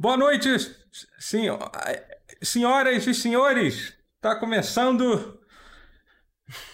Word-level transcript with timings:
Boa 0.00 0.16
noite, 0.16 0.48
senho- 1.18 1.58
senhoras 2.42 3.06
e 3.06 3.12
senhores. 3.14 3.92
Tá 4.18 4.34
começando 4.34 5.38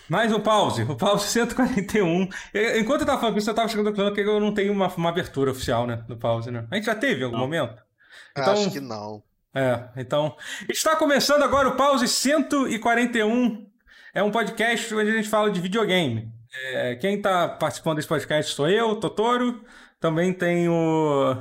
mais 0.08 0.32
um 0.32 0.38
pause, 0.38 0.84
o 0.84 0.94
pause 0.96 1.26
141. 1.26 2.28
E- 2.54 2.78
Enquanto 2.78 3.00
eu 3.00 3.06
tava 3.06 3.20
falando 3.20 3.36
isso, 3.38 3.50
eu 3.50 3.54
tava 3.54 3.68
chegando 3.68 3.94
falando 3.96 4.14
que 4.14 4.20
eu 4.20 4.38
não 4.38 4.54
tenho 4.54 4.72
uma, 4.72 4.86
uma 4.94 5.08
abertura 5.08 5.50
oficial, 5.50 5.88
né, 5.88 5.96
do 6.08 6.16
pause, 6.16 6.52
né? 6.52 6.68
A 6.70 6.76
gente 6.76 6.84
já 6.84 6.94
teve 6.94 7.22
em 7.22 7.24
algum 7.24 7.36
Não. 7.36 7.42
momento? 7.42 7.82
Então- 8.30 8.52
Acho 8.52 8.70
que 8.70 8.78
não. 8.80 9.24
É, 9.52 9.88
então. 9.96 10.36
Está 10.68 10.94
começando 10.94 11.42
agora 11.42 11.66
o 11.68 11.76
Pause 11.76 12.06
141. 12.06 13.66
É 14.14 14.22
um 14.22 14.30
podcast 14.30 14.94
onde 14.94 15.10
a 15.10 15.14
gente 15.14 15.28
fala 15.28 15.50
de 15.50 15.60
videogame. 15.60 16.30
É, 16.72 16.94
quem 16.96 17.16
está 17.16 17.48
participando 17.48 17.96
desse 17.96 18.06
podcast 18.08 18.54
sou 18.54 18.68
eu, 18.68 18.96
Totoro. 18.96 19.64
Também 19.98 20.32
tem 20.32 20.68
o. 20.68 21.34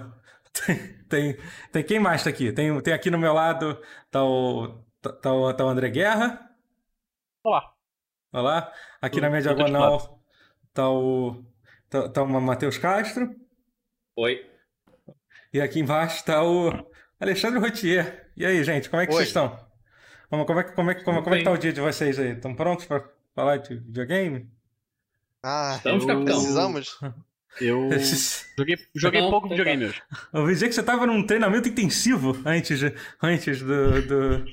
Tem, 0.56 1.04
tem, 1.10 1.38
tem 1.72 1.84
quem 1.84 2.00
mais 2.00 2.22
está 2.22 2.30
aqui? 2.30 2.52
Tem, 2.52 2.80
tem 2.82 2.94
aqui 2.94 3.10
no 3.12 3.18
meu 3.18 3.34
lado 3.34 3.80
tá 4.10 4.24
o, 4.24 4.84
tá, 5.02 5.12
tá 5.14 5.34
o, 5.34 5.54
tá 5.54 5.66
o 5.66 5.70
André 5.70 5.90
Guerra. 5.90 6.50
Olá. 7.44 7.74
Olá. 8.32 8.74
Aqui 9.02 9.16
Tudo- 9.16 9.22
na 9.24 9.30
minha 9.30 9.42
diagonal 9.42 10.22
tá 10.74 10.90
o. 10.90 11.44
Tá, 11.90 12.10
tá 12.10 12.24
o 12.24 12.42
Matheus 12.42 12.78
Castro. 12.78 13.36
Oi. 14.18 14.50
E 15.54 15.62
aqui 15.62 15.80
embaixo 15.80 16.18
está 16.18 16.44
o 16.44 16.72
Alexandre 17.20 17.60
Rotier. 17.60 18.32
E 18.36 18.46
aí, 18.46 18.64
gente, 18.64 18.90
como 18.90 19.02
é 19.02 19.06
que 19.06 19.12
Oi. 19.12 19.18
vocês 19.18 19.28
estão? 19.30 19.58
Como, 20.30 20.46
como 20.46 20.60
é, 20.60 20.64
que- 20.64 20.72
como, 20.74 20.92
é, 20.92 20.96
que- 20.96 21.04
como, 21.04 21.22
como 21.24 21.36
é 21.36 21.38
que 21.40 21.44
tá 21.46 21.52
o 21.52 21.58
dia 21.58 21.72
de 21.72 21.80
vocês 21.82 22.18
aí? 22.20 22.32
Estão 22.32 22.56
prontos 22.56 22.86
para 22.86 23.08
falar 23.34 23.58
de 23.58 23.76
videogame? 23.76 24.50
Ah, 25.44 25.76
Estamos, 25.78 26.06
capitão. 26.06 26.26
precisamos? 26.26 27.00
Eu 27.62 27.90
joguei, 28.58 28.78
joguei 28.96 29.20
Então, 29.22 29.32
pouco 29.32 29.48
tá. 29.48 29.56
videogame 29.56 29.86
hoje. 29.86 30.02
Eu 30.34 30.42
ouvi 30.42 30.54
dizer 30.54 30.68
que 30.68 30.74
você 30.76 30.82
estava 30.82 31.06
num 31.08 31.26
treinamento 31.26 31.70
intensivo 31.70 32.38
antes, 32.46 32.80
de- 32.80 32.94
antes 33.22 33.62
do. 33.62 34.02
do... 34.02 34.46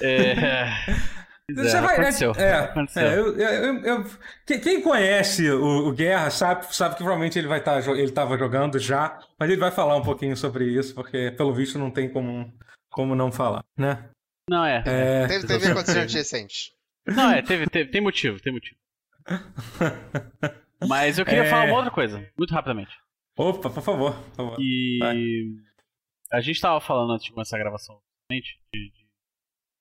É... 0.00 0.66
Pois 1.54 1.70
Você 1.70 1.76
é, 1.76 1.80
vai- 1.80 1.94
aconteceu. 1.96 2.32
É, 2.36 2.52
aconteceu. 2.54 3.02
é, 3.02 3.18
eu, 3.18 3.36
eu- 3.36 3.78
eu- 3.84 4.04
quem- 4.46 4.80
conhece 4.80 5.50
o, 5.50 5.88
o 5.88 5.92
Guerra 5.92 6.30
sabe, 6.30 6.64
sabe 6.74 6.94
que 6.94 6.98
provavelmente 7.02 7.36
ele 7.38 7.48
vai 7.48 7.58
estar 7.58 7.78
ele 7.88 8.02
estava 8.04 8.38
jogando 8.38 8.78
já, 8.78 9.18
mas 9.38 9.50
ele 9.50 9.60
vai 9.60 9.70
falar 9.72 9.96
um 9.96 10.02
pouquinho 10.02 10.36
sobre 10.36 10.64
isso, 10.66 10.94
porque 10.94 11.32
pelo 11.32 11.52
visto 11.52 11.78
não 11.80 11.90
tem 11.90 12.08
como, 12.08 12.50
como 12.90 13.14
não 13.14 13.30
falar, 13.30 13.62
né? 13.76 14.08
Não, 14.48 14.64
é. 14.64 14.82
É, 14.86 15.26
Teve, 15.26 15.46
teve 15.46 15.66
acontecimentos 15.68 16.14
recentes. 16.14 16.70
Não, 17.06 17.30
é, 17.32 17.42
teve, 17.42 17.66
teve, 17.66 17.90
tem 17.90 18.00
motivo, 18.00 18.40
tem 18.40 18.52
motivo. 18.52 18.76
Mas 20.88 21.18
eu 21.18 21.24
queria 21.24 21.42
É. 21.44 21.50
falar 21.50 21.64
uma 21.64 21.76
outra 21.76 21.90
coisa, 21.90 22.18
muito 22.38 22.52
rapidamente. 22.52 22.96
Opa, 23.36 23.70
por 23.70 23.82
favor, 23.82 24.12
por 24.14 24.34
favor. 24.34 24.56
E 24.60 24.98
a 26.32 26.40
gente 26.40 26.60
tava 26.60 26.80
falando 26.80 27.12
antes 27.12 27.24
de 27.26 27.32
começar 27.32 27.56
a 27.56 27.60
gravação, 27.60 28.00
de, 28.30 28.40
de 28.74 28.92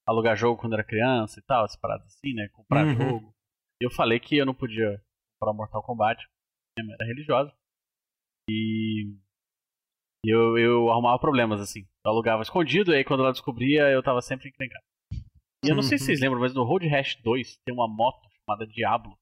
alugar 0.08 0.36
jogo 0.36 0.60
quando 0.60 0.74
era 0.74 0.84
criança 0.84 1.40
e 1.40 1.44
tal, 1.44 1.66
essas 1.66 1.80
paradas 1.80 2.06
assim, 2.08 2.34
né? 2.34 2.48
Comprar 2.54 2.86
Uhum. 2.86 2.96
jogo. 2.96 3.34
E 3.82 3.86
eu 3.86 3.92
falei 3.92 4.20
que 4.20 4.38
eu 4.38 4.46
não 4.46 4.54
podia 4.54 5.02
comprar 5.40 5.54
Mortal 5.56 5.84
Kombat, 5.84 6.26
minha 6.78 6.88
mãe 6.88 6.96
era 7.00 7.08
religiosa. 7.08 7.54
E 8.50 9.14
eu, 10.26 10.58
eu 10.58 10.90
arrumava 10.92 11.20
problemas, 11.20 11.60
assim. 11.60 11.82
Eu 12.06 12.12
alugava 12.12 12.42
escondido, 12.44 12.92
e 12.94 12.98
aí 12.98 13.04
quando 13.04 13.22
ela 13.24 13.32
descobria, 13.32 13.90
eu 13.90 14.04
tava 14.04 14.22
sempre 14.22 14.50
encrencado. 14.50 14.84
E 15.64 15.70
eu 15.70 15.76
não 15.76 15.84
sei 15.84 15.98
se 15.98 16.04
Uhum. 16.04 16.06
vocês 16.08 16.20
lembram, 16.22 16.40
mas 16.42 16.54
no 16.54 16.64
Road 16.64 16.88
Rash 16.88 17.16
2 17.22 17.58
tem 17.66 17.74
uma 17.74 17.88
moto 17.88 18.28
chamada 18.46 18.66
Diablo. 18.66 19.18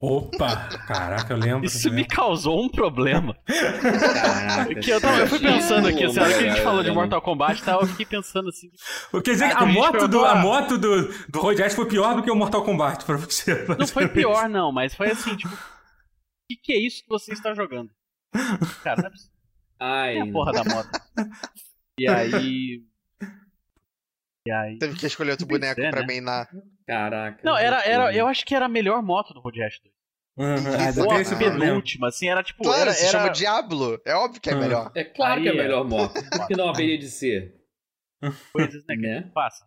Opa! 0.00 0.68
Caraca, 0.86 1.32
eu 1.34 1.36
lembro. 1.36 1.66
Isso 1.66 1.88
eu 1.88 1.92
me 1.92 2.04
causou 2.04 2.62
um 2.62 2.68
problema. 2.68 3.36
Caraca, 3.44 4.74
Que 4.76 4.90
eu, 4.90 5.00
tava, 5.00 5.18
eu 5.18 5.26
fui 5.26 5.40
pensando 5.40 5.88
aqui, 5.88 6.04
assim, 6.04 6.20
a 6.20 6.22
hora 6.22 6.38
que 6.38 6.44
a 6.44 6.48
gente 6.50 6.62
falou 6.62 6.82
de 6.84 6.90
Mortal 6.92 7.20
Kombat 7.20 7.60
e 7.60 7.64
tal, 7.64 7.80
eu 7.80 7.86
fiquei 7.88 8.06
pensando 8.06 8.48
assim, 8.48 8.70
Quer 9.24 9.32
dizer, 9.32 9.44
Ah, 9.46 9.56
que 9.56 9.64
a 9.64 9.66
moto, 9.66 9.98
que 9.98 10.08
do, 10.08 10.24
a 10.24 10.36
moto 10.36 10.78
do, 10.78 11.08
do 11.28 11.40
Road 11.40 11.60
Rash 11.60 11.74
foi 11.74 11.86
pior 11.86 12.14
do 12.14 12.22
que 12.22 12.30
o 12.30 12.36
Mortal 12.36 12.62
Kombat 12.64 13.04
pra 13.04 13.16
você. 13.16 13.66
Não 13.76 13.86
foi 13.88 14.06
pior, 14.06 14.48
não, 14.48 14.70
mas 14.70 14.94
foi 14.94 15.10
assim, 15.10 15.34
tipo, 15.36 15.52
o 15.52 15.58
que, 16.48 16.56
que 16.62 16.72
é 16.72 16.78
isso 16.78 17.02
que 17.02 17.08
você 17.08 17.32
está 17.32 17.52
jogando? 17.52 17.90
Cara, 18.84 19.02
não 19.02 19.08
é 19.08 19.10
possível. 19.10 19.32
Ai, 19.80 20.12
Tem 20.14 20.22
a 20.28 20.32
porra 20.32 20.52
da 20.52 20.64
moto. 20.64 20.90
E 22.00 22.08
aí. 22.08 22.80
E 24.46 24.50
aí. 24.50 24.78
Teve 24.78 24.96
que 24.98 25.06
escolher 25.06 25.32
outro 25.32 25.46
boneco 25.48 25.80
é, 25.80 25.90
pra 25.90 26.00
né? 26.00 26.06
mainar. 26.06 26.48
caraca. 26.86 27.40
Não, 27.44 27.56
era, 27.56 27.82
era, 27.84 28.14
eu 28.14 28.26
acho 28.26 28.44
que 28.46 28.54
era 28.54 28.66
a 28.66 28.68
melhor 28.68 29.02
moto 29.02 29.34
do 29.34 29.40
Road 29.40 29.60
Rash 29.60 29.80
2. 29.82 29.94
Uhum, 30.40 30.88
Isso, 30.88 31.02
Ou 31.04 31.10
a 31.10 31.36
penúltima, 31.36 32.08
assim, 32.08 32.28
era 32.28 32.44
tipo. 32.44 32.62
Claro, 32.62 32.82
era, 32.82 32.92
se 32.92 33.02
era... 33.02 33.10
chama 33.10 33.28
Diablo. 33.30 34.00
É 34.06 34.14
óbvio 34.14 34.40
que 34.40 34.48
é 34.48 34.52
Ah. 34.52 34.56
melhor. 34.56 34.92
É 34.94 35.02
claro 35.02 35.42
que 35.42 35.48
é 35.48 35.50
a 35.50 35.54
Aí 35.54 35.58
é. 35.58 35.62
melhor 35.62 35.84
moto. 35.84 36.14
Por 36.30 36.46
que 36.46 36.56
não 36.56 36.68
haveria 36.68 36.96
de 36.96 37.10
ser? 37.10 37.56
coisas, 38.52 38.84
né, 38.86 38.94
que 38.94 39.00
Né? 39.02 39.30
passa. 39.34 39.64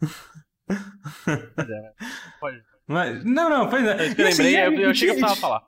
Pois 0.66 1.68
é, 1.68 1.92
pode. 2.40 2.62
Mas, 2.86 3.24
não, 3.24 3.48
não, 3.50 3.68
pois 3.68 3.84
é. 3.84 3.92
Eu 3.92 3.98
E 3.98 4.28
assim, 4.28 4.42
lembrei, 4.42 4.56
eu, 4.66 4.72
eu 4.84 4.90
achei 4.90 5.08
que 5.08 5.12
eu 5.14 5.16
precisava 5.18 5.36
falar. 5.40 5.66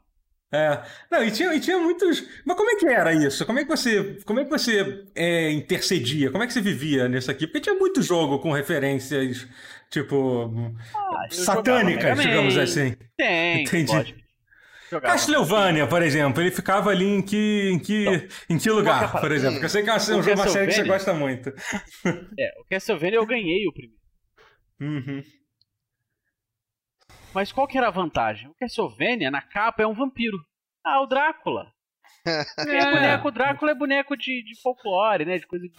É. 0.52 0.82
Não, 1.10 1.24
e 1.24 1.30
tinha, 1.30 1.54
e 1.54 1.60
tinha 1.60 1.78
muitos. 1.78 2.22
Mas 2.44 2.56
como 2.56 2.70
é 2.70 2.76
que 2.76 2.86
era 2.86 3.14
isso? 3.14 3.46
Como 3.46 3.58
é 3.58 3.64
que 3.64 3.70
você, 3.70 4.18
como 4.26 4.38
é 4.38 4.44
que 4.44 4.50
você 4.50 5.04
é, 5.14 5.50
intercedia? 5.50 6.30
Como 6.30 6.44
é 6.44 6.46
que 6.46 6.52
você 6.52 6.60
vivia 6.60 7.08
nisso 7.08 7.30
aqui? 7.30 7.46
Porque 7.46 7.60
tinha 7.60 7.74
muito 7.74 8.02
jogo 8.02 8.38
com 8.38 8.52
referências, 8.52 9.46
tipo, 9.88 10.52
Ah, 10.94 11.26
satânicas, 11.30 12.20
digamos 12.20 12.58
assim. 12.58 12.94
Tem, 13.16 13.62
Entendi. 13.62 14.22
Jogava. 14.90 15.14
Castlevania, 15.14 15.86
por 15.86 16.02
exemplo, 16.02 16.42
ele 16.42 16.50
ficava 16.50 16.90
ali 16.90 17.06
em 17.06 17.22
que, 17.22 17.70
em 17.72 17.78
que, 17.78 18.28
em 18.50 18.58
que 18.58 18.70
lugar, 18.70 19.22
por 19.22 19.32
exemplo? 19.32 19.54
Porque 19.54 19.64
eu 19.64 19.70
sei 19.70 19.82
que 19.82 19.88
é 19.88 19.94
uma, 19.94 20.00
série 20.00 20.66
que 20.66 20.74
você 20.74 20.84
gosta 20.84 21.14
muito. 21.14 21.48
É, 22.38 22.50
o 22.60 22.64
Castlevania 22.68 23.16
eu 23.16 23.24
ganhei 23.24 23.66
o 23.66 23.72
primeiro. 23.72 23.96
Uhum. 24.78 25.22
Mas 27.34 27.50
qual 27.52 27.66
que 27.66 27.78
era 27.78 27.88
a 27.88 27.90
vantagem? 27.90 28.48
O 28.48 28.54
Castlevania, 28.58 29.30
na 29.30 29.40
capa, 29.42 29.82
é 29.82 29.86
um 29.86 29.94
vampiro. 29.94 30.38
Ah, 30.84 31.00
o 31.02 31.06
Drácula. 31.06 31.66
É, 32.24 32.76
É. 32.78 32.90
boneco, 32.92 33.28
o 33.28 33.30
Drácula 33.32 33.70
é 33.72 33.74
boneco 33.74 34.16
de, 34.16 34.44
de 34.44 34.60
folclore, 34.62 35.24
né? 35.24 35.38
De 35.38 35.46
coisa 35.46 35.64
de... 35.66 35.72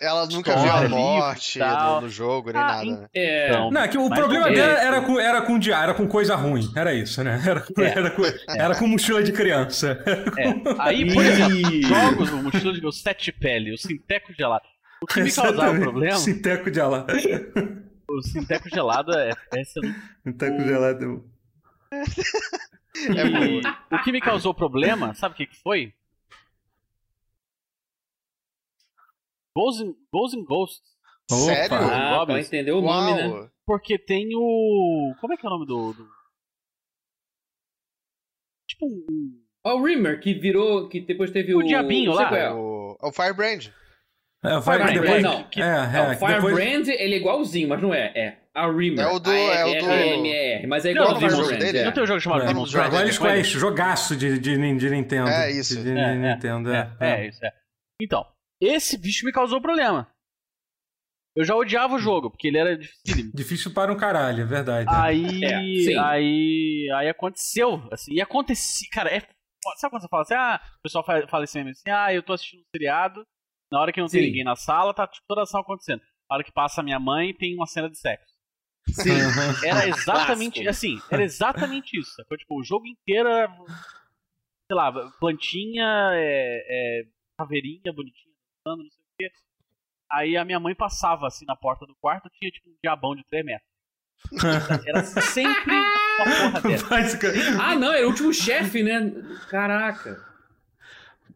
Ela- 0.00 0.26
nunca 0.26 0.56
viu 0.56 0.70
a 0.70 0.88
morte 0.88 1.58
no, 1.58 2.02
no 2.02 2.08
jogo, 2.08 2.52
nem 2.52 2.62
Ah, 2.62 2.66
nada. 2.66 2.84
né? 2.84 3.06
É. 3.12 3.48
Então, 3.48 3.70
Não, 3.72 3.80
é 3.80 3.88
que 3.88 3.98
o 3.98 4.08
Mas 4.08 4.16
problema 4.20 4.48
é. 4.48 4.52
dela 4.52 4.72
era 4.80 5.00
com, 5.00 5.18
era 5.18 5.42
com 5.42 5.58
dia, 5.58 5.76
era 5.76 5.92
com 5.92 6.06
coisa 6.06 6.36
ruim. 6.36 6.70
Era 6.76 6.94
isso, 6.94 7.24
né? 7.24 7.42
Era 7.44 7.60
com, 7.62 7.82
É. 7.82 7.88
era 7.90 8.10
com, 8.12 8.22
era 8.48 8.78
com 8.78 8.86
mochila 8.86 9.24
de 9.24 9.32
criança. 9.32 9.98
É. 10.38 10.52
Aí, 10.78 11.12
por 11.12 11.24
exemplo, 11.24 11.82
jogos, 11.82 12.30
o 12.30 12.42
mochila 12.44 12.72
de 12.72 12.80
meu 12.80 12.92
sete 12.92 13.32
pele, 13.32 13.72
o 13.74 13.78
Sinteco 13.78 14.32
gelado. 14.32 14.64
O 15.02 15.06
que 15.06 15.20
me 15.20 15.32
causava 15.32 15.52
Exatamente. 15.56 15.82
problema, 15.82 16.16
Sinteco 16.16 16.70
de 16.70 16.80
alá. 16.80 17.06
O 18.18 18.22
Sinteco 18.22 18.68
gelado 18.68 19.12
é, 19.16 19.32
é 19.54 19.60
excelente. 19.60 19.98
Sinteco 20.22 20.60
gelado. 20.62 21.24
É 21.92 22.00
E 23.92 23.94
o 23.94 24.02
que 24.02 24.12
me 24.12 24.20
causou 24.20 24.52
problema, 24.52 25.14
sabe 25.14 25.34
o 25.34 25.36
que, 25.36 25.46
que 25.46 25.56
foi? 25.62 25.94
Ghosts 29.56 29.80
and, 29.82 29.94
Ghosts 30.12 30.38
and 30.40 30.44
Ghosts. 30.44 30.90
Opa. 31.30 31.40
Sério? 31.44 31.76
Ah, 31.76 32.26
pra 32.26 32.40
entender 32.40 32.72
o 32.72 32.80
nome, 32.80 33.14
né? 33.14 33.28
Uau. 33.28 33.50
Porque 33.66 33.98
tem 33.98 34.28
o. 34.34 35.14
Como 35.20 35.32
é 35.32 35.36
que 35.36 35.46
é 35.46 35.48
o 35.48 35.52
nome 35.52 35.66
do. 35.66 35.92
do- 35.92 36.08
Tipo 38.68 38.86
um. 38.86 39.42
Ó, 39.64 39.74
o 39.76 39.84
Rimmer, 39.84 40.20
que 40.20 40.34
virou. 40.34 40.88
Que 40.88 41.00
depois 41.00 41.30
teve 41.30 41.54
o. 41.54 41.58
O 41.58 41.62
diabinho 41.64 42.12
lá. 42.12 42.36
É. 42.36 42.52
O, 42.52 42.96
o 43.00 43.12
Firebrand. 43.12 43.68
É, 44.42 44.58
vai 44.58 44.78
Firebrand, 44.78 45.02
depois. 45.02 45.22
não. 45.22 45.42
que- 45.50 45.60
é, 45.60 45.64
Não, 45.66 45.74
é, 45.74 45.86
o 45.86 46.18
que 46.18 46.26
depois- 46.26 46.56
Firebrand, 46.58 46.88
ele 46.88 47.14
é 47.14 47.16
igualzinho, 47.18 47.68
mas 47.68 47.82
não 47.82 47.92
é. 47.92 48.12
É 48.16 48.36
a 48.54 48.66
Rimmer. 48.70 49.00
É 49.04 49.08
o 49.12 49.18
do- 49.18 49.30
é 49.30 49.64
o 49.64 49.78
do- 49.80 49.90
A-R-M-R, 49.90 50.66
mas 50.66 50.84
é 50.86 50.90
igual 50.92 51.08
não, 51.08 51.14
ao 51.14 51.18
tem 51.18 51.26
um 51.28 51.30
jogo 51.30 51.44
Firebrand. 51.44 51.66
dele, 51.66 51.78
é. 51.78 51.84
Não 51.84 51.92
tem 51.92 52.02
um 52.02 52.06
jogo 52.06 52.20
chamado 52.20 52.42
É. 52.42 52.46
Demon's 52.46 52.70
Dragon 52.72 52.90
Dragon 52.90 53.06
Dragon 53.10 53.34
Quest, 53.36 53.52
jogaço 53.52 54.16
de, 54.16 54.38
de, 54.38 54.56
de 54.76 54.90
Nintendo. 54.90 55.28
É 55.28 55.50
isso. 55.50 55.76
De, 55.76 55.82
de 55.84 55.90
É, 55.98 56.02
é, 56.02 56.14
Nintendo, 56.34 56.72
É, 56.72 56.90
é. 57.00 57.10
é, 57.10 57.28
isso 57.28 57.44
é. 57.44 57.52
Então, 58.02 58.26
esse 58.60 58.96
bicho 58.96 59.26
me 59.26 59.32
causou 59.32 59.60
problema. 59.60 60.08
Eu 61.36 61.44
já 61.44 61.54
odiava 61.54 61.94
o 61.94 61.98
jogo, 61.98 62.28
porque 62.30 62.48
ele 62.48 62.58
era 62.58 62.76
difícil. 62.76 63.30
Difícil 63.34 63.72
para 63.74 63.92
um 63.92 63.96
caralho, 63.96 64.42
é 64.42 64.46
verdade. 64.46 64.88
Aí, 64.90 65.44
É, 65.44 65.98
aí, 66.00 66.88
aí 66.96 67.08
aconteceu, 67.08 67.80
assim, 67.92 68.14
e 68.14 68.20
aconteceu, 68.20 68.88
cara, 68.92 69.10
é, 69.14 69.20
sabe 69.76 69.90
quando 69.90 70.02
você 70.02 70.08
fala 70.08 70.22
assim, 70.22 70.34
ah, 70.34 70.60
o 70.78 70.82
pessoal 70.82 71.04
fala, 71.04 71.28
fala 71.28 71.44
assim, 71.44 71.60
assim, 71.60 71.88
ah, 71.90 72.12
eu 72.12 72.22
tô 72.22 72.32
assistindo 72.32 72.60
um 72.60 72.64
seriado, 72.74 73.24
na 73.70 73.80
hora 73.80 73.92
que 73.92 74.00
não 74.00 74.08
tem 74.08 74.20
Sim. 74.20 74.26
ninguém 74.26 74.44
na 74.44 74.56
sala, 74.56 74.92
tá 74.92 75.06
tipo, 75.06 75.26
toda 75.28 75.42
a 75.42 75.44
ação 75.44 75.60
acontecendo. 75.60 76.00
Na 76.28 76.36
hora 76.36 76.44
que 76.44 76.52
passa 76.52 76.80
a 76.80 76.84
minha 76.84 76.98
mãe, 76.98 77.34
tem 77.34 77.54
uma 77.54 77.66
cena 77.66 77.88
de 77.88 77.98
sexo. 77.98 78.34
Sim. 78.88 79.10
Era 79.64 79.88
exatamente, 79.88 80.66
assim, 80.66 80.98
era 81.10 81.22
exatamente 81.22 81.98
isso. 81.98 82.12
Foi, 82.26 82.36
tipo, 82.36 82.58
o 82.58 82.64
jogo 82.64 82.86
inteiro 82.86 83.28
era, 83.28 83.48
sei 84.66 84.76
lá, 84.76 84.92
plantinha, 85.20 85.84
é, 86.14 86.64
é, 86.68 87.02
caveirinha 87.38 87.92
bonitinha, 87.92 88.34
dançando, 88.64 88.84
não 88.84 88.90
sei 88.90 89.00
o 89.00 89.06
quê. 89.18 89.30
Aí 90.10 90.36
a 90.36 90.44
minha 90.44 90.58
mãe 90.58 90.74
passava, 90.74 91.26
assim, 91.26 91.44
na 91.46 91.54
porta 91.54 91.86
do 91.86 91.94
quarto, 91.96 92.30
tinha, 92.30 92.50
tipo, 92.50 92.70
um 92.70 92.76
diabão 92.82 93.14
de 93.14 93.22
3 93.24 93.44
metros. 93.44 93.70
Era 94.86 95.02
sempre 95.04 95.72
uma 95.72 96.24
porra 96.24 96.60
dessa. 96.60 97.62
Ah, 97.62 97.74
não, 97.74 97.92
era 97.92 98.06
o 98.06 98.10
último 98.10 98.34
chefe, 98.34 98.82
né? 98.82 99.10
Caraca. 99.48 100.29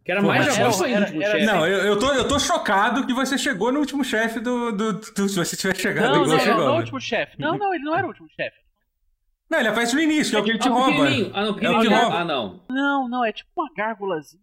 Que 0.05 0.13
era 0.13 0.21
Pô, 0.21 0.27
mais 0.27 0.47
mas 0.47 0.59
o 0.59 0.83
último 0.85 0.87
era- 1.23 1.31
chefe. 1.31 1.47
Não, 1.47 1.67
eu, 1.67 1.79
eu, 1.79 1.99
tô, 1.99 2.13
eu 2.13 2.29
tô 2.29 2.39
chocado 2.39 3.07
que 3.07 3.15
você 3.15 3.39
chegou 3.39 3.73
no 3.73 3.81
último 3.81 4.05
chefe 4.05 4.39
do, 4.39 4.71
do, 4.73 4.93
do- 4.93 5.29
Se 5.29 5.37
você 5.37 5.57
tiver 5.57 5.75
chegado 5.77 6.13
Não, 6.15 6.23
igual 6.25 6.29
não, 6.37 6.39
chegou. 6.45 6.57
não, 6.59 6.65
não 6.65 6.67
é 6.67 6.71
o 6.71 6.75
né? 6.75 6.81
último 6.81 7.01
chefe. 7.01 7.37
Não, 7.39 7.57
não, 7.59 7.75
ele 7.75 7.85
não 7.85 7.95
era 7.97 8.05
o 8.05 8.09
último 8.09 8.29
chefe. 8.29 8.57
Não, 9.51 9.59
ele 9.61 9.69
aparece 9.69 9.95
no 9.95 10.01
início, 10.03 10.31
que 10.31 10.37
é 10.37 10.41
o 10.41 10.45
que 10.45 10.51
ele 10.51 10.59
te 10.59 10.69
Ah, 10.69 10.73
o 10.73 10.75
rouba. 10.75 11.07
Ah, 11.33 11.43
não, 11.43 11.49
É 11.49 11.51
o 11.51 11.55
que 11.81 11.89
rouba. 11.89 12.19
Ah, 12.21 12.25
não. 12.25 12.65
Não, 12.69 13.09
não, 13.09 13.25
é 13.25 13.33
tipo 13.33 13.51
uma 13.57 13.71
gárgulazinha. 13.75 14.43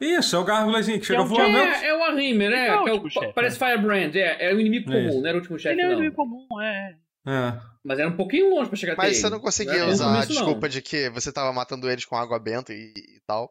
Isso, 0.00 0.34
é 0.34 0.38
o 0.38 0.44
gárgulazinho 0.44 0.98
que 0.98 1.06
chega 1.06 1.22
é 1.22 1.24
voando. 1.24 1.56
É, 1.56 1.86
é 1.86 1.94
o 1.96 2.02
Arrimer, 2.04 2.50
né? 2.50 2.66
Ele 2.66 2.66
é 2.66 2.80
o 2.80 2.88
é 2.88 2.90
o- 2.90 2.94
último 2.94 3.10
chefe, 3.10 3.32
parece 3.32 3.56
Firebrand. 3.58 4.14
É, 4.16 4.50
é 4.50 4.54
o 4.54 4.58
inimigo 4.60 4.90
Isso. 4.92 5.08
comum, 5.08 5.20
não 5.20 5.28
era 5.28 5.36
o 5.36 5.40
último 5.40 5.58
chefe, 5.58 5.74
Ele 5.74 5.82
é 5.82 5.86
não. 5.86 5.92
inimigo 5.92 6.16
comum, 6.16 6.46
é. 6.60 6.94
É. 7.24 7.52
Mas 7.84 7.98
era 8.00 8.08
um 8.08 8.16
pouquinho 8.16 8.50
longe 8.50 8.68
pra 8.68 8.76
chegar 8.76 8.94
até 8.94 9.02
Mas 9.02 9.12
ele. 9.12 9.20
você 9.20 9.30
não 9.30 9.38
conseguia 9.40 9.86
usar 9.86 10.20
a 10.20 10.24
desculpa 10.24 10.68
de 10.68 10.82
que 10.82 11.08
você 11.10 11.32
tava 11.32 11.52
matando 11.52 11.88
eles 11.88 12.04
com 12.04 12.16
água 12.16 12.38
benta 12.40 12.72
e, 12.72 12.92
e 12.96 13.20
tal. 13.26 13.48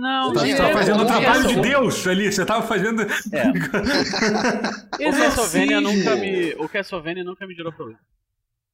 Não, 0.00 0.32
Você 0.32 0.46
Você 0.46 0.52
É, 0.52 0.56
tava 0.56 0.72
fazendo 0.72 1.00
é, 1.00 1.02
o 1.02 1.06
trabalho 1.06 1.44
é, 1.44 1.52
de 1.52 1.58
é, 1.58 1.62
Deus 1.62 2.06
ali, 2.06 2.32
você 2.32 2.46
tava 2.46 2.66
fazendo. 2.66 3.02
É. 3.02 3.08
O 5.06 5.12
Castlevania 5.12 5.80
nunca 5.80 6.16
me. 6.16 6.54
O 6.54 6.68
Castlevania 6.68 7.24
nunca 7.24 7.46
me 7.46 7.54
gerou 7.54 7.72
problema. 7.72 7.98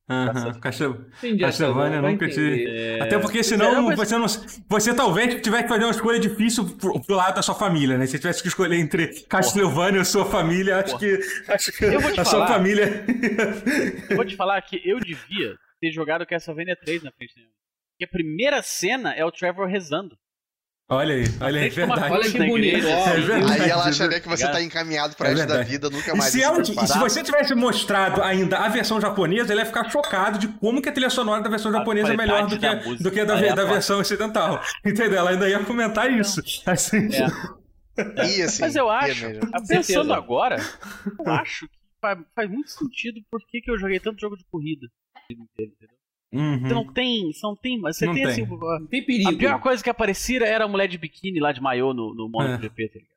Aham, 0.08 0.52
Castlevania 0.60 2.00
nunca 2.00 2.28
te. 2.28 2.40
entender. 2.40 3.02
Até 3.02 3.18
porque 3.18 3.38
É, 3.40 3.42
senão 3.42 3.82
mas- 3.82 3.96
você 3.96 4.16
não. 4.16 4.26
Você 4.68 4.94
talvez 4.94 5.42
tivesse 5.42 5.64
que 5.64 5.68
fazer 5.68 5.84
uma 5.84 5.90
escolha 5.90 6.18
difícil 6.20 6.64
pro, 6.76 7.00
pro 7.00 7.16
lado 7.16 7.34
da 7.34 7.42
sua 7.42 7.54
família, 7.56 7.98
né? 7.98 8.06
Se 8.06 8.16
tivesse 8.18 8.40
que 8.42 8.48
escolher 8.48 8.76
entre 8.78 9.08
Castlevania 9.28 10.02
e 10.02 10.04
sua 10.04 10.24
família, 10.24 10.78
acho 10.78 10.90
Porra. 10.92 11.00
que. 11.00 11.20
Acho 11.52 11.72
que 11.72 11.84
Eu 11.84 12.00
vou 12.00 12.12
te 12.12 12.20
a 12.20 12.24
sua 12.24 12.32
falar. 12.40 12.46
família. 12.48 13.04
Eu 14.10 14.16
vou 14.16 14.24
te 14.24 14.36
falar 14.36 14.62
que 14.62 14.80
eu 14.84 15.00
devia 15.00 15.56
ter 15.80 15.90
jogado 15.90 16.24
Castlevania 16.24 16.76
3 16.76 17.02
na 17.02 17.10
frente 17.10 17.34
dele. 17.34 17.48
Porque 17.98 18.04
a 18.04 18.08
primeira 18.08 18.62
cena 18.62 19.12
é 19.12 19.24
o 19.24 19.32
Trevor 19.32 19.66
rezando. 19.66 20.16
Olha 20.88 21.14
aí, 21.14 21.24
olha 21.40 21.60
aí, 21.60 21.68
uma 21.68 21.74
verdade. 21.96 22.12
Olha 22.14 22.30
que 22.30 22.46
bonito. 22.46 22.86
É 22.86 23.20
verdade. 23.20 23.62
Aí 23.62 23.70
ela 23.70 23.84
acharia 23.88 24.20
que 24.20 24.28
você 24.28 24.50
tá 24.50 24.62
encaminhado 24.62 25.16
pra 25.16 25.28
É 25.28 25.34
resto 25.34 25.48
da 25.48 25.62
vida, 25.62 25.90
nunca 25.90 26.12
E 26.12 26.16
mais 26.16 26.32
se, 26.32 26.42
ela- 26.42 26.60
e 26.60 26.64
se 26.64 26.98
você 26.98 27.22
tivesse 27.22 27.54
mostrado 27.54 28.22
ainda 28.22 28.58
a 28.58 28.68
versão 28.68 29.00
japonesa, 29.00 29.52
ele 29.52 29.60
ia 29.60 29.66
ficar 29.66 29.88
chocado 29.90 30.38
de 30.38 30.48
como 30.48 30.80
que 30.80 30.88
a 30.88 30.92
trilha 30.92 31.10
sonora 31.10 31.42
da 31.42 31.48
versão 31.50 31.70
A 31.74 31.78
japonesa 31.78 32.12
é 32.12 32.16
melhor 32.16 32.46
do 32.46 32.50
que, 32.50 32.58
da 32.58 32.74
do 32.74 33.10
que 33.10 33.20
a 33.20 33.24
da, 33.24 33.38
é 33.38 33.54
da 33.54 33.64
versão 33.64 33.98
ocidental. 34.00 34.62
Entendeu? 34.84 35.18
Ela 35.18 35.30
ainda 35.30 35.48
ia 35.48 35.62
comentar 35.64 36.10
isso. 36.10 36.40
Assim, 36.66 37.08
É. 37.12 37.56
E 38.28 38.42
assim, 38.42 38.60
Mas 38.60 38.76
eu 38.76 38.90
acho, 38.90 39.26
pensando 39.66 40.12
agora, 40.12 40.56
eu 41.24 41.32
acho 41.32 41.66
que 41.66 41.74
faz, 41.98 42.18
faz 42.34 42.50
muito 42.50 42.70
sentido 42.70 43.20
por 43.30 43.40
que 43.48 43.60
que 43.62 43.70
eu 43.70 43.78
joguei 43.78 43.98
tanto 43.98 44.20
jogo 44.20 44.36
de 44.36 44.44
corrida. 44.50 44.86
Entendeu? 45.30 45.95
Uhum. 46.36 46.60
Você 46.60 46.74
não 46.74 46.92
tem. 46.92 47.32
Você 47.32 47.46
não 47.46 47.56
tem. 47.56 47.80
Você 47.80 48.06
Não 48.06 48.14
tem, 48.14 48.22
tem. 48.24 48.32
assim. 48.32 48.46
Não 48.46 48.86
tem 48.86 49.00
A 49.00 49.04
perigo. 49.04 49.36
pior 49.38 49.60
coisa 49.60 49.82
que 49.82 49.90
aparecia 49.90 50.44
era 50.44 50.64
a 50.64 50.68
mulher 50.68 50.88
de 50.88 50.98
biquíni 50.98 51.40
lá 51.40 51.52
de 51.52 51.60
maiô 51.60 51.92
no, 51.94 52.14
no 52.14 52.28
Monaco 52.28 52.54
É. 52.60 52.62
GP, 52.62 52.88
tá 52.88 52.94
ligado? 52.94 53.16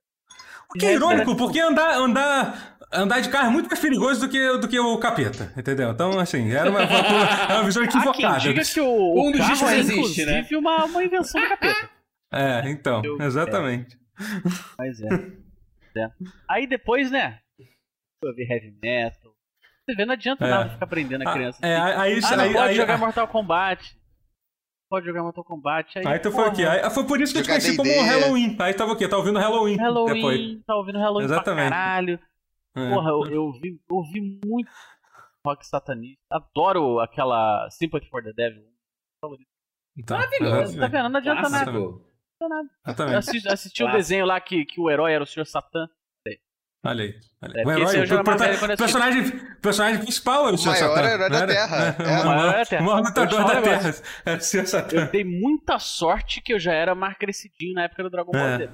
O 0.70 0.78
que 0.78 0.86
é 0.86 0.94
irônico, 0.94 1.36
porque 1.36 1.60
andar, 1.60 1.96
andar, 1.98 2.78
andar 2.94 3.20
de 3.22 3.30
carro 3.30 3.48
é 3.48 3.50
muito 3.50 3.68
mais 3.68 3.80
perigoso 3.80 4.22
do 4.22 4.30
que, 4.30 4.58
do 4.60 4.68
que 4.68 4.80
o 4.80 4.98
capeta, 5.00 5.52
entendeu? 5.58 5.90
Então, 5.90 6.20
assim, 6.20 6.52
era 6.52 6.70
uma, 6.70 6.82
uma, 6.82 7.54
uma 7.56 7.64
visão 7.64 7.82
Há 7.84 7.88
quem 7.88 8.00
equivocada. 8.00 8.40
diga 8.40 8.62
que 8.64 8.80
o, 8.80 8.86
o 8.88 9.28
Um 9.28 9.32
dos 9.32 9.40
carro 9.42 9.68
é, 9.68 9.80
existe, 9.80 10.26
né? 10.26 10.48
uma, 10.54 10.86
uma 10.86 11.04
invenção 11.04 11.42
do 11.42 11.48
capeta. 11.50 11.90
É, 12.32 12.70
então, 12.70 13.02
Eu- 13.04 13.20
exatamente. 13.20 13.98
Mas 14.78 15.02
é. 15.02 15.08
é. 15.98 16.10
Aí 16.48 16.68
depois, 16.68 17.10
né? 17.10 17.40
Eu 18.24 18.36
vi 18.36 18.44
heavy 18.44 18.72
metal. 18.80 19.29
Você 19.90 19.96
vê, 19.96 20.06
não 20.06 20.14
adianta 20.14 20.46
É. 20.46 20.50
nada 20.50 20.70
ficar 20.70 20.86
prendendo 20.88 21.28
a 21.28 21.32
Ah, 21.32 21.34
criança. 21.34 21.60
é, 21.66 21.76
aí, 21.76 21.94
aí, 22.14 22.20
ah, 22.24 22.36
não 22.38 22.44
aí, 22.44 22.54
pode 22.54 22.70
aí, 22.70 22.76
jogar 22.76 22.98
Mortal 23.00 23.28
Kombat. 23.28 23.98
Pode 24.88 25.06
jogar 25.06 25.24
Mortal 25.24 25.44
Kombat. 25.44 25.98
Aí, 26.00 26.06
aí 26.08 26.20
tu 26.20 26.32
foi 26.32 26.48
o 26.48 26.54
quê? 26.54 26.64
porra, 26.64 26.76
Aí, 26.86 26.90
foi 26.92 27.08
por 27.08 27.20
isso 27.22 27.34
que 27.34 27.40
eu 27.40 27.44
te 27.44 27.50
conheci 27.50 27.76
como 27.76 27.90
D&D. 27.90 28.02
Halloween. 28.02 28.56
Aí 28.60 28.74
tava 28.76 28.92
o 28.92 28.96
quê? 28.96 29.08
Tava 29.08 29.22
ouvindo 29.22 29.40
Halloween, 29.40 29.78
Halloween, 29.78 30.14
depois. 30.14 30.64
tá 30.66 30.76
ouvindo 30.76 31.00
Halloween 31.00 31.26
Exatamente. 31.26 31.68
pra 31.70 31.78
caralho. 31.78 32.20
É. 32.76 32.90
Porra, 32.94 33.10
eu, 33.10 33.26
eu, 33.32 33.52
vi, 33.54 33.82
eu 33.90 34.04
vi 34.12 34.22
muito 34.46 34.70
rock 35.46 35.66
satanista. 35.66 36.22
Adoro 36.32 37.00
aquela 37.00 37.68
Sympathy 37.72 38.08
for 38.10 38.24
the 38.24 38.32
Devil. 38.34 38.64
Então, 39.98 40.18
Maravilhoso, 40.18 40.80
Tá 40.80 40.88
vendo? 40.88 41.10
Não 41.10 41.18
adianta 41.20 41.50
nada. 41.50 41.72
Clássico. 41.72 42.06
Não 42.42 42.48
adianta 42.48 42.50
nada. 42.50 42.70
Exatamente. 42.86 43.16
assisti, 43.18 43.48
assisti 43.50 43.84
o 43.84 43.92
desenho 43.92 44.26
lá 44.26 44.40
que, 44.40 44.66
que 44.66 44.80
o 44.80 44.90
herói 44.90 45.14
era 45.14 45.24
o 45.24 45.28
Sr. 45.28 45.46
Satã. 45.46 45.90
Olha 46.86 47.04
aí. 47.04 47.16
Olha 47.42 47.54
aí. 47.56 47.62
É, 47.62 47.66
o 47.66 47.72
herói, 47.72 47.82
era 47.82 47.84
o 47.84 48.30
eu 48.30 48.34
assisti. 48.34 48.78
personagem, 48.78 49.40
personagem 49.62 50.00
principal 50.02 50.48
era 50.48 50.56
o 50.56 50.62
maior 50.64 50.76
Satã. 50.78 51.00
herói 51.10 51.30
da? 51.30 51.48
Terra. 51.48 51.78
É, 51.78 51.88
É. 51.88 51.92
o 51.92 52.08
Maior 52.08 52.26
maior- 52.26 52.40
herói 52.50 52.54
da 52.60 52.66
Terra. 52.66 52.82
O 52.82 52.86
maior 52.86 52.98
Eu 53.00 53.04
te 53.04 53.08
lutador 53.08 53.46
da 53.48 53.62
Terra. 53.62 53.96
É 54.26 54.34
o 54.36 54.42
Sr. 54.42 54.66
Satã. 54.68 54.96
Eu 54.98 55.06
dei 55.12 55.24
muita 55.26 55.80
sorte 55.80 56.42
que 56.42 56.54
eu 56.54 56.60
já 56.60 56.74
era 56.74 56.96
mais 56.96 57.18
crescidinho 57.18 57.74
na 57.74 57.84
época 57.84 58.04
do 58.04 58.10
Dragon 58.10 58.32
Ball 58.32 58.42
É. 58.42 58.58
Z. 58.60 58.70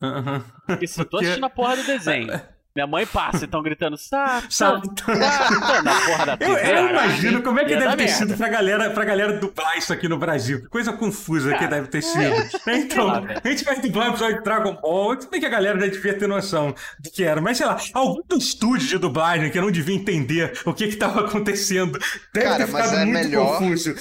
Aham. 0.00 0.44
Porque 0.66 0.86
se 0.86 1.00
eu 1.00 1.04
tô 1.04 1.16
assistindo 1.18 1.44
a 1.46 1.50
porra 1.50 1.76
do 1.76 1.84
desenho, 1.84 2.40
minha 2.78 2.86
mãe 2.86 3.04
passa 3.06 3.38
e 3.38 3.44
estão 3.44 3.60
gritando 3.62 3.96
Satã, 3.96 4.46
Satã. 4.48 5.14
Satã 5.14 5.82
na 5.82 6.00
porra 6.06 6.26
da 6.26 6.36
TV. 6.36 6.52
Eu, 6.52 6.56
eu 6.58 6.90
imagino 6.90 7.42
como 7.42 7.58
é 7.58 7.64
que 7.64 7.74
deve 7.74 7.90
ter 7.90 7.96
merda. 7.96 8.12
sido 8.12 8.36
pra 8.36 8.48
galera, 8.48 8.90
pra 8.90 9.04
galera 9.04 9.32
dublar 9.38 9.76
isso 9.76 9.92
aqui 9.92 10.06
no 10.08 10.16
Brasil. 10.16 10.62
Que 10.62 10.68
coisa 10.68 10.92
confusa 10.92 11.56
que 11.58 11.66
deve 11.66 11.88
ter 11.88 12.02
sido. 12.02 12.34
Então, 12.68 13.06
lá, 13.06 13.22
a 13.42 13.48
gente 13.48 13.64
vai 13.64 13.80
dublar 13.80 14.06
um 14.06 14.10
episódio 14.10 14.36
de 14.38 14.44
Dragon 14.44 14.74
Ball, 14.80 15.20
se 15.20 15.28
bem 15.28 15.40
que 15.40 15.46
a 15.46 15.50
galera 15.50 15.80
já 15.80 15.86
devia 15.88 16.16
ter 16.16 16.28
noção 16.28 16.72
do 17.00 17.10
que 17.10 17.24
era. 17.24 17.40
Mas 17.40 17.56
sei 17.56 17.66
lá, 17.66 17.76
algum 17.94 18.22
estúdio 18.36 18.86
de 18.86 18.98
dublagem 18.98 19.50
que 19.50 19.60
não 19.60 19.70
devia 19.72 19.96
entender 19.96 20.52
o 20.64 20.72
que 20.72 20.86
que 20.88 20.96
tava 20.96 21.20
acontecendo. 21.26 21.98
Deve 22.32 22.46
Cara, 22.46 22.64
ter 22.66 22.72
mas 22.72 22.84
ficado 22.86 23.00
é 23.00 23.04
muito 23.04 23.24
melhor- 23.24 23.58
confuso. 23.58 23.94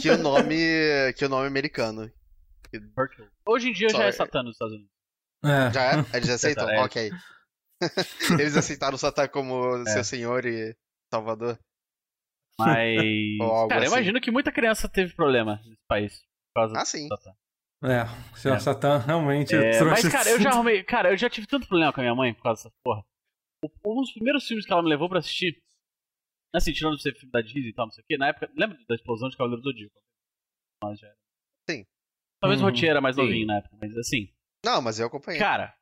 Que 0.00 0.10
o 0.10 0.18
nome. 0.18 0.56
Que 1.16 1.24
o 1.24 1.28
nome 1.28 1.46
americano. 1.46 2.10
Hoje 3.46 3.68
em 3.68 3.72
dia 3.72 3.88
já 3.88 4.04
é 4.04 4.08
é- 4.08 4.12
Satã 4.12 4.42
nos 4.42 4.52
Estados 4.52 4.74
Unidos. 4.74 4.90
É. 5.44 5.72
Já 5.72 5.82
é? 5.92 6.04
Eles 6.16 6.28
aceitam? 6.30 6.68
É. 6.68 6.80
Ok. 6.82 7.10
Eles 8.40 8.56
aceitaram 8.56 8.94
o 8.94 8.98
Satã 8.98 9.26
como 9.28 9.76
É. 9.82 9.90
seu 9.92 10.04
senhor 10.04 10.44
e 10.44 10.76
salvador. 11.12 11.58
Mas. 12.58 12.98
Cara, 13.68 13.84
eu 13.84 13.86
assim. 13.86 13.86
imagino 13.86 14.20
que 14.20 14.30
muita 14.30 14.52
criança 14.52 14.88
teve 14.88 15.14
problema 15.14 15.56
nesse 15.64 15.80
país. 15.88 16.18
Por 16.54 16.60
causa 16.62 16.76
Ah, 16.78 16.82
do 16.82 16.86
sim. 16.88 17.08
Satã. 17.08 17.32
É, 17.82 18.02
o 18.34 18.36
Sr. 18.36 18.48
É. 18.56 18.58
Satã 18.60 18.98
realmente 18.98 19.54
É, 19.54 19.78
trouxe. 19.78 20.04
mas, 20.04 20.12
cara, 20.12 20.28
eu 20.30 20.40
já 20.40 20.50
arrumei. 20.52 20.82
Cara, 20.84 21.10
eu 21.12 21.16
já 21.16 21.30
tive 21.30 21.46
tanto 21.46 21.66
problema 21.66 21.92
com 21.92 22.00
a 22.00 22.02
minha 22.02 22.14
mãe 22.14 22.34
por 22.34 22.42
causa 22.42 22.64
dessa 22.64 22.74
porra. 22.84 23.02
Um 23.86 23.94
dos 24.00 24.12
primeiros 24.12 24.46
filmes 24.46 24.66
que 24.66 24.72
ela 24.72 24.82
me 24.82 24.88
levou 24.88 25.08
pra 25.08 25.18
assistir. 25.20 25.58
Assim, 26.54 26.72
tirando 26.72 26.94
o 26.94 26.98
filme 26.98 27.30
da 27.30 27.40
Disney 27.40 27.68
e 27.70 27.72
tal, 27.72 27.86
não 27.86 27.92
sei 27.92 28.02
o 28.02 28.06
quê, 28.06 28.18
na 28.18 28.28
época. 28.28 28.50
Lembra 28.56 28.76
da 28.88 28.94
explosão 28.94 29.28
de 29.28 29.36
Cavaleiro 29.36 29.62
do 29.62 29.70
Zodíaco? 29.70 29.94
Mas 30.82 30.98
já 30.98 31.06
era. 31.06 31.16
Sim. 31.70 31.86
Talvez 32.42 32.60
Uhum. 32.60 32.66
o 32.66 32.70
Rotier 32.70 32.90
era 32.90 33.00
mais 33.00 33.14
Sim. 33.16 33.22
novinho 33.22 33.46
na 33.46 33.58
época, 33.58 33.76
mas 33.80 33.96
assim. 33.96 34.32
Não, 34.64 34.82
mas 34.82 34.98
eu 34.98 35.06
acompanhei. 35.06 35.38
Cara. 35.40 35.74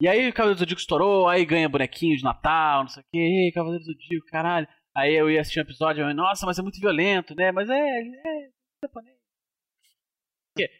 E 0.00 0.08
aí 0.08 0.28
o 0.28 0.32
Cavaleiro 0.32 0.56
do 0.56 0.60
Zodíaco 0.60 0.80
estourou, 0.80 1.28
aí 1.28 1.44
ganha 1.44 1.68
bonequinho 1.68 2.16
de 2.16 2.24
Natal, 2.24 2.82
não 2.82 2.88
sei 2.88 3.02
o 3.02 3.06
que, 3.12 3.18
Ei, 3.18 3.52
Cavaleiro 3.52 3.84
do 3.84 3.92
Zodíaco, 3.92 4.26
caralho. 4.28 4.66
Aí 4.96 5.14
eu 5.14 5.30
ia 5.30 5.40
assistir 5.40 5.60
um 5.60 5.62
episódio, 5.62 6.08
eu, 6.08 6.14
nossa, 6.14 6.46
mas 6.46 6.58
é 6.58 6.62
muito 6.62 6.80
violento, 6.80 7.34
né? 7.34 7.52
Mas 7.52 7.68
é. 7.68 7.78
é 7.78 8.50
japonês. 8.82 9.16
O 9.16 10.58
quê? 10.58 10.70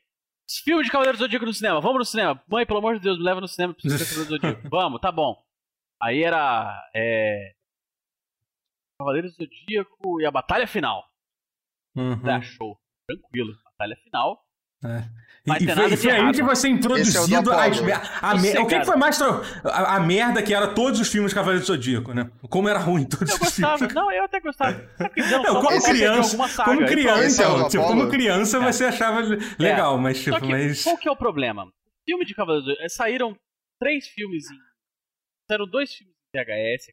Filme 0.64 0.82
de 0.82 0.90
Cavaleiro 0.90 1.18
do 1.18 1.22
Zodíaco 1.22 1.44
no 1.44 1.52
cinema, 1.52 1.80
vamos 1.80 1.98
no 1.98 2.04
cinema. 2.04 2.42
Mãe, 2.48 2.64
pelo 2.64 2.78
amor 2.78 2.94
de 2.94 3.02
Deus, 3.02 3.18
me 3.18 3.24
leva 3.24 3.42
no 3.42 3.46
cinema 3.46 3.74
pra 3.74 3.86
assistir 3.86 4.14
Cavaleiro 4.14 4.30
do 4.30 4.36
Zodíaco. 4.36 4.68
Vamos, 4.70 5.00
tá 5.00 5.12
bom. 5.12 5.36
Aí 6.00 6.22
era. 6.22 6.90
É. 6.94 7.54
Cavaleiro 8.98 9.28
do 9.28 9.34
Zodíaco 9.34 10.20
e 10.20 10.26
a 10.26 10.30
batalha 10.30 10.66
final. 10.66 11.06
Uhum. 11.94 12.22
Tá, 12.22 12.40
show. 12.40 12.78
Tranquilo. 13.06 13.52
Batalha 13.64 13.96
final. 13.96 14.44
É. 14.82 15.29
E, 15.46 15.64
e 15.64 15.74
foi, 15.74 15.92
e 15.92 15.96
foi 15.96 16.10
aí 16.10 16.32
que 16.32 16.42
você 16.42 16.66
é 16.66 16.70
é 16.70 16.74
introduzido 16.74 17.50
Apollo. 17.50 17.58
as 17.58 17.80
mer- 17.80 18.18
a 18.20 18.34
mer- 18.36 18.60
O 18.60 18.66
que, 18.66 18.78
que 18.78 18.84
foi 18.84 18.96
mais 18.96 19.16
tro- 19.16 19.42
a, 19.64 19.96
a 19.96 20.00
merda 20.00 20.42
que 20.42 20.52
era 20.52 20.68
todos 20.74 21.00
os 21.00 21.08
filmes 21.08 21.30
de 21.30 21.34
Cavaleiro 21.34 21.62
do 21.64 21.66
Zodíaco, 21.66 22.12
né? 22.12 22.30
Como 22.50 22.68
era 22.68 22.78
ruim 22.78 23.04
todos 23.06 23.28
Eu 23.30 23.34
os 23.36 23.40
gostava. 23.40 23.78
filmes. 23.78 23.94
Não, 23.94 24.12
eu 24.12 24.24
até 24.24 24.38
gostava. 24.40 24.72
É 24.98 25.22
não, 25.30 25.62
como 25.62 25.82
criança, 25.82 26.48
saga. 26.48 26.70
como 26.70 26.86
criança, 26.86 27.42
é 27.42 27.46
então, 27.46 27.68
tipo, 27.70 27.84
como 27.84 28.08
criança 28.10 28.58
É. 28.58 28.60
você 28.60 28.84
achava 28.84 29.20
legal, 29.58 29.96
mas 29.98 30.18
Só 30.18 30.24
tipo, 30.34 30.40
que, 30.46 30.52
mas 30.52 30.84
qual 30.84 30.98
que 30.98 31.08
é 31.08 31.10
o 31.10 31.16
problema? 31.16 31.72
Filme 32.04 32.24
de 32.26 32.34
Cavaleiros 32.34 32.66
do 32.66 32.70
Zodíaco, 32.72 32.94
saíram 32.94 33.36
três 33.80 34.08
filmes 34.08 34.44
em... 34.50 34.56
Saíram 35.48 35.66
dois 35.66 35.90
filmes 35.94 36.14
em 36.34 36.38
VHS. 36.38 36.92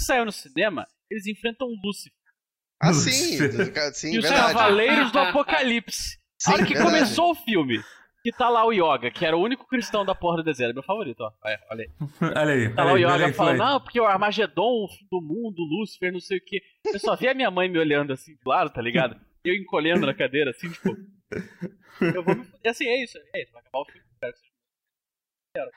Saiu 0.00 0.24
no 0.24 0.32
cinema, 0.32 0.86
eles 1.10 1.26
enfrentam 1.26 1.68
o 1.68 1.76
Lúcifer. 1.84 2.12
Ah, 2.80 2.94
sim. 2.94 3.10
Sim, 3.10 3.34
e 4.14 4.18
os 4.18 4.24
verdade. 4.24 4.54
Cavaleiros 4.54 5.12
do 5.12 5.18
Apocalipse. 5.18 6.18
Sim, 6.38 6.50
a 6.50 6.54
hora 6.54 6.64
que 6.66 6.72
verdade. 6.72 6.90
começou 6.94 7.30
o 7.32 7.34
filme, 7.34 7.82
que 8.22 8.32
tá 8.32 8.48
lá 8.48 8.64
o 8.64 8.72
Yoga, 8.72 9.10
que 9.10 9.26
era 9.26 9.36
o 9.36 9.42
único 9.42 9.66
cristão 9.66 10.02
da 10.04 10.14
porra 10.14 10.38
do 10.38 10.44
deserto, 10.44 10.72
meu 10.74 10.82
favorito, 10.82 11.20
ó. 11.20 11.30
Olha, 11.44 11.60
olha 11.70 11.84
aí. 11.84 11.90
olha 12.36 12.52
aí, 12.54 12.74
Tá 12.74 12.84
lá 12.84 12.92
olha 12.92 12.94
o 12.94 12.96
aí, 12.96 13.04
olha 13.04 13.14
Yoga 13.16 13.26
aí, 13.26 13.32
falando, 13.34 13.58
não, 13.58 13.80
porque 13.80 14.00
o 14.00 14.06
Armagedon, 14.06 14.84
o 14.84 14.88
fim 14.88 15.06
do 15.10 15.20
mundo, 15.20 15.62
Lúcifer, 15.62 16.10
não 16.12 16.20
sei 16.20 16.38
o 16.38 16.44
quê. 16.44 16.62
Eu 16.86 16.98
só 16.98 17.14
vi 17.14 17.28
a 17.28 17.34
minha 17.34 17.50
mãe 17.50 17.68
me 17.68 17.78
olhando 17.78 18.12
assim, 18.14 18.34
claro, 18.42 18.70
tá 18.70 18.80
ligado? 18.80 19.20
Eu 19.44 19.54
encolhendo 19.54 20.06
na 20.06 20.14
cadeira, 20.14 20.50
assim, 20.50 20.70
tipo. 20.70 20.96
Eu 22.00 22.22
vou 22.22 22.34
me. 22.34 22.46
Assim, 22.66 22.86
é 22.86 23.04
isso, 23.04 23.18
é 23.34 23.42
isso, 23.42 23.52
vai 23.52 23.60
acabar 23.60 23.80
o 23.80 23.84
filme. 23.84 24.06
Espero 24.14 24.32
que 24.32 24.40
seja 25.56 25.70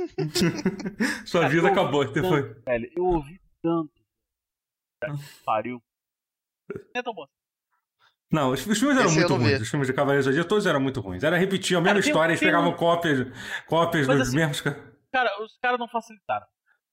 Sua 1.26 1.42
Cara, 1.42 1.52
vida 1.52 1.68
acabou, 1.68 2.04
você 2.06 2.20
foi. 2.20 2.54
velho. 2.66 2.90
Eu 2.96 3.04
ouvi 3.04 3.40
tanto. 3.62 3.92
Pariu. 5.44 5.80
Não 6.94 7.00
é 7.00 7.02
tão 7.02 7.14
bom. 7.14 7.26
Não, 8.32 8.50
os, 8.52 8.64
os 8.64 8.78
filmes 8.78 8.96
eram 8.96 9.06
Esse 9.08 9.18
muito 9.18 9.28
não 9.30 9.38
vi. 9.38 9.44
ruins. 9.50 9.60
Os 9.62 9.68
filmes 9.68 9.88
de 9.88 9.94
Cavaleiros 9.94 10.24
do 10.26 10.30
Zodíaco 10.30 10.48
todos 10.48 10.66
eram 10.66 10.80
muito 10.80 11.00
ruins. 11.00 11.24
Era 11.24 11.36
repetir 11.36 11.76
a 11.76 11.80
mesma 11.80 11.94
Cara, 11.94 12.06
história, 12.06 12.32
eles 12.32 12.40
pegavam 12.40 12.76
cópias, 12.76 13.18
cópias 13.66 14.06
Mas 14.06 14.18
dos 14.18 14.28
assim, 14.28 14.36
mesmos. 14.36 14.60
ca- 14.60 14.92
Cara, 15.12 15.42
os 15.42 15.58
caras 15.58 15.78
não 15.80 15.88
facilitaram. 15.88 16.46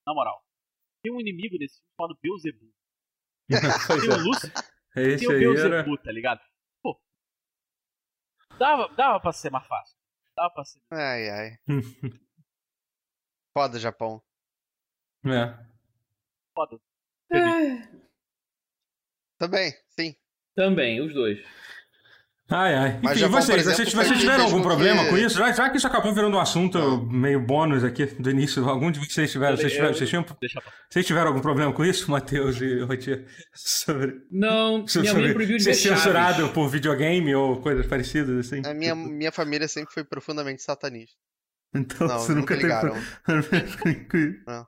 Na 0.06 0.14
moral. 0.16 0.44
Tem 1.04 1.14
um 1.14 1.20
inimigo 1.20 1.58
nesse 1.60 1.76
filme 1.78 1.92
chamado 2.00 2.20
Beelzebub. 2.24 2.72
Tem 4.02 4.10
o 4.10 4.14
é. 4.14 4.18
Lúcio 4.18 4.52
Esse 4.96 5.28
tem 5.28 5.48
o 5.48 5.52
aí 5.52 5.58
era. 5.58 5.70
Beelzebub, 5.84 6.04
tá 6.04 6.12
ligado? 6.12 6.42
Pô. 6.82 7.00
Dava, 8.58 8.88
dava 8.96 9.20
pra 9.20 9.32
ser 9.32 9.52
mais 9.52 9.66
fácil. 9.68 9.96
Dava 10.36 10.54
pra 10.54 10.66
ser. 10.66 10.80
Ai, 10.92 11.30
ai. 11.30 11.58
Foda, 13.56 13.80
Japão. 13.80 14.22
É. 15.26 15.58
Foda. 16.56 16.80
É, 17.32 18.07
Também, 19.38 19.72
sim. 20.00 20.16
também, 20.56 21.02
os 21.02 21.14
dois. 21.14 21.38
Ai, 22.50 22.74
ai. 22.76 23.00
Mas 23.04 23.18
Enfim, 23.22 23.30
vocês, 23.30 23.60
exemplo, 23.60 23.76
vocês, 23.76 23.94
vocês 23.94 24.20
tiveram 24.22 24.46
algum 24.46 24.62
problema 24.62 25.04
que- 25.04 25.10
com 25.10 25.18
isso? 25.18 25.38
Já, 25.38 25.52
já 25.52 25.70
que 25.70 25.76
isso 25.76 25.86
acabou 25.86 26.14
virando 26.14 26.38
um 26.38 26.40
assunto 26.40 27.02
meio 27.12 27.42
bônus 27.42 27.84
aqui 27.84 28.06
do 28.06 28.30
início, 28.32 28.64
algum 28.70 28.90
de 28.90 29.00
vocês 29.02 29.30
tiveram, 29.30 29.58
vocês, 29.58 29.74
tiveram, 29.74 29.94
vocês, 29.94 30.10
vocês 30.90 31.06
tiveram 31.06 31.28
algum 31.28 31.42
problema 31.42 31.74
com 31.74 31.84
isso, 31.84 32.10
Matheus 32.10 32.62
e 32.62 32.80
Rotier? 32.80 33.26
Sobre, 33.54 34.22
Não, 34.32 34.88
sobre 34.88 35.12
minha 35.12 35.22
mãe 35.26 35.34
proibiu 35.34 35.58
de 35.58 35.64
ser 35.66 35.72
ver 35.72 35.76
Chaves. 35.76 36.00
censurado 36.04 36.50
por 36.54 36.70
videogame 36.70 37.36
ou 37.36 37.62
coisas 37.62 37.86
parecidas, 37.86 38.48
assim? 38.48 38.62
A 38.66 38.74
minha, 38.74 38.96
minha 38.96 39.32
família 39.34 39.68
sempre 39.68 39.94
foi 39.94 40.06
profundamente 40.06 40.62
satanista. 40.64 41.18
Então 41.76 42.08
Não, 42.08 42.18
você 42.18 42.34
nunca 42.34 42.56
nunca 42.56 42.56
teve 42.56 42.68
ligaram. 42.68 42.96
problema. 43.26 43.68
Não. 44.48 44.66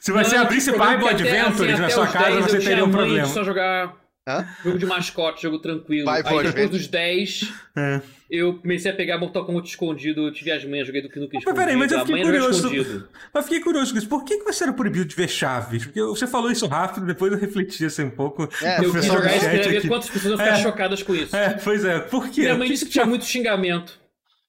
Se 0.00 0.12
você 0.12 0.36
Não, 0.36 0.42
abrisse 0.44 0.70
Bible 0.72 1.08
Adventures 1.08 1.72
assim, 1.72 1.82
na 1.82 1.90
sua 1.90 2.06
casa, 2.08 2.30
10 2.30 2.44
você 2.44 2.56
eu 2.58 2.64
teria 2.64 2.84
um 2.84 2.90
problema. 2.90 3.26
só 3.26 3.42
jogar 3.44 3.94
Hã? 4.28 4.46
jogo 4.62 4.78
de 4.78 4.86
mascote, 4.86 5.42
jogo 5.42 5.58
tranquilo. 5.58 6.08
Aí 6.10 6.22
depois 6.22 6.68
dos 6.70 6.86
10, 6.86 7.52
É. 7.76 8.00
eu 8.30 8.58
comecei 8.58 8.90
a 8.90 8.94
pegar 8.94 9.16
Mortal 9.18 9.44
Kombat 9.46 9.66
escondido. 9.68 10.26
Eu 10.26 10.32
tive 10.32 10.52
as 10.52 10.62
manhas, 10.66 10.86
joguei 10.86 11.00
do 11.02 11.08
que 11.08 11.18
nunca 11.18 11.30
Mas 11.34 11.40
escondido. 11.42 11.60
peraí, 11.64 11.76
mas 11.76 11.90
eu 11.90 12.00
fiquei 12.06 12.22
curioso. 12.22 13.08
Mas 13.32 13.44
fiquei 13.46 13.60
curioso 13.60 13.92
com 13.92 13.98
isso. 13.98 14.08
Por 14.08 14.24
que 14.24 14.36
que 14.38 14.44
você 14.44 14.64
era 14.64 14.72
proibido 14.74 15.06
de 15.06 15.16
ver 15.16 15.28
Chaves? 15.28 15.86
Porque 15.86 16.00
você 16.02 16.26
falou 16.26 16.50
isso 16.50 16.66
rápido, 16.66 17.06
depois 17.06 17.32
eu 17.32 17.38
refleti 17.38 17.84
assim 17.86 18.04
um 18.04 18.10
pouco. 18.10 18.46
É, 18.62 18.84
Eu 18.84 18.92
quis 18.92 19.04
jogar 19.06 19.34
isso 19.34 19.48
pra 19.48 19.58
ver 19.62 19.88
quantas 19.88 20.10
pessoas 20.10 20.32
iam 20.32 20.38
ficar 20.38 20.58
É. 20.58 20.62
chocadas 20.62 21.02
com 21.02 21.14
isso. 21.14 21.34
É, 21.34 21.50
pois 21.54 21.84
é. 21.84 21.98
Por 22.00 22.28
quê? 22.28 22.42
Minha 22.42 22.54
mãe 22.56 22.68
disse 22.68 22.84
que 22.84 22.90
tinha 22.92 23.06
muito 23.06 23.24
xingamento. 23.24 23.98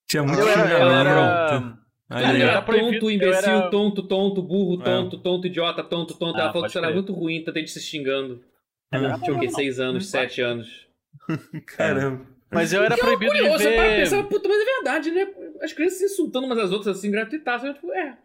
Tinha 0.07 0.23
muito 0.23 0.41
Eu 0.41 0.47
xingamento. 0.49 0.73
era- 0.75 1.73
Aí, 2.13 2.23
Cara, 2.23 2.37
eu 2.37 2.41
eu 2.43 2.49
era 2.49 2.61
proibido, 2.61 2.91
tonto, 2.93 3.05
eu 3.05 3.11
imbecil, 3.11 3.49
era- 3.51 3.69
tonto, 3.69 4.03
tonto, 4.07 4.41
burro, 4.43 4.81
É. 4.81 4.83
tonto, 4.85 5.17
tonto, 5.19 5.47
idiota, 5.47 5.81
tonto, 5.83 6.13
tonto. 6.17 6.37
Ah, 6.37 6.41
Ela 6.43 6.53
falou 6.53 6.67
que 6.69 6.77
era 6.77 6.91
muito 6.91 7.13
ruim, 7.13 7.43
tanta 7.43 7.59
gente 7.59 7.71
se 7.71 7.79
xingando. 7.81 8.43
É, 8.91 8.97
Tinha 9.19 9.33
o 9.35 9.39
quê? 9.39 9.49
Seis 9.49 9.79
anos, 9.79 10.03
não 10.03 10.09
sete 10.11 10.41
anos. 10.41 10.87
Caramba. 11.67 12.25
Mas 12.51 12.73
eu 12.73 12.83
era 12.83 12.97
proibido 12.97 13.31
de 13.31 13.37
Curioso, 13.39 13.63
você 13.63 13.75
para 13.75 13.87
ver. 13.87 13.95
pensar, 14.01 14.23
puta, 14.27 14.49
mas 14.49 14.59
é 14.61 14.65
verdade, 14.65 15.11
né? 15.11 15.25
As 15.61 15.71
crianças 15.71 15.99
se 15.99 16.05
insultando 16.05 16.45
umas 16.47 16.57
às 16.59 16.71
outras 16.73 16.97
assim, 16.97 17.09
gratuitaças. 17.09 17.67
eu, 17.69 17.73
Tipo, 17.75 17.93
é. 17.93 18.17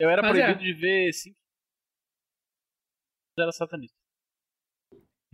Eu 0.00 0.10
era 0.10 0.20
Mas 0.22 0.32
proibido 0.32 0.60
é. 0.60 0.64
de 0.64 0.72
ver. 0.72 1.10
Eu 3.36 3.42
era 3.44 3.52
satanista. 3.52 3.96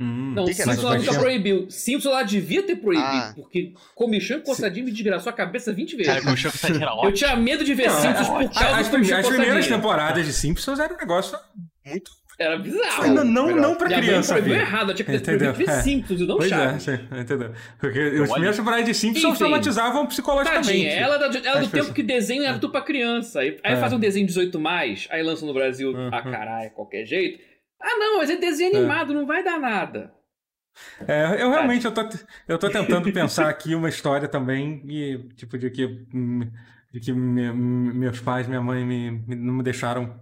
Hum, 0.01 0.33
Não, 0.35 0.47
que 0.47 0.55
que 0.55 0.63
essa 0.63 0.73
ela 0.81 0.97
nunca 0.97 1.13
proibiu. 1.19 1.71
Simpsons 1.71 2.11
ela 2.13 2.23
devia 2.23 2.63
ter 2.63 2.77
proibido, 2.77 3.07
Ah. 3.07 3.33
porque 3.37 3.75
comichão 3.95 4.39
e 4.39 4.41
coçadinho 4.41 4.87
me 4.87 4.93
desgraçou 4.93 5.29
a 5.29 5.33
cabeça 5.35 5.73
20 5.75 5.95
vezes. 5.95 6.07
Cara, 6.13 6.25
eu 6.25 6.33
achei 6.33 6.51
que 6.51 6.73
o 6.73 6.83
era 6.83 6.91
Eu 7.05 7.13
tinha 7.13 7.37
medo 7.37 7.63
de 7.65 7.75
ver 7.75 7.89
Não, 7.89 8.01
Simpsons 8.01 8.27
é- 8.29 8.31
por 8.33 8.41
As, 8.43 8.59
causa 8.59 8.77
as 8.77 8.89
do 8.89 8.91
comichão 8.93 9.19
as 9.19 9.27
primeiras 9.29 9.67
temporadas 9.67 10.25
de 10.27 10.33
Simpsons 10.33 10.79
era 10.81 10.95
um 10.95 10.97
negócio 10.97 11.39
muito. 11.85 12.11
Era 12.39 12.57
bizarro. 12.59 13.07
Não, 13.09 13.23
não, 13.23 13.47
melhor. 13.49 13.61
não 13.61 13.75
pra 13.75 13.87
Minha 13.89 14.01
criança. 14.01 14.41
ver. 14.41 14.61
errado, 14.61 14.93
eu 14.93 14.95
tinha 14.95 15.05
que 15.05 15.13
ter 15.13 15.19
Entendeu? 15.19 15.53
proibido 15.53 15.71
É. 15.71 15.83
Simpsons 15.83 16.21
e 16.23 16.27
não 16.27 16.37
Pois 16.39 16.51
é, 16.51 16.55
Chaves. 16.57 16.83
sim, 16.85 16.99
entendeu? 17.21 17.53
Porque 17.79 17.99
as 17.99 18.31
primeiras 18.31 18.57
temporadas 18.57 18.87
de 18.87 18.95
Simpsons 18.95 19.25
Enfim. 19.33 19.39
traumatizavam 19.39 20.07
psicologicamente. 20.07 20.67
Tadinha, 20.67 20.91
ela, 20.93 21.19
da- 21.19 21.27
ela 21.27 21.33
do 21.57 21.65
tempo 21.65 21.71
pessoas- 21.73 21.93
que 21.93 22.03
desenho 22.03 22.43
era 22.45 22.55
tudo 22.59 22.73
pra 22.73 22.81
criança. 22.81 23.41
Aí, 23.41 23.59
aí 23.63 23.75
É. 23.75 23.77
faz 23.77 23.93
um 23.93 23.99
desenho 23.99 24.25
18, 24.27 24.59
mais, 24.59 25.07
aí 25.11 25.23
lança 25.23 25.45
no 25.45 25.53
Brasil, 25.53 25.91
Uhum. 25.91 26.09
ah 26.11 26.23
caralho, 26.23 26.71
qualquer 26.71 27.05
jeito. 27.05 27.50
Ah, 27.81 27.97
não, 27.99 28.19
mas 28.19 28.31
é 28.31 28.37
desenho 28.37 28.77
animado, 28.77 29.15
não 29.15 29.27
vai 29.27 29.43
dar 29.43 29.59
nada. 29.59 30.13
É, 31.07 31.43
eu 31.43 31.51
realmente 31.51 31.85
eu 31.85 31.93
tô, 31.93 32.03
eu 32.49 32.59
tô 32.59 32.71
tentando 32.71 33.13
pensar 33.13 33.49
aqui 33.49 33.75
uma 33.75 33.89
história 33.89 34.29
também 34.29 34.83
e 34.87 35.19
tipo 35.35 35.59
de 35.59 35.71
que 35.71 36.07
de 36.93 37.01
que 37.01 37.13
me- 37.13 37.53
meus 37.53 38.21
pais, 38.21 38.47
minha 38.47 38.61
mãe 38.61 38.85
me, 38.85 39.11
me- 39.11 39.37
não 39.37 39.55
me 39.55 39.63
deixaram 39.63 40.21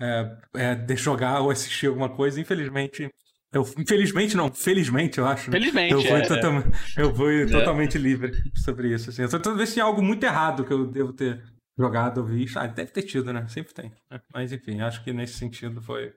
é, 0.00 0.36
é, 0.54 0.74
de 0.74 0.96
jogar 0.96 1.40
ou 1.40 1.50
assistir 1.50 1.86
alguma 1.88 2.08
coisa. 2.08 2.40
Infelizmente, 2.40 3.10
eu 3.52 3.62
infelizmente 3.78 4.36
não, 4.36 4.52
felizmente 4.52 5.18
eu 5.18 5.26
acho. 5.26 5.50
né? 5.50 5.58
Felizmente, 5.58 5.92
Eu 5.92 6.00
fui, 6.02 6.10
é, 6.20 6.22
totam- 6.22 6.64
eu 6.96 7.14
fui 7.14 7.46
totalmente 7.46 7.98
livre 7.98 8.32
sobre 8.54 8.92
isso. 8.92 9.10
Assim. 9.10 9.22
Eu 9.22 9.28
tô 9.28 9.36
tentando 9.38 9.58
ver 9.58 9.66
se 9.66 9.74
tem 9.74 9.82
algo 9.82 10.02
muito 10.02 10.24
errado 10.24 10.64
que 10.64 10.72
eu 10.72 10.86
devo 10.86 11.12
ter 11.12 11.42
jogado 11.78 12.18
ou 12.18 12.24
visto. 12.26 12.58
Ah, 12.58 12.66
deve 12.66 12.90
ter 12.90 13.02
tido, 13.02 13.32
né? 13.32 13.46
Sempre 13.48 13.74
tem. 13.74 13.92
Mas 14.32 14.52
enfim, 14.52 14.80
acho 14.80 15.04
que 15.04 15.12
nesse 15.12 15.34
sentido 15.34 15.80
foi. 15.82 16.12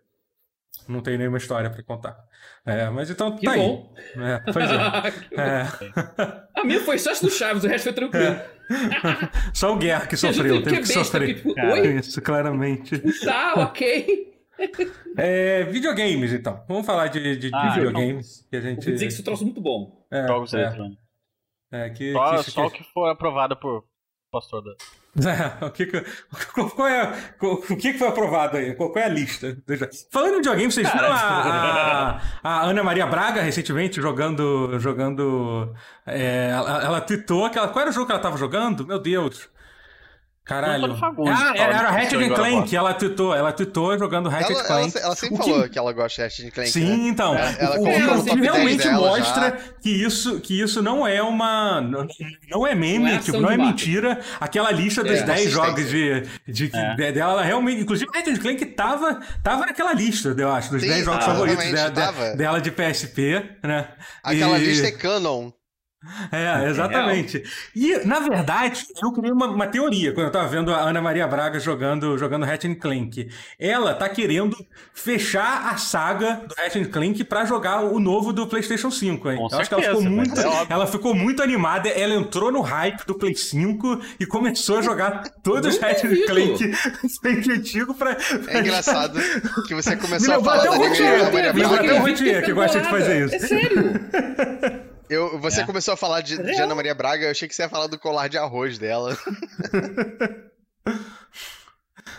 Não 0.87 1.01
tem 1.01 1.17
nenhuma 1.17 1.37
história 1.37 1.69
pra 1.69 1.83
contar. 1.83 2.17
É, 2.65 2.89
mas 2.89 3.09
então 3.09 3.35
Que 3.35 3.45
tá 3.45 3.51
aí. 3.51 3.59
bom. 3.59 3.93
É, 4.17 4.39
pois 4.51 4.69
é. 4.71 4.77
É. 5.41 6.59
A 6.59 6.63
minha 6.63 6.79
foi 6.81 6.97
só 6.97 7.11
do 7.13 7.29
Chaves, 7.29 7.63
o 7.63 7.67
resto 7.67 7.83
foi 7.85 7.93
tranquilo. 7.93 8.39
Só 9.53 9.73
o 9.73 9.77
Guerra 9.77 10.05
que 10.07 10.15
sofreu, 10.17 10.61
teve 10.61 10.77
que 10.81 10.87
besta, 10.87 11.03
sofrer. 11.05 11.35
tipo? 11.35 11.53
Isso, 11.99 12.21
claramente. 12.21 12.99
Tá, 13.23 13.53
ok. 13.55 14.33
É, 15.17 15.63
videogames, 15.65 16.33
então. 16.33 16.63
Vamos 16.67 16.85
falar 16.85 17.07
de, 17.07 17.21
de, 17.37 17.49
de 17.49 17.55
Ah, 17.55 17.69
videogames. 17.75 18.45
Que 18.49 18.57
a 18.57 18.61
Vou 18.61 18.69
gente. 18.69 18.91
dizer 18.91 19.05
que 19.07 19.13
isso 19.13 19.23
trouxe 19.23 19.43
muito 19.45 19.61
bom. 19.61 20.05
é, 20.11 20.27
Jogos 20.27 20.53
é, 20.53 20.61
eletrônicos. 20.63 21.03
é, 21.71 21.89
que, 21.91 22.11
Só, 22.11 22.37
que, 22.43 22.51
só 22.51 22.65
o 22.65 22.71
que, 22.71 22.83
que 22.83 22.91
for 22.91 23.07
aprovado 23.07 23.55
por 23.55 23.85
pastor 24.31 24.61
da. 24.63 24.71
É, 25.25 25.65
o 25.65 25.71
que 25.71 25.87
que, 25.87 26.03
qual, 26.75 26.87
é, 26.87 27.11
qual- 27.39 27.53
o 27.53 27.61
que 27.75 27.93
que 27.93 27.97
foi 27.97 28.07
aprovado 28.07 28.57
aí? 28.57 28.75
Qual, 28.75 28.91
qual 28.91 29.03
é 29.03 29.07
a 29.07 29.09
lista? 29.09 29.57
Falando 30.11 30.33
em 30.33 30.37
videogame, 30.37 30.71
vocês 30.71 30.87
viram 30.91 31.11
a, 31.11 32.19
a, 32.43 32.49
a 32.49 32.61
Ana 32.65 32.83
Maria 32.83 33.07
Braga 33.07 33.41
recentemente 33.41 33.99
jogando. 33.99 34.79
jogando 34.79 35.73
é, 36.05 36.49
ela, 36.51 36.83
ela 36.83 37.01
tweetou 37.01 37.45
aquela. 37.45 37.67
Qual 37.69 37.81
era 37.81 37.89
o 37.89 37.93
jogo 37.93 38.05
que 38.05 38.11
ela 38.11 38.21
tava 38.21 38.37
jogando? 38.37 38.85
Meu 38.85 38.99
Deus. 38.99 39.49
Caralho. 40.47 40.93
Ah, 40.93 40.97
fala 40.97 41.57
era, 41.57 41.89
Ratchet 41.91 42.09
Clank. 42.09 42.29
Guarapuava. 42.29 42.75
Ela 42.77 42.93
tweetou, 42.93 43.35
ela 43.35 43.51
tweetou 43.51 43.99
jogando 43.99 44.29
Ratchet 44.29 44.51
Ela, 44.53 44.59
ela, 44.61 44.67
Clank. 44.67 44.97
ela 44.97 45.15
sempre 45.15 45.35
O 45.35 45.39
que- 45.43 45.49
falou 45.51 45.69
que 45.69 45.77
ela 45.79 45.91
gosta 45.93 46.15
de 46.15 46.21
Ratchet 46.23 46.51
Clank. 46.51 46.69
Sim, 46.71 46.85
né? 47.03 47.07
então. 47.09 47.35
Ela- 47.35 47.51
ela 47.59 47.79
o 47.79 47.83
10 47.83 48.25
realmente 48.39 48.83
dela 48.83 49.07
mostra 49.09 49.49
já. 49.49 49.57
que 49.81 49.89
isso, 49.89 50.39
que 50.39 50.61
isso 50.61 50.81
não 50.81 51.05
é 51.05 51.21
uma. 51.21 51.81
Não, 52.49 52.65
é 52.65 52.73
meme, 52.73 52.99
Não 53.05 53.07
é 53.11 53.17
tipo, 53.19 53.39
não 53.41 53.51
é 53.51 53.57
mentira. 53.57 54.21
Aquela 54.39 54.71
lista 54.71 55.03
dos 55.03 55.19
É. 55.19 55.23
10 55.23 55.25
Consistência. 55.25 55.51
jogos 55.51 55.89
de, 55.89 56.21
de, 56.69 56.71
É. 56.77 56.95
de- 56.95 57.11
dela, 57.11 57.31
ela 57.33 57.43
realmente. 57.43 57.81
Inclusive, 57.81 58.09
Ratchet 58.13 58.39
Clank 58.39 58.65
tava, 58.67 59.19
tava 59.43 59.65
naquela 59.65 59.93
lista, 59.93 60.33
eu 60.37 60.49
acho, 60.51 60.71
dos 60.71 60.81
Sim, 60.81 60.87
10 60.87 61.03
jogos 61.05 61.25
favoritos 61.25 61.61
realmente, 61.63 61.83
de- 61.83 61.89
de- 61.89 62.01
tava. 62.01 62.35
dela 62.35 62.61
de 62.61 62.71
PSP, 62.71 63.43
né? 63.63 63.89
Aquela 64.23 64.57
E- 64.57 64.65
lista 64.65 64.87
é 64.87 64.91
canon. 64.91 65.51
É, 66.31 66.69
exatamente. 66.69 67.43
E, 67.75 68.05
na 68.05 68.19
verdade, 68.19 68.85
eu 69.01 69.11
criei 69.11 69.31
uma, 69.31 69.47
uma 69.47 69.67
teoria 69.67 70.13
quando 70.13 70.27
eu 70.27 70.31
tava 70.31 70.47
vendo 70.47 70.73
a 70.73 70.79
Ana 70.79 71.01
Maria 71.01 71.27
Braga 71.27 71.59
jogando, 71.59 72.17
jogando 72.17 72.45
Ratchet 72.45 72.75
Clank. 72.75 73.29
Ela 73.59 73.93
tá 73.95 74.07
querendo 74.07 74.55
fechar 74.93 75.71
a 75.71 75.77
saga 75.77 76.41
do 76.47 76.53
Ratchet 76.55 76.87
Clank 76.89 77.23
pra 77.23 77.45
jogar 77.45 77.81
o 77.81 77.99
novo 77.99 78.31
do 78.31 78.45
PlayStation 78.47 78.91
5, 78.91 79.31
hein? 79.31 79.37
Com 79.37 79.47
eu 79.51 79.59
acho 79.59 79.69
que 79.69 79.73
ela 79.73 79.83
ficou 79.83 80.01
certeza, 80.01 80.15
muito, 80.15 80.39
é 80.39 80.67
ela 80.69 80.87
ficou 80.87 81.15
muito 81.15 81.41
animada, 81.41 81.89
ela 81.89 82.13
entrou 82.13 82.51
no 82.51 82.61
hype 82.61 83.05
do 83.05 83.15
Play 83.15 83.35
5 83.35 84.01
e 84.19 84.25
começou 84.25 84.77
a 84.77 84.81
jogar 84.81 85.23
todos 85.43 85.75
os 85.75 85.81
Ratchet. 85.81 86.25
Clank, 86.25 86.71
Clank 87.21 87.51
antigo 87.51 87.93
pra... 87.93 88.15
É 88.47 88.59
engraçado 88.59 89.19
que 89.67 89.73
você 89.73 89.91
Me 89.91 90.01
começou 90.01 90.35
a 90.35 90.43
falar 90.43 90.59
até 90.59 90.69
da 90.69 90.77
o 90.77 90.83
Ana 90.83 91.31
Maria 91.31 91.51
lembrou 91.51 91.75
até 91.75 91.93
o. 91.93 91.99
Rotier 92.01 92.45
que 92.45 92.53
gosta 92.53 92.79
de 92.79 92.89
fazer 92.89 93.25
isso. 93.25 93.35
É 93.35 93.39
sério. 93.39 94.96
Eu, 95.09 95.39
você 95.39 95.61
É. 95.61 95.65
começou 95.65 95.93
a 95.93 95.97
falar 95.97 96.21
de, 96.21 96.37
de. 96.41 96.61
Ana 96.61 96.75
Maria 96.75 96.93
Braga, 96.95 97.25
eu 97.25 97.31
achei 97.31 97.47
que 97.47 97.55
você 97.55 97.63
ia 97.63 97.69
falar 97.69 97.87
do 97.87 97.97
colar 97.99 98.27
de 98.27 98.37
arroz 98.37 98.77
dela. 98.77 99.17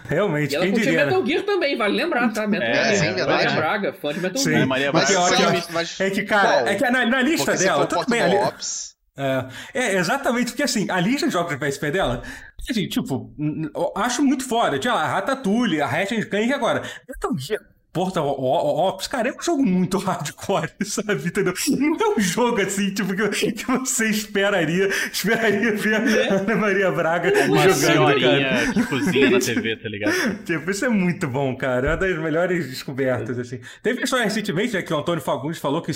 Realmente, 0.04 0.52
E 0.52 0.56
ela 0.56 0.64
quem 0.64 0.74
diria, 0.74 0.98
né? 0.98 1.04
Metal 1.06 1.26
Gear 1.26 1.42
também, 1.44 1.76
vale 1.76 1.94
lembrar, 1.96 2.32
tá? 2.32 2.46
Metal 2.46 2.66
É, 2.68 2.74
Gear. 2.74 2.94
sim, 2.96 3.06
Ana 3.06 3.14
verdade. 3.16 3.44
Maria 3.44 3.56
Braga, 3.60 3.92
fã 3.92 4.12
de 4.12 4.20
Metal 4.20 4.38
Sim. 4.42 4.50
Gear. 4.50 4.66
Maria 4.66 4.92
Mas 4.92 5.10
Braga. 5.10 5.26
você- 5.36 5.60
que- 5.66 5.72
mas 5.72 6.00
É 6.00 6.10
que, 6.10 6.22
cara, 6.24 6.48
qual? 6.48 6.66
é 6.68 6.74
que 6.76 6.90
na, 6.90 7.06
na 7.06 7.20
lista 7.22 7.52
Porque 7.52 7.64
dela, 7.64 7.86
tudo 7.86 8.06
bem, 8.08 8.22
ali, 8.22 8.36
Ops, 8.36 8.94
É, 9.16 9.48
é, 9.74 9.94
exatamente, 9.96 10.52
porque 10.52 10.62
assim, 10.62 10.88
a 10.90 11.00
lista 11.00 11.26
de 11.26 11.32
jogos 11.32 11.50
de 11.52 11.58
PSP 11.58 11.90
dela, 11.90 12.22
assim, 12.70 12.86
tipo, 12.88 13.34
acho 13.96 14.22
muito 14.22 14.46
foda. 14.48 14.78
Tinha 14.78 14.94
lá 14.94 15.02
a 15.02 15.08
Ratatouille, 15.08 15.82
a 15.82 15.86
Ratchet 15.86 16.24
Clank 16.26 16.46
e 16.48 16.52
agora. 16.54 16.82
Metal 17.08 17.36
Gear, 17.36 17.60
Portal 17.98 18.26
O- 18.28 18.88
Ops, 18.88 19.08
cara, 19.08 19.28
é 19.28 19.32
um 19.32 19.42
jogo 19.42 19.64
muito 19.66 19.98
hardcore, 19.98 20.70
sabe? 20.84 21.26
Entendeu? 21.26 21.52
Não 21.76 21.96
é 21.96 22.16
um 22.16 22.20
jogo 22.20 22.60
assim, 22.60 22.94
tipo, 22.94 23.12
que, 23.14 23.52
que 23.52 23.66
você 23.66 24.08
esperaria, 24.08 24.88
esperaria 25.12 25.72
ver 25.74 25.94
a 25.96 26.34
Ana 26.34 26.54
Maria 26.54 26.90
Braga 26.92 27.32
Uma 27.46 27.62
jogando, 27.62 27.64
cara. 27.64 27.74
senhorinha 27.74 28.72
que 28.72 28.86
cozinha 28.86 29.30
na 29.30 29.38
TV, 29.40 29.76
tá 29.76 29.88
ligado? 29.88 30.44
Tipo, 30.44 30.70
isso 30.70 30.84
é 30.84 30.88
muito 30.88 31.26
bom, 31.26 31.56
cara. 31.56 31.88
É 31.88 31.90
uma 31.90 31.96
das 31.96 32.18
melhores 32.18 32.68
descobertas, 32.68 33.36
assim. 33.38 33.58
Teve 33.82 34.06
só 34.06 34.16
recentemente, 34.18 34.74
né, 34.74 34.82
que 34.82 34.92
o 34.94 34.98
Antônio 34.98 35.20
Fagundes 35.22 35.58
falou 35.58 35.82
que 35.82 35.92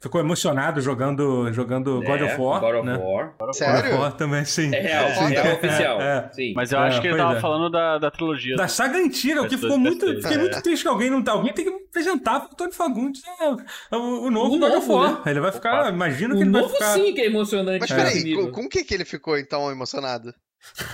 ficou 0.00 0.20
emocionado 0.20 0.80
jogando, 0.80 1.52
jogando 1.52 2.02
God 2.02 2.20
É, 2.20 2.24
of 2.24 2.40
War. 2.40 2.60
God 2.60 2.74
of 2.76 2.86
né? 2.86 2.96
War. 2.96 3.32
God 3.38 3.48
of 3.50 3.56
Sério? 3.58 3.96
War 4.00 4.12
também, 4.12 4.44
sim. 4.44 4.74
É 4.74 4.80
real, 4.80 5.08
Sim. 5.28 5.34
é 5.34 5.38
É, 5.38 5.52
oficial. 5.54 6.00
é. 6.00 6.28
Sim. 6.32 6.52
Mas 6.56 6.72
eu 6.72 6.78
É, 6.80 6.88
acho 6.88 7.00
que 7.00 7.06
ele 7.08 7.16
tava 7.16 7.36
é. 7.36 7.40
falando 7.40 7.70
da, 7.70 7.98
da 7.98 8.10
trilogia. 8.10 8.56
Da 8.56 8.66
saga 8.66 8.98
antiga, 8.98 9.42
o 9.42 9.48
que 9.48 9.54
Ps2, 9.56 9.60
ficou 9.60 9.78
muito. 9.78 10.06
PS3. 10.06 10.22
Fiquei 10.22 10.38
muito 10.38 10.62
triste 10.62 10.82
que 10.82 10.88
alguém 10.88 11.10
não. 11.10 11.22
Alguém 11.48 11.54
tem 11.54 11.64
que 11.64 11.84
apresentar 11.88 12.40
pro 12.40 12.50
Antônio 12.52 12.72
Fagundes 12.74 13.22
é, 13.40 13.96
o, 13.96 14.22
o 14.26 14.30
novo 14.30 14.54
O 14.54 14.58
God 14.58 14.72
of 14.74 14.88
novo, 14.88 14.94
War. 14.94 15.24
né? 15.24 15.30
Ele 15.30 15.40
vai 15.40 15.52
ficar. 15.52 15.80
Opa. 15.80 15.88
Imagino 15.90 16.34
O 16.34 16.36
que 16.38 16.42
ele 16.44 16.50
vai 16.50 16.62
novo 16.62 16.72
ficar. 16.74 16.94
sim 16.94 17.14
que 17.14 17.20
é 17.20 17.26
emocionante. 17.26 17.80
Mas 17.80 17.90
É. 17.90 17.96
peraí, 17.96 18.22
nível. 18.24 18.46
com, 18.46 18.52
com 18.52 18.66
o 18.66 18.68
que, 18.68 18.84
que 18.84 18.94
ele 18.94 19.04
ficou 19.04 19.38
então 19.38 19.70
emocionado? 19.70 20.32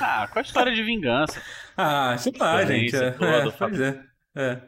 Ah, 0.00 0.28
com 0.32 0.38
a 0.38 0.42
história 0.42 0.74
de 0.74 0.82
vingança. 0.82 1.40
Ah, 1.76 2.16
sei 2.18 2.32
lá, 2.38 2.64
gente. 2.64 2.96
É, 2.96 3.08
é, 3.08 3.50
pois 3.56 3.80
é. 3.80 4.00
É. 4.36 4.60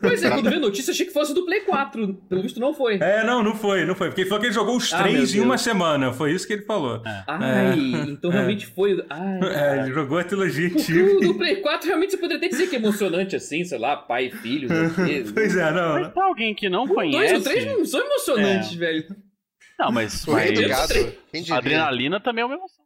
Pois 0.00 0.22
é, 0.22 0.28
quando 0.30 0.50
vi 0.50 0.56
a 0.56 0.60
notícia, 0.60 0.90
achei 0.92 1.06
que 1.06 1.12
fosse 1.12 1.32
do 1.34 1.44
Play 1.46 1.60
4. 1.62 2.14
Pelo 2.28 2.42
visto, 2.42 2.60
não 2.60 2.74
foi. 2.74 2.96
É, 3.00 3.24
não, 3.24 3.42
não 3.42 3.54
foi, 3.54 3.84
não 3.86 3.94
foi. 3.94 4.08
Porque 4.08 4.20
ele 4.22 4.28
falou 4.28 4.40
que 4.40 4.46
ele 4.48 4.54
jogou 4.54 4.76
os 4.76 4.92
Ah, 4.92 5.02
três 5.02 5.34
em 5.34 5.40
uma 5.40 5.56
semana. 5.56 6.12
Foi 6.12 6.32
isso 6.32 6.46
que 6.46 6.52
ele 6.52 6.62
falou. 6.64 7.02
Ai, 7.26 7.70
É. 7.70 7.74
então 8.10 8.30
realmente 8.30 8.66
foi. 8.66 9.02
Ai, 9.08 9.40
É, 9.42 9.80
ele 9.80 9.92
jogou 9.94 10.18
a 10.18 10.24
trilogia 10.24 10.66
antiga. 10.68 11.16
o 11.16 11.20
do 11.20 11.34
Play 11.38 11.56
4 11.56 11.86
realmente 11.88 12.10
você 12.10 12.16
poderia 12.18 12.36
até 12.38 12.48
dizer 12.48 12.66
que 12.68 12.76
é 12.76 12.78
emocionante 12.78 13.34
assim, 13.34 13.64
sei 13.64 13.78
lá, 13.78 13.96
pai 13.96 14.26
e 14.26 14.30
filho. 14.30 14.68
Pois 15.32 15.56
é, 15.56 15.70
não. 15.72 16.00
Mas 16.00 16.08
pra 16.12 16.24
alguém 16.24 16.54
que 16.54 16.68
não 16.68 16.84
O 16.84 16.88
2 16.88 16.94
conhece. 16.94 17.34
o 17.36 17.42
3 17.42 17.64
não 17.66 17.84
são 17.84 18.00
emocionantes, 18.00 18.74
velho. 18.74 19.04
Não, 19.78 19.92
mas, 19.92 20.26
mas 20.26 21.50
adrenalina 21.50 22.20
também 22.20 22.42
é 22.42 22.44
uma 22.46 22.56
emoção. 22.56 22.84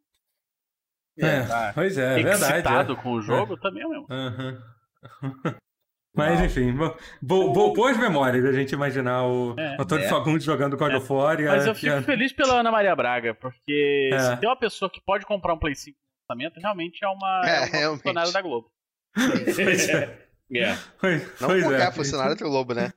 É, 1.18 1.40
tá. 1.42 1.72
pois 1.74 1.98
é, 1.98 2.12
é 2.20 2.22
verdade. 2.22 2.42
Excitado 2.52 2.92
é. 2.92 2.96
com 2.96 3.12
o 3.12 3.20
jogo 3.22 3.56
também 3.58 3.82
é 3.82 3.86
uma 3.86 3.96
emoção. 3.96 4.16
Aham. 4.16 4.58
Mas 6.14 6.40
enfim, 6.42 6.72
bo- 6.72 6.94
bo- 7.22 7.52
bo- 7.52 7.72
boas 7.72 7.96
memórias 7.96 8.44
a 8.44 8.52
gente 8.52 8.72
imaginar 8.72 9.22
o 9.26 9.54
É, 9.58 9.76
Antônio 9.80 10.04
é. 10.04 10.08
Fagundes 10.08 10.44
jogando 10.44 10.76
God 10.76 10.92
of 10.94 11.10
War 11.12 11.40
e 11.40 11.46
a- 11.48 11.52
Mas 11.52 11.66
eu 11.66 11.74
fico 11.74 11.94
a- 11.94 12.02
feliz 12.02 12.32
pela 12.34 12.60
Ana 12.60 12.70
Maria 12.70 12.94
Braga, 12.94 13.34
porque 13.34 14.10
É. 14.12 14.18
se 14.18 14.36
tem 14.36 14.48
uma 14.48 14.56
pessoa 14.58 14.90
que 14.90 15.00
pode 15.00 15.24
comprar 15.24 15.54
um 15.54 15.58
Play 15.58 15.74
5 15.74 15.96
no 15.96 16.34
lançamento, 16.36 16.60
realmente 16.60 17.02
é 17.02 17.08
uma, 17.08 17.42
É, 17.46 17.82
é 17.84 17.88
uma 17.88 17.96
funcionária 17.96 18.30
da 18.32 18.42
Globo. 18.42 18.68
Pois 19.14 19.88
é. 19.88 20.18
É. 20.54 20.76
Pois, 21.00 21.22
Não 21.40 21.48
pois 21.48 21.62
qualquer 21.64 21.88
é. 21.88 21.92
funcionário 21.92 22.36
do 22.36 22.44
Globo, 22.44 22.74
né? 22.74 22.92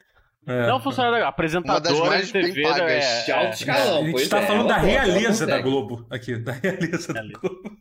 É. 0.46 0.68
Não 0.68 0.78
funcionária 0.82 1.14
da 1.14 1.20
Globo, 1.20 1.30
apresentadora 1.30 2.06
mais 2.10 2.28
de 2.28 2.34
bem 2.34 2.44
TV 2.54 2.62
pagas. 2.64 2.92
é, 2.92 3.24
De 3.24 3.32
alto 3.32 3.46
é, 3.46 3.50
escalão. 3.52 4.04
a 4.04 4.08
gente 4.08 4.30
tá 4.30 4.40
é, 4.42 4.46
falando 4.46 4.68
da 4.68 4.78
realeza 4.78 5.48
da. 5.48 5.62
Globo 5.62 6.06
aqui, 6.10 6.36
da 6.36 6.52
realeza 6.52 7.14
da. 7.14 7.22
Globo. 7.24 7.78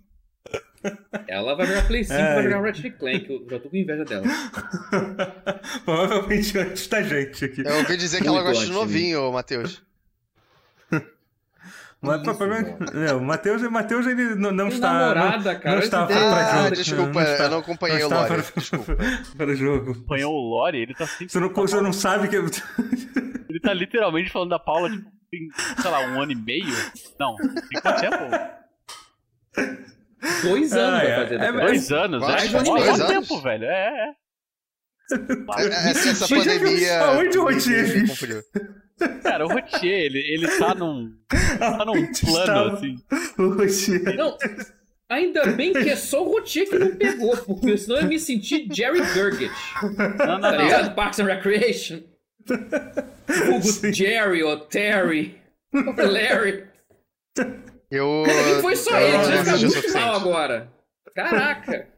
Ela 1.28 1.54
vai 1.56 1.66
jogar 1.66 1.86
Play 1.86 2.04
5, 2.04 2.14
É. 2.14 2.34
vai 2.34 2.42
jogar 2.44 2.60
Ratchet 2.62 2.90
Clank. 2.98 3.26
Eu 3.30 3.46
já 3.50 3.58
tô 3.60 3.68
com 3.70 3.76
inveja 3.76 4.04
dela. 4.04 4.24
Provavelmente 5.84 6.58
antes 6.58 6.86
da 6.88 7.02
gente 7.02 7.44
aqui. 7.44 7.62
Eu 7.66 7.76
ouvi 7.76 7.96
dizer 7.96 8.20
que 8.20 8.28
ela 8.28 8.42
Muito 8.42 8.48
gosta 8.54 8.66
de 8.66 8.72
novinho, 8.72 9.32
Matheus. 9.32 9.82
Mas, 12.00 12.16
Isso, 12.20 12.34
provavelmente- 12.34 12.96
é, 12.98 13.14
o 13.14 13.20
Matheus, 13.22 13.62
Matheus 13.62 14.06
ele 14.06 14.34
não, 14.34 14.50
não 14.52 14.68
está. 14.68 14.92
namorada, 14.92 15.54
cara, 15.58 15.70
Não 15.70 15.76
olha 15.78 15.84
está 15.84 16.06
para 16.06 16.16
Ah, 16.18 16.62
jogo. 16.64 16.74
desculpa, 16.76 17.22
está- 17.22 17.44
eu 17.44 17.50
não 17.50 17.58
acompanhei 17.60 17.98
não 18.00 18.08
o 18.08 18.10
Lore. 18.10 18.28
para- 18.28 18.60
Desculpa. 18.60 18.96
Para 19.38 19.50
o 19.50 19.54
jogo. 19.56 19.90
Acompanhou 19.92 20.34
o 20.34 20.50
Lore, 20.50 20.78
ele 20.82 20.94
tá 20.94 21.06
sempre. 21.06 21.30
Você 21.30 21.40
não, 21.40 21.48
você 21.50 21.80
não 21.80 21.92
sabe 21.94 22.28
que. 22.28 22.36
Ele 22.36 23.58
tá 23.60 23.72
literalmente 23.72 24.28
falando 24.30 24.50
da 24.50 24.58
Paula, 24.58 24.90
tipo, 24.90 25.10
tem, 25.30 25.48
sei 25.80 25.90
lá, 25.90 26.00
um 26.00 26.20
ano 26.20 26.32
e 26.32 26.36
meio? 26.36 26.66
Não, 27.18 27.36
tem 27.36 27.80
quanto 27.80 28.00
tempo? 28.02 28.18
Dois 30.42 30.72
anos 30.72 30.94
Ah, 31.00 31.02
vai 31.02 31.06
é. 31.10 31.16
fazer. 31.16 31.34
É, 31.40 31.52
mas- 31.52 31.66
Dois 31.66 31.92
anos, 31.92 32.20
Mais 32.20 32.44
é? 32.44 32.46
de 32.48 32.54
um 32.54 32.58
ano 32.58 32.66
e 32.66 32.70
Ó, 32.70 32.74
meio. 32.74 32.86
quanto 32.86 32.96
Dois 32.98 33.08
tempo, 33.08 33.32
anos? 33.32 33.42
velho? 33.44 33.64
É, 33.64 34.08
é. 34.08 35.90
Essa, 35.90 36.08
essa 36.10 36.28
pandemia. 36.28 37.00
aonde 37.02 37.38
o 37.38 37.42
Rotier 37.44 38.06
confundiu. 38.08 38.42
Cara, 39.22 39.44
o 39.44 39.48
Rotier, 39.48 40.00
ele, 40.06 40.18
ele 40.18 40.48
tá 40.58 40.74
num. 40.74 41.12
Tá 41.58 41.84
num 41.84 41.92
plano, 41.92 42.12
Estava- 42.12 42.72
assim. 42.74 42.96
O 43.38 43.48
Rotier. 43.50 44.16
Não, 44.16 44.38
ainda 45.10 45.46
bem 45.48 45.72
que 45.72 45.90
é 45.90 45.96
só 45.96 46.24
o 46.24 46.32
Rotier 46.32 46.68
que 46.68 46.78
não 46.78 46.94
pegou, 46.96 47.36
porque 47.38 47.76
senão 47.76 47.98
eu 48.00 48.06
me 48.06 48.18
senti 48.18 48.66
Jerry 48.72 49.04
Gergich. 49.12 49.52
Não, 49.82 49.90
não, 49.90 50.40
Tá 50.40 50.52
não. 50.52 50.64
ligado? 50.64 50.94
Parks 50.94 51.20
and 51.20 51.24
Recreation. 51.26 52.00
Hugo. 52.48 53.92
Jerry 53.92 54.42
ou 54.42 54.58
Terry. 54.60 55.38
ou 55.74 56.06
Larry. 56.06 56.64
Eu. 57.90 58.24
Foi 58.62 58.76
só 58.76 58.98
eu 58.98 59.20
ele, 59.20 59.38
ficar 59.38 59.54
assisti 59.54 59.90
o 59.90 59.92
mal 59.94 60.14
agora. 60.16 60.72
Caraca. 61.14 61.88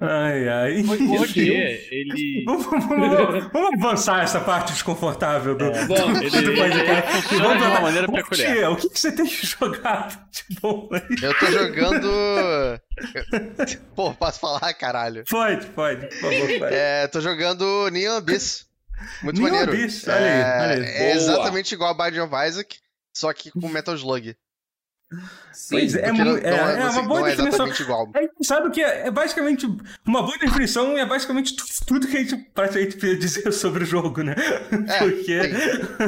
Ai, 0.00 0.48
ai. 0.48 0.80
O 0.82 1.16
Rotier, 1.18 1.86
ele. 1.90 2.44
Vamos, 2.46 2.64
vamos- 2.66 3.52
vamos 3.52 3.84
avançar 3.84 4.22
essa 4.22 4.40
parte 4.40 4.72
desconfortável 4.72 5.54
do, 5.54 5.70
Vamos. 5.72 6.18
do, 6.18 6.24
Ele- 6.38 6.50
do 6.50 6.54
podcast. 6.56 7.34
ele 7.34 7.42
Vamos 7.42 7.58
de 7.58 7.64
uma 7.68 7.80
maneira 7.80 8.06
Rotier, 8.06 8.24
peculiar. 8.24 8.70
O 8.72 8.76
que, 8.76 8.88
que 8.88 8.98
você 8.98 9.12
tem 9.12 9.26
jogado 9.28 10.18
de 10.30 10.60
bom 10.60 10.88
aí? 10.92 11.02
Eu 11.22 11.38
tô 11.38 11.46
jogando. 11.46 12.80
Pô, 13.94 14.14
posso 14.14 14.40
falar, 14.40 14.72
caralho? 14.74 15.24
Pode, 15.28 15.66
pode, 15.68 16.06
por 16.06 16.16
favor. 16.20 16.58
vai. 16.58 16.70
É, 16.74 17.06
tô 17.08 17.20
jogando 17.20 17.90
Neon 17.90 18.16
Abyss. 18.16 18.66
Muito 19.22 19.40
Neon 19.42 19.50
maneiro. 19.52 19.72
Abyss, 19.72 20.06
olha 20.08 20.16
aí, 20.16 20.24
é, 20.24 20.62
olha 20.74 20.84
aí. 20.86 20.94
é 20.94 21.12
exatamente 21.12 21.74
igual 21.74 21.90
a 21.90 22.04
Binding 22.04 22.20
of 22.20 22.34
Isaac, 22.48 22.78
só 23.14 23.32
que 23.32 23.50
com 23.50 23.68
Metal 23.68 23.94
Slug. 23.94 24.34
Sim. 25.52 25.76
Pois 25.76 25.94
é, 25.94 26.12
não, 26.12 26.16
é, 26.18 26.22
não 26.22 26.36
é 26.70 26.76
não 26.78 26.90
uma 26.92 27.02
boa 27.02 27.20
não 27.20 27.26
é 27.26 27.30
definição. 27.30 27.66
exatamente 27.66 27.82
igual. 27.82 28.10
É, 28.14 28.28
sabe 28.44 28.70
que 28.70 28.82
é, 28.82 29.06
é 29.06 29.10
basicamente 29.10 29.66
uma 30.06 30.22
boa 30.22 30.36
definição 30.38 30.96
é 30.96 31.04
basicamente 31.06 31.54
tu- 31.54 31.64
tudo 31.86 32.08
que 32.08 32.16
a 32.16 32.20
gente 32.20 32.36
praticamente 32.54 32.96
podia 32.96 33.16
dizer 33.18 33.50
sobre 33.52 33.84
o 33.84 33.86
jogo, 33.86 34.22
né? 34.22 34.34
É, 34.88 34.98
Porque 34.98 35.38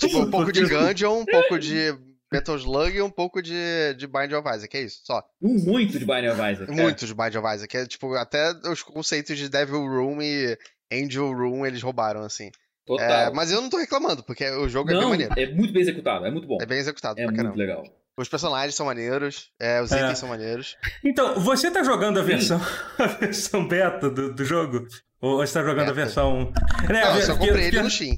Tipo, 0.00 0.20
um 0.20 0.30
pouco 0.30 0.52
de 0.52 0.64
Gungeon, 0.66 1.20
um 1.20 1.24
pouco 1.24 1.58
de 1.58 1.94
Metal 2.32 2.56
Slug 2.56 2.96
e 2.96 3.02
um 3.02 3.10
pouco 3.10 3.42
de, 3.42 3.94
de 3.96 4.06
Binding 4.06 4.34
of 4.34 4.48
Isaac, 4.48 4.76
é 4.76 4.82
isso, 4.82 5.00
só. 5.04 5.22
Muito 5.40 5.98
de 5.98 6.04
Binding 6.04 6.28
of 6.28 6.40
Isaac. 6.40 6.70
Muito 6.72 7.06
de 7.06 7.14
Binding 7.14 7.38
of 7.38 7.54
Isaac. 7.54 7.76
É, 7.76 7.86
tipo, 7.86 8.14
até 8.14 8.52
os 8.70 8.82
conceitos 8.82 9.36
de 9.36 9.48
Devil 9.48 9.84
Room 9.86 10.22
e 10.22 10.56
Angel 10.92 11.30
Room 11.32 11.66
eles 11.66 11.82
roubaram, 11.82 12.22
assim. 12.22 12.50
Total. 12.86 13.10
É, 13.10 13.30
mas 13.32 13.50
eu 13.50 13.60
não 13.60 13.68
tô 13.68 13.76
reclamando, 13.78 14.22
porque 14.22 14.48
o 14.48 14.68
jogo 14.68 14.90
é 14.90 14.92
bem 14.92 15.02
Não, 15.02 15.08
maneiro. 15.10 15.34
é 15.36 15.46
muito 15.52 15.72
bem 15.72 15.82
executado, 15.82 16.24
é 16.24 16.30
muito 16.30 16.46
bom. 16.46 16.58
É 16.60 16.66
bem 16.66 16.78
executado 16.78 17.20
É 17.20 17.24
pra 17.26 17.32
muito 17.44 17.56
legal. 17.56 17.82
Os 18.18 18.28
personagens 18.28 18.74
são 18.74 18.86
maneiros, 18.86 19.50
é, 19.60 19.82
os 19.82 19.92
É. 19.92 20.00
itens 20.02 20.18
são 20.18 20.28
maneiros. 20.28 20.76
Então, 21.04 21.38
você 21.40 21.70
tá 21.70 21.82
jogando 21.82 22.18
a 22.20 22.22
versão, 22.22 22.60
a 22.98 23.06
versão 23.06 23.66
beta 23.68 24.08
do, 24.08 24.32
do 24.32 24.44
jogo? 24.44 24.86
Ou 25.20 25.38
você 25.38 25.52
tá 25.54 25.60
jogando 25.62 25.80
a 25.90 25.92
Beta. 25.92 25.94
versão. 25.94 26.52
É, 26.88 26.92
Não, 26.92 27.16
eu 27.16 27.22
só 27.22 27.32
porque- 27.34 27.46
comprei 27.48 27.66
ele 27.66 27.70
porque- 27.78 27.82
no 27.82 27.90
Steam. 27.90 28.16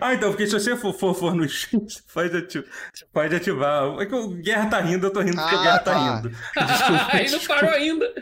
Ah, 0.00 0.14
então, 0.14 0.30
porque 0.30 0.46
se 0.46 0.52
você 0.52 0.76
for, 0.76 0.92
for, 0.92 1.14
for 1.14 1.34
no 1.34 1.48
Steam, 1.48 1.82
você 1.88 2.00
pode 2.12 2.36
ativar. 2.36 2.68
Pode 3.12 3.34
ativar. 3.36 4.00
É 4.00 4.06
que 4.06 4.14
o 4.14 4.28
Guerra 4.30 4.68
tá 4.68 4.80
rindo, 4.80 5.06
eu 5.06 5.12
tô 5.12 5.20
rindo 5.20 5.36
porque 5.36 5.54
o 5.54 5.58
Ah, 5.58 5.62
Guerra 5.62 5.78
tá, 5.78 5.94
tá. 5.94 6.16
rindo. 6.16 6.36
Aí 7.12 7.30
não 7.30 7.40
parou 7.40 7.70
ainda. 7.70 8.12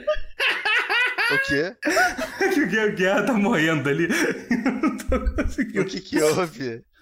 O 1.35 1.39
quê? 1.47 1.77
Que 2.55 2.61
o 2.63 2.69
Guerra, 2.69 2.87
o 2.87 2.93
Guerra 2.95 3.23
tá 3.23 3.33
morrendo 3.33 3.89
ali. 3.89 4.09
Eu 4.51 4.73
não 4.73 4.97
tô 4.97 5.35
conseguindo. 5.35 5.83
O 5.83 5.85
que 5.87 6.01
que 6.01 6.23
houve? 6.23 6.85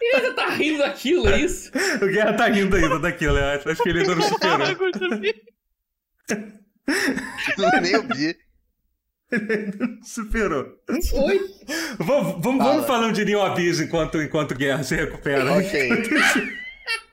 Ele 0.00 0.16
ainda 0.16 0.34
tá 0.34 0.48
rindo 0.50 0.78
daquilo, 0.78 1.28
é 1.28 1.40
isso? 1.40 1.70
O 2.02 2.06
Guerra 2.06 2.34
tá 2.34 2.46
rindo 2.48 2.76
ainda 2.76 2.98
daquilo, 2.98 3.38
eu 3.38 3.44
acho. 3.46 3.68
Acho 3.68 3.82
que 3.82 3.88
ele 3.88 4.00
ainda 4.00 4.14
não 4.14 4.22
superou. 4.22 4.58
Nem 7.80 7.92
eu 7.92 8.02
vi. 8.02 8.36
Superou. 10.04 10.66
Oi? 10.88 11.40
Vamos, 11.98 12.44
vamos, 12.44 12.58
Fala. 12.58 12.72
vamos 12.72 12.86
falando 12.86 13.14
de 13.14 13.24
Neon 13.24 13.42
Abyss 13.42 13.80
enquanto, 13.80 14.22
enquanto 14.22 14.54
Guerra 14.54 14.84
se 14.84 14.94
recupera. 14.94 15.50
Ok. 15.54 15.90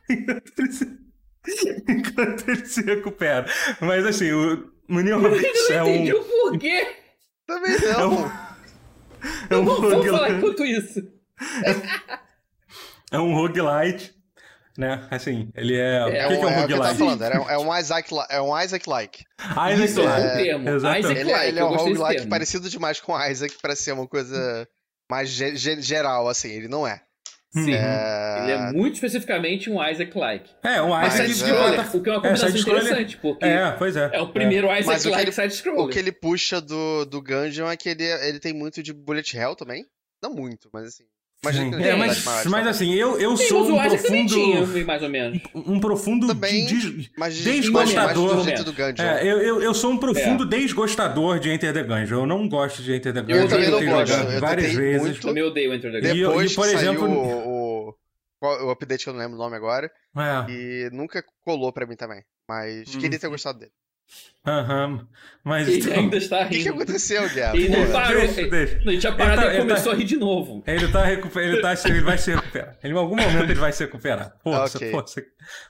enquanto, 0.09 0.51
ele 0.59 0.71
se, 0.71 0.99
enquanto 1.87 2.49
ele 2.49 2.65
se 2.65 2.81
recupera. 2.81 3.45
Mas 3.79 4.05
assim, 4.05 4.31
o, 4.33 4.72
o 4.99 5.03
Neon 5.03 5.21
Eu 5.21 5.27
Abyss 5.27 5.69
não 5.69 5.75
é 5.77 5.84
um. 5.84 5.89
entendi 5.95 6.13
o 6.13 6.23
porquê. 6.23 6.88
Também 7.47 7.75
É 7.75 7.93
não. 7.93 8.13
um, 8.13 8.25
é 9.49 9.56
um 9.58 9.65
Vamos, 9.65 9.79
vamos 9.89 10.06
falar 10.06 10.17
roguelite. 10.17 10.38
enquanto 10.38 10.65
isso. 10.65 11.01
É 13.12 13.19
um 13.19 13.34
roguelite. 13.34 14.13
Né? 14.75 15.08
Assim, 15.12 15.51
ele 15.56 15.75
é. 15.75 16.17
É, 16.17 16.25
o 16.25 16.29
que, 16.29 16.36
um, 16.36 16.39
que 16.39 16.45
é 16.45 16.47
um 16.47 16.49
é 16.49 16.63
o 16.63 16.67
que 16.67 16.73
eu 16.73 16.77
tava 16.77 16.89
roguelite? 16.93 16.97
falando, 16.97 17.21
era 17.23 17.41
um- 17.41 17.49
é 17.49 17.58
um 17.60 17.77
Isaac, 17.77 18.12
li- 18.13 18.25
é 18.29 18.41
um 18.41 18.60
Isaac-like. 18.60 19.23
Isaac 19.39 19.84
Isso, 19.84 20.01
é 20.01 20.03
Like. 20.03 20.25
o 20.27 20.32
termo. 20.43 20.69
exatamente. 20.69 20.99
Isaac 21.06 21.19
Ele, 21.19 21.32
like, 21.32 21.47
ele 21.47 21.60
é 21.60 21.62
eu 21.62 21.65
um 21.67 21.75
roguelike 21.75 22.27
parecido 22.27 22.69
demais 22.69 22.99
com 22.99 23.19
Isaac 23.23 23.56
pra 23.62 23.75
ser 23.75 23.91
uma 23.91 24.08
coisa 24.08 24.67
mais 25.12 25.29
ge- 25.29 25.56
ge- 25.56 25.79
geral, 25.79 26.27
assim, 26.27 26.49
ele 26.49 26.67
não 26.67 26.88
é. 26.88 27.01
Sim. 27.53 27.73
É... 27.73 28.39
Ele 28.43 28.51
é 28.51 28.71
muito 28.71 28.95
especificamente 28.95 29.69
um 29.69 29.81
Isaac-like. 29.87 30.49
É, 30.63 30.81
um 30.81 30.89
Mas 30.89 31.13
Isaac 31.13 31.33
Side 31.33 31.49
é- 31.51 31.53
o 31.97 32.01
que 32.03 32.09
é 32.09 32.11
uma 32.13 32.17
É, 32.17 32.21
combinação 32.21 32.47
side-scroller- 32.49 32.81
interessante, 32.83 33.17
porque 33.17 33.45
É, 33.45 33.71
pois 33.73 33.95
é. 33.95 34.09
é 34.11 34.21
o 34.21 34.27
primeiro 34.29 34.67
que 34.67 34.79
Isaac-like 34.79 35.21
ele- 35.21 35.31
side 35.31 35.69
O 35.69 35.87
que 35.87 35.99
ele 35.99 36.11
puxa 36.11 36.59
do, 36.59 37.05
do 37.05 37.21
Gungeon 37.21 37.69
é 37.69 37.77
que 37.77 37.89
ele, 37.89 38.03
ele 38.03 38.39
tem 38.39 38.53
muito 38.53 38.81
de 38.81 38.91
bullet 38.91 39.37
hell 39.37 39.55
também. 39.55 39.85
Não 40.21 40.33
muito, 40.33 40.69
mas 40.73 40.87
assim. 40.87 41.03
Imagina 41.43 41.69
que 41.69 41.75
ele 41.75 41.84
É, 41.84 41.89
tem 41.91 41.99
mas, 41.99 42.23
maiores, 42.25 42.51
mas 42.51 42.67
assim, 42.67 42.93
eu, 42.93 43.19
eu 43.19 43.36
Sim, 43.36 43.47
sou 43.47 43.69
mas 43.75 43.93
um 43.93 43.97
também 43.97 44.25
tinha, 44.25 44.58
profundo. 44.58 44.86
mais 44.86 45.03
ou 45.03 45.10
menos. 45.10 45.41
Um 45.53 45.79
profundo 45.79 46.27
Também, 46.27 46.65
de- 46.65 46.79
de- 47.01 47.12
Mas 47.17 47.36
de- 47.36 47.43
desgostador. 47.43 48.25
mais 48.27 48.38
do 48.38 48.43
jeito 48.45 48.63
do 48.63 48.71
Gungeon. 48.73 49.03
É, 49.06 49.23
eu, 49.23 49.38
eu, 49.41 49.62
eu 49.62 49.73
sou 49.73 49.91
um 49.91 49.97
profundo 49.97 50.45
desgostador 50.45 51.39
de 51.39 51.49
Enter 51.49 51.73
the 51.73 51.84
Gungeon. 51.84 52.21
Eu 52.21 52.25
não 52.25 52.47
gosto 52.47 52.82
de 52.82 52.93
Enter 52.93 53.13
the 53.13 53.21
Gungeon. 53.21 53.36
Eu 53.41 53.47
também 53.49 53.69
não 53.69 53.86
gosto. 53.86 54.13
Eu 54.13 54.39
várias 54.39 54.67
tentei 54.67 54.82
vezes. 54.84 55.01
muito. 55.01 55.17
Eu 55.17 55.21
também 55.21 55.43
odeio 55.43 55.73
Enter 55.73 55.91
the 55.91 55.97
E 55.97 56.01
Gungeon. 56.01 56.27
Depois 56.29 56.51
e, 56.51 56.56
por 56.56 56.67
que 56.67 56.73
exemplo- 56.75 57.10
o, 57.10 57.89
o, 57.89 57.95
o 58.67 58.71
update 58.71 59.03
que 59.03 59.10
eu 59.10 59.13
não 59.13 59.19
lembro 59.19 59.36
o 59.36 59.39
nome 59.39 59.56
agora, 59.58 59.91
É, 60.17 60.51
e 60.51 60.89
nunca 60.93 61.23
colou 61.45 61.73
pra 61.73 61.86
mim 61.86 61.95
também. 61.95 62.21
Mas 62.47 62.95
Hum. 62.95 62.99
queria 62.99 63.19
ter 63.19 63.27
gostado 63.29 63.60
dele. 63.60 63.71
Aham. 64.45 65.08
Mas 65.45 65.67
Ele 65.67 65.80
então- 65.80 65.93
ainda 65.93 66.15
está 66.15 66.38
O 66.43 66.47
que, 66.47 66.49
que 66.52 66.58
rindo. 66.60 66.76
aconteceu, 66.76 67.30
Guerra? 67.30 67.54
Ele 67.56 67.67
não 67.67 67.91
parou. 67.91 68.21
Deixa, 68.21 68.47
deixa. 68.47 68.80
Ele 68.86 68.97
tinha 68.97 69.12
parado 69.12 69.41
Ele 69.41 69.41
tá- 69.41 69.54
e 69.54 69.56
ele 69.58 69.67
começou 69.67 69.91
tá- 69.91 69.97
a 69.97 69.99
rir 69.99 70.06
de 70.06 70.15
novo. 70.15 70.63
Ele 70.65 70.88
tá 70.88 71.04
recuper... 71.04 71.43
ele, 71.43 71.62
tá... 71.62 71.73
ele 71.86 72.02
vai 72.02 72.17
se 72.17 72.32
recuperar. 72.34 72.78
Ele, 72.82 72.93
em 72.93 72.97
algum 72.97 73.15
momento 73.17 73.43
ele 73.43 73.54
vai 73.56 73.73
se 73.73 73.84
recuperar. 73.84 74.34
Força, 74.41 74.78
Ok. 74.78 74.91
força. 74.91 75.23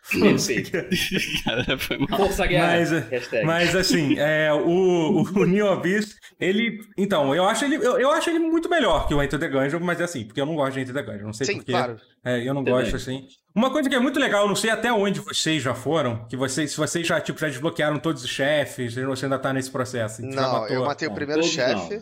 Força. 0.04 0.54
Cara, 1.44 1.78
foi 1.80 1.98
mal. 1.98 2.20
Força 2.20 2.46
Guerra. 2.46 2.68
Mas, 2.68 2.94
é. 2.94 3.44
Mas 3.44 3.76
assim, 3.76 4.16
é, 4.20 4.54
o, 4.54 5.24
o 5.24 5.46
Neo 5.46 5.70
Abyss, 5.70 6.16
ele. 6.40 6.80
Então, 6.96 7.34
eu 7.34 7.46
acho 7.46 7.66
ele, 7.66 7.78
eu, 7.78 8.00
eu 8.00 8.12
acho 8.12 8.30
ele 8.30 8.38
muito 8.40 8.70
melhor 8.70 9.08
que 9.08 9.14
o 9.16 9.24
Enter 9.24 9.40
the 9.40 9.48
Gungeon, 9.48 9.80
mas 9.80 10.00
é 10.00 10.04
assim, 10.04 10.24
porque 10.26 10.40
eu 10.40 10.46
não 10.46 10.56
gosto 10.56 10.74
de 10.76 10.82
Enter 10.82 10.94
the 10.94 11.02
Gungeon. 11.02 11.26
Não 11.26 11.34
sei 11.34 11.48
Sim, 11.48 11.56
porquê. 11.58 11.72
claro. 11.72 11.98
É, 12.24 12.40
eu 12.48 12.54
não 12.54 12.64
Também. 12.64 12.80
gosto 12.82 12.96
assim. 12.96 13.26
Uma 13.56 13.72
coisa 13.72 13.88
que 13.88 13.96
é 13.96 14.00
muito 14.00 14.20
legal, 14.20 14.44
eu 14.44 14.48
não 14.48 14.56
sei 14.56 14.70
até 14.72 14.92
onde 14.92 15.20
vocês 15.20 15.62
já 15.62 15.76
foram, 15.76 16.26
que 16.28 16.36
vocês, 16.36 16.72
se 16.72 16.78
vocês 16.78 17.06
já, 17.06 17.22
tipo, 17.22 17.40
já 17.40 17.48
desbloquearam 17.48 18.00
todos 18.00 18.24
os 18.24 18.30
chefes, 18.30 18.96
você 18.96 19.26
ainda 19.26 19.38
tá 19.38 19.54
nesse 19.54 19.70
processo. 19.70 20.22
já 20.24 20.28
Não, 20.28 20.52
matou- 20.62 20.68
eu 20.70 20.86
matei 20.86 21.08
o 21.08 21.14
primeiro 21.14 21.44
chefe. 21.44 22.02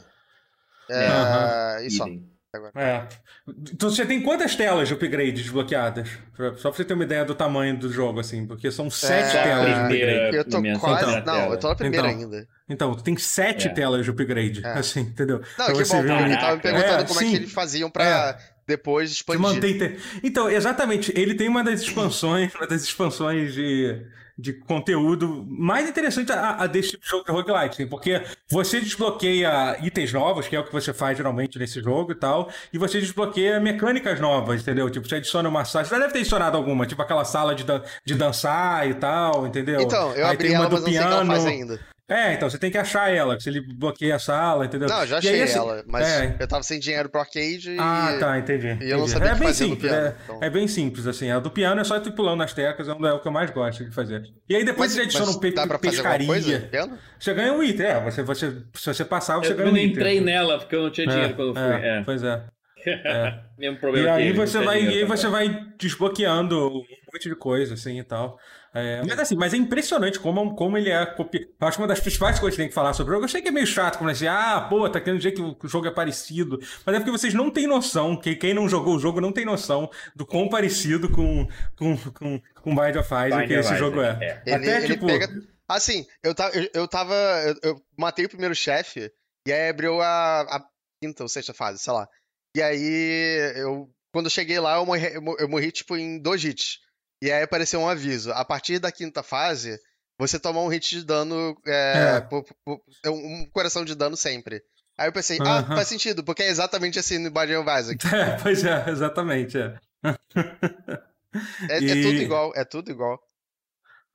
É. 0.90 1.86
E 1.86 1.92
só. 1.92 2.06
Idem. 2.08 2.32
É. 2.76 3.04
Então 3.72 3.90
você 3.90 4.06
tem 4.06 4.22
quantas 4.22 4.58
telas 4.58 4.86
de 4.90 4.94
upgrade 4.94 5.32
desbloqueadas? 5.32 6.10
Só 6.58 6.70
pra 6.70 6.78
você 6.78 6.84
ter 6.84 6.94
uma 6.94 7.06
ideia 7.06 7.24
do 7.24 7.34
tamanho 7.34 7.78
do 7.78 7.90
jogo, 7.90 8.20
assim, 8.20 8.46
porque 8.46 8.70
são 8.70 8.90
sete 8.90 9.38
É, 9.38 9.44
telas 9.44 9.68
de 9.68 9.74
primeira- 9.86 10.12
upgrade. 10.12 10.36
Eu 10.38 10.44
tô 10.46 10.80
quase. 10.82 11.06
segunda 11.06 11.22
não, 11.32 11.52
eu 11.54 11.58
tô 11.58 11.70
na 11.70 11.76
primeira 11.76 12.12
Então. 12.12 12.20
ainda. 12.26 12.48
Então, 12.68 12.94
tem 12.96 13.16
sete 13.18 13.68
É. 13.70 13.72
telas 13.74 14.04
de 14.04 14.12
upgrade, 14.12 14.66
É. 14.66 14.74
assim, 14.74 15.00
entendeu? 15.00 15.38
Não, 15.58 15.66
Pra 15.66 15.68
que 15.68 15.86
você 15.86 15.96
bom, 15.96 16.08
porque 16.08 16.24
ele 16.24 16.38
tava 16.38 16.56
me 16.58 16.62
perguntando 16.62 17.04
É, 17.04 17.08
como 17.08 17.20
é 17.22 17.24
sim. 17.24 17.30
que 17.30 17.36
eles 17.38 17.52
faziam 17.54 17.90
pra 17.90 18.38
depois 18.68 19.10
Se 19.10 19.16
expandir. 19.18 19.42
mantém 19.42 19.98
Então, 20.24 20.50
exatamente, 20.50 21.12
ele 21.16 21.36
tem 21.36 21.48
uma 21.48 21.64
das 21.64 21.82
expansões, 21.82 22.54
uma 22.56 22.68
das 22.68 22.84
expansões 22.84 23.54
de, 23.54 24.02
de 24.38 24.54
conteúdo 24.54 25.46
mais 25.50 25.90
interessante 25.90 26.32
a, 26.32 26.56
a 26.64 26.68
desse 26.68 26.92
tipo 26.92 27.04
de 27.04 27.10
jogo 27.10 27.26
de 27.26 27.32
roguelike, 27.32 27.74
assim, 27.76 27.88
porque 27.88 28.22
você 28.50 28.80
desbloqueia 28.80 29.78
itens 29.84 30.12
novos, 30.14 30.48
que 30.48 30.56
é 30.56 30.60
o 30.60 30.64
que 30.64 30.72
você 30.72 30.94
faz 30.94 31.18
geralmente 31.18 31.60
nesse 31.60 31.82
jogo 31.82 32.12
e 32.12 32.16
tal, 32.16 32.50
e 32.72 32.78
você 32.78 33.00
desbloqueia 33.00 33.60
mecânicas 33.60 34.20
novas, 34.20 34.62
entendeu? 34.62 34.90
Tipo, 34.90 35.08
você 35.08 35.16
adiciona 35.16 35.50
uma 35.50 35.66
sala, 35.66 35.86
você 35.86 35.92
já 35.96 36.00
deve 36.00 36.14
ter 36.14 36.20
adicionado 36.20 36.56
alguma, 36.58 36.86
tipo 36.86 37.02
aquela 37.02 37.26
sala 37.26 37.54
de, 37.54 37.64
dan- 37.64 37.84
de 38.06 38.16
dançar 38.16 38.88
e 38.90 38.94
tal, 38.94 39.46
entendeu? 39.48 39.82
Então, 39.82 40.14
eu 40.16 40.26
Aí 40.26 40.34
abri 40.34 40.48
tem 40.48 40.58
uma 40.58 40.66
ela, 40.66 40.70
do 40.70 40.74
mas 40.76 40.84
não 40.84 40.90
sei 40.92 40.98
o 41.00 41.02
que 41.02 41.08
ela 41.08 41.16
piano. 41.26 41.32
faz 41.32 41.46
ainda. 41.46 41.80
É, 42.12 42.34
então 42.34 42.50
você 42.50 42.58
tem 42.58 42.70
que 42.70 42.78
achar 42.78 43.10
ela, 43.10 43.40
se 43.40 43.48
ele 43.50 43.62
bloqueia 43.62 44.16
a 44.18 44.20
sala, 44.20 44.66
entendeu? 44.66 44.90
Não, 44.90 45.00
eu 45.02 45.08
já 45.08 45.16
E 45.16 45.20
aí, 45.20 45.28
achei 45.30 45.42
assim, 45.44 45.58
ela, 45.60 45.84
mas 45.88 46.06
é. 46.08 46.36
eu 46.40 46.48
tava 46.48 46.62
sem 46.62 46.78
dinheiro 46.78 47.10
pro 47.10 47.22
arcade 47.22 47.72
e. 47.72 47.78
Ah, 47.80 48.18
tá, 48.20 48.38
entendi. 48.38 48.68
e 48.68 48.90
eu 48.90 48.98
não 48.98 49.06
entendi. 49.06 49.10
sabia 49.12 49.30
é 49.30 49.32
o 49.32 49.34
que 49.36 49.40
bem 49.40 49.48
fazer 49.48 49.64
simples, 49.66 49.92
piano, 49.92 50.08
é, 50.08 50.16
então. 50.26 50.40
é 50.42 50.50
bem 50.50 50.68
simples, 50.68 51.08
assim. 51.08 51.32
A 51.32 51.40
do 51.40 51.50
piano 51.50 51.80
é 51.80 51.84
só 51.86 51.96
ir 51.98 52.12
pulando 52.12 52.40
nas 52.40 52.54
teclas, 52.54 52.90
é 52.90 52.94
o 52.94 53.08
é 53.08 53.14
o 53.14 53.20
que 53.22 53.28
eu 53.28 53.32
mais 53.32 53.50
gosto 53.50 53.86
de 53.86 53.92
fazer. 53.92 54.24
E 54.50 54.56
aí 54.56 54.66
depois 54.66 54.90
Mas, 54.90 54.96
você 54.96 55.02
adiciona 55.04 55.32
um 55.32 55.40
pe 55.40 55.52
dá 55.52 55.66
pra 55.66 55.80
fazer 55.80 55.98
alguma 56.00 56.18
pescaria. 56.18 56.28
coisa? 56.28 56.60
Piano? 56.70 56.98
Você 57.18 57.34
ganha 57.34 57.54
um 57.54 57.64
item, 57.64 57.86
é. 57.86 58.00
Você, 58.04 58.24
você, 58.24 58.52
se 58.76 58.86
você 58.94 59.06
passar, 59.06 59.38
você 59.38 59.54
Eu 59.54 59.58
ganha 59.58 59.70
um 59.70 59.72
não 59.72 59.78
item. 59.78 59.92
entrei 59.92 60.20
nela 60.22 60.58
porque 60.60 60.76
eu 60.76 60.84
não 60.84 60.92
tinha 60.92 61.08
dinheiro 61.08 61.34
quando 61.34 61.50
eu 61.50 61.56
fui. 61.56 61.64
É, 61.64 61.98
É. 62.00 62.04
Pois 62.04 62.24
é. 62.24 62.42
Mesmo 63.58 63.78
E 63.78 63.80
problema 63.80 64.08
que 64.18 64.22
aí 64.24 64.34
você 64.34 64.60
vai, 64.60 64.84
e 64.84 64.88
aí 64.90 65.06
você 65.06 65.28
vai 65.28 65.66
desbloqueando 65.78 66.68
um 66.68 66.84
monte 67.14 67.30
de 67.30 67.36
coisa, 67.36 67.76
assim, 67.76 68.00
e 68.00 68.04
tal. 68.04 68.38
É, 68.74 69.02
mas 69.06 69.20
assim, 69.20 69.36
mas 69.36 69.54
é 69.54 69.58
impressionante 69.58 70.18
como, 70.18 70.56
como 70.56 70.78
ele 70.78 70.90
é 70.90 71.06
copiado. 71.06 71.48
Eu 71.60 71.68
acho 71.68 71.76
que 71.78 71.82
uma 71.82 71.88
das 71.90 72.00
principais 72.00 72.40
coisas 72.40 72.56
que 72.56 72.62
tem 72.62 72.70
que 72.70 72.74
falar 72.74 72.94
sobre 72.94 73.12
o 73.12 73.16
jogo, 73.16 73.26
eu 73.26 73.30
sei 73.30 73.42
que 73.42 73.50
é 73.50 73.52
meio 73.52 73.68
chato 73.68 73.98
quando 73.98 74.12
assim, 74.12 74.28
ah, 74.28 74.66
pô, 74.70 74.90
tá 74.90 75.02
querendo 75.02 75.18
dizer 75.20 75.34
que 75.34 75.42
o 75.42 75.58
jogo 75.68 75.88
é 75.88 75.92
parecido. 75.92 76.58
Mas 76.86 76.96
é 76.96 77.00
porque 77.00 77.12
vocês 77.12 77.34
não 77.34 77.52
têm 77.52 77.68
noção, 77.68 78.16
que 78.16 78.34
quem 78.36 78.54
não 78.54 78.70
jogou 78.70 78.96
o 78.96 79.00
jogo 79.00 79.20
não 79.20 79.34
tem 79.34 79.44
noção 79.44 79.90
do 80.16 80.26
quão 80.26 80.48
parecido 80.48 81.10
com, 81.10 81.46
com, 81.76 81.98
com, 81.98 82.42
com 82.62 82.70
Bind 82.76 82.96
of 82.96 83.08
Isaac 83.14 83.36
Bind 83.38 83.48
que 83.48 83.54
esse 83.56 83.76
jogo 83.76 84.02
é. 84.02 84.18
é. 84.22 84.42
Ele, 84.46 84.56
Até, 84.56 84.78
ele 84.78 84.88
tipo, 84.94 85.06
pega. 85.06 85.28
Assim, 85.68 86.06
eu, 86.24 86.34
ta, 86.34 86.50
eu, 86.54 86.70
eu 86.74 86.88
tava. 86.88 87.14
Eu, 87.46 87.56
eu 87.72 87.82
matei 87.98 88.26
o 88.26 88.30
primeiro 88.30 88.54
chefe, 88.56 89.12
e 89.48 89.52
aí 89.52 89.70
abriu 89.70 90.02
a, 90.02 90.42
a 90.42 90.64
quinta 91.02 91.24
ou 91.24 91.30
sexta 91.30 91.54
fase, 91.54 91.80
sei 91.80 91.94
lá. 91.94 92.08
E 92.56 92.62
aí, 92.62 93.54
eu. 93.58 93.90
Quando 94.14 94.26
eu 94.26 94.32
cheguei 94.32 94.60
lá, 94.60 94.76
eu 94.76 94.86
morri, 94.86 95.14
eu 95.14 95.22
mo- 95.22 95.38
eu 95.40 95.48
morri 95.48 95.72
tipo 95.72 95.96
em 95.96 96.22
dois 96.22 96.44
hits. 96.44 96.80
E 97.22 97.32
aí 97.32 97.44
apareceu 97.44 97.80
um 97.80 97.88
aviso. 97.88 98.32
A 98.32 98.44
partir 98.44 98.80
da 98.80 98.92
quinta 98.92 99.22
fase, 99.22 99.78
você 100.18 100.40
toma 100.40 100.60
um 100.62 100.68
hit 100.68 100.98
de 101.00 101.06
dano. 101.06 101.56
É, 101.66 102.16
É. 102.18 102.22
por- 102.22 102.46
por- 102.66 102.82
é 103.04 103.10
um 103.10 103.48
coração 103.54 103.86
de 103.86 103.94
dano 103.96 104.18
sempre. 104.18 104.62
Aí 104.98 105.08
eu 105.08 105.14
pensei, 105.14 105.38
ah, 105.42 105.60
Aham. 105.60 105.76
faz 105.76 105.88
sentido, 105.88 106.24
porque 106.24 106.44
é 106.44 106.50
exatamente 106.50 107.00
assim 107.00 107.18
no 107.18 107.30
of 107.30 107.70
Isaac. 107.80 107.98
É, 108.16 108.38
pois 108.42 108.64
é, 108.64 108.90
exatamente. 108.90 109.58
É. 109.58 109.76
É, 111.70 111.78
é 111.78 111.80
E- 111.82 112.02
tudo 112.04 112.22
igual, 112.22 112.52
é 112.56 112.66
tudo 112.66 112.92
igual. 112.92 113.20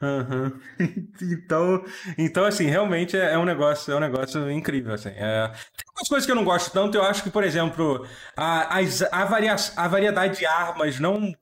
Aham. 0.02 0.52
Então, 1.22 1.84
então, 2.18 2.44
assim, 2.44 2.66
realmente 2.66 3.16
é 3.16 3.32
é 3.32 3.38
um 3.38 3.44
negócio, 3.44 3.90
é 3.92 3.96
um 3.96 4.00
negócio 4.00 4.50
incrível, 4.50 4.92
assim. 4.92 5.08
É... 5.10 5.48
Tem 5.48 5.86
algumas 5.88 6.08
coisas 6.08 6.26
que 6.26 6.30
eu 6.32 6.36
não 6.36 6.44
gosto 6.44 6.70
tanto, 6.70 6.96
eu 6.96 7.02
acho 7.02 7.22
que, 7.22 7.30
por 7.30 7.42
exemplo, 7.42 8.06
a, 8.36 8.78
as- 8.78 9.02
a, 9.02 9.24
varia, 9.24 9.56
a 9.76 9.88
variedade 9.88 10.38
de 10.38 10.46
armas 10.46 11.00
não, 11.00 11.32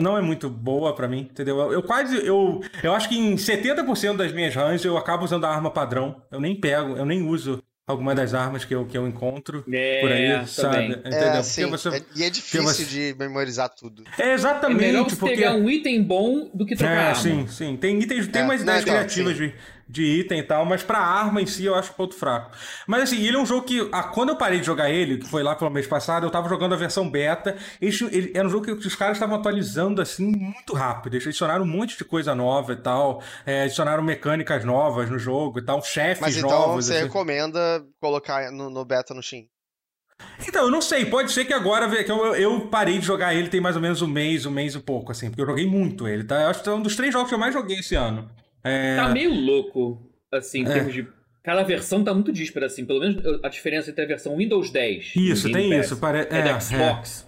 não 0.00 0.16
é 0.16 0.20
muito 0.22 0.48
boa 0.48 0.94
pra 0.94 1.08
mim, 1.08 1.28
entendeu? 1.30 1.58
Eu, 1.58 1.72
eu 1.72 1.82
quase, 1.82 2.16
eu, 2.26 2.60
eu 2.82 2.94
acho 2.94 3.08
que 3.08 3.16
em 3.18 3.34
70% 3.36 4.16
das 4.16 4.32
minhas 4.32 4.54
runs 4.54 4.84
eu 4.84 4.96
acabo 4.96 5.24
usando 5.24 5.44
a 5.44 5.48
arma 5.50 5.70
padrão, 5.70 6.22
eu 6.30 6.40
nem 6.40 6.54
pego, 6.58 6.96
eu 6.96 7.04
nem 7.06 7.22
uso 7.26 7.62
alguma 7.86 8.14
das 8.14 8.34
armas 8.34 8.64
que 8.64 8.72
eu, 8.72 8.86
que 8.86 8.96
eu 8.96 9.06
encontro 9.08 9.64
É, 9.72 10.00
por 10.00 10.12
aí, 10.12 10.46
sabe? 10.46 10.92
Entendeu? 10.92 11.18
É, 11.18 11.36
assim, 11.38 11.66
você- 11.66 11.88
é- 11.88 12.02
e 12.14 12.22
é 12.22 12.30
difícil 12.30 12.62
você- 12.62 12.84
de 12.84 13.16
memorizar 13.18 13.68
tudo. 13.68 14.04
É 14.16 14.28
É 14.28 14.34
exatamente, 14.34 14.78
melhor 14.80 15.04
você 15.10 15.16
porque... 15.16 15.34
pegar 15.34 15.54
um 15.54 15.68
item 15.68 16.00
bom 16.02 16.48
do 16.54 16.64
que 16.64 16.76
trocar 16.76 16.92
É, 16.94 16.98
arma. 17.08 17.14
sim, 17.16 17.46
sim. 17.48 17.76
Tem 17.76 17.98
itens, 18.00 18.28
tem 18.28 18.42
É, 18.42 18.44
umas 18.44 18.62
ideias 18.62 18.82
então, 18.82 18.94
criativas 18.94 19.36
sim. 19.36 19.52
De, 19.90 20.02
item 20.20 20.38
e 20.40 20.42
tal, 20.42 20.64
mas 20.64 20.82
pra 20.82 20.98
arma 20.98 21.40
em 21.42 21.46
si 21.46 21.64
eu 21.64 21.74
acho 21.74 21.90
um 21.92 21.94
ponto 21.94 22.14
fraco. 22.14 22.50
Mas 22.86 23.02
assim, 23.04 23.24
ele 23.24 23.36
é 23.36 23.40
um 23.40 23.46
jogo 23.46 23.66
que, 23.66 23.88
ah, 23.92 24.04
quando 24.04 24.30
eu 24.30 24.36
parei 24.36 24.60
de 24.60 24.66
jogar 24.66 24.90
ele, 24.90 25.18
que 25.18 25.26
foi 25.26 25.42
lá 25.42 25.54
pelo 25.54 25.70
mês 25.70 25.86
passado, 25.86 26.26
eu 26.26 26.30
tava 26.30 26.48
jogando 26.48 26.72
a 26.74 26.76
versão 26.76 27.08
beta. 27.08 27.56
Ele, 27.80 27.96
ele- 28.10 28.32
era 28.34 28.46
um 28.46 28.50
jogo 28.50 28.64
que 28.76 28.86
os 28.86 28.94
caras 28.94 29.16
estavam 29.16 29.36
atualizando 29.36 30.00
assim 30.00 30.30
muito 30.30 30.74
rápido. 30.74 31.14
Eles 31.14 31.26
adicionaram 31.26 31.64
um 31.64 31.68
monte 31.68 31.96
de 31.96 32.04
coisa 32.04 32.34
nova 32.34 32.72
e 32.72 32.76
tal. 32.76 33.22
é, 33.44 33.62
adicionaram 33.64 34.02
mecânicas 34.02 34.64
novas 34.64 35.10
no 35.10 35.18
jogo 35.18 35.58
e 35.58 35.62
tal, 35.64 35.82
chefes 35.82 36.20
Mas 36.20 36.36
então 36.36 36.50
novos. 36.50 36.86
você 36.86 36.94
assim. 36.94 37.02
recomenda 37.04 37.84
colocar 38.00 38.50
no, 38.52 38.70
no 38.70 38.84
beta 38.84 39.14
no 39.14 39.22
Steam. 39.22 39.44
Então, 40.46 40.64
eu 40.64 40.70
não 40.70 40.82
sei, 40.82 41.06
pode 41.06 41.32
ser 41.32 41.44
que 41.44 41.52
agora, 41.52 41.88
que 42.04 42.10
eu, 42.10 42.34
eu 42.34 42.60
parei 42.68 42.98
de 42.98 43.06
jogar 43.06 43.34
ele 43.34 43.48
tem 43.48 43.60
mais 43.60 43.76
ou 43.76 43.82
menos 43.82 44.02
um 44.02 44.06
mês, 44.06 44.44
um 44.46 44.50
mês 44.50 44.74
e 44.74 44.78
pouco, 44.78 45.12
assim, 45.12 45.28
porque 45.30 45.40
eu 45.42 45.46
joguei 45.46 45.66
muito 45.66 46.06
ele, 46.06 46.24
tá? 46.24 46.42
Eu 46.42 46.48
acho 46.48 46.62
que 46.62 46.68
é 46.68 46.72
um 46.72 46.82
dos 46.82 46.94
três 46.96 47.12
jogos 47.12 47.28
que 47.28 47.34
eu 47.34 47.38
mais 47.38 47.54
joguei 47.54 47.78
esse 47.78 47.94
ano. 47.94 48.28
É, 48.64 48.96
Tá 48.96 49.08
meio 49.08 49.32
louco, 49.32 50.00
assim, 50.32 50.60
em 50.60 50.66
É. 50.66 50.72
termos 50.72 50.92
de. 50.94 51.06
Cada 51.42 51.62
versão 51.62 52.04
tá 52.04 52.12
muito 52.12 52.30
díspara, 52.32 52.66
assim. 52.66 52.84
Pelo 52.84 53.00
menos 53.00 53.16
a 53.42 53.48
diferença 53.48 53.90
entre 53.90 54.04
a 54.04 54.06
versão 54.08 54.36
Windows 54.36 54.70
10 54.70 55.12
e 55.16 55.30
Isso, 55.30 55.48
o 55.48 55.52
tem 55.52 55.70
Pass 55.70 55.86
isso. 55.86 55.96
Pare... 55.96 56.18
é, 56.18 56.22
É, 56.30 56.42
da 56.42 56.50
é. 56.50 56.60
Xbox. 56.60 57.26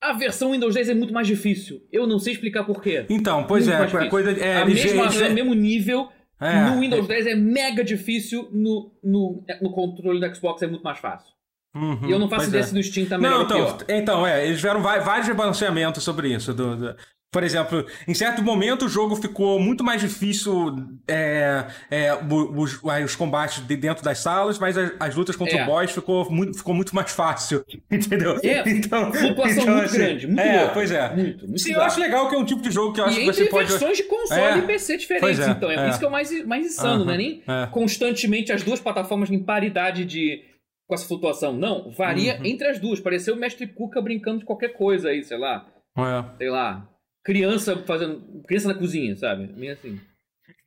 A 0.00 0.12
versão 0.12 0.52
Windows 0.52 0.74
10 0.74 0.88
é 0.90 0.94
muito 0.94 1.12
mais 1.14 1.26
difícil. 1.26 1.80
Eu 1.92 2.06
não 2.06 2.18
sei 2.18 2.32
explicar 2.34 2.64
por 2.64 2.82
quê. 2.82 3.06
Então, 3.08 3.44
pois 3.44 3.66
Muito 3.66 3.76
é, 3.76 3.82
a 3.82 3.86
difícil. 3.86 4.10
coisa 4.10 4.30
é, 4.32 4.56
a 4.62 4.64
mesma, 4.66 5.02
o 5.04 5.32
mesmo 5.34 5.54
nível. 5.54 6.08
É, 6.40 6.60
no 6.70 6.80
Windows 6.80 7.06
10 7.08 7.26
é 7.28 7.34
mega 7.34 7.82
difícil, 7.82 8.48
no, 8.52 8.92
no, 9.02 9.42
no 9.62 9.70
controle 9.72 10.20
da 10.20 10.32
Xbox 10.34 10.60
é 10.62 10.66
muito 10.66 10.82
mais 10.82 10.98
fácil. 10.98 11.32
Uhum, 11.74 12.08
E 12.08 12.10
eu 12.10 12.18
não 12.18 12.28
faço 12.28 12.48
ideia 12.48 12.60
é. 12.62 12.64
se 12.66 12.74
no 12.74 12.82
Steam 12.82 13.06
melhor 13.18 13.20
Não, 13.20 13.42
então, 13.44 13.78
então, 13.88 14.26
é, 14.26 14.46
eles 14.46 14.58
tiveram 14.58 14.82
vários 14.82 15.26
rebalanceamentos 15.28 16.02
sobre 16.04 16.32
isso. 16.34 16.52
do- 16.52 16.76
do- 16.76 16.96
Por 17.32 17.42
exemplo, 17.42 17.84
em 18.08 18.14
certo 18.14 18.42
momento 18.42 18.86
o 18.86 18.88
jogo 18.88 19.14
ficou 19.16 19.60
muito 19.60 19.84
mais 19.84 20.00
difícil 20.00 20.74
é, 21.06 21.66
é, 21.90 22.14
os, 22.14 22.80
os 23.04 23.16
combates 23.16 23.66
de 23.66 23.76
dentro 23.76 24.02
das 24.02 24.18
salas, 24.20 24.58
mas 24.58 24.78
as, 24.78 24.92
as 24.98 25.14
lutas 25.14 25.36
contra 25.36 25.58
É. 25.58 25.62
o 25.62 25.66
boss 25.66 25.90
ficou 25.90 26.30
muito, 26.30 26.56
ficou 26.56 26.72
muito 26.72 26.94
mais 26.94 27.10
fácil. 27.12 27.62
Entendeu? 27.90 28.38
É, 28.42 28.62
flutuação 29.12 29.66
muito 29.76 29.92
grande, 29.92 30.26
muito 30.26 30.40
É, 30.40 30.58
louca. 30.60 30.72
pois 30.74 30.90
é. 30.90 31.14
Muito, 31.14 31.46
muito 31.46 31.60
Sim, 31.60 31.72
eu 31.72 31.82
acho 31.82 32.00
legal 32.00 32.28
que 32.28 32.34
é 32.36 32.38
um 32.38 32.44
tipo 32.44 32.62
de 32.62 32.70
jogo 32.70 32.94
que 32.94 33.00
eu 33.00 33.04
acho 33.04 33.16
E 33.18 33.20
que 33.20 33.26
você 33.26 33.40
entre 33.42 33.50
pode. 33.50 33.68
versões 33.70 33.96
de 33.98 34.04
console 34.04 34.40
É. 34.42 34.58
e 34.58 34.62
PC 34.62 34.96
diferentes, 34.96 35.40
é, 35.40 35.50
então. 35.50 35.70
É, 35.70 35.74
é. 35.74 35.88
isso 35.90 35.98
que 35.98 36.04
é 36.04 36.08
o 36.08 36.12
mais, 36.12 36.46
mais 36.46 36.64
insano, 36.66 36.94
Aham, 37.02 37.04
não 37.04 37.12
é 37.12 37.16
nem 37.18 37.42
constantemente 37.70 38.52
as 38.52 38.62
duas 38.62 38.80
plataformas 38.80 39.30
em 39.30 39.42
paridade 39.42 40.04
de 40.04 40.42
com 40.88 40.94
essa 40.94 41.06
flutuação. 41.06 41.52
Não, 41.52 41.90
varia 41.90 42.36
Uhum. 42.38 42.46
entre 42.46 42.68
as 42.68 42.78
duas. 42.78 43.00
Pareceu 43.00 43.34
o 43.34 43.36
Mestre 43.38 43.66
Cuca 43.66 44.00
brincando 44.00 44.38
de 44.38 44.44
qualquer 44.44 44.68
coisa 44.68 45.08
aí, 45.10 45.22
sei 45.22 45.36
lá. 45.36 45.66
É. 45.98 46.36
sei 46.38 46.50
lá, 46.50 46.86
criança 47.26 47.76
fazendo. 47.84 48.42
Criança 48.46 48.68
na 48.68 48.74
cozinha, 48.74 49.16
sabe? 49.16 49.52
Meio 49.52 49.72
assim. 49.72 50.00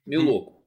Meio 0.05 0.21
louco. 0.23 0.59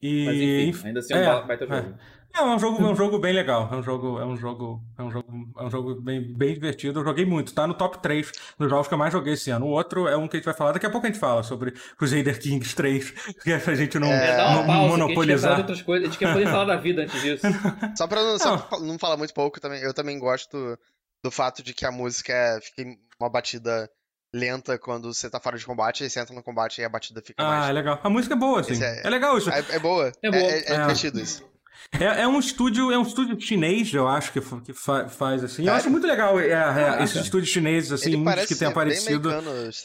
E, 0.00 0.24
Mas 0.26 0.36
enfim, 0.36 0.86
ainda 0.88 1.00
assim 1.00 1.14
é 1.14 1.16
um 1.16 1.20
é, 1.20 1.26
ba- 1.26 1.42
baita 1.42 1.64
é. 1.64 1.68
jogo. 1.82 1.98
É, 2.34 2.38
é 2.38 2.42
um 2.44 2.58
jogo, 2.58 2.82
é 2.82 2.90
um 2.90 2.94
jogo 2.94 3.18
bem 3.18 3.32
legal. 3.32 3.68
É 3.72 3.76
um 3.76 3.82
jogo, 3.82 4.20
é 4.20 4.24
um 4.26 4.36
jogo, 4.36 4.82
é 4.98 5.02
um 5.02 5.10
jogo, 5.10 5.52
é 5.58 5.62
um 5.64 5.70
jogo 5.70 6.00
bem, 6.02 6.34
bem 6.34 6.52
divertido. 6.52 7.00
Eu 7.00 7.04
joguei 7.04 7.24
muito, 7.24 7.54
tá 7.54 7.66
no 7.66 7.72
top 7.72 7.98
3 8.02 8.30
dos 8.58 8.68
jogos 8.68 8.86
que 8.86 8.92
eu 8.94 8.98
mais 8.98 9.10
joguei 9.12 9.32
esse 9.32 9.50
ano. 9.50 9.64
O 9.66 9.70
outro 9.70 10.06
é 10.06 10.16
um 10.18 10.28
que 10.28 10.36
a 10.36 10.38
gente 10.38 10.44
vai 10.44 10.52
falar, 10.54 10.72
daqui 10.72 10.84
a 10.84 10.90
pouco 10.90 11.06
a 11.06 11.10
gente 11.10 11.18
fala 11.18 11.42
sobre 11.42 11.72
Crusader 11.96 12.38
Kings 12.38 12.76
3, 12.76 13.10
que 13.42 13.50
é 13.52 13.58
pra 13.58 13.74
gente 13.74 13.98
não, 13.98 14.08
É, 14.12 14.36
dá 14.36 14.48
uma 14.48 14.56
não 14.58 14.66
pausa, 14.66 14.66
que 14.66 14.72
a 14.72 14.84
gente 14.90 14.98
monopolizar. 15.00 15.58
outras 15.60 15.80
coisas. 15.82 16.08
A 16.08 16.10
gente 16.12 16.18
quer 16.18 16.32
poder 16.32 16.44
falar 16.46 16.64
da 16.66 16.76
vida 16.76 17.02
antes 17.02 17.22
disso. 17.22 17.46
Só 17.96 18.06
pra 18.06 18.22
não, 18.22 18.38
só 18.38 18.50
Não. 18.50 18.58
pra 18.68 18.78
não 18.80 18.98
falar 18.98 19.16
muito 19.16 19.32
pouco, 19.32 19.58
também, 19.58 19.80
eu 19.82 19.94
também 19.94 20.18
gosto 20.18 20.78
do 21.24 21.30
fato 21.30 21.62
de 21.62 21.72
que 21.72 21.86
a 21.86 21.90
música 21.90 22.32
é- 22.34 22.60
fica 22.60 22.82
uma 23.18 23.30
batida 23.30 23.88
lenta 24.34 24.78
quando 24.78 25.12
você 25.12 25.30
tá 25.30 25.40
fora 25.40 25.56
de 25.58 25.64
combate, 25.64 26.02
aí 26.04 26.10
você 26.10 26.20
entra 26.20 26.34
no 26.34 26.42
combate 26.42 26.80
e 26.80 26.84
a 26.84 26.88
batida 26.88 27.22
fica 27.22 27.42
Ah, 27.42 27.46
é 27.56 27.58
mais. 27.60 27.74
legal. 27.74 28.00
A 28.02 28.10
música 28.10 28.34
é 28.34 28.38
boa, 28.38 28.60
assim. 28.60 28.82
É... 28.82 29.02
é- 29.06 29.10
legal 29.10 29.36
isso. 29.38 29.50
É, 29.50 29.64
é 29.70 29.78
boa. 29.78 30.12
É 30.22 30.30
boa. 30.30 30.42
É, 30.42 30.58
é 30.58 30.72
É. 30.74 30.80
divertido 30.80 31.20
isso. 31.20 31.44
É, 31.92 32.22
é 32.22 32.26
um 32.28 32.38
estúdio, 32.40 32.90
é 32.90 32.98
um 32.98 33.02
estúdio 33.02 33.40
chinês, 33.40 33.94
eu 33.94 34.08
acho, 34.08 34.32
que, 34.32 34.40
fa- 34.40 34.60
que 34.60 34.72
fa- 34.72 35.08
faz 35.08 35.44
assim. 35.44 35.66
Eu 35.68 35.72
acho 35.72 35.88
muito 35.88 36.04
legal 36.06 36.38
é, 36.40 36.48
é, 36.50 37.02
esses 37.04 37.22
estúdios 37.22 37.48
chineses, 37.50 37.92
assim, 37.92 38.16
muitos 38.16 38.46
que 38.46 38.56
têm 38.56 38.66
aparecido. 38.66 39.30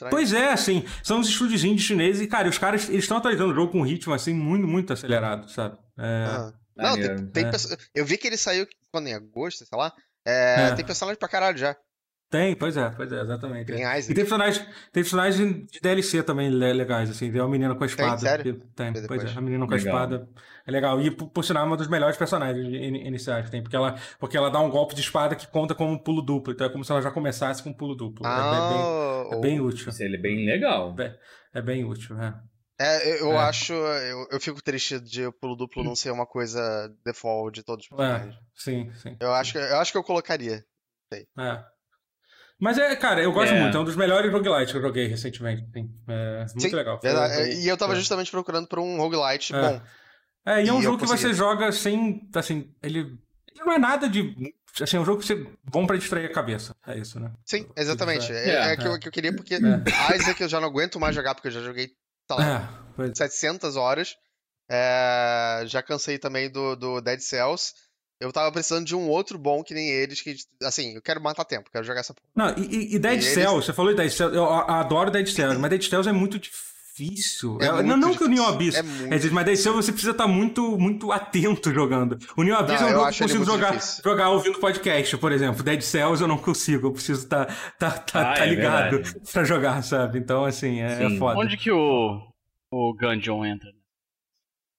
Pois 0.10 0.34
é, 0.34 0.52
assim, 0.52 0.84
são 1.04 1.20
os 1.20 1.28
estúdios 1.30 1.64
indies 1.64 1.84
chineses 1.86 2.22
e, 2.22 2.28
cara, 2.28 2.50
os 2.50 2.58
caras, 2.58 2.90
eles 2.90 3.04
estão 3.04 3.18
atualizando 3.18 3.52
o 3.52 3.56
jogo 3.56 3.72
com 3.74 3.80
um 3.82 3.86
ritmo, 3.86 4.14
assim, 4.14 4.34
muito, 4.34 4.68
muito 4.68 4.92
acelerado, 4.92 5.50
sabe? 5.52 5.78
É, 6.00 6.26
Ah. 6.28 6.54
Não, 6.76 6.96
tem, 6.96 7.28
tem 7.28 7.46
É. 7.46 7.50
perso- 7.52 7.78
Eu 7.94 8.04
vi 8.06 8.18
que 8.18 8.26
ele 8.28 8.38
saiu 8.38 8.66
quando 8.92 9.08
em 9.08 9.14
agosto, 9.14 9.64
sei 9.66 9.78
lá. 9.78 9.94
É, 10.26 10.70
É. 10.70 10.76
Tem 10.76 10.84
personagem 10.86 11.20
pra 11.20 11.28
caralho 11.30 11.58
já. 11.58 11.76
Tem, 12.32 12.56
pois 12.56 12.78
é, 12.78 12.90
pois 12.92 13.12
é, 13.12 13.20
exatamente. 13.22 13.68
Tem 13.74 13.84
é. 13.86 13.96
E 13.96 14.00
Isaac. 14.00 14.06
tem 14.16 14.24
personagens, 14.24 14.66
tem 14.94 15.04
personagens 15.04 15.66
de 15.70 15.80
DLC 15.82 16.24
também 16.24 16.50
le- 16.50 16.72
legais, 16.74 17.10
assim. 17.10 17.30
Tem 17.30 17.42
uma 17.42 17.50
menina 17.50 17.76
com 17.76 17.84
a 17.84 17.86
espada. 17.86 18.18
sério? 18.18 18.56
que- 18.58 18.68
Tem, 18.74 18.94
pois 19.06 19.24
é, 19.26 19.38
a 19.38 19.42
menina 19.42 19.68
com 19.68 19.74
a 19.74 19.76
Legal. 19.76 19.94
espada. 19.94 20.30
É 20.66 20.72
legal. 20.72 21.02
E, 21.02 21.12
por, 21.12 21.28
por 21.28 21.44
sinal, 21.44 21.66
é 21.66 21.68
uma 21.68 21.76
dos 21.76 21.90
melhores 21.90 22.16
personagens 22.16 22.66
in- 22.66 23.06
iniciais 23.06 23.46
que 23.46 23.52
tem. 23.52 23.62
Porque 23.62 23.76
ela, 23.76 23.96
porque 24.18 24.38
ela 24.38 24.50
dá 24.50 24.62
um 24.62 24.70
golpe 24.70 24.96
de 24.96 25.02
espada 25.02 25.36
que 25.36 25.46
conta 25.46 25.76
como 25.76 25.92
um 25.92 25.98
pulo 25.98 26.22
duplo. 26.22 26.54
Então 26.54 26.66
é 26.66 26.70
como 26.70 26.86
se 26.86 26.92
ela 26.94 27.02
já 27.02 27.12
começasse 27.12 27.62
com 27.62 27.70
um 27.72 27.74
pulo 27.74 27.96
duplo. 27.96 28.26
É 28.26 28.30
bem- 28.30 28.40
Ah, 28.40 29.24
é, 29.26 29.30
bem, 29.30 29.38
é 29.38 29.42
bem 29.42 29.60
útil. 29.60 29.90
Isso 29.90 30.02
ele 30.02 30.16
é 30.16 30.20
bem 30.22 30.46
legal. 30.46 30.96
É 31.54 31.62
bem 31.62 31.84
útil, 31.84 32.18
é. 32.18 32.34
É, 32.80 33.22
eu 33.22 33.34
É. 33.34 33.38
acho. 33.40 33.74
Eu, 33.74 34.28
eu 34.32 34.40
fico 34.40 34.64
triste 34.64 35.02
de 35.02 35.26
o 35.28 35.34
pulo 35.34 35.56
duplo 35.58 35.84
não 35.84 35.96
ser 35.98 36.12
uma 36.12 36.26
coisa 36.26 36.62
default 37.06 37.54
de 37.60 37.64
todos 37.66 37.86
os 37.86 37.92
É, 37.92 37.96
personagens. 37.98 38.36
sim, 38.56 38.90
sim. 38.96 39.18
Eu, 39.20 39.34
acho 39.34 39.52
que, 39.52 39.58
eu 39.60 39.78
acho 39.80 39.92
que 39.92 39.98
eu 39.98 40.04
colocaria. 40.04 40.64
É. 41.38 41.64
Mas 42.62 42.78
é, 42.78 42.96
cara, 42.96 43.22
eu 43.24 43.32
gosto 43.32 43.52
É. 43.54 43.60
muito. 43.60 43.76
É 43.76 43.80
um 43.80 43.84
dos 43.84 43.96
melhores 43.96 44.32
roguelites 44.32 44.72
que 44.72 44.78
eu 44.78 44.82
joguei 44.84 45.08
recentemente. 45.08 45.66
Sim. 45.74 45.92
É 46.08 46.40
muito 46.54 46.62
Sim, 46.62 46.76
legal. 46.76 47.00
Verdade. 47.02 47.34
foi- 47.34 47.54
E 47.56 47.68
eu 47.68 47.76
tava 47.76 47.94
é. 47.94 47.96
justamente 47.96 48.30
procurando 48.30 48.68
por 48.68 48.78
um 48.78 48.98
roguelite 48.98 49.54
É. 49.56 49.60
bom. 49.62 49.82
É, 50.46 50.64
e 50.64 50.70
é 50.70 50.74
um 50.74 50.80
E 50.80 50.84
jogo 50.84 51.00
que 51.00 51.08
você 51.08 51.34
joga 51.34 51.72
sem. 51.72 52.30
Assim, 52.36 52.72
ele, 52.84 53.00
ele 53.00 53.66
não 53.66 53.74
é 53.74 53.80
nada 53.80 54.08
de. 54.08 54.54
Assim, 54.80 54.98
é 54.98 55.00
um 55.00 55.06
jogo 55.06 55.20
que 55.22 55.26
você, 55.28 55.46
bom 55.64 55.86
pra 55.88 55.98
distrair 55.98 56.26
a 56.28 56.32
cabeça. 56.32 56.76
É 56.88 56.98
isso, 56.98 57.20
né? 57.20 57.32
Sim, 57.46 57.68
exatamente. 57.76 58.32
É, 58.32 58.50
É, 58.50 58.72
é 58.74 58.78
que, 58.78 58.88
eu, 58.88 59.00
que 59.00 59.08
eu 59.08 59.12
queria 59.12 59.36
porque 59.36 59.56
É. 59.56 60.16
Isaac 60.16 60.40
eu 60.42 60.48
já 60.48 60.60
não 60.62 60.68
aguento 60.68 61.00
mais 61.00 61.16
jogar, 61.16 61.34
porque 61.36 61.48
eu 61.48 61.52
já 61.52 61.62
joguei, 61.62 61.88
sei 61.88 62.38
lá, 62.38 62.44
É, 62.88 62.94
pois 62.96 63.12
700 63.18 63.76
horas. 63.76 64.16
É, 64.70 65.64
já 65.66 65.82
cansei 65.84 66.18
também 66.18 66.50
do, 66.50 66.76
do 66.76 67.02
Dead 67.02 67.20
Cells. 67.20 67.74
Eu 68.22 68.32
tava 68.32 68.52
precisando 68.52 68.86
de 68.86 68.96
um 68.96 69.10
outro 69.10 69.38
bom 69.40 69.64
que 69.64 69.74
nem 69.74 69.90
eles, 69.90 70.22
que, 70.22 70.36
assim, 70.64 70.94
eu 70.94 71.02
quero 71.02 71.20
matar 71.20 71.44
tempo, 71.44 71.72
quero 71.72 71.84
jogar 71.84 72.02
essa 72.02 72.14
porra. 72.14 72.30
Não, 72.36 72.64
e, 72.64 72.96
e- 72.96 73.00
Dead 73.00 73.14
E 73.14 73.16
eles- 73.26 73.34
Cells, 73.34 73.66
você 73.66 73.74
falou 73.74 73.92
de 73.92 73.98
Dead 73.98 74.12
Cells, 74.12 74.36
eu 74.38 74.46
adoro 74.46 75.10
Dead 75.10 75.28
Cells, 75.28 75.58
mas 75.60 75.70
Dead 75.72 75.82
Cells 75.82 76.08
é 76.08 76.12
muito 76.14 76.38
difícil. 76.38 77.58
É 77.60 77.66
É- 77.66 77.72
muito 77.72 77.88
não, 77.88 77.98
não 77.98 78.16
que 78.16 78.24
o 78.24 78.28
difícil. 78.30 78.46
Abyss. 78.48 78.76
É 78.76 78.84
muito 78.84 79.06
É, 79.06 79.16
difícil, 79.16 79.34
mas 79.34 79.46
Dead 79.46 79.58
Cells 79.58 79.84
você 79.86 79.92
precisa 79.92 80.12
estar 80.12 80.28
muito, 80.28 80.78
muito 80.78 81.12
atento 81.12 81.74
jogando. 81.74 82.20
O 82.38 82.44
New 82.44 82.56
Abyss 82.56 82.80
Não, 82.80 82.88
é 82.88 82.92
um 82.92 82.94
eu 82.94 83.00
jogo 83.00 83.04
que 83.06 83.10
acho 83.10 83.24
eu 83.24 83.28
consigo 83.28 83.46
jogar, 83.46 83.72
difícil. 83.72 84.04
jogar 84.04 84.30
ouvindo 84.30 84.60
podcast, 84.60 85.18
por 85.18 85.32
exemplo. 85.32 85.64
Dead 85.64 85.82
Cells 85.82 86.22
eu 86.22 86.28
não 86.28 86.38
consigo, 86.38 86.88
eu 86.88 86.92
preciso 86.94 87.24
estar 87.24 87.46
tá, 87.80 87.92
tá, 87.92 88.32
Ah, 88.32 88.34
tá 88.36 88.46
é 88.46 88.50
ligado 88.50 88.92
verdade. 89.02 89.20
pra 89.34 89.44
jogar, 89.44 89.82
sabe? 89.84 90.20
Então, 90.20 90.46
assim, 90.46 90.80
é, 90.82 91.06
é 91.06 91.10
Sim. 91.10 91.18
foda. 91.18 91.40
Onde 91.40 91.58
que 91.58 91.72
o, 91.72 92.22
o 92.72 92.94
Gungeon 92.94 93.46
entra 93.46 93.72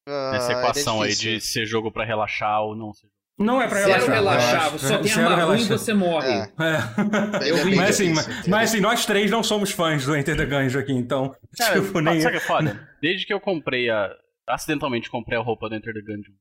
Ah, 0.07 0.31
nessa 0.33 0.52
é 0.52 0.59
equação 0.61 1.02
aí 1.02 1.12
de 1.16 1.40
ser 1.40 1.66
jogo 1.66 1.90
pra 1.90 2.05
relaxar 2.05 2.62
ou 2.62 2.76
não 2.76 2.92
ser? 2.92 3.09
Não 3.38 3.61
é 3.61 3.66
pra 3.66 3.79
Zero 3.81 3.90
relaxar. 4.07 4.14
relaxar, 4.14 4.64
eu 4.66 4.71
você 4.79 4.87
acho. 4.87 4.95
só 4.95 4.99
tem 5.03 5.12
Zero 5.12 5.29
arma 5.29 5.45
ruim 5.45 5.61
e 5.61 5.64
relaxar. 5.64 5.79
você 5.79 5.95
morre. 5.95 6.29
É. 6.29 6.42
É. 6.42 7.47
É 7.47 7.51
Eu 7.51 7.64
vi. 7.64 7.75
Mas 7.77 7.90
assim, 7.90 8.12
mas, 8.14 8.47
mas 8.47 8.71
assim, 8.71 8.81
nós 8.81 9.07
três 9.07 9.31
não 9.31 9.42
somos 9.42 9.71
fãs 9.73 10.05
do 10.05 10.14
Enter 10.16 10.37
the 10.37 10.45
Gungeon 10.47 10.81
aqui, 10.81 10.92
então. 10.92 11.35
Cara, 11.59 11.81
tipo, 11.81 12.01
nem. 12.01 12.21
sabe 12.21 12.37
o 12.37 12.40
que 12.40 12.45
é 12.45 12.47
foda? 12.49 12.88
Desde 13.01 13.27
que 13.27 13.33
eu 13.33 13.40
comprei 13.40 13.88
a. 13.90 14.11
Acidentalmente 14.49 15.11
comprei 15.11 15.38
a 15.38 15.42
roupa 15.42 15.68
do 15.68 15.75
Enter 15.75 15.95
the 15.95 16.01
Gungeon, 16.01 16.35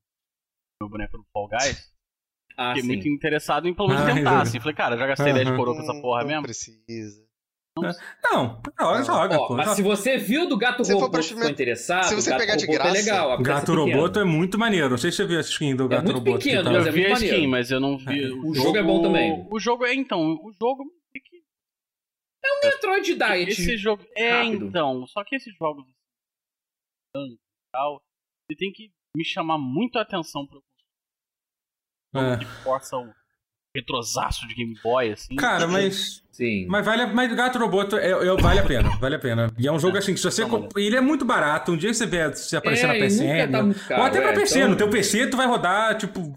meu 0.80 0.90
boneco 0.90 1.16
do 1.16 1.24
Fall 1.32 1.48
Guys, 1.48 1.82
Ah, 2.58 2.68
fiquei 2.70 2.82
sim. 2.82 2.88
muito 2.88 3.08
interessado 3.08 3.66
em 3.68 3.74
pelo 3.74 3.88
menos 3.88 4.02
Ah, 4.02 4.14
tentar, 4.14 4.42
assim. 4.42 4.58
Falei, 4.60 4.74
cara, 4.74 4.96
já 4.98 5.06
gastei 5.06 5.32
10 5.32 5.46
Aham. 5.48 5.56
coroa 5.56 5.76
com 5.76 5.82
essa 5.82 6.00
porra 6.02 6.20
não 6.22 6.28
mesmo. 6.28 6.42
precisa. 6.42 7.22
Não, 7.78 8.60
joga, 8.78 9.02
joga, 9.02 9.38
Ó, 9.40 9.48
pô. 9.48 9.56
mas 9.56 9.70
se 9.70 9.82
você 9.82 10.18
viu 10.18 10.46
do 10.46 10.58
gato 10.58 10.84
Se 10.84 10.92
robô 10.92 11.10
pra 11.10 11.20
que 11.22 11.28
ficou 11.28 11.48
interessado, 11.48 12.04
se 12.04 12.14
você 12.14 12.28
o 12.28 12.32
gato 12.32 12.40
pegar 12.40 12.56
de 12.56 12.66
robô 12.66 12.74
é 12.74 12.78
graça, 12.82 12.92
legal. 12.98 13.32
a 13.32 13.36
peça 13.38 13.48
Gato. 13.50 13.74
Roboto 13.74 14.18
é 14.20 14.24
muito 14.24 14.58
maneiro. 14.58 14.90
Não 14.90 14.98
sei 14.98 15.10
se 15.10 15.16
você 15.16 15.26
viu 15.26 15.40
essa 15.40 15.48
skin 15.50 15.74
do 15.74 15.84
É 15.86 15.88
Gato 15.88 16.12
Roboto. 16.12 16.38
que 16.38 16.44
pequeno, 16.50 16.64
tá- 16.64 16.70
mas 16.70 16.86
é 16.86 16.88
Eu 16.90 16.92
vi 16.92 17.06
a 17.06 17.12
skin, 17.12 17.24
maneiro. 17.26 17.50
mas 17.50 17.70
eu 17.70 17.80
não 17.80 17.96
vi. 17.96 18.30
O 18.44 18.54
jogo 18.54 18.76
é 18.76 18.82
bom 18.82 19.00
também. 19.02 19.48
O 19.50 19.58
jogo 19.58 19.86
é, 19.86 19.94
então, 19.94 20.20
o 20.20 20.52
jogo. 20.52 20.84
é 21.16 21.20
que 21.20 21.42
Metroid 22.64 23.14
Diet. 23.14 23.48
Esse 23.50 23.76
jogo. 23.78 24.04
É, 24.16 24.42
rápido. 24.42 24.66
então. 24.66 25.06
Só 25.06 25.24
que 25.24 25.34
esses 25.36 25.54
jogos. 25.56 25.84
assim, 27.16 27.32
e 27.34 27.38
tal. 27.72 28.02
Ele 28.50 28.58
tem 28.58 28.70
que 28.72 28.92
me 29.16 29.24
chamar 29.24 29.56
muito 29.58 29.98
a 29.98 30.02
atenção 30.02 30.46
pra 30.46 30.58
eu 32.14 32.32
É. 32.32 32.38
que 32.38 32.44
força 32.62 32.96
o 32.98 33.10
retrosaço 33.74 34.46
de 34.46 34.54
Game 34.54 34.78
Boy, 34.82 35.10
assim. 35.12 35.34
Cara, 35.36 35.66
mas. 35.66 36.21
Sim. 36.32 36.66
Mas 36.66 36.84
vale, 36.84 37.06
mas 37.06 37.32
Gato 37.34 37.58
Roboto 37.58 37.96
é, 37.96 38.10
é- 38.10 38.36
vale 38.40 38.58
a 38.58 38.64
pena, 38.64 38.88
vale 38.98 39.14
a 39.16 39.18
pena. 39.18 39.52
E 39.58 39.68
é 39.68 39.70
um 39.72 39.78
jogo 39.78 39.96
assim, 39.98 40.14
que 40.14 40.18
se 40.18 40.24
você. 40.24 40.42
Tá 40.42 40.48
comp- 40.48 40.76
Ele 40.76 40.96
é 40.96 41.00
muito 41.00 41.24
barato. 41.24 41.72
Um 41.72 41.76
dia 41.76 41.90
que 41.90 41.94
você 41.96 42.06
vê 42.06 42.32
se 42.34 42.56
aparecer 42.56 42.86
na 42.86 42.94
É, 42.94 42.98
nunca 42.98 43.08
PCN. 43.08 43.52
tá 43.74 43.80
caro, 43.88 44.00
ou 44.00 44.06
até 44.06 44.20
pra 44.20 44.30
é, 44.30 44.34
PC. 44.34 44.58
então- 44.58 44.70
No 44.70 44.76
teu 44.76 44.88
PC 44.88 45.26
tu 45.28 45.36
vai 45.36 45.46
rodar, 45.46 45.96
tipo. 45.98 46.32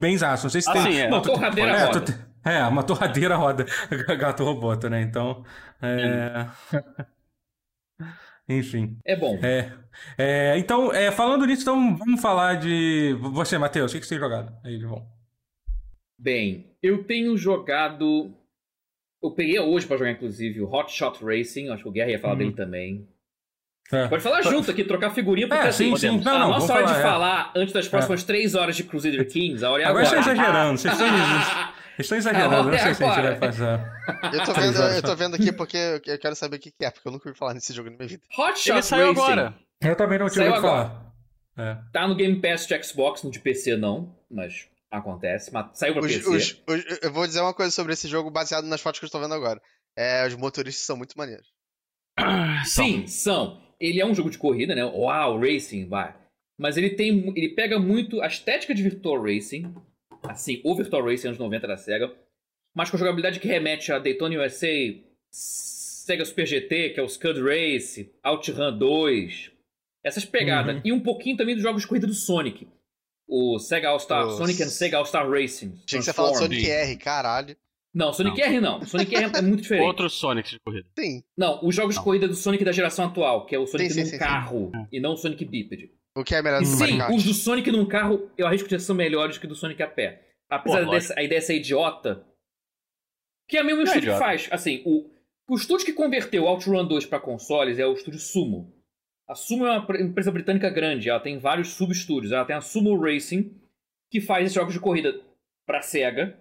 Benzaço. 0.00 0.44
Não 0.44 0.50
sei 0.50 0.60
se 0.60 0.68
Ah, 0.68 0.72
tem. 0.74 1.00
é. 1.00 1.08
Não, 1.08 1.16
Uma 1.18 1.22
tu- 1.22 1.30
torradeira 1.32 1.70
é, 1.72 1.84
roda. 1.86 2.00
tu- 2.00 2.14
é, 2.44 2.62
uma 2.66 2.82
torradeira 2.82 3.36
roda 3.36 3.64
Gato 4.18 4.44
Roboto, 4.44 4.90
né? 4.90 5.00
Então. 5.00 5.44
É... 5.80 6.46
Enfim. 8.48 8.98
É 9.04 9.16
bom. 9.16 9.38
É, 9.42 9.72
é, 10.18 10.58
então, 10.58 10.92
é, 10.92 11.10
falando 11.10 11.46
nisso, 11.46 11.62
então 11.62 11.96
vamos 11.96 12.20
falar 12.20 12.54
de. 12.56 13.16
Você, 13.20 13.56
Matheus, 13.56 13.90
o 13.92 13.94
que 13.94 14.00
que 14.00 14.06
você 14.06 14.14
tem 14.16 14.18
jogado 14.22 14.52
aí 14.64 14.78
de 14.78 14.86
bom? 14.86 15.06
Bem, 16.18 16.76
eu 16.82 17.04
tenho 17.04 17.36
jogado. 17.36 18.34
Eu 19.22 19.30
peguei 19.30 19.58
hoje 19.60 19.86
pra 19.86 19.96
jogar, 19.96 20.10
inclusive, 20.10 20.60
o 20.60 20.70
Hot 20.72 20.90
Shot 20.92 21.24
Racing. 21.24 21.68
Acho 21.70 21.84
que 21.84 21.88
o 21.88 21.92
Guerra 21.92 22.10
ia 22.10 22.18
falar 22.18 22.34
Hum. 22.34 22.38
dele 22.38 22.52
também. 22.52 23.08
É. 23.92 24.08
Pode 24.08 24.22
falar 24.22 24.42
junto 24.42 24.70
aqui, 24.70 24.84
trocar 24.84 25.10
figurinha, 25.10 25.46
porque 25.46 25.64
É, 25.64 25.68
assim, 25.68 25.90
sim, 25.90 25.96
sim. 25.96 26.08
a 26.08 26.12
Não, 26.24 26.38
não, 26.38 26.48
nossa 26.50 26.72
hora 26.72 26.82
falar, 26.86 26.94
de 26.94 26.98
é. 26.98 27.02
falar 27.02 27.52
antes 27.54 27.74
das 27.74 27.88
próximas 27.88 28.22
três 28.24 28.54
horas 28.54 28.74
de 28.74 28.84
Crusader 28.84 29.28
Kings, 29.28 29.62
a 29.64 29.70
hora 29.70 29.82
é 29.82 29.86
Agora 29.86 30.06
agora. 30.06 30.22
vocês 30.22 30.36
estão 30.38 30.44
exagerando, 30.44 30.78
vocês 30.78 30.94
estão 30.94 31.08
Vocês 31.92 31.98
estão 32.06 32.18
exagerando, 32.18 32.70
não 32.70 32.78
sei 32.78 32.94
se 32.94 33.04
a 33.04 33.08
gente 33.14 33.22
vai 33.22 33.36
fazer. 33.36 33.80
Eu 34.32 34.44
tô, 34.44 34.52
vendo, 34.54 34.78
eu 34.96 35.02
tô 35.02 35.14
vendo 35.16 35.34
aqui 35.36 35.52
porque 35.52 35.76
eu 36.06 36.18
quero 36.18 36.34
saber 36.34 36.56
o 36.56 36.58
que 36.58 36.72
é, 36.80 36.90
porque 36.90 37.06
eu 37.06 37.12
nunca 37.12 37.28
ouvi 37.28 37.38
falar 37.38 37.52
nesse 37.52 37.72
jogo 37.74 37.90
na 37.90 37.96
minha 37.96 38.08
vida. 38.08 38.22
Hot 38.38 38.58
Shot 38.58 38.70
Ele 38.70 38.82
saiu 38.82 39.06
Racing 39.12 39.20
agora. 39.20 39.54
Eu 39.82 39.94
também 39.96 40.18
não 40.18 40.30
tinha 40.30 40.46
ouvido 40.46 40.62
falar. 40.62 41.12
É. 41.58 41.76
tá 41.92 42.08
no 42.08 42.14
Game 42.14 42.40
Pass 42.40 42.66
de 42.66 42.82
Xbox, 42.82 43.22
no 43.22 43.30
de 43.30 43.38
PC 43.40 43.76
não, 43.76 44.16
mas 44.30 44.66
acontece. 44.98 45.52
Mas 45.52 45.76
saiu 45.78 45.94
pra 45.94 46.02
Os- 46.02 46.12
PC. 46.14 46.28
os- 46.28 46.62
os- 46.68 46.98
eu 47.02 47.12
vou 47.12 47.26
dizer 47.26 47.40
uma 47.40 47.54
coisa 47.54 47.70
sobre 47.72 47.92
esse 47.94 48.06
jogo 48.08 48.30
baseado 48.30 48.64
nas 48.66 48.80
fotos 48.80 48.98
que 49.00 49.04
eu 49.04 49.08
estou 49.08 49.20
vendo 49.20 49.34
agora. 49.34 49.60
É, 49.96 50.26
os 50.26 50.34
motoristas 50.36 50.84
são 50.84 50.96
muito 50.96 51.16
maneiros. 51.18 51.46
Sim, 52.64 53.06
são. 53.06 53.60
Ele 53.80 54.00
é 54.00 54.06
um 54.06 54.14
jogo 54.14 54.30
de 54.30 54.38
corrida, 54.38 54.74
né? 54.74 54.84
Uau, 54.84 55.40
Racing, 55.40 55.88
vai. 55.88 56.14
Mas 56.58 56.76
ele 56.76 56.90
tem. 56.90 57.32
Ele 57.36 57.48
pega 57.50 57.78
muito 57.78 58.20
a 58.20 58.26
estética 58.26 58.74
de 58.74 58.82
Virtual 58.82 59.20
Racing. 59.22 59.74
Assim, 60.22 60.60
o 60.64 60.74
Virtual 60.76 61.04
Racing 61.04 61.28
anos 61.28 61.38
90 61.38 61.66
da 61.66 61.76
SEGA. 61.76 62.14
Mas 62.76 62.88
com 62.90 62.96
a 62.96 62.98
jogabilidade 63.00 63.40
que 63.40 63.48
remete 63.48 63.90
a 63.92 63.98
Daytona 63.98 64.36
USA, 64.44 64.68
Sega 65.30 66.24
Super 66.24 66.46
GT, 66.46 66.90
que 66.90 67.00
é 67.00 67.02
o 67.02 67.08
Scud 67.08 67.40
Race, 67.42 68.10
OutRun 68.24 68.78
2. 68.78 69.50
Essas 70.04 70.24
pegadas. 70.24 70.76
Uhum. 70.76 70.82
E 70.84 70.92
um 70.92 71.00
pouquinho 71.00 71.36
também 71.36 71.54
dos 71.54 71.62
jogos 71.62 71.82
de 71.82 71.88
corrida 71.88 72.06
do 72.06 72.14
Sonic. 72.14 72.68
O 73.28 73.58
Sega 73.58 73.88
All-Star, 73.88 74.26
Os- 74.26 74.36
Sonic 74.36 74.62
and 74.62 74.68
Sega 74.68 74.96
All-Star 74.98 75.28
Racing. 75.30 75.70
Tinha 75.86 76.00
que 76.00 76.04
você 76.04 76.12
falar. 76.12 76.34
Sonic 76.34 76.68
R, 76.68 76.96
caralho. 76.96 77.56
Não, 77.94 78.12
Sonic 78.12 78.40
R 78.40 78.60
não. 78.60 78.84
Sonic 78.86 79.14
R 79.14 79.30
é 79.36 79.42
muito 79.42 79.62
diferente. 79.62 79.84
Outro 79.86 80.08
Sonic 80.08 80.48
de 80.50 80.58
corrida. 80.60 80.88
Sim. 80.98 81.22
Não, 81.36 81.60
os 81.64 81.74
jogos 81.74 81.94
Não. 81.94 82.02
de 82.02 82.04
corrida 82.04 82.26
do 82.28 82.34
Sonic 82.34 82.64
da 82.64 82.72
geração 82.72 83.06
atual, 83.06 83.44
que 83.46 83.54
é 83.54 83.58
o 83.58 83.66
Sonic 83.66 83.90
Sim, 83.90 83.94
sim, 83.94 84.00
num 84.00 84.06
sim, 84.06 84.12
sim. 84.12 84.18
carro 84.18 84.72
e 84.90 84.98
não 85.00 85.12
o 85.12 85.16
Sonic 85.16 85.44
Biped. 85.44 85.90
O 86.14 86.24
que 86.24 86.34
é 86.34 86.42
melhor 86.42 86.60
do 86.60 86.66
sim, 86.66 86.98
os 87.14 87.24
do 87.24 87.32
Sonic 87.34 87.70
num 87.70 87.86
carro, 87.86 88.30
eu 88.36 88.46
arrisco 88.46 88.68
que 88.68 88.78
são 88.78 88.94
melhores 88.94 89.38
que 89.38 89.46
do 89.46 89.54
Sonic 89.54 89.82
a 89.82 89.88
pé. 89.88 90.28
Apesar 90.50 90.84
Pô, 90.84 90.90
dessa 90.90 91.14
a 91.18 91.22
ideia 91.22 91.40
ser 91.40 91.56
idiota, 91.56 92.26
que 93.48 93.56
é 93.56 93.62
o 93.62 93.64
mesmo 93.64 93.82
Não 93.82 93.90
é 93.92 93.96
estilo 93.96 94.12
que 94.14 94.18
faz. 94.18 94.48
Assim, 94.50 94.82
o, 94.84 95.10
O 95.48 95.54
estúdio 95.56 95.86
que 95.86 95.92
converteu 95.92 96.44
OutRun 96.44 96.86
2 96.86 97.06
para 97.06 97.20
consoles 97.20 97.78
é 97.78 97.86
o 97.86 97.92
estúdio 97.94 98.20
Sumo. 98.20 98.74
A 99.32 99.34
Sumo 99.34 99.64
é 99.64 99.78
uma 99.78 99.98
empresa 99.98 100.30
britânica 100.30 100.68
grande, 100.68 101.08
ela 101.08 101.18
tem 101.18 101.38
vários 101.38 101.68
subestúdios. 101.68 102.32
Ela 102.32 102.44
tem 102.44 102.54
a 102.54 102.60
Sumo 102.60 103.00
Racing, 103.00 103.58
que 104.10 104.20
faz 104.20 104.44
esses 104.44 104.54
jogos 104.54 104.74
de 104.74 104.80
corrida 104.80 105.18
para 105.66 105.80
Sega, 105.80 106.38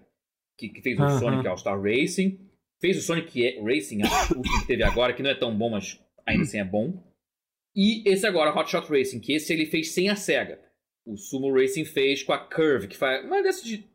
que, 0.58 0.67
que 0.67 0.82
fez 0.82 0.99
o. 0.99 1.17
Sonic 1.17 1.47
All-Star 1.47 1.82
Racing, 1.82 2.38
fez 2.82 2.97
o 2.97 3.01
Sonic 3.01 3.62
Racing, 3.62 4.01
a 4.01 4.08
última 4.36 4.60
que 4.60 4.67
teve 4.67 4.84
agora, 4.84 5.13
que 5.13 5.23
não 5.23 5.30
é 5.30 5.36
tão 5.36 5.58
bom, 5.58 5.69
mas 5.69 6.04
ainda 6.25 6.43
assim 6.43 6.60
é 6.60 6.65
bom. 6.65 7.01
E 7.73 8.04
esse 8.06 8.27
agora, 8.27 8.54
Hot 8.54 8.69
Shot 8.69 8.89
Racing, 8.89 9.21
que 9.21 9.32
esse 9.32 9.54
ele 9.54 9.67
fez 9.67 9.93
sem 9.93 10.10
a 10.10 10.15
SEGA. 10.17 10.60
O 11.06 11.15
Sumo 11.15 11.49
Racing 11.49 11.86
fez 11.86 12.23
com 12.23 12.34
a 12.34 12.39
Curve, 12.39 12.89
que 12.89 12.97
faz 12.97 13.23
uma 13.23 13.41
dessas 13.41 13.63
de 13.63 13.89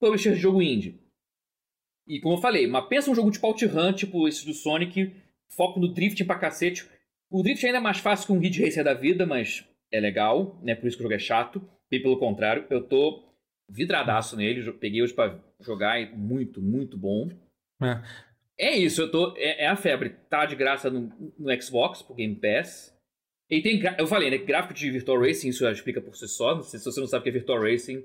publisher 0.00 0.32
de 0.32 0.40
jogo 0.40 0.60
indie. 0.60 1.00
E 2.08 2.18
como 2.18 2.34
eu 2.34 2.40
falei, 2.40 2.66
mas 2.66 2.88
pensa 2.88 3.08
um 3.08 3.14
jogo 3.14 3.30
tipo 3.30 3.46
OutRun, 3.46 3.92
tipo 3.92 4.26
esse 4.26 4.44
do 4.44 4.52
Sonic, 4.52 5.14
foco 5.48 5.78
no 5.78 5.94
drifting 5.94 6.24
pra 6.24 6.40
cacete. 6.40 6.95
O 7.30 7.42
drift 7.42 7.64
ainda 7.64 7.78
é 7.78 7.80
mais 7.80 7.98
fácil 7.98 8.26
que 8.26 8.32
um 8.32 8.38
Ridge 8.38 8.64
Racer 8.64 8.84
da 8.84 8.94
vida, 8.94 9.26
mas 9.26 9.64
é 9.92 10.00
legal, 10.00 10.60
né? 10.62 10.74
Por 10.74 10.86
isso 10.86 10.96
que 10.96 11.02
o 11.02 11.04
jogo 11.04 11.14
é 11.14 11.18
chato. 11.18 11.66
Bem 11.90 12.02
pelo 12.02 12.18
contrário, 12.18 12.66
eu 12.70 12.82
tô 12.82 13.24
vidradaço 13.68 14.36
nele, 14.36 14.72
peguei 14.74 15.02
hoje 15.02 15.14
pra 15.14 15.38
jogar, 15.60 16.00
e 16.00 16.14
muito, 16.14 16.62
muito 16.62 16.96
bom. 16.96 17.28
É. 17.82 18.02
É 18.58 18.76
isso, 18.76 19.02
eu 19.02 19.10
tô. 19.10 19.34
É, 19.36 19.64
é 19.64 19.66
a 19.66 19.76
febre. 19.76 20.10
Tá 20.30 20.46
de 20.46 20.56
graça 20.56 20.90
no, 20.90 21.12
no 21.38 21.62
Xbox, 21.62 22.02
por 22.02 22.16
Game 22.16 22.34
Pass. 22.36 22.94
E 23.50 23.60
tem. 23.60 23.80
Eu 23.98 24.06
falei, 24.06 24.30
né? 24.30 24.38
Gráfico 24.38 24.74
de 24.74 24.90
Virtual 24.90 25.20
Racing, 25.20 25.48
isso 25.48 25.64
já 25.64 25.70
explica 25.70 26.00
por 26.00 26.16
si 26.16 26.26
só. 26.26 26.60
Se 26.62 26.78
se 26.78 26.84
você 26.84 27.00
não 27.00 27.06
sabe 27.06 27.20
o 27.20 27.22
que 27.24 27.28
é 27.28 27.32
Virtual 27.32 27.60
Racing, 27.60 28.02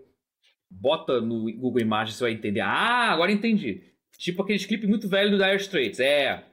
bota 0.69 1.21
no 1.21 1.51
Google 1.53 1.81
Imagens, 1.81 2.17
você 2.17 2.25
vai 2.25 2.34
entender. 2.34 2.60
Ah, 2.60 3.12
agora 3.12 3.31
entendi. 3.31 3.84
Tipo 4.17 4.43
aqueles 4.43 4.65
clipes 4.65 4.88
muito 4.88 5.07
velhos 5.07 5.31
do 5.31 5.43
Dire 5.43 5.55
Straits. 5.55 5.99
É. 5.99 6.43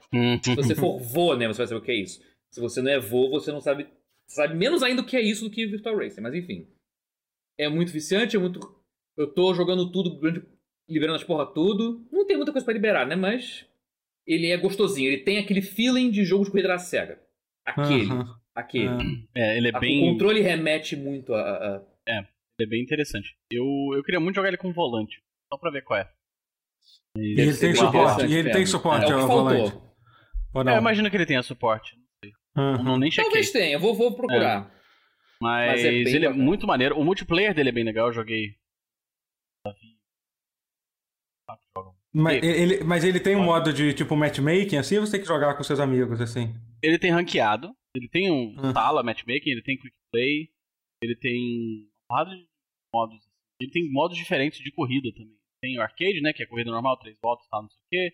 Se 0.43 0.55
você 0.55 0.75
for 0.77 0.99
vô, 1.01 1.35
né? 1.35 1.49
Você 1.49 1.59
vai 1.59 1.67
saber 1.67 1.81
o 1.81 1.85
que 1.85 1.91
é 1.91 1.97
isso. 1.97 2.21
Se 2.53 2.61
você 2.61 2.81
não 2.83 2.91
é 2.91 2.99
vô, 2.99 3.29
você 3.31 3.53
não 3.53 3.61
sabe. 3.61 3.89
Sabe 4.27 4.55
menos 4.55 4.83
ainda 4.83 5.03
o 5.03 5.07
que 5.07 5.17
é 5.17 5.21
isso 5.23 5.45
do 5.45 5.51
que 5.51 5.67
Virtual 5.67 5.97
Racing. 5.97 6.21
Mas 6.21 6.35
enfim. 6.35 6.67
É 7.59 7.69
muito 7.69 7.93
viciante, 7.93 8.37
é 8.37 8.39
muito. 8.39 8.61
Eu 9.17 9.33
tô 9.33 9.53
jogando 9.55 9.91
tudo, 9.91 10.19
grande- 10.19 10.45
liberando 10.89 11.17
as 11.17 11.25
porra 11.25 11.47
tudo. 11.47 12.07
Não 12.13 12.27
tem 12.27 12.37
muita 12.37 12.53
coisa 12.53 12.65
pra 12.65 12.75
liberar, 12.75 13.07
né? 13.07 13.17
Mas. 13.17 13.67
Ele 14.27 14.49
é 14.49 14.57
gostosinho. 14.59 15.11
Ele 15.11 15.23
tem 15.23 15.39
aquele 15.39 15.63
feeling 15.63 16.11
de 16.11 16.23
jogo 16.25 16.45
de 16.45 16.51
corrida 16.51 16.69
da 16.69 16.79
SEGA. 16.79 17.19
Aquele. 17.65 18.09
Aquele. 18.55 18.89
Ah. 18.89 18.99
É, 19.35 19.57
ele 19.57 19.69
é 19.69 19.75
A- 19.75 19.79
bem, 19.81 20.03
O 20.07 20.13
controle 20.13 20.41
remete 20.43 20.95
muito 20.97 21.33
a. 21.35 21.41
a- 21.41 21.77
a- 21.77 21.83
ele 22.61 22.67
é 22.67 22.67
bem 22.67 22.83
interessante. 22.83 23.35
Eu, 23.51 23.65
eu 23.95 24.03
queria 24.03 24.21
muito 24.21 24.35
jogar 24.37 24.49
ele 24.49 24.57
com 24.59 24.73
volante, 24.73 25.23
só 25.53 25.59
pra 25.59 25.71
ver 25.71 25.83
qual 25.83 26.01
é. 26.01 26.11
E 27.17 27.41
ele 27.41 27.57
tem 27.57 27.75
suporte. 27.75 28.27
E 28.27 28.35
ele 28.35 28.51
tem 28.51 28.61
mesmo. 28.61 28.67
suporte 28.77 29.11
É 29.11 29.17
o 29.17 29.27
volante. 29.27 29.71
faltou. 29.71 29.95
Ou 30.55 30.61
É, 30.61 30.65
não? 30.65 30.73
eu 30.75 30.79
imagino 30.79 31.09
que 31.11 31.17
ele 31.17 31.27
tenha 31.27 31.43
suporte. 31.43 31.98
Aham. 32.59 32.83
Não 32.83 32.99
nem 32.99 33.11
chequei. 33.11 33.25
Talvez 33.31 33.51
tenha, 33.53 33.75
eu 33.75 33.81
vou, 33.81 33.95
vou 33.95 34.15
procurar. 34.15 34.75
Mas, 35.41 35.71
Mas 35.73 35.85
é 35.85 35.89
ele 35.95 36.25
é 36.25 36.29
bacana. 36.29 36.45
muito 36.45 36.67
maneiro. 36.67 36.99
O 36.99 37.05
multiplayer 37.05 37.55
dele 37.55 37.69
é 37.69 37.73
bem 37.73 37.85
legal, 37.85 38.09
eu 38.09 38.13
joguei. 38.13 38.57
Mas 42.13 42.43
ele, 42.43 42.83
mas 42.85 43.05
ele 43.05 43.21
tem 43.21 43.37
um 43.37 43.45
modo 43.45 43.73
de 43.73 43.93
tipo 43.95 44.17
matchmaking, 44.17 44.77
assim, 44.77 44.97
ou 44.99 45.07
você 45.07 45.13
tem 45.13 45.21
que 45.21 45.27
jogar 45.27 45.55
com 45.57 45.63
seus 45.63 45.79
amigos, 45.79 46.21
assim? 46.21 46.55
Ele 46.83 46.99
tem 46.99 47.11
ranqueado, 47.13 47.71
ele 47.95 48.09
tem 48.09 48.31
um 48.31 48.55
Ah. 48.59 48.73
sala 48.73 49.03
matchmaking, 49.03 49.51
ele 49.51 49.63
tem 49.63 49.77
quick 49.77 49.95
play, 50.11 50.49
ele 51.03 51.15
tem 51.17 51.87
de 51.87 52.49
modos. 52.93 53.29
Ele 53.61 53.71
tem 53.71 53.91
modos 53.93 54.17
diferentes 54.17 54.59
de 54.61 54.73
corrida 54.73 55.13
também. 55.13 55.37
Tem 55.61 55.79
o 55.79 55.83
arcade, 55.83 56.21
né, 56.21 56.33
que 56.33 56.43
é 56.43 56.47
corrida 56.47 56.71
normal, 56.71 56.97
três 56.99 57.17
voltas, 57.23 57.47
tal, 57.49 57.63
não 57.63 57.69
sei 57.71 57.79
o 57.79 57.89
quê. 57.91 58.13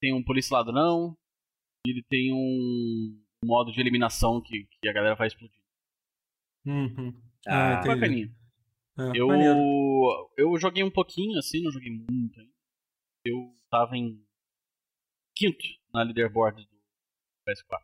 Tem 0.00 0.12
um 0.12 0.22
polícia 0.22 0.56
ladrão, 0.56 1.16
ele 1.86 2.02
tem 2.08 2.32
um 2.32 3.22
modo 3.44 3.72
de 3.72 3.80
eliminação 3.80 4.40
que, 4.40 4.64
que 4.80 4.88
a 4.88 4.92
galera 4.92 5.14
vai 5.14 5.26
explodir. 5.28 5.60
Uhum. 6.66 7.14
Ah, 7.46 7.74
entendi. 7.80 7.94
Bacaninha. 7.94 8.36
É, 8.98 9.18
Eu, 9.18 9.28
maneiro. 9.28 10.30
eu 10.36 10.58
joguei 10.58 10.82
um 10.82 10.90
pouquinho 10.90 11.38
assim, 11.38 11.62
não 11.62 11.70
joguei 11.70 11.90
muito 11.90 12.40
ainda. 12.40 12.50
Eu 13.24 13.54
tava 13.70 13.96
em 13.96 14.20
quinto 15.36 15.64
na 15.94 16.02
leaderboard 16.02 16.64
do 16.64 16.70
PS4. 17.48 17.78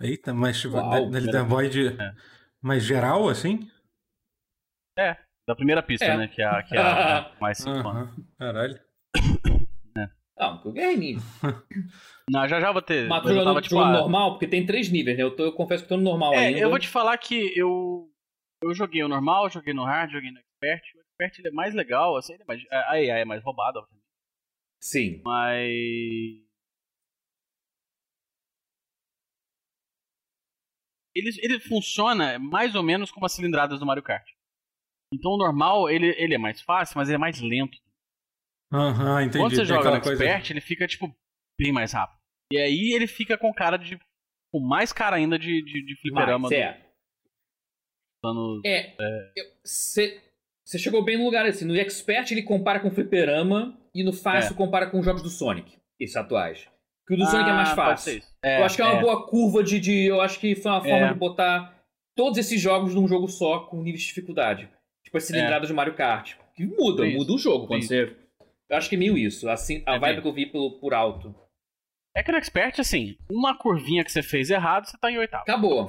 Eita, 0.00 0.32
mas 0.32 0.64
Uau, 0.64 0.90
primeira 0.90 1.24
leaderboard 1.24 1.88
É. 2.00 2.14
mais 2.62 2.84
geral, 2.84 3.28
assim? 3.28 3.68
Da 5.48 5.54
primeira 5.54 5.82
pista, 5.82 6.04
É. 6.06 6.16
né? 6.16 6.28
Que 6.28 6.42
é 6.42 6.44
a, 6.46 6.62
que 6.62 6.76
é 6.76 6.80
a 6.80 7.36
mais 7.40 7.58
simples. 7.58 7.84
Caralho. 8.38 8.80
Não, 10.38 10.54
porque 10.54 10.68
eu 10.68 10.72
ganhei 10.72 10.96
nível. 10.96 11.22
Não, 12.30 12.46
já 12.46 12.60
já 12.60 12.72
vou 12.72 12.82
ter. 12.82 13.08
Mas 13.08 13.24
eu 13.24 13.30
jogando, 13.30 13.44
tava, 13.44 13.62
tipo, 13.62 13.76
jogando 13.76 13.96
ah, 13.96 14.00
normal, 14.00 14.32
porque 14.32 14.48
tem 14.48 14.66
três 14.66 14.90
níveis, 14.90 15.16
né? 15.16 15.22
Eu, 15.22 15.34
tô, 15.34 15.44
eu 15.44 15.52
confesso 15.52 15.84
que 15.84 15.88
tô 15.88 15.96
no 15.96 16.02
normal 16.02 16.34
É, 16.34 16.48
ainda. 16.48 16.60
eu 16.60 16.68
vou 16.68 16.78
te 16.78 16.88
falar 16.88 17.16
que 17.18 17.52
eu. 17.58 18.10
Eu 18.62 18.74
joguei 18.74 19.02
o 19.02 19.08
normal, 19.08 19.48
joguei 19.48 19.72
no 19.72 19.84
hard, 19.84 20.10
joguei 20.10 20.30
no 20.30 20.38
expert. 20.38 20.82
O 20.96 21.00
expert 21.00 21.38
ele 21.38 21.48
é 21.48 21.52
mais 21.52 21.74
legal, 21.74 22.16
assim, 22.16 22.34
ele 22.34 22.42
é 22.42 22.46
mais, 22.46 22.62
a 22.70 22.90
AI 22.92 23.08
é 23.08 23.24
mais 23.24 23.42
roubada, 23.42 23.78
obviamente. 23.78 24.04
Sim. 24.80 25.22
Mas. 25.24 25.70
Ele, 31.14 31.30
ele 31.40 31.60
funciona 31.60 32.38
mais 32.38 32.74
ou 32.74 32.82
menos 32.82 33.10
como 33.10 33.24
as 33.24 33.32
cilindradas 33.32 33.78
do 33.78 33.86
Mario 33.86 34.02
Kart. 34.02 34.28
Então 35.14 35.32
o 35.32 35.38
normal, 35.38 35.88
ele, 35.88 36.08
ele 36.18 36.34
é 36.34 36.38
mais 36.38 36.60
fácil, 36.60 36.98
mas 36.98 37.08
ele 37.08 37.16
é 37.16 37.18
mais 37.18 37.40
lento. 37.40 37.78
Aham, 38.76 39.22
entendi. 39.22 39.38
Quando 39.38 39.50
você 39.52 39.56
Tem 39.58 39.66
joga 39.66 39.90
no 39.96 40.00
coisa- 40.00 40.24
Expert, 40.24 40.50
ele 40.50 40.60
fica, 40.60 40.86
tipo, 40.86 41.14
bem 41.58 41.72
mais 41.72 41.92
rápido. 41.92 42.18
E 42.52 42.58
aí 42.58 42.92
ele 42.94 43.06
fica 43.06 43.36
com 43.38 43.52
cara 43.52 43.76
de. 43.76 43.98
com 44.52 44.60
mais 44.60 44.92
cara 44.92 45.16
ainda 45.16 45.38
de, 45.38 45.62
de, 45.64 45.84
de 45.86 45.96
fliperama 46.00 46.48
Mas, 46.48 46.52
é. 46.52 46.80
do 48.22 48.28
ano. 48.28 48.60
É. 48.64 48.94
Você 49.64 50.78
chegou 50.78 51.04
bem 51.04 51.16
no 51.18 51.24
lugar 51.24 51.46
assim. 51.46 51.64
No 51.64 51.76
Expert 51.76 52.30
ele 52.32 52.42
compara 52.42 52.80
com 52.80 52.88
o 52.88 52.90
Fliperama 52.90 53.78
e 53.94 54.02
no 54.04 54.12
Fácil 54.12 54.52
É. 54.54 54.56
compara 54.56 54.90
com 54.90 54.98
os 54.98 55.04
jogos 55.04 55.22
do 55.22 55.28
Sonic, 55.28 55.76
esses 55.98 56.16
atuais. 56.16 56.68
Que 57.06 57.14
o 57.14 57.16
do 57.16 57.24
Sonic 57.26 57.48
é 57.50 57.52
mais 57.52 57.68
Ah, 57.70 57.74
pode 57.76 57.88
fácil. 57.88 58.22
É, 58.44 58.60
eu 58.60 58.64
acho 58.64 58.76
que 58.76 58.82
é 58.82 58.84
uma 58.84 58.98
é. 58.98 59.00
boa 59.00 59.28
curva 59.28 59.62
de, 59.62 59.78
de. 59.78 60.06
Eu 60.06 60.20
acho 60.20 60.40
que 60.40 60.56
foi 60.56 60.70
uma 60.72 60.80
forma 60.80 61.06
É. 61.06 61.12
de 61.12 61.18
botar 61.18 61.72
todos 62.16 62.36
esses 62.38 62.60
jogos 62.60 62.94
num 62.94 63.06
jogo 63.06 63.28
só 63.28 63.60
com 63.60 63.76
níveis 63.78 64.00
de 64.02 64.08
dificuldade. 64.08 64.68
Tipo 65.04 65.16
as 65.16 65.24
cilindradas 65.24 65.68
de 65.68 65.74
Mario 65.74 65.94
Kart. 65.94 66.34
Que 66.56 66.66
muda, 66.66 67.04
muda 67.06 67.32
o 67.32 67.38
jogo 67.38 67.66
quando 67.68 67.82
você. 67.82 68.16
Eu 68.68 68.76
acho 68.76 68.88
que 68.88 68.96
é 68.96 68.98
meio 68.98 69.16
isso. 69.16 69.48
Assim, 69.48 69.82
a 69.86 69.94
É 69.94 69.98
vibe 69.98 70.12
bem. 70.14 70.22
que 70.22 70.28
eu 70.28 70.32
vi 70.32 70.46
pelo, 70.46 70.78
por 70.80 70.92
alto. 70.94 71.34
É 72.14 72.22
que 72.22 72.32
no 72.32 72.38
Expert, 72.38 72.80
assim, 72.80 73.16
uma 73.30 73.56
curvinha 73.58 74.02
que 74.04 74.10
você 74.10 74.22
fez 74.22 74.50
errado, 74.50 74.86
você 74.86 74.96
tá 74.98 75.10
em 75.10 75.18
oitavo. 75.18 75.42
Acabou. 75.42 75.86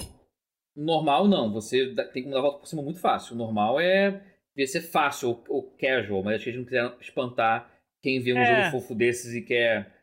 Normal 0.75 1.27
não, 1.27 1.51
você 1.51 1.95
tem 2.13 2.21
como 2.23 2.33
dar 2.33 2.39
a 2.39 2.41
volta 2.43 2.59
por 2.59 2.67
cima 2.67 2.81
muito 2.83 2.99
fácil. 2.99 3.35
Normal 3.35 3.79
é 3.79 4.11
devia 4.55 4.67
ser 4.67 4.81
fácil 4.81 5.29
ou, 5.29 5.43
ou 5.49 5.77
casual, 5.77 6.21
mas 6.23 6.35
acho 6.35 6.43
que 6.43 6.49
eles 6.49 6.59
não 6.59 6.65
quiseram 6.65 6.97
espantar 6.99 7.71
quem 8.03 8.19
vê 8.19 8.33
um 8.33 8.37
É. 8.37 8.45
jogo 8.69 8.71
fofo 8.81 8.93
desses 8.95 9.33
e 9.33 9.41
quer. 9.41 9.95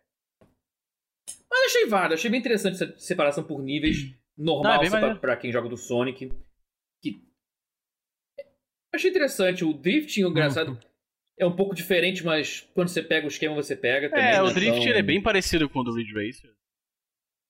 Mas 1.51 1.67
achei 1.67 1.87
válido, 1.87 2.15
achei 2.15 2.31
bem 2.31 2.41
interessante 2.41 2.75
essa 2.83 2.99
separação 2.99 3.45
por 3.45 3.63
níveis. 3.63 4.13
Não, 4.37 4.55
Normal 4.63 4.83
é 4.85 4.91
pra, 4.91 5.15
pra 5.17 5.37
quem 5.37 5.53
joga 5.53 5.69
do 5.69 5.77
Sonic. 5.77 6.33
Que... 7.01 7.23
Achei 8.93 9.11
interessante. 9.11 9.65
O 9.65 9.73
drifting, 9.73 10.25
o 10.25 10.31
engraçado, 10.31 10.71
Uhum. 10.73 10.79
é 11.39 11.47
um 11.47 11.55
pouco 11.55 11.75
diferente, 11.75 12.25
mas 12.25 12.61
quando 12.75 12.89
você 12.89 13.03
pega 13.03 13.27
o 13.27 13.29
esquema, 13.29 13.55
você 13.55 13.77
pega 13.77 14.09
também. 14.11 14.25
É, 14.25 14.43
o 14.43 14.51
Drift 14.53 14.81
tão- 14.81 14.89
ele 14.89 14.99
é 14.99 15.03
bem 15.03 15.23
parecido 15.23 15.69
com 15.69 15.81
o 15.81 15.85
do 15.85 15.95
Ridge 15.95 16.13
Racer. 16.15 16.53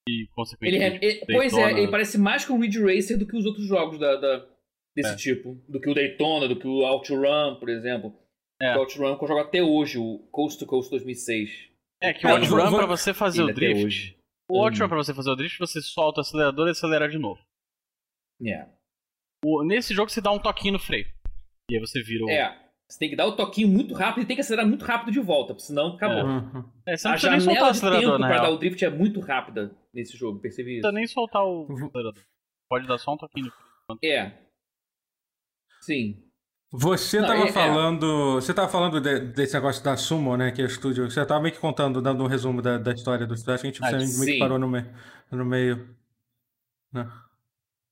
E, 0.07 0.21
Ele, 0.21 0.27
consequentemente. 0.35 1.03
é- 1.03 1.07
ele- 1.07 1.25
pois 1.25 1.53
é, 1.53 1.71
ele 1.71 1.89
parece 1.89 2.17
mais 2.17 2.45
com 2.45 2.53
o 2.53 2.61
Ridge 2.61 2.79
Racer 2.81 3.17
do 3.17 3.25
que 3.27 3.35
os 3.35 3.45
outros 3.45 3.65
jogos 3.67 3.97
da, 3.99 4.15
da- 4.15 4.47
desse 4.95 5.13
É. 5.13 5.15
tipo. 5.15 5.55
Do 5.67 5.79
que 5.79 5.89
o 5.89 5.93
Daytona, 5.93 6.47
do 6.47 6.59
que 6.59 6.67
o 6.67 6.81
OutRun, 6.83 7.55
por 7.59 7.69
exemplo. 7.69 8.13
É. 8.61 8.75
O 8.75 8.79
OutRun 8.81 9.17
que 9.17 9.23
eu 9.23 9.27
jogo 9.27 9.39
até 9.41 9.61
hoje, 9.63 9.97
o 9.97 10.19
Coast 10.31 10.59
to 10.59 10.65
Coast 10.65 10.89
2006. 10.91 11.69
É, 12.01 12.13
que 12.13 12.25
o 12.25 12.29
É, 12.29 12.33
Outrun, 12.33 12.69
vou- 12.69 12.77
pra 12.77 12.85
você 12.85 13.13
fazer 13.13 13.41
Ele 13.41 13.49
o 13.49 13.51
até 13.51 13.59
drift. 13.61 13.85
hoje. 13.85 14.17
O 14.49 14.61
Outrun, 14.63 14.85
Hum. 14.85 14.89
pra 14.89 14.97
você 14.97 15.13
fazer 15.13 15.29
o 15.31 15.35
drift, 15.35 15.57
você 15.57 15.81
solta 15.81 16.19
o 16.19 16.21
acelerador 16.21 16.67
e 16.67 16.71
acelera 16.71 17.09
de 17.09 17.17
novo. 17.17 17.41
É. 18.45 18.67
O- 19.43 19.63
nesse 19.63 19.93
jogo 19.93 20.09
você 20.09 20.21
dá 20.21 20.31
um 20.31 20.39
toquinho 20.39 20.73
no 20.73 20.79
freio. 20.79 21.07
E 21.71 21.75
aí 21.75 21.79
você 21.79 22.01
vira 22.03 22.25
o. 22.25 22.29
É. 22.29 22.64
Você 22.87 22.99
tem 22.99 23.09
que 23.09 23.15
dar 23.15 23.25
o 23.25 23.35
toquinho 23.35 23.67
muito 23.67 23.93
rápido 23.95 24.23
e 24.23 24.25
tem 24.27 24.35
que 24.35 24.41
acelerar 24.41 24.67
muito 24.67 24.85
rápido 24.85 25.11
de 25.11 25.19
volta, 25.19 25.53
porque 25.55 25.65
senão 25.67 25.95
acabou. 25.95 26.17
É, 26.85 26.95
não 27.03 27.11
A 27.11 27.17
janela 27.17 27.71
de 27.71 27.81
tempo 27.81 28.17
na 28.19 28.27
pra 28.27 28.41
dar 28.41 28.49
o 28.51 28.57
drift 28.57 28.83
é 28.85 28.89
muito 28.89 29.19
rápida 29.19 29.75
nesse 29.93 30.15
jogo, 30.15 30.39
percebi 30.39 30.69
Não 30.69 30.75
isso. 30.75 30.81
precisa 30.81 30.91
nem 30.99 31.07
soltar 31.07 31.43
o 31.43 31.65
acelerador. 31.71 32.23
Pode 32.69 32.87
dar 32.87 32.97
só 32.99 33.13
um 33.13 33.17
toquinho. 33.17 33.51
É. 34.03 34.31
Sim. 35.81 36.21
Você 36.71 37.19
Não, 37.21 37.27
tava 37.27 37.43
é- 37.45 37.49
é. 37.49 37.51
falando. 37.51 38.33
Você 38.35 38.53
tava 38.53 38.67
falando 38.67 38.99
de- 38.99 39.19
desse 39.19 39.53
negócio 39.53 39.83
da 39.83 39.95
Sumo, 39.95 40.35
né? 40.35 40.51
Que 40.51 40.61
é 40.61 40.65
o 40.65 40.67
estúdio. 40.67 41.09
Você 41.09 41.25
tava 41.25 41.41
meio 41.41 41.53
que 41.53 41.61
contando, 41.61 42.01
dando 42.01 42.23
um 42.23 42.27
resumo 42.27 42.61
da, 42.61 42.77
da 42.77 42.91
história 42.91 43.25
do 43.25 43.33
estúdio. 43.33 43.53
Acho 43.53 43.61
que 43.61 43.67
a 43.67 43.99
gente, 43.99 44.15
Ah, 44.15 44.19
meio 44.19 44.33
que 44.33 44.39
parou 44.39 44.59
no, 44.59 44.67
meio 44.67 44.85
no 45.31 45.45
meio. 45.45 45.95
Né? 46.91 47.09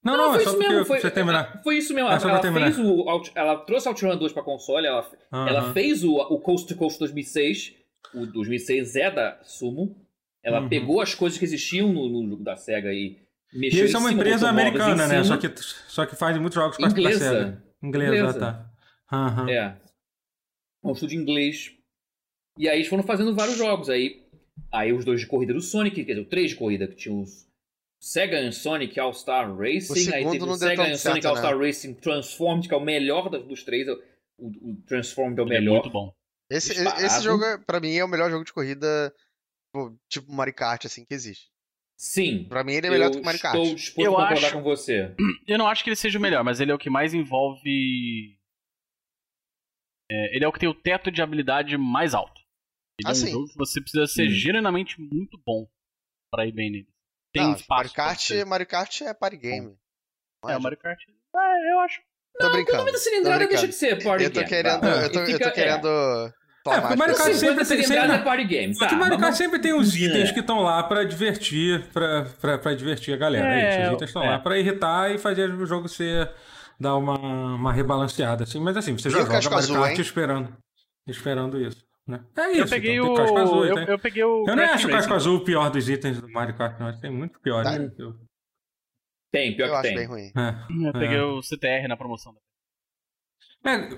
Não, 0.03 0.17
não, 0.17 0.31
é 0.31 0.35
foi 0.35 0.43
só 0.43 0.49
isso 0.49 0.59
mesmo, 0.59 0.85
foi, 0.85 0.99
terminar. 1.11 1.61
foi 1.63 1.77
isso 1.77 1.93
mesmo. 1.93 2.09
É 2.09 2.13
ela, 2.13 2.41
fez 2.41 2.77
o, 2.79 3.05
ela 3.35 3.57
trouxe 3.57 3.87
OutRun 3.87 4.17
2 4.17 4.33
pra 4.33 4.43
console, 4.43 4.85
ela, 4.85 5.09
ela 5.31 5.59
Aham. 5.61 5.73
fez 5.73 6.03
o, 6.03 6.13
o 6.15 6.39
Coast 6.39 6.67
to 6.67 6.75
Coast 6.75 6.99
2006. 6.99 7.73
O 8.13 8.25
2006 8.25 8.95
é 8.97 9.09
da 9.11 9.39
Sumo. 9.43 9.95
Ela 10.43 10.59
Uhum. 10.61 10.69
pegou 10.69 10.99
as 11.01 11.15
coisas 11.15 11.39
que 11.39 11.45
existiam 11.45 11.91
no, 11.93 12.09
no 12.09 12.29
jogo 12.29 12.43
da 12.43 12.57
SEGA 12.57 12.91
e 12.93 13.17
E 13.53 13.57
mexeu 13.59 13.79
eles 13.79 13.89
em 13.89 13.93
são 13.93 14.01
uma 14.01 14.11
empresa 14.11 14.49
americana, 14.49 15.05
em 15.05 15.07
né? 15.07 15.23
Só 15.23 15.37
que, 15.37 15.49
só 15.87 16.05
que 16.05 16.15
faz 16.17 16.37
muitos 16.37 16.55
jogos 16.55 16.75
com 16.77 16.85
a 16.85 16.89
Inglesa. 16.89 17.19
SEGA. 17.19 17.63
Inglesa, 17.81 18.15
Inglesa. 18.17 18.39
tá. 18.39 18.69
Aham. 19.11 19.49
É. 19.49 19.77
Um 20.83 20.91
estúdio 20.91 21.19
inglês. 21.19 21.71
E 22.59 22.67
aí 22.67 22.77
eles 22.79 22.87
foram 22.87 23.03
fazendo 23.03 23.33
vários 23.33 23.57
jogos. 23.57 23.89
Aí, 23.89 24.21
aí 24.71 24.91
os 24.91 25.05
dois 25.05 25.21
de 25.21 25.27
corrida 25.27 25.53
do 25.53 25.61
Sonic, 25.61 26.03
quer 26.03 26.11
dizer, 26.13 26.21
o 26.21 26.29
três 26.29 26.51
de 26.51 26.57
corrida, 26.57 26.87
que 26.87 26.95
tinha 26.95 27.15
os 27.15 27.47
Sega 28.05 28.37
and 28.37 28.51
Sonic 28.51 28.99
All-Star 28.99 29.55
Racing. 29.55 29.93
aí 30.13 30.23
segundo 30.23 30.31
teve 30.39 30.43
o 30.51 30.55
Sega 30.55 30.83
and 30.83 30.97
Sonic 30.97 31.23
né? 31.23 31.29
All-Star 31.29 31.57
Racing 31.57 31.93
Transformed, 31.95 32.67
que 32.67 32.73
é 32.73 32.77
o 32.77 32.81
melhor 32.83 33.29
dos 33.29 33.63
três. 33.63 33.87
O, 34.37 34.47
o 34.71 34.81
Transformed 34.85 35.39
é 35.39 35.43
o 35.43 35.47
Ele 35.47 35.55
é 35.55 35.59
melhor. 35.59 35.73
muito 35.75 35.89
bom. 35.89 36.13
Esse, 36.51 36.73
disparado. 36.73 37.05
esse 37.05 37.23
jogo, 37.23 37.43
é- 37.45 37.57
pra 37.57 37.79
mim, 37.79 37.93
é 37.95 38.03
o 38.03 38.07
melhor 38.09 38.29
jogo 38.29 38.43
de 38.43 38.51
corrida, 38.51 39.13
tipo, 40.09 40.31
Mario 40.33 40.53
Kart, 40.53 40.83
assim, 40.85 41.05
que 41.05 41.13
existe. 41.13 41.49
Sim. 41.97 42.43
Pra 42.49 42.63
mim, 42.63 42.73
ele 42.73 42.87
é 42.87 42.89
melhor 42.89 43.09
do 43.09 43.17
eu 43.17 43.19
que 43.21 43.25
Mario 43.25 43.39
Kart. 43.39 43.55
estou 43.55 43.75
disposto 43.75 44.05
Eu 44.05 44.17
a 44.17 44.27
concordar 44.27 44.47
acho- 44.47 44.55
com 44.57 44.63
você. 44.63 45.15
Eu 45.47 45.57
não 45.57 45.67
acho 45.67 45.83
que 45.83 45.89
ele 45.89 45.95
seja 45.95 46.19
o 46.19 46.21
melhor, 46.21 46.43
mas 46.43 46.59
ele 46.59 46.71
é 46.71 46.75
o 46.75 46.79
que 46.79 46.89
mais 46.89 47.13
envolve. 47.13 48.37
É, 50.11 50.35
ele 50.35 50.43
é 50.43 50.47
o 50.47 50.51
que 50.51 50.59
tem 50.59 50.67
o 50.69 50.73
teto 50.73 51.09
de 51.09 51.21
habilidade 51.21 51.77
mais 51.77 52.13
alto. 52.13 52.41
Ele 52.99 53.07
Ah, 53.07 53.11
é 53.11 53.13
um 53.13 53.15
sim. 53.15 53.31
jogo 53.31 53.47
que 53.47 53.57
você 53.57 53.79
precisa 53.81 54.05
ser 54.05 54.27
Hum. 54.27 54.31
genuinamente 54.31 54.99
muito 54.99 55.39
bom 55.45 55.67
pra 56.31 56.45
ir 56.45 56.51
bem 56.51 56.69
nele. 56.71 56.92
Tem 57.33 57.43
Não, 57.43 57.53
espaço. 57.53 57.67
Mario 57.69 57.91
Kart. 57.93 58.29
Mario 58.47 58.67
Kart 58.67 59.01
é 59.01 59.13
party 59.13 59.37
game. 59.37 59.75
Não 60.43 60.49
É, 60.49 60.53
é, 60.53 60.57
o 60.57 60.61
Mario 60.61 60.77
Kart. 60.77 60.99
Ah, 61.35 61.53
eu 61.71 61.79
acho. 61.79 61.99
Tô 62.39 62.49
brincando. 62.51 62.77
nome 62.79 62.91
da 62.91 62.97
cilindrada 62.97 63.43
tô 63.43 63.49
deixa 63.49 63.67
de 63.67 63.73
ser 63.73 64.03
party 64.03 64.23
Eu 64.25 64.29
tô 64.31 64.39
game. 64.39 64.49
querendo, 64.49 64.81
tá? 64.81 64.87
eu 64.87 65.11
tô, 65.11 65.19
eu 65.19 65.39
tô 65.39 65.51
querendo. 65.51 65.87
É, 66.65 66.79
porque 66.79 66.93
o 66.93 66.97
Mario 66.97 67.15
Kart 67.15 67.33
sempre 67.33 67.65
tem- 67.65 67.83
sempre- 67.83 68.11
é 68.13 68.17
party 68.19 68.43
game. 68.45 68.77
Tá, 68.77 68.87
o 68.87 68.95
Mario 68.95 69.17
Kart 69.19 69.31
não- 69.31 69.37
sempre 69.37 69.59
tem 69.59 69.73
os 69.73 69.95
itens 69.95 70.29
É. 70.29 70.33
que 70.33 70.39
estão 70.39 70.61
lá 70.61 70.81
pra 70.83 71.03
divertir, 71.03 71.83
pra, 71.91 72.25
pra, 72.39 72.57
pra 72.57 72.73
divertir 72.73 73.13
a 73.13 73.17
galera. 73.17 73.47
É, 73.47 73.61
É, 73.61 73.69
isso. 73.81 73.87
Os 73.89 73.93
itens 73.95 74.09
estão 74.09 74.23
é. 74.23 74.29
lá 74.29 74.39
pra 74.39 74.57
irritar 74.57 75.11
e 75.11 75.17
fazer 75.17 75.49
o 75.53 75.65
jogo 75.65 75.87
ser. 75.89 76.31
dar 76.79 76.95
uma, 76.95 77.17
uma 77.17 77.71
rebalanceada, 77.71 78.43
assim. 78.45 78.59
Mas 78.59 78.75
assim, 78.75 78.97
você 78.97 79.09
já 79.09 79.17
o 79.17 79.21
joga 79.21 79.33
Mario 79.33 79.49
azul, 79.57 79.75
Kart 79.77 79.91
hein? 79.95 80.01
esperando. 80.01 80.57
Esperando 81.07 81.61
isso. 81.61 81.85
Né? 82.07 82.23
É 82.37 82.51
isso. 82.51 82.61
Eu 82.61 82.67
peguei 82.69 82.95
então, 82.97 83.13
o. 83.13 83.15
casco 83.15 83.37
azul, 83.37 83.65
eu, 83.65 83.77
eu 83.77 83.99
peguei 83.99 84.23
o. 84.23 84.43
Eu 84.47 84.55
nem 84.55 84.65
acho 84.65 84.87
o 84.87 84.91
casco 84.91 85.13
azul 85.13 85.37
o 85.37 85.43
pior 85.43 85.69
dos 85.69 85.87
itens 85.87 86.19
do 86.19 86.29
Mario 86.29 86.55
Kart, 86.57 86.77
não. 86.79 86.99
Tem 86.99 87.09
muito 87.11 87.39
pior. 87.39 87.63
Tá. 87.63 87.79
né? 87.79 87.91
Eu- 87.97 88.15
Tem, 89.31 89.55
pior 89.55 89.67
Eu 89.67 89.71
que 89.71 89.75
acho 89.77 89.87
tem. 89.87 89.95
bem 89.95 90.05
ruim. 90.07 90.31
É. 90.35 90.87
Eu 90.87 90.93
peguei 90.93 91.17
É. 91.17 91.23
o 91.23 91.41
CTR 91.41 91.87
na 91.87 91.95
promoção. 91.97 92.35
É. 93.65 93.89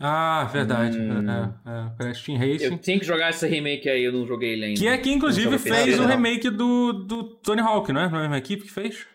Ah, 0.00 0.44
verdade. 0.52 0.98
Hum. 0.98 1.28
É, 1.30 1.70
é. 1.70 1.96
Crash 1.96 2.22
Team 2.24 2.38
Racing. 2.38 2.64
Eu 2.64 2.78
tinha 2.78 2.98
que 2.98 3.04
jogar 3.06 3.30
esse 3.30 3.46
remake 3.48 3.88
aí, 3.88 4.02
eu 4.04 4.12
não 4.12 4.26
joguei 4.26 4.52
ele 4.52 4.64
ainda. 4.66 4.80
Que 4.80 4.86
é 4.88 4.98
que 4.98 5.10
inclusive 5.10 5.58
fez 5.58 5.98
o 5.98 6.02
não. 6.02 6.08
remake 6.08 6.50
do, 6.50 6.92
do 6.92 7.24
Tony 7.38 7.60
Hawk, 7.60 7.92
não 7.92 8.00
é? 8.02 8.08
Não 8.08 8.16
é 8.16 8.20
a 8.20 8.22
mesma 8.22 8.38
equipe 8.38 8.62
que 8.64 8.70
fez? 8.70 9.06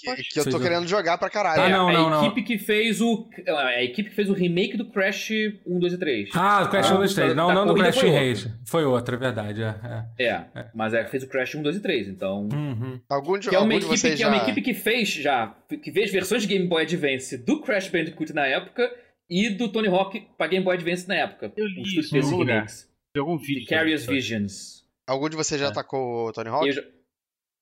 Que, 0.00 0.22
que 0.22 0.40
eu 0.40 0.48
tô 0.50 0.60
querendo 0.60 0.86
jogar 0.86 1.18
pra 1.18 1.28
caralho. 1.28 1.62
Ah, 1.62 1.68
não, 1.68 1.88
a 1.88 1.92
não, 1.92 2.10
não. 2.10 2.26
equipe 2.26 2.42
que 2.42 2.58
fez 2.58 3.00
o. 3.00 3.28
A 3.48 3.82
equipe 3.82 4.10
que 4.10 4.14
fez 4.14 4.30
o 4.30 4.32
remake 4.32 4.76
do 4.76 4.84
Crash 4.90 5.30
1, 5.66 5.78
2 5.78 5.92
e 5.92 5.98
3. 5.98 6.28
Ah, 6.34 6.62
do 6.62 6.70
Crash 6.70 6.90
Ah, 6.90 6.94
1, 6.94 6.98
2, 6.98 7.14
3. 7.14 7.28
da- 7.30 7.34
Não, 7.34 7.48
da 7.48 7.54
não 7.54 7.66
do 7.66 7.74
Crash 7.74 7.98
foi 7.98 8.08
outra. 8.10 8.28
Racing. 8.28 8.52
Foi 8.66 8.84
outra, 8.84 9.14
é 9.16 9.18
verdade. 9.18 9.62
É, 9.62 10.04
é. 10.18 10.24
É, 10.54 10.66
mas 10.74 10.94
é, 10.94 11.04
fez 11.06 11.22
o 11.22 11.28
Crash 11.28 11.54
1, 11.56 11.62
2 11.62 11.76
e 11.76 11.80
3, 11.80 12.08
então. 12.08 12.48
Uhum. 12.52 13.00
Algum 13.08 13.38
de, 13.38 13.48
Que 13.48 13.54
é, 13.56 13.58
uma 13.58 13.64
algum 13.66 13.78
de 13.78 13.84
equipe, 13.86 13.98
vocês 13.98 14.14
que 14.16 14.22
é 14.22 14.26
uma 14.28 14.36
já... 14.36 14.42
equipe 14.44 14.62
que 14.62 14.74
fez 14.74 15.08
já. 15.10 15.54
Que 15.82 15.90
fez 15.92 16.12
versões 16.12 16.42
de 16.42 16.48
Game 16.48 16.66
Boy 16.68 16.82
Advance 16.82 17.36
do 17.36 17.60
Crash 17.60 17.88
Bandicoot 17.88 18.32
na 18.32 18.46
época 18.46 18.90
e 19.28 19.50
do 19.50 19.68
Tony 19.68 19.88
Hawk 19.88 20.26
pra 20.38 20.46
Game 20.46 20.64
Boy 20.64 20.76
Advance 20.76 21.06
na 21.08 21.16
época. 21.16 21.52
Eu 21.56 21.64
O 21.64 21.68
li 21.68 21.82
estúdio 21.82 22.00
isso 22.00 22.10
fez 22.10 22.26
esse. 22.64 22.86
Tem 23.12 23.20
algum 23.20 23.36
vídeo. 23.36 23.66
De 23.66 23.92
isso. 23.94 24.10
Visions. 24.10 24.78
Algum 25.06 25.28
de 25.28 25.36
vocês 25.36 25.58
já 25.60 25.66
É. 25.68 25.70
atacou 25.70 26.28
o 26.28 26.32
Tony 26.32 26.50
Hawk? 26.50 26.66
Eu 26.66 26.72
já- 26.72 26.82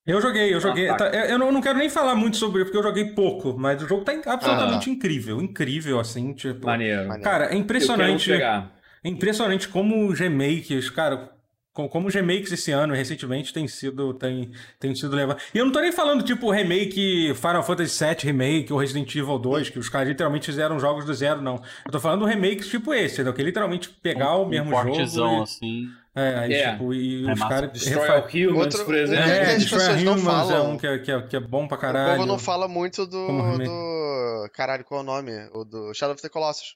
Eu 0.07 0.21
joguei, 0.21 0.55
eu 0.55 0.61
joguei. 0.61 0.89
Ah, 0.89 0.95
tá. 0.95 1.11
tá, 1.11 1.17
eu 1.27 1.37
não, 1.39 1.61
quero 1.61 1.79
nem 1.79 1.89
falar 1.89 2.15
muito 2.15 2.37
sobre 2.37 2.65
porque 2.65 2.79
eu 2.79 2.83
joguei 2.83 3.07
pouco, 3.07 3.57
mas 3.59 3.83
o 3.83 3.89
jogo 3.89 4.05
tá 4.05 4.13
absolutamente 4.27 4.89
incrível. 4.89 5.43
Incrível, 5.43 5.99
assim, 5.99 6.33
tipo. 6.33 6.65
Maneiro. 6.67 7.09
Maneiro. 7.09 7.23
Cara, 7.25 7.47
é 7.53 7.57
impressionante. 7.57 8.33
É 8.33 9.09
impressionante 9.09 9.69
como 9.69 10.07
os 10.09 10.19
remakes, 10.19 10.91
cara, 10.91 11.31
com- 11.73 11.89
como 11.89 12.09
os 12.09 12.15
remakes 12.15 12.51
esse 12.51 12.73
ano, 12.73 12.95
recentemente, 12.95 13.53
têm 13.53 13.69
sido, 13.69 14.15
têm, 14.15 14.51
têm 14.81 14.95
sido 14.95 15.15
levados. 15.15 15.43
E 15.55 15.59
eu 15.59 15.65
não 15.65 15.73
tô 15.73 15.81
nem 15.81 15.93
falando, 15.93 16.25
tipo, 16.25 16.51
remake 16.51 17.33
Final 17.35 17.63
Fantasy 17.63 18.05
VII 18.05 18.17
Remake 18.33 18.73
ou 18.73 18.79
Resident 18.79 19.15
Evil 19.15 19.39
2, 19.39 19.71
que 19.71 19.79
os 19.79 19.89
caras 19.89 20.09
literalmente 20.09 20.47
fizeram 20.47 20.79
jogos 20.81 21.05
do 21.05 21.13
zero, 21.15 21.41
não. 21.43 21.61
Eu 21.85 21.93
tô 21.93 22.01
falando 22.01 22.25
remakes 22.25 22.69
tipo 22.69 22.93
esse, 22.95 23.15
entendeu? 23.17 23.33
Que 23.35 23.43
é 23.43 23.45
literalmente 23.45 23.89
pegar 23.91 24.35
o 24.37 24.45
Um 24.45 24.49
mesmo 24.49 24.71
portezão, 24.71 25.31
jogo. 25.31 25.43
assim. 25.43 25.89
É, 26.17 26.35
aí, 26.39 26.53
É. 26.55 26.73
tipo, 26.73 26.95
e 26.95 27.17
os 27.21 27.27
Remaster. 27.29 27.49
caras. 27.49 27.73
Destroy 27.73 28.01
refa- 28.09 28.27
Humans, 28.51 28.65
Outro- 28.65 28.85
por 28.87 28.95
É, 28.95 29.03
exemplo. 29.03 29.25
É, 29.31 29.41
as 29.53 29.59
Destroy 29.59 29.79
pessoas 29.81 30.03
não 30.03 30.13
Humans 30.15 30.49
é 30.51 30.53
falam. 30.55 30.71
um 30.73 30.79
que 30.79 30.87
é, 30.87 30.99
que, 30.99 31.13
é, 31.13 31.23
que 31.23 31.37
é 31.37 31.41
bom 31.41 31.69
pra 31.69 31.77
O 31.77 31.81
caralho. 31.81 32.15
povo 32.17 32.27
não 32.27 32.39
fala 32.39 32.67
muito 32.67 33.07
do, 33.07 33.27
remake. 33.43 33.65
do... 33.65 34.51
Caralho, 34.55 34.85
qual 34.85 35.01
é 35.01 35.03
o 35.03 35.07
nome? 35.07 35.33
O 35.53 35.65
do 35.65 35.93
Shadow 35.93 36.15
of 36.15 36.23
the 36.23 36.29
Colossus. 36.31 36.75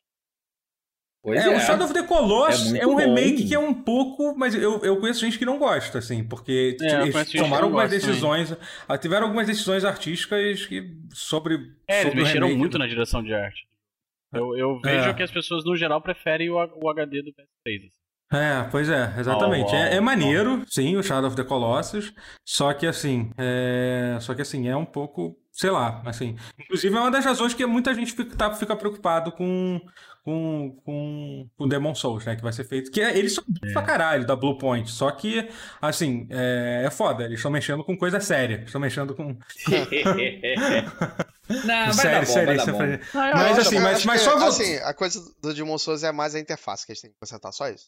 Pois 1.22 1.38
É, 1.45 1.53
é. 1.53 1.57
o 1.57 1.61
Shadow 1.61 1.84
of 1.84 1.93
the 1.95 2.03
Colossus 2.03 2.72
É 2.74 2.78
é, 2.80 2.86
um 2.86 2.95
remake 2.97 3.43
bom. 3.43 3.49
que 3.49 3.55
é 3.55 3.59
um 3.59 3.74
pouco. 3.74 4.34
Mas 4.36 4.55
eu, 4.55 4.82
eu 4.84 4.99
conheço 5.01 5.20
gente 5.20 5.38
que 5.38 5.45
não 5.45 5.59
gosta, 5.59 5.99
assim, 5.99 6.22
porque 6.24 6.76
É, 6.82 6.95
eu 6.97 7.07
eles 7.07 7.30
tomaram 7.32 7.49
não 7.49 7.64
algumas 7.64 7.91
gosta 7.91 8.07
decisões. 8.07 8.57
ah, 8.88 8.97
Tiveram 8.99 9.24
algumas 9.26 9.47
decisões 9.47 9.84
artísticas 9.84 10.66
que, 10.66 10.97
sobre. 11.12 11.55
É, 11.88 12.01
eles 12.01 12.03
sobre 12.05 12.20
o 12.20 12.24
mexeram 12.24 12.47
remake. 12.47 12.59
muito 12.59 12.78
na 12.78 12.86
direção 12.86 13.22
de 13.22 13.32
arte. 13.34 13.66
Eu, 14.32 14.57
eu 14.57 14.80
vejo 14.80 15.09
É. 15.11 15.14
que 15.14 15.22
as 15.22 15.30
pessoas, 15.30 15.64
no 15.64 15.74
geral, 15.76 16.01
preferem 16.01 16.49
o, 16.51 16.55
o 16.57 16.88
HD 16.91 17.22
do 17.22 17.30
PS3. 17.32 17.86
assim. 17.86 17.99
É, 18.32 18.62
pois 18.70 18.88
é, 18.88 19.12
exatamente. 19.18 19.74
Ó, 19.74 19.76
ó, 19.76 19.76
é, 19.76 19.96
é 19.96 20.00
maneiro, 20.00 20.62
sim, 20.68 20.96
o 20.96 21.02
Shadow 21.02 21.26
of 21.28 21.36
the 21.36 21.42
Colossus. 21.42 22.12
Só 22.44 22.72
que 22.72 22.86
assim, 22.86 23.30
é... 23.36 24.16
só 24.20 24.34
que 24.34 24.42
assim, 24.42 24.68
é 24.68 24.76
um 24.76 24.84
pouco, 24.84 25.36
sei 25.52 25.70
lá, 25.70 26.00
assim. 26.06 26.36
Inclusive 26.58 26.94
é 26.96 27.00
uma 27.00 27.10
das 27.10 27.24
razões 27.24 27.54
que 27.54 27.66
muita 27.66 27.92
gente 27.92 28.12
fica, 28.12 28.36
tá, 28.36 28.54
fica 28.54 28.76
preocupado 28.76 29.32
com, 29.32 29.80
com, 30.24 30.76
com, 30.84 31.48
com 31.58 31.68
Demon 31.68 31.92
Souls, 31.92 32.24
né? 32.24 32.36
Que 32.36 32.42
vai 32.42 32.52
ser 32.52 32.62
feito. 32.62 32.92
Que 32.92 33.00
é- 33.00 33.18
eles 33.18 33.34
são 33.34 33.42
bons 33.48 33.72
pra 33.72 33.82
caralho 33.82 34.24
da 34.24 34.36
Blue 34.36 34.56
Point. 34.56 34.88
Só 34.90 35.10
que, 35.10 35.48
assim, 35.82 36.28
é, 36.30 36.84
é 36.86 36.90
foda. 36.90 37.24
Eles 37.24 37.38
estão 37.40 37.50
mexendo 37.50 37.82
com 37.82 37.96
coisa 37.98 38.20
séria. 38.20 38.62
Estão 38.64 38.80
mexendo 38.80 39.12
com. 39.12 39.36
Não, 41.64 41.92
sério, 41.92 42.26
bom, 42.28 42.32
sério. 42.32 42.60
é 42.60 42.94
eu 43.32 43.36
Mas 43.36 43.58
assim, 43.58 43.80
mas- 43.80 44.04
mas 44.04 44.22
que, 44.22 44.28
só 44.30 44.38
vou- 44.38 44.48
assim, 44.48 44.76
a 44.76 44.94
coisa 44.94 45.20
do 45.42 45.52
Demon 45.52 45.78
Souls 45.78 46.04
é 46.04 46.12
mais 46.12 46.36
a 46.36 46.38
interface 46.38 46.86
que 46.86 46.92
eles 46.92 47.00
têm 47.00 47.10
que 47.10 47.16
consertar, 47.18 47.50
só 47.50 47.68
isso. 47.68 47.86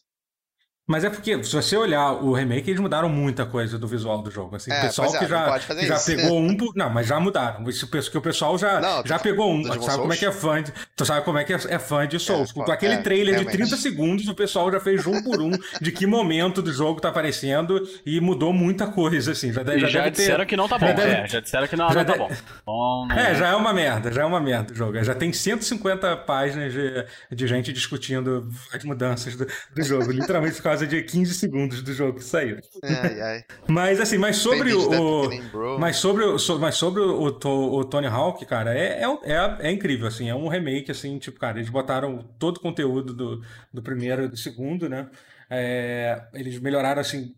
Mas 0.85 1.05
é 1.05 1.09
porque, 1.09 1.41
se 1.45 1.55
você 1.55 1.77
olhar 1.77 2.11
o 2.11 2.33
remake, 2.33 2.69
eles 2.69 2.81
mudaram 2.81 3.07
muita 3.07 3.45
coisa 3.45 3.79
do 3.79 3.87
visual 3.87 4.21
do 4.21 4.29
jogo. 4.29 4.57
Assim, 4.57 4.69
É, 4.69 4.79
o 4.79 4.81
pessoal 4.81 5.15
é, 5.15 5.19
que 5.19 5.25
já, 5.27 5.59
que 5.59 5.85
já 5.87 5.97
pegou 5.99 6.39
um. 6.41 6.55
por- 6.57 6.73
Não, 6.75 6.89
mas 6.89 7.07
já 7.07 7.17
mudaram. 7.21 7.69
Isso, 7.69 7.87
que 7.89 8.17
o 8.17 8.21
pessoal 8.21 8.57
já, 8.57 8.81
Não, 8.81 9.01
já 9.05 9.17
pegou 9.17 9.49
um. 9.49 9.61
do 9.61 9.81
Sabe 9.81 9.97
como 9.99 10.11
é 10.13 10.17
que 10.17 10.25
é 10.25 10.31
fã 10.31 10.61
de, 10.61 10.73
Tu 10.95 11.05
sabe 11.05 11.23
como 11.25 11.37
é 11.37 11.45
que 11.45 11.53
é, 11.53 11.59
é 11.69 11.79
fã 11.79 12.05
de 12.05 12.19
Souls. 12.19 12.49
É, 12.49 12.53
Com 12.53 12.69
aquele 12.69 12.95
é, 12.95 12.97
trailer 12.97 13.33
realmente. 13.35 13.51
de 13.53 13.57
30 13.59 13.77
segundos, 13.77 14.27
o 14.27 14.35
pessoal 14.35 14.69
já 14.71 14.79
fez 14.81 15.07
um 15.07 15.23
por 15.23 15.41
um 15.41 15.51
de 15.79 15.91
que 15.91 16.05
momento 16.05 16.61
do 16.61 16.73
jogo 16.73 16.99
tá 16.99 17.07
aparecendo 17.09 17.81
e 18.05 18.19
mudou 18.19 18.51
muita 18.51 18.85
coisa, 18.87 19.31
assim. 19.31 19.53
Já, 19.53 19.63
deve- 19.63 19.79
já 19.79 19.87
já, 19.87 19.99
deve 20.03 20.11
ter. 20.17 20.21
disseram 20.23 20.45
que 20.45 20.57
não 20.57 20.67
tá 20.67 20.77
bom. 20.77 20.87
já 20.87 20.91
deve- 20.93 21.11
é, 21.13 21.27
já 21.29 21.39
disseram 21.39 21.67
que 21.67 21.75
não, 21.77 21.87
já 21.93 21.95
não 21.95 22.05
tá 22.05 22.11
de- 22.13 22.19
bom. 22.19 22.29
Bom, 22.65 23.07
não 23.07 23.15
É, 23.17 23.33
já 23.35 23.47
é 23.47 23.55
uma 23.55 23.71
merda, 23.73 24.11
já 24.11 24.23
é 24.23 24.25
uma 24.25 24.41
merda 24.41 24.73
o 24.73 24.75
jogo. 24.75 25.01
Já 25.01 25.15
tem 25.15 25.31
150 25.31 26.17
páginas 26.17 26.73
de, 26.73 27.05
de 27.31 27.47
gente 27.47 27.71
discutindo 27.71 28.49
as 28.73 28.83
mudanças 28.83 29.33
do, 29.37 29.47
do 29.73 29.81
jogo, 29.81 30.11
literalmente 30.11 30.55
por 30.57 30.72
causa 30.73 30.87
de 30.87 31.01
15 31.03 31.33
segundos 31.33 31.81
do 31.81 31.93
jogo 31.93 32.17
que 32.19 32.23
saiu. 32.23 32.57
Ai, 32.83 33.21
ai. 33.21 33.43
Mas 33.67 33.99
assim, 33.99 34.17
mas 34.17 34.37
sobre 34.37 34.71
da 34.71 35.01
o. 35.01 35.29
Bro. 35.51 35.79
Mas 35.79 35.97
sobre, 35.97 36.23
o, 36.23 36.37
so- 36.37 36.59
mas 36.59 36.75
sobre 36.75 37.01
o, 37.01 37.31
To- 37.31 37.73
o 37.75 37.85
Tony 37.85 38.07
Hawk, 38.07 38.45
cara, 38.45 38.77
é, 38.77 39.03
é, 39.03 39.31
é, 39.31 39.57
é 39.67 39.71
incrível, 39.71 40.07
assim, 40.07 40.29
é 40.29 40.35
um 40.35 40.47
remake, 40.47 40.91
assim, 40.91 41.17
tipo, 41.17 41.39
cara, 41.39 41.57
eles 41.57 41.69
botaram 41.69 42.19
todo 42.37 42.57
o 42.57 42.61
conteúdo 42.61 43.13
do, 43.13 43.41
do 43.73 43.81
primeiro 43.81 44.23
e 44.25 44.27
do 44.27 44.37
segundo, 44.37 44.87
né? 44.89 45.09
É, 45.49 46.21
eles 46.33 46.59
melhoraram, 46.59 47.01
assim, 47.01 47.33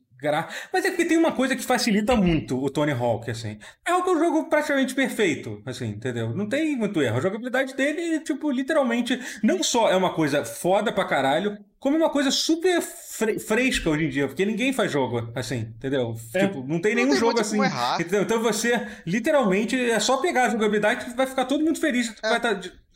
mas 0.73 0.83
é 0.85 0.89
porque 0.89 1.05
tem 1.05 1.17
uma 1.17 1.33
coisa 1.33 1.55
que 1.55 1.63
facilita 1.63 2.15
muito 2.15 2.57
o 2.57 2.69
Tony 2.69 2.91
Hawk, 2.93 3.29
assim. 3.29 3.59
É 3.85 3.93
o 3.93 4.01
que 4.03 4.09
é 4.09 4.13
um 4.13 4.17
jogo 4.19 4.49
praticamente 4.49 4.95
perfeito, 4.95 5.61
assim, 5.65 5.89
entendeu? 5.89 6.33
Não 6.33 6.47
tem 6.49 6.75
muito 6.75 6.99
erro. 7.01 7.17
A 7.17 7.21
jogabilidade 7.21 7.75
dele, 7.75 8.19
tipo, 8.21 8.49
literalmente, 8.49 9.19
não 9.43 9.61
só 9.61 9.89
é 9.89 9.95
uma 9.95 10.13
coisa 10.13 10.43
foda 10.43 10.91
pra 10.91 11.05
caralho, 11.05 11.57
como 11.79 11.95
é 11.95 11.99
uma 11.99 12.09
coisa 12.09 12.31
super 12.31 12.81
fre- 12.81 13.37
fresca 13.39 13.89
hoje 13.89 14.05
em 14.05 14.09
dia, 14.09 14.27
porque 14.27 14.45
ninguém 14.45 14.73
faz 14.73 14.91
jogo 14.91 15.31
assim, 15.35 15.71
entendeu? 15.77 16.15
É. 16.33 16.47
Tipo, 16.47 16.65
não 16.67 16.79
tem 16.79 16.93
Não 16.95 17.01
nenhum 17.03 17.11
tem 17.11 17.19
jogo 17.19 17.39
assim. 17.39 17.59
Entendeu? 17.99 18.21
Então 18.23 18.41
você, 18.41 18.87
literalmente, 19.05 19.75
é 19.79 19.99
só 19.99 20.17
pegar 20.17 20.45
a 20.45 20.49
jogabilidade 20.49 21.05
que 21.05 21.15
vai 21.15 21.27
ficar 21.27 21.45
todo 21.45 21.63
mundo 21.63 21.79
feliz 21.79 22.09
que 22.09 22.21
tu 22.21 22.27
vai 22.27 22.37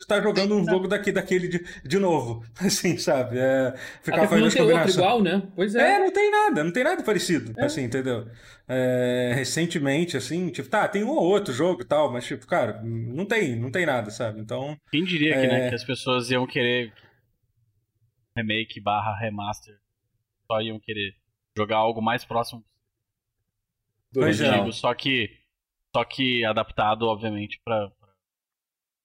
estar 0.00 0.22
jogando 0.22 0.56
um 0.56 0.64
jogo 0.64 0.88
daqui, 0.88 1.12
daquele 1.12 1.46
de, 1.46 1.64
de 1.84 1.98
novo. 1.98 2.42
Assim, 2.58 2.96
sabe? 2.98 3.36
É, 3.38 3.74
ficar 4.02 4.18
Até 4.18 4.26
fazendo 4.28 4.44
não 4.44 4.50
ter 4.50 4.62
outro 4.62 4.90
igual, 4.90 5.22
né? 5.22 5.42
Pois 5.54 5.74
é. 5.74 5.96
É, 5.96 5.98
não 6.00 6.10
tem 6.12 6.30
nada, 6.30 6.64
não 6.64 6.72
tem 6.72 6.82
nada 6.84 7.02
parecido, 7.02 7.52
assim, 7.58 7.82
entendeu? 7.84 8.26
É, 8.68 9.32
recentemente, 9.34 10.16
assim, 10.16 10.48
tipo, 10.48 10.68
tá, 10.68 10.86
tem 10.88 11.04
um 11.04 11.08
ou 11.10 11.22
outro 11.24 11.52
jogo 11.52 11.82
e 11.82 11.84
tal, 11.84 12.10
mas, 12.12 12.24
tipo, 12.24 12.46
cara, 12.46 12.80
não 12.84 13.24
tem, 13.26 13.56
não 13.56 13.70
tem 13.70 13.84
nada, 13.84 14.10
sabe? 14.10 14.40
Então, 14.40 14.76
Quem 14.90 15.04
diria 15.04 15.34
que, 15.34 15.46
né, 15.46 15.66
É. 15.66 15.68
que 15.70 15.74
as 15.74 15.84
pessoas 15.84 16.30
iam 16.30 16.46
querer 16.46 16.92
remake 18.40 18.80
barra 18.80 19.16
remaster, 19.18 19.78
só 20.46 20.60
iam 20.60 20.80
querer 20.80 21.14
jogar 21.56 21.76
algo 21.76 22.00
mais 22.00 22.24
próximo 22.24 22.64
do 24.12 24.22
antigo, 24.22 24.72
só 24.72 24.94
que 24.94 25.40
só 25.94 26.04
que 26.04 26.44
adaptado, 26.44 27.06
obviamente, 27.06 27.60
pra, 27.64 27.90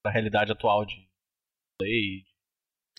pra 0.04 0.12
realidade 0.12 0.52
atual 0.52 0.86
de 0.86 1.08
play. 1.78 2.24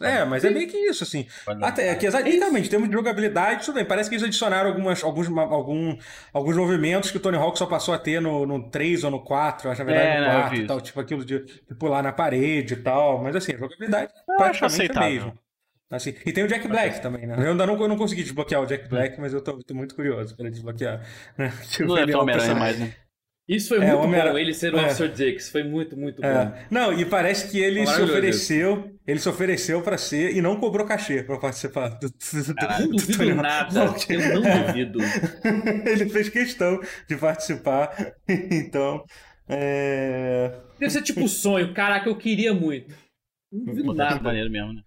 É, 0.02 0.26
mas 0.26 0.44
é 0.44 0.50
meio 0.50 0.68
que 0.68 0.76
isso, 0.76 1.04
assim. 1.04 1.26
Até 1.62 1.94
que 1.94 2.04
exatamente, 2.04 2.66
em 2.66 2.70
termos 2.70 2.88
de 2.88 2.94
jogabilidade, 2.94 3.64
tudo 3.64 3.76
bem. 3.76 3.84
Parece 3.84 4.10
que 4.10 4.16
eles 4.16 4.24
adicionaram 4.24 4.68
algumas, 4.68 5.02
alguns, 5.02 5.28
algum, 5.28 5.96
alguns 6.34 6.56
movimentos 6.56 7.10
que 7.10 7.16
o 7.16 7.20
Tony 7.20 7.38
Hawk 7.38 7.56
só 7.56 7.64
passou 7.64 7.94
a 7.94 7.98
ter 7.98 8.20
no, 8.20 8.44
no 8.44 8.68
3 8.68 9.04
ou 9.04 9.10
no 9.10 9.24
4, 9.24 9.70
acho 9.70 9.78
na 9.78 9.84
verdade 9.86 10.08
é, 10.08 10.20
no 10.20 10.40
4 10.42 10.56
e 10.56 10.66
tal, 10.66 10.80
tipo 10.82 11.00
aquilo 11.00 11.24
de, 11.24 11.44
de, 11.44 11.74
pular 11.76 12.02
na 12.02 12.12
parede 12.12 12.74
e 12.74 12.82
tal. 12.82 13.22
Mas 13.22 13.36
assim, 13.36 13.54
a 13.54 13.58
jogabilidade 13.58 14.12
eu 14.28 14.36
praticamente 14.36 14.98
é 14.98 15.00
mesmo. 15.00 15.38
Assim, 15.90 16.14
e 16.26 16.32
tem 16.32 16.42
o 16.42 16.48
Jack 16.48 16.66
Black 16.66 17.00
também, 17.00 17.26
né? 17.26 17.36
Eu 17.38 17.52
ainda 17.52 17.64
não, 17.64 17.80
eu 17.80 17.88
não 17.88 17.96
consegui 17.96 18.24
desbloquear 18.24 18.60
o 18.60 18.66
Jack 18.66 18.88
Black, 18.88 19.20
mas 19.20 19.32
eu 19.32 19.40
tô, 19.40 19.56
tô 19.62 19.74
muito 19.74 19.94
curioso 19.94 20.36
para 20.36 20.50
desbloquear. 20.50 21.06
Né? 21.38 21.52
Não 21.80 21.96
é 21.96 22.06
tão 22.06 22.22
Homem-Aranha 22.22 22.54
mais, 22.56 22.78
né? 22.78 22.92
Isso 23.48 23.68
foi 23.68 23.78
é, 23.78 23.94
muito 23.94 24.10
bom, 24.10 24.38
ele 24.38 24.52
ser 24.52 24.74
o 24.74 24.78
é. 24.78 24.86
Officer 24.86 25.08
Dix, 25.08 25.50
foi 25.50 25.62
muito, 25.62 25.96
muito 25.96 26.24
é. 26.24 26.46
bom. 26.46 26.52
Não, 26.68 26.92
e 26.92 27.04
parece 27.04 27.48
que 27.48 27.60
ele 27.60 27.86
se 27.86 28.02
ofereceu, 28.02 28.98
ele 29.06 29.20
se 29.20 29.28
ofereceu 29.28 29.80
para 29.82 29.96
ser 29.96 30.34
e 30.34 30.42
não 30.42 30.58
cobrou 30.58 30.84
cachê 30.84 31.22
para 31.22 31.38
participar 31.38 31.90
do, 31.90 32.08
do, 32.08 32.14
ah, 32.58 32.80
não 32.80 32.88
duvido 32.88 33.24
do 33.24 33.34
nada, 33.36 33.94
eu 34.08 34.40
não 34.40 34.66
duvido. 34.66 34.98
ele 35.86 36.08
fez 36.08 36.28
questão 36.28 36.80
de 37.08 37.16
participar, 37.16 37.94
então... 38.28 39.04
É... 39.48 40.52
Deve 40.80 40.90
ser 40.90 41.02
tipo 41.02 41.28
sonho, 41.28 41.72
caraca, 41.72 42.08
eu 42.08 42.16
queria 42.16 42.52
muito. 42.52 42.92
Não 43.52 43.64
duvido 43.66 43.94
nada. 43.94 44.20
maneiro 44.20 44.50
mesmo, 44.50 44.72
né? 44.72 44.82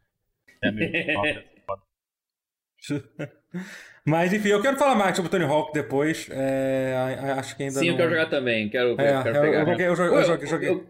É 0.63 1.43
Mas 4.05 4.33
enfim, 4.33 4.49
eu 4.49 4.61
quero 4.61 4.77
falar 4.77 4.95
mais 4.95 5.15
sobre 5.15 5.27
o 5.27 5.31
Tony 5.31 5.43
Hawk 5.45 5.73
depois. 5.73 6.27
É, 6.31 6.95
acho 7.37 7.55
que 7.55 7.63
ainda. 7.63 7.79
Sim, 7.79 7.87
não... 7.87 7.93
eu 7.93 7.97
quero 7.97 8.09
jogar 8.09 8.29
também. 8.29 8.69
Quero, 8.69 8.99
é, 8.99 9.23
quero 9.23 9.41
pegar. 9.41 9.67
Eu, 9.67 9.95
eu, 9.95 9.95
eu, 9.95 10.13
eu, 10.15 10.47
joguei. 10.47 10.69
Eu, 10.69 10.87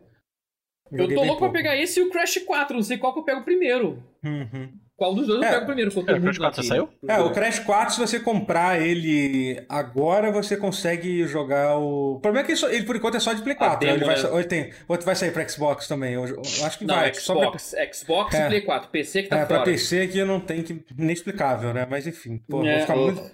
eu 0.91 1.07
tô 1.07 1.15
louco 1.15 1.39
pouco. 1.39 1.39
pra 1.39 1.51
pegar 1.51 1.76
esse 1.76 1.99
e 1.99 2.03
o 2.03 2.09
Crash 2.09 2.39
4. 2.45 2.76
Não 2.76 2.84
sei 2.84 2.97
qual 2.97 3.13
que 3.13 3.20
eu 3.20 3.24
pego 3.24 3.43
primeiro. 3.43 4.03
Uhum. 4.24 4.80
Qual 5.00 5.16
dos 5.16 5.28
dois 5.28 5.41
eu 5.41 5.47
é. 5.47 5.52
pego 5.54 5.66
primeiro? 5.66 5.91
É, 5.95 6.14
o 6.14 6.22
Crash 6.22 6.38
4 6.38 6.64
saiu? 6.64 6.89
É, 7.08 7.20
o 7.22 7.32
Crash 7.32 7.60
4, 7.60 7.93
se 7.95 8.00
você 8.02 8.20
comprar 8.20 8.82
ele 8.82 9.64
agora, 9.70 10.30
você 10.30 10.58
consegue 10.58 11.26
jogar 11.26 11.78
o. 11.78 12.16
O 12.16 12.20
problema 12.20 12.45
é 12.45 12.54
que 12.54 12.66
ele, 12.66 12.84
por 12.84 12.97
enquanto, 12.97 13.16
é 13.16 13.20
só 13.22 13.32
de 13.32 13.41
Play 13.41 13.56
4. 13.56 13.80
Demo, 13.80 13.93
ele 13.93 14.04
vai, 14.04 14.22
né? 14.22 14.30
ou, 14.30 14.39
ele 14.39 14.47
tem, 14.50 14.74
ou 14.89 15.00
vai 15.00 15.16
sair 15.16 15.32
pra 15.32 15.47
Xbox 15.47 15.88
também. 15.88 16.16
Eu, 16.16 16.26
eu 16.26 16.41
acho 16.66 16.78
que 16.78 16.84
não, 16.84 16.95
vai. 16.95 17.14
Xbox, 17.14 17.72
pra... 17.72 17.93
Xbox 17.93 18.36
é. 18.36 18.45
e 18.45 18.47
Play 18.50 18.62
4. 18.62 18.89
PC 18.89 19.24
que 19.24 19.30
tá 19.30 19.38
é, 19.38 19.45
fora. 19.45 19.47
Pra 19.47 19.64
PC 19.64 20.08
que 20.10 20.24
não 20.26 20.41
tem 20.41 20.64
que. 20.64 20.84
inexplicável, 20.97 21.74
né? 21.74 21.88
Mas 21.89 22.06
enfim. 22.06 22.43
Pô, 22.45 22.66
é, 22.66 22.74
vou 22.74 22.82
ficar 22.82 22.95
muito. 22.97 23.32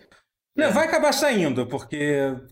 Não, 0.55 0.71
vai 0.71 0.85
acabar 0.85 1.11
saindo, 1.13 1.65
porque. 1.65 1.97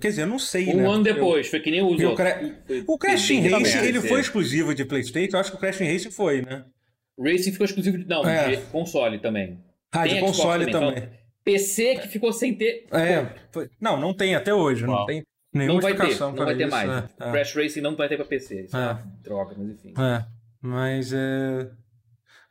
Quer 0.01 0.07
dizer, 0.09 0.23
eu 0.23 0.27
não 0.27 0.39
sei, 0.39 0.69
um 0.69 0.77
né? 0.77 0.83
Um 0.83 0.91
ano 0.91 1.03
depois, 1.03 1.45
eu, 1.45 1.51
foi 1.51 1.59
que 1.59 1.69
nem 1.69 1.83
o 1.83 1.91
O, 1.91 2.15
Cra... 2.15 2.41
o 2.87 2.97
Crash 2.97 3.29
Racing, 3.29 3.77
ele 3.77 4.01
foi 4.01 4.19
exclusivo 4.19 4.73
de 4.73 4.83
PlayStation? 4.83 5.37
Eu 5.37 5.39
acho 5.39 5.51
que 5.51 5.57
o 5.57 5.59
Crash 5.59 5.79
Racing 5.79 6.09
foi, 6.09 6.41
né? 6.41 6.65
Racing 7.19 7.51
ficou 7.51 7.65
exclusivo 7.65 7.97
de. 7.97 8.05
Não, 8.05 8.27
é. 8.27 8.55
de 8.55 8.61
console 8.67 9.19
também. 9.19 9.59
Ah, 9.91 10.03
tem 10.03 10.15
de 10.15 10.19
console 10.21 10.71
também. 10.71 10.95
também. 10.95 11.03
Então, 11.03 11.23
PC 11.43 11.97
que 11.97 12.07
ficou 12.07 12.31
sem 12.31 12.55
ter. 12.55 12.87
É, 12.91 13.27
foi... 13.51 13.69
não, 13.79 13.99
não 13.99 14.13
tem 14.13 14.35
até 14.35 14.53
hoje. 14.53 14.85
Não 14.85 15.05
tem 15.05 15.23
nenhuma 15.53 15.75
não 15.75 15.81
vai 15.81 15.95
ter, 15.95 16.19
não 16.19 16.35
vai 16.35 16.55
ter 16.55 16.63
isso, 16.63 16.71
mais. 16.71 16.89
É, 16.89 17.03
é. 17.19 17.31
Crash 17.31 17.55
Racing 17.55 17.81
não 17.81 17.95
vai 17.95 18.07
ter 18.09 18.15
pra 18.15 18.25
PC. 18.25 18.63
Isso 18.63 18.77
é, 18.77 18.91
é 18.91 18.97
droga, 19.21 19.55
mas 19.57 19.69
enfim. 19.69 19.93
É, 19.99 20.25
mas 20.61 21.13
é. 21.13 21.69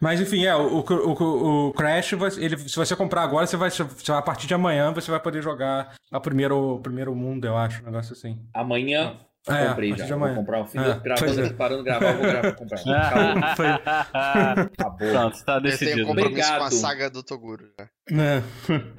Mas 0.01 0.21
enfim, 0.21 0.45
é, 0.45 0.55
o, 0.57 0.81
o, 0.81 1.69
o, 1.69 1.73
Crash, 1.75 2.13
ele, 2.37 2.59
se 2.59 2.75
você 2.75 2.97
comprar 2.97 3.23
agora, 3.23 3.47
você 3.47 3.57
vai, 3.57 3.71
a 4.09 4.23
partir 4.23 4.49
de 4.49 4.55
amanhã, 4.55 4.93
você 4.93 5.09
vai 5.09 5.21
poder 5.21 5.41
jogar 5.41 5.95
a 6.11 6.19
primeiro, 6.19 6.81
primeiro 6.81 7.15
mundo, 7.15 7.47
eu 7.47 7.57
acho, 7.57 7.83
um 7.83 7.87
negócio 7.87 8.13
assim. 8.13 8.37
Amanhã 8.53 9.17
é, 9.49 9.69
comprei 9.69 9.97
já. 9.97 10.17
Vou 10.17 10.35
comprar 10.35 10.63
um 10.63 10.67
filho, 10.67 10.85
é, 10.85 11.01
gravando, 11.01 11.41
é. 11.41 11.53
parando 11.53 11.79
de 11.79 11.85
gravar, 11.85 12.13
vou 12.13 12.23
gravar, 12.23 12.53
comprar. 12.53 12.79
Acabou. 12.87 14.63
Acabou. 14.63 15.11
Pronto, 15.11 15.45
tá 15.45 15.59
decidido. 15.59 15.91
Eu 15.91 15.95
tenho 15.95 16.07
compromisso 16.07 16.31
Obrigado. 16.31 16.59
com 16.59 16.65
a 16.65 16.71
saga 16.71 17.11
do 17.11 17.23
Toguro. 17.23 17.65
Né? 18.11 18.43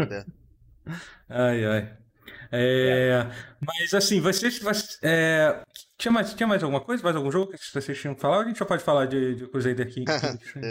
É. 0.09 0.25
ai, 1.29 1.65
ai. 1.65 2.02
É, 2.55 3.25
mas 3.65 3.95
assim, 3.95 4.21
vocês. 4.21 4.61
É, 5.01 5.63
tinha, 5.97 6.11
mais, 6.11 6.35
tinha 6.35 6.45
mais 6.45 6.61
alguma 6.61 6.79
coisa? 6.81 7.01
Mais 7.01 7.15
algum 7.15 7.31
jogo 7.31 7.51
que 7.51 7.57
vocês 7.57 7.99
tinham 7.99 8.13
que 8.13 8.21
falar? 8.21 8.35
Ou 8.37 8.41
a 8.43 8.45
gente 8.45 8.59
já 8.59 8.65
pode 8.65 8.83
falar 8.83 9.07
de, 9.07 9.33
de 9.33 9.47
Crusader 9.47 9.91
King? 9.91 10.05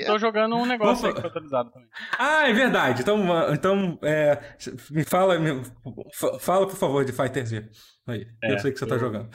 eu 0.00 0.06
tô 0.06 0.18
jogando 0.18 0.56
um 0.56 0.66
negócio 0.66 1.06
aí 1.06 1.14
que 1.14 1.20
foi 1.20 1.30
atualizado 1.30 1.70
também. 1.70 1.88
Ah, 2.18 2.48
é 2.48 2.52
verdade. 2.52 3.02
Então, 3.02 3.54
então 3.54 3.96
é, 4.02 4.56
me 4.90 5.04
fala, 5.04 5.38
me, 5.38 5.62
fala, 6.40 6.66
por 6.66 6.76
favor, 6.76 7.04
de 7.04 7.12
Fighter 7.12 7.46
Z. 7.46 7.70
Aí, 8.08 8.26
é, 8.42 8.54
eu 8.54 8.58
sei 8.58 8.72
que 8.72 8.78
você 8.80 8.86
tá 8.86 8.96
eu, 8.96 8.98
tá 8.98 9.06
jogando. 9.06 9.30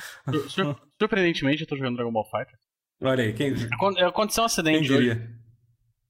surpreendentemente, 1.00 1.62
eu 1.62 1.68
tô 1.68 1.78
jogando 1.78 1.96
Dragon 1.96 2.12
Ball 2.12 2.26
Fighter. 2.26 2.60
Olha 3.02 3.24
aí, 3.24 3.32
quem. 3.32 3.54
Aconteceu 4.06 4.44
um 4.44 4.48
acidente 4.48 4.92
hoje. 4.92 5.12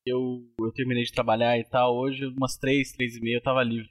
Eu, 0.04 0.40
eu 0.60 0.72
terminei 0.74 1.04
de 1.04 1.12
trabalhar 1.12 1.60
e 1.60 1.64
tal. 1.64 1.96
Hoje, 1.96 2.26
umas 2.26 2.58
3, 2.58 2.92
3 2.94 3.18
e 3.18 3.22
meia, 3.22 3.38
eu 3.38 3.44
tava 3.44 3.62
livre. 3.62 3.88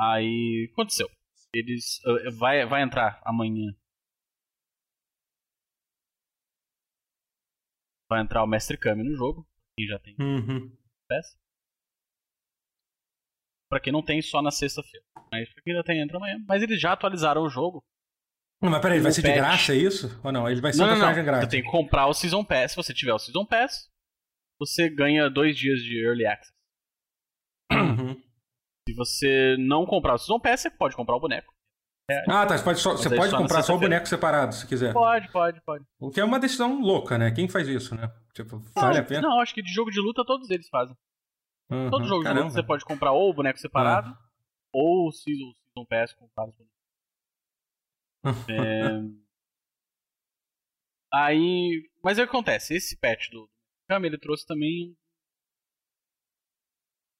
Aí 0.00 0.70
aconteceu. 0.72 1.08
Eles 1.52 1.98
uh, 2.04 2.30
vai 2.38 2.64
vai 2.66 2.82
entrar 2.82 3.20
amanhã. 3.24 3.74
Vai 8.08 8.22
entrar 8.22 8.42
o 8.42 8.46
Mestre 8.46 8.78
Kami 8.78 9.02
no 9.02 9.14
jogo, 9.16 9.46
quem 9.76 9.86
já 9.86 9.98
tem. 9.98 10.16
Uhum. 10.18 10.74
Peça. 11.08 11.36
Pra 13.68 13.80
quem 13.80 13.92
não 13.92 14.02
tem, 14.02 14.22
só 14.22 14.40
na 14.40 14.50
sexta-feira. 14.50 15.04
Mas 15.30 15.52
pra 15.52 15.62
quem 15.62 15.74
já 15.74 15.82
tem, 15.82 16.00
entra 16.00 16.16
amanhã. 16.16 16.42
Mas 16.48 16.62
eles 16.62 16.80
já 16.80 16.92
atualizaram 16.92 17.42
o 17.42 17.50
jogo. 17.50 17.84
Não, 18.62 18.70
mas 18.70 18.80
peraí, 18.80 18.98
vai 18.98 19.12
ser 19.12 19.22
patch. 19.22 19.30
de 19.30 19.36
graça 19.36 19.74
isso? 19.74 20.20
Ou 20.24 20.32
não? 20.32 20.48
Ele 20.48 20.60
vai 20.60 20.72
ser 20.72 20.78
não, 20.78 20.86
um 20.86 20.90
personagem 20.90 21.22
não, 21.22 21.32
não. 21.32 21.40
Você 21.40 21.48
tem 21.48 21.62
que 21.62 21.70
comprar 21.70 22.06
o 22.06 22.14
Season 22.14 22.42
Pass. 22.42 22.72
Se 22.72 22.76
você 22.76 22.94
tiver 22.94 23.12
o 23.12 23.18
Season 23.18 23.44
Pass, 23.44 23.90
você 24.58 24.88
ganha 24.88 25.28
dois 25.28 25.56
dias 25.56 25.80
de 25.80 26.02
Early 26.02 26.26
Access. 26.26 26.52
Uhum. 27.70 28.27
Se 28.88 28.94
você 28.94 29.54
não 29.58 29.84
comprar 29.84 30.14
o 30.14 30.18
Season 30.18 30.40
Pass, 30.40 30.62
você 30.62 30.70
pode 30.70 30.96
comprar 30.96 31.14
o 31.14 31.20
boneco. 31.20 31.52
É. 32.10 32.24
Ah, 32.26 32.46
tá. 32.46 32.56
Você 32.56 32.64
pode, 32.64 32.80
só, 32.80 32.92
você 32.92 33.14
pode 33.14 33.36
comprar 33.36 33.62
só 33.62 33.76
o 33.76 33.78
boneco 33.78 34.08
separado, 34.08 34.54
se 34.54 34.66
quiser. 34.66 34.94
Pode, 34.94 35.30
pode, 35.30 35.60
pode. 35.60 35.84
O 36.00 36.10
que 36.10 36.18
é 36.18 36.24
uma 36.24 36.40
decisão 36.40 36.80
louca, 36.80 37.18
né? 37.18 37.30
Quem 37.30 37.46
faz 37.50 37.68
isso, 37.68 37.94
né? 37.94 38.10
Tipo, 38.32 38.60
vale 38.74 39.00
a 39.00 39.04
pena? 39.04 39.28
Não, 39.28 39.40
acho 39.40 39.52
que 39.52 39.60
de 39.60 39.70
jogo 39.70 39.90
de 39.90 40.00
luta 40.00 40.24
todos 40.24 40.48
eles 40.48 40.70
fazem. 40.70 40.96
Uhum, 41.70 41.90
Todo 41.90 42.06
jogo 42.06 42.22
caramba. 42.22 42.40
de 42.40 42.46
luta 42.46 42.62
você 42.62 42.66
pode 42.66 42.82
comprar 42.82 43.12
ou 43.12 43.28
o 43.28 43.34
boneco 43.34 43.58
separado, 43.58 44.08
ah. 44.08 44.18
ou 44.72 45.08
o 45.08 45.12
Season, 45.12 45.52
Season 45.52 45.84
Pass 45.84 46.14
com 46.14 46.30
vários 46.34 46.56
bonecos. 46.56 48.48
é... 48.48 49.02
Aí. 51.12 51.90
Mas 52.02 52.18
é 52.18 52.22
o 52.22 52.24
que 52.24 52.30
acontece? 52.30 52.74
Esse 52.74 52.96
patch 52.98 53.28
do 53.30 53.50
Kami, 53.86 54.06
ele 54.08 54.16
trouxe 54.16 54.46
também 54.46 54.96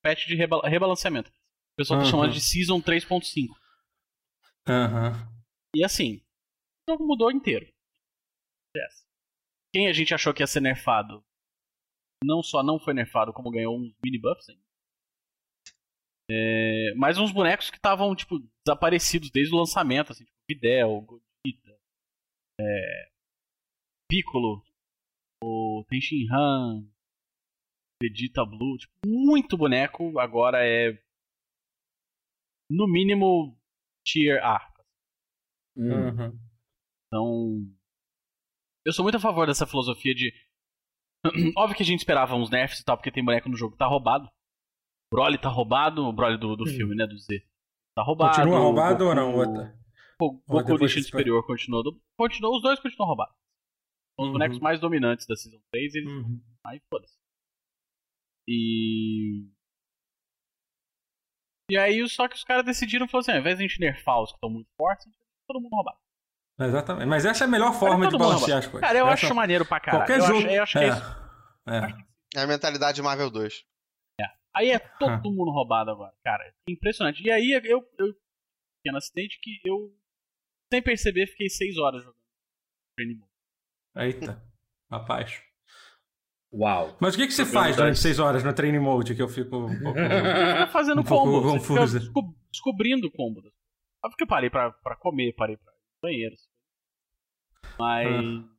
patch 0.03 0.27
de 0.27 0.35
rebalanceamento. 0.35 1.31
O 1.79 1.81
pessoal 1.81 2.01
uhum. 2.01 2.05
tá 2.05 2.11
chamando 2.11 2.33
de 2.33 2.41
Season 2.41 2.81
3.5. 2.81 3.49
Aham. 4.68 5.12
Uhum. 5.12 5.39
E 5.76 5.85
assim, 5.85 6.16
o 6.89 6.93
jogo 6.93 7.07
mudou 7.07 7.31
inteiro. 7.31 7.72
Quem 9.72 9.87
a 9.87 9.93
gente 9.93 10.12
achou 10.12 10.35
que 10.35 10.43
ia 10.43 10.47
ser 10.47 10.61
nerfado, 10.61 11.24
não 12.24 12.43
só 12.43 12.64
não 12.64 12.81
foi 12.81 12.95
nerfado, 12.95 13.33
como 13.33 13.51
ganhou 13.51 13.79
uns 13.79 13.95
mini 14.03 14.18
buffs 14.18 14.49
ainda. 14.49 14.62
É, 16.31 16.95
mas 16.97 17.16
uns 17.16 17.31
bonecos 17.31 17.70
que 17.70 17.76
estavam, 17.76 18.14
tipo, 18.16 18.39
desaparecidos 18.66 19.31
desde 19.31 19.55
o 19.55 19.59
lançamento, 19.59 20.11
assim, 20.11 20.24
tipo, 20.24 20.37
Videl, 20.49 21.01
Godita, 21.03 21.81
é, 22.61 23.11
Piccolo, 24.11 24.64
o 25.45 25.85
Tenshin 25.89 26.26
Han, 26.33 26.91
Vegeta 28.03 28.45
Blue, 28.45 28.76
tipo, 28.79 28.93
muito 29.07 29.57
boneco, 29.57 30.18
agora 30.18 30.66
é 30.66 31.01
no 32.71 32.87
mínimo 32.87 33.59
tier 34.05 34.43
A. 34.45 34.59
Uhum. 35.77 36.39
Então, 37.07 37.66
eu 38.85 38.93
sou 38.93 39.03
muito 39.03 39.16
a 39.16 39.21
favor 39.21 39.47
dessa 39.47 39.66
filosofia 39.66 40.14
de 40.14 40.33
óbvio 41.57 41.77
que 41.77 41.83
a 41.83 41.87
gente 41.87 42.01
esperava 42.01 42.35
uns 42.35 42.51
nerfs 42.51 42.81
e 42.81 42.85
tal, 42.85 42.97
porque 42.97 43.11
tem 43.11 43.25
boneco 43.25 43.49
no 43.49 43.57
jogo 43.57 43.73
que 43.73 43.79
tá 43.79 43.87
roubado. 43.87 44.27
O 44.27 45.16
Broly 45.16 45.39
tá 45.39 45.49
roubado, 45.49 46.05
o 46.05 46.12
Broly 46.12 46.39
do, 46.39 46.57
do 46.57 46.64
uhum. 46.64 46.71
filme, 46.71 46.95
né, 46.95 47.07
do 47.07 47.19
Z. 47.19 47.43
Tá 47.97 48.03
roubado. 48.03 48.37
Continua 48.37 48.59
roubado 48.61 49.05
Goku, 49.05 49.09
ou 49.09 49.14
não? 49.14 49.35
Outra? 49.35 49.79
O 50.21 50.33
Goku 50.47 50.79
Destino 50.79 51.05
Superior 51.05 51.47
continuou, 51.47 51.83
continuou. 52.16 52.57
Os 52.57 52.62
dois 52.62 52.81
continuam 52.81 53.09
roubados. 53.09 53.37
Os 54.19 54.27
uhum. 54.27 54.33
bonecos 54.33 54.59
mais 54.59 54.81
dominantes 54.81 55.27
da 55.27 55.37
Season 55.37 55.61
3, 55.73 55.95
eles. 55.95 56.09
Uhum. 56.09 56.41
Aí 56.66 56.81
foda-se. 56.91 57.16
E. 58.49 59.49
E 61.71 61.77
aí, 61.77 62.07
só 62.09 62.27
que 62.27 62.35
os 62.35 62.45
caras 62.45 62.64
decidiram, 62.64 63.07
falaram 63.07 63.21
assim: 63.21 63.33
ao 63.33 63.39
invés 63.39 63.59
de 63.59 63.64
a 63.64 63.69
gente 63.69 63.81
nerfar 63.81 64.23
os 64.23 64.31
que 64.31 64.37
estão 64.37 64.51
muito 64.51 64.71
fortes, 64.77 65.07
a 65.07 65.11
gente 65.11 65.19
todo 65.47 65.61
mundo 65.61 65.75
roubar. 65.75 65.97
Exatamente. 66.61 67.07
Mas 67.07 67.25
essa 67.25 67.45
é 67.45 67.47
a 67.47 67.51
melhor 67.51 67.73
forma 67.73 68.09
de 68.09 68.19
balancear 68.19 68.59
as 68.59 68.66
coisas. 68.66 68.81
Cara, 68.81 68.99
eu 68.99 69.09
essa... 69.09 69.27
acho 69.27 69.35
maneiro 69.35 69.64
pra 69.64 69.79
caralho. 69.79 70.05
Qualquer 70.05 70.19
eu 70.19 70.27
jogo. 70.27 70.39
Acho, 70.39 70.49
eu 70.49 70.62
acho 70.62 70.73
que 70.73 70.79
é, 70.79 70.85
é 70.85 70.91
isso. 70.91 71.03
É. 71.69 72.39
é 72.41 72.43
a 72.43 72.47
mentalidade 72.47 73.01
Marvel 73.01 73.31
2. 73.31 73.64
É. 74.21 74.25
Aí 74.55 74.71
é 74.71 74.79
todo 74.79 75.31
mundo 75.31 75.51
roubado 75.51 75.91
agora, 75.91 76.14
cara. 76.25 76.53
Impressionante. 76.69 77.23
E 77.23 77.31
aí 77.31 77.53
eu, 77.53 77.87
eu 77.99 78.14
pequeno 78.83 78.99
acidente 78.99 79.39
que 79.41 79.61
eu, 79.64 79.95
sem 80.73 80.83
perceber, 80.83 81.27
fiquei 81.29 81.49
6 81.49 81.79
horas 81.79 82.03
jogando. 82.03 82.19
Eita, 83.97 84.43
rapaz. 84.91 85.41
Uau. 86.53 86.97
Mas 87.01 87.15
o 87.15 87.19
que, 87.19 87.27
que 87.27 87.33
você 87.33 87.45
faz 87.45 87.77
durante 87.77 87.99
6 87.99 88.19
horas 88.19 88.43
no 88.43 88.55
Training 88.55 88.79
Mode 88.79 89.15
que 89.15 89.21
eu 89.23 89.29
fico 89.29 89.57
um 89.57 89.83
pouco... 89.83 89.99
Fica 89.99 90.67
fazendo 90.73 91.01
Um 91.03 91.05
pouco 91.05 91.25
combo, 91.27 91.41
fica 91.41 91.59
confusa. 91.59 92.01
desco- 92.01 92.35
descobrindo 92.51 93.11
combo. 93.13 93.43
Só 93.43 94.09
porque 94.09 94.25
eu 94.25 94.29
parei 94.29 94.49
pra, 94.49 94.71
pra 94.73 94.97
comer, 94.97 95.35
parei 95.35 95.57
pra 95.57 95.73
banheiro. 96.03 96.35
Mas. 97.79 98.07
Ah. 98.09 98.59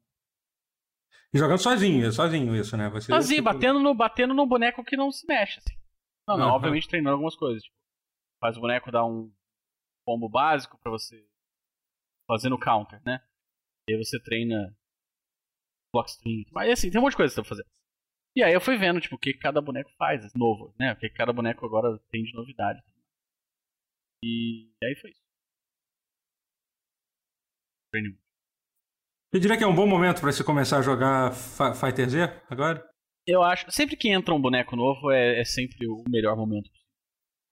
E 1.34 1.38
jogando 1.38 1.60
sozinho, 1.60 2.12
sozinho 2.12 2.56
isso, 2.56 2.76
né? 2.78 2.90
Você, 2.90 3.12
Sozinho, 3.12 3.42
tipo, 3.42 3.54
batendo 3.54 3.80
no, 3.80 3.94
batendo 3.96 4.34
no 4.34 4.46
boneco 4.48 4.84
que 4.84 4.98
não 4.98 5.12
se 5.12 5.26
mexe, 5.28 5.60
assim. 5.60 5.80
Não, 6.28 6.38
não, 6.38 6.50
obviamente 6.50 6.88
treinando 6.88 7.14
algumas 7.14 7.36
coisas. 7.36 7.64
Tipo, 7.64 7.76
faz 8.42 8.58
o 8.58 8.62
boneco 8.62 8.92
dar 8.92 9.06
um 9.06 9.32
combo 10.06 10.30
básico 10.30 10.78
pra 10.80 10.92
você 10.92 11.24
fazer 12.28 12.50
no 12.50 12.60
counter, 12.60 13.02
né? 13.06 13.20
E 13.90 13.94
aí 13.94 14.04
você 14.04 14.20
treina 14.22 14.76
block 15.94 16.10
string. 16.10 16.46
Mas 16.52 16.72
assim, 16.72 16.90
tem 16.92 17.00
um 17.00 17.04
monte 17.04 17.12
de 17.12 17.18
coisa 17.18 17.32
que 17.32 17.36
você 17.36 17.42
tá 17.42 17.48
fazer. 17.50 17.66
E 18.36 18.44
aí 18.44 18.54
eu 18.54 18.62
fui 18.62 18.78
vendo, 18.78 19.02
tipo, 19.02 19.16
o 19.16 19.20
que 19.20 19.34
cada 19.34 19.62
boneco 19.62 19.92
faz, 19.98 20.34
novo, 20.34 20.74
né? 20.80 20.94
O 20.94 20.96
que 20.96 21.10
cada 21.10 21.34
boneco 21.34 21.66
agora 21.66 22.00
tem 22.12 22.24
de 22.24 22.34
novidade. 22.34 22.82
E 24.24 24.70
aí 24.84 24.96
foi 24.96 25.12
isso. 25.12 25.30
Eu 29.32 29.40
diria 29.40 29.58
que 29.58 29.64
é 29.64 29.68
um 29.68 29.76
bom 29.76 29.88
momento 29.88 30.22
pra 30.22 30.32
você 30.32 30.44
começar 30.44 30.80
a 30.80 30.82
jogar 30.82 31.34
Fighter 31.34 32.10
Z 32.10 32.42
agora? 32.50 32.84
Eu 33.26 33.44
acho, 33.44 33.72
sempre 33.72 33.96
que 33.96 34.10
entra 34.10 34.34
um 34.34 34.42
boneco 34.42 34.76
novo 34.76 35.12
é, 35.12 35.40
é 35.40 35.44
sempre 35.44 35.88
o 35.88 36.04
melhor 36.10 36.36
momento. 36.36 36.70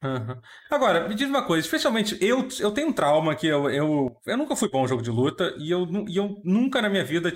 Aham. 0.04 0.40
Agora, 0.70 1.08
me 1.08 1.16
diz 1.16 1.28
uma 1.28 1.46
coisa, 1.46 1.66
especialmente 1.66 2.18
eu, 2.24 2.48
eu 2.60 2.72
tenho 2.72 2.90
um 2.90 2.94
trauma 2.94 3.36
que 3.36 3.48
eu, 3.48 3.70
eu, 3.70 4.16
eu 4.26 4.38
nunca 4.38 4.56
fui 4.56 4.70
bom 4.70 4.86
em 4.86 4.88
jogo 4.88 5.02
de 5.02 5.10
luta 5.10 5.56
e 5.58 5.72
eu, 5.72 5.88
e 6.08 6.18
eu 6.18 6.40
nunca 6.44 6.82
na 6.82 6.90
minha 6.90 7.04
vida 7.04 7.32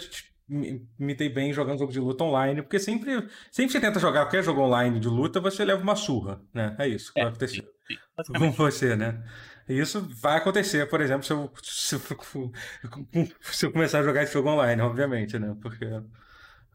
me, 0.51 1.13
dei 1.15 1.29
bem 1.29 1.53
jogando 1.53 1.79
jogo 1.79 1.91
de 1.91 1.99
luta 1.99 2.23
online, 2.23 2.61
porque 2.61 2.79
sempre, 2.79 3.11
sempre 3.51 3.67
que 3.67 3.71
você 3.71 3.79
tenta 3.81 3.99
jogar 3.99 4.25
qualquer 4.25 4.43
jogo 4.43 4.61
online 4.61 4.99
de 4.99 5.07
luta, 5.07 5.39
você 5.39 5.63
leva 5.63 5.81
uma 5.81 5.95
surra, 5.95 6.41
né? 6.53 6.75
É 6.77 6.87
isso 6.87 7.13
que 7.13 7.19
É, 7.19 7.23
vai 7.23 7.29
acontecer 7.31 7.61
sim, 7.87 7.97
sim, 8.25 8.33
com 8.33 8.51
você, 8.51 8.95
né? 8.95 9.23
Isso 9.69 10.01
vai 10.21 10.37
acontecer, 10.37 10.89
por 10.89 10.99
exemplo, 10.99 11.23
se 11.23 11.31
eu, 11.31 11.51
se 11.63 11.95
eu, 11.95 12.01
se 13.41 13.65
eu 13.65 13.71
começar 13.71 13.99
a 13.99 14.03
jogar 14.03 14.23
esse 14.23 14.33
jogo 14.33 14.49
online, 14.49 14.81
obviamente, 14.81 15.39
né? 15.39 15.55
Porque. 15.61 15.85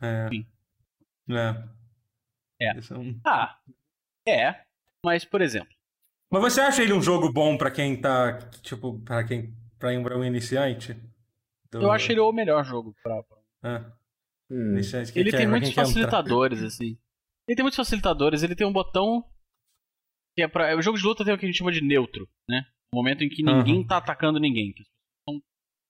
É. 0.01 0.29
Sim. 0.31 0.47
né? 1.27 1.69
É. 2.61 2.79
Isso 2.79 2.95
é 2.95 2.99
um- 2.99 3.21
Ah, 3.25 3.59
é. 4.27 4.63
Mas, 5.05 5.25
por 5.25 5.41
exemplo, 5.43 5.69
Mas 6.31 6.43
você 6.43 6.61
acha 6.61 6.83
ele 6.83 6.93
um 6.95 7.03
jogo 7.03 7.31
bom 7.33 7.57
pra 7.59 7.71
quem 7.71 8.01
tá, 8.01 8.39
tipo, 8.63 8.99
pra 9.01 9.23
quem, 9.25 9.55
pra 9.79 9.91
um, 9.91 10.03
pra 10.03 10.17
um 10.17 10.25
iniciante? 10.25 10.95
Do- 11.71 11.83
eu 11.83 11.91
acho 11.93 12.11
ele 12.11 12.21
o 12.21 12.33
melhor 12.33 12.65
jogo 12.65 12.95
pra. 13.03 13.23
Ah, 13.65 13.93
Hum. 14.51 14.77
que 15.13 15.19
Ele 15.19 15.31
quer- 15.31 15.39
tem 15.39 15.47
pra 15.47 15.51
muitos 15.51 15.71
entrar. 15.71 15.85
facilitadores, 15.87 16.63
assim. 16.63 16.99
Ele 17.49 17.57
tem 17.57 17.63
muitos 17.65 17.77
facilitadores, 17.77 18.43
ele 18.43 18.55
tem 18.57 18.67
um 18.67 18.73
botão 18.73 19.23
que 20.37 20.43
é 20.43 20.49
pra. 20.49 20.77
O 20.77 20.83
jogo 20.83 20.99
de 20.99 21.05
luta 21.05 21.25
tem 21.25 21.35
o 21.35 21.39
que 21.39 21.45
a 21.45 21.49
gente 21.49 21.59
chama 21.59 21.73
de 21.73 21.81
neutro, 21.81 22.29
né? 22.49 22.63
O 22.93 22.97
momento 22.97 23.25
em 23.25 23.29
que 23.29 23.43
ninguém 23.43 23.79
Aham. 23.81 23.87
tá 23.89 23.97
atacando 23.99 24.39
ninguém. 24.39 24.73
Que 24.73 24.83
as 24.83 24.89
pessoas 24.89 25.43
estão 25.43 25.43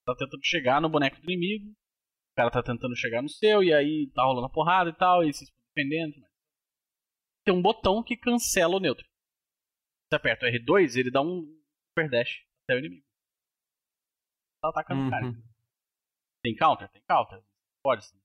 tá 0.06 0.16
tentando 0.16 0.44
chegar 0.44 0.80
no 0.80 0.88
boneco 0.88 1.16
do 1.20 1.24
inimigo, 1.30 1.70
o 1.70 2.34
cara 2.36 2.50
tá 2.50 2.62
tentando 2.62 2.96
chegar 2.96 3.20
no 3.22 3.28
seu, 3.28 3.62
e 3.62 3.72
aí 3.74 4.10
tá 4.14 4.22
rolando 4.24 4.46
a 4.46 4.50
porrada 4.50 4.88
e 4.90 4.94
tal, 4.96 5.22
e 5.22 5.26
vocês 5.32 5.42
estão 5.48 5.56
defendendo. 5.74 6.14
Tem 7.44 7.54
um 7.54 7.60
botão 7.62 8.02
que 8.02 8.16
cancela 8.16 8.76
o 8.76 8.80
neutro. 8.80 9.04
Você 10.08 10.16
aperta 10.16 10.46
o 10.46 10.48
R2, 10.48 10.96
ele 10.96 11.10
dá 11.10 11.20
um 11.20 11.42
super 11.90 12.08
dash 12.08 12.42
até 12.64 12.76
o 12.76 12.78
inimigo. 12.78 13.04
Tá 14.62 14.68
atacando 14.70 15.06
o 15.06 15.10
cara. 15.10 15.26
Uhum. 15.26 15.42
Tem 16.42 16.54
counter? 16.56 16.88
Tem 16.90 17.02
counter. 17.08 17.42
Pode 17.86 18.04
sim. 18.04 18.20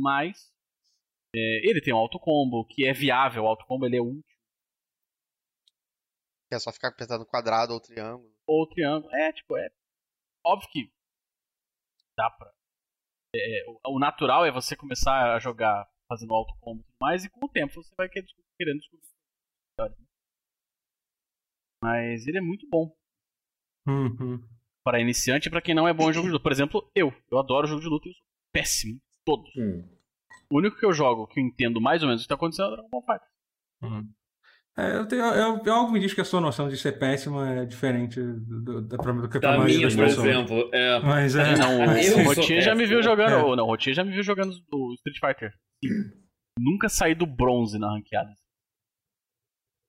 Mas 0.00 0.52
é, 1.34 1.68
ele 1.68 1.80
tem 1.80 1.92
um 1.92 1.96
autocombo, 1.96 2.64
que 2.64 2.86
é 2.86 2.92
viável. 2.92 3.42
O 3.42 3.48
autocombo 3.48 3.86
ele 3.86 3.96
é 3.96 4.00
útil. 4.00 4.22
É 6.52 6.58
só 6.60 6.72
ficar 6.72 6.88
apertando 6.88 7.26
quadrado 7.26 7.72
ou 7.72 7.80
triângulo. 7.80 8.32
Ou 8.46 8.68
triângulo. 8.68 9.12
É, 9.16 9.32
tipo, 9.32 9.56
é. 9.56 9.68
Óbvio 10.46 10.68
que 10.70 10.92
dá 12.16 12.30
pra. 12.30 12.52
é, 13.34 13.64
o, 13.66 13.96
o 13.96 13.98
natural 13.98 14.44
é 14.46 14.52
você 14.52 14.76
começar 14.76 15.34
a 15.34 15.40
jogar 15.40 15.90
fazendo 16.08 16.32
autocombo 16.32 16.82
e 16.82 16.84
tudo 16.84 16.96
mais, 17.00 17.24
e 17.24 17.30
com 17.30 17.44
o 17.44 17.48
tempo 17.48 17.82
você 17.82 17.92
vai 17.96 18.08
querer 18.08 18.26
descobrir- 18.26 18.46
querendo 18.58 18.78
descobrir. 18.78 19.06
né? 19.80 20.06
Mas 21.82 22.28
ele 22.28 22.38
é 22.38 22.42
muito 22.42 22.68
bom 22.68 22.96
Uhum. 23.88 24.38
para 24.84 25.00
iniciante 25.00 25.48
e 25.48 25.50
para 25.50 25.60
quem 25.62 25.74
não 25.74 25.88
é 25.88 25.92
bom 25.92 26.08
em 26.08 26.12
jogo 26.12 26.28
de 26.28 26.32
luta. 26.34 26.42
Por 26.44 26.52
exemplo, 26.52 26.88
eu. 26.94 27.10
Eu 27.30 27.38
adoro 27.40 27.66
jogo 27.66 27.80
de 27.80 27.88
luta 27.88 28.06
e 28.08 28.10
eu 28.10 28.14
sou 28.14 28.24
péssimo. 28.52 28.94
em 28.94 29.00
Todos. 29.24 29.50
Hum. 29.56 29.88
O 30.50 30.58
único 30.58 30.76
que 30.78 30.84
eu 30.84 30.92
jogo 30.92 31.26
que 31.26 31.40
eu 31.40 31.44
entendo 31.44 31.80
mais 31.80 32.02
ou 32.02 32.08
menos 32.08 32.22
o 32.22 32.24
que 32.24 32.28
tá 32.28 32.34
acontecendo 32.34 32.66
é 32.66 32.68
o 32.68 32.72
Dragon 32.72 32.88
Ball 32.90 33.02
Fighter. 33.02 33.28
Uhum. 33.82 34.08
É, 34.78 34.96
eu 34.96 35.06
tenho, 35.06 35.22
eu, 35.22 35.60
eu- 35.64 35.72
algo 35.74 35.92
me 35.92 36.00
diz 36.00 36.14
que 36.14 36.20
a 36.20 36.24
sua 36.24 36.40
noção 36.40 36.68
de 36.68 36.76
ser 36.78 36.92
péssimo 36.98 37.40
é 37.42 37.64
diferente 37.66 38.18
do, 38.20 38.62
do, 38.62 38.82
da, 38.82 38.96
do 38.96 39.28
que 39.28 39.38
pra 39.38 39.50
Da 39.52 39.58
maioria 39.58 39.76
minha, 39.76 39.86
das 39.88 39.94
por 39.96 40.04
pessoas. 40.06 40.26
exemplo. 40.28 40.70
É... 40.72 40.98
Mas 41.00 41.36
é. 41.36 41.56
Não, 41.56 41.80
o, 41.82 42.24
Rotinha 42.24 42.60
já 42.62 42.74
me 42.74 42.86
viu 42.86 42.98
péssimo. 42.98 43.02
jogando. 43.16 43.32
É. 43.34 43.42
ou 43.42 43.54
Não, 43.56 43.64
o 43.64 43.66
Rotinha 43.66 43.94
já 43.94 44.02
me 44.04 44.12
viu 44.12 44.22
jogando 44.22 44.50
o 44.72 44.94
Street 44.94 45.18
Fighter. 45.20 45.52
Nunca 46.58 46.88
saí 46.88 47.14
do 47.14 47.26
bronze 47.26 47.78
na 47.78 47.90
ranqueada. 47.92 48.30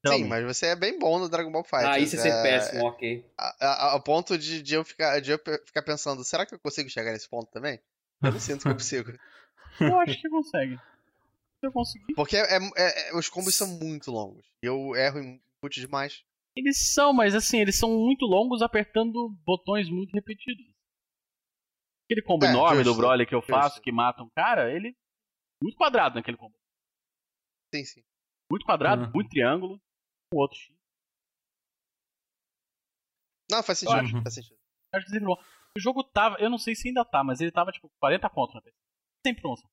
Sim, 0.06 0.10
Realmente. 0.10 0.30
mas 0.30 0.58
você 0.58 0.66
é 0.68 0.76
bem 0.76 1.00
bom 1.00 1.18
no 1.18 1.30
Dragon 1.30 1.50
Ball 1.52 1.64
Fighter. 1.64 1.88
Ah, 1.88 1.98
isso 2.00 2.16
é 2.18 2.20
ser 2.20 2.42
péssimo, 2.44 2.84
ok. 2.86 3.26
A, 3.38 3.66
a- 3.66 3.92
ao 3.94 4.02
ponto 4.04 4.38
de, 4.38 4.62
de 4.62 4.74
eu 4.76 4.84
ficar, 4.84 5.20
de 5.22 5.32
eu 5.32 5.40
ficar 5.66 5.82
pensando, 5.82 6.24
será 6.26 6.46
que 6.46 6.54
eu 6.54 6.60
consigo 6.60 6.90
chegar 6.90 7.14
nesse 7.14 7.30
ponto 7.30 7.50
também? 7.52 7.80
Eu 8.24 8.32
não 8.32 8.40
sinto 8.40 8.62
que 8.64 8.68
eu 8.70 8.74
consigo. 8.74 9.12
Eu 9.82 10.00
acho 10.00 10.22
que 10.22 10.30
consegue. 10.30 10.78
Se 10.78 11.68
eu 11.68 11.72
conseguir. 11.72 12.14
Porque 12.16 12.36
é- 12.38 12.58
é- 12.58 13.10
é- 13.10 13.16
os 13.18 13.28
combos 13.30 13.56
são 13.56 13.68
muito 13.68 14.12
longos. 14.12 14.46
E 14.64 14.68
eu 14.68 14.96
erro 14.96 15.20
em 15.20 15.42
muito 15.62 15.76
demais. 15.80 16.24
Eles 16.56 16.94
são, 16.94 17.12
mas 17.14 17.34
assim, 17.34 17.60
eles 17.60 17.78
são 17.80 17.90
muito 17.90 18.26
longos 18.26 18.62
apertando 18.62 19.30
botões 19.46 19.90
muito 19.90 20.12
repetidos. 20.14 20.66
Aquele 22.06 22.22
combo 22.22 22.46
É, 22.46 22.50
enorme 22.50 22.84
do 22.84 22.94
Broly 22.94 23.26
que 23.26 23.34
eu 23.34 23.42
faço, 23.42 23.76
justo. 23.76 23.82
que 23.82 23.92
mata 23.92 24.22
um 24.22 24.30
cara, 24.36 24.72
ele. 24.72 24.96
Muito 25.62 25.76
quadrado 25.78 26.16
naquele 26.16 26.38
combo. 26.38 26.56
Sim, 27.74 27.84
sim. 27.86 28.04
Muito 28.52 28.66
quadrado, 28.66 29.06
Uhum. 29.06 29.12
muito 29.16 29.30
triângulo, 29.30 29.82
um 30.34 30.38
outro 30.38 30.58
X. 30.60 30.76
Não, 33.52 33.64
faz 33.64 33.80
sentido, 33.80 33.98
acho. 34.00 34.22
faz 34.22 34.34
sentido. 34.36 34.58
Acho 34.94 35.06
que 35.06 35.12
sempre 35.12 35.26
bom. 35.26 35.38
O 35.76 35.80
jogo 35.80 36.04
tava, 36.04 36.38
eu 36.40 36.50
não 36.50 36.58
sei 36.58 36.76
se 36.76 36.88
ainda 36.88 37.04
tá, 37.04 37.24
mas 37.24 37.42
ele 37.42 37.52
tava 37.52 37.72
tipo 37.72 37.90
40 38.00 38.30
conto 38.30 38.54
na 38.54 38.62
PC. 38.62 38.76
Sem 39.26 39.36
promoção. 39.36 39.68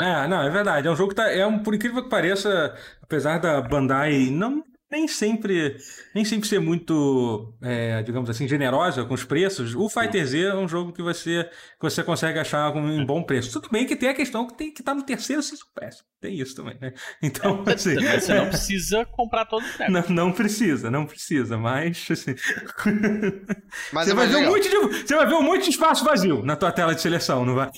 É, 0.00 0.26
não, 0.28 0.42
é 0.42 0.50
verdade. 0.50 0.88
É 0.88 0.90
um 0.90 0.96
jogo 0.96 1.10
que 1.10 1.16
tá. 1.16 1.30
É 1.30 1.46
um, 1.46 1.62
por 1.62 1.74
incrível 1.74 2.02
que 2.02 2.08
pareça, 2.08 2.74
apesar 3.02 3.38
da 3.38 3.60
Bandai 3.60 4.30
não 4.30 4.64
nem 4.90 5.08
sempre 5.08 5.76
nem 6.14 6.24
sempre 6.24 6.46
ser 6.48 6.60
muito, 6.60 7.52
é, 7.62 8.02
digamos 8.02 8.30
assim, 8.30 8.46
generosa 8.46 9.04
com 9.04 9.14
os 9.14 9.24
preços, 9.24 9.74
o 9.74 9.88
Fighter 9.88 10.24
Z 10.26 10.40
é 10.44 10.54
um 10.54 10.68
jogo 10.68 10.92
que 10.92 11.02
você 11.02 11.44
que 11.44 11.82
você 11.82 12.02
consegue 12.04 12.38
achar 12.38 12.72
com 12.72 12.80
um 12.80 13.04
bom 13.04 13.22
preço. 13.22 13.52
Tudo 13.52 13.68
bem 13.70 13.84
que 13.86 13.96
tem 13.96 14.08
a 14.08 14.14
questão 14.14 14.46
que 14.46 14.54
tem 14.56 14.72
que 14.72 14.80
estar 14.82 14.94
no 14.94 15.02
terceiro 15.02 15.42
season 15.42 15.64
pass. 15.74 16.04
Tem 16.20 16.38
isso 16.40 16.54
também, 16.56 16.78
né? 16.80 16.92
Então, 17.22 17.62
assim, 17.66 17.94
Mas 17.96 18.24
você 18.24 18.34
não 18.34 18.48
precisa 18.48 19.04
comprar 19.04 19.44
todos 19.46 19.68
os 19.68 19.76
bonecos. 19.76 20.08
não, 20.08 20.26
não 20.26 20.32
precisa, 20.32 20.90
não 20.90 21.04
precisa, 21.04 21.58
mas 21.58 22.06
assim, 22.10 22.34
Mas 23.92 24.06
você 24.06 24.12
é 24.12 24.14
vai 24.14 24.26
ver 24.26 24.36
um 24.36 24.38
legal. 24.38 24.52
monte 24.52 24.68
de 24.68 24.76
você 25.06 25.14
vai 25.16 25.26
ver 25.26 25.34
um 25.34 25.42
monte 25.42 25.64
de 25.64 25.70
espaço 25.70 26.04
vazio 26.04 26.42
na 26.42 26.56
tua 26.56 26.72
tela 26.72 26.94
de 26.94 27.00
seleção, 27.00 27.44
não 27.44 27.54
vai? 27.54 27.70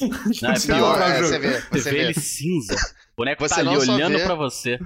Não, 0.43 0.51
é 0.51 0.57
Você 0.57 0.73
pior, 0.73 0.99
o 0.99 1.03
é, 1.03 1.23
você 1.23 1.39
vê, 1.39 1.51
Você 1.53 1.69
você 1.81 1.91
vê 1.91 1.97
vê. 1.97 2.03
ele 2.05 2.15
cinza. 2.15 2.75
O 2.75 3.17
boneco 3.17 3.43
Você 3.49 3.55
tá 3.55 3.61
ali 3.61 3.77
olhando 3.77 4.19
vê- 4.19 4.25
pra 4.25 4.35
você. 4.35 4.79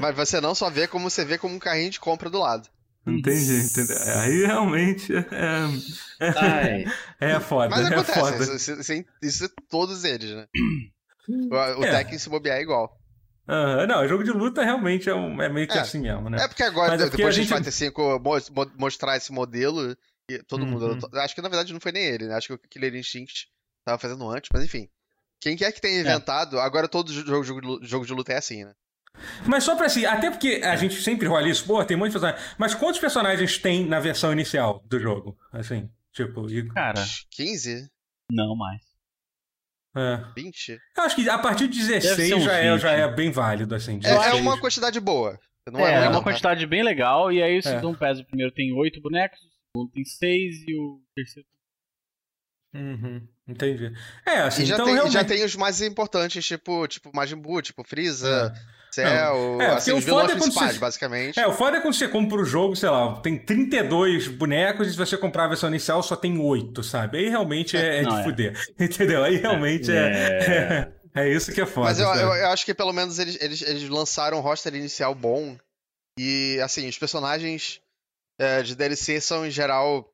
Mas 0.00 0.14
você 0.16 0.40
não 0.40 0.54
só 0.54 0.68
vê 0.70 0.86
como 0.86 1.08
você 1.08 1.24
vê 1.24 1.38
como 1.38 1.54
um 1.54 1.58
carrinho 1.58 1.90
de 1.90 2.00
compra 2.00 2.28
do 2.30 2.38
lado. 2.38 2.68
Entendi, 3.06 3.56
entendeu? 3.64 3.96
Aí 4.20 4.46
realmente 4.46 5.12
é, 5.12 6.30
Ai. 6.36 6.84
é 7.20 7.40
foda, 7.40 7.68
Mas 7.70 7.90
é 7.90 7.94
acontece, 7.94 8.20
foda. 8.20 8.36
isso, 8.56 8.72
isso, 8.80 9.04
isso, 9.22 9.44
é 9.44 9.48
todos 9.68 10.04
eles, 10.04 10.30
né? 10.30 10.46
O, 11.28 11.80
o 11.80 11.84
É. 11.84 11.90
Tekken 11.90 12.18
se 12.18 12.28
bobear 12.28 12.58
é 12.58 12.62
igual. 12.62 12.96
Aham, 13.48 13.86
não, 13.88 14.06
jogo 14.06 14.22
de 14.22 14.30
luta 14.30 14.62
realmente 14.62 15.08
é, 15.10 15.14
um- 15.14 15.42
é 15.42 15.48
meio 15.48 15.66
que 15.66 15.76
É. 15.76 15.80
assim 15.80 15.98
mesmo, 16.00 16.30
né? 16.30 16.44
É 16.44 16.46
porque 16.48 16.62
agora, 16.62 16.92
Mas 16.92 17.00
é 17.00 17.04
porque 17.06 17.16
depois 17.16 17.34
a 17.34 17.40
de 17.40 17.44
gente- 17.44 17.56
Fighter 17.56 17.72
5 17.72 18.20
mo- 18.20 18.38
mo- 18.54 18.72
mostrar 18.78 19.16
esse 19.16 19.32
modelo, 19.32 19.96
e 20.30 20.38
todo 20.44 20.64
mundo. 20.64 20.86
Uhum. 20.86 20.98
tô- 21.00 21.18
Acho 21.18 21.34
que 21.34 21.42
na 21.42 21.48
verdade 21.48 21.72
não 21.72 21.80
foi 21.80 21.90
nem 21.90 22.04
ele, 22.04 22.28
né? 22.28 22.34
Acho 22.36 22.46
que 22.48 22.54
o 22.54 22.58
Killer 22.70 22.94
Instinct 22.94 23.48
tava 23.84 23.98
fazendo 23.98 24.30
antes, 24.30 24.48
mas 24.52 24.62
enfim. 24.62 24.88
Quem 25.40 25.56
quer 25.56 25.72
que 25.72 25.80
tenha 25.80 26.00
inventado, 26.00 26.60
agora 26.60 26.86
todo 26.86 27.12
jogo, 27.12 27.42
jogo, 27.42 27.80
jogo 27.84 28.06
de 28.06 28.12
luta 28.14 28.32
é 28.32 28.36
assim, 28.36 28.64
né? 28.64 28.72
Mas 29.46 29.64
só 29.64 29.76
pra 29.76 29.86
assim, 29.86 30.04
até 30.04 30.30
porque 30.30 30.60
a 30.64 30.74
gente 30.76 31.00
sempre 31.02 31.26
rola 31.26 31.48
isso, 31.48 31.64
pô, 31.66 31.84
tem 31.84 31.96
muitos 31.96 32.14
personagens. 32.20 32.54
Mas 32.58 32.74
quantos 32.74 33.00
personagens 33.00 33.58
tem 33.58 33.86
na 33.86 34.00
versão 34.00 34.32
inicial 34.32 34.82
do 34.86 34.98
jogo? 34.98 35.38
Assim, 35.52 35.88
tipo, 36.12 36.48
e- 36.50 36.68
Cara, 36.70 37.04
15? 37.30 37.88
não 38.30 38.56
mais. 38.56 38.80
é. 39.94 40.24
20? 40.34 40.78
Eu 40.96 41.02
acho 41.04 41.16
que 41.16 41.28
a 41.28 41.38
partir 41.38 41.68
de 41.68 41.78
Deve 41.86 42.00
ser 42.00 42.16
16 42.16 42.32
uns 42.32 42.44
já 42.44 42.52
é, 42.56 42.72
20. 42.72 42.80
já 42.80 42.90
é 42.92 43.08
bem 43.08 43.30
válido, 43.30 43.74
assim. 43.74 44.00
É, 44.02 44.08
é 44.10 44.14
16. 44.14 44.40
uma 44.40 44.58
quantidade 44.60 44.98
boa. 45.00 45.38
Não 45.70 45.78
é, 45.80 45.92
é 45.92 45.98
muito, 46.00 46.10
uma 46.10 46.18
tá? 46.18 46.24
quantidade 46.24 46.66
bem 46.66 46.82
legal. 46.82 47.30
E 47.30 47.40
aí 47.42 47.56
o 47.56 47.58
É. 47.58 47.62
Season 47.62 47.94
Pass, 47.94 48.18
o 48.18 48.24
primeiro 48.24 48.50
tem 48.52 48.72
oito 48.72 49.00
bonecos, 49.00 49.38
o 49.38 49.48
segundo 49.78 49.92
tem 49.92 50.04
seis 50.04 50.64
e 50.66 50.74
o 50.74 51.00
terceiro 51.14 51.46
Uhum, 52.74 53.28
entendi. 53.46 53.92
É, 54.26 54.38
assim, 54.40 54.62
E 54.62 54.66
já, 54.66 54.74
então 54.74 54.86
tem, 54.86 54.94
realmente... 54.94 55.12
já 55.12 55.24
tem 55.24 55.44
os 55.44 55.54
mais 55.54 55.82
importantes, 55.82 56.44
tipo, 56.44 56.88
tipo 56.88 57.10
Majin 57.14 57.36
Buu, 57.36 57.60
tipo 57.60 57.84
Freeza, 57.84 58.50
É. 58.56 58.81
Cell, 58.94 59.60
É, 59.60 59.66
assim, 59.68 59.92
o 59.92 60.02
foda 60.02 60.32
é 60.32 60.36
quando 60.38 60.52
você- 60.52 60.78
basicamente. 60.78 61.40
É, 61.40 61.46
o 61.46 61.52
foda 61.52 61.78
é 61.78 61.80
quando 61.80 61.94
você 61.94 62.06
compra 62.08 62.38
o 62.40 62.44
jogo, 62.44 62.76
sei 62.76 62.90
lá, 62.90 63.20
tem 63.20 63.38
32 63.38 64.28
bonecos 64.28 64.86
e 64.88 64.90
se 64.92 64.96
você 64.96 65.16
comprar 65.16 65.44
a 65.44 65.48
versão 65.48 65.68
inicial 65.68 66.02
só 66.02 66.14
tem 66.14 66.38
8, 66.38 66.82
sabe? 66.82 67.18
Aí 67.18 67.28
realmente 67.28 67.76
é, 67.76 67.98
é 68.00 68.02
Não, 68.02 68.14
de 68.16 68.20
é. 68.20 68.24
fuder. 68.24 68.60
Entendeu? 68.78 69.24
Aí 69.24 69.36
realmente 69.36 69.90
é. 69.90 70.92
É, 71.14 71.28
isso 71.28 71.52
que 71.52 71.60
é 71.60 71.66
foda. 71.66 71.88
Mas 71.88 71.98
eu, 72.00 72.08
eu, 72.08 72.32
eu 72.32 72.46
acho 72.48 72.64
que 72.64 72.72
pelo 72.72 72.90
menos 72.90 73.18
eles, 73.18 73.36
eles, 73.38 73.60
eles 73.60 73.86
lançaram 73.90 74.38
um 74.38 74.40
roster 74.40 74.74
inicial 74.74 75.14
bom. 75.14 75.58
E, 76.18 76.58
assim, 76.64 76.88
os 76.88 76.96
personagens 76.98 77.82
é, 78.40 78.62
de 78.62 78.74
DLC 78.74 79.20
são, 79.20 79.44
em 79.44 79.50
geral, 79.50 79.98
um 79.98 80.04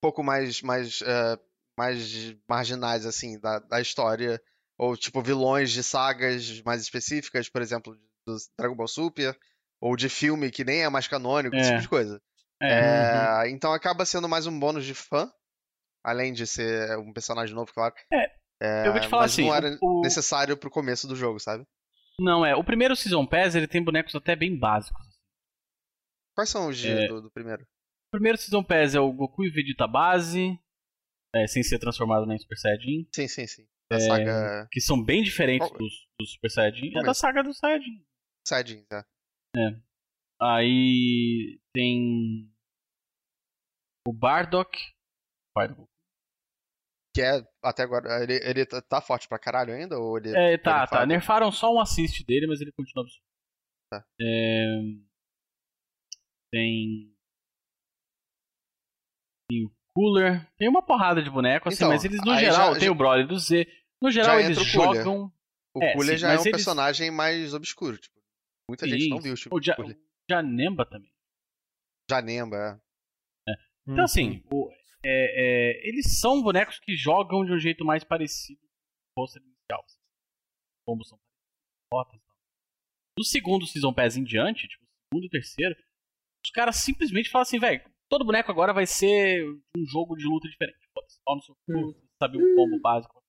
pouco 0.00 0.22
mais, 0.22 0.62
mais, 0.62 1.02
é, 1.04 1.36
mais 1.76 2.32
marginais, 2.48 3.04
assim, 3.06 3.40
da, 3.40 3.58
da 3.58 3.80
história. 3.80 4.40
Ou, 4.78 4.96
tipo, 4.96 5.22
vilões 5.22 5.70
de 5.70 5.82
sagas 5.82 6.60
mais 6.62 6.82
específicas, 6.82 7.48
por 7.48 7.62
exemplo, 7.62 7.94
do 8.26 8.36
Dragon 8.58 8.74
Ball 8.74 8.88
Super. 8.88 9.38
Ou 9.80 9.96
de 9.96 10.08
filme 10.08 10.50
que 10.50 10.64
nem 10.64 10.82
é 10.82 10.88
mais 10.88 11.06
canônico, 11.06 11.54
esse 11.54 11.68
É. 11.68 11.72
tipo 11.72 11.82
de 11.82 11.88
coisa. 11.88 12.20
É. 12.62 13.44
É, 13.44 13.50
Então 13.50 13.72
acaba 13.72 14.04
sendo 14.06 14.28
mais 14.28 14.46
um 14.46 14.58
bônus 14.58 14.84
de 14.84 14.94
fã. 14.94 15.30
Além 16.02 16.32
de 16.32 16.46
ser 16.46 16.98
um 16.98 17.12
personagem 17.12 17.54
novo, 17.54 17.72
claro. 17.72 17.94
eu 18.60 18.92
vou 18.92 19.00
te 19.00 19.08
falar 19.08 19.22
mas 19.22 19.32
assim, 19.32 19.46
não 19.46 19.54
era 19.54 19.78
o- 19.80 20.02
necessário 20.02 20.56
pro 20.56 20.70
começo 20.70 21.06
do 21.08 21.16
jogo, 21.16 21.38
sabe? 21.40 21.64
Não, 22.20 22.44
é. 22.44 22.54
O 22.54 22.62
primeiro 22.64 22.94
Season 22.94 23.26
Pass, 23.26 23.54
ele 23.54 23.66
tem 23.66 23.82
bonecos 23.82 24.14
até 24.14 24.36
bem 24.36 24.58
básicos. 24.58 25.02
Quais 26.34 26.50
são 26.50 26.68
os 26.68 26.76
de- 26.78 26.90
É. 26.90 27.08
do, 27.08 27.22
do 27.22 27.30
primeiro? 27.30 27.62
O 27.62 28.10
primeiro 28.12 28.36
Season 28.38 28.62
Pass 28.62 28.94
é 28.94 29.00
o 29.00 29.12
Goku 29.12 29.44
e 29.44 29.50
Vegeta 29.50 29.86
base, 29.86 30.58
é, 31.34 31.46
sem 31.46 31.62
ser 31.62 31.78
transformado 31.78 32.30
em 32.30 32.38
Super 32.38 32.56
Saiyajin, 32.58 33.08
Sim, 33.14 33.28
sim, 33.28 33.46
sim. 33.46 33.66
Da 33.90 34.00
saga 34.00 34.68
que 34.72 34.80
são 34.80 35.02
bem 35.02 35.22
diferentes 35.22 35.68
Qual- 35.68 35.78
dos, 35.78 36.06
dos 36.18 36.32
Super 36.32 36.50
Saiyajin. 36.50 36.96
É 36.98 37.02
da 37.02 37.10
é? 37.10 37.14
saga 37.14 37.42
do 37.42 37.52
Saiyajin. 37.54 38.04
Saiyajin, 38.46 38.84
tá? 38.86 39.06
Aí 40.40 41.60
tem 41.74 42.50
o 44.06 44.12
Bardock, 44.12 44.76
pai 45.54 45.68
do. 45.68 45.88
Que 47.14 47.22
é, 47.22 47.46
até 47.62 47.84
agora, 47.84 48.22
ele, 48.24 48.34
ele 48.42 48.66
tá- 48.66 48.82
tá 48.82 49.00
forte 49.00 49.28
pra 49.28 49.38
caralho 49.38 49.72
ainda? 49.72 49.96
Ou 49.98 50.18
ele, 50.18 50.36
É, 50.36 50.48
ele 50.54 50.58
tá, 50.58 50.80
tá. 50.80 50.86
fala- 50.88 51.06
Nerfaram 51.06 51.52
só 51.52 51.72
um 51.72 51.80
assist 51.80 52.24
dele, 52.24 52.46
mas 52.48 52.60
ele 52.60 52.72
continua 52.72 53.04
absurdo. 53.04 53.24
Tá. 53.92 54.04
É, 54.20 54.80
Tem. 56.52 57.14
Tem 59.48 59.64
o 59.66 59.70
Cooler. 59.96 60.46
Tem 60.56 60.68
uma 60.68 60.82
porrada 60.84 61.22
de 61.22 61.30
bonecos, 61.30 61.68
assim, 61.72 61.84
Então, 61.84 61.88
mas 61.90 62.04
eles, 62.04 62.20
no 62.24 62.36
geral, 62.36 62.72
já- 62.72 62.78
tem 62.78 62.86
já- 62.88 62.92
o 62.92 62.94
Broly 62.94 63.26
do 63.26 63.38
Z. 63.38 63.66
No 64.02 64.10
geral, 64.10 64.40
eles 64.40 64.58
o 64.58 64.72
Cooler. 64.72 65.02
jogam. 65.02 65.32
O 65.76 65.82
É, 65.82 65.92
Cooler 65.94 66.14
sim, 66.14 66.18
já 66.18 66.28
é 66.28 66.36
um 66.38 66.40
eles- 66.40 66.50
personagem 66.50 67.10
mais 67.10 67.54
obscuro. 67.54 67.96
Tipo, 67.98 68.20
muita 68.68 68.88
gente 68.88 69.08
não 69.08 69.16
Sim, 69.18 69.22
viu 69.22 69.32
o 69.32 69.36
tipo 69.36 69.56
O 69.56 69.60
Ja- 69.62 69.76
Cooler. 69.76 69.98
Janemba 70.30 70.84
também. 70.86 71.12
Janemba, 72.10 72.56
é. 73.48 73.52
Uhum. 73.86 73.92
Então, 73.92 74.04
assim, 74.04 74.42
o- 74.52 74.70
é- 75.04 75.80
é, 75.82 75.88
eles 75.88 76.18
são 76.18 76.42
bonecos 76.42 76.78
que 76.80 76.96
jogam 76.96 77.44
de 77.44 77.52
um 77.52 77.58
jeito 77.58 77.84
mais 77.84 78.04
parecido 78.04 78.60
com 79.16 79.22
o 79.22 79.26
inicial. 79.26 79.84
Como 80.86 81.04
são 81.04 81.18
rotas 81.92 82.14
e 82.20 82.24
tal. 82.24 82.36
Do 83.18 83.24
segundo 83.24 83.66
Season 83.66 83.92
Pass 83.92 84.16
em 84.16 84.24
diante, 84.24 84.66
tipo, 84.68 84.84
segundo 85.12 85.26
e 85.26 85.30
terceiro, 85.30 85.74
os 86.44 86.50
caras 86.50 86.76
simplesmente 86.76 87.30
falam 87.30 87.42
assim, 87.42 87.58
velho, 87.58 87.82
todo 88.08 88.24
boneco 88.24 88.50
agora 88.50 88.72
vai 88.72 88.86
ser 88.86 89.44
um 89.76 89.84
jogo 89.86 90.16
de 90.16 90.24
luta 90.26 90.48
diferente. 90.48 90.78
Foda-se, 90.94 91.20
pau 91.24 91.36
no 91.36 91.42
seu 91.42 91.54
Hum. 91.68 91.92
cu, 91.92 92.08
sabe 92.22 92.38
o 92.38 92.54
combo 92.56 92.80
básico. 92.80 93.22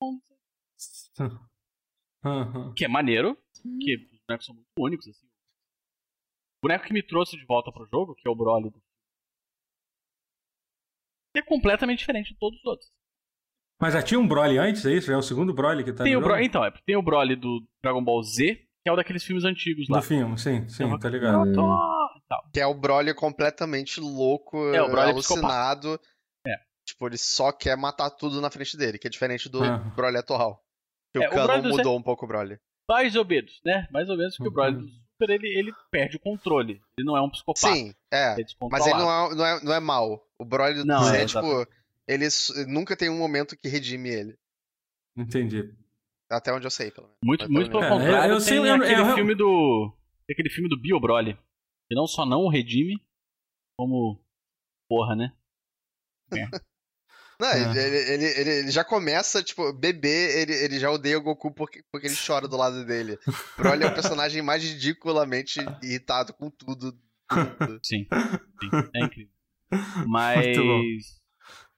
Uhum. 2.24 2.74
Que 2.74 2.84
é 2.84 2.88
maneiro, 2.88 3.36
que 3.80 3.94
os 4.12 4.20
bonecos 4.26 4.44
são 4.46 4.54
muito 4.54 4.66
únicos, 4.76 5.06
assim. 5.08 5.24
O 5.26 6.66
boneco 6.66 6.84
que 6.84 6.92
me 6.92 7.00
trouxe 7.00 7.36
de 7.36 7.44
volta 7.46 7.70
pro 7.70 7.86
jogo, 7.86 8.12
que 8.16 8.26
é 8.26 8.30
o 8.30 8.34
Broly 8.34 8.70
do 8.70 8.82
é 11.36 11.42
completamente 11.42 12.00
diferente 12.00 12.32
de 12.32 12.38
todos 12.40 12.58
os 12.58 12.64
outros. 12.64 12.90
Mas 13.80 13.94
já 13.94 14.02
tinha 14.02 14.18
um 14.18 14.26
Broly 14.26 14.58
antes, 14.58 14.84
é 14.84 14.92
isso? 14.94 15.06
Já 15.06 15.12
é 15.14 15.16
o 15.16 15.22
segundo 15.22 15.54
Broly 15.54 15.84
que 15.84 15.92
tá 15.92 16.02
Tem 16.02 16.14
no 16.14 16.18
o 16.18 16.22
Bro... 16.22 16.32
jogo? 16.32 16.44
Então, 16.44 16.64
é, 16.64 16.72
tem 16.84 16.96
o 16.96 17.02
Broly 17.02 17.36
do 17.36 17.64
Dragon 17.80 18.02
Ball 18.02 18.20
Z, 18.24 18.56
que 18.56 18.88
é 18.88 18.92
o 18.92 18.96
daqueles 18.96 19.22
filmes 19.22 19.44
antigos 19.44 19.88
lá. 19.88 20.00
Do 20.00 20.04
filme, 20.04 20.36
sim, 20.36 20.68
sim, 20.68 20.84
Então, 20.84 20.98
tá 20.98 21.08
ligado. 21.08 21.48
e 21.48 21.54
tal. 22.28 22.44
Que 22.52 22.60
é 22.60 22.66
o 22.66 22.74
Broly 22.74 23.14
completamente 23.14 24.00
louco, 24.00 24.56
É, 24.74 24.82
o 24.82 24.90
Broly 24.90 25.10
alucinado. 25.10 26.00
É. 26.46 26.54
Tipo, 26.86 27.06
ele 27.08 27.18
só 27.18 27.52
quer 27.52 27.76
matar 27.76 28.10
tudo 28.10 28.40
na 28.40 28.50
frente 28.50 28.76
dele, 28.76 28.98
que 28.98 29.06
é 29.06 29.10
diferente 29.10 29.48
do 29.48 29.62
Ah. 29.62 29.78
Broly 29.96 30.16
atual. 30.18 30.62
Que 31.14 31.22
É, 31.24 31.28
o 31.28 31.30
canon 31.30 31.62
Zé- 31.62 31.68
mudou 31.68 31.96
um 31.98 32.02
pouco 32.02 32.24
o 32.24 32.28
Broly. 32.28 32.58
Mais 32.90 33.14
ou 33.16 33.24
menos, 33.24 33.60
né? 33.64 33.86
Mais 33.90 34.08
ou 34.08 34.16
menos 34.16 34.36
que 34.36 34.46
o 34.46 34.50
Broly 34.50 34.76
Uhum. 34.76 34.82
do 34.82 34.88
Super, 34.88 35.30
ele, 35.30 35.48
ele 35.58 35.72
perde 35.90 36.16
o 36.16 36.20
controle. 36.20 36.80
Ele 36.98 37.06
não 37.06 37.16
é 37.16 37.20
um 37.22 37.28
psicopata. 37.30 37.74
Sim, 37.74 37.94
é. 38.10 38.34
Ele 38.34 38.42
é 38.42 38.66
Mas 38.70 38.86
ele 38.86 38.98
não 38.98 39.10
é, 39.10 39.34
não 39.34 39.46
é, 39.46 39.64
não 39.64 39.72
é 39.74 39.80
mal. 39.80 40.24
O 40.38 40.44
Broly 40.44 40.74
do 40.74 40.84
Não, 40.86 41.02
Z, 41.04 41.16
é, 41.22 41.26
tipo, 41.26 41.66
ele 42.06 42.28
nunca 42.68 42.96
tem 42.96 43.10
um 43.10 43.18
momento 43.18 43.56
que 43.56 43.68
redime 43.68 44.08
ele. 44.08 44.38
Entendi. 45.16 45.74
Até 46.30 46.52
onde 46.52 46.66
eu 46.66 46.70
sei, 46.70 46.90
pelo 46.90 47.06
menos. 47.08 47.18
Muito, 47.24 47.50
muito 47.50 47.70
pelo 47.70 47.82
É, 47.82 47.88
contrário, 47.88 48.30
eu- 48.32 48.34
eu 48.34 48.36
tem 48.38 48.46
sei, 48.46 48.58
eu- 48.58 48.74
aquele 48.74 49.00
eu- 49.00 49.14
filme 49.14 49.34
do... 49.34 49.92
tem 50.26 50.34
aquele 50.34 50.50
filme 50.50 50.68
do 50.68 50.78
Bio 50.80 51.00
Broly. 51.00 51.38
Que 51.88 51.94
não 51.94 52.06
só 52.06 52.26
não 52.26 52.40
o 52.42 52.50
redime, 52.50 53.02
como... 53.76 54.22
Porra, 54.88 55.14
né? 55.16 55.32
Não, 57.40 57.46
Ah. 57.48 57.56
ele, 57.56 57.78
ele, 57.78 58.24
ele, 58.24 58.50
ele- 58.50 58.70
já 58.70 58.82
começa, 58.84 59.42
tipo, 59.42 59.72
bebê, 59.72 60.40
ele, 60.42 60.52
ele 60.52 60.78
já 60.78 60.90
odeia 60.90 61.18
o 61.18 61.22
Goku 61.22 61.52
porque, 61.54 61.84
porque 61.90 62.06
ele 62.08 62.16
chora 62.16 62.48
do 62.48 62.56
lado 62.56 62.84
dele. 62.84 63.16
O 63.58 63.62
Broly 63.62 63.84
é 63.84 63.86
o 63.86 63.94
personagem 63.94 64.42
mais 64.42 64.62
ridiculamente 64.64 65.60
irritado 65.82 66.32
com 66.34 66.50
tudo. 66.50 66.92
Sim, 67.82 68.06
sim. 68.06 68.06
É 68.94 69.04
incrível. 69.04 69.32
Mas... 70.08 71.18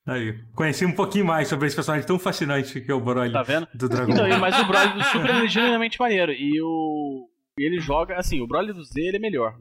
Aí, 0.07 0.43
conheci 0.55 0.87
um 0.87 0.95
pouquinho 0.95 1.27
mais 1.27 1.47
sobre 1.49 1.67
esse 1.67 1.77
personagem 1.77 2.07
tão 2.07 2.19
fascinante 2.19 2.81
que 2.81 2.91
é 2.91 2.95
o 2.95 3.01
Broly 3.01 3.33
Tá 3.33 3.43
vendo? 3.43 3.69
do 3.75 3.89
Dragon 3.89 4.13
Então, 4.13 4.29
Ball. 4.29 4.39
mas 4.39 4.59
o 4.59 4.65
Broly 4.67 4.95
do 4.95 5.05
Super 5.05 5.31
ele 5.31 5.45
é 5.45 5.49
genuinamente 5.49 6.01
maneiro. 6.01 6.33
E 6.33 6.61
o. 6.63 7.29
e 7.59 7.67
ele 7.67 7.79
joga. 7.81 8.17
Assim, 8.19 8.41
o 8.41 8.47
Broly 8.47 8.73
do 8.73 8.83
Z 8.83 8.99
ele 8.99 9.19
é 9.19 9.21
melhor. 9.21 9.57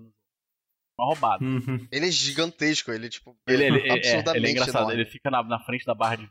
Uma 1.00 1.06
roubada. 1.06 1.44
Uhum. 1.46 1.88
Ele 1.90 2.08
é 2.08 2.12
gigantesco, 2.12 2.92
ele, 2.92 3.08
tipo, 3.10 3.38
Ele, 3.48 3.64
ele, 3.64 3.80
é, 3.80 3.88
é, 3.88 3.92
absurdamente 3.94 4.38
ele 4.38 4.48
é 4.48 4.52
engraçado, 4.52 4.76
enorme. 4.84 5.02
ele 5.02 5.10
fica 5.10 5.32
na, 5.32 5.42
na 5.44 5.60
frente 5.60 5.86
da 5.86 5.96
barra 5.96 6.18
de. 6.18 6.30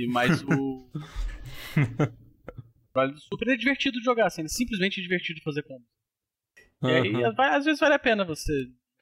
E 0.00 0.06
mais 0.06 0.42
o. 0.42 0.48
O 0.48 0.90
Broly 2.94 3.12
do 3.12 3.20
Super 3.20 3.48
é 3.48 3.56
divertido 3.56 3.98
de 3.98 4.04
jogar, 4.04 4.26
assim, 4.26 4.40
ele 4.40 4.46
é 4.46 4.52
simplesmente 4.52 5.02
divertido 5.02 5.38
de 5.38 5.44
fazer 5.44 5.62
combo. 5.64 5.84
E 6.82 6.86
aí, 6.86 7.14
Uhum. 7.14 7.26
às 7.38 7.64
vezes 7.66 7.78
vale 7.78 7.94
a 7.94 7.98
pena 7.98 8.24
você 8.24 8.52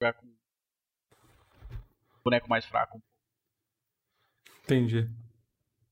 jogar 0.02 0.14
com 0.14 0.26
um 0.26 0.34
boneco 2.24 2.48
mais 2.50 2.64
fraco. 2.64 3.00
Entendi. 4.64 5.08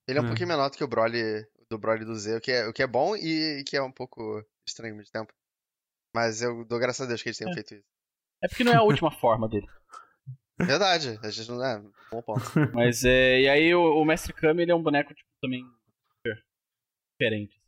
Ele 0.09 0.19
é 0.19 0.21
um 0.21 0.25
É. 0.25 0.29
pouquinho 0.29 0.49
menor 0.49 0.69
do 0.69 0.77
que 0.77 0.85
o 0.85 0.89
Broly 0.89 1.47
do 1.71 1.79
Broly 1.79 2.05
do 2.05 2.15
Z, 2.15 2.37
o 2.37 2.41
que 2.41 2.53
é, 2.53 2.67
o 2.69 2.73
que 2.73 2.83
é 2.83 2.87
bom 2.87 3.17
e 3.17 3.63
que 3.65 3.77
é 3.77 3.83
um 3.83 3.91
pouco 3.93 4.45
estranho 4.67 4.97
mesmo 4.97 5.13
tempo. 5.13 5.33
Mas 6.15 6.43
eu 6.43 6.65
dou 6.65 6.79
graças 6.79 7.05
a 7.05 7.09
Deus 7.09 7.23
que 7.23 7.29
eles 7.29 7.39
tenham 7.39 7.53
É. 7.53 7.55
feito 7.55 7.75
isso. 7.75 7.96
É 8.43 8.49
porque 8.49 8.65
não 8.65 8.73
é 8.73 8.77
a 8.77 8.83
última 8.83 9.11
forma 9.21 9.49
dele. 9.49 9.67
Verdade, 10.59 11.19
a 11.23 11.31
gente 11.31 11.51
não 11.51 11.65
é. 11.65 11.81
Bom 12.11 12.23
ponto. 12.23 12.41
Mas 12.75 13.05
é. 13.05 13.41
E 13.43 13.49
aí 13.49 13.75
o, 13.75 14.01
o 14.01 14.05
Mestre 14.05 14.33
Kami 14.33 14.63
ele 14.63 14.73
é 14.73 14.75
um 14.75 14.83
boneco, 14.83 15.15
tipo, 15.15 15.29
também 15.43 15.63
diferente. 17.19 17.61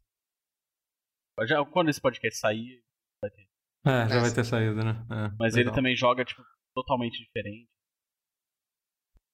Já, 1.46 1.64
quando 1.66 1.88
esse 1.88 2.00
podcast 2.00 2.38
sair, 2.38 2.82
vai 3.22 3.30
ter. 3.30 3.42
É, 3.86 4.08
já 4.08 4.16
É, 4.16 4.20
vai 4.20 4.28
sim. 4.30 4.34
ter 4.34 4.44
saído, 4.44 4.82
né? 4.82 4.90
É, 5.10 5.36
Mas 5.38 5.54
legal. 5.54 5.70
ele 5.70 5.74
também 5.74 5.94
joga, 5.96 6.24
tipo, 6.24 6.42
totalmente 6.74 7.22
diferente. 7.22 7.68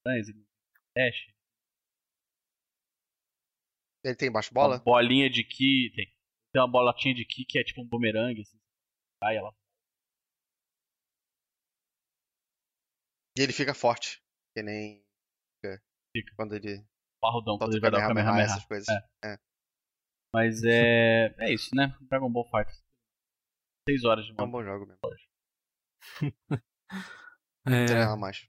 Mas 0.06 0.28
ele 0.28 0.44
dash. 0.96 1.32
Ele 4.04 4.14
tem 4.16 4.30
baixo 4.30 4.52
bola? 4.52 4.76
Uma 4.76 4.84
bolinha 4.84 5.30
de 5.30 5.42
ki. 5.44 5.90
Tem. 5.94 6.06
Tem 6.52 6.62
uma 6.62 6.70
bolotinha 6.70 7.14
de 7.14 7.24
ki 7.24 7.44
que 7.44 7.58
é 7.58 7.64
tipo 7.64 7.80
um 7.82 7.88
bumerangue, 7.88 8.42
assim. 8.42 8.58
Aí 9.22 9.36
ela. 9.36 9.54
E 13.36 13.42
ele 13.42 13.52
fica 13.52 13.74
forte. 13.74 14.22
Que 14.56 14.62
nem. 14.62 15.02
Fica. 16.16 16.32
Quando 16.36 16.54
ele 16.54 16.84
Parrudão, 17.20 17.56
quando 17.58 17.72
ele 17.72 17.80
vai 17.80 17.90
dar 17.90 18.04
o 18.04 18.08
Kamehameha, 18.08 18.44
essas 18.44 18.64
coisas. 18.66 18.86
É. 19.24 19.38
Mas 20.32 20.62
é. 20.64 21.34
É 21.38 21.52
isso, 21.52 21.70
né? 21.74 21.96
Dragon 22.02 22.30
Ball 22.30 22.44
Fighter. 22.44 22.74
6 23.88 24.04
horas 24.04 24.24
de 24.26 24.34
É 24.36 24.42
um 24.42 24.50
bom 24.50 24.62
jogo 24.62 24.86
mesmo. 24.86 25.00
É, 27.66 27.86
Treinar 27.86 28.18
mais. 28.18 28.46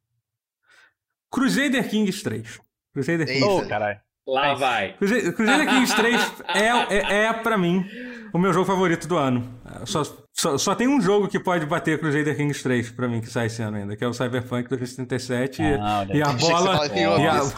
Crusader 1.31 1.89
Kings 1.89 2.21
3. 2.21 2.59
Crusader 2.93 3.25
Kings. 3.25 3.45
Ô, 3.45 3.65
caralho. 3.65 4.01
Lá 4.27 4.49
Mas- 4.49 4.59
vai. 4.59 4.97
Crusader, 4.97 5.69
Kings 5.69 5.95
3 5.95 6.21
é, 6.53 6.93
é, 6.93 7.23
é, 7.23 7.33
pra 7.33 7.57
mim, 7.57 7.85
o 8.33 8.37
meu 8.37 8.51
jogo 8.51 8.65
favorito 8.65 9.07
do 9.07 9.15
ano. 9.15 9.41
Eu 9.79 9.87
Só 9.87 10.03
Só, 10.37 10.57
só, 10.57 10.75
tem 10.75 10.85
um 10.85 10.99
jogo 10.99 11.29
que 11.29 11.39
pode 11.39 11.65
bater 11.65 11.97
Crusader 11.97 12.35
Kings 12.35 12.61
3 12.61 12.91
pra 12.91 13.07
mim 13.07 13.21
que 13.21 13.29
sai 13.29 13.45
esse 13.45 13.61
ano 13.61 13.77
ainda, 13.77 13.95
que 13.95 14.03
é 14.03 14.07
o 14.07 14.13
Cyberpunk 14.13 14.67
2077. 14.67 15.61
Ah, 15.61 16.05
e, 16.13 16.21
a 16.21 16.33
bola. 16.33 16.87
E 16.87 17.03
a, 17.05 17.51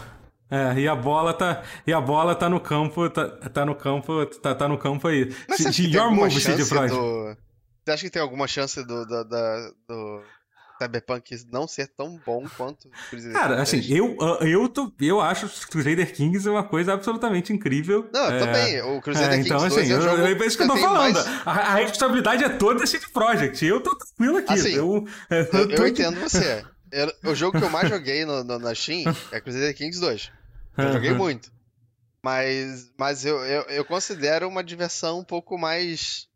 é, 0.50 0.80
e 0.80 0.88
a 0.88 0.94
bola 0.94 1.34
tá, 1.34 1.62
e 1.84 1.92
a 1.92 2.00
bola 2.00 2.36
tá 2.36 2.48
no 2.48 2.60
campo, 2.60 3.10
tá, 3.10 3.26
tá 3.26 3.66
no 3.66 3.74
campo, 3.74 4.24
tá, 4.26 4.54
tá 4.54 4.68
no 4.68 4.78
campo 4.78 5.08
aí. 5.08 5.34
Mas 5.48 5.58
você 5.58 5.68
acha 5.68 5.82
Your 5.82 6.12
move, 6.12 6.40
CD 6.40 6.64
Projekt. 6.64 6.96
Do... 6.96 7.36
Você 7.84 7.92
acha 7.92 8.04
que 8.04 8.10
tem 8.10 8.22
alguma 8.22 8.46
chance 8.46 8.82
do, 8.84 9.04
do, 9.04 9.24
do, 9.24 9.74
do 9.88 10.22
Cyberpunk 10.78 11.36
não 11.50 11.66
ser 11.66 11.88
tão 11.88 12.20
bom 12.24 12.44
quanto 12.56 12.88
Crusader 13.10 13.32
Cara, 13.32 13.62
assim, 13.62 13.82
eu, 13.88 14.16
eu, 14.40 14.68
tô, 14.68 14.92
eu 15.00 15.20
acho 15.20 15.48
Crusader 15.68 16.12
Kings 16.12 16.48
uma 16.48 16.62
coisa 16.62 16.92
absolutamente 16.92 17.52
incrível. 17.52 18.08
Não, 18.12 18.30
é, 18.30 18.38
também. 18.38 18.82
O 18.82 19.00
Crusader 19.02 19.32
é, 19.32 19.36
Kings 19.36 19.48
então, 19.48 19.64
assim, 19.64 19.92
é 19.92 19.96
um 19.96 20.02
eu, 20.02 20.26
é 20.26 20.46
isso 20.46 20.56
que 20.56 20.62
eu 20.62 20.68
tô 20.68 20.76
falando. 20.76 21.14
Mais... 21.14 21.26
A, 21.44 21.50
a, 21.50 21.74
responsabilidade 21.74 22.44
é 22.44 22.48
toda 22.48 22.86
CD 22.86 23.06
Projekt. 23.08 23.64
Eu 23.64 23.80
tô 23.80 23.96
tranquilo 23.96 24.36
aqui. 24.36 24.52
Assim, 24.52 24.72
eu, 24.74 25.06
eu, 25.30 25.38
eu, 25.38 25.70
eu 25.70 25.88
entendo 25.88 26.20
você. 26.20 26.64
o 27.24 27.34
jogo 27.34 27.58
que 27.58 27.64
eu 27.64 27.70
mais 27.70 27.88
joguei 27.88 28.24
no, 28.24 28.44
no, 28.44 28.58
na 28.58 28.74
Steam 28.74 29.04
é 29.32 29.40
Crusader 29.40 29.74
Kings 29.74 30.00
2. 30.00 30.30
Eu 30.78 30.92
joguei 30.92 31.12
muito. 31.12 31.50
Mas, 32.22 32.90
mas 32.98 33.24
eu, 33.24 33.38
eu, 33.44 33.62
eu 33.62 33.84
considero 33.84 34.48
uma 34.48 34.62
diversão 34.62 35.20
um 35.20 35.24
pouco 35.24 35.56
mais 35.56 36.27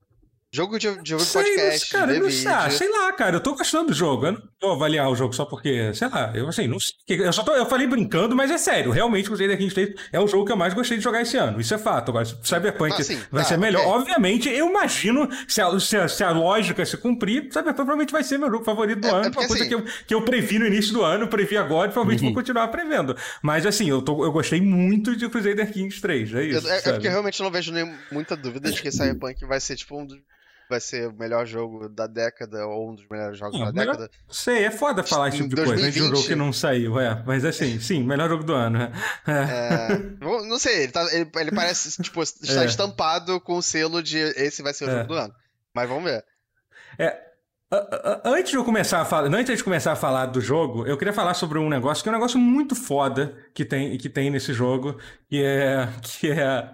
Jogo 0.55 0.79
de, 0.79 1.01
de 1.01 1.19
sei, 1.19 1.43
podcast, 1.43 1.91
cara, 1.91 2.21
não 2.21 2.31
sei, 2.31 2.53
ah, 2.53 2.69
sei 2.69 2.87
lá, 2.91 3.11
cara, 3.15 3.37
eu 3.37 3.41
tô 3.41 3.55
gostando 3.55 3.87
do 3.87 3.95
jogo. 3.95 4.27
Eu 4.27 4.33
não 4.33 4.43
vou 4.61 4.73
avaliar 4.73 5.09
o 5.09 5.17
jogo 5.17 5.33
só 5.33 5.47
porque, 5.47 5.95
sei 5.95 6.09
lá, 6.09 6.31
eu 6.35 6.47
assim, 6.47 6.67
não 6.67 6.79
sei. 6.79 6.93
Eu 7.09 7.33
só 7.33 7.43
tô, 7.43 7.53
eu 7.53 7.65
falei 7.65 7.87
brincando, 7.87 8.37
mas 8.37 8.51
é 8.51 8.59
sério. 8.59 8.91
Realmente, 8.91 9.25
o 9.25 9.29
Crusader 9.29 9.57
Kings 9.57 9.75
3 9.75 9.95
é 10.13 10.21
o 10.21 10.27
jogo 10.27 10.45
que 10.45 10.53
eu 10.53 10.57
mais 10.57 10.75
gostei 10.75 10.99
de 10.99 11.05
jogar 11.05 11.23
esse 11.23 11.39
ano. 11.39 11.59
Isso 11.59 11.73
é 11.73 11.79
fato. 11.79 12.11
Agora, 12.11 12.27
Cyberpunk 12.27 12.93
ah, 12.93 13.03
sim, 13.03 13.19
vai 13.31 13.45
tá, 13.45 13.49
ser 13.49 13.57
melhor. 13.57 13.81
Okay. 13.81 13.93
Obviamente, 13.93 14.49
eu 14.51 14.69
imagino, 14.69 15.27
se 15.49 15.63
a, 15.63 15.81
se 15.81 15.97
a, 15.97 16.07
se, 16.07 16.23
a, 16.23 16.31
lógica 16.33 16.85
se 16.85 16.99
cumprir, 16.99 17.45
Cyberpunk 17.45 17.75
provavelmente 17.77 18.13
vai 18.13 18.23
ser 18.23 18.37
meu 18.37 18.51
jogo 18.51 18.63
favorito 18.63 19.01
do 19.01 19.09
é, 19.09 19.11
ano. 19.11 19.25
É 19.25 19.29
uma 19.29 19.33
coisa 19.33 19.55
assim... 19.55 19.69
que, 19.69 19.75
eu, 19.75 19.85
que 20.07 20.15
eu 20.15 20.23
previ 20.23 20.59
no 20.59 20.67
início 20.67 20.93
do 20.93 21.03
ano, 21.03 21.29
previ 21.29 21.57
agora 21.57 21.89
e 21.89 21.93
provavelmente 21.95 22.25
uhum. 22.25 22.29
vou 22.29 22.43
continuar 22.43 22.69
prevendo. 22.69 23.17
Mas 23.41 23.65
assim, 23.65 23.89
eu, 23.89 24.03
tô, 24.03 24.23
eu 24.23 24.31
gostei 24.31 24.61
muito 24.61 25.17
de 25.17 25.31
Crusader 25.31 25.73
Kings 25.73 25.99
3, 25.99 26.35
é 26.35 26.45
isso. 26.45 26.69
É, 26.69 26.77
é 26.77 26.93
porque 26.93 27.07
eu 27.07 27.11
realmente 27.11 27.43
não 27.43 27.51
vejo 27.51 27.73
nem, 27.73 27.91
muita 28.11 28.37
dúvida 28.37 28.71
de 28.71 28.83
que 28.83 28.91
Cyberpunk 28.93 29.47
vai 29.47 29.59
ser 29.59 29.77
tipo 29.77 29.99
um 29.99 30.05
dos 30.05 30.19
vai 30.73 30.81
ser 30.81 31.09
o 31.09 31.13
melhor 31.13 31.47
jogo 31.47 31.87
da 31.87 32.07
década 32.07 32.67
ou 32.67 32.91
um 32.91 32.95
dos 32.95 33.07
melhores 33.07 33.39
jogos 33.39 33.59
da 33.59 33.71
melhor... 33.73 33.93
década. 33.93 34.11
Sei, 34.31 34.65
é 34.65 34.71
foda 34.71 35.03
falar 35.03 35.29
esse 35.29 35.37
tipo 35.37 35.51
de 35.51 35.57
2020... 35.57 35.83
coisa, 35.83 35.87
né? 35.87 35.93
De 35.93 36.03
um 36.03 36.17
jogo 36.17 36.29
que 36.29 36.35
não 36.35 36.53
saiu, 36.53 36.99
é. 36.99 37.23
Mas 37.27 37.45
assim, 37.45 37.79
sim, 37.79 38.03
melhor 38.03 38.29
jogo 38.29 38.43
do 38.43 38.55
ano. 38.55 38.79
Né? 38.79 38.93
É. 39.27 39.93
É, 39.93 39.99
não 40.21 40.59
sei, 40.59 40.85
ele, 40.85 40.93
tá, 40.93 41.07
ele, 41.13 41.31
ele 41.37 41.53
parece, 41.53 41.91
tipo, 42.03 42.23
está 42.23 42.63
é. 42.63 42.67
estampado 42.67 43.39
com 43.41 43.57
o 43.57 43.63
selo 43.63 44.03
de 44.03 44.17
esse 44.19 44.63
vai 44.63 44.73
ser 44.73 44.85
o 44.85 44.91
jogo 44.91 45.01
é. 45.01 45.05
do 45.05 45.15
ano. 45.15 45.35
Mas 45.75 45.89
vamos 45.89 46.05
ver. 46.05 46.25
É. 46.99 47.33
Antes 48.25 48.51
de 48.51 48.57
eu 48.57 48.65
começar 48.65 49.01
a 49.01 49.05
falar, 49.05 49.35
antes 49.35 49.57
de 49.57 49.65
começar 49.65 49.93
a 49.93 49.97
falar 49.97 50.27
do 50.27 50.41
jogo, 50.41 50.87
eu 50.87 50.97
queria 50.99 51.13
falar 51.13 51.33
sobre 51.35 51.59
um 51.59 51.69
negócio 51.69 52.03
que 52.03 52.09
é 52.09 52.13
um 52.13 52.15
negócio 52.15 52.39
muito 52.39 52.75
foda 52.75 53.35
que 53.55 53.65
tem, 53.65 53.97
que 53.97 54.11
tem 54.11 54.31
nesse 54.31 54.53
jogo, 54.53 54.99
que 55.29 55.43
é 55.43 55.89
que 56.03 56.31
é 56.31 56.69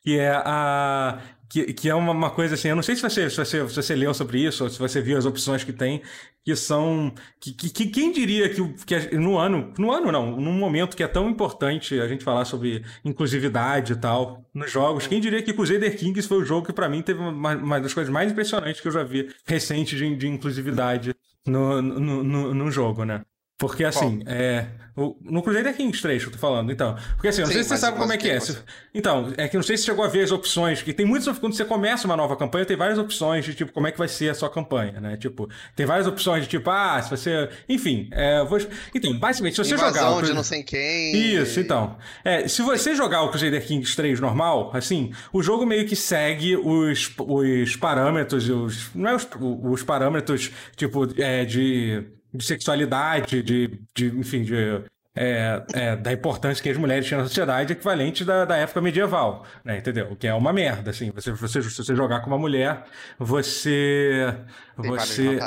que 0.00 0.18
é 0.18 0.30
a 0.30 1.20
que, 1.52 1.74
que 1.74 1.88
é 1.90 1.94
uma, 1.94 2.12
uma, 2.12 2.30
coisa 2.30 2.54
assim, 2.54 2.68
eu 2.68 2.74
não 2.74 2.82
sei 2.82 2.96
se 2.96 3.02
você, 3.02 3.28
se, 3.28 3.36
você, 3.36 3.68
se 3.68 3.76
você 3.76 3.94
leu 3.94 4.14
sobre 4.14 4.38
isso, 4.38 4.64
ou 4.64 4.70
se 4.70 4.78
você 4.78 5.02
viu 5.02 5.18
as 5.18 5.26
opções 5.26 5.62
que 5.62 5.72
tem, 5.72 6.00
que 6.42 6.56
são. 6.56 7.12
Que, 7.38 7.52
que, 7.52 7.68
que 7.68 7.86
quem 7.88 8.10
diria 8.10 8.48
que, 8.48 8.66
que 8.86 9.16
no 9.18 9.36
ano. 9.36 9.70
No 9.78 9.92
ano 9.92 10.10
não, 10.10 10.40
num 10.40 10.54
momento 10.54 10.96
que 10.96 11.02
é 11.02 11.08
tão 11.08 11.28
importante 11.28 12.00
a 12.00 12.08
gente 12.08 12.24
falar 12.24 12.46
sobre 12.46 12.82
inclusividade 13.04 13.92
e 13.92 13.96
tal 13.96 14.42
nos 14.54 14.70
jogos, 14.70 15.06
quem 15.06 15.20
diria 15.20 15.42
que 15.42 15.52
Crusader 15.52 15.94
Kings 15.98 16.26
foi 16.26 16.38
o 16.38 16.44
jogo 16.44 16.66
que 16.66 16.72
para 16.72 16.88
mim 16.88 17.02
teve 17.02 17.20
uma, 17.20 17.54
uma, 17.54 17.80
das 17.80 17.92
coisas 17.92 18.10
mais 18.10 18.32
impressionantes 18.32 18.80
que 18.80 18.88
eu 18.88 18.92
já 18.92 19.02
vi 19.02 19.28
recente 19.44 19.94
de, 19.94 20.16
de 20.16 20.26
inclusividade 20.26 21.14
no, 21.46 21.82
no, 21.82 22.24
no, 22.24 22.54
no 22.54 22.70
jogo, 22.70 23.04
né? 23.04 23.22
Porque 23.62 23.84
assim, 23.84 24.24
é, 24.26 24.66
o, 24.96 25.16
no 25.22 25.40
Crusader 25.40 25.72
Kings 25.76 26.02
3 26.02 26.20
que 26.20 26.28
eu 26.30 26.32
tô 26.32 26.38
falando, 26.38 26.72
então. 26.72 26.96
Porque 27.14 27.28
assim, 27.28 27.42
eu 27.42 27.46
não 27.46 27.52
Sim, 27.52 27.58
sei 27.58 27.62
se 27.62 27.68
você 27.68 27.76
sabe 27.76 27.96
como 27.96 28.12
é 28.12 28.16
que 28.16 28.28
é. 28.28 28.40
Se, 28.40 28.58
então, 28.92 29.32
é 29.36 29.46
que 29.46 29.54
não 29.54 29.62
sei 29.62 29.76
se 29.76 29.84
chegou 29.84 30.04
a 30.04 30.08
ver 30.08 30.24
as 30.24 30.32
opções, 30.32 30.82
que 30.82 30.92
tem 30.92 31.06
muitas 31.06 31.38
quando 31.38 31.54
você 31.54 31.64
começa 31.64 32.04
uma 32.04 32.16
nova 32.16 32.34
campanha, 32.34 32.66
tem 32.66 32.76
várias 32.76 32.98
opções 32.98 33.44
de 33.44 33.54
tipo 33.54 33.70
como 33.70 33.86
é 33.86 33.92
que 33.92 33.98
vai 33.98 34.08
ser 34.08 34.30
a 34.30 34.34
sua 34.34 34.50
campanha, 34.50 35.00
né? 35.00 35.16
Tipo, 35.16 35.48
tem 35.76 35.86
várias 35.86 36.08
opções 36.08 36.42
de 36.42 36.50
tipo, 36.50 36.68
ah, 36.70 37.00
se 37.00 37.08
você. 37.08 37.48
Enfim, 37.68 38.08
é, 38.10 38.42
vou... 38.42 38.58
então, 38.92 39.16
basicamente, 39.16 39.54
se 39.54 39.64
você 39.64 39.74
Invasão 39.74 39.92
jogar. 39.92 40.16
O... 40.16 40.22
de 40.22 40.34
não 40.34 40.42
sei 40.42 40.64
quem. 40.64 41.14
Isso, 41.14 41.60
então. 41.60 41.96
É, 42.24 42.48
se 42.48 42.62
você 42.62 42.96
jogar 42.96 43.22
o 43.22 43.28
Crusader 43.28 43.64
Kings 43.64 43.94
3 43.94 44.18
normal, 44.18 44.72
assim, 44.74 45.12
o 45.32 45.40
jogo 45.40 45.64
meio 45.64 45.86
que 45.86 45.94
segue 45.94 46.56
os, 46.56 47.14
os 47.16 47.76
parâmetros, 47.76 48.48
os. 48.48 48.92
Não 48.92 49.10
é 49.10 49.14
os, 49.14 49.28
os 49.40 49.84
parâmetros, 49.84 50.50
tipo, 50.74 51.08
é, 51.16 51.44
de 51.44 52.04
de 52.32 52.44
sexualidade, 52.44 53.42
de, 53.42 53.80
de 53.94 54.06
enfim, 54.06 54.42
de, 54.42 54.82
é, 55.14 55.62
é, 55.74 55.96
da 55.96 56.12
importância 56.12 56.62
que 56.62 56.70
as 56.70 56.76
mulheres 56.76 57.06
tinham 57.06 57.20
na 57.20 57.28
sociedade 57.28 57.72
equivalente 57.72 58.24
da, 58.24 58.44
da 58.44 58.56
época 58.56 58.80
medieval, 58.80 59.44
né? 59.64 59.78
Entendeu? 59.78 60.10
O 60.10 60.16
que 60.16 60.26
é 60.26 60.34
uma 60.34 60.52
merda, 60.52 60.90
assim. 60.90 61.10
Você, 61.10 61.32
você, 61.32 61.62
se 61.62 61.76
você 61.76 61.94
jogar 61.94 62.20
com 62.20 62.28
uma 62.28 62.38
mulher, 62.38 62.84
você. 63.18 64.34
Tem 64.80 64.90
você. 64.90 65.38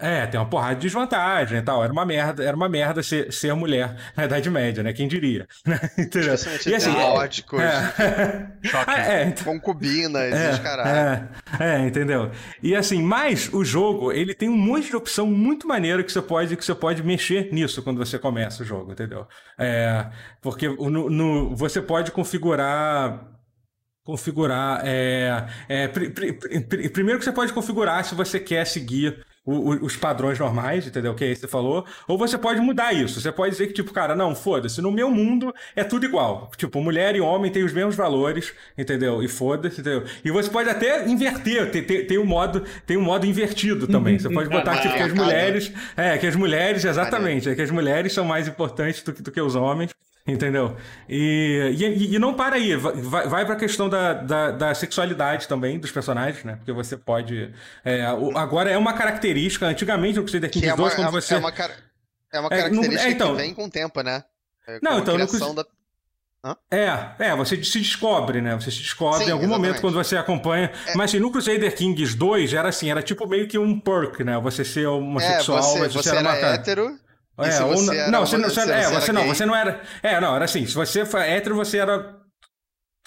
É, 0.00 0.26
tem 0.26 0.40
uma 0.40 0.48
porrada 0.48 0.76
de 0.76 0.82
desvantagem 0.82 1.58
e 1.58 1.62
tal. 1.62 1.82
Era 1.84 1.92
uma 1.92 2.04
merda, 2.04 2.42
era 2.42 2.56
uma 2.56 2.68
merda 2.68 3.02
ser, 3.02 3.32
ser 3.32 3.54
mulher 3.54 3.96
na 4.16 4.24
Idade 4.24 4.50
Média, 4.50 4.82
né? 4.82 4.92
Quem 4.92 5.08
diria? 5.08 5.46
Né? 5.70 5.78
Entendeu? 5.98 6.34
E 6.66 6.74
assim, 6.74 6.90
eróticos, 6.90 7.60
é, 7.60 8.50
Choque. 8.62 8.90
é, 8.90 9.24
então, 9.26 9.44
concubinas, 9.44 10.32
é, 10.32 10.58
caralho. 10.58 11.28
É, 11.60 11.74
é, 11.76 11.86
entendeu? 11.86 12.30
E 12.62 12.74
assim, 12.74 13.02
mas 13.02 13.52
o 13.52 13.64
jogo, 13.64 14.10
ele 14.10 14.34
tem 14.34 14.48
um 14.48 14.56
monte 14.56 14.88
de 14.88 14.96
opção 14.96 15.26
muito 15.26 15.68
maneira 15.68 16.02
que 16.02 16.10
você 16.10 16.22
pode 16.22 16.56
que 16.56 16.64
você 16.64 16.74
pode 16.74 17.02
mexer 17.02 17.52
nisso 17.52 17.82
quando 17.82 17.98
você 17.98 18.18
começa 18.18 18.62
o 18.62 18.66
jogo, 18.66 18.92
entendeu? 18.92 19.26
É, 19.58 20.06
porque 20.40 20.68
no, 20.68 21.10
no 21.10 21.54
você 21.54 21.80
pode 21.80 22.10
configurar 22.10 23.26
configurar 24.02 24.80
é, 24.84 25.46
é, 25.68 25.88
pr 25.88 26.10
pr 26.10 26.32
pr 26.68 26.90
primeiro 26.90 27.18
que 27.18 27.24
você 27.24 27.32
pode 27.32 27.52
configurar 27.52 28.04
se 28.04 28.14
você 28.14 28.40
quer 28.40 28.66
seguir 28.66 29.24
o, 29.44 29.84
os 29.84 29.96
padrões 29.96 30.38
normais, 30.38 30.86
entendeu? 30.86 31.14
Que 31.14 31.24
aí 31.24 31.34
você 31.34 31.48
falou. 31.48 31.84
Ou 32.06 32.18
você 32.18 32.36
pode 32.36 32.60
mudar 32.60 32.92
isso. 32.92 33.20
Você 33.20 33.32
pode 33.32 33.52
dizer 33.52 33.68
que, 33.68 33.72
tipo, 33.72 33.92
cara, 33.92 34.14
não, 34.14 34.34
foda-se, 34.34 34.80
no 34.80 34.92
meu 34.92 35.10
mundo 35.10 35.52
é 35.74 35.82
tudo 35.82 36.04
igual. 36.04 36.50
Tipo, 36.56 36.80
mulher 36.80 37.16
e 37.16 37.20
homem 37.20 37.50
têm 37.50 37.64
os 37.64 37.72
mesmos 37.72 37.96
valores, 37.96 38.52
entendeu? 38.76 39.22
E 39.22 39.28
foda-se, 39.28 39.80
entendeu? 39.80 40.04
E 40.24 40.30
você 40.30 40.50
pode 40.50 40.68
até 40.68 41.08
inverter, 41.08 41.70
tem, 41.70 41.82
tem, 41.82 42.06
tem 42.06 42.18
um 42.18 42.26
modo, 42.26 42.64
tem 42.86 42.96
um 42.96 43.02
modo 43.02 43.26
invertido 43.26 43.86
também. 43.86 44.18
Você 44.18 44.28
pode 44.28 44.48
botar, 44.48 44.80
tipo, 44.80 44.94
que 44.94 45.02
as 45.02 45.12
mulheres. 45.12 45.72
É, 45.96 46.18
que 46.18 46.26
as 46.26 46.36
mulheres, 46.36 46.84
exatamente, 46.84 47.48
é 47.48 47.54
que 47.54 47.62
as 47.62 47.70
mulheres 47.70 48.12
são 48.12 48.24
mais 48.24 48.46
importantes 48.46 49.02
do 49.02 49.12
que, 49.12 49.22
do 49.22 49.30
que 49.30 49.40
os 49.40 49.54
homens. 49.54 49.90
Entendeu? 50.26 50.76
E, 51.08 51.74
e, 51.78 52.14
e, 52.14 52.18
não 52.18 52.34
para 52.34 52.56
aí, 52.56 52.76
vai, 52.76 53.26
vai 53.26 53.44
para 53.44 53.54
a 53.54 53.58
questão 53.58 53.88
da, 53.88 54.12
da, 54.12 54.50
da, 54.50 54.74
sexualidade 54.74 55.48
também 55.48 55.78
dos 55.78 55.90
personagens, 55.90 56.44
né? 56.44 56.56
Porque 56.56 56.72
você 56.72 56.96
pode. 56.96 57.52
É, 57.84 58.04
agora 58.34 58.70
é 58.70 58.76
uma 58.76 58.92
característica, 58.92 59.66
antigamente 59.66 60.16
no 60.18 60.22
Crusader 60.22 60.50
Kings 60.50 60.76
2, 60.76 60.92
é 60.92 60.96
quando 60.96 61.10
você. 61.10 61.34
É 61.34 61.38
uma, 61.38 61.52
é 62.32 62.40
uma 62.40 62.48
é, 62.48 62.56
característica 62.58 63.08
é, 63.08 63.10
então, 63.10 63.30
que 63.34 63.42
vem 63.42 63.54
com 63.54 63.64
o 63.64 63.70
tempo, 63.70 64.02
né? 64.02 64.22
É, 64.68 64.78
não, 64.82 64.98
então. 64.98 65.16
No, 65.16 65.54
da... 65.54 65.64
É, 66.70 67.28
é, 67.28 67.36
você 67.36 67.62
se 67.62 67.78
descobre, 67.78 68.40
né? 68.40 68.54
Você 68.54 68.70
se 68.70 68.78
descobre 68.78 69.24
Sim, 69.24 69.30
em 69.30 69.32
algum 69.32 69.44
exatamente. 69.44 69.68
momento 69.68 69.80
quando 69.80 69.94
você 69.94 70.16
acompanha. 70.16 70.70
É. 70.86 70.94
Mas 70.94 71.10
assim, 71.10 71.18
no 71.18 71.30
Crusader 71.30 71.74
Kings 71.74 72.16
2 72.16 72.54
era 72.54 72.68
assim, 72.68 72.90
era 72.90 73.02
tipo 73.02 73.26
meio 73.26 73.48
que 73.48 73.58
um 73.58 73.78
perk, 73.78 74.22
né? 74.22 74.38
Você 74.38 74.64
ser 74.64 74.86
homossexual, 74.86 75.58
é, 75.58 75.62
você, 75.62 75.78
você, 75.88 76.02
você 76.02 76.16
era, 76.16 76.36
era 76.36 76.54
hétero. 76.54 76.98
É, 77.42 77.62
ou 77.62 77.82
não, 77.82 78.10
não, 78.10 78.26
você, 78.26 78.36
não, 78.36 78.48
você, 78.48 78.60
é, 78.60 78.90
você 78.90 79.12
não, 79.12 79.26
você 79.26 79.46
não 79.46 79.54
era. 79.56 79.80
É, 80.02 80.20
não, 80.20 80.34
era 80.34 80.44
assim. 80.44 80.66
Se 80.66 80.74
você 80.74 81.04
foi 81.04 81.22
hétero, 81.22 81.54
você 81.54 81.78
era. 81.78 82.18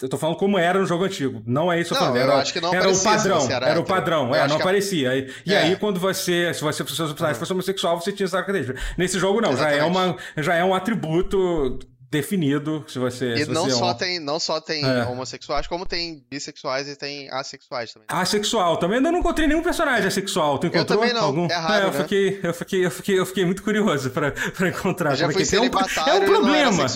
Eu 0.02 0.08
tô 0.08 0.18
falando 0.18 0.36
como 0.36 0.58
era 0.58 0.78
no 0.78 0.86
jogo 0.86 1.04
antigo. 1.04 1.42
Não 1.46 1.72
é 1.72 1.80
isso 1.80 1.90
que 1.90 1.94
eu 1.94 2.00
falando. 2.00 2.16
Era, 2.16 2.32
eu 2.32 2.36
acho 2.38 2.52
que 2.52 2.60
não 2.60 2.74
era 2.74 2.90
o 2.90 3.02
padrão. 3.02 3.50
Era, 3.50 3.68
era 3.68 3.80
o 3.80 3.84
padrão. 3.84 4.34
É, 4.34 4.48
não 4.48 4.56
aparecia. 4.56 5.16
E, 5.16 5.32
e 5.46 5.54
é. 5.54 5.58
aí, 5.58 5.76
quando 5.76 6.00
você. 6.00 6.52
Se 6.52 6.60
você, 6.60 6.84
se 6.84 6.96
você 6.96 7.34
fosse 7.34 7.52
homossexual, 7.52 8.00
você 8.00 8.12
tinha 8.12 8.26
essa 8.26 8.42
característica. 8.42 8.80
Nesse 8.98 9.18
jogo, 9.18 9.40
não. 9.40 9.56
Já 9.56 9.70
é, 9.70 9.84
uma, 9.84 10.16
já 10.36 10.54
é 10.54 10.64
um 10.64 10.74
atributo 10.74 11.78
definido 12.14 12.84
se 12.86 12.98
você. 12.98 13.34
E 13.34 13.44
se 13.44 13.50
não, 13.50 13.64
você 13.64 13.72
só 13.72 13.88
é 13.88 13.92
um... 13.92 13.94
tem, 13.94 14.20
não 14.20 14.38
só 14.38 14.60
tem 14.60 14.84
é. 14.84 15.04
homossexuais, 15.04 15.66
como 15.66 15.84
tem 15.84 16.24
bissexuais 16.30 16.88
e 16.88 16.96
tem 16.96 17.28
assexuais 17.30 17.92
também. 17.92 18.06
Assexual 18.08 18.76
também. 18.76 18.98
Eu 18.98 19.12
não 19.12 19.18
encontrei 19.18 19.46
nenhum 19.48 19.62
personagem 19.62 20.06
assexual. 20.06 20.58
Tu 20.58 20.68
encontrou 20.68 21.04
eu 21.04 21.08
também 21.08 21.14
não. 21.14 21.26
algum? 21.26 21.46
É 21.46 21.54
raro, 21.54 21.74
é, 21.74 21.88
eu, 21.88 21.92
né? 21.92 22.02
fiquei, 22.02 22.40
eu, 22.42 22.54
fiquei, 22.54 22.86
eu, 22.86 22.90
fiquei, 22.90 23.18
eu 23.18 23.26
fiquei 23.26 23.44
muito 23.44 23.62
curioso 23.62 24.10
pra 24.10 24.32
encontrar. 24.68 25.10
Eu 25.10 25.16
já 25.16 25.30
fui 25.30 25.42
é, 25.42 25.60
um, 25.60 25.64
é 25.64 26.14
um 26.14 26.24
problema. 26.24 26.86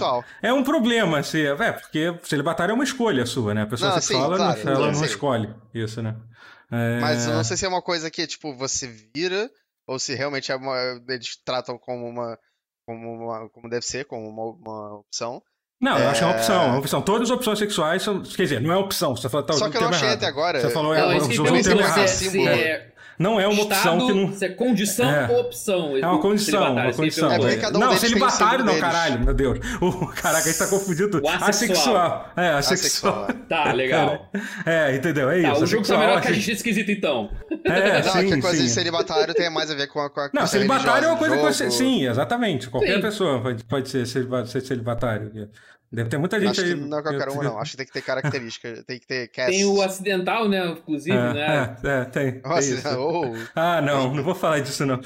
É 0.43 0.53
um 0.53 0.65
problema. 0.65 1.23
Se, 1.23 1.47
é, 1.47 1.73
porque 1.73 2.15
celibatário 2.23 2.73
é 2.73 2.75
uma 2.75 2.85
escolha 2.85 3.27
sua, 3.27 3.53
né? 3.53 3.63
A 3.63 3.67
pessoa 3.67 3.91
não, 3.91 4.01
sexual, 4.01 4.31
sim, 4.31 4.37
claro, 4.37 4.61
ela, 4.61 4.71
ela 4.71 4.93
não 4.93 5.05
escolhe 5.05 5.53
isso, 5.75 6.01
né? 6.01 6.17
É... 6.71 7.01
Mas 7.01 7.27
eu 7.27 7.35
não 7.35 7.45
sei 7.45 7.57
se 7.57 7.65
é 7.65 7.69
uma 7.69 7.83
coisa 7.83 8.11
que, 8.11 8.27
tipo, 8.27 8.55
você 8.55 8.87
vira, 9.15 9.51
ou 9.87 9.99
se 9.99 10.15
realmente 10.15 10.53
é 10.53 10.57
uma, 10.57 10.77
eles 11.09 11.37
tratam 11.45 11.79
como 11.79 12.07
uma. 12.07 12.39
Como, 12.89 13.27
uma, 13.27 13.51
como 13.51 13.69
deve 13.69 13.85
ser, 13.85 14.07
como 14.07 14.27
uma, 14.27 14.45
uma 14.45 14.99
opção. 15.01 15.43
Não, 15.79 15.99
eu 15.99 16.09
acho 16.09 16.21
que 16.21 16.25
é 16.25 16.27
uma 16.27 16.37
opção, 16.37 16.63
é 16.63 16.67
uma 16.69 16.79
opção. 16.79 17.03
Todas 17.03 17.31
as 17.31 17.37
opções 17.37 17.59
sexuais 17.59 18.03
são. 18.03 18.23
Quer 18.23 18.45
dizer, 18.45 18.61
não 18.63 18.73
é 18.73 18.79
opção. 18.79 19.15
Você 19.15 19.29
falou, 19.29 19.45
tá, 19.45 19.53
Só 19.53 19.69
que 19.69 19.77
eu 19.77 19.83
não 19.83 19.91
achei 19.91 20.09
até 20.09 20.25
agora. 20.25 20.59
Você 20.59 20.71
falou, 20.71 20.95
é, 20.95 21.01
não, 21.03 21.13
é, 21.13 21.17
errado. 21.17 22.09
Se, 22.09 22.49
é, 22.49 22.91
Não 23.19 23.41
é 23.41 23.47
uma 23.49 23.63
Estado, 23.63 23.97
opção 23.97 24.07
que 24.07 24.13
não. 24.13 24.37
É 24.41 24.49
condição 24.51 25.11
É. 25.11 25.29
ou 25.29 25.41
opção? 25.41 25.97
É 25.97 26.07
uma 26.07 26.21
condição, 26.21 26.73
uma 26.73 26.93
condição. 26.93 27.33
É, 27.33 27.57
cada 27.57 27.77
um 27.77 27.81
não, 27.81 27.97
celibatário 27.97 28.65
não, 28.65 28.79
caralho, 28.79 29.25
meu 29.25 29.35
Deus. 29.35 29.59
O, 29.81 30.07
caraca, 30.09 30.45
a 30.45 30.53
gente 30.53 30.59
tá 30.59 30.67
confundido. 30.69 31.21
O 31.23 31.29
assexual. 31.29 31.49
Assexual. 31.49 32.33
É, 32.37 32.49
assexual. 32.51 33.25
Assexual, 33.25 33.47
Tá, 33.49 33.73
legal. 33.73 34.31
É, 34.65 34.95
entendeu? 34.95 35.31
É 35.31 35.43
Tá, 35.43 35.53
isso. 35.53 35.65
o 35.65 35.67
jogo 35.67 35.87
tá 35.87 35.99
melhor 35.99 36.21
que 36.21 36.29
a 36.29 36.33
gente 36.33 36.51
esquisito, 36.53 36.91
então. 36.91 37.31
É, 37.65 38.03
Não, 38.03 38.13
sim, 38.13 38.29
que 38.29 38.35
a 38.35 38.41
coisa 38.41 38.63
de 38.63 38.69
sim. 38.69 38.75
celibatário 38.75 39.35
tem 39.35 39.51
mais 39.51 39.71
a 39.71 39.75
ver 39.75 39.89
com 39.89 40.01
a, 40.01 40.11
com 40.11 40.21
a 40.21 40.31
Não, 40.33 40.47
celibatário 40.47 41.07
é 41.07 41.09
uma 41.09 41.19
coisa 41.19 41.37
que 41.37 41.43
você. 41.43 41.71
Sim, 41.71 42.07
exatamente. 42.07 42.69
Qualquer 42.71 42.97
Sim. 42.97 43.01
pessoa 43.03 43.41
pode, 43.43 43.65
pode 43.65 43.89
ser 43.89 44.07
celibatário. 44.07 45.49
Deve 45.91 46.11
ter 46.11 46.19
muita 46.19 46.39
gente 46.39 46.51
Acho 46.51 46.65
que 46.65 46.73
aí. 46.73 46.75
não 46.75 46.99
é 46.99 47.03
qualquer 47.03 47.29
uma, 47.29 47.43
não. 47.43 47.59
Acho 47.59 47.71
que 47.71 47.77
tem 47.79 47.87
que 47.87 47.93
ter 47.93 48.03
característica, 48.03 48.83
tem 48.87 48.99
que 48.99 49.07
ter 49.07 49.29
cast. 49.29 49.51
Tem 49.51 49.65
o 49.65 49.81
acidental, 49.81 50.49
né? 50.49 50.67
Inclusive, 50.67 51.17
né? 51.17 51.77
É, 51.83 51.89
é, 51.89 52.01
é, 52.01 52.05
tem. 52.05 52.33
tem 52.33 52.43
Nossa, 52.43 52.75
isso. 52.75 52.89
oh, 52.99 53.35
Ah, 53.55 53.81
não, 53.81 54.15
não 54.15 54.23
vou 54.23 54.35
falar 54.35 54.61
disso 54.61 54.85
não. 54.85 55.01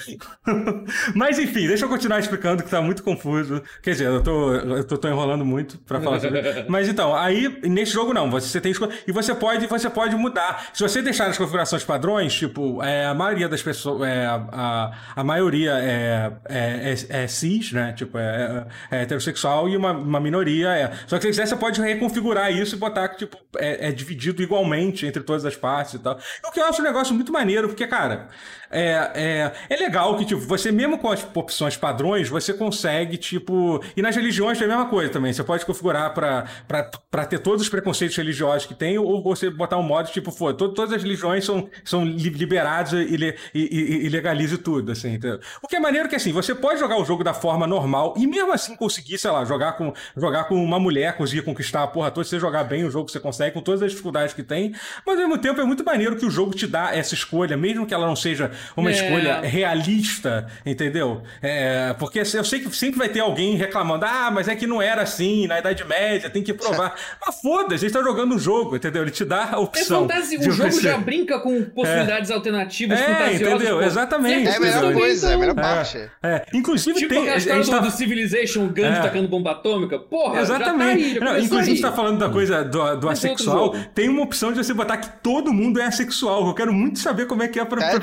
Mas 1.15 1.39
enfim, 1.39 1.69
deixa 1.69 1.85
eu 1.85 1.89
continuar 1.89 2.19
explicando 2.19 2.65
que 2.65 2.71
tá 2.71 2.83
muito 2.83 3.03
confuso. 3.05 3.63
Quer 3.81 3.93
dizer, 3.93 4.07
eu 4.07 4.23
tô, 4.23 4.55
eu 4.55 4.85
tô, 4.85 4.99
tô 4.99 5.09
enrolando 5.09 5.45
muito 5.45 5.79
pra 5.79 6.01
falar 6.01 6.19
sobre. 6.19 6.43
Mas 6.69 6.89
então, 6.89 7.15
aí 7.15 7.61
nesse 7.63 7.93
jogo 7.93 8.13
não, 8.13 8.29
você 8.31 8.61
tem 8.61 8.73
e 9.07 9.13
você 9.13 9.35
pode, 9.35 9.67
você 9.67 9.89
pode 9.89 10.17
mudar. 10.17 10.71
Se 10.73 10.83
você 10.83 11.01
deixar 11.01 11.27
as 11.27 11.39
configurações 11.39 11.85
padrões, 11.85 12.35
tipo, 12.35 12.83
é, 12.83 13.07
a 13.07 13.15
maioria 13.15 13.49
das 13.49 13.63
pessoas, 13.63 14.09
é, 14.09 14.27
a, 14.27 14.35
a, 14.51 14.93
a 15.17 15.25
maioria 15.25 15.73
é, 15.79 16.33
é, 16.49 16.95
é, 16.95 17.23
é 17.25 17.27
cis, 17.29 17.73
né? 17.73 17.93
Tipo, 17.93 18.19
é, 18.19 18.67
é, 18.91 18.97
é 18.99 19.03
heterossexual 19.03 19.69
e 19.69 19.77
uma, 19.77 19.93
uma 19.93 20.21
minoria 20.21 20.72
é. 20.77 20.93
Só 21.07 21.17
que 21.17 21.23
se 21.23 21.29
quiser, 21.29 21.47
você 21.47 21.57
pode 21.57 21.81
reconfigurar 21.81 22.53
isso 22.53 22.75
e 22.75 22.79
botar 22.79 23.09
que, 23.09 23.19
tipo, 23.19 23.39
é, 23.57 23.89
é 23.89 23.93
dividido 23.93 24.43
igualmente 24.43 25.07
entre 25.07 25.23
todas 25.23 25.45
as 25.45 25.57
partes 25.57 25.95
e 25.95 25.99
tal. 25.99 26.19
O 26.45 26.51
que 26.51 26.61
eu 26.61 26.67
acho 26.67 26.81
um 26.81 26.85
negócio 26.85 27.15
muito 27.15 27.33
maneiro, 27.33 27.69
porque, 27.69 27.87
cara, 27.87 28.29
é, 28.73 29.11
é, 29.15 29.53
é 29.69 29.77
legal 29.77 30.17
que, 30.17 30.25
tipo, 30.25 30.41
você 30.41 30.73
mesmo 30.73 30.99
com 30.99 31.11
as 31.11 31.27
opções 31.35 31.77
padrões, 31.77 32.29
você 32.29 32.53
consegue, 32.55 33.17
tipo. 33.17 33.83
E 33.97 34.03
nas 34.03 34.17
religiões 34.17 34.59
tem 34.59 34.67
a 34.67 34.71
mesma 34.71 34.87
coisa 34.87 35.11
também. 35.13 35.33
Você 35.33 35.45
pode 35.45 35.65
configurar 35.67 36.13
pra 36.15 37.25
ter 37.27 37.39
todos 37.39 37.63
os 37.63 37.69
preconceitos 37.69 38.17
religiosos 38.17 38.67
que 38.67 38.75
tem, 38.75 38.99
ou 38.99 39.23
você 39.23 39.51
botar 39.51 39.79
um 39.79 39.83
modo, 39.83 40.11
tipo, 40.11 40.33
pô, 40.35 40.53
to- 40.53 40.71
todas 40.71 40.93
as 40.95 41.03
religiões 41.03 41.45
são, 41.45 41.69
são 41.85 42.05
li- 42.05 42.31
liberadas 42.31 42.93
e, 42.93 43.35
e, 43.55 43.61
e, 43.61 44.07
e 44.07 44.09
legalize 44.09 44.57
tudo, 44.59 44.93
assim, 44.93 45.15
entendeu? 45.15 45.39
O 45.63 45.69
que 45.69 45.77
é 45.77 45.81
maneiro 45.81 46.09
que, 46.09 46.17
assim, 46.17 46.33
você 46.33 46.55
pode 46.55 46.81
jogar 46.81 46.97
o 46.99 47.05
jogo 47.05 47.23
da 47.23 47.35
forma 47.35 47.67
normal 47.67 48.15
e 48.17 48.27
mesmo 48.27 48.53
assim 48.53 48.75
conseguir, 48.77 49.19
sei 49.19 49.31
lá, 49.31 49.45
jogar 49.45 49.73
com, 49.75 49.93
jogar 50.17 50.45
com 50.45 50.63
uma 50.63 50.79
mulher, 50.79 51.17
conseguir 51.17 51.43
conquistar 51.43 51.83
a 51.83 51.87
porra 51.87 52.11
toda, 52.11 52.27
você 52.27 52.39
jogar 52.39 52.65
bem 52.65 52.85
o 52.85 52.91
jogo, 52.91 53.11
você 53.11 53.21
consegue, 53.21 53.53
com 53.55 53.61
todas 53.61 53.83
as 53.83 53.91
dificuldades 53.91 54.35
que 54.35 54.43
tem, 54.43 54.75
mas 55.07 55.17
ao 55.19 55.29
mesmo 55.29 55.39
tempo 55.39 55.61
é 55.61 55.65
muito 55.65 55.85
maneiro 55.85 56.17
que 56.17 56.27
o 56.27 56.31
jogo 56.31 56.55
te 56.55 56.67
dá 56.67 56.95
essa 56.95 57.15
escolha, 57.15 57.57
mesmo 57.57 57.87
que 57.87 57.95
ela 57.95 58.07
não 58.07 58.17
seja 58.17 58.51
uma 58.77 58.91
É. 58.91 58.93
escolha 58.95 59.41
realista, 59.41 60.47
entendeu? 60.65 61.23
É, 61.43 61.95
porque 61.99 62.21
eu 62.21 62.45
sei 62.45 62.61
que 62.61 62.75
sempre 62.77 62.99
vai 62.99 63.09
ter 63.09 63.21
alguém 63.21 63.57
reclamando, 63.57 64.05
ah, 64.05 64.31
mas 64.33 64.49
é 64.49 64.55
que 64.55 64.67
não 64.67 64.81
era 64.81 65.03
assim, 65.03 65.47
na 65.47 65.59
Idade 65.59 65.85
Média, 65.85 66.31
tem 66.31 66.43
que 66.43 66.53
provar. 66.53 66.95
mas 67.25 67.41
foda-se, 67.41 67.85
ele 67.85 67.93
tá 67.93 68.03
jogando 68.03 68.35
um 68.35 68.39
jogo, 68.39 68.77
entendeu? 68.77 69.03
Ele 69.03 69.11
te 69.11 69.25
dá 69.25 69.45
a 69.45 69.55
É 69.55 69.57
opção. 69.57 70.03
fantasia. 70.03 70.39
de 70.39 70.49
O 70.49 70.53
jogo 70.53 70.71
você- 70.73 70.83
já 70.83 70.97
brinca 70.99 71.39
com 71.41 71.63
possibilidades 71.65 72.31
alternativas 72.31 72.99
É, 72.99 73.05
fantasiosas. 73.05 73.41
entendeu? 73.55 73.77
pô. 73.79 73.83
Exatamente, 73.83 74.49
É 74.49 74.57
a 74.57 74.61
melhor 74.61 74.93
coisa, 74.93 75.31
é 75.31 75.35
a 75.35 75.39
melhor 75.39 75.53
então. 75.53 75.65
parte. 75.65 76.09
É, 76.23 76.45
inclusive 76.55 76.99
Tipo 76.99 77.09
tem. 77.11 77.19
aquela 77.23 77.35
a 77.35 77.39
história 77.39 77.63
gente 77.63 77.73
do, 77.73 77.79
tá- 77.79 77.85
do 77.85 77.91
Civilization, 77.91 78.65
o 78.65 78.69
Gandhi 78.69 78.99
É. 78.99 79.03
tacando 79.03 79.29
bomba 79.29 79.51
atômica. 79.53 79.99
Porra, 79.99 80.41
Exatamente. 80.41 80.71
já 80.71 80.75
tá 80.77 81.09
aí, 81.09 81.15
já 81.15 81.21
Não, 81.21 81.39
inclusive, 81.39 81.77
você 81.77 81.83
tá 81.83 81.93
falando 81.93 82.19
da 82.19 82.29
coisa 82.31 82.65
do, 82.65 82.97
do 82.97 83.09
assexual. 83.09 83.75
Tem 83.95 84.09
uma 84.09 84.23
opção 84.23 84.53
de 84.53 84.59
você 84.65 84.73
botar 84.73 84.97
que 84.97 85.09
todo 85.23 85.53
mundo 85.53 85.81
é 85.81 85.85
assexual. 85.85 86.47
Eu 86.47 86.55
quero 86.55 86.73
muito 86.73 86.99
saber 86.99 87.27
como 87.27 87.43
é 87.43 87.49
que 87.49 87.59
é 87.61 87.65
pra, 87.65 87.79
pra 87.91 88.01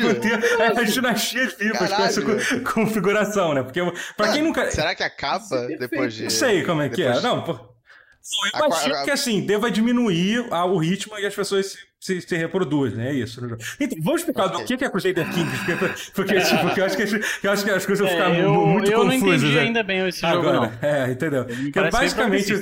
Sério? 0.50 0.66
manter 0.76 0.82
as 0.82 0.94
dinastias 0.94 1.54
vivas 1.58 1.94
com 1.94 2.04
essa 2.04 2.22
co- 2.22 2.72
configuração, 2.74 3.54
né? 3.54 3.64
Porque 3.64 3.80
pra 4.18 4.32
quem 4.34 4.42
nunca. 4.44 4.70
Será 4.72 4.94
que 4.96 5.04
acaba 5.04 5.48
perfeito. 5.48 5.80
depois 5.80 6.14
de. 6.14 6.24
Não 6.24 6.30
sei 6.30 6.64
como 6.64 6.82
é 6.82 6.90
que 6.90 7.02
é. 7.02 7.06
depois- 7.08 7.24
Não, 7.24 7.42
pô. 7.44 7.52
Eu 7.54 8.64
A- 8.64 8.68
imagino 8.68 8.96
a- 8.96 9.04
que 9.04 9.12
assim, 9.12 9.42
deva 9.46 9.72
diminuir 9.72 10.46
a- 10.52 10.66
o 10.66 10.78
ritmo 10.78 11.18
e 11.18 11.26
as 11.26 11.34
pessoas 11.34 11.68
se, 12.00 12.22
se, 12.22 12.28
se 12.28 12.36
reproduzem, 12.36 13.04
é 13.04 13.14
isso. 13.14 13.40
jogo. 13.42 13.58
Então, 13.80 13.98
vamos 14.04 14.22
explicar 14.22 14.48
do 14.48 14.56
Ok. 14.56 14.66
que 14.68 14.78
que 14.78 14.86
é 14.86 14.90
Crusader 14.90 15.26
Kings, 15.32 15.58
porque, 15.66 15.76
porque, 16.14 16.42
tipo, 16.42 16.62
porque 16.62 16.82
eu, 16.82 16.86
acho 16.86 16.98
que, 16.98 17.04
as- 17.04 17.44
eu 17.44 17.52
acho 17.52 17.64
que 17.66 17.72
as 17.72 17.86
coisas 17.86 18.06
vão 18.06 18.16
ficar 18.16 18.32
É, 18.36 18.44
eu, 18.44 18.54
muito 18.54 18.92
eu 18.92 19.04
não 19.06 19.12
confusas. 19.14 19.42
entendi 19.42 19.56
né? 19.56 19.62
ainda 19.62 19.84
bem 19.84 20.08
esse 20.08 20.20
jogo, 20.22 20.34
Agora, 20.50 20.60
não. 20.82 20.90
é, 20.90 21.12
entendeu? 21.12 21.46
Basicamente. 21.92 22.54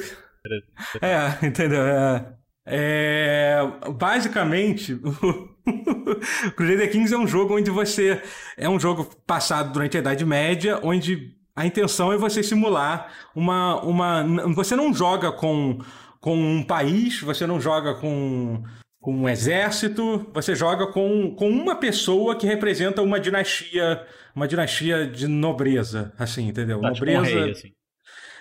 É, 1.01 1.45
entendeu? 1.45 1.81
É, 1.85 2.25
é, 2.65 3.59
basicamente, 3.95 4.97
Crusader 6.55 6.91
Kings 6.91 7.13
é 7.13 7.17
um 7.17 7.27
jogo 7.27 7.57
onde 7.57 7.69
você. 7.69 8.21
É 8.55 8.69
um 8.69 8.79
jogo 8.79 9.09
passado 9.25 9.71
durante 9.71 9.97
a 9.97 9.99
Idade 9.99 10.25
Média, 10.25 10.79
onde 10.83 11.35
a 11.55 11.65
intenção 11.65 12.11
é 12.11 12.17
você 12.17 12.43
simular 12.43 13.11
uma. 13.35 13.81
uma 13.83 14.23
você 14.53 14.75
não 14.75 14.93
joga 14.93 15.31
com, 15.31 15.79
com 16.19 16.35
um 16.35 16.63
país, 16.63 17.21
você 17.21 17.45
não 17.45 17.59
joga 17.59 17.95
com. 17.95 18.63
Com 18.99 19.13
um 19.13 19.29
exército, 19.29 20.27
você 20.33 20.53
joga 20.53 20.87
com, 20.87 21.33
com 21.35 21.49
uma 21.49 21.75
pessoa 21.75 22.35
que 22.35 22.47
representa 22.47 23.01
uma 23.01 23.19
dinastia, 23.19 24.03
uma 24.35 24.47
dinastia 24.47 25.07
de 25.07 25.27
nobreza, 25.27 26.11
assim, 26.17 26.47
entendeu? 26.47 26.81
Tá, 26.81 26.91
tipo 26.91 27.09
um 27.09 27.13
nobreza. 27.13 27.39
rei, 27.39 27.51
assim. 27.51 27.71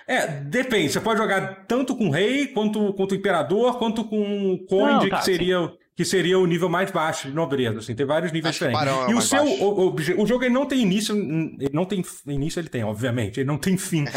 É, 0.07 0.27
depende. 0.27 0.93
Você 0.93 1.01
pode 1.01 1.19
jogar 1.19 1.67
tanto 1.67 1.97
com 1.97 2.09
o 2.09 2.11
rei, 2.11 2.47
quanto, 2.47 2.93
quanto 2.95 3.13
o 3.13 3.15
imperador, 3.17 3.79
quanto 3.79 4.05
com 4.05 4.55
o 4.55 4.67
conde, 4.67 5.05
Não, 5.05 5.09
tá, 5.09 5.19
que, 5.19 5.25
seria, 5.25 5.71
que 5.97 6.05
seria 6.05 6.39
o 6.39 6.45
nível 6.47 6.69
mais 6.69 6.91
baixo 6.91 7.27
de 7.29 7.35
nobreza. 7.35 7.79
Assim, 7.79 7.95
tem 7.95 8.05
vários 8.05 8.31
níveis 8.31 8.55
Acho 8.55 8.67
o 8.67 8.69
diferentes. 8.69 9.09
é 9.09 9.11
e 9.11 9.15
o 9.15 9.21
seu. 9.23 9.43
O, 9.45 9.87
obje- 9.87 10.15
o 10.19 10.27
jogo 10.27 10.45
ele 10.45 10.53
não 10.53 10.67
tem 10.67 10.81
início. 10.81 11.17
Ele 11.17 11.71
não 11.73 11.87
tem 11.87 12.05
início, 12.27 12.61
ele 12.61 12.69
tem, 12.69 12.85
obviamente. 12.85 13.41
Ele 13.41 13.47
não 13.47 13.57
tem 13.57 13.77
fim. 13.79 14.05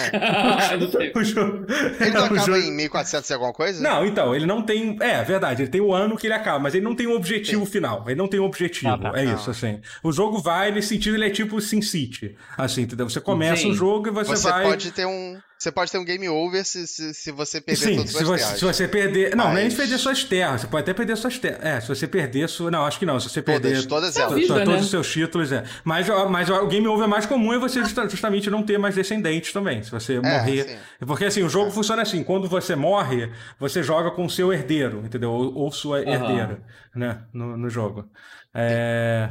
Não 0.80 0.92
sei. 0.92 1.12
o 1.16 1.24
jogo, 1.24 1.66
Ele 2.00 2.12
não 2.12 2.22
o 2.24 2.26
acaba 2.26 2.40
jogo- 2.46 2.58
em 2.58 2.72
1400 2.76 3.30
e 3.30 3.34
alguma 3.34 3.54
coisa? 3.54 3.82
Não, 3.82 4.06
então, 4.06 4.36
ele 4.36 4.46
não 4.46 4.62
tem. 4.62 4.98
É, 5.00 5.24
verdade, 5.24 5.64
ele 5.64 5.72
tem 5.72 5.80
o 5.82 5.94
ano 5.94 6.18
que 6.18 6.28
ele 6.28 6.34
acaba, 6.34 6.60
mas 6.60 6.76
ele 6.76 6.84
não 6.84 6.94
tem 6.96 7.08
um 7.08 7.16
objetivo 7.16 7.66
final. 7.66 8.04
Ele 8.08 8.16
não 8.16 8.28
tem 8.28 8.40
um 8.40 8.46
objetivo. 8.46 8.90
Ah, 8.90 8.98
tá. 8.98 9.12
é 9.16 9.24
Não. 9.26 9.36
isso, 9.36 9.50
assim. 9.50 9.80
O 10.04 10.12
jogo 10.12 10.40
vai 10.40 10.72
nesse 10.72 10.90
sentido, 10.90 11.16
ele 11.16 11.26
é 11.26 11.30
tipo 11.30 11.60
Sin 11.62 11.82
City. 11.82 12.36
Assim, 12.58 12.82
entendeu? 12.82 13.10
Você 13.10 13.22
começa 13.22 13.62
Sim. 13.62 13.72
o 13.72 13.74
jogo 13.74 14.08
e 14.08 14.12
você, 14.12 14.32
Você 14.36 14.50
vai. 14.50 14.64
pode 14.66 14.92
ter 14.92 15.06
um. 15.06 15.38
Você 15.62 15.74
pode 15.74 15.92
ter 15.92 15.98
um 15.98 16.06
game 16.06 16.30
over 16.30 16.64
se, 16.64 16.88
se, 16.88 17.14
se 17.14 17.32
você 17.34 17.60
perder 17.60 17.82
Sim, 17.86 17.96
todas 17.98 18.12
se 18.12 18.18
as 18.18 18.24
você, 18.30 18.44
terras. 18.46 18.60
se 18.60 18.66
você 18.66 18.88
perder. 18.88 19.36
Não, 19.36 19.52
é 19.52 19.56
nem 19.56 19.64
Mas- 19.66 19.74
perder 19.74 19.98
suas 19.98 20.24
terras. 20.24 20.62
Você 20.62 20.68
pode 20.68 20.84
até 20.84 20.94
perder 20.94 21.18
suas 21.18 21.38
terras. 21.38 21.60
É, 21.62 21.82
se 21.82 21.88
você 21.90 22.08
perder 22.08 22.48
sua. 22.48 22.72
Não, 22.72 22.86
acho 22.86 22.98
que 22.98 23.06
não. 23.06 23.20
Se 23.20 23.28
você 23.30 23.42
perder. 23.42 23.86
Todas, 23.86 23.86
todas 23.86 24.16
É 24.16 24.22
elas. 24.22 24.36
vida, 24.36 24.48
to- 24.54 24.60
todos 24.62 24.74
né? 24.76 24.80
os 24.80 24.90
seus 24.90 25.12
títulos, 25.12 25.52
é. 25.52 25.66
Mas, 25.84 26.08
mas 26.30 26.50
o 26.50 26.66
game 26.68 26.88
over 26.88 27.10
mais 27.10 27.26
comum 27.26 27.52
é 27.52 27.60
você 27.60 27.82
justa- 27.84 28.08
justamente 28.08 28.50
não 28.50 28.64
ter 28.64 28.78
mais 28.80 28.96
descendentes 28.96 29.52
também. 29.52 29.84
Se 29.84 29.92
você 29.92 30.22
morrer. 30.22 30.64
sim. 30.64 31.06
Porque 31.06 31.26
assim, 31.26 31.44
o 31.44 31.50
jogo 31.50 31.72
funciona 31.72 32.04
assim: 32.04 32.24
quando 32.24 32.48
você 32.48 32.74
morre, 32.74 33.30
você 33.60 33.84
joga 33.84 34.12
com 34.12 34.24
o 34.24 34.30
seu 34.30 34.54
herdeiro, 34.54 35.02
entendeu? 35.06 35.30
Ou, 35.30 35.54
ou 35.56 35.72
sua 35.74 36.00
herdeira, 36.00 36.62
né? 36.96 37.24
No, 37.34 37.58
no 37.58 37.70
jogo. 37.70 38.10
É, 38.56 39.30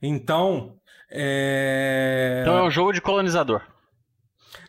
Então. 0.00 0.74
É... 1.10 2.38
Então 2.42 2.56
é 2.58 2.62
um 2.62 2.70
jogo 2.70 2.92
de 2.92 3.00
colonizador. 3.02 3.60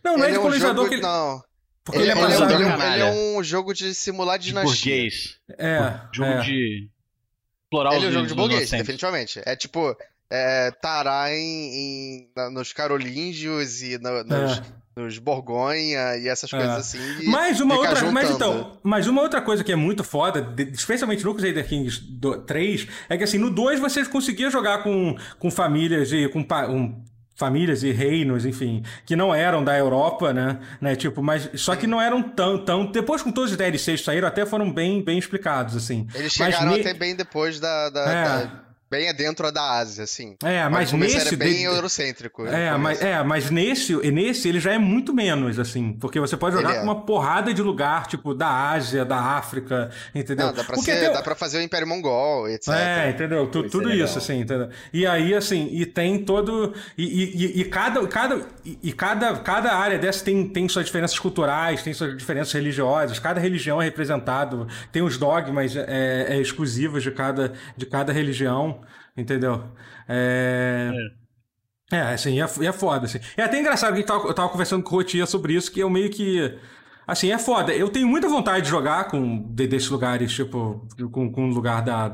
Não, 0.04 0.18
não 0.18 0.24
é 0.24 0.28
Ele 0.28 0.34
de 0.34 0.40
um 0.40 0.42
colonizador 0.44 0.76
jogo- 0.76 0.90
que 0.90 0.96
ele. 0.96 1.02
Não. 1.02 1.42
Porque 1.84 2.00
Ele, 2.02 2.12
ele, 2.12 2.12
é 2.12 2.14
ele 2.14 2.22
é 2.22 2.26
um, 2.26 2.30
baseado 2.40 2.52
ele 2.52 2.64
em- 2.64 3.02
é 3.02 3.06
um- 3.06 3.36
é 3.36 3.38
um 3.40 3.44
jogo 3.44 3.74
de 3.74 3.94
simular 3.96 4.38
De 4.38 4.48
dinastia. 4.48 4.94
burguês. 4.94 5.38
É, 5.58 6.00
Jogo 6.14 6.30
é. 6.32 6.42
de 6.42 6.90
explorar 7.64 7.96
Ele 7.96 8.06
é 8.06 8.10
um 8.10 8.12
jogo 8.12 8.28
de 8.28 8.34
burguês, 8.36 8.70
definitivamente. 8.70 9.42
É 9.46 9.56
tipo, 9.56 9.96
é, 10.30 10.72
tarar 10.82 11.32
em, 11.34 11.40
em- 11.40 12.30
na- 12.36 12.50
nos 12.50 12.74
carolíngios 12.74 13.82
e 13.82 13.98
no- 14.00 14.24
nos, 14.26 14.62
nos 14.98 15.18
Borgonha 15.20 16.18
e 16.18 16.28
essas 16.28 16.52
É. 16.52 16.58
coisas 16.58 16.76
assim. 16.76 17.00
e 17.22 17.30
Mais 17.30 17.62
uma 17.62 17.76
outra, 17.78 18.12
mas 18.12 18.30
então, 18.32 18.78
mas 18.84 19.08
uma 19.08 19.22
outra 19.22 19.42
coisa 19.42 19.64
que 19.64 19.72
é 19.72 19.76
muito 19.78 20.04
foda, 20.04 20.42
de- 20.42 20.72
especialmente 20.74 21.24
no 21.24 21.34
Crusader 21.34 21.66
Kings 21.68 22.02
do- 22.02 22.42
3, 22.42 22.86
é 23.08 23.16
que 23.18 23.24
assim, 23.24 23.38
no 23.38 23.50
2 23.50 23.80
você 23.80 24.04
conseguia 24.06 24.50
jogar 24.50 24.84
com, 24.84 25.16
com 25.40 25.50
famílias 25.50 26.12
e 26.12 26.28
com, 26.28 26.40
um, 26.70 27.02
famílias 27.38 27.84
e 27.84 27.92
reinos, 27.92 28.46
enfim, 28.46 28.84
que 29.06 29.16
não 29.16 29.34
eram 29.34 29.64
da 29.64 29.78
Europa, 29.78 30.34
né, 30.34 30.60
né, 30.82 30.96
tipo, 30.96 31.22
mas 31.22 31.50
só 31.54 31.76
que 31.76 31.86
não 31.88 32.02
eram 32.02 32.22
tão, 32.22 32.58
tão, 32.58 32.86
depois 32.92 33.22
com 33.22 33.32
todos 33.32 33.52
os 33.52 33.58
DLCs 33.58 34.04
saíram, 34.04 34.28
até 34.28 34.44
foram 34.46 34.74
bem, 34.74 35.04
bem 35.04 35.20
explicados, 35.20 35.76
assim. 35.76 36.08
Eles 36.16 36.36
Mas 36.38 36.54
chegaram 36.56 36.72
ne- 36.74 36.80
até 36.82 36.94
bem 36.96 37.16
depois 37.16 37.60
da. 37.60 37.90
da- 37.92 38.12
É. 38.12 38.24
da- 38.26 38.67
bem 38.90 39.14
dentro 39.14 39.52
da 39.52 39.78
Ásia, 39.78 40.04
assim. 40.04 40.36
É, 40.44 40.68
mas 40.70 40.92
o 40.94 40.98
nesse... 40.98 41.18
era 41.18 41.36
bem 41.38 41.54
de- 41.58 41.64
eurocêntrico. 41.64 42.46
É, 42.46 42.76
mas, 42.78 43.02
é, 43.02 43.24
mas 43.24 43.50
nesse, 43.50 43.94
e 43.94 44.12
nesse 44.12 44.48
ele 44.48 44.60
já 44.60 44.74
é 44.74 44.78
muito 44.78 45.14
menos, 45.14 45.60
assim, 45.60 45.94
porque 45.94 46.20
você 46.20 46.38
pode 46.38 46.56
jogar 46.56 46.70
Ele 46.70 46.78
é. 46.78 46.80
com 46.82 46.86
uma 46.88 47.02
porrada 47.06 47.54
de 47.54 47.62
lugar, 47.62 48.08
tipo, 48.08 48.34
da 48.34 48.48
Ásia, 48.72 49.04
da 49.06 49.18
África, 49.20 49.90
entendeu? 50.16 50.48
Não, 50.48 50.54
dá 50.54 50.64
pra, 50.64 50.76
Porque 50.76 50.92
ser- 50.94 51.12
dá 51.12 51.22
pra 51.22 51.36
fazer 51.36 51.58
o 51.58 51.62
Império 51.62 51.88
Mongol, 51.88 52.48
etc. 52.50 52.74
É, 52.74 53.10
entendeu? 53.10 53.48
Tu- 53.48 53.62
Isso 53.62 53.70
tudo 53.70 53.90
é 53.90 53.92
legal. 53.94 54.08
isso, 54.08 54.18
assim, 54.18 54.40
entendeu? 54.40 54.70
E 54.94 55.06
aí, 55.06 55.34
assim, 55.34 55.68
e 55.72 55.86
tem 55.86 56.24
todo. 56.24 56.74
E, 56.98 57.04
e- 57.04 57.46
e- 57.58 57.62
e 57.62 57.66
cada, 57.66 58.06
cada, 58.08 58.42
e, 58.66 58.78
e 58.84 58.94
cada, 58.94 59.36
cada 59.40 59.74
área 59.76 59.98
dessa 60.00 60.24
tem, 60.24 60.48
tem 60.48 60.68
suas 60.70 60.86
diferenças 60.86 61.18
culturais, 61.20 61.84
tem 61.84 61.94
suas 61.94 62.16
diferenças 62.18 62.54
religiosas, 62.54 63.20
cada 63.20 63.40
religião 63.40 63.82
é 63.82 63.86
representado, 63.86 64.68
tem 64.92 65.02
os 65.02 65.18
dogmas 65.18 65.76
é, 65.76 66.28
é, 66.30 66.42
exclusivos 66.42 67.04
de 67.04 67.12
cada, 67.12 67.54
de 67.76 67.86
cada 67.86 68.12
religião. 68.14 68.77
Entendeu? 69.18 69.64
É... 70.08 70.92
É, 71.92 72.02
assim, 72.02 72.40
é, 72.42 72.44
é 72.44 72.72
foda, 72.74 73.06
assim. 73.06 73.20
É 73.38 73.44
até 73.44 73.60
engraçado 73.60 73.94
que 73.94 74.02
eu 74.02 74.06
tava, 74.06 74.28
eu 74.28 74.34
tava 74.34 74.50
conversando 74.50 74.84
com 74.84 74.94
o 74.94 74.98
Rotia 74.98 75.26
sobre 75.26 75.54
isso, 75.54 75.72
que 75.72 75.80
eu 75.80 75.90
meio 75.90 76.10
que... 76.10 76.58
Assim, 77.08 77.32
é 77.32 77.38
foda. 77.40 77.74
Eu 77.74 77.88
tenho 77.88 78.08
muita 78.08 78.28
vontade 78.28 78.66
de 78.66 78.70
jogar 78.70 79.06
com 79.06 79.38
desses 79.54 79.90
lugares, 79.90 80.34
tipo, 80.34 80.86
com, 81.12 81.32
com 81.32 81.46
um 81.46 81.54
lugar 81.54 81.82
da... 81.82 82.14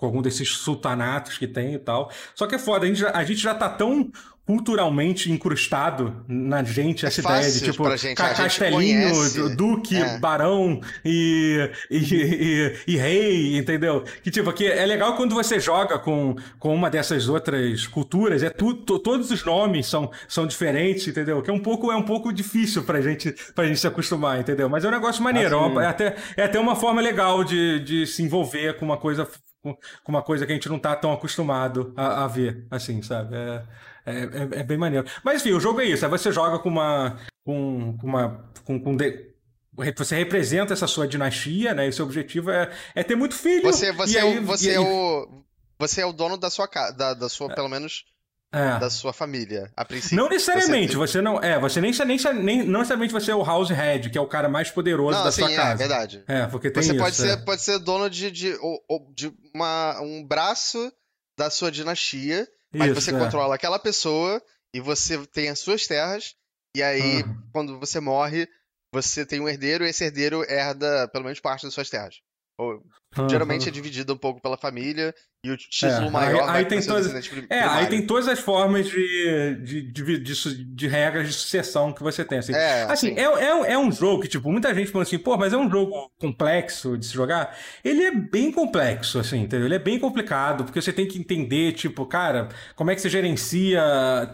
Com 0.00 0.06
algum 0.06 0.22
desses 0.22 0.48
sultanatos 0.56 1.36
que 1.38 1.46
tem 1.46 1.74
e 1.74 1.78
tal. 1.78 2.10
Só 2.34 2.46
que 2.46 2.54
é 2.54 2.58
foda, 2.58 2.86
a 2.86 2.88
gente 2.88 2.98
já, 3.00 3.10
a 3.10 3.22
gente 3.22 3.40
já 3.40 3.54
tá 3.54 3.68
tão 3.68 4.10
culturalmente 4.46 5.30
incrustado 5.30 6.24
na 6.26 6.64
gente 6.64 7.04
É 7.04 7.08
essa 7.08 7.20
ideia 7.20 7.52
de 7.52 7.60
tipo 7.60 7.96
gente, 7.96 8.16
castelinho, 8.16 9.56
duque, 9.56 9.96
É. 9.96 10.18
barão 10.18 10.80
e, 11.04 11.70
e, 11.88 11.96
e- 11.98 12.76
e 12.88 12.96
rei, 12.96 13.56
entendeu? 13.56 14.02
Que 14.24 14.30
tipo, 14.30 14.52
que 14.52 14.66
é 14.66 14.84
legal 14.84 15.14
quando 15.16 15.36
você 15.36 15.60
joga 15.60 16.00
com, 16.00 16.34
com 16.58 16.74
uma 16.74 16.90
dessas 16.90 17.28
outras 17.28 17.86
culturas, 17.86 18.42
é 18.42 18.50
tudo, 18.50 18.82
to- 18.82 18.98
todos 18.98 19.30
os 19.30 19.44
nomes 19.44 19.86
são, 19.86 20.10
são 20.26 20.46
diferentes, 20.48 21.06
entendeu? 21.06 21.40
Que 21.42 21.50
é 21.50 21.54
um 21.54 21.60
pouco, 21.60 21.92
é 21.92 21.96
um 21.96 22.02
pouco 22.02 22.32
difícil 22.32 22.82
pra 22.82 23.00
gente, 23.00 23.32
pra 23.54 23.66
gente 23.66 23.78
se 23.78 23.86
acostumar, 23.86 24.40
entendeu? 24.40 24.68
Mas 24.68 24.84
é 24.84 24.88
um 24.88 24.92
negócio 24.92 25.22
maneiro, 25.22 25.54
é, 25.54 25.58
uma- 25.58 25.84
é 25.84 25.86
até, 25.86 26.16
é 26.36 26.42
até 26.42 26.58
uma 26.58 26.74
forma 26.74 27.00
legal 27.00 27.44
de, 27.44 27.78
de 27.80 28.04
se 28.06 28.20
envolver 28.22 28.76
com 28.78 28.84
uma 28.84 28.96
coisa 28.96 29.28
com 29.62 29.76
uma 30.12 30.22
coisa 30.22 30.46
que 30.46 30.52
a 30.52 30.54
gente 30.54 30.68
não 30.68 30.78
tá 30.78 30.94
tão 30.96 31.12
acostumado 31.12 31.92
a, 31.96 32.24
a 32.24 32.26
ver, 32.26 32.66
assim, 32.70 33.02
sabe? 33.02 33.36
É, 33.36 33.62
é, 34.06 34.12
é- 34.12 34.60
é 34.60 34.62
bem 34.62 34.78
maneiro. 34.78 35.06
Mas 35.22 35.40
enfim, 35.40 35.52
o 35.52 35.60
jogo 35.60 35.80
é 35.80 35.84
isso. 35.84 36.04
Aí 36.04 36.10
você 36.10 36.32
joga 36.32 36.58
com 36.58 36.68
uma. 36.68 37.18
com, 37.44 37.96
com 37.98 38.06
uma. 38.06 38.44
Com, 38.64 38.80
com 38.80 38.96
de- 38.96 39.30
Você 39.96 40.16
representa 40.16 40.72
essa 40.72 40.86
sua 40.86 41.06
dinastia, 41.06 41.74
né? 41.74 41.86
E 41.88 41.92
seu 41.92 42.04
objetivo 42.04 42.50
é, 42.50 42.70
é 42.94 43.02
ter 43.02 43.14
muito 43.16 43.34
filho. 43.34 43.62
Você, 43.62 43.92
você, 43.92 44.14
e 44.14 44.18
é, 44.18 44.22
aí- 44.22 44.38
o, 44.38 44.44
você 44.44 44.68
aí- 44.70 44.74
é 44.76 44.80
o. 44.80 45.44
Você 45.78 46.00
é 46.02 46.06
o 46.06 46.12
dono 46.12 46.36
da 46.36 46.50
sua 46.50 46.68
casa, 46.68 46.92
da, 46.94 47.14
da 47.14 47.28
sua, 47.28 47.54
pelo 47.54 47.68
menos, 47.68 48.04
é. 48.52 48.78
da 48.78 48.90
sua 48.90 49.12
família, 49.12 49.70
a 49.76 49.84
princípio. 49.84 50.16
Não 50.16 50.28
necessariamente, 50.28 50.96
Você- 50.96 51.12
você, 51.18 51.20
não. 51.22 51.42
É, 51.42 51.58
você 51.58 51.80
nem, 51.80 51.92
nem, 51.92 52.18
nem. 52.42 52.62
Não 52.64 52.80
necessariamente 52.80 53.12
você 53.12 53.30
é 53.30 53.34
o 53.34 53.44
House 53.44 53.70
Head, 53.70 54.10
que 54.10 54.18
é 54.18 54.20
o 54.20 54.26
cara 54.28 54.48
mais 54.48 54.70
poderoso 54.70 55.18
Não, 55.18 55.24
da 55.24 55.32
sim, 55.32 55.42
sua 55.42 55.52
é, 55.52 55.56
casa. 55.56 55.76
verdade. 55.76 56.24
É, 56.26 56.46
porque 56.46 56.70
tem 56.70 56.82
Você 56.82 56.90
isso. 56.92 56.98
pode, 57.02 57.14
é. 57.14 57.18
ser, 57.28 57.44
pode 57.44 57.62
ser 57.62 57.78
dono 57.78 58.10
de, 58.10 58.30
de, 58.30 58.56
de 59.14 59.32
uma, 59.54 60.00
um 60.00 60.24
braço 60.26 60.92
da 61.38 61.48
sua 61.50 61.70
dinastia, 61.70 62.46
mas 62.74 62.90
Isso, 62.90 63.00
você 63.00 63.14
é. 63.14 63.18
controla 63.18 63.54
aquela 63.54 63.78
pessoa 63.78 64.42
e 64.74 64.80
você 64.80 65.18
tem 65.28 65.48
as 65.48 65.58
suas 65.58 65.86
terras, 65.86 66.34
e 66.76 66.82
aí, 66.82 67.22
Aham. 67.22 67.42
quando 67.52 67.78
você 67.80 67.98
morre, 67.98 68.46
você 68.92 69.24
tem 69.24 69.40
um 69.40 69.48
herdeiro 69.48 69.84
e 69.84 69.88
esse 69.88 70.04
herdeiro 70.04 70.44
herda 70.48 71.08
pelo 71.08 71.24
menos 71.24 71.40
parte 71.40 71.64
das 71.64 71.74
suas 71.74 71.88
terras. 71.88 72.16
Ou, 72.58 72.82
geralmente 73.28 73.68
é 73.68 73.72
dividido 73.72 74.12
um 74.12 74.18
pouco 74.18 74.40
pela 74.40 74.56
família 74.58 75.14
e 75.42 75.50
o 75.50 75.56
título 75.56 75.92
É, 75.92 75.96
aí- 76.04 76.10
maior 76.10 76.40
aí 76.42 76.46
vai 76.52 76.64
tem 76.66 76.78
pro 76.78 76.84
seu 77.02 77.12
todas- 77.12 77.30
É, 77.48 77.60
aí 77.60 77.86
tem 77.86 78.06
todas 78.06 78.28
as 78.28 78.38
formas 78.40 78.86
de, 78.88 79.54
de, 79.62 79.82
de, 79.90 80.18
de, 80.18 80.64
de 80.64 80.86
regras 80.86 81.28
de 81.28 81.32
sucessão 81.32 81.92
que 81.92 82.02
você 82.02 82.24
tem. 82.24 82.38
Assim, 82.38 82.52
É, 82.54 82.82
assim 82.82 83.08
sim. 83.08 83.18
é, 83.18 83.22
é, 83.24 83.72
é 83.72 83.78
um 83.78 83.90
jogo 83.90 84.22
que, 84.22 84.28
tipo, 84.28 84.50
muita 84.52 84.74
gente 84.74 84.90
fala 84.90 85.02
assim, 85.02 85.18
pô, 85.18 85.38
mas 85.38 85.52
é 85.52 85.56
um 85.56 85.70
jogo 85.70 86.10
complexo 86.20 86.98
de 86.98 87.06
se 87.06 87.14
jogar. 87.14 87.56
Ele 87.82 88.02
é 88.02 88.14
bem 88.14 88.52
complexo, 88.52 89.18
assim, 89.18 89.38
entendeu? 89.42 89.66
Ele 89.66 89.74
é 89.76 89.78
bem 89.78 89.98
complicado, 89.98 90.64
porque 90.64 90.80
você 90.80 90.92
tem 90.92 91.08
que 91.08 91.18
entender, 91.18 91.72
tipo, 91.72 92.04
cara, 92.04 92.48
como 92.76 92.90
é 92.90 92.94
que 92.94 93.00
você 93.00 93.08
gerencia, 93.08 93.80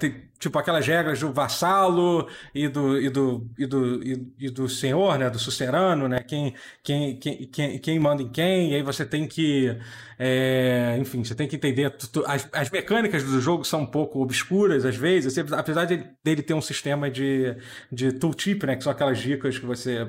te- 0.01 0.27
tipo, 0.39 0.59
aquelas 0.59 0.87
regras 0.87 1.21
do 1.21 1.33
vassalo 1.33 2.29
e 2.55 2.69
do, 2.69 3.01
e 3.01 3.09
do, 3.09 3.49
e 3.59 3.65
do, 3.67 4.03
e, 4.03 4.33
e 4.41 4.51
do 4.51 4.69
senhor, 4.69 5.19
né, 5.19 5.31
do 5.31 5.39
sucerano, 5.39 6.09
né, 6.09 6.19
quem, 6.21 6.53
quem, 6.83 7.17
quem, 7.17 7.47
quem, 7.47 7.79
quem 7.79 7.99
manda 7.99 8.23
em 8.23 8.29
quem, 8.29 8.73
e 8.73 8.75
aí 8.75 8.83
você 8.83 9.07
tem 9.07 9.27
que, 9.27 9.75
é, 10.19 10.96
enfim, 10.97 11.25
você 11.25 11.35
tem 11.35 11.49
que 11.49 11.57
entender, 11.57 11.93
as, 12.27 12.49
as 12.53 12.71
mecânicas 12.71 13.23
do 13.23 13.41
jogo 13.41 13.65
são 13.65 13.83
um 13.83 13.87
pouco 13.87 14.21
obscuras 14.21 14.85
às 14.85 14.97
vezes, 14.97 15.37
apesar 15.53 15.85
de, 15.85 16.05
dele 16.25 16.43
ter 16.43 16.55
um 16.55 16.61
sistema 16.61 17.11
de, 17.11 17.57
de 17.91 18.13
tooltip, 18.13 18.67
né, 18.67 18.77
que 18.77 18.83
são 18.83 18.93
aquelas 18.93 19.19
dicas 19.19 19.59
que 19.59 19.67
você 19.67 20.07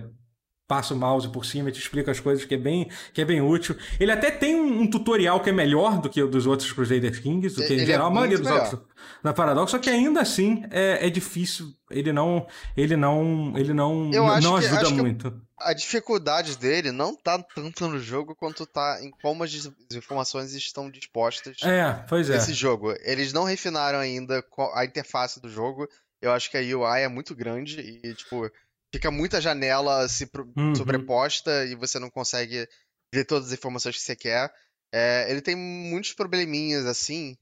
passa 0.68 0.94
o 0.94 0.98
mouse 0.98 1.30
por 1.30 1.46
cima 1.46 1.70
e 1.70 1.72
te 1.72 1.80
explica 1.80 2.12
as 2.12 2.20
coisas, 2.20 2.44
que 2.44 2.56
é 2.56 2.58
bem, 2.58 2.90
que 3.14 3.22
é 3.22 3.26
bem 3.26 3.42
útil. 3.42 3.76
Ele 4.00 4.12
até 4.12 4.30
tem 4.30 4.56
um, 4.56 4.82
um 4.82 4.90
tutorial 4.90 5.40
que 5.40 5.50
é 5.50 5.54
melhor 5.54 6.02
do 6.02 6.10
que 6.10 6.22
o 6.22 6.28
dos 6.28 6.46
outros 6.46 6.72
Crusader 6.74 7.22
Kings, 7.22 7.56
do 7.56 7.66
que 7.66 7.74
em 7.74 7.78
Ele 7.78 7.84
é 7.84 7.86
geral 7.86 8.08
a 8.08 8.12
maioria 8.12 8.38
dos 8.38 8.52
outros 8.52 8.82
da 9.24 9.34
Paradox, 9.34 9.72
só 9.72 9.80
que 9.80 9.90
ainda 9.90 10.20
assim 10.20 10.64
é, 10.70 11.08
é 11.08 11.10
difícil, 11.10 11.68
ele 11.90 12.12
não, 12.12 12.46
ele 12.76 12.98
não, 12.98 13.54
ele 13.56 13.74
não, 13.74 14.12
Eu 14.12 14.26
não 14.42 14.58
ajuda 14.58 14.84
que 14.84 14.94
muito. 14.94 15.47
A 15.60 15.74
dificuldade 15.74 16.58
dele 16.58 16.92
não 16.92 17.16
tá 17.16 17.42
tanto 17.42 17.88
no 17.88 18.00
jogo 18.00 18.36
quanto 18.36 18.66
tá 18.66 19.00
em 19.02 19.12
como 19.22 19.44
as 19.44 19.52
informações 19.94 20.54
estão 20.54 20.90
dispostas 20.90 21.58
É, 21.64 21.94
pois 22.08 22.30
é. 22.30 22.34
nesse 22.34 22.54
jogo. 22.54 22.94
Eles 23.02 23.34
não 23.34 23.44
refinaram 23.44 24.00
ainda 24.00 24.44
a 24.74 24.86
interface 24.86 25.42
do 25.42 25.50
jogo. 25.50 25.88
Eu 26.22 26.32
acho 26.32 26.50
que 26.52 26.58
a 26.58 26.62
UI 26.62 27.02
é 27.02 27.08
muito 27.08 27.36
grande 27.36 27.80
e, 27.80 28.14
tipo, 28.14 28.50
fica 28.94 29.10
muita 29.10 29.42
janela 29.42 30.08
se 30.08 30.30
Uhum. 30.56 30.76
sobreposta 30.76 31.66
e 31.66 31.76
você 31.76 31.98
não 32.00 32.10
consegue 32.10 32.68
ver 33.14 33.26
todas 33.26 33.48
as 33.48 33.54
informações 33.54 33.96
que 33.96 34.02
você 34.02 34.16
quer. 34.16 34.52
É, 34.94 35.30
ele 35.30 35.42
tem 35.42 35.56
muitos 35.56 36.14
probleminhas, 36.14 36.86
assim, 36.86 37.36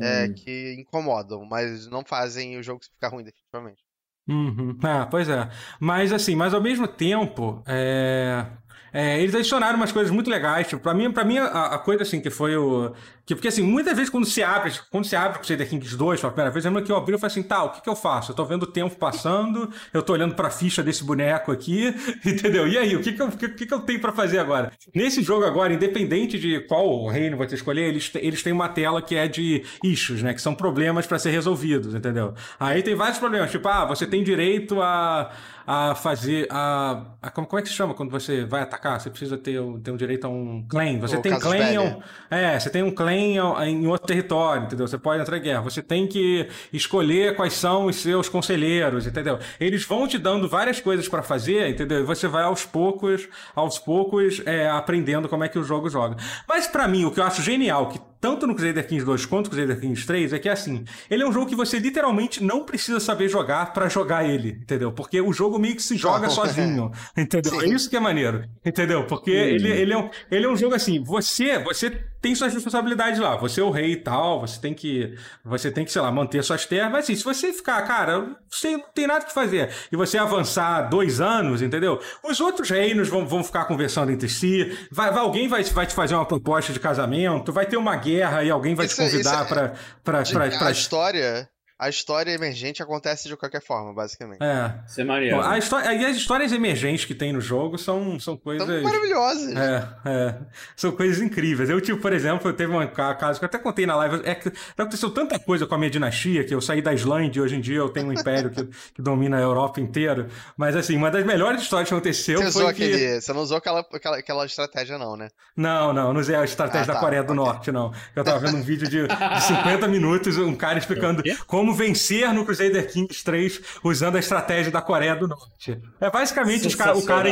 é, 0.00 0.28
Hum. 0.28 0.34
que 0.34 0.74
incomodam, 0.78 1.44
mas 1.44 1.86
não 1.86 2.04
fazem 2.04 2.56
o 2.58 2.62
jogo 2.62 2.82
ficar 2.82 3.08
ruim, 3.08 3.24
definitivamente. 3.24 3.82
Uhum. 4.30 4.78
Ah, 4.82 5.06
pois 5.10 5.28
é. 5.28 5.48
Mas 5.80 6.12
assim, 6.12 6.36
mas 6.36 6.54
ao 6.54 6.60
mesmo 6.62 6.86
tempo, 6.86 7.62
é, 7.66 8.46
é, 8.92 9.20
eles 9.20 9.34
adicionaram 9.34 9.76
umas 9.76 9.92
coisas 9.92 10.10
muito 10.10 10.30
legais. 10.30 10.66
Tipo, 10.66 10.82
pra 10.82 10.94
mim, 10.94 11.10
pra 11.10 11.24
mim 11.24 11.38
a, 11.38 11.74
a 11.74 11.78
coisa 11.78 12.02
assim 12.02 12.20
que 12.20 12.30
foi 12.30 12.56
o. 12.56 12.92
Que, 13.24 13.34
porque 13.34 13.48
assim, 13.48 13.62
muitas 13.62 13.94
vezes 13.94 14.10
quando 14.10 14.26
se 14.26 14.42
abre, 14.42 14.72
quando 14.90 15.04
se 15.04 15.14
abre 15.14 15.38
o 15.38 15.40
Crusader 15.40 15.68
Kings 15.68 15.96
2 15.96 16.20
pela 16.20 16.32
primeira 16.32 16.50
vez, 16.50 16.64
lembra 16.64 16.82
que 16.82 16.90
eu 16.90 16.96
abri 16.96 17.14
e 17.14 17.18
falei 17.18 17.30
assim, 17.30 17.42
tá, 17.44 17.62
o 17.62 17.70
que, 17.70 17.80
que 17.80 17.88
eu 17.88 17.94
faço? 17.94 18.32
Eu 18.32 18.36
tô 18.36 18.44
vendo 18.44 18.64
o 18.64 18.66
tempo 18.66 18.96
passando, 18.96 19.70
eu 19.94 20.02
tô 20.02 20.14
olhando 20.14 20.34
pra 20.34 20.50
ficha 20.50 20.82
desse 20.82 21.04
boneco 21.04 21.52
aqui, 21.52 21.94
entendeu? 22.26 22.66
E 22.66 22.76
aí, 22.76 22.96
o 22.96 23.00
que, 23.00 23.12
que, 23.12 23.22
eu, 23.22 23.28
que, 23.28 23.66
que 23.66 23.72
eu 23.72 23.80
tenho 23.80 24.00
pra 24.00 24.10
fazer 24.10 24.40
agora? 24.40 24.72
Nesse 24.92 25.22
jogo 25.22 25.44
agora, 25.44 25.72
independente 25.72 26.40
de 26.40 26.58
qual 26.60 27.06
reino 27.06 27.36
você 27.36 27.54
escolher, 27.54 27.88
eles, 27.88 28.10
eles 28.16 28.42
têm 28.42 28.52
uma 28.52 28.68
tela 28.68 29.00
que 29.00 29.14
é 29.14 29.28
de 29.28 29.62
issues, 29.84 30.22
né? 30.22 30.34
Que 30.34 30.42
são 30.42 30.54
problemas 30.54 31.06
pra 31.06 31.18
ser 31.18 31.30
resolvidos, 31.30 31.94
entendeu? 31.94 32.34
Aí 32.58 32.82
tem 32.82 32.96
vários 32.96 33.18
problemas, 33.18 33.52
tipo, 33.52 33.68
ah, 33.68 33.84
você 33.84 34.08
tem 34.08 34.24
direito 34.24 34.82
a, 34.82 35.30
a 35.72 35.94
fazer 35.94 36.48
a, 36.50 37.04
a- 37.22 37.30
como, 37.30 37.46
é 37.56 37.62
que 37.62 37.68
se 37.68 37.74
chama 37.74 37.94
quando 37.94 38.10
você 38.10 38.44
vai 38.44 38.62
atacar? 38.62 39.00
Você 39.00 39.08
precisa 39.08 39.38
ter, 39.38 39.60
ter 39.84 39.90
um 39.92 39.96
direito 39.96 40.26
a 40.26 40.28
um 40.28 40.66
claim. 40.68 40.98
Você 40.98 41.16
O 41.16 41.22
tem 41.22 41.38
claim 41.38 41.62
a 41.62 41.66
belli. 41.66 41.78
um- 41.78 42.02
é, 42.28 42.58
você 42.58 42.68
tem 42.70 42.82
um 42.82 42.90
claim 42.90 43.36
em 43.66 43.86
outro 43.86 44.08
território, 44.08 44.64
entendeu? 44.64 44.88
Você 44.88 44.98
pode 44.98 45.22
entrar 45.22 45.38
em 45.38 45.42
guerra. 45.42 45.60
Você 45.60 45.80
tem 45.80 46.08
que 46.08 46.48
escolher 46.72 47.36
quais 47.36 47.52
são 47.52 47.86
os 47.86 47.94
seus 47.96 48.28
conselheiros, 48.28 49.06
entendeu? 49.06 49.38
Eles 49.60 49.84
vão 49.84 50.08
te 50.08 50.18
dando 50.18 50.48
várias 50.48 50.80
coisas 50.80 51.08
pra 51.08 51.22
fazer, 51.22 51.68
entendeu? 51.68 52.00
E 52.00 52.02
você 52.02 52.26
vai 52.26 52.42
aos 52.42 52.64
poucos, 52.66 53.28
aos 53.54 53.78
poucos, 53.78 54.42
é, 54.46 54.68
aprendendo 54.68 55.28
como 55.28 55.44
é 55.44 55.48
que 55.48 55.58
o 55.58 55.62
jogo 55.62 55.88
joga. 55.88 56.16
Mas 56.48 56.66
pra 56.66 56.88
mim, 56.88 57.04
o 57.04 57.12
que 57.12 57.20
eu 57.20 57.24
acho 57.24 57.42
genial, 57.42 57.86
que 57.90 58.00
tanto 58.20 58.46
no 58.46 58.54
Crusader 58.54 58.86
Kings 58.86 59.04
2 59.04 59.26
quanto 59.26 59.46
no 59.46 59.52
Crusader 59.52 59.80
Kings 59.80 60.06
3, 60.06 60.32
é 60.32 60.38
que 60.38 60.48
assim, 60.48 60.84
ele 61.08 61.22
é 61.22 61.26
um 61.26 61.32
jogo 61.32 61.46
que 61.46 61.56
você 61.56 61.78
literalmente 61.78 62.42
não 62.42 62.64
precisa 62.64 63.00
saber 63.00 63.28
jogar 63.28 63.72
pra 63.72 63.88
jogar 63.88 64.28
ele, 64.28 64.58
entendeu? 64.60 64.92
Porque 64.92 65.20
o 65.20 65.32
jogo 65.32 65.58
meio 65.58 65.74
que 65.74 65.82
se 65.82 65.96
joga 65.96 66.28
sozinho, 66.28 66.92
entendeu? 67.16 67.60
É 67.60 67.64
Sim. 67.66 67.74
isso 67.74 67.88
que 67.88 67.96
é 67.96 68.00
maneiro, 68.00 68.44
entendeu? 68.64 69.06
Porque 69.06 69.30
ele, 69.30 69.68
ele, 69.68 69.92
é 69.92 69.98
um, 69.98 70.10
ele 70.30 70.46
é 70.46 70.48
um 70.48 70.56
jogo 70.56 70.74
assim, 70.74 71.02
você, 71.02 71.58
você 71.58 71.90
tem 72.20 72.34
suas 72.34 72.52
responsabilidades 72.52 73.18
lá, 73.18 73.36
você 73.36 73.60
é 73.60 73.64
o 73.64 73.70
rei 73.70 73.92
e 73.92 73.96
tal, 73.96 74.40
você 74.40 74.60
tem 74.60 74.74
que, 74.74 75.14
você 75.44 75.70
tem 75.70 75.84
que, 75.84 75.92
sei 75.92 76.02
lá, 76.02 76.10
manter 76.12 76.42
suas 76.44 76.66
terras, 76.66 76.90
mas 76.92 77.04
assim, 77.04 77.14
se 77.16 77.24
você 77.24 77.52
ficar, 77.52 77.80
cara, 77.86 78.36
você 78.50 78.72
não 78.72 78.84
tem 78.94 79.06
nada 79.06 79.24
que 79.24 79.32
fazer, 79.32 79.70
e 79.90 79.96
você 79.96 80.18
avançar 80.18 80.82
dois 80.88 81.20
anos, 81.20 81.62
entendeu? 81.62 82.00
Os 82.22 82.40
outros 82.40 82.68
reinos 82.70 83.08
vão, 83.08 83.26
vão 83.26 83.42
ficar 83.42 83.64
conversando 83.64 84.12
entre 84.12 84.28
si, 84.28 84.76
vai, 84.92 85.10
vai- 85.10 85.20
alguém 85.20 85.48
vai, 85.48 85.62
vai 85.64 85.86
te 85.86 85.94
fazer 85.94 86.14
uma 86.14 86.26
proposta 86.26 86.72
de 86.72 86.80
casamento, 86.80 87.52
vai 87.52 87.66
ter 87.66 87.76
uma 87.76 87.96
guerra 87.96 88.44
e 88.44 88.50
alguém 88.50 88.74
vai 88.74 88.86
Isso 88.86 88.96
te 88.96 89.02
é- 89.02 89.04
convidar 89.10 89.44
é- 89.44 89.48
pra, 89.48 89.72
pra, 90.04 90.22
De- 90.22 90.32
pra, 90.32 90.44
a 90.44 90.70
história, 90.70 91.48
a 91.80 91.88
história 91.88 92.30
emergente 92.32 92.82
acontece 92.82 93.26
de 93.28 93.36
qualquer 93.36 93.62
forma, 93.62 93.92
basicamente. 93.94 94.42
É. 94.42 94.74
Isso 94.86 95.00
é 95.00 95.04
maneiro. 95.04 95.40
A 95.40 95.56
história, 95.58 95.92
e 95.94 96.04
as 96.04 96.16
histórias 96.16 96.52
emergentes 96.52 97.04
que 97.04 97.14
tem 97.14 97.32
no 97.32 97.40
jogo 97.40 97.78
são, 97.78 98.20
são 98.20 98.36
coisas. 98.36 98.66
São 98.68 98.82
maravilhosas. 98.82 99.56
É, 99.56 99.88
é. 100.04 100.34
São 100.76 100.92
coisas 100.92 101.20
incríveis. 101.22 101.70
Eu, 101.70 101.80
tipo, 101.80 102.00
por 102.00 102.12
exemplo, 102.12 102.52
teve 102.52 102.70
um 102.76 102.86
ca- 102.86 103.14
caso 103.14 103.38
que 103.38 103.44
eu 103.44 103.48
até 103.48 103.58
contei 103.58 103.86
na 103.86 103.96
live. 103.96 104.20
É 104.24 104.34
que 104.34 104.52
aconteceu 104.76 105.10
tanta 105.10 105.38
coisa 105.38 105.66
com 105.66 105.74
a 105.74 105.78
minha 105.78 105.90
dinastia 105.90 106.44
que 106.44 106.54
eu 106.54 106.60
saí 106.60 106.82
da 106.82 106.92
Islândia 106.92 107.40
e 107.40 107.42
hoje 107.42 107.56
em 107.56 107.60
dia 107.60 107.78
eu 107.78 107.88
tenho 107.88 108.08
um 108.08 108.12
império 108.12 108.50
que, 108.50 108.64
que 108.94 109.00
domina 109.02 109.38
a 109.38 109.40
Europa 109.40 109.80
inteira. 109.80 110.28
Mas, 110.56 110.76
assim, 110.76 110.96
uma 110.96 111.10
das 111.10 111.24
melhores 111.24 111.62
histórias 111.62 111.88
que 111.88 111.94
aconteceu 111.94 112.38
Você 112.42 112.52
foi 112.52 112.62
usou 112.64 112.74
que. 112.74 112.84
aquele. 112.84 113.20
Você 113.20 113.32
não 113.32 113.40
usou 113.40 113.56
aquela, 113.56 113.80
aquela, 113.80 114.18
aquela 114.18 114.44
estratégia, 114.44 114.98
não, 114.98 115.16
né? 115.16 115.28
Não, 115.56 115.92
não, 115.92 116.12
não 116.12 116.20
usei 116.20 116.36
a 116.36 116.44
estratégia 116.44 116.84
Ah, 116.84 116.86
da 116.88 116.94
tá, 116.94 117.00
Coreia 117.00 117.22
do 117.22 117.32
ok. 117.32 117.44
Norte, 117.44 117.72
não. 117.72 117.92
Eu 118.14 118.22
tava 118.24 118.38
vendo 118.38 118.56
um 118.56 118.62
vídeo 118.62 118.88
de, 118.88 119.06
de 119.06 119.42
50 119.44 119.88
minutos, 119.88 120.36
um 120.36 120.54
cara 120.54 120.78
explicando 120.78 121.20
O 121.20 121.22
quê? 121.22 121.36
Como 121.70 121.74
vencer 121.74 122.32
no 122.34 122.44
Crusader 122.44 122.86
Kings 122.90 123.22
3 123.22 123.60
usando 123.84 124.16
a 124.16 124.18
estratégia 124.18 124.70
da 124.72 124.82
Coreia 124.82 125.14
do 125.14 125.28
Norte. 125.28 125.80
É 126.00 126.10
basicamente 126.10 126.66
o 126.66 127.04
cara. 127.04 127.30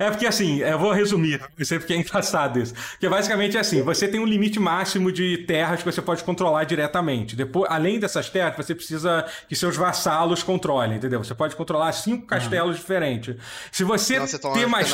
É 0.00 0.10
porque 0.10 0.26
assim, 0.26 0.60
eu 0.60 0.78
vou 0.78 0.92
resumir, 0.92 1.38
porque 1.38 1.92
é 1.92 1.96
engraçado 1.96 2.58
isso. 2.58 2.72
Que 2.98 3.06
basicamente 3.06 3.58
é 3.58 3.60
assim: 3.60 3.82
você 3.82 4.08
tem 4.08 4.18
um 4.18 4.24
limite 4.24 4.58
máximo 4.58 5.12
de 5.12 5.44
terras 5.46 5.80
que 5.80 5.84
você 5.84 6.00
pode 6.00 6.24
controlar 6.24 6.64
diretamente. 6.64 7.36
Depois, 7.36 7.70
além 7.70 8.00
dessas 8.00 8.30
terras, 8.30 8.56
você 8.56 8.74
precisa 8.74 9.26
que 9.46 9.54
seus 9.54 9.76
vassalos 9.76 10.42
controlem, 10.42 10.96
entendeu? 10.96 11.22
Você 11.22 11.34
pode 11.34 11.54
controlar 11.54 11.92
cinco 11.92 12.26
castelos 12.26 12.70
uhum. 12.70 12.80
diferentes. 12.80 13.36
Se 13.70 13.84
você, 13.84 14.18
você 14.18 14.38
ter 14.38 14.66
mais. 14.66 14.90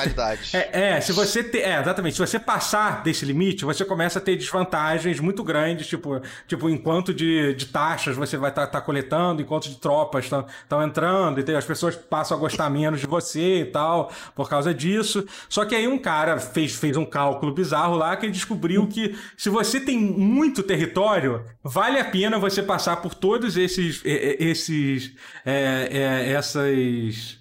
É, 0.52 0.96
é, 0.96 1.00
se 1.00 1.12
você 1.12 1.44
ter. 1.44 1.60
É, 1.60 1.80
exatamente. 1.80 2.14
Se 2.14 2.20
você 2.20 2.40
passar 2.40 3.04
desse 3.04 3.24
limite, 3.24 3.64
você 3.64 3.84
começa 3.84 4.18
a 4.18 4.22
ter 4.22 4.34
desvantagens 4.34 5.20
muito 5.20 5.44
grandes, 5.44 5.86
tipo, 5.86 6.20
tipo 6.48 6.68
enquanto 6.68 7.14
de, 7.14 7.54
de 7.54 7.66
taxas 7.66 8.16
você 8.16 8.36
vai 8.36 8.50
estar 8.50 8.66
tá, 8.66 8.72
tá 8.72 8.80
coletando, 8.80 9.40
enquanto 9.40 9.68
de 9.68 9.76
tropas 9.76 10.24
estão 10.24 10.82
entrando, 10.82 11.48
e 11.48 11.54
as 11.54 11.64
pessoas 11.64 11.94
passam 11.94 12.36
a 12.36 12.40
gostar 12.40 12.68
menos 12.68 12.98
de 12.98 13.06
você 13.06 13.60
e 13.60 13.66
tal, 13.66 14.10
por 14.34 14.48
causa 14.48 14.74
disso 14.74 14.95
disso. 14.96 15.26
Só 15.48 15.64
que 15.64 15.74
aí 15.74 15.86
um 15.86 15.98
cara 15.98 16.38
fez, 16.38 16.74
fez 16.74 16.96
um 16.96 17.04
cálculo 17.04 17.52
bizarro 17.52 17.96
lá 17.96 18.16
que 18.16 18.26
ele 18.26 18.32
descobriu 18.32 18.86
que 18.86 19.16
se 19.36 19.48
você 19.48 19.80
tem 19.80 19.98
muito 19.98 20.62
território, 20.62 21.44
vale 21.62 21.98
a 21.98 22.04
pena 22.04 22.38
você 22.38 22.62
passar 22.62 22.96
por 22.96 23.14
todos 23.14 23.56
esses. 23.56 24.00
esses 24.04 25.12
é, 25.44 25.88
é, 25.90 26.32
essas. 26.32 27.38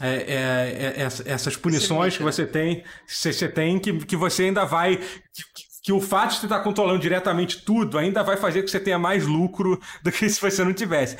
É, 0.00 0.08
é, 0.08 1.02
é 1.02 1.32
essas 1.32 1.56
punições 1.56 2.16
que 2.16 2.22
você 2.22 2.44
tem, 2.44 2.82
você 3.06 3.48
tem 3.48 3.78
que, 3.78 3.92
que 4.04 4.16
você 4.16 4.44
ainda 4.44 4.64
vai. 4.64 4.96
Que, 4.96 5.72
que 5.84 5.92
o 5.92 6.00
fato 6.00 6.30
de 6.30 6.36
você 6.38 6.46
estar 6.46 6.60
controlando 6.60 7.00
diretamente 7.00 7.64
tudo 7.64 7.98
ainda 7.98 8.22
vai 8.22 8.36
fazer 8.36 8.62
que 8.62 8.70
você 8.70 8.78
tenha 8.78 9.00
mais 9.00 9.26
lucro 9.26 9.80
do 10.00 10.12
que 10.12 10.28
se 10.28 10.40
você 10.40 10.62
não 10.62 10.72
tivesse 10.72 11.16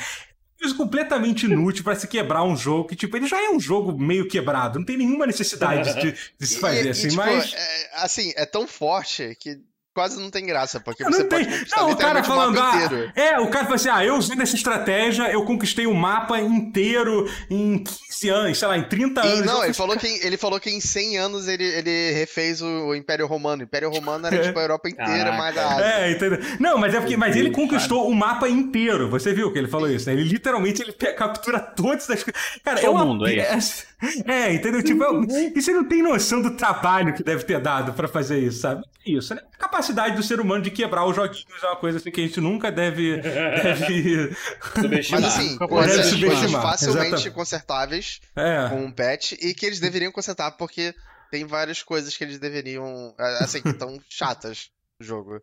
coisa 0.62 0.76
completamente 0.76 1.46
inútil 1.46 1.82
para 1.82 1.96
se 1.96 2.06
quebrar 2.06 2.44
um 2.44 2.56
jogo 2.56 2.88
que, 2.88 2.96
tipo, 2.96 3.16
ele 3.16 3.26
já 3.26 3.42
é 3.42 3.50
um 3.50 3.58
jogo 3.58 3.98
meio 3.98 4.28
quebrado, 4.28 4.78
não 4.78 4.86
tem 4.86 4.96
nenhuma 4.96 5.26
necessidade 5.26 5.92
de, 6.00 6.14
de 6.38 6.46
se 6.46 6.58
fazer 6.60 6.86
e, 6.86 6.88
assim, 6.90 7.08
e, 7.08 7.10
tipo, 7.10 7.22
mas. 7.22 7.52
É, 7.52 7.90
assim, 7.94 8.32
é 8.36 8.46
tão 8.46 8.66
forte 8.66 9.36
que 9.38 9.60
quase 9.94 10.20
não 10.20 10.30
tem 10.30 10.44
graça, 10.46 10.80
porque 10.80 11.04
não 11.04 11.12
você 11.12 11.24
tem. 11.24 11.44
pode 11.44 11.58
conquistar 11.58 11.80
não, 11.80 11.90
o 11.90 11.96
cara 11.96 12.24
falando, 12.24 12.56
o 12.56 12.60
ah, 12.60 13.12
é, 13.14 13.38
o 13.38 13.48
cara 13.48 13.64
falou 13.64 13.76
assim, 13.76 13.88
ah, 13.88 14.04
eu 14.04 14.16
usei 14.16 14.36
essa 14.40 14.56
estratégia, 14.56 15.30
eu 15.30 15.44
conquistei 15.44 15.86
o 15.86 15.94
mapa 15.94 16.40
inteiro 16.40 17.28
em 17.50 17.78
15 17.78 18.28
anos, 18.28 18.58
sei 18.58 18.68
lá, 18.68 18.78
em 18.78 18.84
30 18.84 19.20
e, 19.20 19.28
anos. 19.28 19.46
Não, 19.46 19.64
ele 19.64 19.74
falou, 19.74 19.96
que, 19.96 20.06
ele 20.06 20.36
falou 20.36 20.58
que 20.58 20.70
em 20.70 20.80
100 20.80 21.18
anos 21.18 21.48
ele, 21.48 21.64
ele 21.64 22.12
refez 22.12 22.62
o, 22.62 22.66
o 22.66 22.94
Império 22.94 23.26
Romano. 23.26 23.62
O 23.62 23.64
Império 23.64 23.90
Romano 23.90 24.26
era, 24.26 24.42
tipo, 24.42 24.58
a 24.58 24.62
Europa 24.62 24.88
inteira, 24.88 25.30
Caraca. 25.30 25.36
mais 25.36 25.58
a 25.58 25.74
Ásia. 25.74 25.84
É, 25.84 26.10
entendeu? 26.10 26.38
Não, 26.58 26.78
mas 26.78 26.94
é 26.94 27.00
porque, 27.00 27.16
mas 27.16 27.36
ele 27.36 27.50
conquistou 27.50 28.00
cara. 28.00 28.10
o 28.10 28.14
mapa 28.14 28.48
inteiro, 28.48 29.08
você 29.08 29.34
viu 29.34 29.52
que 29.52 29.58
ele 29.58 29.68
falou 29.68 29.90
isso, 29.90 30.06
né? 30.06 30.14
Ele 30.14 30.24
literalmente, 30.24 30.82
ele 30.82 30.92
captura 30.92 31.60
todas 31.60 32.08
as 32.08 32.22
coisas. 32.22 32.42
Cara, 32.64 32.80
Todo 32.80 33.00
é 33.00 33.04
mundo, 33.04 33.26
é 33.26 33.56
isso. 33.56 33.91
É, 34.26 34.52
entendeu? 34.52 34.82
Tipo, 34.82 35.04
e 35.32 35.60
você 35.60 35.72
não 35.72 35.84
tem 35.86 36.02
noção 36.02 36.42
do 36.42 36.56
trabalho 36.56 37.14
que 37.14 37.22
deve 37.22 37.44
ter 37.44 37.60
dado 37.60 37.92
para 37.92 38.08
fazer 38.08 38.38
isso, 38.40 38.60
sabe? 38.60 38.84
Isso, 39.06 39.34
né? 39.34 39.42
A 39.54 39.56
capacidade 39.56 40.16
do 40.16 40.22
ser 40.22 40.40
humano 40.40 40.62
de 40.62 40.70
quebrar 40.70 41.06
os 41.06 41.14
joguinhos 41.14 41.62
é 41.62 41.66
uma 41.66 41.76
coisa 41.76 41.98
assim 41.98 42.10
que 42.10 42.20
a 42.20 42.26
gente 42.26 42.40
nunca 42.40 42.70
deve. 42.70 43.16
deve... 43.20 44.36
Subestimar. 44.74 45.20
Mas 45.22 45.36
assim, 45.36 45.58
coisas, 45.58 46.14
coisas 46.14 46.52
facilmente 46.52 47.06
Exatamente. 47.06 47.30
consertáveis 47.30 48.20
é. 48.36 48.68
com 48.68 48.84
um 48.84 48.92
patch 48.92 49.32
e 49.32 49.54
que 49.54 49.66
eles 49.66 49.80
deveriam 49.80 50.12
consertar 50.12 50.52
porque 50.52 50.94
tem 51.30 51.46
várias 51.46 51.82
coisas 51.82 52.16
que 52.16 52.24
eles 52.24 52.38
deveriam. 52.38 53.14
É, 53.18 53.44
assim, 53.44 53.62
que 53.62 53.70
estão 53.70 54.00
chatas 54.08 54.70
no 55.00 55.06
jogo. 55.06 55.40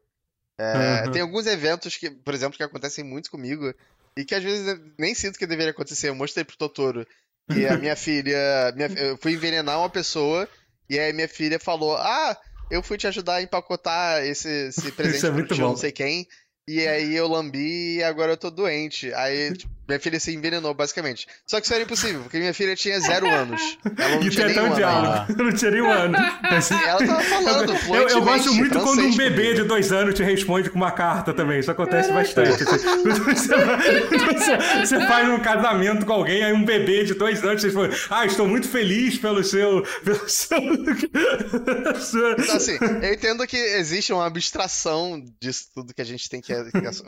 É, 0.57 1.05
uhum. 1.05 1.11
Tem 1.11 1.21
alguns 1.21 1.47
eventos 1.47 1.95
que, 1.95 2.11
por 2.11 2.33
exemplo, 2.33 2.57
que 2.57 2.63
acontecem 2.63 3.03
muito 3.03 3.31
comigo 3.31 3.73
e 4.17 4.25
que 4.25 4.35
às 4.35 4.43
vezes 4.43 4.77
nem 4.97 5.15
sinto 5.15 5.39
que 5.39 5.47
deveria 5.47 5.71
acontecer. 5.71 6.09
Eu 6.09 6.15
mostrei 6.15 6.43
pro 6.43 6.57
Totoro 6.57 7.07
e 7.55 7.65
a 7.65 7.77
minha 7.77 7.95
filha. 7.95 8.73
Minha, 8.75 8.87
eu 8.97 9.17
fui 9.17 9.33
envenenar 9.33 9.79
uma 9.79 9.89
pessoa. 9.89 10.47
E 10.89 10.97
aí 10.97 11.13
minha 11.13 11.27
filha 11.27 11.59
falou: 11.59 11.95
Ah, 11.97 12.37
eu 12.69 12.81
fui 12.81 12.97
te 12.97 13.07
ajudar 13.07 13.35
a 13.35 13.41
empacotar 13.41 14.23
esse, 14.23 14.67
esse 14.67 14.91
presente 14.91 15.17
Isso 15.17 15.27
é 15.27 15.31
muito 15.31 15.55
bom. 15.55 15.69
não 15.69 15.77
sei 15.77 15.91
quem. 15.91 16.27
E 16.69 16.87
aí 16.87 17.15
eu 17.15 17.27
lambi 17.27 17.97
e 17.97 18.03
agora 18.03 18.33
eu 18.33 18.37
tô 18.37 18.51
doente. 18.51 19.11
Aí, 19.15 19.53
tipo, 19.57 19.73
minha 19.89 19.99
filha 19.99 20.19
se 20.19 20.31
envenenou, 20.31 20.71
basicamente. 20.71 21.25
Só 21.47 21.59
que 21.59 21.65
isso 21.65 21.73
era 21.73 21.81
impossível, 21.81 22.21
porque 22.21 22.37
minha 22.37 22.53
filha 22.53 22.75
tinha 22.75 22.99
zero 22.99 23.27
anos. 23.27 23.75
Ela 23.97 24.17
não 24.17 24.23
e 24.23 24.29
tinha 24.29 24.47
nenhum 24.47 24.73
ano. 24.75 25.35
não 25.35 25.51
tinha 25.51 25.71
nenhum 25.71 25.89
ano. 25.89 26.15
Ela 26.87 27.07
tava 27.07 27.23
falando, 27.23 27.73
eu, 27.73 28.07
eu 28.07 28.21
gosto 28.21 28.53
muito 28.53 28.79
quando 28.81 29.01
um 29.01 29.15
bebê 29.15 29.55
de 29.55 29.63
dois 29.63 29.91
anos 29.91 30.13
te 30.13 30.21
responde 30.21 30.69
com 30.69 30.77
uma 30.77 30.91
carta 30.91 31.33
também. 31.33 31.59
Isso 31.59 31.71
acontece 31.71 32.11
bastante. 32.11 32.61
Assim. 32.61 33.03
Você, 33.03 33.55
você, 34.33 34.85
você, 34.85 35.07
faz 35.07 35.27
um 35.27 35.39
casamento 35.39 36.05
com 36.05 36.13
alguém, 36.13 36.43
aí 36.43 36.53
um 36.53 36.63
bebê 36.63 37.03
de 37.03 37.15
dois 37.15 37.43
anos, 37.43 37.63
você 37.63 37.71
fala, 37.71 37.89
ah, 38.11 38.27
estou 38.27 38.47
muito 38.47 38.69
feliz 38.69 39.17
pelo 39.17 39.43
seu... 39.43 39.81
Pelo 40.05 40.29
seu... 40.29 40.59
Então, 42.37 42.55
assim, 42.55 42.77
eu 43.01 43.13
entendo 43.13 43.47
que 43.47 43.57
existe 43.57 44.13
uma 44.13 44.27
abstração 44.27 45.19
disso 45.41 45.65
tudo 45.73 45.95
que 45.95 46.01
a 46.01 46.05
gente 46.05 46.29
tem 46.29 46.39
que... 46.39 46.58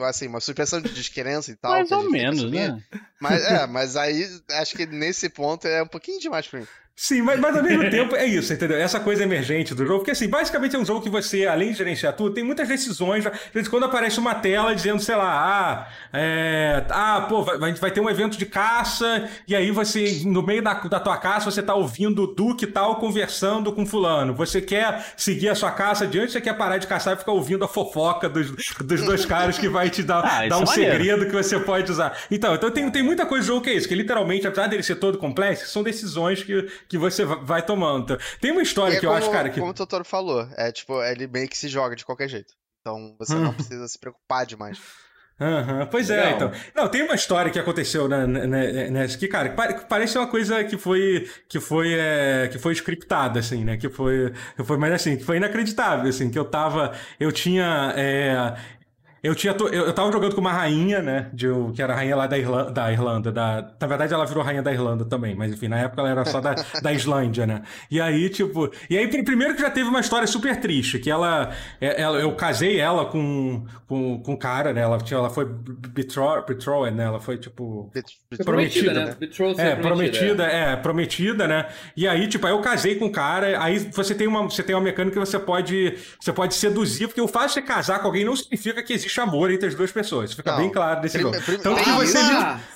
Assim, 0.02 0.28
uma 0.28 0.40
suspensão 0.40 0.82
de 0.82 0.94
descrença 0.94 1.52
e 1.52 1.56
tal. 1.56 1.72
Mais 1.72 1.92
ou 1.92 2.10
menos, 2.10 2.52
né? 2.52 2.82
Mas, 3.20 3.44
é, 3.44 3.68
mas 3.68 3.96
aí 3.96 4.28
acho 4.52 4.76
que 4.76 4.86
nesse 4.86 5.30
ponto 5.30 5.68
é 5.68 5.84
um 5.84 5.88
pouquinho 5.88 6.20
demais 6.20 6.48
pra 6.48 6.60
mim. 6.60 6.68
Sim, 6.96 7.22
mas, 7.24 7.40
mas 7.40 7.58
ao 7.58 7.64
mesmo 7.64 7.90
tempo 7.90 8.16
é 8.16 8.26
isso, 8.26 8.54
entendeu? 8.54 8.78
Essa 8.78 9.00
coisa 9.00 9.24
emergente 9.24 9.74
do 9.74 9.86
jogo, 9.86 10.00
porque 10.00 10.12
assim, 10.12 10.28
basicamente 10.28 10.76
é 10.76 10.80
um 10.80 10.86
jogo 10.86 11.02
que 11.02 11.10
você, 11.10 11.48
além 11.48 11.72
de 11.72 11.78
gerenciar 11.78 12.14
tudo, 12.14 12.36
tem 12.36 12.44
muitas 12.44 12.68
decisões. 12.68 13.24
De 13.24 13.70
quando 13.70 13.86
aparece 13.86 14.20
uma 14.20 14.36
tela 14.36 14.76
dizendo, 14.76 15.02
sei 15.02 15.16
lá, 15.16 15.32
ah, 15.32 15.88
é, 16.14 16.86
ah 16.90 17.26
pô, 17.28 17.42
vai, 17.42 17.74
vai 17.74 17.92
ter 17.92 18.02
um 18.02 18.10
evento 18.10 18.38
de 18.38 18.46
caça, 18.46 19.28
e 19.48 19.56
aí 19.56 19.72
você, 19.72 20.22
no 20.26 20.44
meio 20.44 20.62
da, 20.62 20.74
da 20.74 21.00
tua 21.00 21.18
caça, 21.18 21.50
você 21.50 21.64
tá 21.64 21.74
ouvindo 21.74 22.24
o 22.24 22.28
Duque 22.28 22.68
tal 22.68 22.98
conversando 22.98 23.72
com 23.72 23.84
fulano. 23.84 24.36
Você 24.36 24.62
quer 24.62 25.04
seguir 25.18 25.50
a 25.50 25.56
sua 25.56 25.72
caça 25.72 26.04
adiante, 26.04 26.34
você 26.34 26.42
quer 26.42 26.54
parar 26.54 26.78
de 26.78 26.86
caçar 26.86 27.16
e 27.16 27.18
ficar 27.18 27.32
ouvindo 27.32 27.66
a 27.66 27.68
fofoca 27.68 28.30
dos, 28.30 28.52
dos 28.52 29.02
dois 29.04 29.26
caras 29.26 29.58
que 29.58 29.68
vai 29.68 29.90
te 29.90 30.04
dar, 30.04 30.20
ah, 30.24 30.48
dar 30.48 30.60
um 30.60 30.64
é 30.64 30.68
segredo 30.68 31.26
que 31.26 31.34
você 31.34 31.60
pode 31.60 31.92
usar. 31.92 32.16
Então, 32.30 32.54
então 32.54 32.70
tem, 32.70 32.92
tem 32.92 33.02
muita 33.02 33.26
coisa 33.26 33.44
do 33.44 33.48
jogo 33.48 33.62
que 33.62 33.72
é 33.72 33.74
isso, 33.74 33.88
que 33.88 33.96
literalmente, 33.96 34.46
apesar 34.46 34.68
dele 34.68 34.84
ser 34.84 34.98
todo 34.98 35.18
complexo, 35.18 35.68
são 35.68 35.82
decisões 35.82 36.44
que 36.44 36.68
que 36.92 36.98
você 36.98 37.24
vai 37.24 37.66
tomando. 37.66 38.20
Tem 38.42 38.52
uma 38.52 38.62
história 38.62 38.98
é 38.98 39.00
que 39.00 39.06
como, 39.06 39.14
eu 39.14 39.18
acho, 39.18 39.32
cara, 39.32 39.50
que... 39.50 39.62
Como 39.62 39.72
o 39.72 39.74
Totoro 39.74 40.04
falou, 40.04 40.46
é 40.58 40.74
tipo, 40.74 41.02
ele 41.02 41.26
meio 41.26 41.48
que 41.48 41.58
se 41.58 41.70
joga 41.70 41.96
de 41.96 42.06
qualquer 42.06 42.28
jeito. 42.28 42.54
Então 42.82 43.16
você 43.18 43.34
não 43.34 43.54
precisa 43.54 43.88
se 43.88 43.98
preocupar 43.98 44.46
demais. 44.46 44.78
Uhum, 45.40 45.88
pois 45.90 46.10
é, 46.10 46.18
Legal. 46.18 46.32
é, 46.32 46.36
então. 46.36 46.52
Não, 46.76 46.90
tem 46.90 47.02
uma 47.02 47.16
história 47.16 47.50
que 47.50 47.58
aconteceu 47.58 48.10
né, 48.10 48.28
né, 48.28 48.90
né, 48.90 49.08
que, 49.08 49.28
cara, 49.28 49.56
parece 49.88 50.18
uma 50.18 50.28
coisa 50.28 50.64
que 50.66 50.78
foi 50.78 51.28
que 51.48 51.60
foi 51.60 51.94
é, 51.94 52.50
que 52.52 52.60
foi 52.60 52.74
scriptada, 52.74 53.40
assim, 53.40 53.64
né? 53.64 53.78
Que 53.78 53.90
foi, 53.90 54.34
que 54.56 54.64
foi, 54.64 54.78
mas 54.78 54.92
assim, 54.94 55.16
que 55.16 55.24
foi 55.24 55.38
inacreditável, 55.38 56.10
assim, 56.10 56.30
que 56.30 56.38
eu 56.38 56.46
tava, 56.46 56.94
eu 57.20 57.32
tinha, 57.32 57.94
é, 57.96 58.56
eu, 59.24 59.36
tinha 59.36 59.54
to... 59.54 59.68
eu, 59.68 59.94
tava 59.94 60.12
jogando 60.12 60.34
com 60.34 60.42
uma 60.42 60.52
rainha, 60.52 61.02
né? 61.02 61.30
De, 61.32 61.48
que 61.76 61.82
era 61.82 61.94
a 61.94 61.96
rainha 61.96 62.16
lá 62.16 62.26
da 62.26 62.38
Irlanda, 62.38 62.72
da 62.72 62.92
Irlanda. 62.92 63.32
Da... 63.32 63.72
Na 63.80 63.88
verdade, 63.88 64.14
ela 64.14 64.26
virou 64.26 64.44
rainha 64.44 64.64
da 64.64 64.72
Irlanda 64.72 65.06
também, 65.06 65.36
mas 65.36 65.52
enfim, 65.52 65.68
na 65.68 65.78
época 65.78 66.02
ela 66.02 66.10
era 66.10 66.26
só 66.26 66.42
da, 66.42 66.56
da 66.82 66.92
Islândia, 66.92 67.46
né? 67.46 67.62
E 67.90 68.02
aí, 68.02 68.30
tipo. 68.30 68.72
E 68.90 68.98
aí, 68.98 69.08
primeiro 69.24 69.56
que 69.56 69.62
já 69.62 69.70
teve 69.70 69.90
uma 69.90 70.00
história 70.00 70.26
super 70.26 70.60
triste, 70.60 70.98
que 70.98 71.10
ela. 71.10 71.52
É, 71.80 72.02
ela 72.02 72.20
eu 72.20 72.36
casei 72.36 72.80
ela 72.80 73.06
com, 73.06 73.66
com, 73.88 74.20
com 74.22 74.34
um 74.34 74.38
cara, 74.38 74.74
né? 74.74 74.82
Ela, 74.82 74.98
ela 75.12 75.30
foi 75.30 75.46
betrothed, 75.46 76.96
né? 76.96 77.04
Ela 77.04 77.20
foi, 77.20 77.38
tipo. 77.38 77.92
Bet 77.94 78.18
prometida, 78.44 78.94
né? 78.94 79.18
né? 79.20 79.72
É, 79.72 79.76
prometida, 79.76 80.48
é. 80.48 80.72
é, 80.72 80.76
prometida, 80.76 81.48
né? 81.48 81.68
E 81.96 82.08
aí, 82.08 82.28
tipo, 82.28 82.48
aí 82.48 82.54
eu 82.54 82.62
casei 82.62 82.96
com 82.96 83.06
o 83.06 83.12
cara, 83.12 83.62
aí 83.62 83.78
você 83.78 84.16
tem 84.16 84.28
uma, 84.28 84.44
você 84.44 84.64
tem 84.64 84.76
uma 84.76 84.82
mecânica 84.82 85.20
que 85.20 85.26
você 85.26 85.38
pode, 85.38 85.98
você 86.20 86.34
pode 86.34 86.56
seduzir, 86.56 87.08
porque 87.08 87.22
o 87.22 87.28
fato 87.28 87.48
de 87.48 87.54
você 87.54 87.62
casar 87.62 88.00
com 88.00 88.08
alguém 88.08 88.26
não 88.26 88.36
significa 88.36 88.82
que 88.82 88.94
existe 88.94 89.11
amor 89.20 89.52
entre 89.52 89.68
as 89.68 89.76
duas 89.76 89.92
pessoas. 89.92 90.34
Fica 90.34 90.52
não. 90.52 90.60
bem 90.60 90.70
claro 90.70 91.02
desse 91.02 91.20
jogo. 91.20 91.38
Tanto 91.62 91.84
que 91.84 91.92
você. 91.92 92.18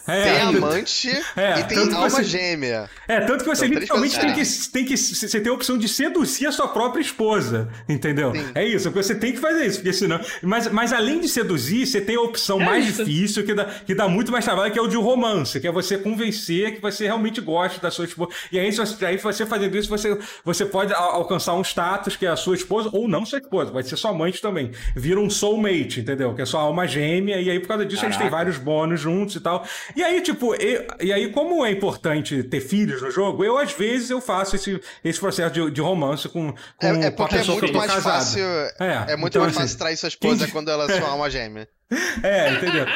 É, 0.07 0.24
tem 0.24 0.41
amante 0.41 1.10
é, 1.36 1.60
e 1.60 1.64
tem 1.64 1.78
alma 1.80 2.10
você, 2.10 2.24
gêmea. 2.24 2.88
É, 3.07 3.22
tanto 3.22 3.44
que 3.44 3.49
você 3.49 3.66
literalmente 3.66 4.20
tem 4.20 4.34
que, 4.34 4.70
tem 4.72 4.86
que. 4.86 4.98
Você 4.98 5.40
tem 5.40 5.52
a 5.52 5.56
opção 5.56 5.78
de 5.78 5.88
seduzir 5.88 6.48
a 6.48 6.52
sua 6.52 6.68
própria 6.68 7.02
esposa. 7.02 7.70
Entendeu? 7.90 8.32
Sim. 8.34 8.52
É 8.53 8.66
isso, 8.66 8.91
porque 8.91 9.03
você 9.03 9.16
tem 9.16 9.34
que 9.34 9.40
fazer 9.40 9.66
isso, 9.66 9.78
porque 9.78 9.94
senão. 9.94 10.20
Mas, 10.44 10.68
mas 10.72 10.94
além 10.94 11.20
de 11.20 11.30
seduzir, 11.30 11.86
você 11.88 12.02
tem 12.02 12.16
a 12.16 12.22
opção 12.22 12.62
é 12.62 12.66
mais 12.66 12.88
isso. 12.88 13.06
difícil, 13.06 13.45
que 13.45 13.53
dá, 13.53 13.66
que 13.66 13.95
dá 13.95 14.07
muito 14.07 14.32
mais 14.32 14.45
trabalho, 14.45 14.72
que 14.72 14.80
é 14.80 14.82
o 14.82 14.88
de 14.88 14.98
romance, 14.98 15.60
que 15.60 15.68
é 15.68 15.72
você 15.72 15.98
convencer 15.98 16.76
que 16.76 16.82
você 16.82 17.06
realmente 17.06 17.41
gosta 17.41 17.80
da 17.80 17.91
sua 17.91 18.06
esposa. 18.06 18.32
E 18.52 18.60
aí, 18.60 18.70
aí 19.07 19.18
você 19.18 19.45
fazendo 19.45 19.78
isso, 19.78 19.90
você, 19.90 20.18
você 20.44 20.66
pode 20.66 20.94
alcançar 20.94 21.53
um 21.53 21.62
status 21.62 22.16
que 22.16 22.26
é 22.26 22.30
a 22.30 22.36
sua 22.36 22.56
esposa, 22.56 22.90
ou 22.91 23.07
não 23.07 23.26
sua 23.26 23.40
esposa, 23.40 23.72
vai 23.72 23.84
ser 23.84 23.98
sua 23.98 24.12
amante 24.12 24.41
também. 24.41 24.72
Vira 24.95 25.20
um 25.20 25.30
soulmate, 25.30 26.02
entendeu? 26.02 26.24
Entendeu? 26.26 26.35
Que 26.35 26.41
é 26.41 26.45
só 26.45 26.60
alma 26.60 26.88
gêmea, 26.88 27.39
e 27.39 27.49
aí 27.49 27.60
por 27.60 27.68
causa 27.68 27.85
disso 27.85 28.02
Caraca. 28.02 28.15
a 28.15 28.19
gente 28.19 28.22
tem 28.22 28.30
vários 28.30 28.57
bônus 28.57 28.99
juntos 28.99 29.35
e 29.35 29.39
tal. 29.39 29.65
E 29.95 30.03
aí, 30.03 30.22
tipo, 30.22 30.56
eu, 30.56 30.88
e 30.99 31.14
aí, 31.14 31.31
como 31.31 31.65
é 31.65 31.72
importante 31.72 32.43
ter 32.43 32.61
filhos 32.61 33.02
no 33.02 33.11
jogo, 33.11 33.43
eu 33.43 33.57
às 33.57 33.72
vezes 33.72 34.10
eu 34.10 34.19
faço 34.19 34.56
esse, 34.56 34.81
esse 35.03 35.19
processo 35.19 35.53
de, 35.53 35.72
de 35.72 35.81
romance 35.81 36.27
com, 36.27 36.53
com, 36.77 36.88
é, 36.88 37.07
é 37.07 37.11
com 37.11 37.23
a 37.23 37.27
pessoa 37.27 37.57
é 37.57 37.60
muito 37.60 37.60
que 37.60 37.65
eu 37.65 37.73
tô 37.73 37.77
mais 37.80 37.91
casado. 37.91 38.14
Fácil, 38.14 38.43
é, 38.43 39.14
é 39.14 39.15
muito 39.15 39.34
então, 39.34 39.41
mais 39.41 39.53
assim, 39.53 39.61
fácil 39.64 39.77
trair 39.77 39.97
sua 39.97 40.10
esposa 40.10 40.45
quem... 40.45 40.53
quando 40.53 40.69
ela 40.69 40.91
é 40.91 40.99
sua 40.99 41.10
alma 41.10 41.30
gêmea. 41.30 41.68
É, 42.23 42.52
entendeu? 42.52 42.88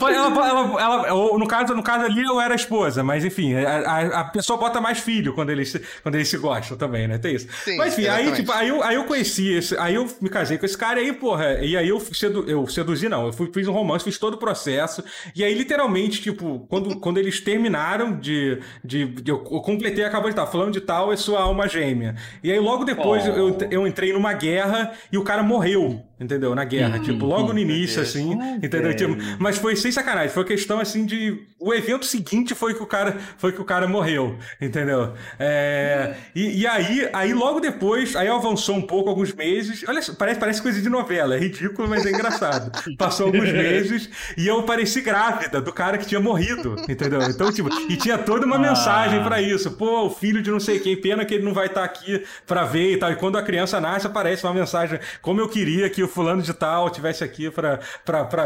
Ela, 0.00 0.48
ela, 0.80 1.06
ela, 1.08 1.38
no, 1.38 1.46
caso, 1.46 1.74
no 1.74 1.82
caso 1.82 2.04
ali 2.04 2.22
eu 2.22 2.40
era 2.40 2.54
esposa, 2.54 3.02
mas 3.02 3.24
enfim, 3.24 3.54
a, 3.54 4.20
a, 4.20 4.24
pessoa 4.24 4.58
bota 4.58 4.80
mais 4.80 4.98
filho 4.98 5.34
quando 5.34 5.50
eles, 5.50 5.78
quando 6.02 6.14
eles 6.14 6.28
se 6.28 6.38
gostam 6.38 6.76
também, 6.76 7.06
né? 7.06 7.18
Tem 7.18 7.34
isso. 7.34 7.46
Sim, 7.64 7.76
mas 7.76 7.96
enfim, 7.96 8.08
aí, 8.08 8.32
tipo, 8.32 8.52
aí, 8.52 8.68
eu, 8.68 8.82
aí 8.82 8.96
eu 8.96 9.04
conheci, 9.04 9.52
esse, 9.52 9.76
aí 9.78 9.94
eu 9.94 10.08
me 10.20 10.28
casei 10.28 10.58
com 10.58 10.66
esse 10.66 10.76
cara 10.76 11.00
e 11.00 11.06
aí, 11.06 11.12
porra, 11.12 11.58
e 11.60 11.76
aí 11.76 11.88
eu, 11.88 12.00
sedu, 12.00 12.48
eu 12.48 12.66
seduzi, 12.66 13.08
não, 13.08 13.26
eu 13.26 13.32
fui, 13.32 13.50
fiz 13.52 13.68
um 13.68 13.72
romance, 13.72 14.04
fiz 14.04 14.18
todo 14.18 14.34
o 14.34 14.38
processo, 14.38 15.04
e 15.34 15.44
aí 15.44 15.54
literalmente, 15.54 16.20
tipo, 16.20 16.66
quando, 16.68 16.96
quando 17.00 17.18
eles 17.18 17.40
terminaram 17.40 18.18
de, 18.18 18.58
de, 18.84 19.06
de 19.06 19.30
eu, 19.30 19.38
eu 19.38 19.60
completei, 19.60 20.04
acabou 20.04 20.28
de 20.28 20.32
estar 20.32 20.46
falando 20.46 20.72
de 20.72 20.80
tal, 20.80 21.12
é 21.12 21.16
sua 21.16 21.40
alma 21.42 21.68
gêmea. 21.68 22.16
E 22.42 22.50
aí 22.50 22.58
logo 22.58 22.84
depois 22.84 23.24
oh. 23.26 23.30
eu, 23.30 23.58
eu 23.70 23.86
entrei 23.86 24.12
numa 24.12 24.32
guerra 24.32 24.92
e 25.10 25.18
o 25.18 25.24
cara 25.24 25.42
morreu 25.42 26.02
entendeu? 26.22 26.54
Na 26.54 26.64
guerra, 26.64 26.98
hum, 26.98 27.02
tipo, 27.02 27.26
logo 27.26 27.52
no 27.52 27.58
início, 27.58 28.00
assim, 28.00 28.32
entendeu? 28.62 28.94
Tipo, 28.94 29.16
mas 29.38 29.58
foi 29.58 29.74
sem 29.82 29.92
sacanagem, 29.92 30.30
foi 30.32 30.44
questão, 30.44 30.78
assim, 30.78 31.04
de... 31.04 31.42
O 31.64 31.72
evento 31.72 32.04
seguinte 32.04 32.56
foi 32.56 32.74
que 32.74 32.82
o 32.82 32.86
cara, 32.86 33.16
foi 33.38 33.52
que 33.52 33.60
o 33.60 33.64
cara 33.64 33.86
morreu, 33.86 34.36
entendeu? 34.60 35.12
É... 35.38 36.16
E, 36.34 36.62
e, 36.62 36.66
aí, 36.66 37.08
aí, 37.12 37.32
logo 37.32 37.60
depois, 37.60 38.16
aí 38.16 38.26
avançou 38.26 38.74
um 38.74 38.82
pouco, 38.82 39.08
alguns 39.08 39.32
meses, 39.32 39.84
olha, 39.86 40.00
parece, 40.18 40.40
parece 40.40 40.60
coisa 40.60 40.82
de 40.82 40.88
novela, 40.88 41.36
é 41.36 41.38
ridículo, 41.38 41.88
mas 41.88 42.04
é 42.04 42.10
engraçado. 42.10 42.72
Passou 42.98 43.26
alguns 43.26 43.52
meses 43.52 44.10
e 44.36 44.48
eu 44.48 44.64
pareci 44.64 45.02
grávida 45.02 45.60
do 45.60 45.72
cara 45.72 45.98
que 45.98 46.06
tinha 46.06 46.20
morrido, 46.20 46.74
entendeu? 46.88 47.22
Então, 47.22 47.52
tipo, 47.52 47.68
e 47.88 47.96
tinha 47.96 48.18
toda 48.18 48.44
uma 48.44 48.56
ah. 48.56 48.58
mensagem 48.58 49.22
para 49.22 49.40
isso, 49.40 49.70
pô, 49.70 50.06
o 50.06 50.10
filho 50.10 50.42
de 50.42 50.50
não 50.50 50.58
sei 50.58 50.80
quem, 50.80 51.00
pena 51.00 51.24
que 51.24 51.34
ele 51.34 51.44
não 51.44 51.54
vai 51.54 51.66
estar 51.66 51.82
tá 51.82 51.86
aqui 51.86 52.24
para 52.44 52.64
ver 52.64 52.94
e 52.94 52.96
tal, 52.96 53.12
e 53.12 53.16
quando 53.16 53.38
a 53.38 53.42
criança 53.42 53.80
nasce, 53.80 54.04
aparece 54.04 54.42
uma 54.42 54.54
mensagem, 54.54 54.98
como 55.20 55.40
eu 55.40 55.48
queria 55.48 55.88
que 55.88 56.02
o 56.02 56.08
fulano 56.08 56.42
de 56.42 56.52
tal 56.52 56.90
tivesse 56.90 57.22
aqui 57.22 57.48
pra 57.50 57.78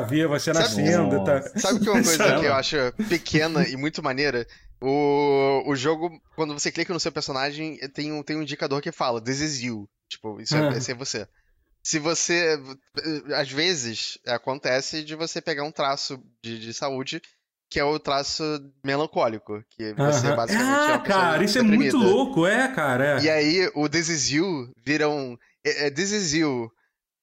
ver 0.02 0.28
você 0.28 0.52
sabe, 0.52 0.66
nascendo. 0.66 1.24
Tá? 1.24 1.42
Sabe 1.56 1.80
que 1.80 1.88
uma 1.88 2.02
coisa 2.04 2.38
que 2.38 2.44
eu 2.44 2.54
acho 2.54 2.76
pequena 3.08 3.66
e 3.68 3.76
muito 3.76 4.02
maneira? 4.02 4.46
O, 4.80 5.62
o 5.66 5.74
jogo, 5.74 6.20
quando 6.34 6.52
você 6.52 6.70
clica 6.70 6.92
no 6.92 7.00
seu 7.00 7.10
personagem, 7.10 7.78
tem 7.94 8.12
um, 8.12 8.22
tem 8.22 8.36
um 8.36 8.42
indicador 8.42 8.82
que 8.82 8.92
fala 8.92 9.20
This 9.20 9.40
is 9.40 9.62
you. 9.62 9.88
Tipo, 10.08 10.40
isso 10.40 10.56
é, 10.56 10.76
esse 10.76 10.92
é 10.92 10.94
você. 10.94 11.26
Se 11.82 11.98
você. 11.98 12.60
Às 13.34 13.50
vezes 13.50 14.18
acontece 14.26 15.02
de 15.02 15.14
você 15.14 15.40
pegar 15.40 15.64
um 15.64 15.72
traço 15.72 16.22
de, 16.42 16.58
de 16.58 16.74
saúde 16.74 17.22
que 17.68 17.80
é 17.80 17.84
o 17.84 17.98
traço 17.98 18.42
melancólico, 18.84 19.62
que 19.70 19.92
você 19.94 20.32
basicamente 20.34 20.90
ah, 20.90 20.94
é 20.94 21.06
cara, 21.06 21.44
isso 21.44 21.54
deprimida. 21.54 21.90
é 21.90 21.92
muito 21.92 21.96
louco, 21.96 22.46
é, 22.46 22.68
cara. 22.68 23.20
É. 23.20 23.24
E 23.24 23.30
aí 23.30 23.70
o 23.74 23.88
This 23.88 24.08
Is 24.08 24.30
You 24.30 24.72
vira 24.84 25.08
um... 25.08 25.36
É, 25.64 25.86
é 25.86 25.90
This 25.90 26.12
Is 26.12 26.32
You, 26.32 26.70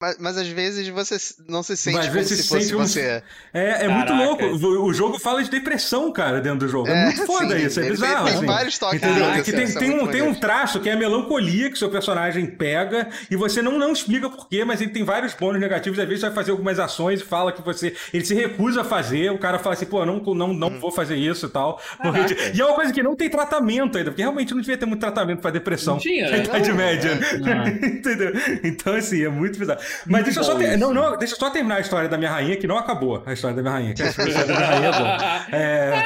mas, 0.04 0.18
mas, 0.20 0.38
às 0.38 0.48
vezes 0.50 0.86
você 0.90 1.16
não 1.48 1.64
se 1.64 1.78
sente 1.78 2.10
como 2.10 2.24
se, 2.26 2.36
se 2.36 2.50
fosse 2.50 2.74
você. 2.74 3.24
É, 3.54 3.86
é 3.86 3.88
muito 3.88 4.14
louco. 4.14 4.44
O, 4.44 4.94
jogo 4.94 5.18
fala 5.18 5.42
de 5.42 5.50
depressão, 5.50 6.12
cara, 6.12 6.42
dentro 6.42 6.60
do 6.60 6.68
jogo. 6.68 6.90
É, 6.90 6.92
é 6.92 7.06
muito 7.06 7.26
foda 7.26 7.58
sim, 7.58 7.66
isso, 7.66 7.80
é 7.80 7.90
bizarro. 7.90 8.26
Tem, 8.26 8.36
assim. 8.36 8.46
vários 8.46 8.78
toques. 8.78 9.02
Entendeu? 9.02 9.26
É 9.30 9.42
que 9.42 9.54
tem, 9.54 9.74
tem, 9.74 9.92
um, 9.92 10.08
tem 10.08 10.22
um 10.22 10.36
traço 10.36 10.82
que 10.82 10.90
é 10.90 10.92
a 10.94 10.98
melancolia 10.98 11.72
que 11.72 11.80
seu 11.80 11.90
personagem 11.90 12.46
pega 12.48 13.08
e 13.32 13.38
você 13.38 13.62
não, 13.62 13.80
não 13.80 13.94
explica 13.94 14.30
porquê, 14.30 14.66
mas 14.66 14.82
ele 14.82 14.92
tem 14.92 15.06
vários 15.06 15.34
bônus 15.34 15.62
negativos. 15.62 15.98
Às 15.98 16.06
vezes 16.06 16.20
você 16.20 16.28
vai 16.28 16.36
fazer 16.36 16.52
algumas 16.52 16.80
ações 16.80 17.22
e 17.22 17.24
fala 17.24 17.54
que 17.54 17.62
você. 17.62 17.96
Ele 18.14 18.26
se 18.26 18.36
recusa 18.36 18.82
a 18.82 18.84
fazer, 18.84 19.32
o 19.32 19.38
cara 19.38 19.58
fala 19.58 19.76
assim, 19.76 19.86
pô, 19.86 20.06
não, 20.06 20.20
não, 20.20 20.54
não 20.54 20.68
hum. 20.68 20.80
vou 20.80 20.92
fazer 20.92 21.16
isso 21.16 21.46
e 21.46 21.50
tal. 21.50 21.82
Porque, 22.02 22.36
e 22.54 22.60
é 22.60 22.66
uma 22.66 22.76
coisa 22.76 22.92
que 22.92 23.02
não 23.02 23.16
tem 23.16 23.30
tratamento 23.30 23.98
ainda, 23.98 24.12
porque 24.12 24.22
realmente 24.22 24.54
não 24.54 24.60
devia 24.60 24.78
ter 24.78 24.86
muito 24.86 25.00
tratamento 25.00 25.40
pra 25.40 25.50
depressão. 25.50 25.94
Não 25.94 26.02
tinha, 26.02 26.28
né? 26.30 26.44
Idade 26.44 26.74
média. 26.74 27.12
Entendeu? 27.82 28.34
Então, 28.64 28.96
assim, 28.96 29.24
é 29.24 29.30
muito 29.30 29.58
bizarro. 29.58 29.80
Mas 30.06 30.24
deixa 30.24 30.40
eu, 30.40 30.44
só 30.44 30.56
ter, 30.56 30.78
não, 30.78 30.94
não, 30.94 31.18
deixa 31.18 31.36
só 31.36 31.50
terminar 31.50 31.76
a 31.76 31.80
história 31.80 32.10
da 32.10 32.18
minha 32.18 32.32
rainha, 32.32 32.56
que 32.56 32.68
não 32.68 32.78
acabou 32.78 33.24
a 33.26 33.34
história 33.34 33.56
da 33.56 33.62
minha 33.62 33.74
rainha. 33.74 33.94
Que 33.94 34.04
a 34.04 34.08
história 34.08 34.34
da 34.34 34.46
minha 34.46 34.68
rainha 34.68 34.88
é 34.88 34.92
boa. 34.92 35.18
É, 35.54 36.04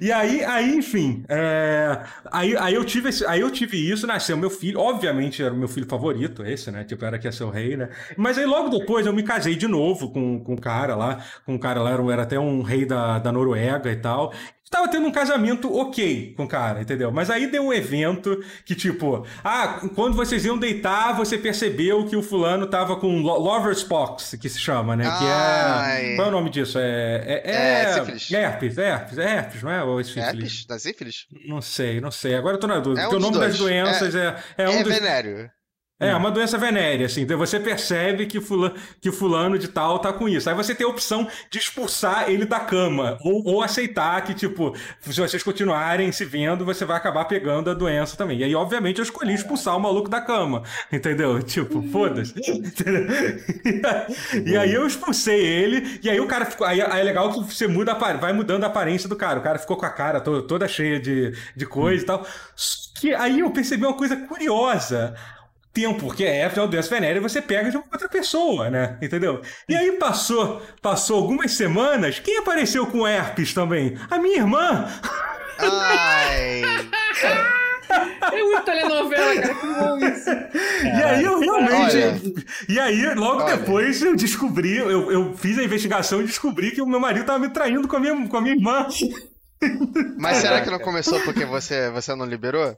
e, 0.00 0.06
e, 0.06 0.12
aí, 0.12 0.44
aí 0.44 0.76
enfim. 0.76 1.24
É, 1.28 2.00
aí, 2.30 2.56
aí, 2.56 2.74
eu 2.74 2.84
tive 2.84 3.08
esse, 3.08 3.26
aí 3.26 3.40
eu 3.40 3.50
tive 3.50 3.76
isso, 3.76 4.06
nasceu 4.06 4.36
meu 4.36 4.50
filho. 4.50 4.78
Obviamente 4.78 5.42
era 5.42 5.52
o 5.52 5.56
meu 5.56 5.66
filho 5.66 5.86
favorito, 5.86 6.44
esse, 6.44 6.70
né? 6.70 6.84
Tipo, 6.84 7.04
era 7.04 7.18
que 7.18 7.26
ia 7.26 7.32
ser 7.32 7.44
o 7.44 7.50
rei, 7.50 7.76
né? 7.76 7.88
Mas 8.16 8.38
aí 8.38 8.46
logo 8.46 8.68
depois 8.68 9.06
eu 9.06 9.12
me 9.12 9.22
casei 9.22 9.56
de 9.56 9.66
novo 9.66 10.12
com, 10.12 10.38
com 10.40 10.52
um 10.52 10.56
cara 10.56 10.94
lá. 10.94 11.24
Com 11.44 11.54
um 11.54 11.58
cara 11.58 11.82
lá, 11.82 11.90
era, 11.90 12.12
era 12.12 12.22
até 12.22 12.38
um 12.38 12.62
rei 12.62 12.84
da, 12.84 13.18
da 13.18 13.32
Noruega 13.32 13.90
e 13.90 13.96
tal. 13.96 14.32
Tava 14.70 14.86
tendo 14.86 15.08
um 15.08 15.10
casamento 15.10 15.76
ok 15.76 16.32
com 16.36 16.44
o 16.44 16.48
cara, 16.48 16.80
entendeu? 16.80 17.10
Mas 17.10 17.28
aí 17.28 17.50
deu 17.50 17.64
um 17.64 17.72
evento 17.72 18.40
que, 18.64 18.76
tipo, 18.76 19.26
ah, 19.42 19.80
quando 19.96 20.14
vocês 20.14 20.44
iam 20.44 20.56
deitar, 20.56 21.12
você 21.12 21.36
percebeu 21.36 22.06
que 22.06 22.14
o 22.14 22.22
fulano 22.22 22.68
tava 22.68 22.94
com 22.94 23.20
Lover's 23.20 23.82
Pox, 23.82 24.36
que 24.40 24.48
se 24.48 24.60
chama, 24.60 24.94
né? 24.94 25.02
Que 25.18 25.24
é. 25.24 26.14
Qual 26.14 26.26
é 26.26 26.28
o 26.28 26.32
nome 26.32 26.50
disso? 26.50 26.78
É. 26.78 27.24
É. 27.26 27.50
é... 27.50 27.82
é 27.82 27.92
sífilis. 27.94 28.30
Herpes, 28.30 28.78
herpes, 28.78 29.18
é 29.18 29.24
herpes, 29.24 29.62
não 29.64 29.72
é? 29.72 29.82
Ou 29.82 29.98
é 29.98 30.04
sífilis? 30.04 30.26
Herpes? 30.28 30.64
Da 30.66 30.78
sífilis? 30.78 31.26
Não 31.48 31.60
sei, 31.60 32.00
não 32.00 32.12
sei. 32.12 32.36
Agora 32.36 32.54
eu 32.54 32.60
tô 32.60 32.68
na 32.68 32.78
dúvida. 32.78 33.02
É 33.02 33.08
um 33.08 33.10
o 33.10 33.18
nome 33.18 33.38
dois. 33.38 33.50
das 33.50 33.58
doenças 33.58 34.14
é. 34.14 34.36
É, 34.56 34.62
é 34.62 34.68
um 34.68 34.72
é 34.74 34.82
dos... 34.84 34.94
venério. 34.94 35.50
É, 36.00 36.16
uma 36.16 36.30
doença 36.30 36.56
venérea, 36.56 37.04
assim. 37.04 37.20
Então 37.20 37.36
você 37.36 37.60
percebe 37.60 38.24
que 38.24 38.40
fulano, 38.40 38.74
que 39.02 39.12
fulano 39.12 39.58
de 39.58 39.68
tal 39.68 39.98
tá 39.98 40.10
com 40.10 40.26
isso. 40.26 40.48
Aí 40.48 40.56
você 40.56 40.74
tem 40.74 40.86
a 40.86 40.90
opção 40.90 41.28
de 41.50 41.58
expulsar 41.58 42.30
ele 42.30 42.46
da 42.46 42.58
cama. 42.58 43.18
Ou, 43.20 43.44
ou 43.44 43.62
aceitar 43.62 44.22
que, 44.24 44.32
tipo, 44.32 44.74
se 45.02 45.20
vocês 45.20 45.42
continuarem 45.42 46.10
se 46.10 46.24
vendo, 46.24 46.64
você 46.64 46.86
vai 46.86 46.96
acabar 46.96 47.26
pegando 47.26 47.68
a 47.68 47.74
doença 47.74 48.16
também. 48.16 48.38
E 48.38 48.44
aí, 48.44 48.54
obviamente, 48.54 48.96
eu 48.98 49.02
escolhi 49.02 49.34
expulsar 49.34 49.76
o 49.76 49.80
maluco 49.80 50.08
da 50.08 50.22
cama. 50.22 50.62
Entendeu? 50.90 51.42
Tipo, 51.42 51.82
foda-se. 51.90 52.32
e 54.46 54.56
aí 54.56 54.72
eu 54.72 54.86
expulsei 54.86 55.38
ele, 55.38 56.00
e 56.02 56.08
aí 56.08 56.18
o 56.18 56.26
cara 56.26 56.46
ficou. 56.46 56.66
Aí, 56.66 56.80
aí 56.80 57.00
é 57.00 57.04
legal 57.04 57.30
que 57.30 57.54
você 57.54 57.66
muda 57.66 57.92
a, 57.92 58.14
vai 58.14 58.32
mudando 58.32 58.64
a 58.64 58.68
aparência 58.68 59.06
do 59.06 59.16
cara. 59.16 59.38
O 59.38 59.42
cara 59.42 59.58
ficou 59.58 59.76
com 59.76 59.84
a 59.84 59.90
cara 59.90 60.18
toda, 60.18 60.46
toda 60.46 60.66
cheia 60.66 60.98
de, 60.98 61.34
de 61.54 61.66
coisa 61.66 62.00
hum. 62.00 62.04
e 62.04 62.06
tal. 62.06 62.26
Que 62.98 63.14
aí 63.14 63.40
eu 63.40 63.50
percebi 63.50 63.84
uma 63.84 63.94
coisa 63.94 64.16
curiosa 64.16 65.14
tempo, 65.72 66.06
porque 66.06 66.24
é 66.24 66.44
afinal 66.44 66.68
doença 66.68 66.90
venérea 66.90 67.20
você 67.20 67.40
pega 67.40 67.70
de 67.70 67.76
uma 67.76 67.86
outra 67.92 68.08
pessoa, 68.08 68.70
né? 68.70 68.98
Entendeu? 69.00 69.40
E 69.68 69.74
aí 69.74 69.92
passou, 69.92 70.62
passou 70.82 71.16
algumas 71.18 71.52
semanas, 71.52 72.18
quem 72.18 72.38
apareceu 72.38 72.86
com 72.86 73.06
herpes 73.06 73.54
também? 73.54 73.96
A 74.10 74.18
minha 74.18 74.38
irmã! 74.38 74.88
Ai! 75.58 76.62
É 77.90 78.42
muito 78.42 78.64
telenovela, 78.64 79.34
cara, 79.42 79.54
que 79.54 79.66
bom 79.66 79.98
isso. 79.98 80.30
E 80.84 81.02
aí 81.02 81.24
eu 81.24 81.40
realmente. 81.40 81.96
Olha, 81.96 82.20
e 82.68 82.78
aí, 82.78 83.14
logo 83.14 83.42
olha. 83.42 83.56
depois, 83.56 84.00
eu 84.00 84.14
descobri, 84.14 84.76
eu, 84.76 85.10
eu 85.10 85.36
fiz 85.36 85.58
a 85.58 85.64
investigação 85.64 86.20
e 86.20 86.26
descobri 86.26 86.70
que 86.70 86.80
o 86.80 86.86
meu 86.86 87.00
marido 87.00 87.26
tava 87.26 87.40
me 87.40 87.48
traindo 87.50 87.88
com 87.88 87.96
a 87.96 88.00
minha, 88.00 88.28
com 88.28 88.36
a 88.36 88.40
minha 88.40 88.54
irmã. 88.54 88.86
Mas 90.16 90.38
será 90.38 90.60
que 90.60 90.70
não 90.70 90.78
começou 90.80 91.20
porque 91.20 91.44
você, 91.44 91.90
você 91.90 92.14
não 92.14 92.26
liberou? 92.26 92.76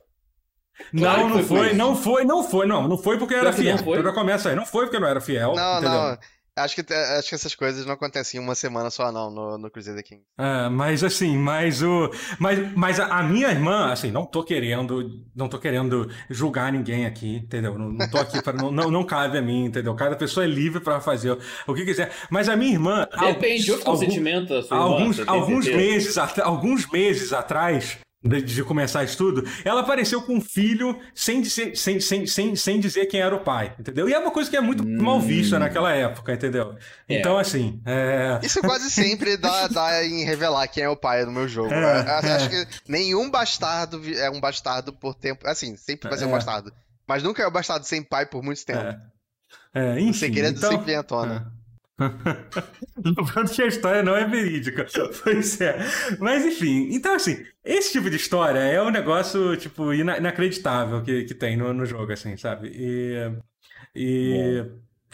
Não, 0.92 1.28
não 1.28 1.42
foi, 1.44 1.72
não 1.72 1.96
foi, 1.96 2.24
não 2.24 2.44
foi, 2.44 2.66
não, 2.66 2.88
não 2.88 2.98
foi 2.98 3.18
porque 3.18 3.34
eu 3.34 3.38
era 3.38 3.52
fiel. 3.52 3.78
Já 3.78 4.12
começa 4.12 4.50
aí, 4.50 4.56
não 4.56 4.66
foi 4.66 4.84
porque 4.84 4.96
eu 4.96 5.00
não 5.00 5.08
era 5.08 5.20
fiel. 5.20 5.54
Não, 5.54 5.78
entendeu? 5.78 5.90
não. 5.90 6.18
Acho 6.54 6.74
que, 6.74 6.92
acho 6.92 7.30
que 7.30 7.34
essas 7.34 7.54
coisas 7.54 7.86
não 7.86 7.94
acontecem 7.94 8.38
em 8.38 8.44
uma 8.44 8.54
semana 8.54 8.90
só, 8.90 9.10
não, 9.10 9.30
no, 9.30 9.56
no 9.56 9.70
Crusader 9.70 10.04
King. 10.04 10.20
É, 10.38 10.68
mas 10.68 11.02
assim, 11.02 11.34
mas 11.38 11.82
o. 11.82 12.10
Mas, 12.38 12.74
mas 12.76 13.00
a, 13.00 13.22
minha 13.22 13.48
irmã, 13.48 13.90
assim, 13.90 14.10
não 14.10 14.26
tô 14.26 14.44
querendo. 14.44 15.24
Não 15.34 15.48
tô 15.48 15.58
querendo 15.58 16.10
julgar 16.28 16.70
ninguém 16.70 17.06
aqui, 17.06 17.36
entendeu? 17.36 17.78
Não, 17.78 17.88
não 17.88 18.10
tô 18.10 18.18
aqui 18.18 18.42
para. 18.42 18.52
não, 18.52 18.70
não, 18.70 18.90
não 18.90 19.02
cabe 19.02 19.38
a 19.38 19.42
mim, 19.42 19.64
entendeu? 19.64 19.94
Cada 19.94 20.14
pessoa 20.14 20.44
é 20.44 20.46
livre 20.46 20.80
para 20.80 21.00
fazer 21.00 21.38
o 21.66 21.72
que 21.72 21.86
quiser. 21.86 22.12
Mas 22.28 22.50
a 22.50 22.56
minha 22.56 22.72
irmã. 22.72 23.08
Depende, 23.18 23.70
alguns, 23.70 23.84
consentimento 23.84 24.48
da 24.50 24.62
sua 24.62 24.76
alguns, 24.76 25.18
irmã, 25.20 25.32
alguns 25.32 25.66
meses, 25.66 26.18
alguns 26.18 26.86
meses 26.90 27.32
atrás, 27.32 27.98
de 28.22 28.62
começar 28.62 29.02
isso 29.02 29.16
tudo, 29.16 29.44
ela 29.64 29.80
apareceu 29.80 30.22
com 30.22 30.36
um 30.36 30.40
filho 30.40 30.98
sem 31.14 31.40
dizer, 31.42 31.76
sem, 31.76 31.98
sem, 31.98 32.26
sem, 32.26 32.54
sem 32.54 32.80
dizer 32.80 33.06
quem 33.06 33.20
era 33.20 33.34
o 33.34 33.40
pai, 33.40 33.74
entendeu? 33.78 34.08
E 34.08 34.14
é 34.14 34.18
uma 34.18 34.30
coisa 34.30 34.48
que 34.48 34.56
é 34.56 34.60
muito 34.60 34.84
hum. 34.84 35.02
mal 35.02 35.20
vista 35.20 35.58
naquela 35.58 35.92
época, 35.92 36.32
entendeu? 36.32 36.76
É. 37.08 37.18
Então, 37.18 37.36
assim. 37.36 37.80
É... 37.84 38.38
Isso 38.42 38.60
quase 38.60 38.90
sempre 38.90 39.36
dá, 39.36 39.66
dá 39.68 40.04
em 40.04 40.24
revelar 40.24 40.68
quem 40.68 40.84
é 40.84 40.88
o 40.88 40.96
pai 40.96 41.24
no 41.24 41.32
meu 41.32 41.48
jogo. 41.48 41.72
É, 41.72 42.34
acho 42.34 42.48
que 42.48 42.66
nenhum 42.88 43.28
bastardo 43.30 44.00
é 44.14 44.30
um 44.30 44.40
bastardo 44.40 44.92
por 44.92 45.14
tempo. 45.14 45.46
Assim, 45.46 45.76
sempre 45.76 46.08
vai 46.08 46.18
ser 46.18 46.26
um 46.26 46.30
é. 46.30 46.32
bastardo. 46.32 46.72
Mas 47.06 47.22
nunca 47.22 47.42
é 47.42 47.48
um 47.48 47.52
bastardo 47.52 47.84
sem 47.84 48.02
pai 48.02 48.26
por 48.26 48.42
muito 48.42 48.64
tempo. 48.64 48.80
É, 49.74 49.96
é 49.96 50.00
enfim, 50.00 50.10
o 50.10 50.14
segredo 50.14 50.58
então... 50.58 50.70
sempre 50.70 50.86
vem 50.86 50.96
à 50.96 51.02
tona. 51.02 51.52
É. 52.02 52.62
Lembrando 53.04 53.50
que 53.50 53.62
a 53.62 53.66
história 53.66 54.02
não 54.02 54.16
é 54.16 54.26
verídica. 54.26 54.86
Pois 55.22 55.60
é. 55.60 55.78
Mas 56.18 56.44
enfim, 56.44 56.88
então 56.92 57.14
assim, 57.14 57.44
esse 57.64 57.92
tipo 57.92 58.10
de 58.10 58.16
história 58.16 58.58
é 58.58 58.82
um 58.82 58.90
negócio, 58.90 59.56
tipo, 59.56 59.92
inacreditável 59.92 61.02
que, 61.02 61.24
que 61.24 61.34
tem 61.34 61.56
no, 61.56 61.72
no 61.72 61.86
jogo, 61.86 62.12
assim, 62.12 62.36
sabe? 62.36 62.68
E. 62.74 63.14
E. 63.94 64.64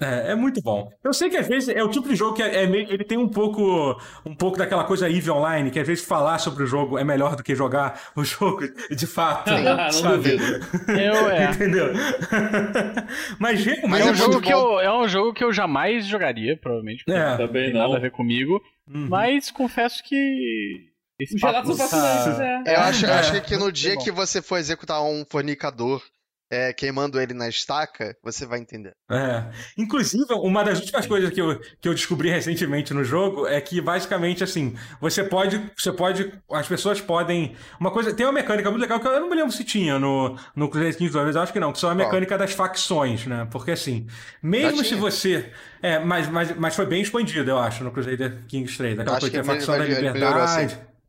É, 0.01 0.33
é 0.33 0.35
muito 0.35 0.62
bom. 0.62 0.89
Eu 1.03 1.12
sei 1.12 1.29
que 1.29 1.37
às 1.37 1.47
vezes 1.49 1.69
é 1.69 1.83
o 1.83 1.89
tipo 1.89 2.09
de 2.09 2.15
jogo 2.15 2.35
que 2.35 2.43
é, 2.43 2.65
é 2.65 2.66
meio, 2.66 2.91
ele 2.93 3.03
tem 3.05 3.19
um 3.19 3.29
pouco 3.29 4.01
um 4.25 4.35
pouco 4.35 4.57
daquela 4.57 4.85
coisa 4.85 5.09
EVE 5.11 5.31
Online, 5.31 5.70
que 5.70 5.79
às 5.81 5.87
vezes 5.87 6.05
falar 6.05 6.39
sobre 6.39 6.62
o 6.62 6.66
jogo 6.66 6.97
é 6.99 7.05
melhor 7.05 7.35
do 7.35 7.43
que 7.43 7.55
jogar 7.55 8.01
o 8.15 8.23
jogo 8.25 8.61
de 8.91 9.07
fato. 9.07 9.51
não 9.51 9.91
sabe? 9.91 10.16
duvido. 10.37 10.45
Eu, 10.93 11.29
é. 11.31 11.51
Entendeu? 11.51 11.93
Mas, 13.39 13.65
Mas 13.89 14.01
É 14.01 14.05
um, 14.05 14.11
é 14.11 14.15
jogo 14.15 14.41
que 14.41 14.53
eu, 14.53 14.81
é 14.81 14.93
um 14.99 15.09
jogo 15.09 15.33
que 15.33 15.45
eu 15.45 15.53
jamais 15.53 16.07
jogaria, 16.07 16.57
provavelmente. 16.57 17.05
porque 17.05 17.19
É. 17.19 17.31
não 17.31 17.37
Também 17.37 17.65
tem 17.66 17.75
nada 17.75 17.89
não. 17.89 17.97
a 17.97 18.01
ver 18.01 18.11
comigo. 18.11 18.61
Uhum. 18.87 19.07
Mas 19.09 19.51
confesso 19.51 20.03
que. 20.05 20.87
Esse 21.20 21.37
são 21.39 21.51
tá- 21.53 22.62
é. 22.65 22.75
Eu 22.77 22.81
acho, 22.81 23.07
É. 23.07 23.12
acho 23.19 23.43
que 23.43 23.57
no 23.57 23.73
dia 23.73 23.95
bom. 23.97 24.05
que 24.05 24.11
você 24.12 24.41
for 24.41 24.57
executar 24.59 25.03
um 25.03 25.25
fornicador 25.29 26.01
é, 26.51 26.73
queimando 26.73 27.20
ele 27.20 27.35
na 27.35 27.49
estaca, 27.49 28.16
você 28.23 28.47
vai 28.47 28.59
entender. 28.59 28.95
É. 29.11 29.45
Inclusive, 29.77 30.33
uma 30.35 30.65
das 30.65 30.81
últimas 30.81 31.07
coisas 31.07 31.31
que 31.31 31.41
eu, 31.41 31.61
que 31.81 31.89
eu 31.89 31.95
descobri 31.95 32.31
recentemente 32.31 32.95
no 32.95 33.05
jogo 33.05 33.47
é 33.47 33.61
que, 33.61 33.81
basicamente, 33.81 34.43
assim, 34.43 34.75
você 35.01 35.23
pode. 35.23 35.62
Você 35.77 35.93
pode. 35.93 36.33
As 36.51 36.66
pessoas 36.66 37.01
podem. 37.01 37.55
Uma 37.79 37.91
coisa. 37.91 38.15
Tem 38.15 38.25
uma 38.25 38.33
mecânica 38.33 38.70
muito 38.70 38.83
legal 38.83 38.99
que 38.99 39.07
eu 39.07 39.20
não 39.20 39.29
me 39.29 39.37
lembro 39.37 39.53
se 39.53 39.65
tinha 39.65 39.99
no, 39.99 40.39
no 40.57 40.69
Crusader 40.69 40.97
Kings 40.97 41.12
2, 41.12 41.27
mas 41.27 41.37
eu 41.37 41.43
acho 41.43 41.53
que 41.53 41.61
não, 41.61 41.73
que 41.73 41.79
são 41.79 41.91
a 41.91 41.95
mecânica 41.95 42.39
das 42.39 42.53
facções, 42.53 43.27
né? 43.27 43.47
Porque 43.51 43.73
assim, 43.73 44.07
mesmo 44.43 44.83
se 44.85 44.95
você. 44.95 45.53
É, 45.83 45.99
mas, 45.99 46.29
mas, 46.29 46.57
mas 46.57 46.75
foi 46.75 46.87
bem 46.87 47.03
expandido, 47.03 47.51
eu 47.51 47.59
acho, 47.59 47.85
no 47.85 47.91
Crusader 47.91 48.45
Kings 48.49 48.77
3. 48.77 48.99
Aquela 48.99 49.16
Acho 49.16 49.20
coisa 49.20 49.31
que 49.31 49.47
da 49.47 49.55
facção 49.55 49.79
da 49.79 49.85
ele 49.85 50.11
melhorou, 50.11 50.47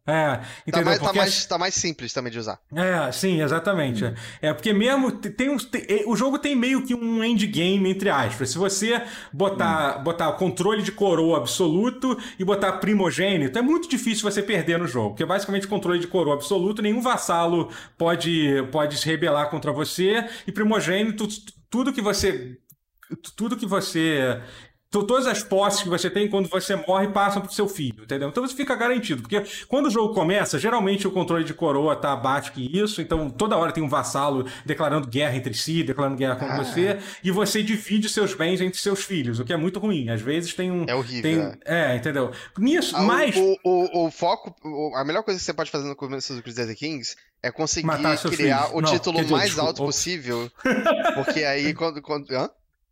É, 0.10 0.38
Tá 0.38 0.44
entendeu? 0.68 0.86
mais, 0.86 0.98
tá, 1.00 1.04
Porque 1.06 1.20
mais, 1.20 1.46
tá 1.46 1.58
mais 1.58 1.74
simples 1.76 2.14
também 2.14 2.32
de 2.32 2.40
usar. 2.40 2.60
é, 2.76 3.12
sim, 3.12 3.42
exatamente. 3.42 4.04
É 4.42 4.54
porque 4.54 4.74
mesmo 4.74 5.12
te- 5.12 5.30
tem 5.30 5.50
uns, 5.50 5.66
tem- 5.66 5.86
o 6.08 6.16
jogo 6.16 6.40
tem 6.40 6.56
meio 6.56 6.86
que 6.86 6.96
um 6.96 7.24
endgame 7.24 7.90
entre 7.90 8.10
aspas. 8.10 8.50
Se 8.50 8.58
você 8.58 9.02
botar 9.32 10.00
botar 10.00 10.32
controle 10.34 10.82
de 10.82 10.92
coroa 10.92 11.38
absoluto 11.38 12.18
e 12.40 12.44
botar 12.44 12.74
primogênito, 12.74 13.58
é 13.58 13.62
muito 13.62 13.88
difícil 13.90 14.30
você 14.30 14.42
perder 14.42 14.80
no 14.80 14.88
jogo, 14.88 15.10
porque 15.10 15.26
basicamente 15.26 15.68
controle 15.68 16.00
de 16.00 16.08
coroa 16.08 16.34
absoluto, 16.36 16.82
nenhum 16.82 17.02
vassalo 17.02 17.70
pode 17.98 18.64
pode 18.72 18.98
se 18.98 19.06
rebelar 19.06 19.50
contra 19.50 19.72
você 19.72 20.26
e 20.48 20.52
primogênito 20.52 21.28
tudo 21.70 21.94
que 21.94 22.02
você 22.02 22.58
tudo 23.36 23.58
que 23.58 23.66
você 23.66 24.40
Todas 24.92 25.28
as 25.28 25.44
posses 25.44 25.84
que 25.84 25.90
você 25.90 26.10
tem 26.10 26.28
quando 26.28 26.50
você 26.50 26.76
morre 26.76 27.10
passam 27.10 27.44
pro 27.44 27.54
seu 27.54 27.68
filho, 27.68 28.04
entendeu? 28.06 28.30
Então 28.30 28.46
você 28.48 28.56
fica 28.56 28.76
garantido, 28.76 29.22
porque 29.22 29.44
quando 29.68 29.86
o 29.86 29.90
jogo 29.92 30.16
começa, 30.16 30.58
geralmente 30.58 31.08
o 31.08 31.12
controle 31.12 31.44
de 31.44 31.54
coroa 31.54 31.96
tá 31.96 32.12
abaixo 32.14 32.52
que 32.52 32.76
isso, 32.76 33.00
então 33.00 33.30
toda 33.30 33.56
hora 33.56 33.72
tem 33.72 33.84
um 33.84 33.88
vassalo 33.90 34.48
declarando 34.66 35.08
guerra 35.08 35.36
entre 35.36 35.54
si, 35.54 35.84
declarando 35.84 36.18
guerra 36.18 36.38
contra 36.38 36.56
Ah. 36.56 36.64
você, 36.64 36.98
e 37.24 37.30
você 37.30 37.62
divide 37.62 38.10
seus 38.10 38.34
bens 38.34 38.62
entre 38.62 38.80
seus 38.80 39.04
filhos, 39.04 39.40
o 39.40 39.46
que 39.46 39.54
é 39.54 39.58
muito 39.58 39.78
ruim. 39.80 40.10
Às 40.10 40.22
vezes 40.22 40.56
tem 40.56 40.72
um. 40.72 40.86
É 40.88 40.96
horrível. 40.96 41.22
tem, 41.22 41.60
é, 41.66 41.96
entendeu? 41.96 42.32
Nisso, 42.58 42.96
Ah, 42.96 43.04
mas. 43.04 43.36
O, 43.36 43.58
o, 43.64 44.08
o 44.08 44.12
foco, 44.12 44.56
a 44.96 45.04
melhor 45.06 45.22
coisa 45.22 45.40
que 45.40 45.46
você 45.46 45.54
pode 45.54 45.70
fazer 45.70 45.88
no 45.88 45.96
começo 45.96 46.34
do 46.34 46.42
Crusader 46.42 46.76
Kings 46.76 47.16
é 47.44 47.52
conseguir 47.52 47.88
criar 47.88 48.64
filhos. 48.64 48.72
o 48.74 48.82
Não, 48.82 48.92
título 48.92 49.20
dizer, 49.22 49.32
mais 49.32 49.44
desculpa, 49.46 49.68
alto 49.70 49.86
possível. 49.86 50.52
Porque 51.14 51.44
aí 51.44 51.76
quando. 51.76 52.02
quando 52.02 52.32
hã? 52.32 52.50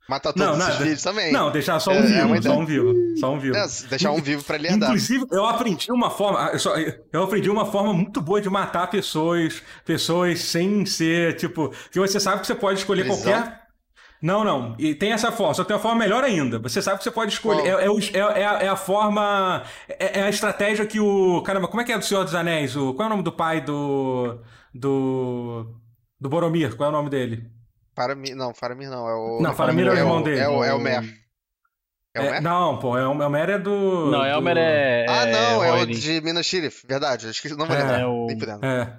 Matar 0.10 0.32
todos 0.32 0.58
Não, 0.58 0.70
os 0.70 0.76
filhos 0.78 1.02
também. 1.04 1.34
Não, 1.34 1.52
deixar 1.52 1.80
só 1.80 1.92
um 1.92 1.96
É, 1.96 2.00
é 2.00 2.02
vivo, 2.04 2.28
uma 2.28 2.42
só 2.42 2.58
um 2.58 2.66
vivo. 2.66 2.94
Só 3.20 3.34
um 3.34 3.40
vivo. 3.40 3.58
É, 3.58 3.68
deixar 3.90 4.12
um 4.12 4.22
vivo 4.22 4.44
pra 4.44 4.56
ele 4.56 4.68
herdar. 4.68 4.90
Inclusive, 4.90 5.26
eu 5.32 5.46
aprendi 5.46 5.92
uma 5.92 6.10
forma. 6.10 6.50
Eu, 6.54 6.60
só- 6.60 6.76
eu 6.78 7.24
aprendi 7.24 7.50
uma 7.50 7.66
forma 7.66 7.94
muito 7.94 8.22
boa 8.22 8.40
de 8.40 8.50
matar 8.50 8.88
pessoas, 8.90 9.62
pessoas 9.86 10.40
sem 10.40 10.86
ser, 10.86 11.36
tipo. 11.36 11.74
Que 11.92 12.00
você 12.00 12.20
sabe 12.20 12.40
que 12.42 12.48
você 12.48 12.56
pode 12.56 12.80
escolher 12.80 13.04
Prisão? 13.04 13.22
qualquer. 13.34 13.62
Não, 14.22 14.44
não. 14.44 14.76
E 14.80 14.96
tem 14.96 15.12
essa 15.12 15.32
forma, 15.32 15.54
só 15.54 15.64
tem 15.64 15.76
uma 15.76 15.82
forma 15.82 16.00
melhor 16.00 16.24
ainda. 16.24 16.58
Você 16.60 16.82
sabe 16.82 16.98
que 16.98 17.04
você 17.04 17.12
pode 17.12 17.34
escolher. 17.34 17.68
É, 17.68 17.86
é, 17.86 17.88
é- 17.88 18.42
é 18.42 18.46
a, 18.46 18.64
é 18.64 18.76
forma. 18.76 19.62
É, 19.90 20.22
é 20.22 20.24
a 20.24 20.30
estratégia 20.30 20.86
que 20.86 21.00
o. 21.00 21.42
Caramba, 21.44 21.68
como 21.68 21.82
é 21.82 21.84
que 21.84 21.92
é 21.92 21.98
do 21.98 22.06
Senhor 22.06 22.24
dos 22.24 22.34
Anéis? 22.34 22.76
O, 22.76 22.94
qual 22.94 23.04
é 23.04 23.08
o 23.08 23.10
nome 23.10 23.24
do 23.24 23.32
pai 23.32 23.62
do. 23.62 24.40
Do. 24.74 25.76
Do 26.20 26.30
Boromir? 26.30 26.76
Qual 26.76 26.88
é 26.88 26.90
o 26.90 26.96
nome 26.96 27.10
dele? 27.10 27.46
Faramir, 27.98 28.36
não, 28.36 28.54
Faramir 28.54 28.90
não. 28.92 29.10
É 29.10 29.14
o, 29.16 29.42
Não, 29.42 29.56
Faramir 29.56 29.88
é 29.88 29.90
o 29.90 29.96
irmão 29.98 30.22
dele. 30.22 30.40
É 30.40 30.48
o, 30.48 30.64
é 30.64 30.72
o 30.72 30.80
Mer. 30.80 31.04
É 32.14 32.22
o 32.22 32.24
É, 32.24 32.32
Mer? 32.34 32.42
não, 32.44 32.78
pô, 32.78 32.96
é 32.96 33.08
o 33.08 33.22
Elmer 33.24 33.50
é 33.50 33.58
do. 33.58 34.12
Não, 34.12 34.20
do- 34.20 34.26
Elmer 34.28 34.56
é. 34.58 35.06
Ah, 35.10 35.26
não, 35.26 35.64
é 35.64 35.72
o 35.82 35.86
de 35.88 36.22
Minas 36.22 36.46
Tirith, 36.46 36.86
verdade. 36.88 37.28
Acho 37.28 37.42
que 37.42 37.50
não 37.56 37.66
vai 37.66 37.78
É, 37.78 37.82
lembrar. 37.82 38.00
é 38.02 38.06
o-. 38.06 38.28
É. 38.64 38.98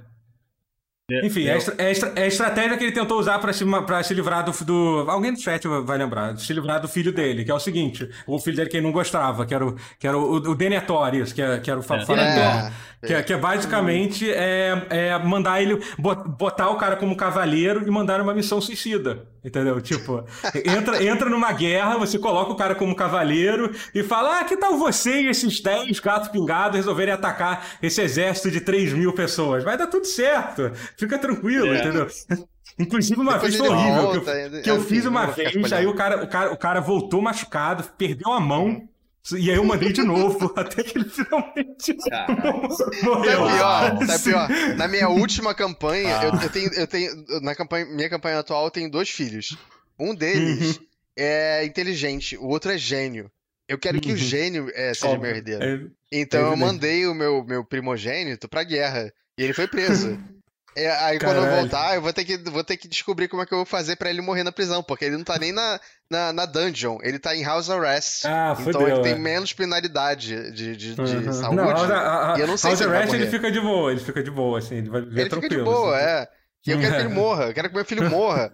É, 1.11 1.25
Enfim, 1.27 1.47
é, 1.47 1.53
a 1.55 1.57
estra- 1.57 1.75
é 1.79 1.87
a 1.87 1.91
estra- 1.91 2.13
é 2.17 2.23
a 2.25 2.27
estratégia 2.27 2.77
que 2.77 2.85
ele 2.85 2.93
tentou 2.93 3.19
usar 3.19 3.39
pra 3.39 3.51
se, 3.51 3.65
pra 3.87 4.03
se 4.03 4.13
livrar 4.13 4.45
do, 4.45 4.53
do. 4.65 5.07
Alguém 5.11 5.33
do 5.33 5.41
chat 5.41 5.67
vai 5.67 5.97
lembrar. 5.97 6.37
Se 6.37 6.53
livrar 6.53 6.81
do 6.83 6.89
filho 6.89 7.13
dele, 7.13 7.45
que 7.47 7.51
é 7.51 7.55
o 7.55 7.59
seguinte: 7.59 8.07
o 8.27 8.39
filho 8.39 8.57
dele 8.57 8.69
que 8.69 8.77
ele 8.77 8.85
não 8.85 8.93
gostava, 8.93 9.47
que 9.47 9.55
era 9.55 9.67
o, 9.67 9.75
que 9.99 10.07
era 10.07 10.19
o, 10.19 10.35
o 10.35 10.55
Denethor, 10.55 11.15
isso, 11.15 11.35
que, 11.35 11.41
é, 11.41 11.61
que 11.61 11.71
era 11.71 11.81
o 11.81 11.83
fa- 11.83 11.97
É. 11.97 12.73
É, 13.01 13.07
Que, 13.07 13.15
é- 13.15 13.23
que 13.23 13.33
é 13.33 13.37
basicamente 13.37 14.29
é, 14.29 14.87
é 14.91 15.19
mandar 15.19 15.63
ele 15.63 15.81
bo- 15.99 16.17
botar 16.17 16.69
o 16.71 16.77
cara 16.77 16.97
como 16.97 17.17
cavaleiro 17.17 17.87
e 17.87 17.91
mandar 17.91 18.21
uma 18.21 18.35
missão 18.35 18.61
suicida. 18.61 19.27
Entendeu? 19.45 19.81
Tipo, 19.81 20.25
entra, 20.67 21.03
entra 21.05 21.31
numa 21.31 21.53
guerra, 21.53 21.97
você 21.97 22.19
coloca 22.19 22.53
o 22.53 22.57
cara 22.57 22.75
como 22.75 22.97
cavaleiro 22.97 23.71
e 23.95 24.03
fala: 24.03 24.41
Ah, 24.41 24.45
que 24.45 24.57
tal 24.57 24.77
você 24.77 25.23
e 25.23 25.29
esses 25.29 25.61
10 25.61 26.01
gatos 26.01 26.29
pingados 26.29 26.77
resolverem 26.77 27.15
atacar 27.15 27.65
esse 27.81 28.01
exército 28.03 28.51
de 28.51 28.61
3 28.61 28.93
mil 28.93 29.13
pessoas? 29.13 29.63
Vai 29.63 29.79
dar 29.79 29.87
tudo 29.87 30.05
certo. 30.05 30.73
Fica 30.97 31.19
tranquilo, 31.19 31.73
É. 31.73 31.79
entendeu? 31.79 32.09
Inclusive, 32.79 33.21
uma 33.21 33.35
Depois 33.35 33.55
vez 33.55 33.67
foi 33.67 33.77
horrível. 33.77 34.03
volta, 34.03 34.21
que 34.21 34.29
eu, 34.59 34.63
que 34.63 34.71
eu 34.71 34.77
enfim, 34.77 34.87
fiz 34.89 35.05
uma 35.07 35.27
vez, 35.27 35.73
aí 35.73 35.87
o 35.87 35.95
cara, 35.95 36.23
o, 36.23 36.29
cara, 36.29 36.53
o 36.53 36.57
cara 36.57 36.81
voltou 36.81 37.21
machucado, 37.21 37.83
perdeu 37.97 38.33
a 38.33 38.39
mão. 38.41 38.83
E 39.33 39.51
aí 39.51 39.57
eu 39.57 39.65
mandei 39.65 39.93
de 39.93 40.03
novo, 40.03 40.53
até 40.57 40.83
que 40.83 40.97
ele 40.99 41.09
finalmente 41.09 41.95
Cara. 42.09 42.35
Tá 42.37 43.05
morreu. 43.05 43.47
pior, 43.47 44.07
tá 44.07 44.19
pior. 44.19 44.49
Na 44.77 44.89
minha 44.89 45.09
última 45.09 45.55
campanha, 45.55 46.19
Ah. 46.19 46.25
eu, 46.25 46.35
eu 46.41 46.51
tenho, 46.51 46.73
eu 46.75 46.87
tenho. 46.87 47.13
Na 47.43 47.55
campanha, 47.55 47.85
minha 47.87 48.09
campanha 48.09 48.39
atual, 48.39 48.65
eu 48.65 48.71
tenho 48.71 48.91
dois 48.91 49.11
filhos. 49.11 49.57
Um 49.99 50.15
deles 50.15 50.77
Uhum. 50.79 50.85
é 51.19 51.65
inteligente, 51.65 52.37
o 52.39 52.47
outro 52.47 52.71
é 52.71 52.79
gênio. 52.79 53.31
Eu 53.69 53.77
quero 53.79 54.01
que 54.01 54.09
o 54.09 54.13
Uhum. 54.13 54.17
gênio 54.17 54.71
é, 54.75 54.95
seja 54.95 55.09
Óbvio. 55.09 55.23
meu 55.23 55.31
herdeiro. 55.37 55.63
É, 55.63 55.81
Então 56.21 56.41
eu 56.41 56.47
evidente. 56.53 56.67
mandei 56.67 57.07
o 57.07 57.15
meu, 57.15 57.45
meu 57.45 57.63
primogênito 57.65 58.49
pra 58.49 58.63
guerra. 58.65 59.13
E 59.39 59.43
ele 59.43 59.53
foi 59.53 59.69
preso. 59.69 60.19
É, 60.77 60.91
aí 60.93 61.19
quando 61.21 61.39
eu 61.39 61.43
Caralho. 61.43 61.61
voltar, 61.61 61.97
eu 61.97 62.03
vou 62.03 62.13
ter, 62.13 62.25
que, 62.25 62.37
vou 62.51 62.63
ter 62.63 62.77
que 62.77 62.87
descobrir 62.87 63.27
como 63.27 63.43
é 63.43 63.47
que 63.47 63.53
eu 63.53 63.59
vou 63.59 63.67
fazer 63.67 63.97
pra 63.97 64.11
ele 64.11 64.21
morrer 64.21 64.45
na 64.45 64.53
prisão. 64.53 64.83
Porque 64.83 65.05
ele 65.05 65.17
não 65.17 65.25
tá 65.25 65.37
nem 65.39 65.51
na, 65.53 65.81
na, 66.09 66.33
na 66.33 66.47
dungeon, 66.47 66.99
ele 67.03 67.19
tá 67.19 67.35
em 67.35 67.43
house 67.45 67.69
arrest. 67.69 68.25
Ah, 68.27 68.57
então 68.61 68.87
ele 68.87 69.01
tem 69.01 69.13
é. 69.13 69.19
menos 69.19 69.53
penalidade 69.53 70.53
de, 70.53 70.77
de, 70.77 70.95
de 70.95 71.01
Uhum. 71.01 71.33
saúde. 71.33 71.57
Não, 71.57 71.69
a, 71.71 72.35
a, 72.35 72.39
e 72.39 72.41
eu 72.43 72.47
não 72.47 72.57
sei 72.57 72.71
House 72.71 72.79
se 72.79 72.85
ele 72.85 72.95
Arrest 72.95 73.13
ele 73.15 73.25
morrer. 73.25 73.31
fica 73.31 73.51
de 73.51 73.61
boa, 73.61 73.91
ele 73.91 74.01
fica 74.01 74.23
de 74.23 74.31
boa, 74.31 74.59
assim, 74.59 74.77
ele 74.77 74.91
vai 74.91 75.03
viver 75.03 75.21
Ele 75.23 75.31
fica 75.31 75.49
de 75.49 75.57
tranquilo. 75.57 75.65
boa, 75.65 75.97
assim. 75.97 76.07
é. 76.07 76.29
E 76.67 76.71
eu 76.71 76.79
quero 76.81 76.95
que 76.95 77.01
ele 77.01 77.09
morra, 77.15 77.45
eu 77.47 77.55
quero 77.55 77.69
que 77.69 77.75
meu 77.75 77.85
filho 77.85 78.09
morra. 78.11 78.53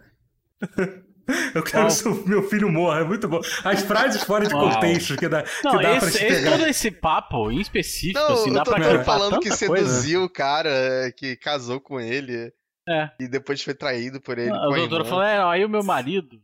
Eu 1.54 1.62
quero 1.62 1.86
que 1.86 1.92
seu- 1.92 2.26
meu 2.26 2.42
filho 2.48 2.70
morra, 2.70 3.00
é 3.00 3.04
muito 3.04 3.26
bom. 3.28 3.40
As 3.64 3.82
frases 3.82 4.22
fora 4.24 4.46
de 4.46 4.54
Uau. 4.54 4.70
contexto 4.72 5.16
que 5.16 5.28
dá, 5.28 5.42
que 5.42 5.64
Não, 5.64 5.72
dá 5.72 5.78
pra 5.78 5.96
esse, 5.96 6.10
se 6.18 6.24
esse- 6.24 6.34
pegar. 6.42 6.50
todo 6.58 6.66
esse 6.68 6.90
papo 6.90 7.50
em 7.50 7.60
específico, 7.60 8.18
Não, 8.18 8.32
assim, 8.34 8.52
dá 8.52 8.60
eu 8.60 8.64
tô 8.64 8.70
pra 8.72 8.84
clipar 8.84 9.04
falando 9.04 9.40
que 9.40 9.50
seduziu 9.52 10.24
o 10.24 10.28
cara 10.30 11.12
que 11.16 11.36
casou 11.36 11.80
com 11.80 12.00
ele 12.00 12.52
É. 12.88 13.10
e 13.20 13.26
depois 13.28 13.62
foi 13.62 13.74
traído 13.74 14.20
por 14.20 14.38
ele. 14.38 14.50
A 14.50 14.58
com 14.58 14.74
a 14.74 14.76
doutora 14.76 15.04
falou, 15.04 15.22
é, 15.24 15.42
aí 15.42 15.64
o 15.64 15.68
meu 15.68 15.82
marido. 15.82 16.40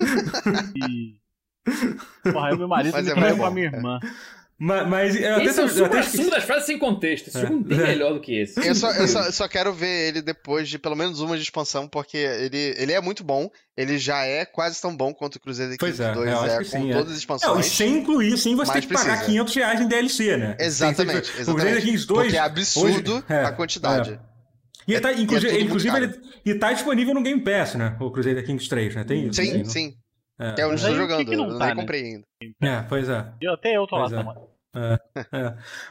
e... 0.76 1.16
Porra, 2.32 2.48
aí 2.48 2.54
o 2.54 2.58
meu 2.58 2.68
marido 2.68 2.92
Mas 2.92 3.04
me 3.06 3.10
é 3.10 3.14
traiu 3.14 3.36
com 3.36 3.44
a 3.44 3.48
bom, 3.48 3.54
minha 3.54 3.66
é. 3.68 3.72
irmã. 3.74 3.98
Mas, 4.58 4.88
mas 4.88 5.14
eu 5.20 5.34
até, 5.34 5.44
Esse 5.44 5.60
é 5.60 5.64
o 5.64 5.68
eu 5.68 5.84
até 5.84 6.00
das 6.30 6.44
frases 6.44 6.64
sem 6.64 6.78
contexto. 6.78 7.28
Esse 7.28 7.36
É. 7.36 7.40
jogo 7.42 7.60
bem 7.60 7.78
É. 7.78 7.82
melhor 7.88 8.14
do 8.14 8.20
que 8.20 8.40
esse. 8.40 8.58
Eu 8.66 8.74
só, 8.74 8.90
eu, 8.92 9.06
só, 9.06 9.22
eu 9.24 9.32
só 9.32 9.46
quero 9.46 9.70
ver 9.70 10.08
ele 10.08 10.22
depois 10.22 10.66
de 10.66 10.78
pelo 10.78 10.96
menos 10.96 11.20
uma 11.20 11.36
de 11.36 11.42
expansão, 11.42 11.86
porque 11.86 12.16
ele, 12.16 12.74
ele 12.78 12.92
é 12.92 13.00
muito 13.00 13.22
bom. 13.22 13.50
Ele 13.76 13.98
já 13.98 14.24
é 14.24 14.46
quase 14.46 14.80
tão 14.80 14.96
bom 14.96 15.12
quanto 15.12 15.36
o 15.36 15.40
Kings 15.40 15.60
é, 15.60 15.76
2 15.76 16.00
eu 16.00 16.40
acho 16.40 16.54
é, 16.54 16.58
que 16.64 16.70
com 16.70 16.80
sim, 16.80 16.90
é. 16.90 16.94
todas 16.94 17.00
as 17.00 17.06
Não, 17.08 17.14
e 17.14 17.18
expansões. 17.18 17.66
sem 17.66 17.98
incluir, 17.98 18.38
sem 18.38 18.56
você 18.56 18.72
ter 18.72 18.80
que 18.80 18.86
pagar 18.94 19.04
precisa. 19.18 19.26
500 19.26 19.54
reais 19.54 19.80
em 19.82 19.88
DLC, 19.88 20.36
né? 20.38 20.56
Exatamente, 20.58 21.30
Tem- 21.32 21.42
O 21.42 21.44
Crusader 21.44 21.62
exatamente. 21.66 21.86
Kings 21.86 22.06
2. 22.06 22.22
Porque 22.24 22.36
é 22.36 22.40
absurdo 22.40 23.14
hoje- 23.16 23.24
é, 23.28 23.44
a 23.44 23.52
quantidade. 23.52 24.20
E 24.88 24.98
tá, 25.00 25.10
É- 25.10 25.14
e 25.16 25.18
é 25.18 25.20
inclusive, 25.20 25.48
tudo 25.48 25.58
muito 25.58 25.66
inclusive 25.66 25.96
ele 25.98 26.14
e 26.46 26.54
tá 26.54 26.72
disponível 26.72 27.12
no 27.12 27.22
Game 27.22 27.42
Pass, 27.42 27.74
né? 27.74 27.94
O 28.00 28.10
Crusader 28.10 28.42
Kings 28.46 28.66
3, 28.70 28.94
né? 28.94 29.04
Tem 29.04 29.26
isso? 29.26 29.42
Sim, 29.42 29.58
não? 29.58 29.64
sim. 29.66 29.94
É, 30.38 30.54
É 30.58 30.66
onde 30.66 30.82
Mas 30.82 30.84
eu 30.84 30.90
tô 30.94 31.00
aí 31.00 31.00
o 31.00 31.08
que 31.16 31.24
jogando, 31.24 31.24
que 31.24 31.36
não 31.36 31.50
eu 31.50 31.58
tá, 31.58 31.66
nem 31.66 31.74
né? 31.74 31.82
comprei 31.82 32.02
ainda. 32.04 32.26
é, 32.62 32.82
pois 32.82 33.08
é. 33.08 33.32
Eu 33.40 33.52
até 33.54 33.76
eu 33.76 33.86
tô 33.86 33.96
lá 33.96 34.08
Pois 34.08 34.12
é. 34.12 34.16
tomando. 34.16 34.40
É. 34.74 34.98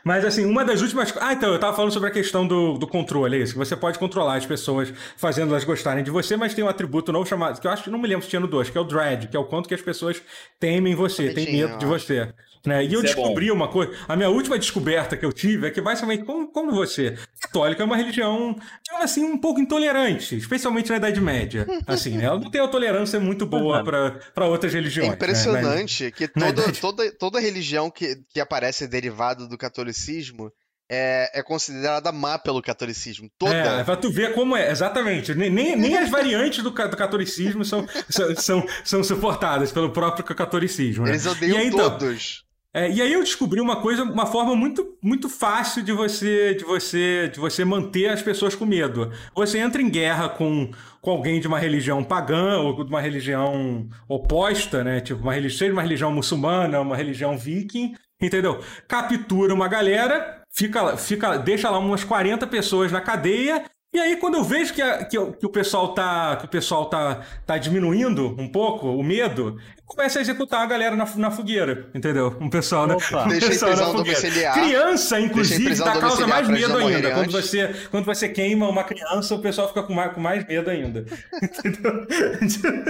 Mas 0.03 0.23
assim, 0.23 0.45
uma 0.45 0.63
das 0.63 0.81
últimas. 0.81 1.11
Ah, 1.19 1.33
então, 1.33 1.51
eu 1.51 1.59
tava 1.59 1.75
falando 1.75 1.91
sobre 1.91 2.09
a 2.09 2.11
questão 2.11 2.47
do, 2.47 2.77
do 2.77 2.87
controle, 2.87 3.35
é 3.35 3.39
isso. 3.39 3.53
Que 3.53 3.57
você 3.59 3.75
pode 3.75 3.97
controlar 3.97 4.35
as 4.35 4.45
pessoas 4.45 4.93
fazendo 5.17 5.49
elas 5.49 5.63
gostarem 5.63 6.03
de 6.03 6.11
você, 6.11 6.37
mas 6.37 6.53
tem 6.53 6.63
um 6.63 6.69
atributo 6.69 7.11
novo 7.11 7.27
chamado. 7.27 7.59
Que 7.59 7.65
eu 7.65 7.71
acho 7.71 7.83
que 7.83 7.89
não 7.89 7.97
me 7.97 8.07
lembro 8.07 8.23
se 8.23 8.29
tinha 8.29 8.39
no 8.39 8.47
2, 8.47 8.69
que 8.69 8.77
é 8.77 8.81
o 8.81 8.83
Dread, 8.83 9.27
que 9.27 9.35
é 9.35 9.39
o 9.39 9.45
quanto 9.45 9.67
que 9.67 9.73
as 9.73 9.81
pessoas 9.81 10.21
temem 10.59 10.93
você, 10.93 11.33
têm 11.33 11.45
tinha, 11.47 11.67
medo 11.67 11.79
de 11.79 11.85
você. 11.87 12.31
Né? 12.65 12.83
E 12.85 12.93
eu 12.93 12.99
é 13.01 13.03
descobri 13.03 13.51
uma 13.51 13.67
coisa. 13.67 13.93
A 14.07 14.15
minha 14.15 14.29
última 14.29 14.57
descoberta 14.57 15.15
que 15.15 15.25
eu 15.25 15.31
tive 15.31 15.67
é 15.67 15.71
que, 15.71 15.81
basicamente, 15.81 16.23
como, 16.23 16.47
como 16.51 16.71
você, 16.71 17.17
católica 17.39 17.83
é 17.83 17.85
uma 17.85 17.97
religião, 17.97 18.55
digamos 18.83 19.03
assim, 19.03 19.23
um 19.23 19.37
pouco 19.37 19.59
intolerante, 19.59 20.35
especialmente 20.35 20.89
na 20.89 20.97
Idade 20.97 21.21
Média. 21.21 21.65
Assim, 21.87 22.17
né? 22.17 22.25
Ela 22.25 22.39
não 22.39 22.49
tem 22.49 22.61
uma 22.61 22.67
tolerância 22.67 23.19
muito 23.19 23.45
boa 23.45 23.83
para 23.83 24.47
outras 24.47 24.73
É 24.73 24.77
religiões. 24.77 25.09
né? 25.09 25.15
impressionante 25.15 26.11
que 26.11 26.23
na 26.35 26.47
toda, 26.47 26.61
verdade- 26.61 26.81
toda, 26.81 27.11
toda 27.17 27.39
religião 27.39 27.89
que, 27.91 28.15
que 28.33 28.39
aparece 28.39 28.87
derivada 28.87 29.47
do 29.47 29.57
catolicismo 29.57 30.51
é, 30.89 31.39
é 31.39 31.43
considerada 31.43 32.11
má 32.11 32.37
pelo 32.37 32.61
catolicismo. 32.61 33.29
Toda. 33.37 33.53
É, 33.55 33.83
pra 33.83 33.95
tu 33.95 34.11
ver 34.11 34.33
como 34.33 34.55
é, 34.55 34.69
exatamente. 34.69 35.33
Nem, 35.33 35.49
nem, 35.49 35.75
nem 35.75 35.97
as 35.97 36.09
variantes 36.09 36.63
do, 36.63 36.69
do 36.69 36.97
catolicismo 36.97 37.65
são, 37.65 37.87
são, 38.09 38.35
são, 38.35 38.65
são 38.83 39.03
suportadas 39.03 39.71
pelo 39.71 39.91
próprio 39.91 40.23
catolicismo. 40.23 41.05
Né? 41.05 41.11
Eles 41.11 41.25
odeiam 41.25 41.57
E 41.57 41.61
aí, 41.61 41.67
então, 41.67 41.89
todos. 41.97 42.43
É, 42.75 42.91
e 42.91 43.01
aí 43.01 43.13
eu 43.13 43.23
descobri 43.23 43.61
uma 43.61 43.77
coisa, 43.77 44.03
uma 44.03 44.25
forma 44.25 44.53
muito, 44.53 44.97
muito 45.01 45.29
fácil 45.29 45.81
de 45.81 45.93
você, 45.93 46.53
de 46.55 46.65
você, 46.65 47.29
de 47.29 47.39
você 47.39 47.63
manter 47.63 48.09
as 48.09 48.21
pessoas 48.21 48.53
com 48.53 48.65
medo. 48.65 49.13
Você 49.33 49.59
entra 49.59 49.81
em 49.81 49.89
guerra 49.89 50.27
com, 50.27 50.69
com 50.99 51.11
alguém 51.11 51.39
de 51.39 51.47
uma 51.47 51.57
religião 51.57 52.03
pagã 52.03 52.57
ou 52.59 52.83
de 52.83 52.89
uma 52.89 52.99
religião 52.99 53.87
oposta, 54.09 54.83
né? 54.83 54.99
Tipo 54.99 55.21
uma 55.21 55.33
religião, 55.33 55.71
uma 55.71 55.81
religião 55.81 56.11
muçulmana, 56.11 56.81
uma 56.81 56.97
religião 56.97 57.37
viking, 57.37 57.95
entendeu? 58.21 58.59
Captura 58.89 59.53
uma 59.53 59.69
galera, 59.69 60.41
fica, 60.51 60.97
fica, 60.97 61.37
deixa 61.37 61.69
lá 61.69 61.79
umas 61.79 62.03
40 62.03 62.45
pessoas 62.45 62.91
na 62.91 62.99
cadeia. 62.99 63.63
E 63.95 63.99
aí, 63.99 64.17
quando 64.17 64.35
eu 64.35 64.43
vejo 64.43 64.73
que, 64.73 64.81
a- 64.81 65.05
que, 65.05 65.17
o- 65.17 65.31
que 65.31 65.45
o 65.45 65.49
pessoal 65.49 65.93
tá, 65.93 66.35
que 66.35 66.43
o 66.45 66.49
pessoal 66.49 66.87
tá, 66.89 67.21
tá 67.45 67.57
diminuindo 67.57 68.35
um 68.37 68.45
pouco 68.45 68.87
o 68.89 69.01
medo, 69.01 69.57
começa 69.85 70.19
a 70.19 70.21
executar 70.21 70.63
a 70.63 70.65
galera 70.65 70.97
na, 70.97 71.05
na 71.15 71.31
fogueira, 71.31 71.87
entendeu? 71.95 72.35
Um 72.41 72.49
pessoal, 72.49 72.83
um 72.83 73.27
Deixa 73.29 73.47
pessoal 73.47 73.71
na 73.71 73.77
fogueira. 73.85 74.19
domiciliar. 74.19 74.53
Criança, 74.53 75.17
inclusive, 75.21 75.75
dá 75.75 75.97
causa 75.97 76.17
domiciliar 76.25 76.27
mais 76.27 76.49
medo 76.49 76.77
ainda. 76.77 77.11
Quando 77.13 77.31
você, 77.31 77.73
quando 77.89 78.03
você 78.05 78.27
queima 78.27 78.67
uma 78.67 78.83
criança, 78.83 79.33
o 79.33 79.39
pessoal 79.39 79.69
fica 79.69 79.83
com 79.83 79.93
mais, 79.93 80.11
com 80.13 80.19
mais 80.19 80.45
medo 80.45 80.69
ainda. 80.69 81.05
Entendeu? 81.41 82.05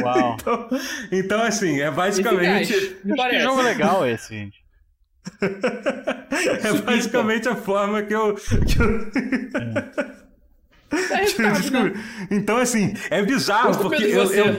Uau. 0.04 0.38
Então, 0.42 0.68
então, 1.12 1.42
assim, 1.44 1.82
é 1.82 1.92
basicamente. 1.92 2.74
Que 3.30 3.40
jogo 3.42 3.62
legal 3.62 4.08
esse, 4.08 4.34
gente. 4.34 4.66
É 6.64 6.74
basicamente 6.82 7.48
a 7.48 7.56
forma 7.56 8.02
que 8.04 8.14
eu. 8.14 8.36
Que 8.36 8.82
eu... 8.82 10.25
Né? 11.72 11.94
Então, 12.32 12.58
assim, 12.58 12.94
é 13.10 13.22
bizarro, 13.22 13.78
porque 13.78 14.04
eu, 14.04 14.32
eu, 14.34 14.58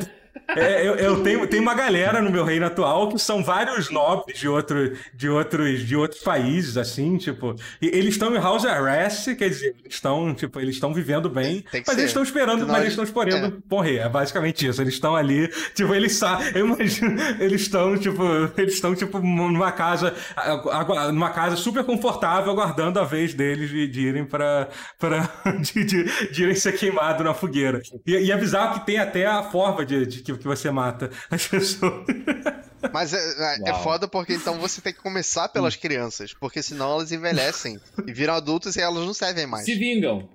é, 0.49 0.87
eu, 0.87 0.95
eu 0.97 1.23
tenho, 1.23 1.47
tem 1.47 1.61
uma 1.61 1.75
galera 1.75 2.21
no 2.21 2.31
meu 2.31 2.45
reino 2.45 2.67
atual 2.67 3.09
que 3.09 3.19
são 3.19 3.43
vários 3.43 3.91
nobres 3.91 4.39
de, 4.39 4.49
outro, 4.49 4.93
de, 5.15 5.29
outros, 5.29 5.87
de 5.87 5.97
outros 5.97 6.23
países, 6.23 6.77
assim, 6.77 7.17
tipo. 7.17 7.55
Eles 7.81 8.15
estão 8.15 8.35
em 8.35 8.39
house 8.39 8.65
arrest, 8.65 9.35
quer 9.37 9.49
dizer, 9.49 9.75
eles 9.81 9.95
estão, 9.95 10.35
tipo, 10.35 10.61
eles 10.61 10.75
estão 10.75 10.93
vivendo 10.93 11.29
bem, 11.29 11.65
mas 11.73 11.85
ser. 11.85 11.93
eles 11.93 12.05
estão 12.07 12.23
esperando, 12.23 12.61
Senão 12.61 12.73
mas 12.73 12.81
eles 12.81 12.93
estão 12.93 13.05
esperando 13.05 13.63
morrer. 13.71 13.99
É 13.99 14.09
basicamente 14.09 14.67
isso. 14.67 14.81
Eles 14.81 14.95
estão 14.95 15.17
ali, 15.17 15.49
tipo, 15.75 15.95
eles 15.95 16.13
sabem. 16.13 16.47
Eu 16.55 16.67
imagino, 16.67 17.17
eles 17.41 17.63
estão, 17.63 17.97
tipo, 17.97 18.23
eles 18.57 18.75
estão, 18.75 18.95
tipo, 18.95 19.19
numa 19.19 19.73
casa, 19.73 20.15
numa 21.13 21.31
casa 21.31 21.57
super 21.57 21.85
confortável, 21.85 22.53
aguardando 22.53 22.99
a 23.01 23.05
vez 23.05 23.35
deles 23.35 23.71
de, 23.71 23.87
de 23.87 24.01
irem 24.01 24.25
pra. 24.25 24.69
pra 24.99 25.29
de, 25.61 25.85
de, 25.85 26.31
de 26.31 26.43
irem 26.43 26.55
ser 26.55 26.73
queimados 26.73 27.25
na 27.25 27.35
fogueira. 27.35 27.81
E, 28.07 28.13
e 28.13 28.31
é 28.31 28.37
bizarro 28.37 28.81
que 28.81 28.87
tem 28.87 28.99
até 28.99 29.27
a 29.27 29.43
forma 29.43 29.85
de, 29.85 30.07
de 30.07 30.23
que, 30.27 30.39
que 30.39 30.45
você 30.47 30.71
mata 30.71 31.11
as 31.31 31.47
pessoas. 31.47 32.05
Mas 32.93 33.13
é, 33.15 33.19
é- 33.19 33.71
é 33.71 33.75
foda 33.83 34.07
porque 34.07 34.35
então 34.35 34.59
você 34.59 34.81
tem 34.81 34.93
que 34.93 35.01
começar 35.01 35.49
pelas 35.49 35.75
crianças, 35.77 36.35
porque 36.35 36.63
senão 36.63 36.93
elas 36.93 37.11
envelhecem 37.13 37.81
e 38.07 38.13
viram 38.13 38.35
adultos 38.35 38.77
e 38.77 38.81
elas 38.81 39.05
não 39.05 39.15
servem 39.15 39.47
mais. 39.47 39.65
Se 39.65 39.75
vingam. 39.75 40.29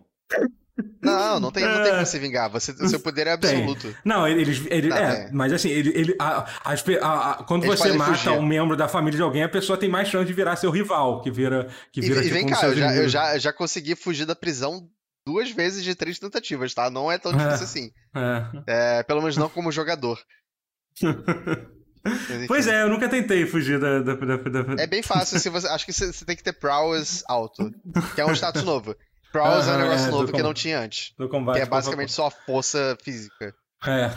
Não, 1.02 1.40
não 1.40 1.52
tem, 1.52 1.64
não 1.64 1.84
tem 1.84 1.92
como 1.92 2.06
se 2.06 2.18
vingar. 2.18 2.50
Você, 2.50 2.72
o 2.72 2.88
seu 2.88 3.00
poder 3.00 3.28
é 3.28 3.38
Tem. 3.38 3.52
absoluto. 3.62 3.96
Não, 4.04 4.28
eles. 4.28 4.64
ele- 4.70 4.90
Tá, 4.90 4.98
é, 5.00 5.24
tem. 5.26 5.34
mas 5.34 5.54
assim, 5.54 5.70
ele, 5.70 5.92
ele, 5.96 6.16
a- 6.18 6.46
a- 6.64 7.32
a- 7.32 7.44
quando 7.44 7.66
Eles 7.66 7.80
você 7.80 7.92
mata 7.94 8.14
fugir. 8.16 8.30
um 8.32 8.46
membro 8.46 8.76
da 8.76 8.88
família 8.88 9.18
de 9.18 9.22
alguém, 9.22 9.44
a 9.44 9.50
pessoa 9.50 9.78
tem 9.78 9.90
mais 9.90 10.08
chance 10.08 10.26
de 10.26 10.34
virar 10.34 10.56
seu 10.56 10.72
rival, 10.72 11.22
que 11.22 11.30
vira. 11.30 11.68
Que 11.92 12.00
E, 12.00 12.04
vira 12.04 12.20
e 12.22 12.24
tipo, 12.24 12.34
vem 12.34 12.46
um 12.46 12.50
cá, 12.50 12.56
seu 12.56 12.70
eu 12.70 12.76
já, 12.78 12.96
eu, 12.96 13.10
já, 13.10 13.34
eu 13.36 13.40
já 13.40 13.54
consegui 13.54 13.96
fugir 13.96 14.26
da 14.26 14.36
prisão 14.36 14.88
duas 15.26 15.52
vezes 15.52 15.84
de 15.84 15.96
três 15.96 16.18
tentativas, 16.20 16.74
tá? 16.74 16.90
Não 16.90 17.12
é 17.12 17.18
tão 17.18 17.32
difícil 17.32 17.64
assim. 17.64 17.92
É. 18.16 19.00
É, 19.00 19.04
pelo 19.04 19.22
menos 19.22 19.38
não 19.38 19.50
como 19.50 19.72
jogador. 19.72 20.20
Mas. 21.02 21.14
Pois 22.48 22.66
é, 22.66 22.82
eu 22.82 22.90
nunca 22.90 23.08
tentei 23.08 23.46
fugir 23.46 23.80
da. 23.80 24.00
da, 24.00 24.16
da, 24.16 24.36
da- 24.38 24.82
É 24.84 24.88
bem 24.88 25.04
fácil, 25.04 25.40
se 25.40 25.50
você, 25.50 25.68
acho 25.68 25.86
que 25.86 25.94
você, 25.94 26.26
tem 26.26 26.36
que 26.36 26.42
ter 26.42 26.54
prowess 26.54 27.24
alto, 27.28 27.70
que 28.16 28.22
é 28.22 28.26
um 28.26 28.34
status 28.34 28.64
novo. 28.64 28.96
Prowess 29.32 29.68
é 29.68 29.74
um 29.74 29.78
negócio 29.78 30.08
é, 30.08 30.10
novo 30.10 30.26
que 30.26 30.32
com- 30.32 30.40
não 30.40 30.52
tinha 30.52 30.80
antes. 30.80 31.14
do 31.16 31.30
combate. 31.30 31.58
Que 31.58 31.62
é 31.62 31.66
basicamente 31.68 32.12
só 32.12 32.26
a 32.26 32.32
força 32.32 32.98
física. 33.04 33.54
É. 33.86 34.10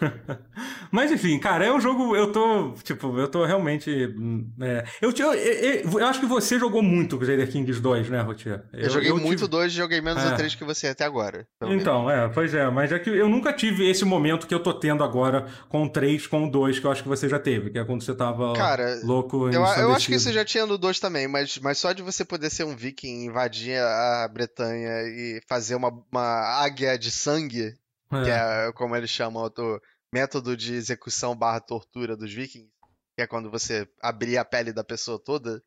Mas 0.90 1.12
enfim, 1.12 1.38
cara, 1.38 1.64
é 1.66 1.72
um 1.72 1.80
jogo. 1.80 2.16
Eu 2.16 2.32
tô. 2.32 2.72
Tipo, 2.82 3.18
eu 3.18 3.28
tô 3.28 3.44
realmente. 3.44 3.90
hum, 4.18 4.50
é, 4.60 4.84
eu, 5.02 5.12
eu, 5.16 5.34
eu, 5.34 5.98
eu 6.00 6.06
acho 6.06 6.20
que 6.20 6.26
você 6.26 6.58
jogou 6.58 6.82
muito 6.82 7.16
Crusader 7.18 7.50
Kings 7.50 7.80
2, 7.80 8.08
né, 8.08 8.20
Rotier? 8.22 8.64
Eu, 8.72 8.88
joguei 8.90 9.12
muito 9.12 9.38
tive- 9.40 9.48
dois 9.48 9.72
e 9.72 9.76
joguei 9.76 10.00
menos 10.00 10.22
É. 10.24 10.32
o 10.32 10.36
três 10.36 10.54
que 10.54 10.64
você 10.64 10.88
até 10.88 11.04
agora. 11.04 11.46
pelo 11.58 11.70
menos. 11.70 11.82
Então, 11.82 12.10
é, 12.10 12.28
pois 12.28 12.54
é, 12.54 12.68
mas 12.70 12.90
é 12.92 12.98
que 12.98 13.10
eu 13.10 13.28
nunca 13.28 13.52
tive 13.52 13.88
esse 13.88 14.04
momento 14.04 14.46
que 14.46 14.54
eu 14.54 14.60
tô 14.62 14.72
tendo 14.72 15.04
agora 15.04 15.46
com 15.68 15.84
o 15.84 15.88
3, 15.88 16.26
com 16.26 16.46
o 16.46 16.50
2, 16.50 16.78
que 16.78 16.86
eu 16.86 16.90
acho 16.90 17.02
que 17.02 17.08
você 17.08 17.28
já 17.28 17.38
teve, 17.38 17.70
que 17.70 17.78
é 17.78 17.84
quando 17.84 18.02
você 18.02 18.14
tava 18.14 18.54
Cara, 18.54 19.00
louco 19.04 19.46
Eu, 19.48 19.52
eu 19.54 19.64
acho 19.64 20.06
que 20.06 20.14
ensandecido. 20.14 20.32
já 20.34 20.44
tinha 20.44 20.66
no 20.66 20.78
2 20.78 20.98
também, 21.00 21.28
mas, 21.28 21.58
mas 21.58 21.78
só 21.78 21.92
de 21.92 22.02
você 22.02 22.24
poder 22.24 22.50
ser 22.50 22.64
um 22.64 22.74
viking, 22.76 23.24
invadir 23.26 23.78
a 23.78 24.28
Bretanha 24.32 24.90
e 25.02 25.40
fazer 25.48 25.74
uma, 25.74 25.92
uma 26.10 26.62
águia 26.62 26.98
de 26.98 27.10
sangue, 27.10 27.74
que 28.10 28.30
é 28.30 28.72
como 28.74 28.96
eles 28.96 29.10
chamam 29.10 29.44
o 29.44 29.80
método 30.12 30.56
de 30.56 30.74
execução 30.74 31.36
barra 31.36 31.60
tortura 31.60 32.16
dos 32.16 32.32
vikings, 32.32 32.68
que 33.16 33.22
é 33.22 33.26
quando 33.26 33.50
você 33.50 33.86
abrir 34.02 34.38
a 34.38 34.44
pele 34.44 34.72
da 34.72 34.82
pessoa 34.84 35.20
toda. 35.22 35.62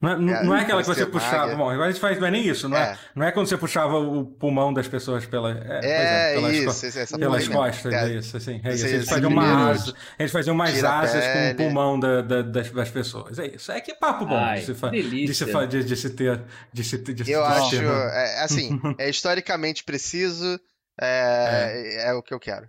Não 0.00 0.10
é, 0.10 0.18
não- 0.18 0.34
É, 0.34 0.44
não 0.44 0.56
é 0.56 0.60
aquela 0.62 0.80
que 0.82 0.88
você 0.88 1.06
puxava. 1.06 1.54
Bom, 1.54 1.70
agora 1.70 1.88
a 1.88 1.92
gente 1.92 2.00
faz, 2.00 2.18
não 2.18 2.26
é 2.26 2.30
nem 2.32 2.44
isso, 2.44 2.68
não 2.68 2.76
é, 2.76 2.82
É. 2.94 2.98
não 3.14 3.24
é 3.24 3.30
quando 3.30 3.46
você 3.46 3.56
puxava 3.56 3.98
o 3.98 4.26
pulmão 4.26 4.74
das 4.74 4.88
pessoas 4.88 5.24
pela. 5.26 5.52
É, 5.52 5.54
pois 5.54 5.84
É, 5.84 6.34
pelas 6.34 6.50
co- 6.50 6.56
isso, 6.72 6.86
esse- 6.86 6.98
essa 6.98 7.16
Pelas 7.18 7.46
costas, 7.46 7.92
É, 7.92 8.04
é 8.06 8.14
isso, 8.16 8.36
assim. 8.36 8.60
É 8.64 8.70
Você- 8.72 8.86
isso. 8.86 8.86
Eles 8.96 9.08
faziam 9.08 9.30
uma 9.30 9.70
asa, 9.70 9.94
eles 10.18 10.32
faziam 10.32 10.54
umas 10.56 10.82
asas 10.82 11.24
com 11.24 11.50
o 11.50 11.54
pulmão 11.56 12.00
da- 12.00 12.20
da- 12.20 12.42
das, 12.42 12.68
das 12.72 12.90
pessoas. 12.90 13.38
É 13.38 13.46
isso. 13.54 13.70
É 13.70 13.80
que 13.80 13.94
papo 13.94 14.26
bom 14.26 14.34
Ai, 14.36 14.58
de 14.58 14.66
se, 14.66 14.74
fa- 14.74 14.90
de, 14.90 15.34
se 15.34 15.46
fa- 15.46 15.66
de, 15.66 15.84
de 15.84 15.96
se 15.96 16.10
ter. 16.10 16.42
De 16.72 16.82
se, 16.82 16.98
de 16.98 17.30
Eu 17.30 17.40
de 17.40 17.46
acho, 17.52 17.70
ter, 17.70 17.82
né? 17.82 18.10
é, 18.12 18.42
assim, 18.42 18.70
é 18.98 19.08
historicamente 19.08 19.84
preciso, 19.84 20.58
é, 21.00 22.06
é. 22.08 22.12
o 22.12 22.22
que 22.22 22.34
eu 22.34 22.40
quero. 22.40 22.68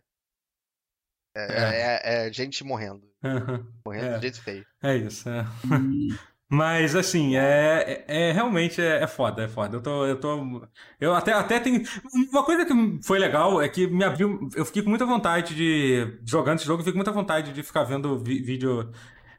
É, 1.36 1.42
é- 1.44 2.28
é 2.28 2.34
gente 2.34 2.64
morrendo. 2.64 3.02
Aham. 3.24 3.66
Morrendo 3.86 4.06
É. 4.06 4.16
de 4.16 4.22
jeito 4.22 4.42
feio. 4.44 4.66
É 4.84 4.96
isso, 4.96 5.28
é. 5.30 5.46
Mas 6.50 6.96
assim, 6.96 7.36
é, 7.36 8.06
é, 8.08 8.28
é 8.30 8.32
realmente 8.32 8.80
é, 8.80 9.02
é 9.02 9.08
foda, 9.08 9.44
é 9.44 9.48
foda. 9.48 9.78
Eu 9.78 9.82
tô, 9.82 10.06
eu 10.06 10.20
tô, 10.20 10.68
eu 11.00 11.16
até, 11.16 11.34
até 11.34 11.60
tenho 11.60 11.82
uma 12.32 12.44
coisa 12.46 12.64
que 12.64 12.74
foi 13.04 13.18
legal 13.18 13.60
é 13.60 13.68
que 13.68 13.88
me 13.88 14.04
abriu, 14.04 14.48
eu 14.56 14.64
fiquei 14.64 14.84
com 14.84 14.90
muita 14.90 15.06
vontade 15.06 15.56
de 15.56 16.20
jogando 16.24 16.58
esse 16.60 16.68
jogo, 16.68 16.82
eu 16.82 16.84
fiquei 16.84 16.94
com 16.94 16.98
muita 17.00 17.12
vontade 17.12 17.52
de 17.54 17.64
ficar 17.64 17.84
vendo 17.84 18.20
vi- 18.20 18.44
vídeo, 18.44 18.92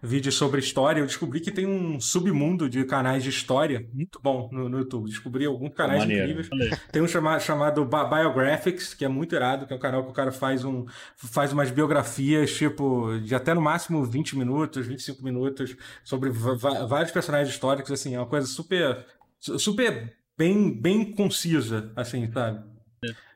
vídeo 0.04 0.30
sobre 0.30 0.60
história. 0.60 1.00
Eu 1.00 1.06
descobri 1.06 1.40
que 1.40 1.50
tem 1.50 1.66
um 1.66 1.98
submundo 1.98 2.68
de 2.68 2.84
canais 2.84 3.22
de 3.24 3.30
história 3.30 3.88
muito 3.92 4.20
bom 4.22 4.48
no, 4.52 4.68
no 4.68 4.78
YouTube. 4.78 5.08
Descobri 5.08 5.46
alguns 5.46 5.72
canais 5.74 6.00
Maneiro. 6.00 6.30
incríveis. 6.40 6.78
Tem 6.92 7.00
um 7.02 7.08
chama- 7.08 7.38
chamado 7.40 7.84
Bi- 7.84 8.08
Biographics, 8.10 8.94
que 8.94 9.04
é 9.04 9.08
muito 9.08 9.34
irado, 9.34 9.66
que 9.66 9.72
é 9.72 9.76
um 9.76 9.80
canal 9.80 10.04
que 10.04 10.10
o 10.10 10.14
cara 10.14 10.30
faz, 10.30 10.64
um, 10.64 10.84
faz 11.16 11.52
umas 11.52 11.70
biografias, 11.70 12.52
tipo, 12.52 13.18
de 13.24 13.34
até 13.34 13.54
no 13.54 13.60
máximo 13.60 14.04
20 14.04 14.36
minutos, 14.36 14.86
25 14.86 15.22
minutos, 15.24 15.76
sobre 16.04 16.30
vários 16.30 17.10
personagens 17.10 17.48
históricos, 17.52 17.90
assim, 17.90 18.14
é 18.14 18.18
uma 18.18 18.26
coisa 18.26 18.46
super, 18.46 19.04
su- 19.40 19.58
super 19.58 20.14
bem, 20.36 20.70
bem 20.80 21.12
concisa, 21.12 21.92
assim, 21.96 22.30
sabe? 22.32 22.73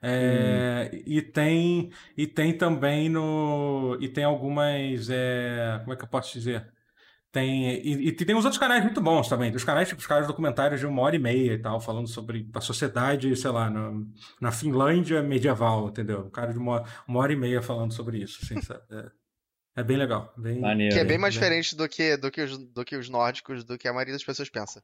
É, 0.00 0.90
e 1.06 1.20
tem 1.22 1.90
e 2.16 2.26
tem 2.26 2.56
também 2.56 3.08
no 3.08 3.96
e 4.00 4.08
tem 4.08 4.24
algumas 4.24 5.08
é, 5.10 5.78
como 5.80 5.92
é 5.92 5.96
que 5.96 6.04
eu 6.04 6.08
posso 6.08 6.32
dizer 6.32 6.66
tem 7.32 7.68
e, 7.74 8.08
e 8.08 8.12
tem 8.12 8.34
uns 8.36 8.44
outros 8.44 8.58
canais 8.60 8.82
muito 8.84 9.00
bons 9.00 9.28
também 9.28 9.50
dos 9.50 9.64
canais 9.64 9.88
tipo 9.88 10.00
os 10.00 10.06
caras 10.06 10.26
documentários 10.26 10.80
de 10.80 10.86
uma 10.86 11.02
hora 11.02 11.16
e 11.16 11.18
meia 11.18 11.52
e 11.54 11.58
tal 11.58 11.80
falando 11.80 12.06
sobre 12.08 12.48
a 12.54 12.60
sociedade 12.60 13.34
sei 13.36 13.50
lá 13.50 13.68
no, 13.68 14.06
na 14.40 14.50
Finlândia 14.52 15.22
medieval 15.22 15.88
entendeu 15.88 16.20
um 16.20 16.30
cara 16.30 16.52
de 16.52 16.58
uma, 16.58 16.84
uma 17.06 17.20
hora 17.20 17.32
e 17.32 17.36
meia 17.36 17.60
falando 17.60 17.92
sobre 17.92 18.18
isso 18.18 18.38
assim? 18.42 18.54
É, 18.90 19.10
é 19.80 19.82
bem 19.84 19.96
legal 19.96 20.32
bem 20.36 20.60
Maneiro. 20.60 20.94
Que 20.94 21.00
é 21.00 21.04
bem 21.04 21.18
mais 21.18 21.34
bem- 21.34 21.40
diferente 21.42 21.76
do 21.76 21.88
que, 21.88 22.16
do, 22.16 22.30
que 22.30 22.40
os, 22.42 22.56
do 22.56 22.84
que 22.84 22.96
os 22.96 23.08
nórdicos, 23.08 23.64
do 23.64 23.76
que 23.76 23.86
a 23.88 23.92
maioria 23.92 24.14
das 24.14 24.24
pessoas 24.24 24.48
pensa. 24.48 24.82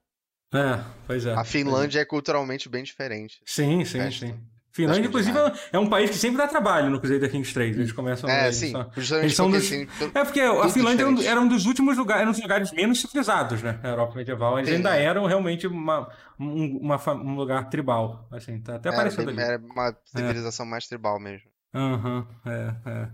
é 0.53 0.85
pois 1.07 1.25
é 1.27 1.35
A 1.35 1.45
Finlândia 1.45 2.01
é 2.01 2.05
culturalmente 2.05 2.69
bem 2.69 2.83
diferente. 2.85 3.41
sim 3.47 3.85
sim 3.85 3.99
Resto. 3.99 4.27
sim 4.27 4.54
Finlândia, 4.75 5.05
é 5.05 5.09
inclusive, 5.09 5.39
é 5.73 5.79
um 5.79 5.89
país 5.89 6.11
que 6.11 6.17
sempre 6.17 6.37
dá 6.37 6.49
trabalho 6.49 6.91
no 6.91 6.99
Crusader 6.99 7.31
Kings 7.31 7.55
3. 7.55 7.77
Eles 7.77 7.93
começam 7.93 8.29
É, 8.29 8.47
eles 8.47 8.57
sim. 8.57 8.73
Justamente 8.97 9.25
eles 9.25 9.37
são 9.37 9.49
dos- 9.49 9.65
assim, 9.65 9.87
É 10.15 10.25
porque 10.25 10.41
a 10.41 10.69
Finlândia 10.69 11.03
era 11.05 11.11
um, 11.11 11.15
diferente. 11.15 11.27
era 11.29 11.41
um 11.41 11.47
dos 11.49 11.65
últimos 11.65 11.97
lugares, 11.97 12.21
era 12.23 12.29
um 12.29 12.33
dos 12.33 12.43
lugares 12.43 12.73
menos 12.73 13.01
civilizados, 13.01 13.63
né? 13.63 13.79
Na 13.83 13.91
Europa 13.91 14.17
medieval. 14.17 14.59
Eles 14.59 14.69
Sim, 14.71 14.77
ainda 14.77 14.97
é. 14.97 15.05
eram 15.05 15.27
realmente 15.27 15.67
uma, 15.69 16.09
um, 16.41 16.79
uma 16.79 17.01
um 17.15 17.37
lugar 17.37 17.71
tribal. 17.71 18.27
Assim, 18.33 18.61
tá 18.61 18.75
até 18.75 18.89
aparecendo 18.89 19.31
ali. 19.31 19.39
era 19.41 19.59
uma 19.59 19.97
civilização 20.05 20.67
mais 20.67 20.89
tribal 20.89 21.21
mesmo. 21.21 21.49
Aham, 21.73 22.27
é, 22.45 22.75
é. 22.91 23.09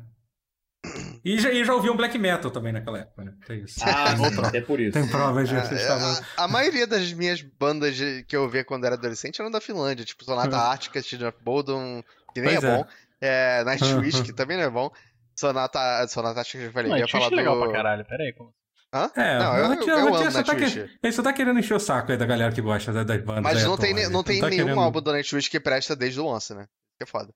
E 1.24 1.38
já, 1.38 1.50
e 1.50 1.62
já 1.64 1.74
ouviam 1.74 1.94
black 1.96 2.16
metal 2.18 2.50
também 2.50 2.72
naquela 2.72 2.98
época, 3.00 3.22
né? 3.24 3.34
Tem 3.46 3.62
isso. 3.62 3.78
Ah, 3.84 4.14
tem, 4.50 4.60
é 4.60 4.62
por 4.62 4.80
isso. 4.80 4.92
tem 4.92 5.06
provas 5.08 5.48
de 5.48 5.54
que 5.54 5.60
É, 5.60 5.64
vocês 5.64 5.80
estavam. 5.82 6.08
a, 6.38 6.44
a 6.44 6.48
maioria 6.48 6.86
das 6.86 7.12
minhas 7.12 7.42
bandas 7.42 7.94
de- 7.94 8.24
que 8.24 8.34
eu 8.34 8.42
ouvia 8.42 8.64
quando 8.64 8.86
era 8.86 8.94
adolescente 8.94 9.38
eram 9.40 9.50
da 9.50 9.60
Finlândia, 9.60 10.04
tipo 10.04 10.24
Sonata 10.24 10.56
Ártica, 10.56 11.02
Children 11.02 11.28
of 11.28 11.38
Bodom, 11.42 12.02
que 12.34 12.40
nem 12.40 12.54
Pois 12.54 12.64
é, 12.64 12.66
é. 12.66 12.76
bom, 12.76 12.86
é, 13.20 13.64
Nightwish, 13.64 14.16
Uhum. 14.18 14.22
que 14.24 14.32
também 14.32 14.56
não 14.56 14.64
é 14.64 14.70
bom, 14.70 14.90
Sonata, 15.38 16.08
Sonata 16.08 16.40
Ártica 16.40 16.58
que 16.58 16.64
eu 16.68 16.72
falei, 16.72 16.88
Não, 16.90 16.96
eu 16.96 17.02
é 17.02 17.04
ia 17.04 17.08
falar 17.08 17.28
do... 17.28 17.36
legal 17.36 17.60
pra 17.60 17.72
caralho, 17.72 18.04
pera 18.06 18.24
aí. 18.24 18.32
Como... 18.32 18.54
Hã? 18.92 19.10
É, 19.14 19.38
Não, 19.38 19.56
eu- 19.58 19.74
eu- 19.74 19.88
eu 19.98 20.12
Ratinho 20.12 20.30
só 20.32 20.42
tá, 20.42 20.54
que- 20.54 20.60
Nightwish. 20.62 20.98
ele 21.02 21.12
só 21.12 21.22
tá 21.22 21.32
querendo 21.32 21.60
encher 21.60 21.74
o 21.74 21.78
saco 21.78 22.10
aí 22.10 22.16
da 22.18 22.26
galera 22.26 22.52
que 22.52 22.60
gosta 22.62 22.90
das, 22.92 23.04
das 23.06 23.22
bandas. 23.22 23.42
Mas 23.42 23.62
não 23.64 23.76
tem, 23.76 23.90
atuais. 23.90 24.08
ne- 24.08 24.12
não 24.12 24.24
tem 24.24 24.40
tá 24.40 24.48
nenhum 24.48 24.64
querendo- 24.64 24.80
álbum 24.80 25.00
do 25.02 25.12
Nightwish 25.12 25.48
que 25.50 25.60
presta 25.60 25.94
desde 25.94 26.18
o 26.20 26.24
Once, 26.26 26.54
né? 26.54 26.66
Que 26.98 27.04
é 27.04 27.06
foda. 27.06 27.30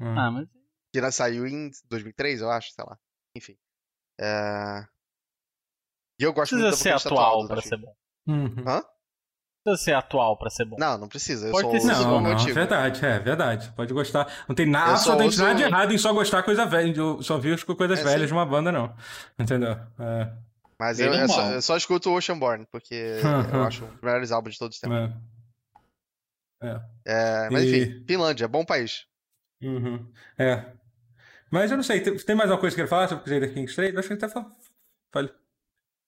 Hum. 0.00 0.18
Ah, 0.18 0.30
mas 0.32 0.46
Que 0.92 0.98
ainda 0.98 1.10
saiu 1.10 1.46
em 1.46 1.70
2003, 1.88 2.40
eu 2.42 2.50
acho, 2.50 2.70
sei 2.72 2.84
lá. 2.86 2.98
Enfim. 3.36 3.56
É... 4.20 4.84
E 6.20 6.24
eu 6.24 6.32
gosto 6.32 6.50
precisa 6.56 6.68
muito 6.68 6.76
da 6.78 6.82
ser 7.00 7.08
atual 7.08 7.48
pra 7.48 7.62
ser 7.62 7.76
bom. 7.78 7.94
Uhum. 8.28 8.64
Hã? 8.68 8.82
Precisa 9.64 9.84
ser 9.84 9.94
atual 9.94 10.36
pra 10.36 10.50
ser 10.50 10.64
bom. 10.66 10.76
Não, 10.78 10.98
não 10.98 11.08
precisa. 11.08 11.46
Eu 11.46 11.52
Pode 11.52 11.62
sou, 11.62 11.70
ter 11.70 11.76
eu 11.78 11.80
sido 11.80 11.92
Não, 11.94 12.16
o 12.18 12.20
não, 12.20 12.30
é 12.30 12.32
motivo. 12.34 12.54
verdade, 12.54 13.06
é 13.06 13.18
verdade. 13.18 13.72
Pode 13.74 13.92
gostar. 13.94 14.30
Não 14.48 14.54
tem 14.54 14.66
nada, 14.66 14.92
Eu 14.92 14.96
só 14.98 15.12
absolutamente 15.12 15.38
nada 15.38 15.54
de 15.54 15.62
errado 15.62 15.92
em 15.94 15.98
só 15.98 16.12
gostar 16.12 16.42
coisa 16.42 16.66
velha, 16.66 16.92
de- 16.92 17.24
só 17.24 17.34
ouvir 17.34 17.54
as 17.54 17.62
coisas 17.64 17.98
É, 18.00 18.02
velhas 18.04 18.20
sim. 18.22 18.26
de 18.26 18.32
uma 18.32 18.44
banda, 18.44 18.70
não. 18.70 18.94
Entendeu? 19.38 19.72
É, 19.98 20.32
Mas 20.78 20.98
eu, 21.00 21.12
eu 21.14 21.28
só, 21.28 21.50
eu 21.52 21.62
só 21.62 21.76
escuto 21.76 22.10
o 22.10 22.16
Oceanborn, 22.16 22.66
porque 22.70 22.94
eu 23.52 23.62
acho 23.64 23.84
um 23.84 23.88
dos 23.88 24.00
melhores 24.02 24.30
álbuns 24.32 24.54
de 24.54 24.58
todos 24.58 24.76
os 24.76 24.80
tempos. 24.80 24.96
é. 24.98 25.12
É. 26.64 26.80
É, 27.46 27.50
mas 27.50 27.62
E- 27.64 27.76
enfim, 27.76 28.04
Finlândia, 28.06 28.46
bom 28.46 28.64
país. 28.64 29.06
Uhum. 29.62 30.12
É. 30.38 30.64
Mas 31.52 31.70
eu 31.70 31.76
não 31.76 31.84
sei, 31.84 32.00
tem, 32.00 32.16
tem 32.16 32.34
mais 32.34 32.50
alguma 32.50 32.60
coisa 32.60 32.74
que 32.74 32.80
quero 32.80 32.88
falar 32.88 33.08
sobre 33.08 33.24
Crusader 33.24 33.52
Kings 33.52 33.74
3? 33.76 33.92
Eu 33.92 33.98
acho 34.00 34.08
que 34.08 34.14
até 34.14 34.28
fa- 34.28 34.50
falei. 35.12 35.32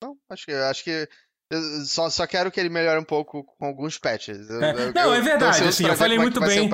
Não, 0.02 0.18
acho 0.28 0.46
que, 0.46 0.52
acho 0.52 0.84
que 0.84 1.08
eu 1.54 1.84
só, 1.86 2.08
só 2.10 2.26
quero 2.26 2.50
que 2.50 2.58
ele 2.60 2.68
melhore 2.68 2.98
um 3.00 3.04
pouco 3.04 3.44
com 3.58 3.66
alguns 3.66 3.98
patches. 3.98 4.48
Eu- 4.50 4.62
É. 4.62 4.70
eu- 4.72 4.92
Não, 4.94 5.02
eu 5.06 5.14
é 5.14 5.20
verdade, 5.20 5.64
assim, 5.64 5.84
eu 5.84 5.90
ver 5.90 5.96
falei 5.96 6.16
como 6.16 6.28
é 6.28 6.30
muito 6.30 6.40
bem. 6.40 6.70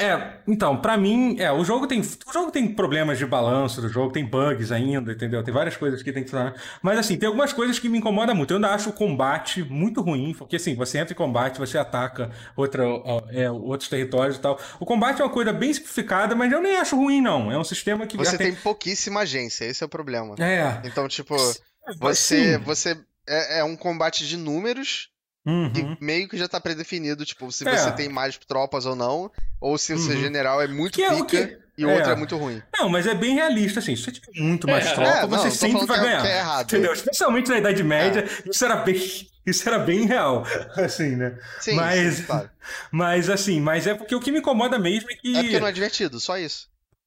É, 0.00 0.38
então, 0.46 0.76
pra 0.80 0.96
mim, 0.96 1.36
é, 1.38 1.50
o 1.52 1.64
jogo 1.64 1.86
tem. 1.86 2.00
O 2.00 2.32
jogo 2.32 2.50
tem 2.50 2.66
problemas 2.74 3.18
de 3.18 3.26
balanço 3.26 3.80
do 3.80 3.88
jogo, 3.88 4.12
tem 4.12 4.24
bugs 4.24 4.70
ainda, 4.72 5.12
entendeu? 5.12 5.42
Tem 5.42 5.52
várias 5.54 5.76
coisas 5.76 6.02
que 6.02 6.12
tem 6.12 6.22
que 6.24 6.30
funcionar. 6.30 6.54
Mas 6.82 6.98
assim, 6.98 7.16
tem 7.16 7.26
algumas 7.26 7.52
coisas 7.52 7.78
que 7.78 7.88
me 7.88 7.98
incomodam 7.98 8.34
muito. 8.34 8.50
Eu 8.52 8.56
ainda 8.56 8.70
acho 8.74 8.90
o 8.90 8.92
combate 8.92 9.62
muito 9.62 10.00
ruim, 10.02 10.34
porque 10.36 10.56
assim, 10.56 10.74
você 10.74 10.98
entra 10.98 11.12
em 11.12 11.16
combate, 11.16 11.58
você 11.58 11.78
ataca 11.78 12.30
outra, 12.56 12.84
é, 13.30 13.50
outros 13.50 13.88
territórios 13.88 14.36
e 14.36 14.40
tal. 14.40 14.58
O 14.80 14.86
combate 14.86 15.20
é 15.20 15.24
uma 15.24 15.30
coisa 15.32 15.52
bem 15.52 15.72
simplificada, 15.72 16.34
mas 16.34 16.50
eu 16.52 16.60
nem 16.60 16.76
acho 16.76 16.96
ruim, 16.96 17.20
não. 17.20 17.50
É 17.50 17.58
um 17.58 17.64
sistema 17.64 18.06
que 18.06 18.16
Você 18.16 18.34
até- 18.36 18.44
tem 18.44 18.54
pouquíssima 18.54 19.20
agência, 19.20 19.64
esse 19.64 19.82
é 19.82 19.86
o 19.86 19.88
problema. 19.88 20.34
É. 20.38 20.80
Então, 20.84 21.06
tipo, 21.08 21.36
Sim. 21.38 21.54
você, 22.00 22.58
você 22.58 22.98
é, 23.28 23.60
é 23.60 23.64
um 23.64 23.76
combate 23.76 24.26
de 24.26 24.36
números 24.36 25.08
Uhum. 25.46 25.72
que 25.72 26.04
meio 26.04 26.28
que 26.28 26.36
já 26.36 26.48
tá 26.48 26.60
predefinido, 26.60 27.24
tipo, 27.24 27.50
se 27.52 27.66
É. 27.68 27.76
você 27.76 27.92
tem 27.92 28.08
mais 28.08 28.36
tropas 28.36 28.84
ou 28.84 28.96
não, 28.96 29.30
ou 29.60 29.78
se 29.78 29.92
o 29.92 29.98
seu 29.98 30.14
Uhum. 30.16 30.20
general 30.20 30.60
é 30.60 30.66
muito 30.66 30.94
Que 30.94 31.04
é 31.04 31.10
pica 31.14 31.24
que- 31.46 31.58
e 31.78 31.84
o 31.84 31.90
outro 31.90 32.10
é. 32.10 32.12
é 32.14 32.16
muito 32.16 32.36
ruim. 32.36 32.60
Não, 32.76 32.88
mas 32.88 33.06
é 33.06 33.14
bem 33.14 33.34
realista, 33.36 33.78
assim. 33.78 33.94
Se 33.94 34.02
você 34.02 34.10
tiver 34.12 34.40
muito 34.40 34.66
mais 34.66 34.84
É, 34.86 34.94
tropa, 34.94 35.10
é, 35.10 35.20
não, 35.22 35.28
você 35.28 35.50
sempre 35.52 35.86
vai 35.86 36.00
que 36.00 36.04
é- 36.04 36.08
ganhar. 36.08 36.22
que 36.22 36.28
é 36.28 36.38
errado. 36.38 36.64
Entendeu? 36.64 36.92
Especialmente 36.92 37.48
na 37.48 37.58
Idade 37.58 37.82
Média, 37.84 38.24
isso 38.50 38.64
era 38.64 38.76
bem. 38.76 39.00
Isso 39.46 39.68
era 39.68 39.78
bem 39.78 40.04
real, 40.06 40.42
assim, 40.76 41.14
né? 41.14 41.38
Sim, 41.60 41.74
Mas- 41.76 42.14
sim, 42.16 42.22
claro. 42.24 42.50
Mas 42.90 43.30
assim, 43.30 43.60
mas 43.60 43.86
é 43.86 43.94
porque 43.94 44.16
o 44.16 44.20
que 44.20 44.32
me 44.32 44.40
incomoda 44.40 44.76
mesmo 44.80 45.08
é 45.12 45.14
que. 45.14 45.36
É 45.36 45.42
porque 45.42 45.60
não 45.60 45.68
é 45.68 45.72
divertido, 45.72 46.18
só 46.18 46.36
isso. 46.36 46.66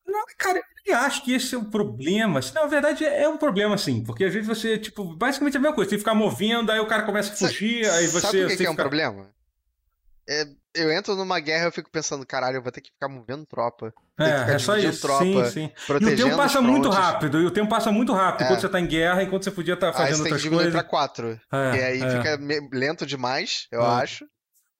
Não, 0.10 0.26
cara, 0.38 0.57
eu 0.57 0.64
nem 0.88 0.95
acho 0.95 1.23
que 1.23 1.34
esse 1.34 1.53
é 1.53 1.57
um 1.57 1.64
problema. 1.65 2.40
assim, 2.40 2.53
Na 2.53 2.65
verdade, 2.65 3.06
é 3.06 3.27
um 3.30 3.38
problema, 3.38 3.77
sim. 3.77 4.03
Porque 4.03 4.23
às 4.26 4.34
vezes 4.34 4.48
você, 4.48 4.77
tipo, 4.77 5.03
basicamente 5.15 5.56
é 5.56 5.57
a 5.57 5.61
mesma 5.61 5.76
coisa. 5.76 5.90
Você 5.90 5.95
tem 5.95 5.99
que 5.99 6.03
ficar 6.10 6.15
movendo, 6.18 6.72
aí 6.72 6.80
o 6.80 6.88
cara 6.88 7.03
começa 7.03 7.34
a 7.34 7.36
fugir, 7.36 7.90
aí 7.90 8.07
você. 8.07 8.22
Sabe 8.27 8.45
o 8.45 8.48
que, 8.48 8.57
que 8.57 8.65
é 8.65 8.69
um 8.72 8.76
problema? 8.76 9.30
É, 10.27 10.45
eu 10.76 10.91
entro 10.91 11.15
numa 11.15 11.40
guerra 11.40 11.64
e 11.64 11.68
eu 11.68 11.72
fico 11.72 11.90
pensando, 11.90 12.23
caralho, 12.26 12.57
eu 12.57 12.61
vou 12.61 12.72
ter 12.72 12.81
que 12.81 12.91
ficar 12.91 13.07
movendo 13.10 13.45
tropa. 13.48 13.91
É, 14.19 14.53
é 14.53 14.60
só 14.60 14.77
isso. 14.77 15.02
tropa, 15.02 15.23
sim, 15.23 15.45
sim. 15.45 15.72
E 16.02 16.06
o 16.06 16.15
tempo 16.15 16.38
passa 16.38 16.61
muito 16.61 16.90
rápido. 16.90 17.41
E 17.41 17.45
o 17.45 17.52
tempo 17.52 17.69
passa 17.69 17.91
muito 17.91 18.14
rápido. 18.14 18.41
É. 18.41 18.45
Enquanto 18.45 18.61
você 18.61 18.69
tá 18.69 18.80
em 18.80 18.86
guerra, 18.86 19.23
enquanto 19.23 19.44
você 19.44 19.52
podia 19.52 19.73
estar 19.73 19.88
Aí 19.88 19.94
fazendo 19.94 20.18
você 20.18 20.23
tem 20.30 20.38
que 20.38 20.48
outras 20.49 20.52
coisas. 20.61 20.73
pra 20.73 20.84
4. 20.84 21.41
É, 21.52 21.76
e 21.77 21.84
aí 21.84 22.02
é. 22.03 22.10
fica 22.18 22.40
lento 22.72 23.06
demais, 23.06 23.68
eu 23.72 23.81
É. 23.81 23.86
acho. 23.86 24.26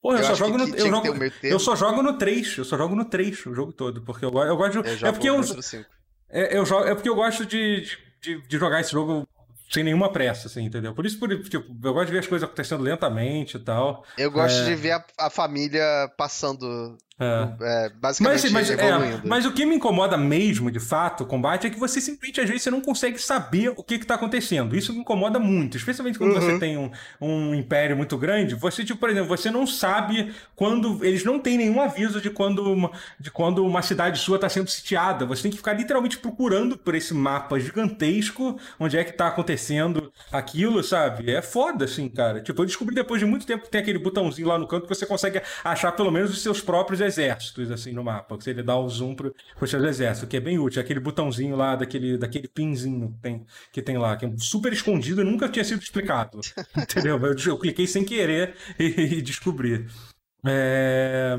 Pô, 0.01 0.13
eu, 0.13 0.19
Eu 0.19 0.23
só 0.23 0.35
jogo 0.35 0.57
no. 0.57 0.67
Eu, 0.76 0.88
jogo, 0.89 1.07
um 1.11 1.19
eu 1.43 1.59
só 1.59 1.76
jogo 1.76 2.01
no 2.01 2.17
3. 2.17 2.57
Eu 2.57 2.65
só 2.65 2.77
jogo 2.77 2.95
no 2.95 3.05
3 3.05 3.45
o 3.47 3.53
jogo 3.53 3.73
todo. 3.73 4.01
Porque 4.01 4.23
eu, 4.23 4.30
eu 4.30 4.55
gosto. 4.57 4.77
Eu 4.77 4.84
é, 4.85 4.95
jogo 4.95 5.13
porque 5.13 5.30
eu, 5.30 5.38
muito 5.38 5.55
no 5.55 5.61
5. 5.63 5.85
é, 6.30 6.57
eu 6.57 6.65
jogo, 6.65 6.85
é 6.85 6.95
porque 6.95 7.09
eu 7.09 7.15
gosto 7.15 7.45
de, 7.45 7.81
de, 7.81 7.97
de- 8.21 8.47
de 8.47 8.57
jogar 8.57 8.80
esse 8.80 8.91
jogo 8.91 9.27
sem 9.69 9.84
nenhuma 9.84 10.11
pressa, 10.11 10.47
assim, 10.47 10.63
entendeu? 10.63 10.95
Por 10.95 11.05
isso, 11.05 11.19
por, 11.19 11.30
tipo, 11.43 11.65
eu 11.84 11.93
gosto 11.93 12.07
de 12.07 12.13
ver 12.13 12.19
as 12.19 12.27
coisas 12.27 12.47
acontecendo 12.47 12.81
lentamente 12.81 13.57
e 13.57 13.59
tal. 13.59 14.03
Eu 14.17 14.31
gosto 14.31 14.61
É. 14.61 14.65
de 14.65 14.76
ver 14.76 14.91
a, 14.93 15.05
a 15.19 15.30
família 15.30 15.84
passando, 16.17 16.97
É. 17.20 17.86
é, 17.86 17.90
basicamente 17.90 18.34
Mas, 18.34 18.46
assim, 18.46 18.54
mas, 18.54 18.70
é, 18.72 19.22
mas 19.26 19.46
o 19.46 19.52
que 19.52 19.66
me 19.66 19.76
incomoda 19.76 20.18
mesmo, 20.18 20.72
de 20.72 20.80
fato, 20.80 21.24
o 21.24 21.28
combate, 21.28 21.68
é 21.68 21.70
que 21.70 21.78
você 21.78 22.00
simplesmente, 22.00 22.40
às 22.40 22.48
vezes, 22.48 22.64
você 22.64 22.72
não 22.72 22.80
consegue 22.82 23.18
saber 23.20 23.74
o 23.76 23.84
que 23.84 23.96
está 23.96 24.16
acontecendo. 24.16 24.76
Isso 24.76 24.94
me 24.94 25.00
incomoda 25.00 25.38
muito, 25.38 25.76
especialmente 25.76 26.18
quando 26.18 26.34
Uhum. 26.36 26.41
você 26.41 26.60
tem 26.60 26.78
um, 26.78 26.90
um 27.20 27.54
império 27.54 27.98
muito 27.98 28.18
grande. 28.18 28.56
Você, 28.56 28.86
tipo, 28.86 29.00
por 29.00 29.10
exemplo, 29.10 29.28
você 29.28 29.52
não 29.52 29.68
sabe 29.68 30.34
quando. 30.56 31.04
Eles 31.04 31.24
não 31.26 31.40
têm 31.40 31.58
nenhum 31.58 31.82
aviso 31.82 32.22
de 32.22 32.30
quando 32.30 32.72
uma, 32.72 32.91
de 33.20 33.30
quando 33.32 33.66
uma 33.66 33.82
cidade 33.82 34.20
sua 34.20 34.36
está 34.36 34.48
sendo 34.48 34.70
sitiada. 34.70 35.26
Você 35.26 35.44
tem 35.44 35.52
que 35.52 35.58
ficar 35.58 35.74
literalmente 35.74 36.18
procurando 36.18 36.78
por 36.78 36.96
esse 36.96 37.14
mapa 37.14 37.60
gigantesco 37.60 38.58
onde 38.80 38.98
é 38.98 39.04
que 39.04 39.12
tá 39.12 39.28
acontecendo 39.28 40.12
aquilo, 40.32 40.84
sabe? 40.84 41.32
É 41.32 41.41
foda, 41.41 41.86
assim, 41.86 42.08
cara. 42.08 42.41
Tipo, 42.41 42.62
eu 42.62 42.66
descobri 42.66 42.96
depois 42.96 43.20
de 43.20 43.26
muito 43.26 43.46
tempo 43.46 43.64
que 43.66 43.70
tem 43.70 43.82
aquele 43.82 44.00
botãozinho 44.00 44.48
lá 44.48 44.58
no 44.58 44.68
canto 44.68 44.84
que 44.88 44.96
você 44.96 45.06
consegue 45.06 45.41
achar 45.64 45.91
pelo 45.91 46.12
menos 46.12 46.32
os 46.32 46.41
seus 46.41 46.62
próprios 46.62 47.02
exércitos, 47.14 47.72
assim, 47.72 47.91
no 47.91 48.03
mapa. 48.03 48.38
Que 48.38 48.44
você 48.44 48.53
dá 48.53 48.77
o 48.77 48.88
zoom 48.88 49.15
pro, 49.15 49.34
pros 49.57 49.69
seus 49.69 49.84
exércitos, 49.84 50.30
que 50.30 50.38
é 50.38 50.40
bem 50.40 50.57
útil. 50.60 50.81
Aquele 50.81 50.99
botãozinho 50.99 51.56
lá, 51.56 51.76
daquele, 51.76 52.18
daquele 52.18 52.48
pinzinho 52.48 53.11
que 53.14 53.19
tem, 53.22 53.45
que 53.72 53.81
tem 53.81 53.98
lá, 53.98 54.15
que 54.15 54.26
é 54.26 54.31
super 54.38 54.72
escondido 54.72 55.22
e 55.22 55.23
nunca 55.23 55.49
tinha 55.49 55.65
sido 55.65 55.81
explicado. 55.81 56.40
Entendeu? 56.77 57.18
Eu, 57.18 57.36
eu 57.48 57.57
cliquei 57.60 57.88
sem 57.88 58.06
querer 58.06 58.56
e, 58.80 58.86
e 59.18 59.22
descobri. 59.22 59.86
É... 60.45 61.38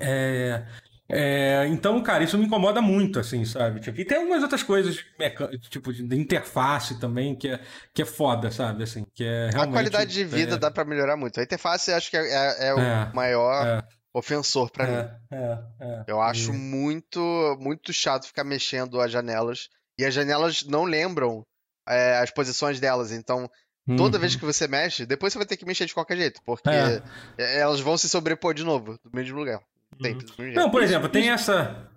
É... 0.00 0.64
É, 1.06 1.66
então, 1.68 2.02
cara, 2.02 2.24
isso 2.24 2.38
me 2.38 2.46
incomoda 2.46 2.80
muito, 2.80 3.20
assim, 3.20 3.44
sabe? 3.44 3.78
Tipo, 3.78 4.00
e 4.00 4.06
tem 4.06 4.16
algumas 4.16 4.42
outras 4.42 4.62
coisas, 4.62 4.94
de 4.94 5.04
meca- 5.18 5.50
tipo, 5.68 5.92
de 5.92 6.02
interface 6.18 6.98
também, 6.98 7.36
que 7.36 7.46
é, 7.48 7.60
que 7.92 8.00
é 8.00 8.04
foda, 8.06 8.50
sabe? 8.50 8.84
Assim, 8.84 9.04
que 9.14 9.22
é 9.22 9.48
a 9.48 9.50
realmente... 9.50 9.72
qualidade 9.74 10.10
de 10.14 10.24
vida 10.24 10.54
é, 10.54 10.58
dá 10.58 10.70
pra 10.70 10.82
melhorar 10.82 11.14
muito. 11.18 11.38
A 11.38 11.42
interface 11.42 11.92
acho 11.92 12.10
que 12.10 12.16
é, 12.16 12.22
é- 12.22 12.68
é 12.68 12.74
o 12.74 12.78
É, 12.80 13.12
maior 13.14 13.86
é, 14.14 14.18
ofensor 14.18 14.70
pra 14.70 14.86
mim. 14.86 14.92
é, 14.92 15.18
é, 15.32 15.58
é. 15.80 16.04
Eu 16.06 16.20
acho 16.20 16.52
muito, 16.52 17.20
muito 17.60 17.92
chato 17.92 18.26
ficar 18.26 18.44
mexendo 18.44 19.00
as 19.00 19.10
janelas. 19.10 19.68
E 19.98 20.04
as 20.04 20.12
janelas 20.14 20.62
não 20.64 20.84
lembram 20.84 21.42
é, 21.88 22.18
as 22.18 22.30
posições 22.30 22.80
delas. 22.80 23.12
Então, 23.12 23.48
toda 23.96 24.16
Uhum. 24.16 24.20
vez 24.20 24.34
que 24.36 24.44
você 24.44 24.66
mexe, 24.66 25.04
depois 25.06 25.32
você 25.32 25.38
vai 25.38 25.46
ter 25.46 25.56
que 25.56 25.66
mexer 25.66 25.86
de 25.86 25.94
qualquer 25.94 26.16
jeito. 26.16 26.40
Porque 26.44 26.68
É. 26.68 27.02
é, 27.38 27.60
elas 27.60 27.80
vão 27.80 27.96
se 27.96 28.08
sobrepor 28.08 28.54
de 28.54 28.64
novo, 28.64 28.98
do 29.04 29.10
mesmo 29.12 29.38
lugar. 29.38 29.60
Sempre, 30.02 30.24
do 30.26 30.30
mesmo 30.30 30.44
jeito. 30.44 30.56
Não, 30.56 30.70
por 30.70 30.82
exemplo, 30.82 31.08
tem 31.08 31.30
essa... 31.30 31.88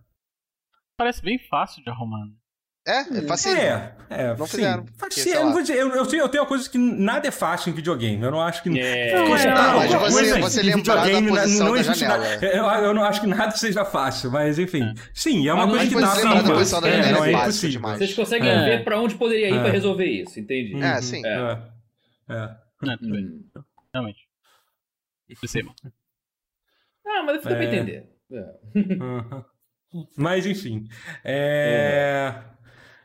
Parece 0.98 1.22
bem 1.22 1.38
fácil 1.48 1.84
de 1.84 1.89
arrumar. 1.89 2.26
É, 2.88 2.99
é 3.01 3.22
fácil. 3.23 3.51
É, 3.51 3.93
é, 4.09 4.27
Não 4.38 4.47
sim. 4.47 4.55
fizeram, 4.57 4.85
sim, 5.11 5.30
eu, 5.31 5.45
não 5.45 5.51
vou 5.51 5.61
dizer, 5.61 5.76
eu, 5.77 5.89
eu, 5.93 6.05
tenho, 6.05 6.22
eu 6.23 6.30
tenho 6.30 6.43
uma 6.43 6.47
coisa 6.47 6.69
que 6.69 6.77
nada 6.77 7.27
é 7.27 7.31
fácil 7.31 7.69
em 7.69 7.73
videogame. 7.73 8.23
Eu 8.23 8.31
não 8.31 8.39
acho 8.41 8.64
que. 8.64 8.69
É. 8.80 9.14
Não, 9.14 9.35
é, 9.35 9.45
não, 9.53 9.77
mas 9.99 10.14
você- 10.14 10.39
você 10.39 10.61
em 10.61 10.65
lembrar 10.65 10.95
da 10.95 11.01
videogame, 11.03 11.30
posição 11.30 11.65
não 11.68 11.76
da 11.76 11.84
janela. 11.84 12.18
nada- 12.30 12.45
Eu, 12.45 12.64
eu 12.85 12.93
não 12.93 13.03
acho 13.03 13.19
que 13.19 13.27
nada 13.27 13.51
seja 13.51 13.84
fácil, 13.84 14.31
mas 14.31 14.57
enfim. 14.57 14.93
Sim, 15.14 15.45
é 15.47 15.53
uma 15.53 15.68
Mas 15.68 15.76
coisa 15.76 15.91
que 15.91 15.97
é 15.97 15.99
dá 16.01 16.07
você 16.07 16.22
pra 16.22 16.30
da 16.31 16.35
arrumar. 16.39 16.53
posição 16.55 16.81
da 16.81 16.88
É, 16.88 16.91
janela 16.93 17.18
não 17.18 17.26
é 17.26 17.30
é 17.30 17.34
fácil 17.34 17.43
impossível. 17.49 17.72
demais. 17.72 17.97
Vocês 17.97 18.14
conseguem 18.14 18.49
É. 18.49 18.65
ver 18.65 18.84
pra 18.85 19.01
onde 19.01 19.15
poderia 19.15 19.49
ir 19.49 19.57
É. 19.57 19.61
pra 19.61 19.69
resolver 19.72 20.05
isso, 20.05 20.39
entendi. 20.39 20.81
É, 20.81 20.95
Uhum. 20.95 21.01
sim. 21.01 21.26
É. 21.26 21.30
É. 21.30 22.34
É. 22.34 22.89
É, 22.89 22.93
Hum. 23.03 23.43
realmente. 23.93 24.19
Perceba. 25.41 25.73
Ah, 27.05 27.23
mas 27.26 27.43
dá 27.43 27.49
pra 27.49 27.64
É. 27.64 27.65
entender. 27.65 28.09
É. 28.31 28.80
Uhum. 28.80 29.43
Mas 30.18 30.45
enfim. 30.45 30.88
É... 31.23 32.34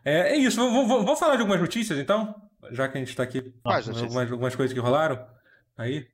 É, 0.04 0.32
é 0.32 0.36
isso. 0.36 0.56
Vou, 0.58 0.86
vou- 0.86 1.04
vou 1.04 1.16
falar 1.16 1.36
de 1.36 1.40
algumas 1.42 1.60
notícias 1.60 1.98
então, 1.98 2.34
já 2.70 2.88
que 2.88 2.96
a 2.98 3.00
gente 3.00 3.14
tá 3.16 3.22
aqui. 3.22 3.52
Notícias? 3.88 3.96
Algumas, 4.04 4.32
algumas 4.32 4.54
coisas 4.56 4.72
que 4.74 4.80
rolaram 4.80 5.24
aí. 5.76 6.06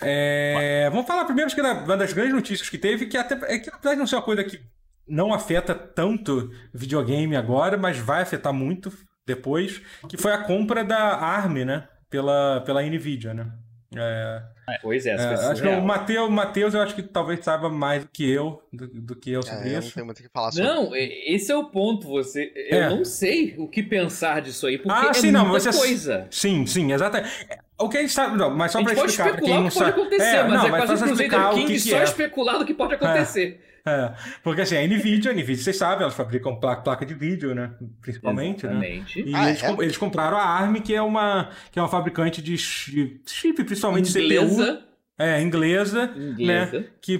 É, 0.00 0.88
vamos 0.90 1.06
falar 1.06 1.24
primeiro 1.24 1.50
que 1.54 1.60
uma 1.60 1.96
das 1.96 2.12
grandes 2.12 2.34
notícias 2.34 2.68
que 2.68 2.78
teve, 2.78 3.06
que 3.06 3.16
até 3.16 3.34
é 3.54 3.58
que 3.58 3.68
apesar 3.70 3.94
de 3.94 4.00
não 4.00 4.06
ser 4.06 4.16
uma 4.16 4.22
coisa 4.22 4.42
que 4.42 4.60
não 5.06 5.32
afeta 5.32 5.74
tanto 5.74 6.50
videogame 6.72 7.36
agora, 7.36 7.76
mas 7.76 7.98
vai 7.98 8.22
afetar 8.22 8.52
muito 8.52 8.92
depois, 9.26 9.80
que 10.08 10.16
foi 10.16 10.32
a 10.32 10.38
compra 10.42 10.82
da 10.84 11.16
ARM, 11.16 11.64
né? 11.64 11.88
Pela, 12.10 12.60
pela 12.66 12.82
Nvidia, 12.82 13.32
né? 13.32 13.50
É, 13.94 14.42
pois 14.80 15.04
é, 15.06 15.10
é 15.10 15.34
acho 15.34 15.60
que 15.60 15.68
o 15.68 15.82
Matheus, 15.82 16.30
Mateus, 16.30 16.74
eu 16.74 16.80
acho 16.80 16.94
que 16.94 17.02
talvez 17.02 17.44
saiba 17.44 17.68
mais 17.68 18.04
do 18.04 18.10
que 18.10 18.30
eu, 18.30 18.62
do, 18.72 18.86
do 18.86 19.16
que 19.16 19.30
eu 19.30 19.42
sobre 19.42 19.74
é, 19.74 19.78
isso. 19.78 19.98
Não 19.98 20.08
o 20.08 20.14
que 20.14 20.28
falar 20.28 20.52
sobre. 20.52 20.68
Não, 20.68 20.90
esse 20.94 21.50
é 21.50 21.56
o 21.56 21.64
ponto. 21.64 22.06
Você, 22.08 22.52
eu 22.70 22.78
é. 22.78 22.90
não 22.90 23.04
sei 23.04 23.54
o 23.58 23.68
que 23.68 23.82
pensar 23.82 24.40
disso 24.40 24.66
aí, 24.66 24.78
porque 24.78 25.06
ah, 25.06 25.10
é 25.10 25.14
sim, 25.14 25.32
muita 25.32 25.38
não, 25.38 25.48
você, 25.50 25.72
coisa. 25.72 26.26
Sim, 26.30 26.64
sim, 26.66 26.92
exatamente. 26.92 27.30
O 27.78 27.88
que 27.88 27.98
a 27.98 28.00
gente 28.00 28.12
sabe, 28.12 28.36
não, 28.36 28.50
mas 28.50 28.70
só 28.70 28.82
para 28.82 28.92
explicar, 28.92 29.40
quem 29.40 29.62
não 29.62 29.70
sabe, 29.70 29.92
pode 29.92 30.00
acontecer, 30.00 30.36
é, 30.36 30.42
mas 30.44 30.52
não, 30.52 30.66
é 30.66 30.70
mas 30.70 30.84
quase 30.84 31.04
explicar 31.04 31.50
King 31.50 31.64
o 31.64 31.66
que, 31.66 31.72
que 31.72 31.80
só 31.80 31.96
é. 31.96 32.04
especular 32.04 32.58
do 32.58 32.64
que 32.64 32.74
pode 32.74 32.94
acontecer. 32.94 33.60
É, 33.92 34.14
porque 34.44 34.60
assim, 34.60 34.76
a 34.76 34.86
Nvidia, 34.86 35.32
a 35.32 35.34
Nvidia, 35.34 35.56
vocês 35.56 35.76
sabem, 35.76 36.02
elas 36.02 36.14
fabricam 36.14 36.54
placa, 36.54 36.82
placa 36.82 37.04
de 37.04 37.14
vídeo, 37.14 37.52
né? 37.52 37.74
Principalmente, 38.00 38.64
né? 38.64 38.72
Exatamente. 38.74 39.24
né? 39.24 39.30
E 39.30 39.34
ah, 39.34 39.48
eles, 39.48 39.62
é? 39.64 39.72
eles, 39.72 39.96
compraram 39.96 40.36
a 40.36 40.44
ARM, 40.44 40.76
que 40.76 40.94
é 40.94 41.02
uma, 41.02 41.50
que 41.72 41.80
é 41.80 41.82
uma 41.82 41.88
fabricante 41.88 42.40
de 42.40 42.56
chip, 42.56 43.64
principalmente 43.64 44.08
Inglesa. 44.16 44.76
CPU. 44.76 44.92
É, 45.18 45.40
inglesa, 45.40 46.12
Inglesa. 46.16 46.80
né? 46.80 46.86
Que, 47.00 47.18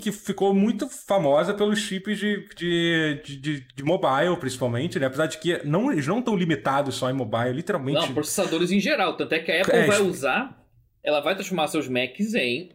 que 0.00 0.12
ficou 0.12 0.54
muito 0.54 0.88
famosa 0.88 1.52
pelos 1.52 1.78
chips 1.78 2.18
de, 2.18 2.48
de, 2.56 3.22
de, 3.24 3.66
de, 3.74 3.84
mobile, 3.84 4.36
principalmente, 4.40 4.98
né? 4.98 5.06
Apesar 5.06 5.26
de 5.26 5.38
que 5.38 5.60
não, 5.64 5.92
eles 5.92 6.06
não 6.06 6.20
estão 6.20 6.34
limitados 6.34 6.94
só 6.94 7.10
em 7.10 7.12
mobile, 7.12 7.52
literalmente. 7.52 8.00
Não, 8.00 8.14
processadores 8.14 8.72
em 8.72 8.80
geral. 8.80 9.16
Tanto 9.16 9.34
é 9.34 9.38
que 9.38 9.52
a 9.52 9.62
Apple 9.62 9.76
É, 9.76 9.86
vai 9.86 10.00
usar, 10.00 10.66
ela 11.02 11.20
vai 11.20 11.34
transformar 11.34 11.68
seus 11.68 11.86
Macs 11.86 12.34
em. 12.34 12.70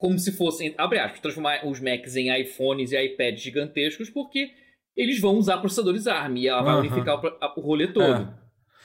Como 0.00 0.18
se 0.18 0.32
fossem, 0.32 0.74
abre 0.78 0.98
aspas, 0.98 1.20
transformar 1.20 1.66
os 1.66 1.78
Macs 1.78 2.16
em 2.16 2.34
iPhones 2.40 2.90
e 2.90 2.96
iPads 2.98 3.42
gigantescos, 3.42 4.08
porque 4.08 4.50
eles 4.96 5.20
vão 5.20 5.36
usar 5.36 5.58
processadores 5.58 6.06
ARM 6.06 6.38
e 6.38 6.48
ela 6.48 6.62
vai 6.62 6.72
Aham. 6.72 6.80
unificar 6.80 7.22
o, 7.22 7.60
o 7.60 7.60
rolê 7.60 7.86
todo. 7.86 8.34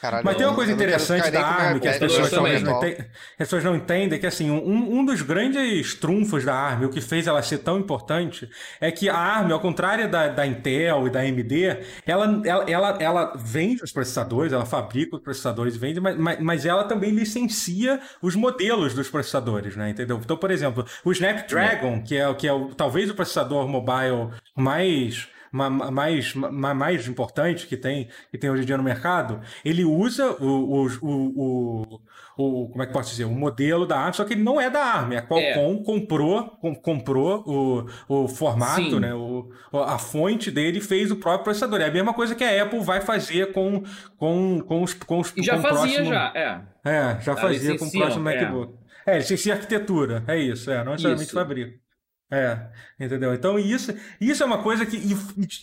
Caralho, 0.05 0.25
Mas 0.25 0.37
tem 0.37 0.45
uma 0.45 0.55
coisa 0.55 0.71
interessante 0.71 1.31
da 1.31 1.45
ARM 1.45 1.79
que 1.79 1.87
as 1.87 1.97
pessoas 1.97 2.29
talvez 2.29 2.61
não, 2.61 2.77
entendem, 2.77 3.05
as 3.07 3.37
pessoas 3.37 3.63
não 3.63 3.75
entendem, 3.75 4.19
que 4.19 4.27
assim, 4.27 4.51
um, 4.51 4.99
um 4.99 5.03
dos 5.05 5.21
grandes 5.23 5.95
trunfos 5.95 6.45
da 6.45 6.53
ARM, 6.53 6.85
o 6.85 6.89
que 6.89 7.01
fez 7.01 7.25
ela 7.25 7.41
ser 7.41 7.59
tão 7.59 7.79
importante, 7.79 8.47
é 8.79 8.91
que 8.91 9.09
a 9.09 9.17
ARM, 9.17 9.51
ao 9.51 9.59
contrário 9.59 10.09
da, 10.09 10.27
da 10.27 10.45
Intel 10.45 11.07
e 11.07 11.09
da 11.09 11.21
AMD, 11.21 11.77
ela, 12.05 12.41
ela, 12.45 12.69
ela, 12.69 12.97
ela 12.99 13.33
vende 13.35 13.83
os 13.83 13.91
processadores, 13.91 14.53
ela 14.53 14.65
fabrica 14.65 15.15
os 15.15 15.21
processadores 15.23 15.75
e 15.75 15.79
vende, 15.79 15.99
mas, 15.99 16.15
mas, 16.17 16.39
mas 16.39 16.65
ela 16.65 16.83
também 16.83 17.09
licencia 17.11 17.99
os 18.21 18.35
modelos 18.35 18.93
dos 18.93 19.09
processadores, 19.09 19.75
né? 19.75 19.89
Entendeu? 19.89 20.19
Então, 20.23 20.37
por 20.37 20.51
exemplo, 20.51 20.85
o 21.03 21.11
Snapdragon, 21.11 22.03
que 22.03 22.15
é, 22.15 22.31
que 22.35 22.47
é 22.47 22.53
o, 22.53 22.75
talvez 22.75 23.09
o 23.09 23.15
processador 23.15 23.67
mobile 23.67 24.29
mais 24.55 24.55
ma- 24.65 25.25
ma- 25.25 25.34
mais, 25.55 26.33
ma- 26.33 26.73
mais 26.73 27.07
importante 27.07 27.67
que 27.67 27.77
tem, 27.77 28.07
que 28.29 28.37
tem 28.37 28.49
hoje 28.49 28.63
em 28.63 28.65
dia 28.65 28.77
no 28.77 28.83
mercado, 28.83 29.39
ele 29.63 29.83
usa 29.85 30.31
o, 30.43 30.85
o, 30.85 30.87
o, 31.01 32.01
o, 32.37 32.69
como 32.69 32.83
é 32.83 32.85
que 32.85 32.93
posso 32.93 33.11
dizer, 33.11 33.25
o 33.25 33.31
modelo 33.31 33.85
da 33.85 33.97
ARM, 33.97 34.13
só 34.13 34.25
que 34.25 34.33
ele 34.33 34.43
não 34.43 34.59
é 34.59 34.69
da 34.69 34.83
ARM, 34.83 35.13
a 35.17 35.21
Qualcomm 35.21 35.83
comprou, 35.83 36.43
com- 36.61 36.75
comprou 36.75 37.43
o, 37.45 37.85
o 38.23 38.27
formato, 38.27 38.81
Sim. 38.81 38.99
né, 38.99 39.13
o, 39.13 39.49
a 39.71 39.97
fonte 39.97 40.51
dele 40.51 40.79
e 40.79 40.81
fez 40.81 41.11
o 41.11 41.15
próprio 41.15 41.45
processador. 41.45 41.79
É 41.81 41.85
a 41.87 41.91
mesma 41.91 42.13
coisa 42.13 42.35
que 42.35 42.43
a 42.43 42.63
Apple 42.63 42.81
vai 42.81 43.01
fazer 43.01 43.51
com, 43.53 43.83
com, 44.17 44.59
com 44.61 44.83
os 44.83 44.93
com 44.93 45.19
os 45.19 45.33
E 45.37 45.43
já 45.43 45.55
com 45.55 45.61
fazia, 45.61 45.77
próximo- 45.95 46.05
já, 46.09 46.31
é. 46.35 46.61
É, 46.83 47.21
já 47.21 47.35
fazia 47.35 47.77
com 47.77 47.85
o 47.85 47.91
próximo 47.91 48.29
é. 48.29 48.35
MacBook. 48.41 48.73
É, 49.07 49.17
licencia 49.17 49.53
arquitetura, 49.53 50.23
é 50.27 50.37
isso, 50.37 50.69
é, 50.71 50.83
não 50.83 50.93
necessariamente 50.93 51.31
fabrica. 51.31 51.84
É, 52.31 52.59
entendeu? 52.99 53.35
Então 53.35 53.57
isso, 53.59 53.93
isso 54.19 54.41
é 54.41 54.45
uma 54.45 54.61
coisa 54.63 54.83
que. 54.85 54.97
E, 54.97 55.13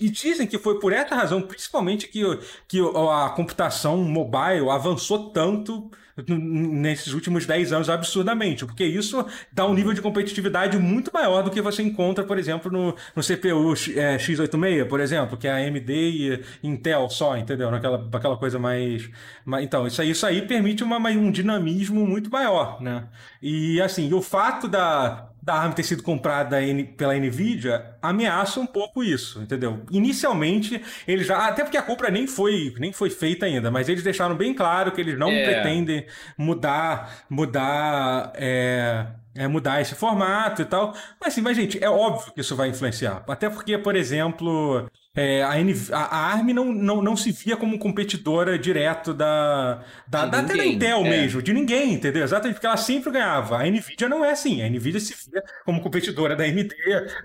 e 0.06 0.08
dizem 0.10 0.46
que 0.46 0.58
foi 0.58 0.78
por 0.78 0.92
essa 0.92 1.14
razão, 1.14 1.42
principalmente, 1.42 2.06
que, 2.06 2.22
que 2.68 2.78
a 2.80 3.30
computação 3.30 3.96
mobile 4.04 4.70
avançou 4.70 5.30
tanto 5.32 5.90
nesses 6.28 7.14
últimos 7.14 7.46
10 7.46 7.72
anos 7.72 7.88
absurdamente, 7.88 8.64
porque 8.66 8.84
isso 8.84 9.26
dá 9.50 9.66
um 9.66 9.72
nível 9.74 9.92
de 9.94 10.02
competitividade 10.02 10.78
muito 10.78 11.10
maior 11.12 11.42
do 11.42 11.50
que 11.50 11.60
você 11.60 11.82
encontra, 11.82 12.22
por 12.24 12.38
exemplo, 12.38 12.70
no, 12.70 12.94
no 13.16 13.22
CPU 13.22 13.72
é, 13.96 14.18
x86, 14.18 14.84
por 14.86 15.00
exemplo, 15.00 15.36
que 15.38 15.48
é 15.48 15.52
AMD 15.52 15.90
e 15.90 16.42
Intel 16.62 17.08
só, 17.08 17.36
entendeu? 17.36 17.70
Naquela, 17.70 18.08
aquela 18.12 18.36
coisa 18.36 18.58
mais, 18.58 19.08
mais- 19.44 19.64
Então, 19.64 19.86
isso 19.86 20.02
aí, 20.02 20.10
isso 20.10 20.26
aí 20.26 20.42
permite 20.46 20.84
uma, 20.84 20.98
um 21.08 21.30
dinamismo 21.32 22.06
muito 22.06 22.30
maior, 22.30 22.80
né? 22.82 23.08
E 23.40 23.80
assim, 23.80 24.12
o 24.12 24.20
fato 24.22 24.68
da, 24.68 25.31
da 25.42 25.54
ARM 25.54 25.72
ter 25.72 25.82
sido 25.82 26.02
comprada 26.04 26.58
pela 26.96 27.14
Nvidia 27.16 27.96
ameaça 28.00 28.60
um 28.60 28.66
pouco 28.66 29.02
isso, 29.02 29.42
entendeu? 29.42 29.82
Inicialmente, 29.90 30.80
eles 31.06 31.26
já. 31.26 31.48
Até 31.48 31.64
porque 31.64 31.76
a 31.76 31.82
compra 31.82 32.10
nem 32.10 32.26
foi, 32.28 32.72
nem 32.78 32.92
foi 32.92 33.10
feita 33.10 33.46
ainda, 33.46 33.70
mas 33.70 33.88
eles 33.88 34.02
deixaram 34.04 34.36
bem 34.36 34.54
claro 34.54 34.92
que 34.92 35.00
eles 35.00 35.18
não 35.18 35.30
É. 35.30 35.44
pretendem 35.44 36.06
mudar. 36.38 37.24
mudar. 37.28 38.32
é, 38.36 39.06
é, 39.34 39.48
mudar 39.48 39.80
esse 39.80 39.94
formato 39.94 40.62
e 40.62 40.64
tal. 40.64 40.92
Mas 41.20 41.32
assim, 41.32 41.40
mas 41.40 41.56
gente, 41.56 41.82
é 41.82 41.88
óbvio 41.88 42.32
que 42.34 42.40
isso 42.40 42.54
vai 42.54 42.68
influenciar. 42.68 43.24
Até 43.26 43.48
porque, 43.48 43.78
por 43.78 43.96
exemplo, 43.96 44.86
é, 45.14 45.42
a, 45.42 45.58
NV 45.60 45.92
a, 45.92 45.98
a 45.98 46.32
ARM 46.32 46.54
não, 46.54 46.72
não, 46.72 47.02
não 47.02 47.14
se 47.14 47.32
via 47.32 47.54
como 47.54 47.78
competidora 47.78 48.58
direto 48.58 49.12
da, 49.12 49.84
da, 50.08 50.24
da, 50.24 50.38
até 50.38 50.48
da 50.48 50.54
ninguém, 50.54 50.74
Intel 50.74 51.04
é. 51.04 51.10
mesmo, 51.10 51.42
de 51.42 51.52
ninguém, 51.52 51.92
entendeu? 51.92 52.24
Exatamente, 52.24 52.54
porque 52.54 52.66
ela 52.66 52.78
sempre 52.78 53.10
ganhava. 53.12 53.58
A 53.58 53.66
Nvidia 53.66 54.08
não 54.08 54.24
é 54.24 54.30
assim. 54.30 54.62
A 54.62 54.68
Nvidia 54.70 55.00
se 55.00 55.14
via 55.30 55.42
como 55.66 55.82
competidora 55.82 56.34
da 56.34 56.44
AMD, 56.44 56.74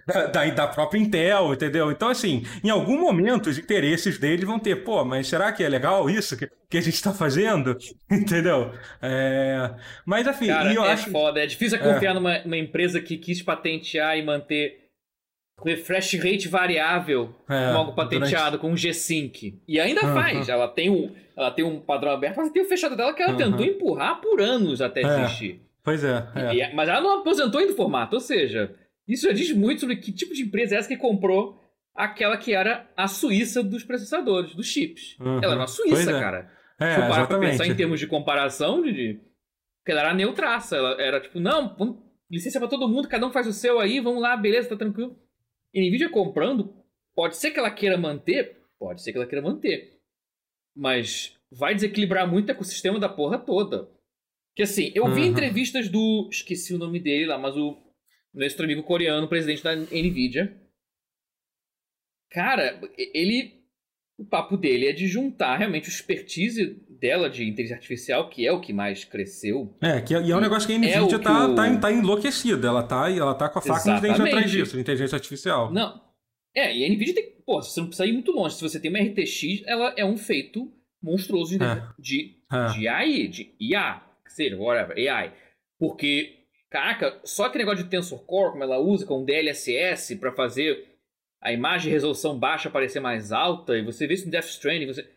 da, 0.05 0.25
da, 0.27 0.45
da 0.49 0.67
própria 0.67 0.99
Intel, 0.99 1.53
entendeu? 1.53 1.89
Então, 1.89 2.09
assim, 2.09 2.45
em 2.61 2.69
algum 2.69 2.99
momento 2.99 3.49
os 3.49 3.57
interesses 3.57 4.17
deles 4.17 4.45
vão 4.45 4.59
ter, 4.59 4.83
pô, 4.83 5.05
mas 5.05 5.27
será 5.27 5.53
que 5.53 5.63
é 5.63 5.69
legal 5.69 6.09
isso 6.09 6.35
que, 6.35 6.49
que 6.69 6.77
a 6.77 6.81
gente 6.81 6.95
está 6.95 7.13
fazendo? 7.13 7.77
entendeu? 8.11 8.73
É, 9.01 9.71
Mas, 10.05 10.27
enfim, 10.27 10.47
Cara, 10.47 10.73
e 10.73 10.75
eu 10.75 10.83
é 10.83 10.91
acho. 10.91 11.09
foda. 11.09 11.39
É 11.41 11.45
difícil 11.45 11.79
confiar 11.79 12.13
numa, 12.13 12.39
numa 12.39 12.57
empresa 12.57 12.99
que 12.99 13.17
quis 13.17 13.41
patentear 13.41 14.17
e 14.17 14.23
manter 14.23 14.86
refresh 15.63 16.13
rate 16.15 16.47
variável 16.47 17.35
É, 17.49 17.71
com 17.71 17.77
algo 17.77 17.93
patenteado 17.93 18.59
com 18.59 18.71
um 18.71 18.77
G-Sync. 18.77 19.59
E 19.67 19.79
ainda 19.79 20.01
Aham. 20.01 20.13
faz. 20.13 20.49
Ela 20.49 20.67
tem, 20.67 20.89
um, 20.89 21.13
ela 21.35 21.51
tem 21.51 21.65
um 21.65 21.79
padrão 21.79 22.11
aberto, 22.11 22.37
mas 22.37 22.51
tem 22.51 22.61
o 22.61 22.65
fechado 22.67 22.95
dela 22.95 23.13
que 23.13 23.21
ela 23.21 23.31
Aham. 23.33 23.37
tentou 23.51 23.65
empurrar 23.65 24.21
por 24.21 24.39
anos 24.41 24.81
até 24.81 25.01
É. 25.01 25.23
existir. 25.23 25.61
Pois 25.83 26.03
é. 26.03 26.27
é. 26.35 26.55
E- 26.55 26.73
mas 26.75 26.87
ela 26.89 27.01
não 27.01 27.19
aposentou 27.19 27.59
ainda 27.59 27.73
o 27.73 27.75
formato. 27.75 28.15
Ou 28.15 28.19
seja, 28.19 28.75
isso 29.07 29.25
já 29.27 29.33
diz 29.33 29.51
muito 29.53 29.79
sobre 29.81 29.95
que 29.97 30.11
tipo 30.11 30.33
de 30.33 30.43
empresa 30.43 30.75
é 30.75 30.77
essa 30.79 30.87
que 30.87 30.97
comprou 30.97 31.59
aquela 31.95 32.37
que 32.37 32.53
era 32.53 32.87
a 32.95 33.07
Suíça 33.07 33.63
dos 33.63 33.83
processadores, 33.83 34.53
dos 34.53 34.67
chips. 34.67 35.15
Uhum. 35.19 35.37
Ela 35.37 35.53
era 35.53 35.55
uma 35.55 35.65
Pois 35.65 35.71
Suíça, 35.71 36.11
é. 36.11 36.19
cara. 36.19 36.51
É, 36.79 36.93
Se 36.93 36.99
eu 37.01 37.07
parar 37.07 37.25
pra 37.27 37.39
pensar 37.39 37.65
em 37.65 37.75
termos 37.75 37.99
de 37.99 38.05
comparação, 38.05 38.83
Didi, 38.83 39.19
porque 39.79 39.91
ela 39.91 40.01
era 40.01 40.13
neutraça. 40.13 40.75
Ela 40.75 41.01
era 41.01 41.19
tipo, 41.19 41.39
não, 41.39 41.75
licença 42.29 42.59
pra 42.59 42.67
todo 42.67 42.87
mundo, 42.87 43.07
cada 43.07 43.25
um 43.25 43.31
faz 43.31 43.47
o 43.47 43.53
seu 43.53 43.79
aí, 43.79 43.99
vamos 43.99 44.21
lá, 44.21 44.37
beleza, 44.37 44.69
tá 44.69 44.75
tranquilo. 44.75 45.17
Nvidia 45.73 46.09
comprando, 46.09 46.73
pode 47.15 47.37
ser 47.37 47.51
que 47.51 47.59
ela 47.59 47.71
queira 47.71 47.97
manter, 47.97 48.57
pode 48.79 49.01
ser 49.01 49.11
que 49.11 49.17
ela 49.17 49.27
queira 49.27 49.41
manter. 49.41 49.99
Mas 50.75 51.37
vai 51.51 51.73
desequilibrar 51.73 52.27
muito 52.29 52.49
o 52.49 52.51
ecossistema 52.51 52.99
da 52.99 53.09
porra 53.09 53.37
toda. 53.39 53.89
Que 54.55 54.63
assim, 54.63 54.91
eu 54.95 55.05
vi 55.13 55.21
Uhum. 55.21 55.27
entrevistas 55.27 55.87
do. 55.89 56.27
Esqueci 56.31 56.73
o 56.73 56.77
nome 56.77 56.99
dele 56.99 57.25
lá, 57.27 57.37
mas 57.37 57.55
o. 57.55 57.77
Nosso 58.33 58.61
amigo 58.61 58.83
coreano, 58.83 59.27
presidente 59.27 59.63
da 59.63 59.75
Nvidia. 59.75 60.55
Cara, 62.29 62.79
ele. 62.97 63.56
O 64.17 64.25
papo 64.25 64.57
dele 64.57 64.87
é 64.87 64.93
de 64.93 65.07
juntar 65.07 65.57
realmente 65.57 65.87
o 65.87 65.91
expertise 65.91 66.75
dela 66.99 67.29
de 67.29 67.43
inteligência 67.43 67.75
artificial, 67.75 68.29
que 68.29 68.47
é 68.47 68.51
o 68.51 68.59
que 68.59 68.73
mais 68.73 69.03
cresceu. 69.05 69.75
É, 69.79 70.01
que, 70.01 70.13
e 70.15 70.31
é 70.31 70.35
um 70.35 70.39
negócio 70.41 70.65
que 70.67 70.73
a 70.73 70.75
É 70.75 70.79
Nvidia 70.79 71.17
que 71.19 71.23
tá, 71.23 71.45
o- 71.47 71.55
tá, 71.55 71.77
tá 71.77 71.91
enlouquecida. 71.91 72.67
Ela 72.67 72.81
tá, 72.81 73.11
ela 73.11 73.35
tá 73.35 73.47
com 73.47 73.59
a 73.59 73.61
faca 73.61 73.91
nos 73.91 74.01
dentes 74.01 74.19
atrás 74.19 74.49
disso, 74.49 74.75
de 74.75 74.81
inteligência 74.81 75.15
artificial. 75.15 75.71
Não. 75.71 76.01
É, 76.55 76.75
e 76.75 76.83
a 76.83 76.89
Nvidia 76.89 77.13
tem. 77.13 77.37
Pô, 77.45 77.61
você 77.61 77.79
não 77.79 77.87
precisa 77.87 78.07
ir 78.07 78.13
muito 78.13 78.31
longe. 78.31 78.55
Se 78.55 78.61
você 78.63 78.79
tem 78.79 78.89
uma 78.89 78.99
RTX, 78.99 79.63
ela 79.67 79.93
é 79.95 80.03
um 80.03 80.17
feito 80.17 80.73
monstruoso 81.01 81.55
de, 81.57 81.63
É. 81.63 81.83
de, 81.99 82.35
É. 82.51 82.73
de 82.73 82.87
AI, 82.87 83.27
de 83.27 83.55
IA, 83.61 84.01
que 84.25 84.33
seja, 84.33 84.57
whatever, 84.57 84.97
AI. 84.97 85.31
Porque, 85.79 86.39
caraca, 86.71 87.19
só 87.23 87.47
que 87.49 87.57
negócio 87.59 87.83
de 87.83 87.89
Tensor 87.89 88.25
Core, 88.25 88.51
como 88.53 88.63
ela 88.63 88.79
usa 88.79 89.05
com 89.05 89.23
DLSS 89.23 90.15
pra 90.15 90.31
fazer 90.33 90.96
a 91.41 91.51
imagem 91.51 91.89
de 91.89 91.93
resolução 91.93 92.37
baixa 92.37 92.69
parecer 92.69 92.99
mais 92.99 93.31
alta, 93.31 93.77
e 93.77 93.83
você 93.83 94.07
vê 94.07 94.13
isso 94.15 94.25
no 94.25 94.31
Death 94.31 94.45
Stranding, 94.45 94.87
você. 94.87 95.07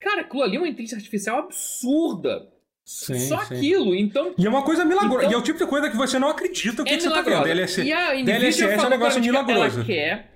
Cara, 0.00 0.20
aquilo 0.22 0.42
ali 0.42 0.56
é 0.56 0.58
uma 0.58 0.68
inteligência 0.68 0.96
artificial 0.96 1.38
absurda. 1.38 2.48
Sim, 2.84 3.18
Só 3.18 3.38
sim. 3.44 3.56
aquilo. 3.56 3.94
Então, 3.94 4.34
E 4.36 4.44
é 4.46 4.48
uma 4.48 4.62
coisa 4.62 4.84
milagrosa. 4.84 5.20
Então- 5.24 5.30
e 5.32 5.34
é 5.34 5.38
o 5.38 5.42
tipo 5.42 5.58
de 5.58 5.66
coisa 5.66 5.88
que 5.90 5.96
você 5.96 6.18
não 6.18 6.28
acredita 6.28 6.82
o 6.82 6.84
que, 6.84 6.92
é 6.92 6.96
que 6.96 7.02
você 7.02 7.08
tá 7.08 7.22
milagrosa. 7.22 7.44
vendo. 7.44 7.54
DLC, 7.54 7.82
E 7.84 7.92
a 7.92 8.12
DLSS 8.22 8.62
é 8.82 8.86
um 8.86 8.90
negócio 8.90 9.20
milagroso. 9.22 9.76
Ela 9.78 9.84
quer, 9.86 10.30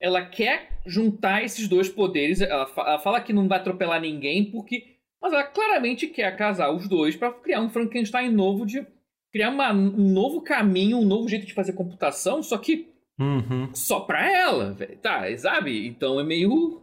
ela 0.00 0.26
quer 0.26 0.68
juntar 0.84 1.44
esses 1.44 1.68
dois 1.68 1.88
poderes. 1.88 2.40
Ela, 2.40 2.68
ela 2.76 2.98
fala 2.98 3.20
que 3.20 3.32
não 3.32 3.46
vai 3.46 3.58
atropelar 3.58 4.00
ninguém, 4.00 4.50
porque. 4.50 4.96
Mas 5.20 5.32
ela 5.32 5.44
claramente 5.44 6.08
quer 6.08 6.36
casar 6.36 6.72
os 6.74 6.88
dois 6.88 7.14
pra 7.14 7.30
criar 7.32 7.60
um 7.60 7.70
Frankenstein 7.70 8.28
novo 8.32 8.66
de. 8.66 8.84
criar 9.30 9.50
uma, 9.50 9.72
um 9.72 10.12
novo 10.12 10.42
caminho, 10.42 10.98
um 10.98 11.04
novo 11.04 11.28
jeito 11.28 11.46
de 11.46 11.54
fazer 11.54 11.72
computação, 11.74 12.42
só 12.42 12.58
que 12.58 12.91
Uhum. 13.20 13.70
só 13.74 14.00
pra 14.00 14.28
ela, 14.30 14.72
velho. 14.72 14.98
Tá, 14.98 15.24
sabe? 15.38 15.86
Então 15.86 16.18
é 16.18 16.24
meio. 16.24 16.82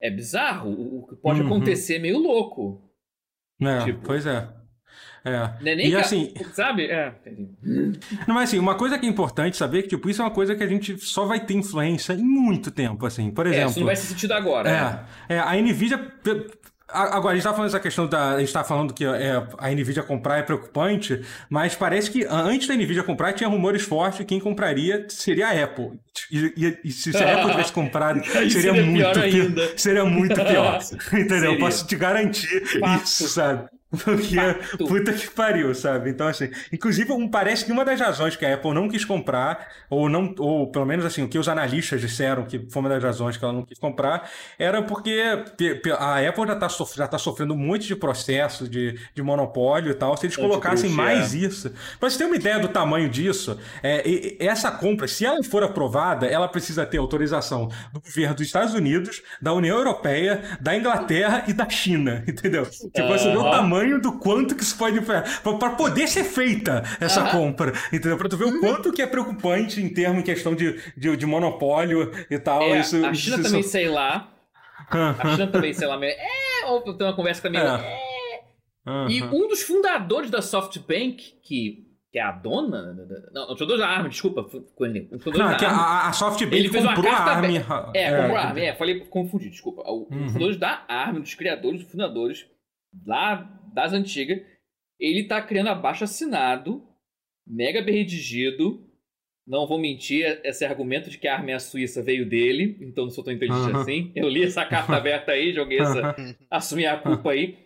É 0.00 0.10
bizarro. 0.10 0.70
O 0.70 1.06
que 1.06 1.16
pode 1.16 1.40
Uhum. 1.40 1.46
acontecer 1.46 1.96
é 1.96 1.98
meio 1.98 2.18
louco. 2.18 2.82
É, 3.60 3.84
Tipo- 3.84 4.02
pois 4.04 4.26
é. 4.26 4.48
É. 5.24 5.38
Não 5.60 5.72
é 5.72 5.74
nem 5.74 5.88
E 5.88 5.92
ca- 5.92 6.00
assim, 6.00 6.32
Sabe? 6.54 6.86
É. 6.86 7.12
Não, 8.28 8.34
mas 8.34 8.48
assim, 8.50 8.58
uma 8.58 8.76
coisa 8.76 8.98
que 8.98 9.06
é 9.06 9.08
importante 9.08 9.56
saber 9.56 9.82
que, 9.82 9.88
tipo, 9.88 10.08
isso 10.08 10.22
é 10.22 10.24
uma 10.24 10.30
coisa 10.30 10.54
que 10.54 10.62
a 10.62 10.66
gente 10.68 10.96
só 10.98 11.24
vai 11.26 11.44
ter 11.44 11.54
influência 11.54 12.12
em 12.12 12.22
muito 12.22 12.70
tempo, 12.70 13.04
assim. 13.06 13.30
Por 13.32 13.46
É, 13.46 13.50
exemplo. 13.50 13.70
isso 13.70 13.78
não 13.80 13.86
vai 13.86 13.96
ser 13.96 14.06
sentido 14.08 14.32
agora. 14.34 14.70
né? 14.70 15.06
É, 15.28 15.34
é, 15.36 15.38
a 15.40 15.54
Nvidia. 15.60 15.98
Agora, 16.88 17.32
a 17.32 17.34
gente 17.34 17.42
tá 17.42 17.52
falando 17.52 17.66
essa 17.68 17.80
questão 17.80 18.06
da. 18.06 18.30
A 18.34 18.40
gente 18.40 18.52
tá 18.52 18.62
falando 18.62 18.94
que 18.94 19.04
é, 19.04 19.42
a 19.58 19.68
Nvidia 19.70 20.04
comprar 20.04 20.38
é 20.38 20.42
preocupante, 20.42 21.20
mas 21.50 21.74
parece 21.74 22.10
que 22.10 22.24
antes 22.30 22.68
da 22.68 22.74
Nvidia 22.74 23.02
comprar 23.02 23.32
tinha 23.32 23.48
rumores 23.48 23.82
fortes 23.82 24.18
que 24.18 24.24
quem 24.24 24.38
compraria 24.38 25.04
seria 25.08 25.48
a 25.48 25.64
Apple. 25.64 25.98
E, 26.30 26.52
e- 26.56 26.78
e 26.84 26.90
se 26.92 27.16
a 27.16 27.34
Apple 27.34 27.50
tivesse 27.50 27.72
comprado, 27.72 28.22
seria, 28.26 28.50
seria 28.50 28.72
muito 28.84 29.10
pior 29.12 29.18
ainda. 29.18 29.72
Seria 29.78 30.04
muito 30.04 30.34
pior. 30.44 30.78
Entendeu? 31.12 31.38
Seria. 31.40 31.58
Posso 31.58 31.86
te 31.88 31.96
garantir 31.96 32.62
isso, 33.02 33.28
sabe? 33.28 33.68
Porque, 34.04 34.34
Fato. 34.34 34.84
puta 34.84 35.12
que 35.12 35.30
pariu, 35.30 35.72
sabe? 35.74 36.10
Então, 36.10 36.26
assim, 36.26 36.50
inclusive, 36.72 37.08
parece 37.30 37.64
que 37.64 37.72
uma 37.72 37.84
das 37.84 38.00
razões 38.00 38.34
que 38.36 38.44
a 38.44 38.54
Apple 38.54 38.74
não 38.74 38.88
quis 38.88 39.04
comprar, 39.04 39.68
ou 39.88 40.08
não, 40.08 40.34
ou 40.38 40.70
pelo 40.70 40.84
menos 40.84 41.04
assim, 41.04 41.22
o 41.22 41.28
que 41.28 41.38
os 41.38 41.48
analistas 41.48 42.00
disseram 42.00 42.44
que 42.44 42.66
foi 42.70 42.80
uma 42.80 42.88
das 42.88 43.02
razões 43.02 43.36
que 43.36 43.44
ela 43.44 43.52
não 43.52 43.64
quis 43.64 43.78
comprar, 43.78 44.28
era 44.58 44.82
porque 44.82 45.22
a 45.98 46.18
Apple 46.28 46.46
já 46.46 46.56
tá, 46.56 46.68
sof- 46.68 46.96
já 46.96 47.06
tá 47.06 47.16
sofrendo 47.18 47.54
um 47.54 47.56
monte 47.56 47.86
de 47.86 47.96
processo 47.96 48.68
de, 48.68 48.98
de 49.14 49.22
monopólio 49.22 49.92
e 49.92 49.94
tal. 49.94 50.16
Se 50.16 50.26
eles 50.26 50.36
colocassem 50.36 50.90
mais 50.90 51.32
isso. 51.32 51.70
Pra 51.98 52.10
você 52.10 52.18
ter 52.18 52.24
uma 52.24 52.36
ideia 52.36 52.58
do 52.58 52.68
tamanho 52.68 53.08
disso, 53.08 53.58
é, 53.82 54.36
essa 54.44 54.70
compra, 54.70 55.06
se 55.08 55.24
ela 55.24 55.42
for 55.44 55.62
aprovada, 55.62 56.26
ela 56.26 56.48
precisa 56.48 56.84
ter 56.86 56.98
autorização 56.98 57.68
do 57.92 58.00
governo 58.00 58.34
dos 58.34 58.46
Estados 58.46 58.74
Unidos, 58.74 59.22
da 59.40 59.52
União 59.52 59.76
Europeia, 59.78 60.42
da 60.60 60.76
Inglaterra 60.76 61.44
e 61.48 61.52
da 61.52 61.68
China, 61.68 62.24
entendeu? 62.28 62.66
Tipo, 62.92 63.08
você 63.12 63.30
vê 63.30 63.36
o 63.36 63.40
Aham. 63.40 63.50
Tamanho 63.76 64.00
do 64.00 64.18
quanto 64.18 64.54
que 64.54 64.62
isso 64.62 64.76
pode 64.76 65.00
pra 65.02 65.70
poder 65.70 66.06
ser 66.08 66.24
feita 66.24 66.82
essa 67.00 67.20
Aham. 67.22 67.30
compra, 67.30 67.72
entendeu? 67.92 68.16
Pra 68.16 68.28
tu 68.28 68.36
ver 68.36 68.44
o 68.46 68.60
quanto 68.60 68.92
que 68.92 69.02
é 69.02 69.06
preocupante 69.06 69.80
em 69.80 69.88
termos 69.92 70.20
em 70.20 70.24
questão 70.24 70.54
de, 70.54 70.80
de, 70.96 71.16
de 71.16 71.26
monopólio 71.26 72.10
e 72.30 72.38
tal. 72.38 72.62
É, 72.62 72.80
isso, 72.80 72.96
a 73.04 73.12
China 73.14 73.36
isso- 73.36 73.42
também, 73.42 73.62
sei 73.62 73.88
lá. 73.88 74.32
A 74.90 75.30
China 75.34 75.46
também, 75.48 75.72
sei 75.72 75.86
lá. 75.86 75.98
É, 76.04 76.16
ou 76.66 76.80
tem 76.96 77.06
uma 77.06 77.16
conversa 77.16 77.42
também. 77.42 77.60
É. 77.60 77.66
É. 77.66 79.06
E 79.08 79.22
um 79.22 79.48
dos 79.48 79.62
fundadores 79.62 80.30
da 80.30 80.40
SoftBank, 80.40 81.16
que, 81.42 81.86
que 82.12 82.18
é 82.18 82.22
a 82.22 82.30
dona. 82.30 82.94
Não, 83.32 83.44
o 83.52 83.56
fundador 83.56 83.78
da 83.78 83.88
Arm, 83.88 84.08
desculpa. 84.08 84.42
O 84.42 84.48
fundador 85.18 85.38
Não, 85.38 85.50
da 85.50 85.56
que 85.56 85.64
Arm. 85.64 85.78
a, 85.78 86.08
a 86.08 86.12
SoftBank 86.12 86.56
Ele 86.56 86.68
fez 86.68 86.84
uma 86.84 86.94
comprou 86.94 87.12
a 87.12 87.16
carta 87.16 87.30
Arm. 87.32 87.44
aberta. 87.44 87.90
É, 87.94 88.16
comprou 88.16 88.36
a 88.36 88.40
Arm, 88.42 88.58
é, 88.58 88.74
falei, 88.76 89.00
confundi, 89.00 89.50
desculpa. 89.50 89.82
O- 89.86 90.06
Uhum. 90.10 90.26
Os 90.26 90.32
fundadores 90.32 90.56
da 90.56 90.84
Arm, 90.88 91.16
um 91.16 91.20
dos 91.20 91.34
criadores, 91.34 91.80
dos 91.82 91.90
fundadores, 91.90 92.46
lá 93.04 93.50
das 93.76 93.92
antigas, 93.92 94.40
ele 94.98 95.24
tá 95.24 95.40
criando 95.42 95.68
abaixo 95.68 96.02
assinado, 96.02 96.82
mega 97.46 97.82
bem 97.82 97.96
redigido. 97.96 98.82
Não 99.46 99.66
vou 99.66 99.78
mentir, 99.78 100.40
esse 100.42 100.64
argumento 100.64 101.08
de 101.10 101.18
que 101.18 101.28
a 101.28 101.36
Arm 101.36 101.48
é 101.50 101.54
a 101.54 101.60
Suíça 101.60 102.02
veio 102.02 102.28
dele, 102.28 102.76
então 102.80 103.04
não 103.04 103.10
sou 103.12 103.22
tão 103.22 103.32
inteligente 103.32 103.72
Uhum. 103.74 103.80
assim. 103.80 104.10
Eu 104.16 104.28
li 104.28 104.42
essa 104.42 104.64
carta 104.64 104.96
aberta 104.96 105.30
aí, 105.32 105.52
joguei 105.52 105.78
essa, 105.78 106.16
assumir 106.50 106.86
a 106.86 106.96
culpa 106.96 107.30
aí. 107.30 107.56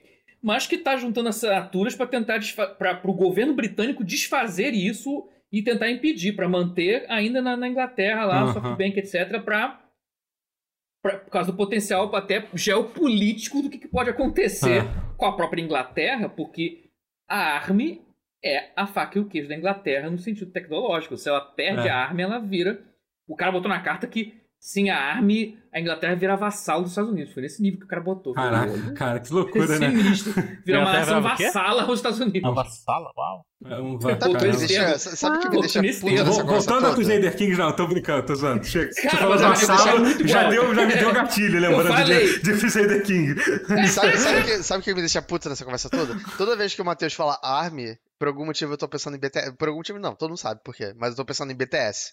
Mas 0.43 0.67
que 0.67 0.77
tá 0.77 0.97
juntando 0.97 1.29
assinaturas 1.29 1.95
para 1.95 2.07
tentar 2.07 2.41
para 2.77 3.01
o 3.05 3.15
governo 3.15 3.55
britânico 3.55 4.03
desfazer 4.05 4.75
isso 4.75 5.29
e 5.53 5.63
tentar 5.63 5.91
impedir, 5.91 6.33
para 6.33 6.49
manter 6.49 7.05
ainda 7.09 7.41
na, 7.41 7.57
na 7.57 7.69
Inglaterra 7.69 8.25
lá, 8.27 8.47
Uhum. 8.47 8.53
SoftBank, 8.53 8.99
etc., 8.99 9.41
para 9.43 9.81
por 11.03 11.31
causa 11.31 11.51
do 11.51 11.57
potencial 11.57 12.15
até 12.15 12.47
geopolítico 12.55 13.63
do 13.63 13.71
que, 13.71 13.79
que 13.79 13.89
pode 13.89 14.11
acontecer 14.11 14.83
Ah. 14.83 15.10
Com 15.21 15.27
a 15.27 15.37
própria 15.37 15.63
Inglaterra, 15.63 16.29
porque 16.29 16.91
a 17.29 17.55
ARM 17.57 18.01
é 18.43 18.71
a 18.75 18.87
faca 18.87 19.19
e 19.19 19.21
o 19.21 19.29
queijo 19.29 19.49
da 19.49 19.55
Inglaterra 19.55 20.11
no 20.11 20.19
sentido 20.19 20.51
tecnológico. 20.51 21.17
Se 21.17 21.29
ela 21.29 21.41
perde 21.43 21.87
É. 21.87 21.91
a 21.91 21.97
ARM, 22.05 22.19
ela 22.21 22.39
vira. 22.41 22.83
O 23.29 23.37
cara 23.37 23.53
botou 23.53 23.69
na 23.69 23.81
carta 23.81 24.07
que 24.07 24.40
sem 24.61 24.91
a 24.91 24.97
ARM, 25.15 25.57
a 25.73 25.81
Inglaterra 25.81 26.15
vira 26.15 26.37
vassalo 26.37 26.83
dos 26.83 26.93
Estados 26.93 27.11
Unidos. 27.11 27.33
Foi 27.33 27.43
nesse 27.43 27.63
nível 27.63 27.79
que 27.81 27.87
o 27.87 27.89
cara 27.89 28.03
botou. 28.03 28.35
Caraca, 28.35 28.71
Olha, 28.71 28.93
cara, 28.95 29.19
que 29.19 29.31
é 29.31 29.35
loucura, 29.35 29.79
né? 29.79 29.91
sinistro. 29.91 30.33
Vira 30.67 30.81
uma 30.81 30.91
Inglaterra 30.91 31.21
nação 31.21 31.23
vassala 31.23 31.83
aos 31.85 31.99
Estados 31.99 32.21
Unidos. 32.21 32.51
Uma 32.51 32.65
sala, 32.67 33.11
uau. 33.17 33.47
É 33.65 33.77
um 33.79 33.99
Pô, 33.99 34.09
Sabe 34.09 34.35
o 34.35 34.39
que 34.39 34.47
me 34.47 34.57
deixa, 34.57 34.99
sabe 34.99 35.37
o 35.37 35.41
que 35.41 35.49
me 35.49 35.55
Pô, 35.57 35.61
deixa 35.61 35.83
nesse 35.83 36.01
puta 36.01 36.13
tempo. 36.15 36.25
nessa 36.29 36.45
Voltando 36.45 36.77
a 36.79 36.81
toda? 36.81 36.95
Crusader 36.95 37.37
Kings, 37.37 37.59
não, 37.59 37.73
tô 37.77 37.87
brincando, 37.87 38.27
tô 38.27 38.35
zoando. 38.35 38.65
Chega. 38.65 38.93
Você 38.93 39.03
Cara, 39.03 39.17
falou 39.19 39.37
deixar 39.37 39.79
sala, 39.79 40.01
muito 40.01 40.29
já 40.29 40.49
deu, 40.49 40.75
já 40.75 40.87
me 40.87 40.95
deu 40.97 41.13
gatilho, 41.13 41.61
lembrando 41.61 41.89
falei. 41.89 42.39
de, 42.39 42.43
de 42.43 42.59
Crusader 42.59 43.03
King. 43.03 43.35
Sabe, 43.89 44.17
sabe, 44.19 44.41
o 44.41 44.45
que, 44.45 44.63
sabe 44.63 44.85
que 44.85 44.95
me 44.95 45.01
deixa 45.01 45.21
puta 45.23 45.49
nessa 45.49 45.65
conversa 45.65 45.91
toda? 45.91 46.17
Toda 46.39 46.57
vez 46.57 46.75
que 46.75 46.81
o 46.81 46.85
Matheus 46.85 47.13
fala 47.13 47.39
ARM, 47.43 47.97
por 48.19 48.29
algum 48.29 48.47
motivo 48.47 48.73
eu 48.73 48.79
tô 48.79 48.89
pensando 48.89 49.17
em 49.17 49.21
BTS. 49.21 49.53
Por 49.57 49.69
algum 49.69 49.79
motivo 49.81 49.99
não, 49.99 50.15
todo 50.15 50.31
mundo 50.31 50.39
sabe 50.39 50.61
por 50.65 50.75
quê. 50.75 50.95
Mas 50.97 51.11
eu 51.11 51.17
tô 51.17 51.25
pensando 51.25 51.51
em 51.53 51.57
BTS. 51.57 52.13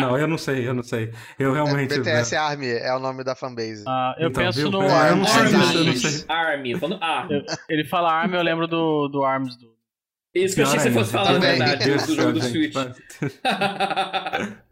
Não, 0.00 0.18
eu 0.18 0.26
não 0.28 0.36
sei, 0.38 0.68
eu 0.68 0.74
não 0.74 0.82
sei. 0.82 1.12
Eu 1.38 1.52
realmente. 1.52 1.98
BTS 1.98 2.34
é 2.34 2.38
ARM, 2.38 2.62
é 2.64 2.94
o 2.94 2.98
nome 2.98 3.24
da 3.24 3.34
fanbase. 3.34 3.84
Ah, 3.86 4.14
eu 4.18 4.28
Então, 4.28 4.44
penso 4.44 4.58
viu? 4.60 4.70
no. 4.70 4.82
É, 4.82 5.10
eu 5.10 5.16
não 5.16 5.24
sei 5.24 5.40
Arms. 5.42 5.74
eu 5.74 6.28
não. 6.28 6.36
Army, 6.36 6.74
falando 6.78 7.02
Army. 7.02 7.44
Ele 7.68 7.84
fala 7.84 8.12
Arm, 8.12 8.34
eu 8.34 8.42
lembro 8.42 8.66
do, 8.66 9.08
do 9.08 9.24
Arms 9.24 9.56
do. 9.56 9.70
Isso 10.34 10.54
que 10.54 10.60
eu 10.60 10.66
achei 10.66 10.78
que 10.78 10.84
você 10.84 10.92
fosse 10.92 11.10
falar, 11.12 11.32
na 11.32 11.38
verdade, 11.40 11.84
Deus 11.84 12.06
do 12.06 12.14
jogo 12.14 12.32
do 12.34 12.42
Switch. 12.42 12.74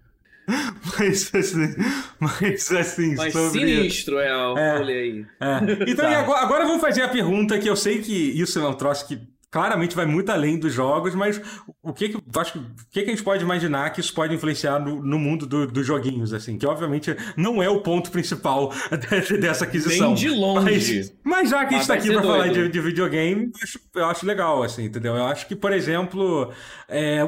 Mas 0.99 1.31
assim, 1.35 1.75
mas 2.19 2.73
assim, 2.73 3.15
Mas 3.17 3.33
sobre. 3.35 3.61
sinistro 3.61 4.19
é 4.19 4.35
o 4.35 4.57
É. 4.57 4.79
rolê 4.79 4.93
aí. 4.99 5.27
É. 5.41 5.91
Então, 5.91 6.11
Tá. 6.11 6.21
agora, 6.21 6.41
agora 6.41 6.65
vamos 6.67 6.81
fazer 6.81 7.03
a 7.03 7.09
pergunta 7.09 7.59
que 7.59 7.69
eu 7.69 7.77
sei 7.77 8.01
que 8.01 8.13
isso 8.41 8.59
é 8.59 8.67
um 8.67 8.73
troço 8.73 9.07
que 9.07 9.21
claramente 9.51 9.97
vai 9.97 10.05
muito 10.07 10.31
além 10.31 10.59
dos 10.59 10.73
jogos, 10.75 11.15
mas 11.15 11.41
o 11.83 11.93
que 11.93 12.11
que, 12.11 12.19
acho 12.39 12.53
que, 12.53 12.59
o 12.59 12.65
que, 12.91 13.03
que 13.03 13.07
a 13.11 13.11
gente 13.15 13.23
pode 13.23 13.43
imaginar 13.43 13.91
que 13.91 14.01
isso 14.01 14.13
pode 14.13 14.35
influenciar 14.35 14.79
no, 14.79 15.03
no 15.03 15.19
mundo 15.19 15.47
do- 15.47 15.67
dos 15.67 15.87
joguinhos, 15.87 16.35
assim, 16.35 16.59
que 16.59 16.67
obviamente 16.67 17.17
não 17.37 17.63
é 17.63 17.69
o 17.69 17.81
ponto 17.81 18.11
principal 18.11 18.71
de- 19.29 19.39
dessa 19.39 19.65
aquisição. 19.65 20.09
Nem 20.09 20.15
de 20.15 20.29
longe. 20.29 20.65
Mas, 20.65 21.13
mas 21.25 21.51
já 21.51 21.65
que 21.65 21.75
a 21.75 21.79
gente 21.79 21.87
tá 21.87 21.95
vai 21.95 21.99
aqui 21.99 22.13
pra 22.13 22.23
falar 22.23 22.49
de, 22.49 22.69
de 22.69 22.81
videogame, 22.81 23.45
eu 23.47 23.51
acho, 23.63 23.81
eu 23.95 24.05
acho 24.07 24.27
legal, 24.27 24.63
assim, 24.63 24.85
entendeu? 24.85 25.17
Eu 25.17 25.25
acho 25.27 25.47
que, 25.47 25.57
por 25.57 25.73
exemplo, 25.73 26.53
é, 26.89 27.21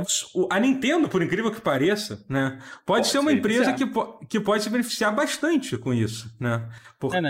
a 0.51 0.61
Nintendo, 0.61 1.09
por 1.09 1.23
incrível 1.23 1.51
que 1.51 1.61
pareça, 1.61 2.23
né, 2.29 2.59
pode, 2.85 3.01
Pode 3.01 3.09
ser 3.09 3.19
uma 3.19 3.33
empresa 3.33 3.73
que, 3.73 3.85
que 4.29 4.39
pode 4.41 4.63
se 4.63 4.69
beneficiar 4.71 5.15
bastante 5.15 5.79
com 5.79 5.95
isso, 5.95 6.31
né? 6.39 6.69
Porque 7.01 7.17
É, 7.17 7.21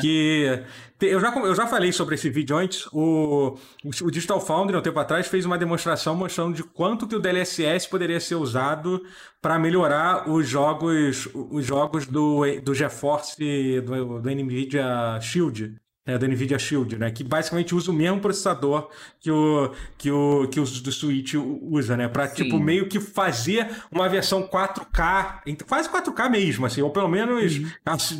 né? 0.56 0.66
eu, 1.00 1.20
já, 1.20 1.32
eu 1.38 1.54
já 1.54 1.66
falei 1.66 1.92
sobre 1.92 2.16
esse 2.16 2.28
vídeo 2.28 2.56
antes. 2.56 2.86
O, 2.92 3.56
o 3.84 4.10
Digital 4.10 4.40
Foundry, 4.40 4.76
um 4.76 4.82
tempo 4.82 4.98
atrás, 4.98 5.28
fez 5.28 5.46
uma 5.46 5.56
demonstração 5.56 6.16
mostrando 6.16 6.56
de 6.56 6.64
quanto 6.64 7.06
que 7.06 7.14
o 7.14 7.20
DLSS 7.20 7.88
poderia 7.88 8.18
ser 8.18 8.34
usado 8.34 9.00
para 9.40 9.58
melhorar 9.60 10.28
os 10.28 10.48
jogos, 10.48 11.28
os 11.32 11.64
jogos 11.64 12.04
do, 12.06 12.42
do 12.60 12.74
GeForce, 12.74 13.80
do, 13.80 14.20
do 14.20 14.30
NVIDIA 14.30 15.18
Shield. 15.22 15.76
Né, 16.12 16.18
do 16.18 16.26
NVIDIA 16.26 16.58
Shield, 16.58 16.96
né? 16.96 17.10
Que 17.10 17.22
basicamente 17.24 17.74
usa 17.74 17.90
o 17.90 17.94
mesmo 17.94 18.20
processador 18.20 18.88
que 19.20 19.30
o 19.30 19.72
que 19.98 20.10
o 20.10 20.48
que 20.48 20.58
os 20.60 20.80
do 20.80 20.90
Switch 20.92 21.34
usa, 21.34 21.96
né? 21.96 22.08
Para 22.08 22.28
tipo 22.28 22.58
meio 22.58 22.88
que 22.88 22.98
fazer 23.00 23.68
uma 23.90 24.08
versão 24.08 24.42
4K, 24.46 25.42
ent- 25.46 25.62
quase 25.64 25.88
4K 25.88 26.28
mesmo, 26.28 26.66
assim, 26.66 26.82
ou 26.82 26.90
pelo 26.90 27.08
menos 27.08 27.56
Uhum. 27.56 27.70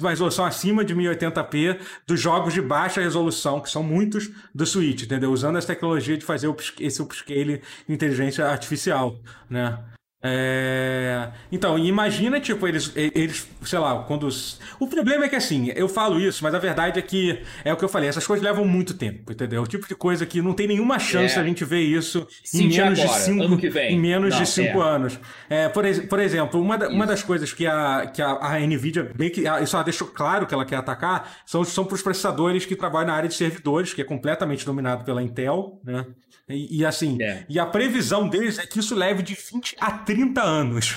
uma 0.01 0.11
resolução 0.11 0.45
acima 0.45 0.85
de 0.85 0.95
1080p 0.95 1.79
dos 2.07 2.21
jogos 2.21 2.55
de 2.55 2.61
baixa 2.63 3.01
resolução, 3.01 3.61
que 3.61 3.71
são 3.71 3.83
muitos 3.83 4.31
do 4.55 4.65
Switch, 4.67 5.03
entendeu? 5.03 5.31
Usando 5.33 5.59
essa 5.59 5.67
tecnologia 5.69 6.17
de 6.17 6.25
fazer 6.25 6.53
esse 6.79 7.03
upscale 7.03 7.63
de 7.89 7.95
inteligência 7.95 8.47
artificial, 8.47 9.19
né? 9.49 9.79
É, 10.23 11.29
Então, 11.51 11.79
imagina, 11.79 12.39
tipo, 12.41 12.67
eles, 12.69 12.93
eles, 12.95 13.49
sei 13.63 13.79
lá, 13.79 14.03
quando. 14.05 14.25
os- 14.27 14.61
O 14.79 14.87
problema 14.87 15.25
é 15.25 15.29
que 15.29 15.37
assim, 15.37 15.71
eu 15.75 15.89
falo 15.89 16.21
isso, 16.21 16.43
mas 16.45 16.55
a 16.55 16.59
verdade 16.59 16.99
é 16.99 17.03
que 17.03 17.41
é 17.65 17.73
o 17.73 17.77
que 17.77 17.85
eu 17.85 17.89
falei, 17.89 18.09
essas 18.09 18.27
coisas 18.27 18.45
levam 18.45 18.65
muito 18.65 18.95
tempo, 18.95 19.33
entendeu? 19.33 19.63
O 19.63 19.67
tipo 19.67 19.87
de 19.89 19.95
coisa 19.95 20.25
que 20.27 20.41
não 20.43 20.53
tem 20.53 20.67
nenhuma 20.67 20.99
chance 20.99 21.37
É. 21.37 21.41
a 21.41 21.45
gente 21.45 21.65
ver 21.65 21.81
isso 21.81 22.27
em 22.55 22.69
menos 22.69 22.99
agora, 23.01 23.19
de 23.19 23.25
cinco, 23.25 23.67
em 23.79 23.99
menos 24.01 24.35
Não, 24.35 24.43
de 24.43 24.49
cinco 24.49 24.83
é. 24.83 24.85
anos. 24.89 25.19
É, 25.49 25.69
por, 25.69 25.85
por 26.09 26.21
exemplo, 26.21 26.61
uma, 26.61 26.77
da- 26.79 26.89
uma 26.89 27.07
das 27.07 27.23
coisas 27.23 27.53
que 27.53 27.67
a, 27.67 28.07
que 28.07 28.21
a, 28.23 28.33
a 28.41 28.59
Nvidia 28.61 29.11
bem 29.15 29.31
que 29.31 29.43
isso 29.63 29.75
ela 29.77 29.85
deixou 29.85 30.07
claro 30.09 30.47
que 30.47 30.55
ela 30.55 30.65
quer 30.65 30.77
atacar 30.77 31.39
são, 31.47 31.65
são 31.65 31.85
para 31.85 31.95
os 31.95 32.03
processadores 32.03 32.65
que 32.67 32.77
trabalham 32.77 33.09
na 33.09 33.15
área 33.15 33.29
de 33.29 33.35
servidores, 33.35 33.93
que 33.95 34.01
é 34.01 34.05
completamente 34.05 34.65
dominado 34.65 35.05
pela 35.05 35.23
Intel, 35.23 35.81
né? 35.85 36.07
E, 36.49 36.79
e 36.81 36.85
assim, 36.85 37.17
É. 37.23 37.45
e 37.49 37.61
a 37.61 37.67
previsão 37.67 38.29
deles 38.29 38.59
é 38.59 38.67
que 38.67 38.81
isso 38.81 38.93
leve 38.97 39.23
de 39.23 39.35
20 39.35 39.77
a 39.81 39.93
30 40.15 40.43
anos 40.43 40.97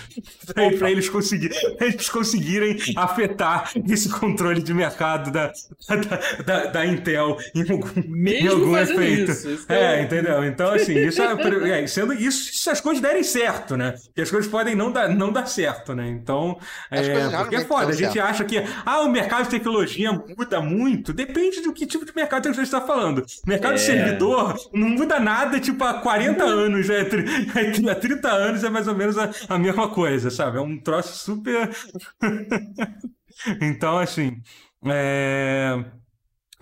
para 0.79 0.89
eles, 0.89 1.07
conseguir, 1.07 1.51
eles 1.79 2.09
conseguirem 2.09 2.77
afetar 2.95 3.71
esse 3.87 4.09
controle 4.09 4.61
de 4.61 4.73
mercado 4.73 5.31
da, 5.31 5.51
da, 5.87 6.43
da, 6.45 6.65
da 6.71 6.85
Intel 6.85 7.37
em 7.53 7.61
algum, 7.69 7.89
Mesmo 8.07 8.47
em 8.47 8.47
algum 8.47 8.75
efeito. 8.77 9.31
isso, 9.31 9.49
isso 9.51 9.65
é, 9.71 9.99
é- 9.99 10.01
entendeu? 10.01 10.43
Então, 10.43 10.73
assim, 10.73 10.97
isso 10.97 11.21
é, 11.21 11.81
é, 11.83 11.87
sendo 11.87 12.11
isso 12.13 12.53
se 12.57 12.69
as 12.69 12.81
coisas 12.81 13.01
derem 13.01 13.21
certo, 13.23 13.77
né? 13.77 13.93
E 14.17 14.21
as 14.21 14.31
coisas 14.31 14.49
podem 14.49 14.73
não 14.75 14.91
dar, 14.91 15.07
não 15.09 15.31
dar 15.31 15.45
certo, 15.45 15.93
né? 15.93 16.07
Então, 16.09 16.57
As 16.89 17.07
é, 17.07 17.29
porque 17.37 17.55
é 17.57 17.65
foda. 17.65 17.87
A 17.89 17.95
gente 17.95 18.13
certo. 18.13 18.27
acha 18.29 18.43
que 18.45 18.63
ah, 18.85 19.01
o 19.01 19.09
mercado 19.09 19.43
de 19.43 19.49
tecnologia 19.51 20.11
muda 20.11 20.59
muito. 20.59 21.13
Depende 21.13 21.61
do 21.61 21.71
que 21.71 21.85
tipo 21.85 22.03
de 22.05 22.11
mercado 22.15 22.41
de 22.41 22.49
tecnologia 22.49 22.65
você 22.65 22.75
está 22.77 22.81
falando. 22.81 23.19
O 23.45 23.49
mercado 23.49 23.75
de 23.75 23.81
É. 23.81 23.85
servidor 23.85 24.55
não 24.73 24.89
muda 24.89 25.19
nada, 25.19 25.59
tipo, 25.59 25.83
há 25.83 25.95
40 25.95 26.43
anos. 26.43 26.89
É, 26.89 27.01
é, 27.01 27.05
tri- 27.05 27.25
há 27.89 27.95
30 27.95 28.29
anos 28.29 28.63
é 28.63 28.69
mais 28.69 28.87
ou 28.87 28.95
menos 28.95 29.02
a, 29.17 29.29
a 29.49 29.57
mesma 29.59 29.89
coisa, 29.89 30.29
sabe? 30.29 30.57
É 30.57 30.61
um 30.61 30.77
troço 30.79 31.13
super. 31.23 31.69
então, 33.61 33.97
assim. 33.97 34.41
É... 34.85 35.83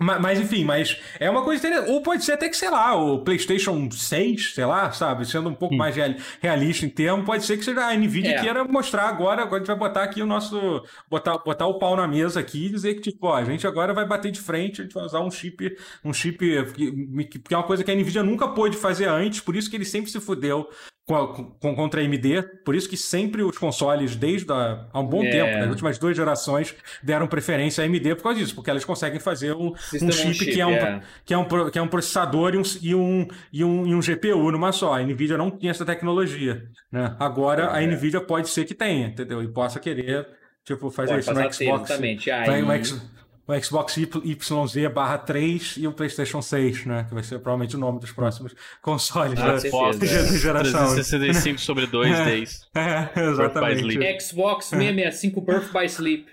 Ma- 0.00 0.18
Mas, 0.18 0.40
enfim, 0.40 0.64
mas 0.64 1.00
é 1.20 1.30
uma 1.30 1.44
coisa 1.44 1.60
interessante. 1.64 1.92
Ou 1.92 2.02
pode 2.02 2.24
ser 2.24 2.32
até 2.32 2.48
que, 2.48 2.56
sei 2.56 2.68
lá, 2.70 2.92
o 2.96 3.22
PlayStation 3.22 3.88
6, 3.88 4.54
sei 4.54 4.64
lá, 4.64 4.90
sabe? 4.90 5.24
Sendo 5.24 5.48
um 5.48 5.54
pouco 5.54 5.76
mais 5.76 5.94
real- 5.94 6.14
realista 6.40 6.84
em 6.84 6.88
termo, 6.88 7.24
pode 7.24 7.44
ser 7.44 7.56
que 7.56 7.64
seja 7.64 7.86
a 7.86 7.94
Nvidia 7.94 8.32
É. 8.32 8.40
queira 8.40 8.64
mostrar 8.64 9.04
agora. 9.08 9.42
Agora 9.42 9.56
a 9.56 9.58
gente 9.60 9.68
vai 9.68 9.76
botar 9.78 10.02
aqui 10.02 10.20
o 10.20 10.26
nosso. 10.26 10.82
Botar, 11.08 11.38
botar 11.38 11.66
o 11.68 11.78
pau 11.78 11.94
na 11.94 12.08
mesa 12.08 12.40
aqui 12.40 12.66
e 12.66 12.70
dizer 12.70 12.94
que, 12.94 13.00
tipo, 13.12 13.28
ó, 13.28 13.36
a 13.36 13.44
gente 13.44 13.64
agora 13.64 13.94
vai 13.94 14.04
bater 14.04 14.32
de 14.32 14.40
frente, 14.40 14.80
a 14.80 14.84
gente 14.84 14.94
vai 14.94 15.04
usar 15.04 15.20
um 15.20 15.30
chip, 15.30 15.76
um 16.04 16.12
chip 16.12 16.36
que- 16.74 17.38
que 17.38 17.54
é 17.54 17.56
uma 17.56 17.62
coisa 17.66 17.84
que 17.84 17.90
a 17.90 17.94
Nvidia 17.94 18.24
nunca 18.24 18.48
pôde 18.48 18.76
fazer 18.76 19.08
antes, 19.08 19.38
por 19.40 19.54
isso 19.54 19.70
que 19.70 19.76
ele 19.76 19.84
sempre 19.84 20.10
se 20.10 20.18
fudeu. 20.20 20.68
Com, 21.04 21.16
a- 21.16 21.34
com- 21.34 21.74
contra 21.74 22.00
a 22.00 22.04
AMD, 22.04 22.42
por 22.64 22.76
isso 22.76 22.88
que 22.88 22.96
sempre 22.96 23.42
os 23.42 23.58
consoles, 23.58 24.14
desde 24.14 24.52
a- 24.52 24.86
há 24.92 25.00
um 25.00 25.04
bom 25.06 25.24
É. 25.24 25.30
tempo, 25.30 25.58
nas 25.58 25.68
últimas 25.70 25.98
duas 25.98 26.16
gerações, 26.16 26.76
deram 27.02 27.26
preferência 27.26 27.82
à 27.82 27.84
AMD 27.84 28.14
por 28.14 28.22
causa 28.22 28.38
disso, 28.38 28.54
porque 28.54 28.70
elas 28.70 28.84
conseguem 28.84 29.18
fazer 29.18 29.52
um, 29.52 29.72
um 29.72 30.12
chip, 30.12 30.34
chip, 30.34 30.52
que, 30.52 30.60
é 30.60 30.66
um, 30.66 30.70
é. 30.70 31.00
que, 31.24 31.34
é 31.34 31.38
um, 31.38 31.70
que 31.70 31.78
é 31.78 31.82
um 31.82 31.88
processador 31.88 32.54
e 32.54 32.56
um, 32.58 32.62
e, 32.80 32.94
um, 32.94 33.28
e, 33.52 33.64
um, 33.64 33.86
e 33.88 33.94
um 33.96 34.00
GPU 34.00 34.52
numa 34.52 34.70
só. 34.70 34.94
A 34.94 35.02
NVIDIA 35.02 35.36
não 35.36 35.50
tinha 35.50 35.72
essa 35.72 35.84
tecnologia. 35.84 36.62
Né? 36.90 37.16
Agora 37.18 37.74
a 37.74 37.82
É. 37.82 37.86
NVIDIA 37.86 38.20
pode 38.20 38.48
ser 38.48 38.64
que 38.64 38.72
tenha, 38.74 39.08
entendeu? 39.08 39.42
E 39.42 39.48
possa 39.48 39.80
querer 39.80 40.28
tipo, 40.64 40.88
fazer 40.88 41.14
Pode 41.14 41.20
isso 41.22 41.34
no 41.34 41.40
a 41.40 41.50
Xbox. 41.52 41.90
exatamente. 41.90 42.30
Aí- 42.30 42.62
o, 42.62 42.72
X- 42.74 43.02
o 43.46 43.60
Xbox 43.60 43.96
Y- 43.96 44.06
YZ 44.24 44.92
barra 44.92 45.18
3 45.18 45.74
e 45.78 45.86
o 45.86 45.92
PlayStation 45.92 46.40
6, 46.40 46.86
né? 46.86 47.04
Que 47.08 47.14
vai 47.14 47.22
ser 47.22 47.38
provavelmente 47.40 47.74
o 47.76 47.78
nome 47.78 47.98
dos 48.00 48.12
próximos 48.12 48.54
consoles 48.80 49.38
Ah, 49.40 49.52
da, 49.52 49.58
certeza. 49.60 49.98
da 49.98 50.38
geração. 50.38 50.94
365 50.94 51.58
sobre 51.60 51.86
2 51.86 52.10
É. 52.14 52.24
days. 52.24 52.68
É, 52.74 53.02
Sleep. 53.14 53.30
exatamente. 53.32 54.20
Xbox 54.20 54.66
665 54.66 55.40
Birth 55.40 55.72
by 55.72 55.86
Sleep. 55.86 56.26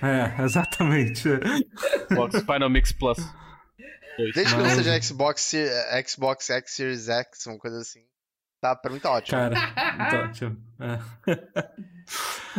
É, 0.00 0.42
exatamente. 0.44 1.22
Xbox 2.08 2.40
Final 2.40 2.70
Mix 2.70 2.92
Plus. 2.92 3.18
Desde 4.16 4.44
que 4.54 4.54
não 4.62 4.70
seja 4.70 5.02
Xbox, 5.02 5.52
Xbox 6.08 6.48
X 6.50 6.70
Series 6.76 7.08
X, 7.08 7.46
uma 7.46 7.58
coisa 7.58 7.78
assim. 7.80 8.00
Tá, 8.62 8.74
pra 8.74 8.90
mim 8.90 8.98
tá 8.98 9.10
ótimo. 9.10 9.36
Cara, 9.38 9.54
então, 10.06 10.32
tipo, 10.32 10.56
é. 10.80 10.98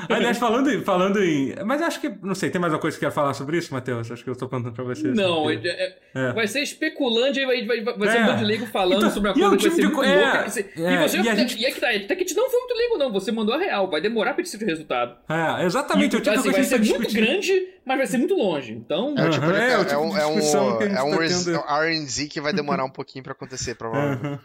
Aliás, 0.09 0.37
falando, 0.37 0.69
em- 0.71 0.83
falando 0.83 1.23
em. 1.23 1.55
Mas 1.65 1.81
acho 1.81 1.99
que. 2.01 2.09
Não 2.21 2.35
sei, 2.35 2.49
tem 2.49 2.59
mais 2.61 2.71
alguma 2.73 2.81
coisa 2.81 2.97
que 2.97 3.05
quer 3.05 3.11
falar 3.11 3.33
sobre 3.33 3.57
isso, 3.57 3.73
Matheus? 3.73 4.11
Acho 4.11 4.23
que 4.23 4.29
eu 4.29 4.35
tô 4.35 4.47
perguntando 4.47 4.75
pra 4.75 4.83
você. 4.83 5.07
Não, 5.07 5.47
assim, 5.47 5.61
é- 5.65 5.69
é- 5.85 5.97
É. 6.15 6.33
vai 6.33 6.47
ser 6.47 6.61
especulante, 6.61 7.39
aí 7.39 7.45
vai, 7.65 7.81
vai, 7.83 7.97
vai 7.97 8.09
ser 8.09 8.17
É. 8.17 8.21
um 8.21 8.25
monte 8.25 8.37
de 8.39 8.45
leigo 8.45 8.65
falando 8.67 8.97
Então, 8.99 9.09
sobre 9.11 9.29
a 9.29 9.31
é 9.31 9.35
coisa 9.35 9.57
que 9.57 9.63
vai 9.69 9.69
tipo 9.69 9.75
ser 9.75 9.81
de 9.81 9.87
muito 9.87 9.97
louca. 9.97 10.37
é, 10.37 10.93
e 10.93 10.97
você 11.07 11.17
e 11.17 11.29
a 11.29 11.35
gente- 11.35 11.57
e 11.57 11.65
é 11.65 11.71
que 11.71 11.79
tá, 11.79 11.89
até 11.89 12.15
que 12.15 12.25
te 12.25 12.35
não 12.35 12.49
foi 12.49 12.59
muito 12.59 12.75
leigo, 12.77 12.97
não. 12.97 13.11
Você 13.13 13.31
mandou 13.31 13.55
a 13.55 13.57
real, 13.57 13.89
vai 13.89 14.01
demorar 14.01 14.33
pra 14.33 14.43
esse 14.43 14.57
resultado. 14.63 15.15
É, 15.29 15.63
exatamente. 15.65 16.13
E, 16.13 16.17
eu 16.17 16.21
tive 16.21 16.35
assim, 16.35 16.49
que 16.49 16.55
vai 16.55 16.63
ser 16.63 16.79
tá 16.79 16.85
muito 16.99 17.13
grande, 17.13 17.67
mas 17.85 17.97
vai 17.97 18.07
ser 18.07 18.17
muito 18.17 18.35
longe. 18.35 18.73
Então, 18.73 19.15
É, 19.17 19.25
o 19.27 19.29
tipo 19.31 19.45
é, 19.45 19.77
o 19.79 19.85
tipo 19.85 19.99
um, 20.01 20.17
é 20.17 20.27
um, 20.27 20.39
é 20.39 21.03
um 21.03 21.11
tá. 21.11 21.83
R&D 21.85 22.27
que 22.27 22.41
vai 22.41 22.53
demorar 22.53 22.83
um 22.85 22.89
pouquinho 22.91 23.23
pra 23.23 23.31
acontecer, 23.33 23.75
provavelmente. 23.75 24.41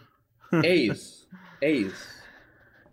É 0.63 0.73
isso. 0.75 1.27
É 1.61 1.71
isso. 1.71 2.12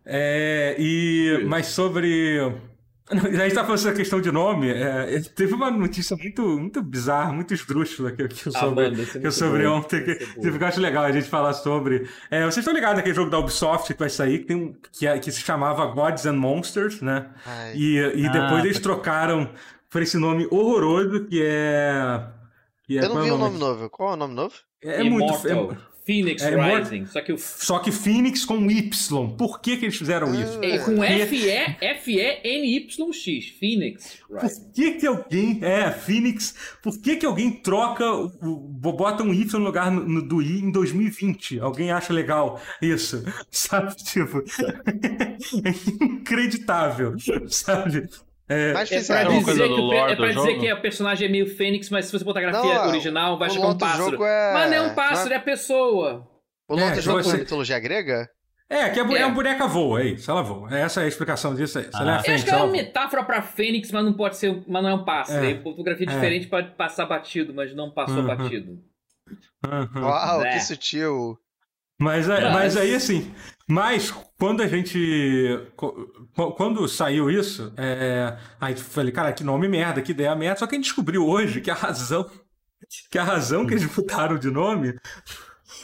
É, 0.05 0.74
e, 0.78 1.44
mas 1.47 1.66
sobre. 1.66 2.39
A 3.12 3.16
gente 3.16 3.55
tá 3.56 3.62
falando 3.64 3.74
essa 3.81 3.93
questão 3.93 4.20
de 4.20 4.31
nome. 4.31 4.70
é, 4.70 5.20
teve 5.35 5.52
uma 5.55 5.68
notícia 5.68 6.16
muito, 6.16 6.43
muito 6.43 6.81
bizarra, 6.81 7.32
muito 7.32 7.52
esdrúxula 7.52 8.12
que, 8.12 8.28
que 8.28 8.47
eu 8.48 8.52
Ah, 8.55 8.60
soube, 8.60 8.82
é 8.85 8.90
que 9.20 9.27
eu 9.27 9.32
soube 9.32 9.64
bom. 9.64 9.78
ontem. 9.78 10.05
Que, 10.05 10.10
é 10.12 10.27
bom. 10.36 10.56
que 10.59 10.62
eu 10.64 10.66
acho 10.68 10.81
legal 10.81 11.02
a 11.05 11.10
gente 11.10 11.27
falar 11.28 11.52
sobre. 11.55 12.09
É, 12.31 12.43
vocês 12.43 12.59
estão 12.59 12.72
ligados 12.72 12.98
naquele 12.98 13.14
jogo 13.14 13.28
da 13.28 13.39
Ubisoft 13.40 13.93
que 13.93 13.98
vai 13.98 14.09
sair, 14.09 14.39
que, 14.39 14.44
tem 14.44 14.56
um, 14.56 14.74
que, 14.93 15.09
é- 15.09 15.18
que 15.18 15.32
se 15.32 15.40
chamava 15.40 15.85
Gods 15.86 16.24
and 16.24 16.35
Monsters, 16.36 17.01
né? 17.02 17.31
Ai. 17.44 17.74
E, 17.74 17.97
e 17.97 18.27
Ah, 18.28 18.31
depois 18.31 18.64
eles 18.64 18.78
pode- 18.78 18.82
trocaram 18.82 19.51
por 19.90 20.02
esse 20.02 20.16
nome 20.16 20.47
horroroso 20.48 21.24
que 21.27 21.43
é. 21.43 22.22
Que 22.85 22.97
é 22.98 23.05
Eu 23.05 23.09
não 23.09 23.20
é 23.22 23.24
vi 23.24 23.31
o 23.32 23.35
o 23.35 23.39
nome 23.39 23.59
novo. 23.59 23.90
Qual 23.90 24.10
é 24.10 24.14
o 24.14 24.16
nome 24.16 24.35
novo? 24.35 24.55
É, 24.82 25.02
muito. 25.02 25.32
É- 25.48 25.89
Phoenix 26.10 26.42
é 26.42 26.52
Immortal- 26.52 26.78
Rising. 26.82 27.06
Só 27.06 27.20
que 27.20 27.32
o 27.32 27.38
só 27.38 27.78
que 27.78 27.92
Phoenix 27.92 28.44
com 28.44 28.68
Y. 28.70 29.36
Por 29.36 29.60
que, 29.60 29.76
que 29.76 29.84
eles 29.84 29.96
fizeram 29.96 30.34
isso? 30.34 30.58
É 30.62 30.78
com 30.78 30.96
Porque- 30.96 31.12
F-E, 31.12 31.50
F-E-N-Y-X. 31.80 33.48
Phoenix. 33.60 34.18
Rising. 34.30 34.60
Por 34.64 34.72
que 34.72 34.92
que 34.92 35.06
alguém... 35.06 35.58
É, 35.62 35.90
Phoenix... 35.92 36.54
Por 36.82 36.98
que 37.00 37.16
que 37.16 37.26
alguém 37.26 37.50
troca... 37.52 38.04
bota 38.42 39.22
um 39.22 39.32
Y 39.32 39.44
no 39.52 39.58
lugar 39.60 39.90
no, 39.90 40.06
no- 40.08 40.22
do 40.22 40.42
I 40.42 40.58
em 40.60 40.70
2020? 40.72 41.60
Alguém 41.60 41.92
acha 41.92 42.12
legal 42.12 42.60
isso? 42.82 43.22
Sabe? 43.50 43.94
Tipo... 43.96 44.38
é 45.64 46.04
inacreditável. 46.04 47.14
Sabe? 47.48 48.08
É, 48.52 48.72
Mas 48.72 48.90
É 48.90 49.01
pra 49.01 49.22
dizer, 49.22 49.68
que, 49.68 49.81
o 49.81 49.93
é 49.94 50.16
pra 50.16 50.32
dizer 50.32 50.59
que 50.59 50.72
o 50.72 50.81
personagem 50.82 51.28
é 51.28 51.31
meio 51.31 51.47
Fênix, 51.47 51.89
mas 51.89 52.06
se 52.06 52.12
você 52.12 52.24
botar 52.24 52.40
a 52.40 52.43
grafia 52.43 52.74
Não, 52.74 52.89
original, 52.89 53.39
vai 53.39 53.48
o 53.48 53.52
chegar 53.52 53.64
um 53.64 53.66
lore 53.68 53.78
do 53.78 53.81
pássaro. 53.81 54.24
é- 54.24 54.52
Mas 54.55 54.70
não 54.70 54.77
é 54.77 54.82
um 54.82 54.94
pássaro, 54.94 55.31
é- 55.31 55.35
é 55.35 55.36
a 55.36 55.40
pessoa. 55.40 56.28
O 56.68 56.74
nome 56.74 56.90
É, 56.90 56.94
do 56.97 57.01
jogo 57.01 57.22
você- 57.22 57.36
é 57.36 57.39
mitologia 57.40 57.78
grega? 57.78 58.28
é, 58.68 58.89
que 58.90 58.98
a, 58.98 59.05
bu- 59.05 59.16
É. 59.16 59.22
a 59.22 59.28
boneca 59.28 59.68
voa, 59.68 60.01
é 60.02 60.06
isso. 60.06 60.28
Ela 60.28 60.43
voa. 60.43 60.77
Essa 60.77 61.01
é 61.01 61.05
a 61.05 61.09
explicação 61.09 61.55
disso 61.55 61.78
aí. 61.78 61.85
É 61.85 61.89
a 61.97 62.01
Ah. 62.01 62.16
Eu 62.18 62.22
Fênix, 62.22 62.28
acho 62.35 62.44
que 62.44 62.51
é 62.51 62.56
uma 62.56 62.62
voa. 62.66 62.72
metáfora 62.72 63.22
pra 63.24 63.40
Fênix, 63.43 63.93
mas 63.93 64.05
não 64.05 64.12
pode 64.14 64.36
ser, 64.36 64.62
mas 64.66 64.82
não 64.82 64.90
é 64.90 64.94
um 64.94 65.05
pássaro. 65.05 65.44
É. 65.44 65.48
Aí, 65.48 65.62
fotografia 65.62 66.06
É. 66.06 66.10
diferente 66.12 66.48
pode 66.48 66.70
passar 66.72 67.06
batido, 67.06 67.55
mas 67.55 67.72
não 67.74 67.89
passou 67.93 68.16
Uhum. 68.18 68.27
batido. 68.27 68.78
Aham. 69.64 70.02
Uau, 70.02 70.44
É. 70.44 70.55
que 70.55 70.60
sutil. 70.60 71.39
Mas, 72.01 72.28
é- 72.28 72.40
Mas- 72.40 72.52
mas 72.55 72.77
aí, 72.77 72.94
assim, 72.94 73.32
mas 73.70 74.10
quando 74.38 74.62
a 74.62 74.66
gente. 74.66 74.98
Quando 76.34 76.88
saiu 76.88 77.30
isso, 77.30 77.72
é, 77.76 78.36
aí 78.60 78.74
falei, 78.74 79.12
cara, 79.12 79.32
que 79.32 79.44
nome 79.44 79.68
merda, 79.68 80.02
que 80.02 80.12
ideia 80.12 80.34
merda. 80.34 80.59
Só 80.59 80.66
que 80.66 80.74
a 80.74 80.78
gente 80.78 80.86
descobriu 80.86 81.26
hoje 81.26 81.60
que 81.60 81.70
a 81.70 81.74
razão. 81.74 82.28
Que 83.10 83.18
a 83.18 83.24
razão 83.24 83.66
que 83.66 83.74
eles 83.74 83.86
mudaram 83.97 84.38
de 84.38 84.51
nome 84.51 84.98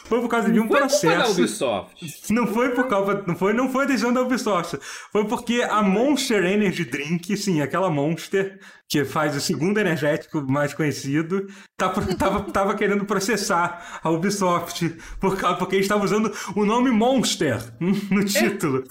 foi 0.05 0.21
por 0.21 0.29
causa 0.29 0.51
de 0.51 0.59
um 0.61 0.69
Foi 0.69 0.81
culpa 0.81 0.81
da 0.81 0.89
processo. 0.89 1.33
Ubisoft. 1.33 2.33
Não 2.33 2.47
foi 2.47 2.71
por 2.71 2.87
causa. 2.89 3.25
Não 3.27 3.35
foi, 3.37 3.53
não 3.53 3.69
foi 3.71 3.85
a 3.85 3.87
decisão 3.89 4.13
da 4.13 4.23
Ubisoft. 4.23 4.79
Foi 5.13 5.25
porque 5.27 5.63
a 5.63 5.83
Monster 5.83 6.45
Energy 6.45 6.85
Drink, 6.85 7.37
sim, 7.37 7.61
aquela 7.61 7.91
Monster, 7.91 8.59
que 8.89 9.05
faz 9.05 9.35
o 9.37 9.41
segundo 9.41 9.79
energético 9.79 10.41
mais 10.49 10.73
conhecido, 10.73 11.47
tá, 11.77 11.89
tava, 12.19 12.41
tava 12.53 12.75
querendo 12.77 13.05
processar 13.05 14.01
a 14.03 14.11
Ubisoft. 14.11 14.89
Por, 15.21 15.37
causa- 15.37 15.57
porque 15.59 15.77
eles 15.77 15.87
estavam 15.87 16.05
usando 16.05 16.33
o 16.55 16.65
nome 16.65 16.91
Monster 16.91 17.59
no 17.81 18.25
título. 18.25 18.85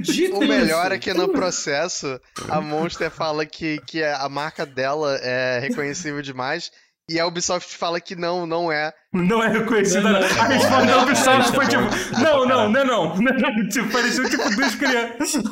Dito 0.00 0.36
O 0.36 0.40
melhor 0.46 0.92
é 0.92 0.98
que 0.98 1.12
no 1.14 1.28
processo 1.28 2.20
a 2.48 2.60
Monster 2.60 3.10
fala 3.10 3.44
que, 3.46 3.80
que 3.86 4.02
a 4.02 4.28
marca 4.28 4.64
dela 4.66 5.16
é 5.22 5.58
reconhecível 5.60 6.22
demais 6.22 6.70
e 7.10 7.18
a 7.18 7.26
Ubisoft 7.26 7.76
fala 7.76 8.00
que 8.00 8.14
não, 8.14 8.46
não 8.46 8.70
é. 8.70 8.92
Não 9.12 9.42
é 9.42 9.48
reconhecida. 9.48 10.00
Não, 10.00 10.12
Não, 10.12 10.20
não. 10.20 10.26
A 10.26 10.44
resposta 10.46 10.86
da 10.86 11.02
Ubisoft 11.02 11.50
é 11.50 11.54
foi 11.54 11.66
tipo: 11.66 11.82
é 11.82 12.22
não, 12.22 12.46
não, 12.46 12.68
não, 12.70 12.84
não. 12.84 13.68
Tipo, 13.68 13.90
pareceu 13.90 14.30
tipo 14.30 14.48
duas 14.54 14.76
crianças. 14.76 15.42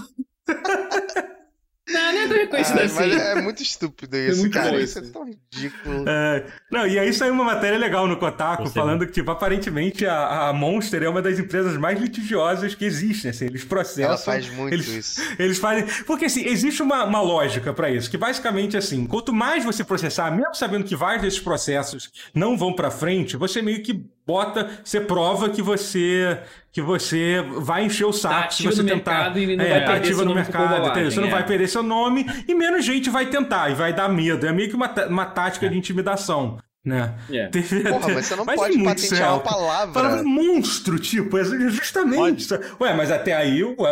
Não, 1.89 2.12
não 2.12 2.20
é 2.20 2.28
tão 2.28 2.36
reconhecido 2.36 2.78
Ah, 2.81 2.85
assim. 2.85 2.94
mas 3.09 3.20
é 3.20 3.35
muito 3.40 3.62
estúpido 3.62 4.16
isso, 4.16 4.40
muito 4.40 4.52
cara. 4.52 4.81
Isso 4.81 4.98
é 4.98 5.02
tão 5.02 5.24
ridículo. 5.24 6.05
É, 6.09 6.44
não, 6.70 6.86
e 6.86 6.98
aí 6.98 7.12
saiu 7.12 7.32
uma 7.32 7.44
matéria 7.44 7.78
legal 7.78 8.06
no 8.06 8.16
Kotaku 8.16 8.69
falando 8.69 9.06
que, 9.06 9.12
tipo, 9.12 9.31
aparentemente 9.31 10.06
a, 10.06 10.48
a 10.48 10.52
Monster 10.52 11.02
é 11.02 11.09
uma 11.09 11.23
das 11.23 11.39
empresas 11.39 11.77
mais 11.77 11.98
litigiosas 12.01 12.74
que 12.74 12.85
existem. 12.85 13.31
Assim, 13.31 13.47
eles 13.47 13.65
processam. 13.65 14.05
Ela 14.10 14.19
faz 14.19 14.48
muito 14.51 14.73
eles, 14.74 14.86
isso. 14.89 15.20
Eles 15.39 15.59
fazem. 15.59 15.85
Porque 16.06 16.27
assim, 16.27 16.44
existe 16.47 16.82
uma, 16.82 17.05
uma 17.05 17.20
lógica 17.20 17.73
pra 17.73 17.90
isso, 17.90 18.10
que 18.10 18.19
basicamente 18.19 18.77
assim, 18.77 19.06
quanto 19.06 19.32
mais 19.32 19.65
você 19.65 19.82
processar, 19.82 20.31
mesmo 20.31 20.55
sabendo 20.55 20.85
que 20.85 20.94
vários 20.97 21.23
desses 21.23 21.40
processos 21.40 22.10
não 22.35 22.56
vão 22.56 22.73
pra 22.74 22.90
frente, 22.90 23.36
você 23.36 23.62
meio 23.62 23.82
que 23.82 24.05
bota, 24.28 24.68
você 24.84 25.00
prova 25.00 25.48
que 25.48 25.62
você 25.62 26.38
que 26.70 26.82
você 26.82 27.42
vai 27.62 27.86
encher 27.86 28.05
o 28.05 28.12
saco 28.12 28.52
se 28.52 28.59
ativa 28.68 28.72
você 28.72 28.82
no 28.82 28.88
tentar. 28.90 29.14
mercado 29.14 29.38
e 29.40 29.56
não 29.56 29.64
é, 29.64 29.80
tá 29.80 29.94
ativa 29.94 30.24
no 30.24 30.34
mercado? 30.34 31.05
Você 31.10 31.18
não 31.18 31.28
é. 31.28 31.30
vai 31.30 31.46
perder 31.46 31.66
seu 31.66 31.82
nome 31.82 32.26
e 32.46 32.55
menos 32.55 32.84
gente 32.84 33.09
vai 33.09 33.26
tentar 33.26 33.70
e 33.70 33.74
vai 33.74 33.92
dar 33.94 34.09
medo. 34.09 34.46
É 34.46 34.52
meio 34.52 34.68
que 34.68 34.76
uma, 34.76 34.86
tá- 34.88 35.06
uma 35.06 35.24
tática 35.24 35.66
de 35.68 35.76
intimidação. 35.78 36.59
né? 36.84 37.14
É. 37.30 37.48
Teve 37.48 37.80
Porra, 37.84 38.09
mas 38.14 38.26
você 38.26 38.36
não 38.36 38.44
mas 38.44 38.55
é 38.55 38.62
pode 38.64 38.76
muito 38.78 39.00
patentear 39.02 39.32
uma 39.34 39.40
palavra. 39.40 39.92
Palavra 39.94 40.22
monstro, 40.22 40.98
tipo, 40.98 41.36
é 41.38 41.44
justamente. 41.70 42.46
Ué, 42.80 42.94
mas 42.94 43.10
até 43.10 43.34
aí 43.34 43.64
o, 43.64 43.74
o, 43.78 43.84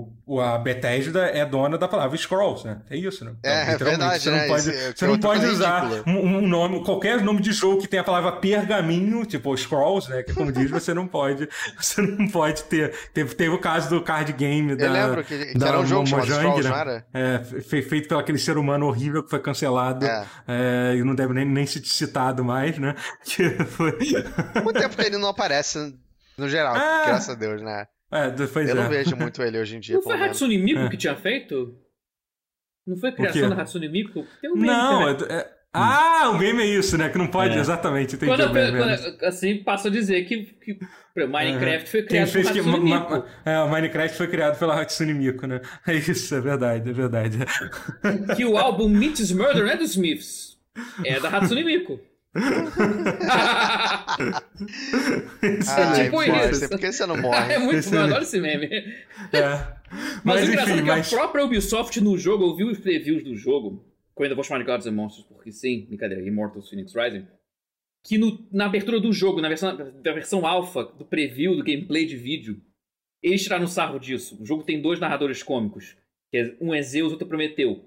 o- 0.00 0.08
a 0.40 0.56
Bethesda 0.58 1.26
é 1.26 1.44
dona 1.44 1.76
da 1.76 1.88
palavra 1.88 2.16
Scrolls, 2.16 2.66
né? 2.66 2.80
É 2.88 2.96
isso, 2.96 3.24
né? 3.24 3.32
É, 3.42 3.50
é 3.50 3.72
literalmente, 3.72 3.82
verdade, 3.98 4.22
você 4.22 4.30
não 4.30 4.36
né? 4.38 4.46
pode, 4.46 4.60
Esse- 4.70 4.92
que 4.92 4.98
você 4.98 5.04
é 5.04 5.08
não 5.08 5.18
pode 5.18 5.46
usar 5.46 5.84
um, 6.06 6.40
nome, 6.46 6.84
qualquer 6.84 7.20
nome 7.22 7.40
de 7.40 7.52
jogo 7.52 7.80
que 7.82 7.88
tenha 7.88 8.02
a 8.02 8.04
palavra 8.04 8.32
pergaminho, 8.32 9.24
tipo 9.26 9.56
Scrolls, 9.56 10.08
né? 10.10 10.22
Que 10.22 10.32
como 10.32 10.52
diz, 10.52 10.70
você 10.70 10.94
não 10.94 11.06
pode. 11.06 11.48
Você 11.78 12.00
não 12.02 12.28
pode 12.28 12.62
ter. 12.64 12.94
Teve, 13.12 13.34
teve 13.34 13.50
o 13.54 13.58
caso 13.58 13.88
do 13.90 14.00
card 14.02 14.32
game 14.32 14.74
da. 14.76 14.86
Eu 14.86 14.92
lembro 14.92 15.24
que, 15.24 15.46
que 15.46 15.58
da 15.58 15.68
era 15.68 15.80
um 15.80 15.86
jogo 15.86 16.08
Mojang, 16.08 16.32
Scrolls, 16.32 16.62
né? 16.64 16.70
não 16.70 16.76
era? 16.78 17.06
É, 17.12 17.38
fe- 17.62 17.82
feito 17.82 18.08
pelo 18.08 18.20
aquele 18.20 18.38
ser 18.38 18.56
humano 18.56 18.86
horrível 18.86 19.22
que 19.22 19.30
foi 19.30 19.40
cancelado. 19.40 20.04
É. 20.06 20.24
É, 20.46 20.94
e 20.96 21.02
não 21.04 21.14
deve 21.14 21.32
nem, 21.34 21.44
nem 21.44 21.66
ser 21.66 21.80
citado 21.84 22.44
mais, 22.44 22.78
né? 22.78 22.94
Que 23.24 23.50
foi. 23.64 23.92
Quanto 24.62 24.78
tempo 24.80 24.96
que 24.96 25.02
ele 25.02 25.18
não 25.18 25.28
aparece 25.28 25.94
no 26.38 26.48
geral, 26.48 26.74
Ah. 26.76 27.02
graças 27.06 27.30
a 27.30 27.34
Deus, 27.34 27.60
né? 27.62 27.86
É, 28.12 28.30
pois 28.46 28.68
Eu 28.68 28.76
é. 28.76 28.82
não 28.82 28.88
vejo 28.90 29.16
muito 29.16 29.42
ele 29.42 29.58
hoje 29.58 29.76
em 29.76 29.80
dia, 29.80 29.94
Não 29.96 30.02
foi. 30.02 30.20
Hatsune 30.22 30.58
Miku 30.58 30.80
É. 30.80 30.88
que 30.90 30.96
tinha 30.96 31.16
feito? 31.16 31.74
Não 32.86 32.96
foi 32.96 33.08
a 33.10 33.12
criação 33.12 33.48
da 33.48 33.62
Hatsune 33.62 33.88
Miku? 33.88 34.26
Tem 34.40 34.50
um 34.50 34.56
Não, 34.56 35.08
é- 35.08 35.12
é- 35.30 35.50
ah, 35.72 36.30
o 36.34 36.38
game 36.38 36.60
é 36.62 36.66
isso, 36.66 36.98
né? 36.98 37.08
Que 37.08 37.16
não 37.16 37.26
pode, 37.28 37.56
É. 37.56 37.60
exatamente, 37.60 38.16
entendi 38.16 38.30
Quando, 38.36 38.52
meme. 38.52 38.76
quando- 38.78 39.24
assim, 39.24 39.62
passo 39.62 39.88
a 39.88 39.90
dizer 39.90 40.24
que, 40.24 40.44
que 40.44 40.78
Minecraft 41.26 41.88
foi 41.88 42.02
criado 42.02 42.28
fez 42.28 42.50
que. 42.50 42.58
Hatsune 42.60 42.90
ma- 42.90 43.00
Miku. 43.00 43.10
ma- 43.12 43.26
é, 43.44 43.58
o 43.60 43.68
Minecraft 43.70 44.16
foi 44.18 44.26
criado 44.28 44.58
pela 44.58 44.80
Hatsune 44.80 45.14
Miku, 45.14 45.46
né? 45.46 45.60
É 45.86 45.94
isso, 45.94 46.34
é 46.34 46.40
verdade, 46.40 46.90
é 46.90 46.92
verdade. 46.92 47.38
Que 48.36 48.44
o 48.44 48.58
álbum 48.58 48.88
Meets 48.88 49.30
Murder 49.32 49.66
é 49.68 49.76
dos 49.76 49.92
Smiths. 49.92 50.58
É 51.04 51.20
da 51.20 51.28
Hatsune 51.30 51.62
Miku. 51.64 52.00
Ai, 55.68 56.04
tipo 56.04 56.16
Forster, 56.22 56.50
isso. 56.50 56.68
por 56.68 56.78
que 56.78 56.92
você 56.92 57.06
não 57.06 57.16
morre? 57.20 57.52
é 57.54 57.58
muito 57.58 57.78
Esse- 57.78 57.90
bom, 57.90 57.96
eu 57.96 58.02
adoro 58.04 58.22
esse 58.22 58.40
meme. 58.40 58.68
É. 59.32 59.82
Mas, 60.24 60.40
Mas, 60.40 60.42
o 60.42 60.52
engraçado 60.52 60.70
enfim, 60.70 60.80
é 60.80 60.82
que 60.82 60.88
mas. 60.88 61.12
a 61.12 61.16
própria 61.16 61.44
Ubisoft 61.44 62.00
no 62.00 62.16
jogo, 62.16 62.44
eu 62.44 62.56
vi 62.56 62.64
os 62.64 62.78
previews 62.78 63.22
do 63.22 63.36
jogo, 63.36 63.84
que 64.16 64.22
eu 64.22 64.24
ainda 64.24 64.34
vou 64.34 64.42
chamar 64.44 64.60
de 64.60 64.64
Gods 64.64 64.86
and 64.86 64.92
Monsters, 64.92 65.26
porque 65.26 65.52
sim, 65.52 65.84
brincadeira, 65.86 66.22
Immortals 66.26 66.68
Phoenix 66.70 66.94
Rising, 66.94 67.26
que 68.04 68.16
no- 68.16 68.46
na 68.50 68.66
abertura 68.66 68.98
do 68.98 69.12
jogo, 69.12 69.40
na 69.42 69.48
versão, 69.48 69.76
da 69.76 70.12
versão 70.12 70.46
alpha, 70.46 70.84
do 70.84 71.04
preview, 71.04 71.54
do 71.56 71.62
gameplay 71.62 72.06
de 72.06 72.16
vídeo, 72.16 72.60
eles 73.22 73.42
tiraram 73.42 73.66
sarro 73.66 73.98
disso. 73.98 74.38
O 74.40 74.46
jogo 74.46 74.62
tem 74.64 74.80
dois 74.80 74.98
narradores 74.98 75.42
cômicos, 75.42 75.94
que 76.30 76.38
é- 76.38 76.56
um 76.60 76.74
é 76.74 76.80
Zeus, 76.80 77.12
outro 77.12 77.26
é 77.26 77.28
Prometeu. 77.28 77.84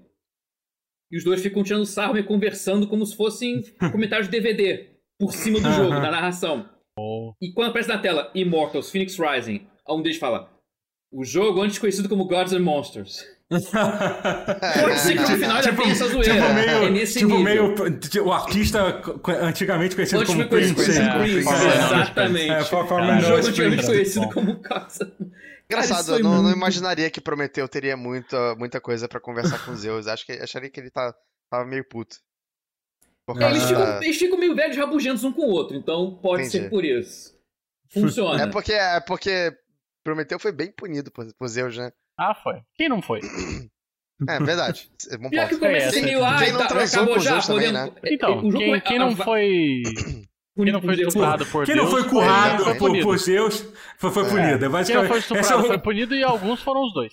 E 1.10 1.16
os 1.16 1.24
dois 1.24 1.40
ficam 1.42 1.62
tirando 1.62 1.86
sarro 1.86 2.18
e 2.18 2.22
conversando 2.22 2.86
como 2.88 3.04
se 3.06 3.16
fossem 3.16 3.62
comentários 3.92 4.28
de 4.28 4.38
DVD, 4.38 4.86
por 5.18 5.32
cima 5.32 5.60
do 5.60 5.70
jogo, 5.72 5.90
na 5.90 6.10
narração. 6.10 6.68
E 7.40 7.52
quando 7.52 7.68
aparece 7.70 7.88
na 7.88 7.98
tela 7.98 8.30
Immortals 8.34 8.90
Phoenix 8.90 9.18
Rising, 9.18 9.66
um 9.88 10.02
deles 10.02 10.18
fala: 10.18 10.50
O 11.12 11.24
jogo 11.24 11.62
antes 11.62 11.78
conhecido 11.78 12.08
como 12.08 12.24
Gods 12.26 12.52
and 12.52 12.60
Monsters. 12.60 13.24
Pode 13.48 14.98
ser 14.98 15.12
que 15.14 15.20
no 15.20 15.38
final 15.38 15.56
ainda 15.58 15.72
tenha 15.72 15.92
essa 15.92 16.08
zoeira. 16.08 16.34
Tipo 16.34 16.54
meio, 16.54 16.68
é 16.68 16.90
nesse 16.90 17.18
tipo 17.20 17.36
nível. 17.36 17.44
meio 17.76 17.98
tipo, 18.00 18.24
o 18.26 18.32
artista 18.32 19.00
antigamente 19.40 19.94
conhecido 19.94 20.22
Antes 20.22 20.34
como 20.34 20.48
Prince. 20.48 20.74
como 20.74 20.98
É, 20.98 21.18
Prince, 21.18 21.48
é. 21.48 21.84
exatamente. 21.84 22.50
É, 22.50 22.60
o 22.60 22.64
jogo 23.20 23.46
antigamente 23.46 23.76
Prince. 23.76 23.86
conhecido 23.86 24.28
como 24.30 24.54
Gods 24.54 25.00
and 25.00 25.12
Engraçado, 25.68 26.14
eu 26.14 26.20
não, 26.22 26.42
não 26.42 26.50
imaginaria 26.52 27.10
que 27.10 27.20
Prometeu 27.20 27.68
teria 27.68 27.96
muita, 27.96 28.54
muita 28.54 28.80
coisa 28.80 29.08
pra 29.08 29.18
conversar 29.20 29.64
com 29.64 29.74
Zeus. 29.74 30.06
Acho 30.06 30.24
que 30.24 30.32
acharia 30.32 30.70
que 30.70 30.78
ele 30.78 30.90
tá, 30.90 31.12
tava 31.50 31.64
meio 31.64 31.84
puto. 31.88 32.16
É, 33.40 33.44
Eles 33.50 33.62
da- 33.62 33.68
ficam, 33.68 34.02
eles 34.02 34.16
ficam 34.16 34.38
meio 34.38 34.54
velhos 34.54 34.76
rabugentos 34.76 35.24
um 35.24 35.32
com 35.32 35.42
o 35.42 35.50
outro, 35.50 35.76
então 35.76 36.16
pode 36.22 36.44
Entendi. 36.44 36.64
ser 36.64 36.70
por 36.70 36.84
isso. 36.84 37.34
Funciona. 37.92 38.42
É 38.44 38.46
porque, 38.46 38.72
é 38.72 39.00
porque 39.00 39.52
Prometeu 40.04 40.38
foi 40.38 40.52
bem 40.52 40.70
punido 40.70 41.10
por, 41.10 41.26
por 41.34 41.48
Zeus, 41.48 41.76
né? 41.76 41.90
Ah, 42.16 42.34
foi. 42.34 42.60
Quem 42.76 42.88
não 42.88 43.02
foi? 43.02 43.20
É 44.28 44.38
verdade. 44.38 44.88
É 45.10 45.18
bom 45.18 45.28
Pior 45.28 45.48
que 45.48 45.64
É, 45.64 45.76
essa- 45.78 46.00
meio, 46.00 46.24
ah, 46.24 46.38
quem 46.38 46.52
não 46.52 46.60
tá, 46.60 46.68
transou 46.68 47.02
acabou 47.02 47.14
com 47.16 47.20
já, 47.24 47.30
Zeus 47.32 47.46
também, 47.48 47.72
podendo... 47.72 47.98
Então, 48.06 48.38
o 48.38 48.42
jogo 48.50 48.58
quem, 48.58 48.70
vai- 48.70 48.80
quem 48.80 48.98
não 48.98 49.16
foi. 49.16 49.82
Quem 50.56 50.72
não 50.72 50.80
foi 50.80 50.96
por 50.96 51.06
estuprado 51.06 51.46
por 51.46 51.66
Quem 51.66 51.74
Deus. 51.74 51.84
não 51.84 51.90
foi 51.92 52.00
foi 52.02 52.10
currado 52.10 52.62
exatamente. 52.62 52.78
por, 52.78 53.02
por 53.02 53.18
Zeus 53.18 53.64
foi, 53.98 54.10
foi 54.10 54.24
É. 54.24 54.28
punido. 54.28 54.76
É 54.76 54.84
Quem 54.84 54.94
não 54.96 55.06
foi 55.06 55.18
estuprado 55.18 55.64
é 55.64 55.66
foi 55.68 55.78
punido 55.78 56.14
e 56.14 56.24
alguns 56.24 56.62
foram 56.62 56.82
os 56.86 56.92
dois. 56.94 57.12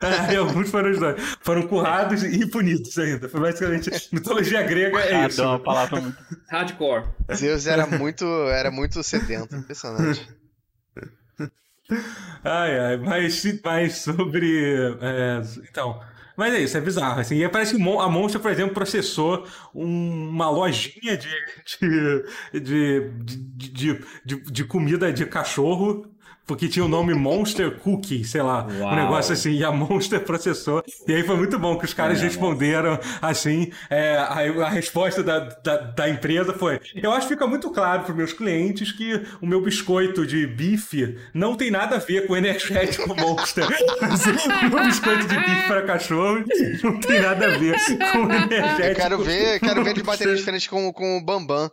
É, 0.32 0.36
alguns 0.36 0.70
foram 0.70 0.90
os 0.92 0.98
dois. 1.00 1.20
Foram 1.40 1.66
currados 1.66 2.22
e 2.22 2.46
punidos 2.46 2.96
ainda. 2.98 3.28
Foi 3.28 3.40
basicamente. 3.40 3.90
Mitologia 4.14 4.62
grega 4.62 5.00
é 5.00 5.26
isso. 5.26 5.42
Ah, 5.42 5.48
uma 5.50 5.58
palavra 5.58 6.00
muito. 6.00 6.16
Hardcore. 6.48 7.04
Zeus 7.34 7.66
era 7.66 7.84
muito, 7.84 8.24
era 8.48 8.70
muito 8.70 9.02
sedento. 9.02 9.56
Impressionante. 9.56 10.26
Ai, 12.44 12.78
ai, 12.78 12.96
mas, 12.98 13.42
mas 13.64 13.98
sobre. 13.98 14.96
é, 15.00 15.40
então. 15.68 16.00
Mas 16.38 16.54
é 16.54 16.60
isso, 16.60 16.76
é 16.78 16.80
bizarro. 16.80 17.20
Assim, 17.20 17.42
e 17.42 17.48
parece 17.48 17.76
que 17.76 17.82
a 17.82 18.08
Monster, 18.08 18.40
por 18.40 18.50
exemplo, 18.52 18.72
processou 18.72 19.44
um- 19.74 20.28
uma 20.30 20.48
lojinha 20.50 21.16
de, 21.16 21.28
de, 22.60 23.10
de, 23.72 24.00
de- 24.24 24.40
de 24.42 24.64
comida 24.64 25.12
de 25.12 25.26
cachorro. 25.26 26.06
Porque 26.48 26.66
tinha 26.66 26.84
o 26.84 26.88
nome 26.88 27.12
Monster 27.14 27.78
Cookie, 27.78 28.24
sei 28.24 28.40
lá, 28.42 28.64
um 28.66 28.80
Uau. 28.80 28.96
negócio 28.96 29.34
assim, 29.34 29.52
e 29.52 29.62
a 29.62 29.70
Monster 29.70 30.18
processou. 30.24 30.82
E 31.06 31.12
aí 31.14 31.22
foi 31.22 31.36
muito 31.36 31.58
bom 31.58 31.76
que 31.78 31.84
os 31.84 31.92
caras 31.94 32.18
É, 32.20 32.22
responderam 32.24 32.98
assim. 33.20 33.70
é, 33.90 34.16
a, 34.16 34.24
a 34.66 34.68
resposta 34.70 35.22
da, 35.22 35.40
da, 35.40 35.76
da 35.76 36.08
empresa 36.08 36.54
foi: 36.54 36.80
Eu 36.94 37.12
acho 37.12 37.28
que 37.28 37.34
fica 37.34 37.46
muito 37.46 37.70
claro 37.70 38.02
para 38.04 38.14
meus 38.14 38.32
clientes 38.32 38.90
que 38.90 39.22
o 39.42 39.46
meu 39.46 39.60
biscoito 39.60 40.26
de 40.26 40.46
bife 40.46 41.18
não 41.34 41.54
tem 41.54 41.70
nada 41.70 41.96
a 41.96 41.98
ver 41.98 42.26
com 42.26 42.32
o 42.32 42.36
energético 42.36 43.14
Monster. 43.14 43.66
Assim, 44.00 44.30
o 44.66 44.70
meu 44.74 44.84
biscoito 44.86 45.26
de 45.28 45.36
bife 45.36 45.66
para 45.68 45.82
cachorro 45.82 46.42
não 46.82 46.98
tem 46.98 47.20
nada 47.20 47.46
a 47.46 47.58
ver 47.58 47.76
com 48.12 48.18
o 48.26 48.32
energético. 48.32 48.82
Eu 48.82 48.94
quero 48.96 49.18
ver, 49.22 49.60
quero 49.60 49.84
ver 49.84 49.92
de 49.92 50.02
bateria 50.02 50.34
diferente 50.36 50.68
com, 50.70 50.90
com 50.94 51.18
o 51.18 51.22
Bambam. 51.22 51.70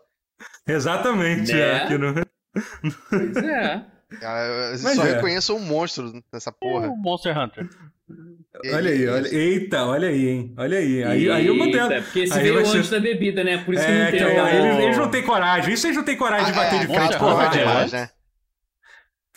Exatamente, 0.67 1.53
Né? 1.53 1.59
é, 1.61 1.75
aqui 1.77 1.97
no- 1.97 2.13
Pois 3.09 3.37
é. 3.37 3.85
Ah, 4.23 4.71
Eu 4.73 4.83
Mas 4.83 4.95
só 4.95 5.05
é. 5.05 5.13
reconheço 5.15 5.55
um 5.55 5.59
monstro 5.59 6.11
nessa 6.31 6.51
porra. 6.51 6.87
O 6.87 6.95
Monster 6.97 7.37
Hunter. 7.37 7.67
Olha 8.73 8.91
aí, 8.91 9.07
olha. 9.07 9.27
Eita, 9.35 9.85
olha 9.85 10.07
aí, 10.09 10.27
hein? 10.29 10.53
Olha 10.57 10.77
aí. 10.77 11.03
Aí, 11.03 11.29
aí 11.31 11.47
eu 11.47 11.55
mantendo. 11.55 11.91
Eita, 11.93 12.03
Porque 12.03 12.19
esse 12.21 12.33
Aí 12.33 12.43
veio 12.43 12.53
vai 12.55 12.65
ser- 12.65 12.77
antes 12.77 12.89
da 12.89 12.99
bebida, 12.99 13.43
né? 13.43 13.57
Por 13.63 13.73
isso 13.73 13.83
que 13.85 13.91
É, 13.91 13.99
não 14.05 14.11
que 14.11 14.17
tem 14.17 14.25
aí, 14.27 14.37
o- 14.37 14.43
aí 14.45 14.55
eles, 14.57 14.83
eles 14.83 14.97
não 14.97 15.09
têm 15.11 15.23
coragem. 15.23 15.73
Isso 15.73 15.87
eles 15.87 15.97
não 15.97 16.03
têm 16.03 16.15
coragem 16.17 16.45
de 16.45 16.51
Ah, 16.59 16.63
bater 16.63 16.75
é, 16.75 16.79
de 16.79 16.87
frente 16.87 17.17
com 17.17 17.25
Hunter 17.25 17.45
é 17.47 17.57
demais, 17.57 17.79
antes? 17.81 17.91
né? 17.93 18.09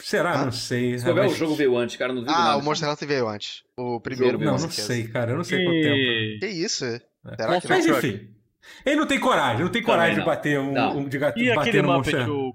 Será? 0.01 0.35
Hã? 0.41 0.45
Não 0.45 0.53
sei. 0.53 0.97
Se 0.99 1.05
souber, 1.05 1.25
mas- 1.25 1.33
o 1.33 1.37
jogo 1.37 1.55
veio 1.57 1.77
antes, 1.77 1.97
cara. 1.97 2.13
Não 2.13 2.21
duvido 2.23 2.39
Ah, 2.39 2.45
nada. 2.45 2.57
o 2.59 2.63
Monster 2.65 2.89
Hunter 2.89 3.09
veio 3.09 3.29
antes. 3.29 3.63
O 3.77 4.01
primeiro, 4.01 4.39
com 4.39 4.45
Não, 4.45 4.53
não 4.59 4.71
sei, 4.71 5.09
cara. 5.09 5.33
Eu 5.33 5.37
não 5.37 5.45
sei 5.45 5.65
quanto 5.65 5.81
tempo. 5.83 5.97
E... 5.97 6.39
Que 6.41 6.47
isso? 6.47 6.85
Será 6.85 7.37
que 7.37 7.47
Monster 7.49 7.71
Mas 7.71 7.87
enfim. 7.87 8.29
Ele 8.87 8.97
não 8.97 9.07
tem 9.07 9.19
coragem, 9.19 9.65
não 9.65 9.73
tem 9.73 9.83
coragem 9.83 10.15
de 10.15 10.19
não. 10.21 10.27
bater 10.27 10.61
um, 10.61 10.73
Não. 10.73 10.99
um 10.99 11.09
de 11.09 11.19
gato, 11.19 11.39
E 11.39 11.53
bater 11.55 11.83
no 11.83 11.89
Monster. 11.89 12.31
o... 12.31 12.55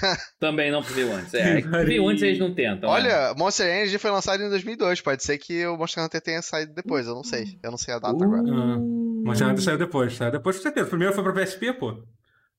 Também 0.40 0.70
não 0.70 0.82
veio 0.82 1.12
antes. 1.12 1.32
É, 1.34 1.60
veio 1.84 2.08
antes 2.08 2.22
eles 2.22 2.38
não 2.38 2.54
tentam. 2.54 2.88
né? 2.90 2.94
Olha, 2.96 3.34
Monster 3.36 3.66
Energy 3.66 3.98
foi 3.98 4.10
lançado 4.10 4.42
em 4.42 4.48
2002. 4.48 5.00
Pode 5.00 5.22
ser 5.24 5.38
que 5.38 5.66
o 5.66 5.76
Monster 5.76 6.04
Hunter 6.04 6.20
tenha 6.20 6.42
saído 6.42 6.72
depois. 6.74 7.06
Eu 7.06 7.14
não 7.14 7.24
sei. 7.24 7.58
Eu 7.62 7.70
não 7.70 7.78
sei 7.78 7.94
a 7.94 7.98
data 7.98 8.24
agora. 8.24 8.42
Ah, 8.46 8.76
Uh. 8.78 9.22
Monster 9.26 9.48
Hunter 9.48 9.62
saiu 9.62 9.78
depois, 9.78 10.14
saiu 10.16 10.30
depois 10.30 10.56
com 10.56 10.62
certeza. 10.62 10.86
O 10.86 10.90
primeiro 10.90 11.12
foi 11.12 11.24
pra 11.24 11.32
PSP, 11.32 11.72
pô. 11.72 12.04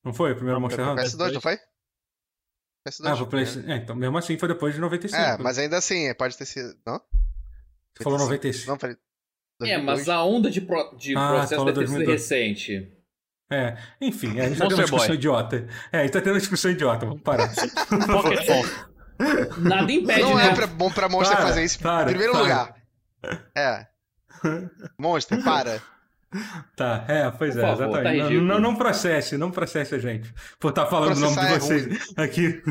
Não 0.03 0.13
foi? 0.13 0.31
O 0.33 0.35
primeiro 0.35 0.59
Monster 0.59 0.83
foi 0.83 0.93
Hunter? 0.93 1.05
PS2, 1.05 1.31
não 1.33 1.41
foi? 1.41 1.57
PS2. 2.87 3.05
Ah, 3.11 3.15
foi 3.15 3.27
PlayStation. 3.27 3.69
É, 3.71 3.75
então 3.77 3.95
mesmo 3.95 4.17
assim 4.17 4.37
foi 4.37 4.47
depois 4.49 4.73
de 4.73 4.79
95. 4.81 5.21
É, 5.21 5.37
mas 5.37 5.57
ainda 5.57 5.77
assim, 5.77 6.13
pode 6.15 6.37
ter 6.37 6.45
sido. 6.45 6.75
Não? 6.85 6.99
Você 7.95 8.03
falou 8.03 8.19
95. 8.19 8.69
Não, 8.71 8.77
falei. 8.79 8.95
É, 8.95 9.75
2002. 9.79 9.85
mas 9.85 10.09
a 10.09 10.23
onda 10.23 10.51
de, 10.51 10.61
pro- 10.61 10.95
de 10.97 11.15
Ah, 11.17 11.29
processo 11.29 11.65
deve 11.65 11.79
ter 11.79 11.87
sido 11.87 12.05
2002. 12.05 12.21
recente. 12.21 12.96
É, 13.49 13.77
enfim, 14.01 14.39
a 14.39 14.47
gente 14.49 14.57
tá 14.59 14.65
tendo 14.67 14.75
uma 14.77 14.83
discussão 14.83 15.07
Boy. 15.07 15.15
idiota. 15.15 15.67
É, 15.91 15.99
a 15.99 16.01
gente 16.01 16.11
tá 16.11 16.19
tendo 16.21 16.33
uma 16.33 16.39
discussão 16.39 16.71
idiota, 16.71 17.05
vamos 17.05 17.21
parar. 17.21 17.49
Nada 19.57 19.91
impede, 19.91 20.21
Não 20.21 20.35
né? 20.35 20.49
é 20.49 20.53
pra- 20.53 20.67
bom 20.67 20.91
pra 20.91 21.09
Monster 21.09 21.37
Para, 21.37 21.47
fazer 21.47 21.63
isso 21.63 21.79
para, 21.79 22.03
em 22.03 22.07
primeiro 22.07 22.33
para. 22.33 22.41
lugar. 22.41 22.75
É. 23.55 23.87
Monster, 24.99 25.41
para. 25.43 25.81
Tá, 26.75 27.05
é, 27.07 27.31
pois 27.31 27.55
Por 27.55 27.63
é, 27.63 27.67
favor, 27.67 27.77
tá 27.77 27.83
exatamente. 27.85 28.17
não, 28.17 28.23
ridículo. 28.27 28.47
não, 28.47 28.59
não 28.59 28.75
processe, 28.75 29.37
não 29.37 29.49
processe 29.49 29.95
a 29.95 29.99
gente. 29.99 30.31
Por 30.59 30.69
estar 30.69 30.85
falando 30.87 31.15
o 31.15 31.19
nome 31.21 31.35
de 31.39 31.45
é 31.45 31.59
vocês 31.59 32.13
aqui. 32.17 32.61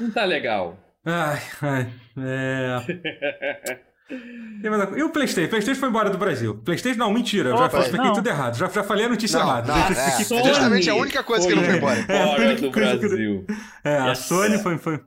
Não 0.00 0.10
tá 0.10 0.24
legal. 0.24 0.78
Ai, 1.04 1.40
ai, 1.62 1.92
é. 2.18 3.78
Tem 4.08 4.70
mais 4.70 4.80
alguma- 4.80 4.98
E 4.98 5.02
o 5.02 5.10
PlayStation? 5.10 5.46
O 5.46 5.50
PlayStation 5.50 5.80
foi 5.80 5.88
embora 5.90 6.08
do 6.10 6.16
Brasil. 6.18 6.54
PlayStation 6.64 6.98
não, 6.98 7.12
mentira. 7.12 7.50
Eu 7.50 7.58
já 7.58 7.66
Opa, 7.66 7.80
expliquei 7.80 8.06
não. 8.08 8.14
tudo 8.14 8.26
errado. 8.28 8.56
Já, 8.56 8.68
já 8.68 8.82
falei 8.82 9.04
a 9.04 9.08
notícia 9.08 9.38
Não, 9.38 9.46
errada. 9.46 9.72
não, 9.72 9.94
Já 9.94 10.02
é. 10.02 10.18
Justamente 10.44 10.90
a 10.90 10.94
única 10.94 11.22
coisa 11.22 11.46
que 11.46 11.54
não 11.54 11.62
foi 11.64 11.76
embora. 11.76 12.04
É, 12.08 12.22
a 12.22 12.26
Fora 12.26 12.42
única 12.46 12.60
do 12.62 12.72
coisa 12.72 12.90
que- 12.98 13.08
Brasil. 13.08 13.46
É, 13.84 13.98
a 13.98 14.08
Yes. 14.08 14.18
Sony 14.20 14.58
foi, 14.58 14.78
foi, 14.78 15.00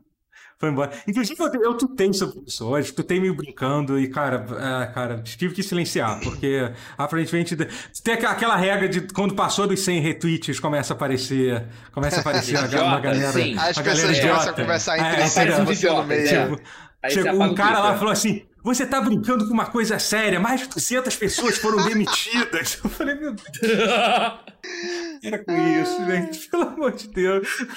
Foi 0.60 0.69
embora. 0.69 0.91
Inclusive, 1.07 1.36
eu, 1.41 1.52
eu 1.64 1.73
tutei 1.73 2.14
sobre 2.14 2.44
isso 2.45 2.64
hoje, 2.68 2.94
tutei 2.94 3.19
meio 3.19 3.34
brincando 3.34 3.99
e, 3.99 4.07
cara, 4.07 4.45
é, 4.84 4.94
cara, 4.94 5.18
tive 5.23 5.56
que 5.56 5.64
silenciar, 5.64 6.19
porque 6.19 6.72
aparentemente 6.95 7.56
tem 8.03 8.14
aquela 8.14 8.56
regra 8.56 8.88
de 8.88 9.02
quando 9.11 9.34
passou 9.34 9.65
dos 9.65 9.80
100 9.80 10.02
retweets 10.02 10.60
começa 10.60 10.94
a 10.94 10.95
aparecer, 10.95 11.65
começa 11.91 12.18
a 12.18 12.19
aparecer 12.19 12.53
Idiota, 12.64 12.86
uma 12.86 12.99
galera. 12.99 13.32
sim. 13.32 13.57
As 13.57 13.76
a 13.76 13.82
pessoas 13.82 14.19
galera 14.19 14.30
começam 14.30 14.49
a 14.52 14.53
conversar 14.53 14.98
É, 14.98 14.99
entre 15.02 15.28
si 15.30 15.40
é, 15.40 15.44
e 15.48 15.65
você 15.65 15.90
no 15.90 16.03
meio. 16.03 16.28
é. 16.28 16.44
Tipo, 16.45 16.61
Aí 17.03 17.10
chegou 17.11 17.41
um 17.41 17.56
cara 17.56 17.80
lá 17.80 17.95
e 17.95 17.98
falou 17.98 18.11
assim: 18.14 18.44
Você 18.63 18.85
tá 18.85 19.01
brincando 19.01 19.47
com 19.47 19.53
uma 19.53 19.65
coisa 19.71 19.97
séria, 19.99 20.39
mais 20.39 20.61
de 20.61 20.67
200 20.69 21.15
pessoas 21.15 21.57
foram 21.57 21.77
demitidas. 21.88 22.79
Eu 22.83 22.89
falei, 22.89 23.15
meu 23.15 23.33
Deus, 23.33 23.61
era 25.23 25.43
com 25.43 25.51
isso, 25.81 26.05
gente, 26.05 26.49
pelo 26.49 26.63
amor 26.63 26.91
de 26.93 27.07
Deus. 27.07 27.47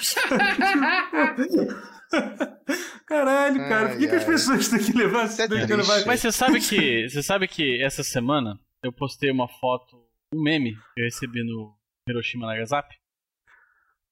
Caralho, 3.07 3.57
cara, 3.67 3.89
por 3.89 3.97
que, 3.99 4.07
que 4.07 4.15
as 4.15 4.23
pessoas 4.23 4.67
têm 4.69 4.79
que 4.83 4.93
levar 4.97 5.25
Isso 5.25 5.41
é 5.41 5.47
triste. 5.47 5.73
levar- 5.73 6.05
Mas 6.05 6.21
você 6.21 6.31
sabe 6.31 6.59
que. 6.59 7.09
Você 7.09 7.23
sabe 7.23 7.47
que 7.47 7.81
essa 7.83 8.03
semana 8.03 8.59
eu 8.83 8.91
postei 8.93 9.31
uma 9.31 9.47
foto, 9.47 9.97
um 10.33 10.41
meme 10.41 10.75
que 10.93 11.01
eu 11.01 11.05
recebi 11.05 11.43
no 11.43 11.75
Hiroshima 12.07 12.47
Nagasaki. 12.47 12.95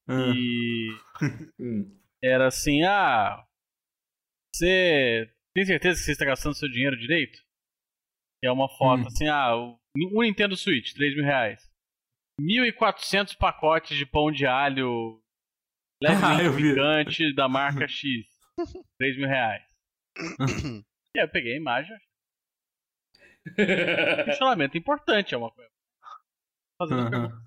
Ah, 0.07 0.33
E 0.35 0.89
Hum. 1.59 1.95
era 2.21 2.47
assim, 2.47 2.83
ah. 2.83 3.43
Você 4.55 5.29
tem 5.55 5.65
certeza 5.65 5.99
que 5.99 6.05
você 6.05 6.11
está 6.11 6.25
gastando 6.25 6.55
seu 6.55 6.69
dinheiro 6.69 6.97
direito? 6.97 7.39
É 8.43 8.51
uma 8.51 8.67
foto 8.77 9.03
Hum. 9.03 9.07
assim, 9.07 9.27
ah, 9.27 9.55
o- 9.55 9.79
um 9.97 10.21
Nintendo 10.21 10.55
Switch, 10.57 10.93
3 10.93 11.15
mil 11.15 11.23
reais. 11.23 11.61
1.400 12.41 13.35
pacotes 13.37 13.95
de 13.97 14.05
pão 14.05 14.31
de 14.31 14.45
alho 14.45 15.21
Ah, 16.05 16.41
eu 16.43 16.51
levemente 16.51 16.61
vi. 16.61 16.69
picante 16.73 17.35
da 17.35 17.47
marca 17.47 17.87
X. 17.87 18.25
3 18.99 19.17
mil 19.17 19.27
reais. 19.27 19.63
e 20.17 20.17
aí 21.19 21.25
eu 21.25 21.29
peguei 21.29 21.53
a 21.53 21.57
imagem. 21.57 21.95
Questionamento 24.25 24.77
importante 24.77 25.33
é 25.33 25.37
uma 25.37 25.51
coisa. 25.51 25.71
Fazendo 26.81 27.09
perguntas. 27.09 27.39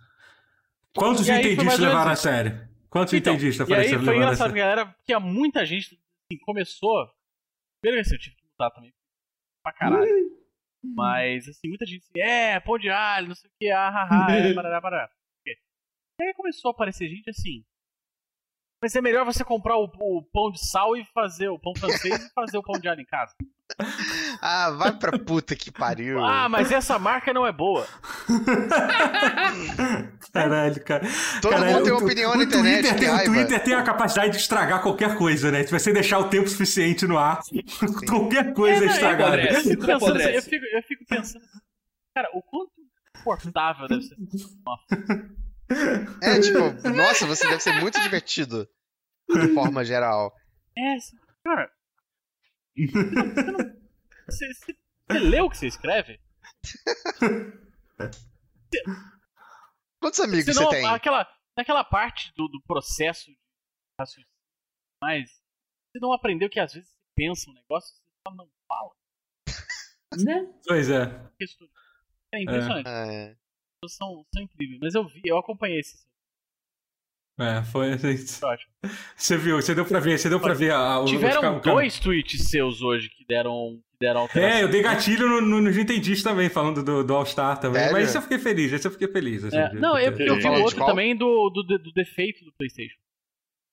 Quantos 0.95 1.29
entendistas 1.29 1.79
levaram 1.79 2.11
a 2.13 2.17
sério? 2.17 2.69
Quantos 2.89 3.13
Então, 3.13 3.35
entendistas 3.35 3.69
E 3.69 3.73
aí 3.73 3.79
apareceram 3.81 4.05
foi 4.05 4.17
engraçado, 4.17 4.55
galera, 4.55 4.87
porque 4.87 5.13
há 5.13 5.21
muita 5.21 5.67
gente 5.67 5.87
assim, 5.95 6.39
começou. 6.43 7.11
Assim, 7.85 8.15
eu 8.15 8.19
tive 8.19 8.37
que 8.37 8.45
mudar 8.45 8.71
também 8.71 8.93
pra 9.63 9.73
caralho. 9.73 10.37
Mas, 10.83 11.49
assim, 11.49 11.69
muita 11.69 11.85
gente 11.85 12.01
disse, 12.01 12.21
é, 12.21 12.61
pão 12.61 12.79
de 12.79 12.89
alho, 12.89 13.29
não 13.29 13.35
sei 13.35 13.51
o 13.51 13.53
que, 13.59 13.71
ah, 13.71 13.89
ah, 13.89 14.27
ah, 14.29 14.33
é, 14.33 14.53
parará, 14.55 14.81
parará. 14.81 15.11
E 16.19 16.25
aí 16.25 16.35
começou 16.35 16.71
a 16.71 16.73
aparecer 16.73 17.09
gente 17.09 17.29
assim. 17.29 17.65
Mas 18.83 18.95
é 18.95 19.01
melhor 19.01 19.25
você 19.25 19.45
comprar 19.45 19.77
o, 19.77 19.85
o 19.85 20.23
pão 20.23 20.51
de 20.51 20.67
sal 20.67 20.97
e 20.97 21.05
fazer 21.07 21.49
o 21.49 21.59
pão 21.59 21.75
francês 21.77 22.25
e 22.25 22.33
fazer 22.33 22.57
o 22.57 22.63
pão 22.63 22.81
de 22.81 22.89
alho 22.89 23.01
em 23.01 23.07
casa. 23.07 23.35
Ah, 24.41 24.71
vai 24.71 24.93
pra 24.93 25.19
puta 25.19 25.57
que 25.57 25.73
pariu. 25.73 26.25
Ah, 26.25 26.49
mas 26.49 26.71
essa 26.71 26.99
marca 26.99 27.33
não 27.33 27.47
é 27.47 27.53
boa. 27.53 27.87
Caralho, 30.33 30.85
cara. 30.85 31.07
Todo 31.41 31.53
Caralho, 31.53 31.75
mundo 31.75 31.85
tem 31.85 31.93
uma 31.93 32.03
opinião 32.03 32.33
o 32.33 32.37
na 32.37 32.45
internet, 32.45 32.83
Twitter 32.83 32.99
tem, 32.99 33.11
o. 33.11 33.25
Twitter 33.25 33.65
tem 33.65 33.75
a 33.75 33.83
capacidade 33.83 34.31
de 34.33 34.39
estragar 34.39 34.83
qualquer 34.83 35.17
coisa, 35.17 35.51
né? 35.51 35.65
Se 35.65 35.73
você 35.73 35.93
deixar 35.93 36.21
o 36.21 36.29
tempo 36.29 36.49
suficiente 36.49 37.07
no 37.07 37.19
ar, 37.19 37.41
qualquer 38.09 38.55
coisa 38.55 38.85
é, 38.85 38.87
É, 38.87 38.89
é, 38.89 38.93
estragada. 38.93 39.41
Eu 39.41 39.61
fico, 39.63 39.87
pensando, 39.87 40.21
eu, 40.21 40.43
fico, 40.43 40.65
eu 40.65 40.83
fico 40.83 41.05
pensando 41.09 41.45
cara, 42.17 42.31
o 42.33 42.43
quanto 42.43 42.73
confortável 43.23 43.87
deve 43.89 44.03
ser 44.03 44.17
É, 46.23 46.41
tipo, 46.41 46.89
nossa, 46.89 47.27
você 47.27 47.47
deve 47.47 47.63
ser 47.63 47.79
muito 47.81 48.01
divertido. 48.01 48.67
De 49.29 49.53
forma 49.53 49.85
geral. 49.85 50.33
É, 50.79 50.97
cara. 51.45 51.69
Você, 52.77 54.53
você, 54.53 54.55
você- 55.09 55.19
lê 55.19 55.41
o 55.41 55.49
que 55.49 55.57
você 55.57 55.67
escreve? 55.67 56.21
Quantos 60.01 60.21
amigos 60.21 60.45
Você 60.55 60.69
tem? 60.69 60.87
aquela, 60.87 61.27
naquela 61.57 61.85
parte 61.85 62.33
do, 62.37 62.49
do 62.49 62.61
processo 62.63 63.27
de 63.31 63.39
raciocínio, 63.99 64.29
mas 65.03 65.31
você 65.31 65.99
não 66.01 66.13
aprendeu 66.13 66.51
que 66.51 66.61
às 66.61 66.75
vezes 66.75 66.89
você 66.89 66.97
pensa 67.15 67.51
um 67.51 67.55
negócio 67.55 67.95
e 67.95 67.99
você 67.99 68.11
só 68.29 68.35
não 68.35 68.49
fala. 68.69 68.93
Né? 70.25 70.53
Pois 70.67 70.91
é. 70.91 71.05
É 72.33 72.43
impressionante. 72.43 72.89
É. 72.89 73.31
As 73.33 73.37
pessoas 73.81 73.97
são, 73.97 74.27
são 74.35 74.43
incríveis. 74.43 74.81
Mas 74.81 74.95
eu 74.95 75.07
vi, 75.07 75.23
eu 75.25 75.39
acompanhei 75.39 75.81
esse 75.81 76.07
É, 77.39 77.63
foi 77.65 77.93
assim. 77.93 78.17
Você 79.15 79.37
viu, 79.37 79.57
você 79.57 79.75
deu 79.75 79.85
pra 79.85 80.01
ver, 80.01 80.19
você 80.19 80.29
deu 80.29 80.41
pra 80.41 80.55
ver 80.55 80.71
a, 80.73 81.01
o, 81.01 81.05
Tiveram 81.05 81.61
dois 81.61 81.99
tweets 82.01 82.49
seus 82.49 82.81
hoje 82.81 83.11
que 83.11 83.27
deram, 83.27 83.79
que 83.91 83.99
deram 84.01 84.21
alteração. 84.23 84.59
É, 84.59 84.63
eu 84.63 84.69
dei 84.69 84.81
gatilho 84.81 85.29
no, 85.29 85.41
no, 85.43 85.61
nos 85.61 85.77
Nintendistas 85.77 86.23
também, 86.23 86.49
falando 86.49 86.83
do, 86.83 87.05
do 87.05 87.15
All-Star 87.15 87.59
também. 87.61 87.81
Sério? 87.81 87.93
Mas 87.97 88.09
isso 88.09 88.17
eu 88.19 88.23
fiquei 88.23 88.39
feliz, 88.39 88.73
isso 88.73 88.87
eu 88.87 88.91
fiquei 88.93 89.09
feliz. 89.09 89.45
assim, 89.45 89.57
É, 89.59 89.69
de- 89.69 89.81
não, 89.81 89.97
de 89.97 90.05
eu, 90.05 90.17
ter- 90.17 90.29
eu 90.29 90.37
vi 90.37 90.47
outro 90.49 90.85
também 90.87 91.15
do, 91.15 91.51
do, 91.51 91.63
do 91.79 91.93
defeito 91.93 92.43
do 92.45 92.53
PlayStation. 92.57 92.97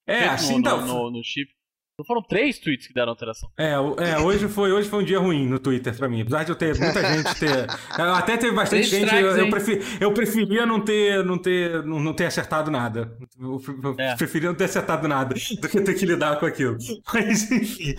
É, 0.06 0.24
assim 0.28 0.56
no, 0.56 0.62
dá. 0.62 0.76
no, 0.76 0.86
no, 0.86 1.10
no 1.12 1.24
chip. 1.24 1.50
Então 1.94 2.04
foram 2.04 2.22
três 2.22 2.58
tweets 2.58 2.88
que 2.88 2.92
deram 2.92 3.10
alteração. 3.10 3.48
É, 3.56 3.70
é, 3.74 4.18
hoje, 4.18 4.48
foi, 4.48 4.72
hoje 4.72 4.88
foi 4.88 5.00
um 5.00 5.04
dia 5.06 5.20
ruim 5.20 5.46
no 5.46 5.60
Twitter 5.60 5.96
pra 5.96 6.08
mim. 6.08 6.22
Apesar 6.22 6.42
de 6.42 6.50
eu 6.50 6.56
ter 6.56 6.76
muita 6.76 7.00
gente 7.14 7.38
ter. 7.38 7.66
Até 7.88 8.36
teve 8.36 8.52
bastante 8.52 8.82
gente. 8.82 9.02
Eu, 9.14 9.28
strikes, 9.28 9.38
eu, 9.38 9.48
prefer- 9.48 9.82
eu 10.00 10.12
preferia 10.12 10.66
não 10.66 10.80
ter, 10.80 11.24
não, 11.24 11.38
ter, 11.38 11.84
não, 11.84 12.00
não 12.00 12.12
ter 12.12 12.26
acertado 12.26 12.68
nada. 12.68 13.16
Eu, 13.40 13.62
eu 13.80 13.94
É. 13.96 14.16
preferia 14.16 14.48
não 14.48 14.56
ter 14.56 14.64
acertado 14.64 15.06
nada 15.06 15.36
do 15.36 15.68
que 15.68 15.80
ter 15.82 15.94
que 15.94 16.04
lidar 16.04 16.40
com 16.40 16.46
aquilo. 16.46 16.76
Mas 17.14 17.48
enfim. 17.52 17.94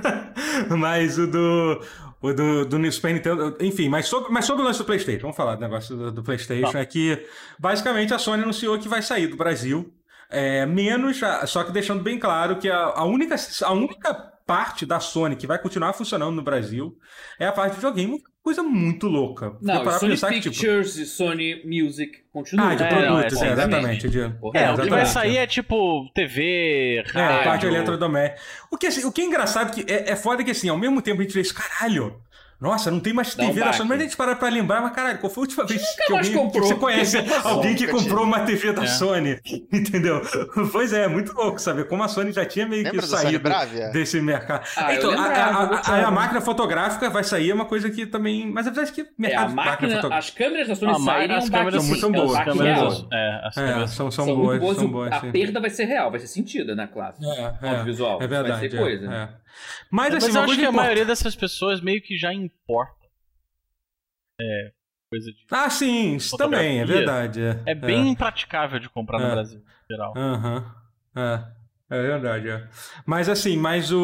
mas 0.78 1.18
o 1.18 1.26
do. 1.26 1.80
O 2.22 2.32
do, 2.34 2.64
do 2.66 2.92
Super 2.92 3.14
Nintendo. 3.14 3.56
Enfim, 3.60 3.88
mas 3.88 4.06
sobre, 4.06 4.30
mas 4.30 4.44
sobre 4.44 4.62
o 4.62 4.66
lance 4.66 4.78
do 4.78 4.84
PlayStation, 4.84 5.22
vamos 5.22 5.36
falar 5.36 5.54
do 5.54 5.60
negócio 5.62 5.96
do, 5.96 6.12
do 6.12 6.22
PlayStation. 6.22 6.70
Tá. 6.72 6.78
É 6.80 6.84
que 6.84 7.26
basicamente 7.58 8.12
a 8.12 8.18
Sony 8.18 8.42
anunciou 8.42 8.78
que 8.78 8.88
vai 8.88 9.00
sair 9.00 9.26
do 9.26 9.36
Brasil. 9.36 9.90
É, 10.30 10.64
menos, 10.66 11.22
a- 11.22 11.46
só 11.46 11.64
que 11.64 11.72
deixando 11.72 12.02
bem 12.02 12.18
claro 12.18 12.56
que 12.56 12.68
a, 12.70 12.76
a 12.78 13.04
única, 13.04 13.34
a 13.64 13.72
única 13.72 14.14
parte 14.46 14.84
da 14.86 14.98
Sony 15.00 15.36
que 15.36 15.46
vai 15.46 15.58
continuar 15.58 15.92
funcionando 15.92 16.34
no 16.34 16.42
Brasil 16.42 16.96
é 17.38 17.46
a 17.46 17.52
parte 17.52 17.70
de 17.72 17.76
videogame, 17.76 18.20
coisa 18.42 18.62
muito 18.62 19.06
louca. 19.06 19.56
Não, 19.60 19.84
parar 19.84 19.98
Sony 19.98 20.12
pensar 20.12 20.28
que, 20.30 20.40
tipo, 20.40 20.54
Pictures 20.56 20.96
e 20.96 21.06
Sony 21.06 21.62
Music 21.64 22.18
continuam. 22.32 22.68
Ah, 22.68 22.74
de 22.74 22.82
É, 22.82 22.90
não, 22.90 22.98
produtos, 23.16 23.42
é, 23.42 23.48
é, 23.48 23.52
exatamente. 23.52 24.08
de- 24.08 24.20
É, 24.20 24.26
o 24.40 24.50
que 24.50 24.58
exatamente. 24.58 24.90
vai 24.90 25.06
sair 25.06 25.36
é 25.36 25.46
tipo 25.46 26.08
TV, 26.14 26.96
É, 26.98 27.12
rádio. 27.12 27.44
parte 27.44 27.66
eletrodoméstica. 27.66 28.40
O 28.72 28.76
que, 28.76 28.86
assim, 28.86 29.04
o 29.04 29.12
que 29.12 29.20
é 29.20 29.24
engraçado 29.24 29.72
que 29.72 29.92
é, 29.92 30.10
é 30.12 30.16
foda 30.16 30.42
que 30.42 30.50
assim, 30.50 30.68
ao 30.68 30.78
mesmo 30.78 31.00
tempo 31.02 31.20
a 31.20 31.22
gente 31.24 31.34
vê 31.34 31.40
isso, 31.42 31.54
caralho. 31.54 32.20
Nossa, 32.60 32.90
não 32.90 33.00
tem 33.00 33.14
mais 33.14 33.34
um 33.34 33.38
TV 33.38 33.58
da 33.60 33.72
Sony, 33.72 33.88
mas 33.88 34.00
a 34.00 34.02
gente 34.02 34.16
para 34.18 34.36
pra 34.36 34.50
lembrar, 34.50 34.82
mas 34.82 34.92
caralho, 34.92 35.18
qual 35.18 35.32
foi 35.32 35.40
a 35.40 35.44
última 35.46 35.64
vez 35.64 35.80
que, 35.96 36.12
alguém, 36.12 36.30
que 36.30 36.36
comprou 36.36 36.66
você 36.66 36.74
conhece 36.74 37.16
alguém 37.42 37.74
que 37.74 37.86
comprou 37.88 38.22
uma 38.24 38.40
TV 38.40 38.72
da 38.74 38.84
É. 38.84 38.86
Sony? 38.86 39.40
Entendeu? 39.72 40.20
Pois 40.70 40.92
é, 40.92 41.04
é 41.04 41.08
muito 41.08 41.32
louco 41.32 41.58
saber 41.58 41.88
como 41.88 42.02
a 42.02 42.08
Sony 42.08 42.32
já 42.32 42.44
tinha 42.44 42.66
meio 42.66 42.84
Lembra 42.84 43.00
que 43.00 43.06
saído 43.08 43.48
desse 43.94 44.20
mercado. 44.20 44.62
Ah, 44.76 44.94
então, 44.94 45.10
a, 45.10 45.14
lembrava, 45.26 45.74
a- 45.76 45.90
a- 45.90 46.06
a 46.08 46.10
máquina 46.10 46.40
fotográfica 46.42 47.08
vai 47.08 47.24
sair, 47.24 47.50
é 47.50 47.54
uma 47.54 47.64
coisa 47.64 47.88
que 47.88 48.04
também. 48.04 48.46
Mas 48.52 48.66
apesar 48.66 48.84
de 48.84 48.92
que 48.92 49.00
É, 49.00 49.06
mercado 49.16 49.44
a 49.44 49.48
de 49.48 49.54
máquina 49.54 49.70
máquina, 49.72 49.96
fotográfica. 49.96 50.18
as 50.18 50.30
câmeras 50.30 50.68
da 50.68 50.74
Sony 50.74 50.90
é 50.90 50.94
as 50.94 51.44
um 51.46 51.50
câmeras 51.50 51.74
são 51.82 51.88
muito 51.88 52.04
é 52.04 52.08
um 52.08 52.12
boas. 52.12 53.06
É, 53.10 53.40
as 53.46 53.56
É, 53.56 53.60
câmeras. 53.66 53.90
são, 53.92 54.10
boas, 54.10 54.76
são 54.76 54.88
boas. 54.90 55.12
a 55.14 55.20
perda 55.20 55.60
vai 55.60 55.70
ser 55.70 55.84
real, 55.86 56.10
vai 56.10 56.20
ser 56.20 56.26
sentida 56.26 56.74
na 56.74 56.86
classe. 56.86 57.24
É, 57.24 57.54
é, 57.62 57.68
audiovisual. 57.70 58.22
é 58.22 58.26
verdade. 58.26 58.60
vai 58.60 58.68
ser 58.68 58.76
é, 58.76 59.28
coisa. 59.60 59.82
é. 59.82 59.86
Mas 59.90 60.14
Mas 60.14 60.24
assim, 60.24 60.36
eu 60.36 60.42
acho 60.42 60.56
que 60.56 60.64
a 60.64 60.72
maioria 60.72 61.04
dessas 61.04 61.34
pessoas 61.36 61.80
meio 61.80 62.00
que 62.02 62.16
já 62.16 62.32
importa. 62.32 62.94
É, 64.40 64.72
coisa 65.10 65.30
de. 65.30 65.38
Ah, 65.50 65.68
sim, 65.70 66.16
isso 66.16 66.36
também, 66.36 66.80
é 66.80 66.84
verdade. 66.84 67.40
É, 67.42 67.62
É 67.66 67.74
bem 67.74 68.08
impraticável 68.08 68.78
de 68.78 68.88
comprar 68.88 69.20
É. 69.20 69.24
no 69.24 69.30
Brasil, 69.30 69.58
em 69.60 69.92
geral. 69.94 70.14
Aham. 70.16 70.74
É. 71.16 71.60
É 71.92 72.00
verdade, 72.02 72.48
é. 72.48 72.68
Mas 73.04 73.28
assim, 73.28 73.56
mas 73.56 73.90
o, 73.90 73.98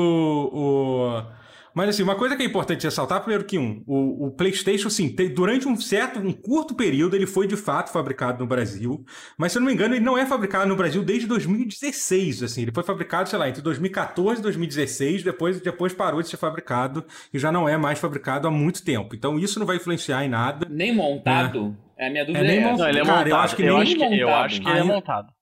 o. 0.52 1.45
Mas 1.76 1.90
assim, 1.90 2.02
uma 2.02 2.16
coisa 2.16 2.34
que 2.34 2.42
é 2.42 2.46
importante 2.46 2.84
ressaltar, 2.84 3.20
primeiro 3.20 3.44
que 3.44 3.58
um, 3.58 3.82
o, 3.86 4.28
o 4.28 4.30
PlayStation, 4.30 4.88
assim, 4.88 5.10
te- 5.14 5.28
durante 5.28 5.68
um 5.68 5.76
certo, 5.76 6.18
um 6.18 6.32
curto 6.32 6.74
período, 6.74 7.14
ele 7.14 7.26
foi 7.26 7.46
de 7.46 7.54
fato 7.56 7.92
fabricado 7.92 8.38
no 8.38 8.46
Brasil, 8.46 9.04
mas 9.36 9.52
se 9.52 9.58
eu 9.58 9.60
não 9.60 9.66
me 9.68 9.74
engano, 9.74 9.94
ele 9.94 10.02
não 10.04 10.16
é 10.16 10.24
fabricado 10.24 10.66
no 10.66 10.74
Brasil 10.74 11.04
desde 11.04 11.26
2016, 11.26 12.42
assim, 12.42 12.62
ele 12.62 12.72
foi 12.72 12.82
fabricado, 12.82 13.28
sei 13.28 13.38
lá, 13.38 13.46
entre 13.48 13.60
2014 13.60 14.40
e 14.40 14.42
2016, 14.42 15.22
depois, 15.22 15.60
depois 15.60 15.92
parou 15.92 16.22
de 16.22 16.28
ser 16.28 16.38
fabricado 16.38 17.04
e 17.32 17.38
já 17.38 17.52
não 17.52 17.68
é 17.68 17.76
mais 17.76 17.98
fabricado 17.98 18.48
há 18.48 18.50
muito 18.50 18.82
tempo. 18.82 19.14
Então 19.14 19.38
isso 19.38 19.58
não 19.58 19.66
vai 19.66 19.76
influenciar 19.76 20.24
em 20.24 20.28
nada. 20.30 20.66
Nem 20.70 20.94
montado. 20.94 21.76
É. 21.98 22.06
a 22.06 22.10
minha 22.10 22.24
dúvida 22.24 22.44
É, 22.44 22.48
é, 22.48 22.50
nem 22.52 22.60
montado. 22.64 22.78
Não, 22.78 22.88
ele 22.88 22.98
é 22.98 23.04
Cara, 23.04 23.12
montado. 23.18 23.28
eu 23.28 23.36
acho 23.36 23.56
que 23.56 23.62
eu, 23.62 23.74
nem 23.74 23.82
acho 23.82 23.96
que, 23.96 24.02
eu 24.02 24.08
montado. 24.28 24.44
acho 24.46 24.60
que 24.62 24.68
ele 24.68 24.78
é 24.78 24.82
montado. 24.82 25.32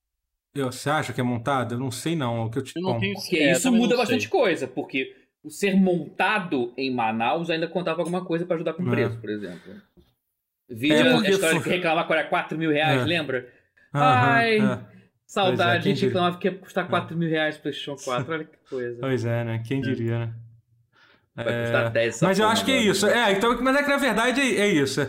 Eu- 0.55 0.70
Você 0.73 0.90
acha 0.90 1.12
que 1.12 1.20
é 1.20 1.24
montado? 1.24 1.74
Eu 1.74 1.78
não 1.78 1.90
sei 1.90 2.15
não, 2.16 2.43
é 2.43 2.44
o 2.47 2.51
que 2.51 2.59
eu 2.59 2.62
te 2.62 2.73
Eu 2.77 2.82
não 2.82 2.98
tenho 2.98 3.15
Porque 3.15 3.36
é, 3.36 3.48
eu 3.52 3.56
isso 3.56 3.73
muda 3.73 3.97
bastante 3.97 4.23
sei. 4.23 4.31
coisa, 4.31 4.69
porque 4.69 5.12
o 5.45 5.51
ser 5.51 5.77
montado 5.77 6.73
em 6.77 6.93
Manaus 6.93 7.51
ainda 7.51 7.69
contava 7.69 8.01
alguma 8.01 8.25
coisa 8.25 8.47
pra 8.47 8.57
ajudar 8.57 8.73
com 8.73 8.83
o 8.83 8.89
É. 8.89 8.91
preço, 8.91 9.19
por 9.19 9.29
exemplo. 9.31 9.75
Vídeo 10.69 10.97
É, 10.97 11.27
a 11.27 11.31
história 11.31 11.61
que 11.61 11.69
reclamava 11.69 12.07
que 12.07 12.12
era 12.15 12.25
4 12.25 12.57
mil 12.57 12.71
reais, 12.71 13.03
É. 13.03 13.05
lembra? 13.05 13.47
Aham, 13.95 14.31
Ai, 14.33 14.59
é. 14.59 14.79
Saudade, 15.27 15.83
quem 15.83 15.93
a 15.93 15.95
gente 15.95 16.07
reclamava 16.07 16.39
que 16.39 16.49
ia 16.49 16.55
custar 16.55 16.89
4 16.89 17.16
mil 17.16 17.29
reais 17.29 17.57
pro 17.57 17.65
PlayStation 17.65 17.97
4. 18.03 18.33
Olha 18.33 18.45
que 18.45 18.57
coisa. 18.69 18.99
Pois 19.01 19.25
é, 19.25 19.45
né? 19.45 19.62
Quem 19.66 19.81
diria, 19.81 20.19
né? 20.21 20.35
Vai 21.35 21.49
É, 21.49 21.62
custar 21.65 21.91
10 21.91 22.15
essa 22.15 22.27
Mas 22.27 22.39
eu 22.39 22.49
acho 22.49 22.65
que 22.65 22.73
é 22.73 22.79
isso. 22.81 23.07
É, 23.07 23.33
então, 23.33 23.61
mas 23.61 23.77
é 23.77 23.83
que 23.83 23.89
na 23.89 23.97
verdade 23.97 24.41
é, 24.41 24.61
é 24.61 24.69
isso. 24.69 25.01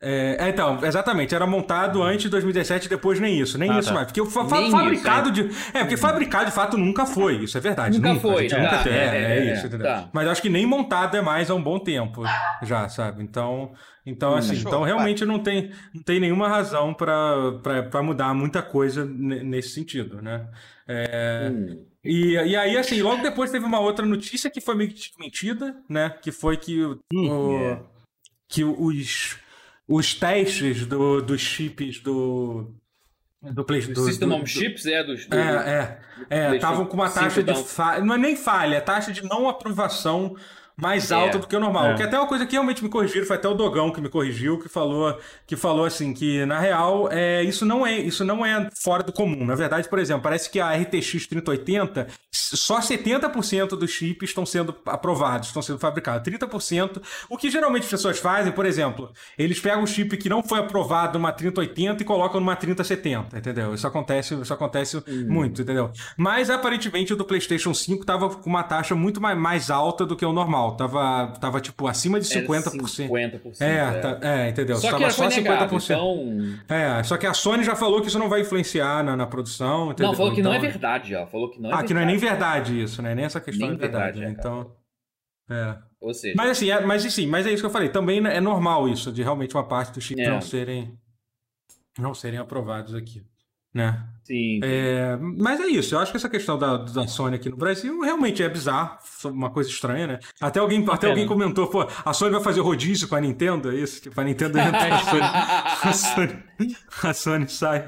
É, 0.00 0.36
é, 0.38 0.48
então, 0.50 0.78
exatamente, 0.84 1.34
era 1.34 1.44
montado 1.44 2.00
antes 2.02 2.22
de 2.22 2.28
2017, 2.28 2.88
depois 2.88 3.18
nem 3.18 3.40
isso, 3.40 3.58
nem 3.58 3.68
Ah, 3.70 3.78
isso 3.80 3.88
tá. 3.88 3.94
mais. 3.94 4.06
Porque 4.06 4.24
fa- 4.30 4.44
fa- 4.44 4.60
Nem 4.60 4.70
fabricado 4.70 5.30
de. 5.32 5.50
É, 5.74 5.80
porque 5.80 5.96
fabricado 5.96 6.46
de 6.46 6.52
fato 6.52 6.76
nunca 6.78 7.04
foi, 7.04 7.42
isso 7.42 7.58
é 7.58 7.60
verdade. 7.60 7.96
Nunca 7.98 8.08
Nunca, 8.14 8.20
foi, 8.20 8.46
tá, 8.46 8.58
nunca 8.58 8.78
teve. 8.84 8.94
é, 8.96 9.00
É, 9.06 9.16
é, 9.16 9.38
é, 9.48 9.52
isso, 9.54 9.66
entendeu? 9.66 9.86
tá. 9.88 10.08
Mas 10.12 10.28
acho 10.28 10.40
que 10.40 10.48
nem 10.48 10.64
montado 10.64 11.16
é 11.16 11.20
mais 11.20 11.50
há 11.50 11.54
um 11.56 11.62
bom 11.62 11.80
tempo 11.80 12.22
já, 12.62 12.88
sabe? 12.88 13.24
Então, 13.24 13.72
então 14.06 14.36
assim, 14.36 14.54
Show, 14.54 14.68
então 14.68 14.80
vai. 14.80 14.90
realmente 14.90 15.24
não 15.24 15.40
tem, 15.40 15.72
não 15.92 16.02
tem 16.02 16.20
nenhuma 16.20 16.48
razão 16.48 16.94
pra 16.94 18.00
mudar 18.02 18.32
muita 18.34 18.62
coisa 18.62 19.04
ne- 19.04 19.42
nesse 19.42 19.70
sentido, 19.70 20.22
né? 20.22 20.46
Hum. 20.88 21.84
E, 22.04 22.34
e 22.34 22.56
aí, 22.56 22.76
assim, 22.78 23.02
logo 23.02 23.22
depois 23.22 23.50
teve 23.50 23.64
uma 23.66 23.80
outra 23.80 24.06
notícia 24.06 24.48
que 24.48 24.60
foi 24.60 24.74
meio 24.74 24.90
que 24.90 25.10
mentida, 25.18 25.76
né? 25.88 26.10
Que 26.22 26.30
foi 26.30 26.56
que, 26.56 26.82
o, 26.82 26.98
o- 27.12 27.78
que 28.48 28.64
os, 28.64 29.36
os 29.88 30.14
testes 30.14 30.86
do, 30.86 31.20
dos 31.22 31.40
chips 31.40 31.98
do. 32.00 32.72
Do 33.40 33.64
Play 33.64 33.80
O 33.80 33.94
do, 33.94 34.04
System 34.04 34.28
do- 34.28 34.38
do- 34.40 34.46
Chips 34.46 34.84
é 34.86 35.02
dos. 35.04 35.26
do- 35.26 35.36
É, 35.36 35.40
é. 35.40 36.00
É, 36.28 36.46
PlayStation 36.48 36.54
estavam 36.56 36.86
com 36.86 36.94
uma 36.94 37.08
5 37.08 37.20
taxa 37.24 37.42
de 37.42 37.54
falha. 37.64 38.04
Não 38.04 38.14
é 38.14 38.18
nem 38.18 38.34
falha, 38.36 38.76
é 38.76 38.80
taxa 38.80 39.12
de 39.12 39.22
não 39.24 39.48
aprovação 39.48 40.34
mais 40.80 41.10
É. 41.10 41.14
alta 41.14 41.38
do 41.38 41.46
que 41.46 41.56
o 41.56 41.60
normal. 41.60 41.88
É. 41.88 41.94
Que 41.94 42.02
até 42.02 42.18
uma 42.18 42.26
coisa 42.28 42.46
que 42.46 42.52
realmente 42.52 42.82
me 42.82 42.88
corrigiram, 42.88 43.26
foi 43.26 43.36
até 43.36 43.48
o 43.48 43.54
Dogão 43.54 43.90
que 43.90 44.00
me 44.00 44.08
corrigiu, 44.08 44.58
que 44.58 44.68
falou, 44.68 45.18
que 45.46 45.56
falou 45.56 45.84
assim, 45.84 46.14
que 46.14 46.44
na 46.46 46.58
real 46.58 47.08
é, 47.10 47.42
isso, 47.42 47.66
não 47.66 47.86
é, 47.86 47.98
isso 47.98 48.24
não 48.24 48.44
é 48.46 48.68
fora 48.82 49.02
do 49.02 49.12
comum. 49.12 49.44
Na 49.44 49.54
verdade, 49.54 49.88
por 49.88 49.98
exemplo, 49.98 50.22
parece 50.22 50.48
que 50.50 50.60
a 50.60 50.72
RTX 50.74 51.26
3080, 51.26 52.06
só 52.30 52.78
70% 52.80 53.70
dos 53.70 53.90
chips 53.90 54.30
estão 54.30 54.46
sendo 54.46 54.74
aprovados, 54.86 55.48
estão 55.48 55.62
sendo 55.62 55.78
fabricados. 55.78 56.22
30%, 56.32 57.02
o 57.28 57.36
que 57.36 57.50
geralmente 57.50 57.84
as 57.84 57.90
pessoas 57.90 58.18
fazem, 58.18 58.52
por 58.52 58.64
exemplo, 58.64 59.10
eles 59.36 59.60
pegam 59.60 59.82
um 59.82 59.86
chip 59.86 60.16
que 60.16 60.28
não 60.28 60.42
foi 60.42 60.60
aprovado 60.60 61.18
numa 61.18 61.32
3080 61.32 62.02
e 62.02 62.06
colocam 62.06 62.40
numa 62.40 62.54
3070, 62.56 63.36
entendeu? 63.38 63.74
Isso 63.74 63.86
acontece, 63.86 64.34
isso 64.34 64.52
acontece 64.54 65.02
muito, 65.26 65.62
entendeu? 65.62 65.90
Mas 66.16 66.50
aparentemente 66.50 67.12
o 67.12 67.16
do 67.16 67.24
PlayStation 67.24 67.74
5 67.74 68.04
tava 68.04 68.28
com 68.30 68.48
uma 68.48 68.62
taxa 68.62 68.94
muito 68.94 69.20
mais, 69.20 69.36
mais 69.38 69.70
alta 69.70 70.06
do 70.06 70.14
que 70.16 70.24
o 70.24 70.32
normal. 70.32 70.67
Tava, 70.76 71.28
tava 71.40 71.60
tipo 71.60 71.86
acima 71.86 72.18
de 72.20 72.30
Era 72.36 72.46
50%. 72.46 73.08
50%. 73.08 73.60
É, 73.60 73.76
é. 73.76 74.00
tá- 74.00 74.18
é, 74.22 74.48
entendeu? 74.50 74.76
Só 74.76 74.86
que 74.88 74.98
tava 74.98 75.10
só 75.10 75.24
foi 75.30 75.36
negável, 75.42 75.78
50%. 75.78 75.84
então... 75.84 76.76
É, 76.76 77.02
só 77.02 77.16
que 77.16 77.26
a 77.26 77.34
Sony 77.34 77.64
já 77.64 77.74
falou 77.76 78.00
que 78.00 78.08
isso 78.08 78.18
não 78.18 78.28
vai 78.28 78.40
influenciar 78.42 79.02
na, 79.04 79.16
na 79.16 79.26
produção, 79.26 79.90
entendeu? 79.92 80.08
Não, 80.08 80.14
falou 80.16 80.32
que 80.34 80.42
não 80.42 80.52
é 80.52 80.56
Então- 80.58 80.70
verdade, 80.70 81.14
ó. 81.14 81.26
Falou 81.26 81.50
que 81.50 81.60
não 81.60 81.68
é 81.70 81.72
Ah, 81.72 81.76
verdade. 81.76 81.88
que 81.88 81.94
não 81.94 82.00
é 82.00 82.04
nem 82.04 82.16
verdade 82.18 82.82
isso, 82.82 83.00
né? 83.02 83.14
Nem 83.14 83.24
essa 83.24 83.40
questão 83.40 83.66
Nem 83.68 83.76
é 83.76 83.78
verdade, 83.78 84.18
verdade, 84.18 84.20
né? 84.20 84.38
é, 84.38 84.42
cara. 84.42 84.48
Então. 84.60 84.72
É. 85.50 85.88
Ou 86.00 86.14
seja, 86.14 86.34
Mas 86.36 86.50
assim, 86.50 86.70
é, 86.70 86.80
mas 86.84 87.02
sim, 87.02 87.26
mas 87.26 87.46
é 87.46 87.50
isso 87.50 87.62
que 87.62 87.66
eu 87.66 87.70
falei. 87.70 87.88
Também 87.88 88.24
é 88.26 88.40
normal 88.40 88.88
isso, 88.88 89.10
de 89.10 89.22
realmente 89.22 89.54
uma 89.56 89.64
parte 89.64 89.92
dos 89.92 90.04
chips 90.04 90.24
É. 90.26 90.30
não 90.30 90.40
serem 90.40 90.96
não 91.98 92.14
serem 92.14 92.38
aprovados 92.38 92.94
aqui, 92.94 93.24
né? 93.74 94.04
Sim. 94.28 94.60
É, 94.62 95.16
mas 95.16 95.58
é 95.58 95.66
isso, 95.66 95.94
eu 95.94 95.98
acho 95.98 96.10
que 96.12 96.18
essa 96.18 96.28
questão 96.28 96.58
da, 96.58 96.76
da 96.76 97.08
Sony 97.08 97.36
aqui 97.36 97.48
no 97.48 97.56
Brasil 97.56 97.98
realmente 98.00 98.42
é 98.42 98.48
bizarro, 98.48 98.98
uma 99.24 99.50
coisa 99.50 99.70
estranha, 99.70 100.06
né? 100.06 100.18
Até 100.40 100.60
alguém, 100.60 100.84
até 100.88 101.08
alguém 101.08 101.26
comentou, 101.26 101.66
pô, 101.66 101.88
a 102.04 102.12
Sony 102.12 102.32
vai 102.32 102.42
fazer 102.42 102.60
rodízio 102.60 103.08
com 103.08 103.16
a 103.16 103.20
Nintendo, 103.20 103.72
é 103.72 103.76
isso? 103.76 104.02
Tipo, 104.02 104.20
a 104.20 104.24
Nintendo 104.24 104.58
entra 104.60 104.94
a 104.94 104.98
Sony, 105.00 105.22
a 105.22 105.92
Sony, 105.92 106.76
a 107.02 107.14
Sony 107.14 107.48
sai. 107.48 107.86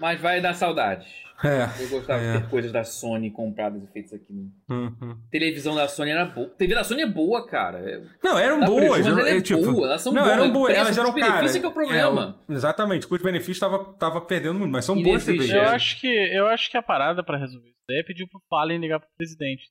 Mas 0.00 0.20
vai 0.20 0.40
dar 0.40 0.54
saudade. 0.54 1.23
É. 1.42 1.82
Eu 1.82 1.88
gostava 1.88 2.22
É. 2.22 2.32
de 2.32 2.40
ter 2.42 2.48
coisas 2.48 2.70
da 2.72 2.84
Sony 2.84 3.30
compradas 3.30 3.82
e 3.82 3.86
feitas 3.88 4.12
aqui. 4.14 4.32
no- 4.32 4.52
Uhum. 4.70 5.18
Televisão 5.30 5.74
da 5.74 5.88
Sony 5.88 6.10
era 6.10 6.24
boa. 6.26 6.48
TV 6.50 6.74
da 6.74 6.84
Sony 6.84 7.02
é 7.02 7.06
boa, 7.06 7.46
cara. 7.46 7.78
É- 7.78 8.00
Não, 8.22 8.38
eram 8.38 8.60
Dá 8.60 8.66
boas. 8.66 8.80
prejuízo, 8.84 9.10
mas 9.10 9.18
ela 9.18 9.28
é 9.28 9.36
eu, 9.36 9.42
tipo, 9.42 9.72
boa, 9.72 9.86
elas 9.88 10.00
são 10.02 10.12
não, 10.12 10.22
boas. 10.22 10.32
eram 10.34 10.52
boas, 10.52 10.66
Preço, 10.66 10.80
elas 10.80 10.98
eram 10.98 11.12
caras. 11.14 11.56
é 11.56 11.58
que 11.60 11.66
é 11.66 11.68
o 11.68 11.72
problema. 11.72 12.38
É, 12.48 12.52
exatamente, 12.52 13.06
custo-benefício 13.06 13.60
tava, 13.60 13.84
tava 13.94 14.20
perdendo 14.20 14.58
muito, 14.58 14.70
mas 14.72 14.84
são 14.84 14.96
E 14.96 15.02
boas 15.02 15.24
TVs. 15.24 15.50
Eu 15.50 15.62
É. 15.62 15.66
acho 15.74 16.00
que 16.00 16.06
eu 16.06 16.46
acho 16.46 16.70
que 16.70 16.76
a 16.76 16.82
parada 16.82 17.22
pra 17.22 17.36
resolver 17.36 17.68
isso 17.68 17.82
daí 17.88 17.98
é 17.98 18.02
pedir 18.04 18.26
pro 18.28 18.40
Fallen 18.48 18.78
ligar 18.78 19.00
pro 19.00 19.08
presidente. 19.18 19.64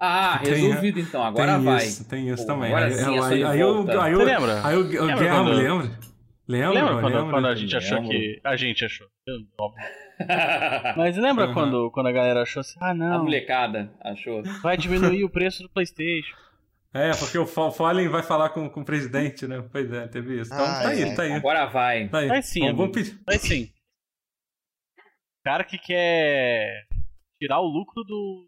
Ah, 0.00 0.38
Tem- 0.42 0.54
resolvido 0.54 1.00
então. 1.00 1.24
Agora 1.24 1.54
tem 1.56 1.64
vai. 1.64 1.84
Isso, 1.84 2.08
tem 2.08 2.28
isso 2.28 2.46
Pô, 2.46 2.52
também. 2.52 2.68
agora 2.68 2.86
Aí, 2.86 2.92
sim, 2.94 3.18
aí, 3.18 3.44
aí, 3.44 3.60
eu, 3.60 3.74
volta. 3.74 4.02
aí, 4.04 4.12
eu, 4.12 4.18
Você 4.20 4.24
lembra? 4.24 4.66
aí 4.66 4.74
eu, 4.76 4.80
Lembra 4.82 5.16
Guerra, 5.16 5.36
quando- 5.42 5.50
lembra? 5.56 5.98
Lembra? 6.46 6.70
Lembra 6.70 7.00
quando, 7.00 7.14
lembra? 7.14 7.30
quando 7.32 7.46
a 7.48 7.54
gente 7.56 7.76
achou 7.76 8.02
que. 8.08 8.40
A 8.44 8.56
gente 8.56 8.84
achou. 8.84 9.06
eu- 9.26 9.40
óbvio. 9.60 9.84
Mas 10.96 11.16
lembra 11.16 11.46
Uhum. 11.48 11.54
quando, 11.54 11.90
quando 11.92 12.06
a 12.08 12.12
galera 12.12 12.42
achou 12.42 12.60
assim, 12.60 12.78
ah 12.80 12.90
A 12.90 12.94
não, 12.94 13.24
molecada 13.24 13.92
achou. 14.00 14.42
vai 14.62 14.76
diminuir 14.76 15.24
o 15.24 15.30
preço 15.30 15.62
do 15.62 15.70
Playstation. 15.70 16.36
É, 16.92 17.10
porque 17.16 17.36
o 17.38 17.46
Fa- 17.46 17.70
Fallen 17.70 18.08
vai 18.08 18.22
falar 18.22 18.48
com, 18.50 18.68
com 18.68 18.80
o 18.80 18.84
presidente, 18.84 19.46
né? 19.46 19.60
Pois 19.70 19.92
é, 19.92 20.08
teve 20.08 20.40
isso. 20.40 20.52
Então 20.52 20.64
Ai, 20.64 20.82
tá 20.82 20.88
aí, 20.88 21.02
ai. 21.04 21.14
tá 21.14 21.22
aí. 21.22 21.32
Agora 21.32 21.66
vai. 21.66 22.08
Tá 22.08 22.18
aí. 22.18 22.28
Vai 22.28 22.42
sim, 22.42 22.60
Vamos, 22.60 22.76
vamos 22.76 22.92
pedir. 22.94 23.20
Mas 23.26 23.42
sim. 23.42 23.64
O 24.98 25.44
cara 25.44 25.64
que 25.64 25.78
quer 25.78 26.86
tirar 27.40 27.60
o 27.60 27.66
lucro 27.68 28.02
do. 28.04 28.46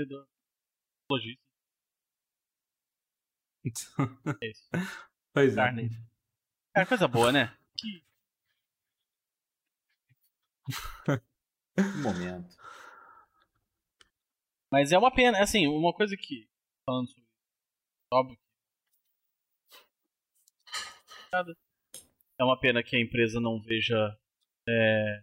do 0.00 0.26
lojista. 1.10 1.40
É 4.42 4.46
isso. 4.50 4.68
Pois 5.34 5.52
é. 5.52 5.56
Carne. 5.56 5.90
É 6.76 6.84
coisa 6.84 7.06
boa, 7.08 7.30
né? 7.32 7.52
Um 11.78 12.02
momento. 12.02 12.56
Mas 14.70 14.92
é 14.92 14.98
uma 14.98 15.10
pena, 15.12 15.40
assim, 15.42 15.66
uma 15.66 15.92
coisa 15.94 16.14
que. 16.16 16.46
Falando 16.84 17.08
sobre. 17.08 17.24
Óbvio. 18.12 18.36
que- 18.36 18.42
É 22.40 22.44
uma 22.44 22.58
pena 22.58 22.82
que 22.82 22.96
a 22.96 23.00
empresa 23.00 23.40
não 23.40 23.60
veja. 23.60 24.16
É, 24.68 25.22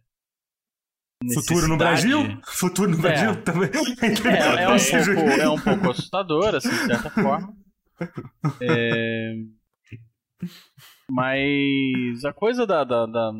Futuro 1.33 1.67
no 1.67 1.77
Brasil? 1.77 2.19
Futuro 2.45 2.91
no 2.91 2.97
É. 2.97 3.01
Brasil 3.01 3.43
também. 3.43 3.69
É, 3.69 3.71
é, 4.63 4.69
um 4.69 4.73
Ou 4.73 4.79
seja, 4.79 5.13
pouco, 5.13 5.29
é 5.29 5.49
um 5.49 5.61
pouco 5.61 5.91
assustador, 5.91 6.55
assim, 6.55 6.69
de 6.69 6.85
certa 6.85 7.09
forma. 7.09 7.55
É, 8.61 9.33
Mas 11.09 12.25
a 12.25 12.33
coisa 12.33 12.67
da, 12.67 12.83
da, 12.83 13.05
da- 13.05 13.31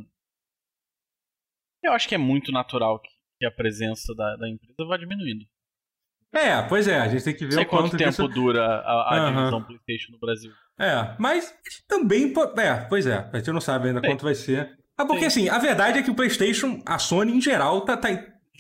Eu 1.86 1.94
acho 1.94 2.07
que 2.07 2.16
é 2.16 2.18
muito 2.18 2.52
natural 2.52 2.99
que, 2.99 3.10
que 3.40 3.45
a 3.45 3.52
presença 3.52 4.14
da, 4.16 4.36
da 4.38 4.49
empresa 4.49 4.86
vá 4.88 4.98
diminuindo. 4.98 5.45
É, 6.34 6.62
pois 6.64 6.88
é, 6.88 6.99
a 6.99 7.07
gente 7.07 7.24
tem 7.24 7.34
que 7.36 7.45
ver 7.45 7.53
sei 7.53 7.64
o 7.64 7.68
quanto 7.68 7.84
quanto 7.91 7.98
tempo 7.98 8.10
disso- 8.10 8.28
dura 8.28 8.66
a, 8.66 9.14
a 9.16 9.18
Aham. 9.20 9.36
divisão 9.38 9.64
PlayStation 9.64 10.12
no 10.12 10.20
Brasil. 10.20 10.52
É, 10.78 11.16
mas 11.18 11.53
também. 11.88 12.34
É, 12.57 12.76
pois 12.90 13.07
é, 13.07 13.30
a 13.32 13.38
gente 13.38 13.52
não 13.52 13.62
sabe 13.62 13.88
ainda 13.88 14.02
quanto 14.02 14.24
vai 14.24 14.36
ser. 14.36 14.78
Ah, 14.98 15.06
porque 15.06 15.30
Sim. 15.30 15.48
assim, 15.48 15.49
a 15.49 15.57
verdade 15.60 15.99
é 15.99 16.03
que 16.03 16.12
o 16.12 16.16
PlayStation, 16.16 16.82
a 16.86 16.98
Sony 16.99 17.32
em 17.34 17.41
geral, 17.41 17.82
tá, 17.82 17.95
tá- 17.95 18.10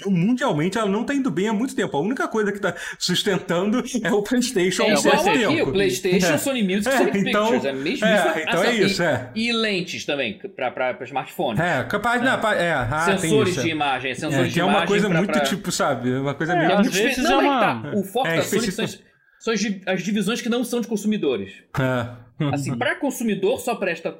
mundialmente 0.05 0.77
ela 0.77 0.89
não 0.89 1.03
tá 1.05 1.13
indo 1.13 1.31
bem 1.31 1.47
há 1.47 1.53
muito 1.53 1.75
tempo. 1.75 1.95
A 1.95 1.99
única 2.01 2.27
coisa 2.27 2.51
que 2.51 2.59
tá 2.59 2.75
sustentando 2.99 3.83
é 4.03 4.11
o 4.11 4.21
PlayStation 4.21 4.83
É 4.83 4.91
há 4.91 4.93
um 4.93 4.97
certo 4.97 5.29
aqui, 5.29 5.37
tempo. 5.39 5.69
o 5.69 5.73
PlayStation, 5.73 6.33
É. 6.33 6.37
Sony 6.37 6.63
Music, 6.63 6.87
É, 6.89 6.97
Sony 6.97 7.09
então- 7.29 7.51
Pictures. 7.51 7.65
É 7.65 7.73
mesmo 7.73 8.05
É, 8.05 8.15
isso. 8.15 8.39
então 8.49 8.61
Ah, 8.61 8.65
é 8.67 8.75
e- 8.75 8.85
isso, 8.85 9.03
é. 9.03 9.31
E 9.35 9.51
lentes 9.53 10.05
também, 10.05 10.37
pra 10.55 10.97
smartphone. 11.03 11.59
É, 11.61 11.83
capaz, 11.85 12.21
né? 12.21 12.35
pa- 12.37 12.55
É, 12.55 12.73
ah, 12.73 13.05
tem 13.05 13.17
sensores 13.19 13.49
isso. 13.53 13.61
de 13.61 13.69
é. 13.69 13.71
imagem, 13.71 14.13
sensores 14.15 14.37
É, 14.37 14.47
de 14.47 14.53
que 14.53 14.59
é 14.59 14.63
uma 14.63 14.71
imagem 14.71 14.87
coisa 14.87 15.07
pra- 15.09 15.17
muito 15.17 15.31
pra- 15.31 15.41
tipo, 15.43 15.71
sabe? 15.71 16.11
Uma 16.13 16.33
coisa 16.33 16.53
É, 16.53 16.57
meio. 16.59 16.71
às 16.73 16.79
muito 16.87 16.91
vezes 16.93 17.23
não, 17.23 17.41
é 17.41 17.43
uma- 17.43 17.59
tá. 17.81 17.91
O 17.95 18.03
foco 18.03 18.27
É, 18.27 18.35
da 18.37 18.41
Sony 18.43 18.71
são, 18.71 18.85
as, 18.85 19.03
são 19.39 19.53
as, 19.53 19.59
di- 19.59 19.81
as 19.85 20.03
divisões 20.03 20.41
que 20.41 20.49
não 20.49 20.63
são 20.63 20.81
de 20.81 20.87
consumidores. 20.87 21.53
É. 21.79 22.25
Assim, 22.53 22.77
para 22.77 22.95
consumidor 22.95 23.59
só 23.61 23.75
presta 23.75 24.13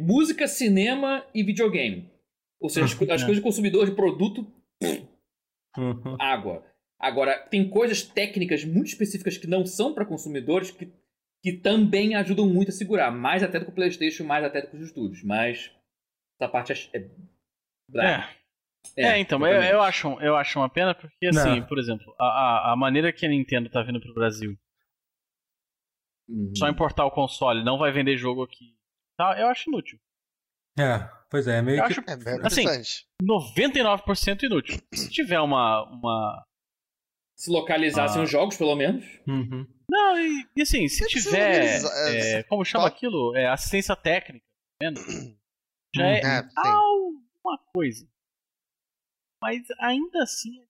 música, 0.00 0.46
cinema 0.46 1.24
e 1.34 1.42
videogame. 1.42 2.10
Ou 2.60 2.68
seja, 2.68 2.84
as, 2.86 2.92
as 3.10 3.22
É. 3.22 3.24
coisas 3.24 3.36
de 3.36 3.40
consumidor 3.40 3.86
de 3.86 3.92
produto, 3.92 4.46
Uhum. 5.76 6.16
água. 6.20 6.64
Agora, 6.98 7.38
tem 7.48 7.68
coisas 7.68 8.02
técnicas 8.02 8.64
muito 8.64 8.86
específicas 8.88 9.36
que 9.36 9.46
não 9.46 9.66
são 9.66 9.92
para 9.94 10.06
consumidores 10.06 10.70
que, 10.70 10.92
que 11.42 11.52
também 11.54 12.14
ajudam 12.14 12.46
muito 12.48 12.68
a 12.68 12.72
segurar. 12.72 13.10
Mais 13.10 13.42
até 13.42 13.58
do 13.58 13.64
que 13.64 13.72
o 13.72 13.74
PlayStation, 13.74 14.24
mais 14.24 14.44
até 14.44 14.60
do 14.62 14.68
que 14.68 14.76
os 14.76 14.82
estúdios. 14.82 15.22
Mas 15.24 15.70
essa 16.40 16.50
parte 16.50 16.72
é. 16.72 16.98
é- 16.98 17.10
É, 18.96 19.06
é, 19.06 19.18
então, 19.18 19.44
eu, 19.46 19.62
eu, 19.62 19.80
acho, 19.82 20.08
eu 20.20 20.36
acho 20.36 20.58
uma 20.58 20.68
pena 20.68 20.94
porque, 20.94 21.26
assim, 21.26 21.60
Não. 21.60 21.66
por 21.66 21.78
exemplo, 21.78 22.14
a, 22.18 22.24
a, 22.24 22.72
a 22.72 22.76
maneira 22.76 23.12
que 23.12 23.24
a 23.24 23.28
Nintendo 23.28 23.70
tá 23.70 23.82
vindo 23.82 24.00
pro 24.00 24.14
Brasil, 24.14 24.56
Uhum. 26.28 26.52
só 26.56 26.68
importar 26.68 27.04
o 27.04 27.10
console, 27.10 27.64
não 27.64 27.78
vai 27.78 27.90
vender 27.92 28.16
jogo 28.16 28.42
aqui, 28.42 28.74
tá, 29.18 29.38
eu 29.38 29.48
acho 29.48 29.68
inútil. 29.68 29.98
É, 30.78 31.08
pois 31.32 31.48
é, 31.48 31.60
meio 31.62 31.78
Eu 31.80 31.86
que. 31.86 31.92
acho 31.98 32.00
É 32.08 32.16
bem 32.16 32.40
Assim, 32.44 32.60
interessante. 32.62 33.06
99% 33.20 34.42
inútil. 34.44 34.78
Se 34.94 35.10
tiver 35.10 35.40
uma, 35.40 35.82
uma... 35.90 36.46
Se 37.36 37.50
localizassem 37.50 38.20
Ah. 38.20 38.24
os 38.24 38.30
jogos, 38.30 38.56
pelo 38.56 38.76
menos. 38.76 39.04
Uhum. 39.26 39.66
Não, 39.90 40.16
e, 40.20 40.46
e 40.56 40.62
assim, 40.62 40.86
se 40.88 41.02
precisa 41.04 41.30
tiver, 41.30 41.54
organizar- 41.54 42.14
é, 42.14 42.42
como 42.44 42.64
chama 42.64 42.82
Só- 42.88 42.94
aquilo? 42.94 43.34
É, 43.36 43.48
assistência 43.48 43.96
técnica, 43.96 44.44
tá 44.80 44.88
vendo? 44.88 45.00
já 45.96 46.06
é, 46.06 46.20
É, 46.20 46.48
alguma 46.68 47.58
coisa. 47.74 48.08
Mas 49.42 49.62
ainda 49.80 50.22
assim, 50.22 50.62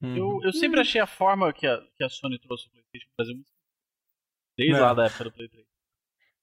Uhum. 0.00 0.16
eu, 0.16 0.40
eu 0.44 0.52
sempre 0.52 0.80
achei 0.80 1.00
a 1.00 1.06
forma 1.08 1.52
que 1.52 1.66
a, 1.66 1.76
que 1.96 2.04
a 2.04 2.08
Sony 2.08 2.38
trouxe 2.38 2.68
o 2.68 2.70
PlayStation 2.70 3.08
no 3.08 3.14
Brasil 3.16 3.34
muito 3.34 3.50
Desde 4.56 4.76
É. 4.76 4.80
lá 4.80 4.94
da 4.94 5.06
época 5.06 5.24
do 5.24 5.32
Play 5.32 5.48
3. 5.48 5.66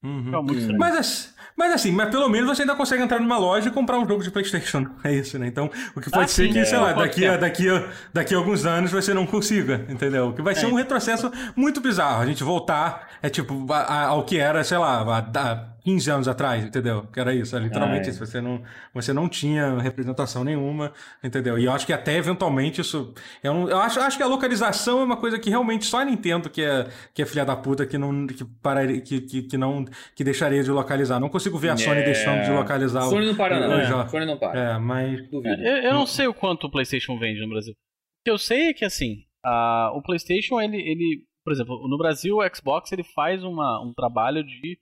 Uhum. 0.06 0.24
Ficava 0.26 0.44
muito 0.44 0.60
estranho. 0.60 0.80
Mas, 0.80 1.34
mas 1.58 1.74
assim, 1.74 1.92
mas 1.92 2.10
pelo 2.10 2.30
menos 2.30 2.48
você 2.50 2.62
ainda 2.64 2.76
consegue 2.76 3.02
entrar 3.04 3.20
numa 3.20 3.38
loja 3.38 3.70
e 3.70 3.72
comprar 3.72 3.98
um 3.98 4.08
jogo 4.08 4.24
de 4.24 4.30
Playstation. 4.32 4.86
É 5.04 5.14
isso, 5.14 5.38
né? 5.40 5.48
Então, 5.48 5.70
o 5.96 6.02
que 6.02 6.10
pode 6.10 6.26
Ah, 6.26 6.28
ser 6.28 6.48
sim, 6.48 6.54
que, 6.54 6.60
é, 6.60 6.66
sei 6.66 6.78
lá, 6.78 6.94
daqui 6.94 7.26
a, 7.26 7.38
daqui, 7.38 7.70
a, 7.70 7.88
daqui 8.14 8.34
a 8.34 8.38
alguns 8.38 8.66
anos 8.66 8.92
você 8.92 9.14
não 9.14 9.26
consiga, 9.26 9.86
entendeu? 9.90 10.34
Que 10.34 10.42
vai 10.42 10.54
ser 10.56 10.66
É. 10.66 10.68
um 10.70 10.76
retrocesso 10.76 11.32
muito 11.56 11.80
bizarro. 11.82 12.22
A 12.22 12.26
gente 12.26 12.44
voltar, 12.44 13.08
é 13.22 13.30
tipo, 13.30 13.66
a- 13.72 13.78
a- 13.80 14.06
ao 14.08 14.24
que 14.24 14.38
era, 14.38 14.64
sei 14.64 14.78
lá, 14.78 15.00
há 15.02 15.75
15 15.86 16.10
anos 16.12 16.28
atrás, 16.28 16.66
entendeu? 16.66 17.04
Que 17.14 17.20
era 17.20 17.34
isso, 17.34 17.56
é 17.56 17.60
literalmente 17.60 18.06
Ah, 18.06 18.08
é. 18.08 18.10
isso. 18.10 18.26
Você 18.26 18.42
não, 18.42 18.62
você 18.94 19.14
não 19.14 19.30
tinha 19.30 19.78
representação 19.80 20.44
nenhuma, 20.44 20.92
entendeu? 21.24 21.58
E 21.60 21.66
eu 21.66 21.72
acho 21.72 21.86
que 21.86 21.94
até 21.94 22.18
eventualmente 22.18 22.82
isso. 22.82 23.14
Eu, 23.44 23.54
não- 23.54 23.70
eu 23.70 23.78
acho, 23.78 24.00
acho 24.00 24.18
que 24.18 24.24
a 24.24 24.28
localização 24.28 25.00
é 25.00 25.04
uma 25.04 25.16
coisa 25.16 25.38
que 25.40 25.50
realmente 25.50 25.86
só 25.86 26.02
a 26.02 26.06
Nintendo 26.06 26.50
que 26.50 26.62
é, 26.64 26.88
que 27.14 27.22
é 27.22 27.26
filha 27.26 27.46
da 27.46 27.56
puta 27.56 27.86
que 27.86 27.98
não, 27.98 28.26
que, 28.26 28.44
pararia, 28.62 29.00
que, 29.00 29.22
que, 29.22 29.44
que 29.44 29.58
não 29.58 29.86
que 30.16 30.24
deixaria 30.24 30.64
de 30.64 30.72
localizar. 30.72 31.20
Não 31.20 31.30
consigo 31.30 31.58
ver 31.60 31.70
a 31.70 31.78
Sony 31.78 32.00
É. 32.02 32.04
deixando 32.04 32.44
de 32.44 32.52
localizar 32.52 33.06
o- 33.06 33.10
Sony 33.12 33.28
não 33.28 33.36
para, 33.36 33.60
não. 33.68 33.78
o 33.80 33.84
jogo. 33.84 34.10
Sony 34.10 34.26
não 34.26 34.38
para. 34.38 34.60
É, 34.60 34.78
mas. 34.80 35.30
Duvido. 35.30 35.62
Eu, 35.62 35.78
eu 35.84 35.94
não 35.94 36.08
sei 36.08 36.26
o 36.26 36.34
quanto 36.34 36.66
o 36.66 36.72
PlayStation 36.72 37.18
vende 37.20 37.40
no 37.42 37.50
Brasil. 37.50 37.74
O 37.74 38.24
que 38.26 38.32
eu 38.32 38.38
sei 38.40 38.70
é 38.70 38.74
que 38.74 38.84
assim, 38.84 39.18
a- 39.46 39.92
o 39.94 40.02
PlayStation 40.02 40.60
ele, 40.60 40.78
ele, 40.78 41.24
por 41.44 41.54
exemplo, 41.54 41.88
no 41.88 41.96
Brasil 41.98 42.38
o 42.38 42.56
Xbox 42.56 42.92
ele 42.92 43.04
faz 43.04 43.44
uma, 43.44 43.80
um 43.86 43.94
trabalho 43.94 44.44
de 44.44 44.80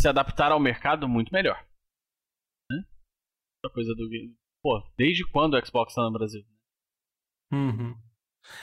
se 0.00 0.08
adaptar 0.08 0.52
ao 0.52 0.60
mercado 0.60 1.08
muito 1.08 1.32
melhor. 1.32 1.56
Né? 2.70 2.78
Essa 3.64 3.72
coisa 3.72 3.94
do 3.94 4.08
pô, 4.62 4.82
desde 4.96 5.24
quando 5.30 5.54
o 5.54 5.66
Xbox 5.66 5.92
está 5.92 6.02
no 6.02 6.12
Brasil? 6.12 6.44
Uhum. 7.52 7.94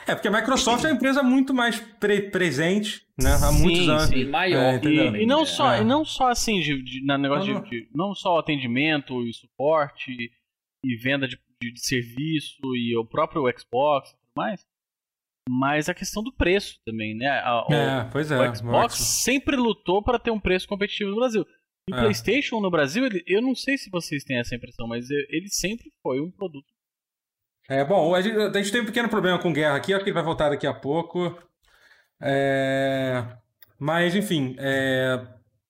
É, 0.08 0.16
porque 0.16 0.28
a 0.28 0.32
Microsoft 0.32 0.84
é 0.84 0.88
uma 0.88 0.96
empresa 0.96 1.22
muito 1.22 1.54
mais 1.54 1.80
pre- 1.80 2.32
presente, 2.32 3.06
né? 3.22 3.30
Há 3.44 3.52
muitos 3.52 3.84
Sim, 3.84 3.90
anos. 3.92 4.04
sim. 4.06 4.16
E 4.18 4.26
maior. 4.26 4.74
É? 4.74 4.82
E, 4.84 5.24
e 5.24 5.26
não 5.26 5.46
só, 5.46 5.74
É. 5.74 5.82
e 5.82 5.86
não 5.86 6.04
só 6.04 6.30
assim 6.30 6.60
de, 6.60 6.82
de- 6.82 7.06
na 7.06 7.18
negócio 7.18 7.54
Não, 7.54 7.62
de, 7.62 7.70
de- 7.70 7.90
não 7.94 8.16
só 8.16 8.36
o 8.36 8.40
atendimento 8.40 9.24
e 9.26 9.34
suporte 9.34 10.12
e 10.84 10.96
venda 10.98 11.28
de, 11.28 11.40
de- 11.62 11.72
de 11.74 11.80
serviço 11.86 12.58
e 12.76 12.98
o 12.98 13.06
próprio 13.06 13.44
Xbox 13.58 14.10
e 14.10 14.14
tudo 14.18 14.32
mais, 14.36 14.66
mas 15.49 15.90
a 15.90 15.94
questão 15.94 16.24
do 16.24 16.34
preço 16.34 16.78
também, 16.86 17.15
né? 17.15 17.28
A- 17.28 17.65
o, 17.69 17.74
É, 17.74 18.10
pois 18.11 18.32
é. 18.32 18.40
o 18.49 18.56
Xbox 18.56 18.95
sempre 18.95 19.56
lutou 19.56 20.03
para 20.03 20.19
ter 20.19 20.32
um 20.32 20.40
preço 20.40 20.68
competitivo 20.68 21.11
no 21.11 21.18
Brasil. 21.18 21.45
E 21.90 21.94
o 21.94 21.98
É. 21.98 22.02
PlayStation 22.02 22.60
no 22.60 22.69
Brasil, 22.69 23.06
ele- 23.06 23.24
eu 23.28 23.41
não 23.41 23.56
sei 23.56 23.78
se 23.78 23.90
vocês 23.90 24.24
têm 24.24 24.40
essa 24.40 24.56
impressão, 24.56 24.88
mas 24.88 25.10
ele 25.10 25.48
sempre 25.49 25.91
foi 26.03 26.19
um 26.19 26.30
produto. 26.32 26.65
É, 27.69 27.84
bom, 27.84 28.14
a 28.15 28.22
gente, 28.22 28.38
a 28.38 28.53
gente 28.61 28.72
tem 28.72 28.82
um 28.82 28.86
pequeno 28.86 29.10
problema 29.10 29.40
com 29.40 29.52
guerra 29.53 29.76
aqui, 29.76 29.94
acho 29.94 30.03
que 30.03 30.10
ele 30.10 30.14
vai 30.15 30.24
voltar 30.24 30.49
daqui 30.49 30.68
a 30.68 30.74
pouco. 30.74 31.38
É, 32.22 33.24
Mas, 33.80 34.15
enfim, 34.15 34.56
é... 34.57 35.22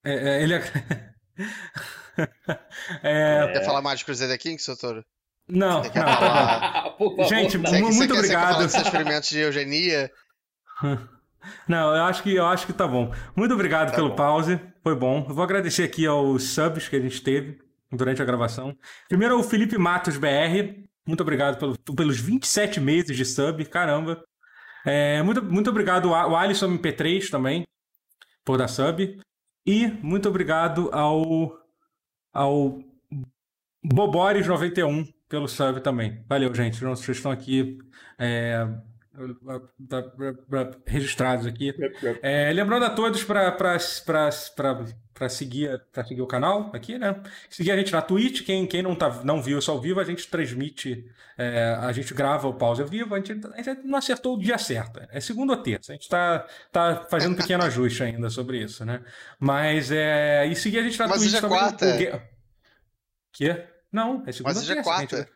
é- 0.05 0.13
é, 0.39 0.43
ele. 0.43 0.53
é... 0.53 0.59
Quer 3.53 3.65
falar 3.65 3.81
mais 3.81 3.99
de 3.99 4.05
Crusader 4.05 4.39
Kings, 4.39 4.63
Sotoro? 4.63 5.03
Não, 5.49 5.81
Você 5.83 5.89
quer 5.91 5.99
não, 5.99 6.05
tá 6.05 6.93
favor, 6.97 7.25
Gente. 7.29 7.57
Você- 7.57 7.79
Muito 7.81 7.93
você 7.93 8.07
quer- 8.07 8.07
você 8.07 8.07
quer 8.07 8.13
obrigado. 8.17 8.63
dos 8.63 8.71
seus 8.71 8.83
experimentos 8.85 9.29
de 9.29 9.39
eugenia? 9.39 10.11
bom. 10.81 10.97
Não, 11.65 11.95
eu 11.95 12.03
acho 12.03 12.23
que 12.23 12.35
eu 12.35 12.45
acho 12.45 12.65
que 12.67 12.73
tá 12.73 12.85
bom. 12.85 13.13
Muito 13.33 13.53
obrigado 13.53 13.89
Tá 13.91 13.95
pelo 13.95 14.09
bom. 14.09 14.15
pause, 14.17 14.59
foi 14.83 14.93
bom. 14.93 15.25
Eu 15.29 15.33
vou 15.33 15.41
agradecer 15.43 15.83
aqui 15.83 16.05
aos 16.05 16.43
subs 16.49 16.89
que 16.89 16.95
a 16.97 16.99
gente 16.99 17.21
teve 17.21 17.57
durante 17.89 18.21
a 18.21 18.25
gravação. 18.25 18.75
Primeiro 19.07 19.35
ao 19.35 19.43
Felipe 19.43 19.77
Matos 19.77 20.17
BR, 20.17 20.83
muito 21.07 21.21
obrigado 21.21 21.57
pelo- 21.57 21.77
pelos 21.95 22.19
27 22.19 22.81
meses 22.81 23.15
de 23.15 23.23
sub, 23.23 23.63
caramba. 23.63 24.21
É, 24.85 25.21
muito, 25.23 25.41
muito 25.41 25.69
obrigado 25.69 26.13
ao 26.13 26.35
Alisson 26.35 26.67
MP3 26.67 27.29
também, 27.29 27.65
por 28.43 28.57
dar 28.57 28.67
sub. 28.67 29.17
E 29.65 29.87
muito 30.03 30.27
obrigado 30.27 30.89
ao, 30.91 31.57
ao 32.33 32.77
Bobores91 33.85 35.07
pelo 35.29 35.47
sub 35.47 35.81
também. 35.81 36.23
Valeu, 36.27 36.53
gente. 36.53 36.79
Vocês 36.79 37.17
estão 37.17 37.31
aqui 37.31 37.77
é, 38.17 38.67
registrados 40.85 41.45
aqui. 41.45 41.73
É, 42.21 42.51
lembrando 42.53 42.85
a 42.85 42.89
todos 42.89 43.23
para 43.23 43.67
seguir, 45.29 45.81
pra 45.91 46.03
seguir 46.05 46.21
o 46.21 46.27
canal 46.27 46.69
aqui, 46.73 46.97
né? 46.97 47.19
Seguir 47.49 47.71
a 47.71 47.77
gente 47.77 47.91
na 47.91 48.01
Twitch. 48.01 48.43
Quem, 48.45 48.65
quem 48.67 48.81
não, 48.83 48.95
tá, 48.95 49.21
não 49.23 49.41
viu 49.41 49.57
isso 49.59 49.71
ao 49.71 49.81
vivo, 49.81 49.99
a 49.99 50.03
gente 50.03 50.27
transmite, 50.27 51.05
é, 51.37 51.75
a 51.81 51.91
gente 51.91 52.13
grava 52.13 52.47
o 52.47 52.53
pause 52.53 52.81
ao 52.81 52.87
vivo. 52.87 53.15
A 53.15 53.19
gente, 53.19 53.33
a 53.53 53.61
gente 53.61 53.83
não 53.85 53.97
acertou 53.97 54.35
o 54.35 54.39
dia 54.39 54.57
certo. 54.57 55.01
É 55.09 55.19
segunda 55.19 55.53
ou 55.53 55.61
terça. 55.63 55.91
A 55.91 55.95
gente 55.95 56.07
tá, 56.07 56.45
tá 56.71 57.05
fazendo 57.09 57.33
um 57.33 57.37
pequeno 57.37 57.63
ajuste 57.63 58.03
ainda 58.03 58.29
sobre 58.29 58.63
isso, 58.63 58.85
né? 58.85 59.01
Mas 59.39 59.91
é. 59.91 60.45
E 60.45 60.55
seguir 60.55 60.79
a 60.79 60.83
gente 60.83 60.99
na 60.99 61.07
Mas 61.07 61.17
Twitch 61.17 61.27
hoje 61.29 61.37
é 61.37 61.41
também. 61.41 61.57
quarta. 61.57 61.85
o 61.85 61.97
Gue- 61.97 62.21
Quê? 63.33 63.63
Não, 63.97 64.23
é 64.27 64.31
segunda 64.31 64.53
Mas 64.55 64.63
hoje 64.63 64.77
é 64.79 64.83
quarta. 64.83 65.17
gente. 65.17 65.29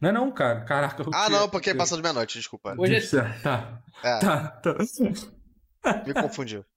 Não 0.00 0.08
é 0.10 0.12
não, 0.12 0.30
cara. 0.32 0.60
Caraca. 0.64 1.02
eu 1.02 1.10
Ah, 1.14 1.28
não, 1.30 1.48
porque 1.48 1.70
eu- 1.70 1.76
passou 1.76 1.96
de 1.96 2.02
meia-noite, 2.02 2.36
desculpa. 2.38 2.74
Hoje 2.76 2.96
é- 2.96 3.40
Tá, 3.42 3.82
É, 4.04 4.18
tá, 4.18 4.48
tá. 4.62 6.02
me 6.06 6.14
confundiu. 6.14 6.64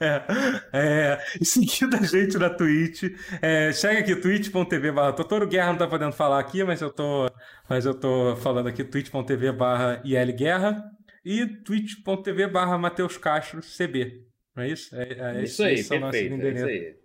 É, 0.00 0.24
é, 0.72 1.18
e 1.38 1.44
seguindo 1.44 1.94
a 1.94 2.00
gente 2.00 2.38
na 2.38 2.48
Twitch, 2.48 3.02
é, 3.42 3.70
segue 3.70 3.98
aqui 4.00 4.16
twitch.tv 4.16 4.92
barra 4.92 5.12
Totoro 5.12 5.46
Guerra, 5.46 5.72
não 5.72 5.78
tá 5.78 5.86
podendo 5.86 6.12
falar 6.12 6.38
aqui, 6.40 6.64
mas 6.64 6.80
eu 6.80 6.90
tô, 6.90 7.30
mas 7.68 7.84
eu 7.84 7.92
tô 7.92 8.34
falando 8.36 8.66
aqui 8.68 8.82
twitch.tv 8.82 9.52
barra 9.52 10.00
IL 10.06 10.32
Guerra 10.34 10.82
e 11.22 11.46
twitch.tv 11.46 12.46
barra 12.46 12.78
Matheus 12.78 13.18
Castro 13.18 13.60
CB, 13.60 14.24
não 14.56 14.62
é 14.62 14.68
isso? 14.70 14.96
É, 14.96 15.36
é, 15.40 15.42
Isso 15.42 15.62
aí, 15.62 15.84
são 15.84 16.00
nossos 16.00 16.12
perfeito. 16.18 16.32
É 16.32 16.36
isso 16.38 16.48
endereços, 16.48 16.68
aí. 16.70 16.96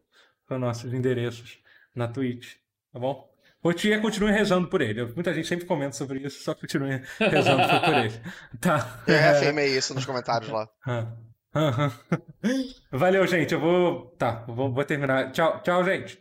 são 0.48 0.60
nossos 0.60 0.94
endereços 0.94 1.60
na 1.94 2.08
Twitch, 2.08 2.54
tá 2.94 3.00
bom? 3.00 3.30
Rotier 3.64 4.02
continue 4.02 4.32
rezando 4.32 4.68
por 4.68 4.82
ele. 4.82 5.06
Muita 5.14 5.34
gente 5.34 5.48
sempre 5.48 5.66
comenta 5.66 5.94
sobre 5.94 6.20
isso, 6.20 6.44
só 6.44 6.54
continue 6.54 7.02
rezando 7.20 7.64
por 7.82 7.94
ele. 7.98 8.14
Tá. 8.60 9.02
Eu 9.08 9.16
É, 9.16 9.20
reafirmei 9.20 9.68
isso 9.78 9.94
nos 9.94 10.06
comentários 10.06 10.50
lá. 10.52 10.68
Valeu, 12.92 13.26
gente. 13.28 13.54
Eu 13.54 13.60
vou. 13.60 14.08
Tá, 14.18 14.44
vou, 14.48 14.74
vou 14.74 14.84
terminar. 14.84 15.32
Tchau, 15.32 15.62
tchau, 15.62 15.84
gente. 15.84 16.20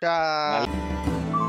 Tchau. 0.00 1.41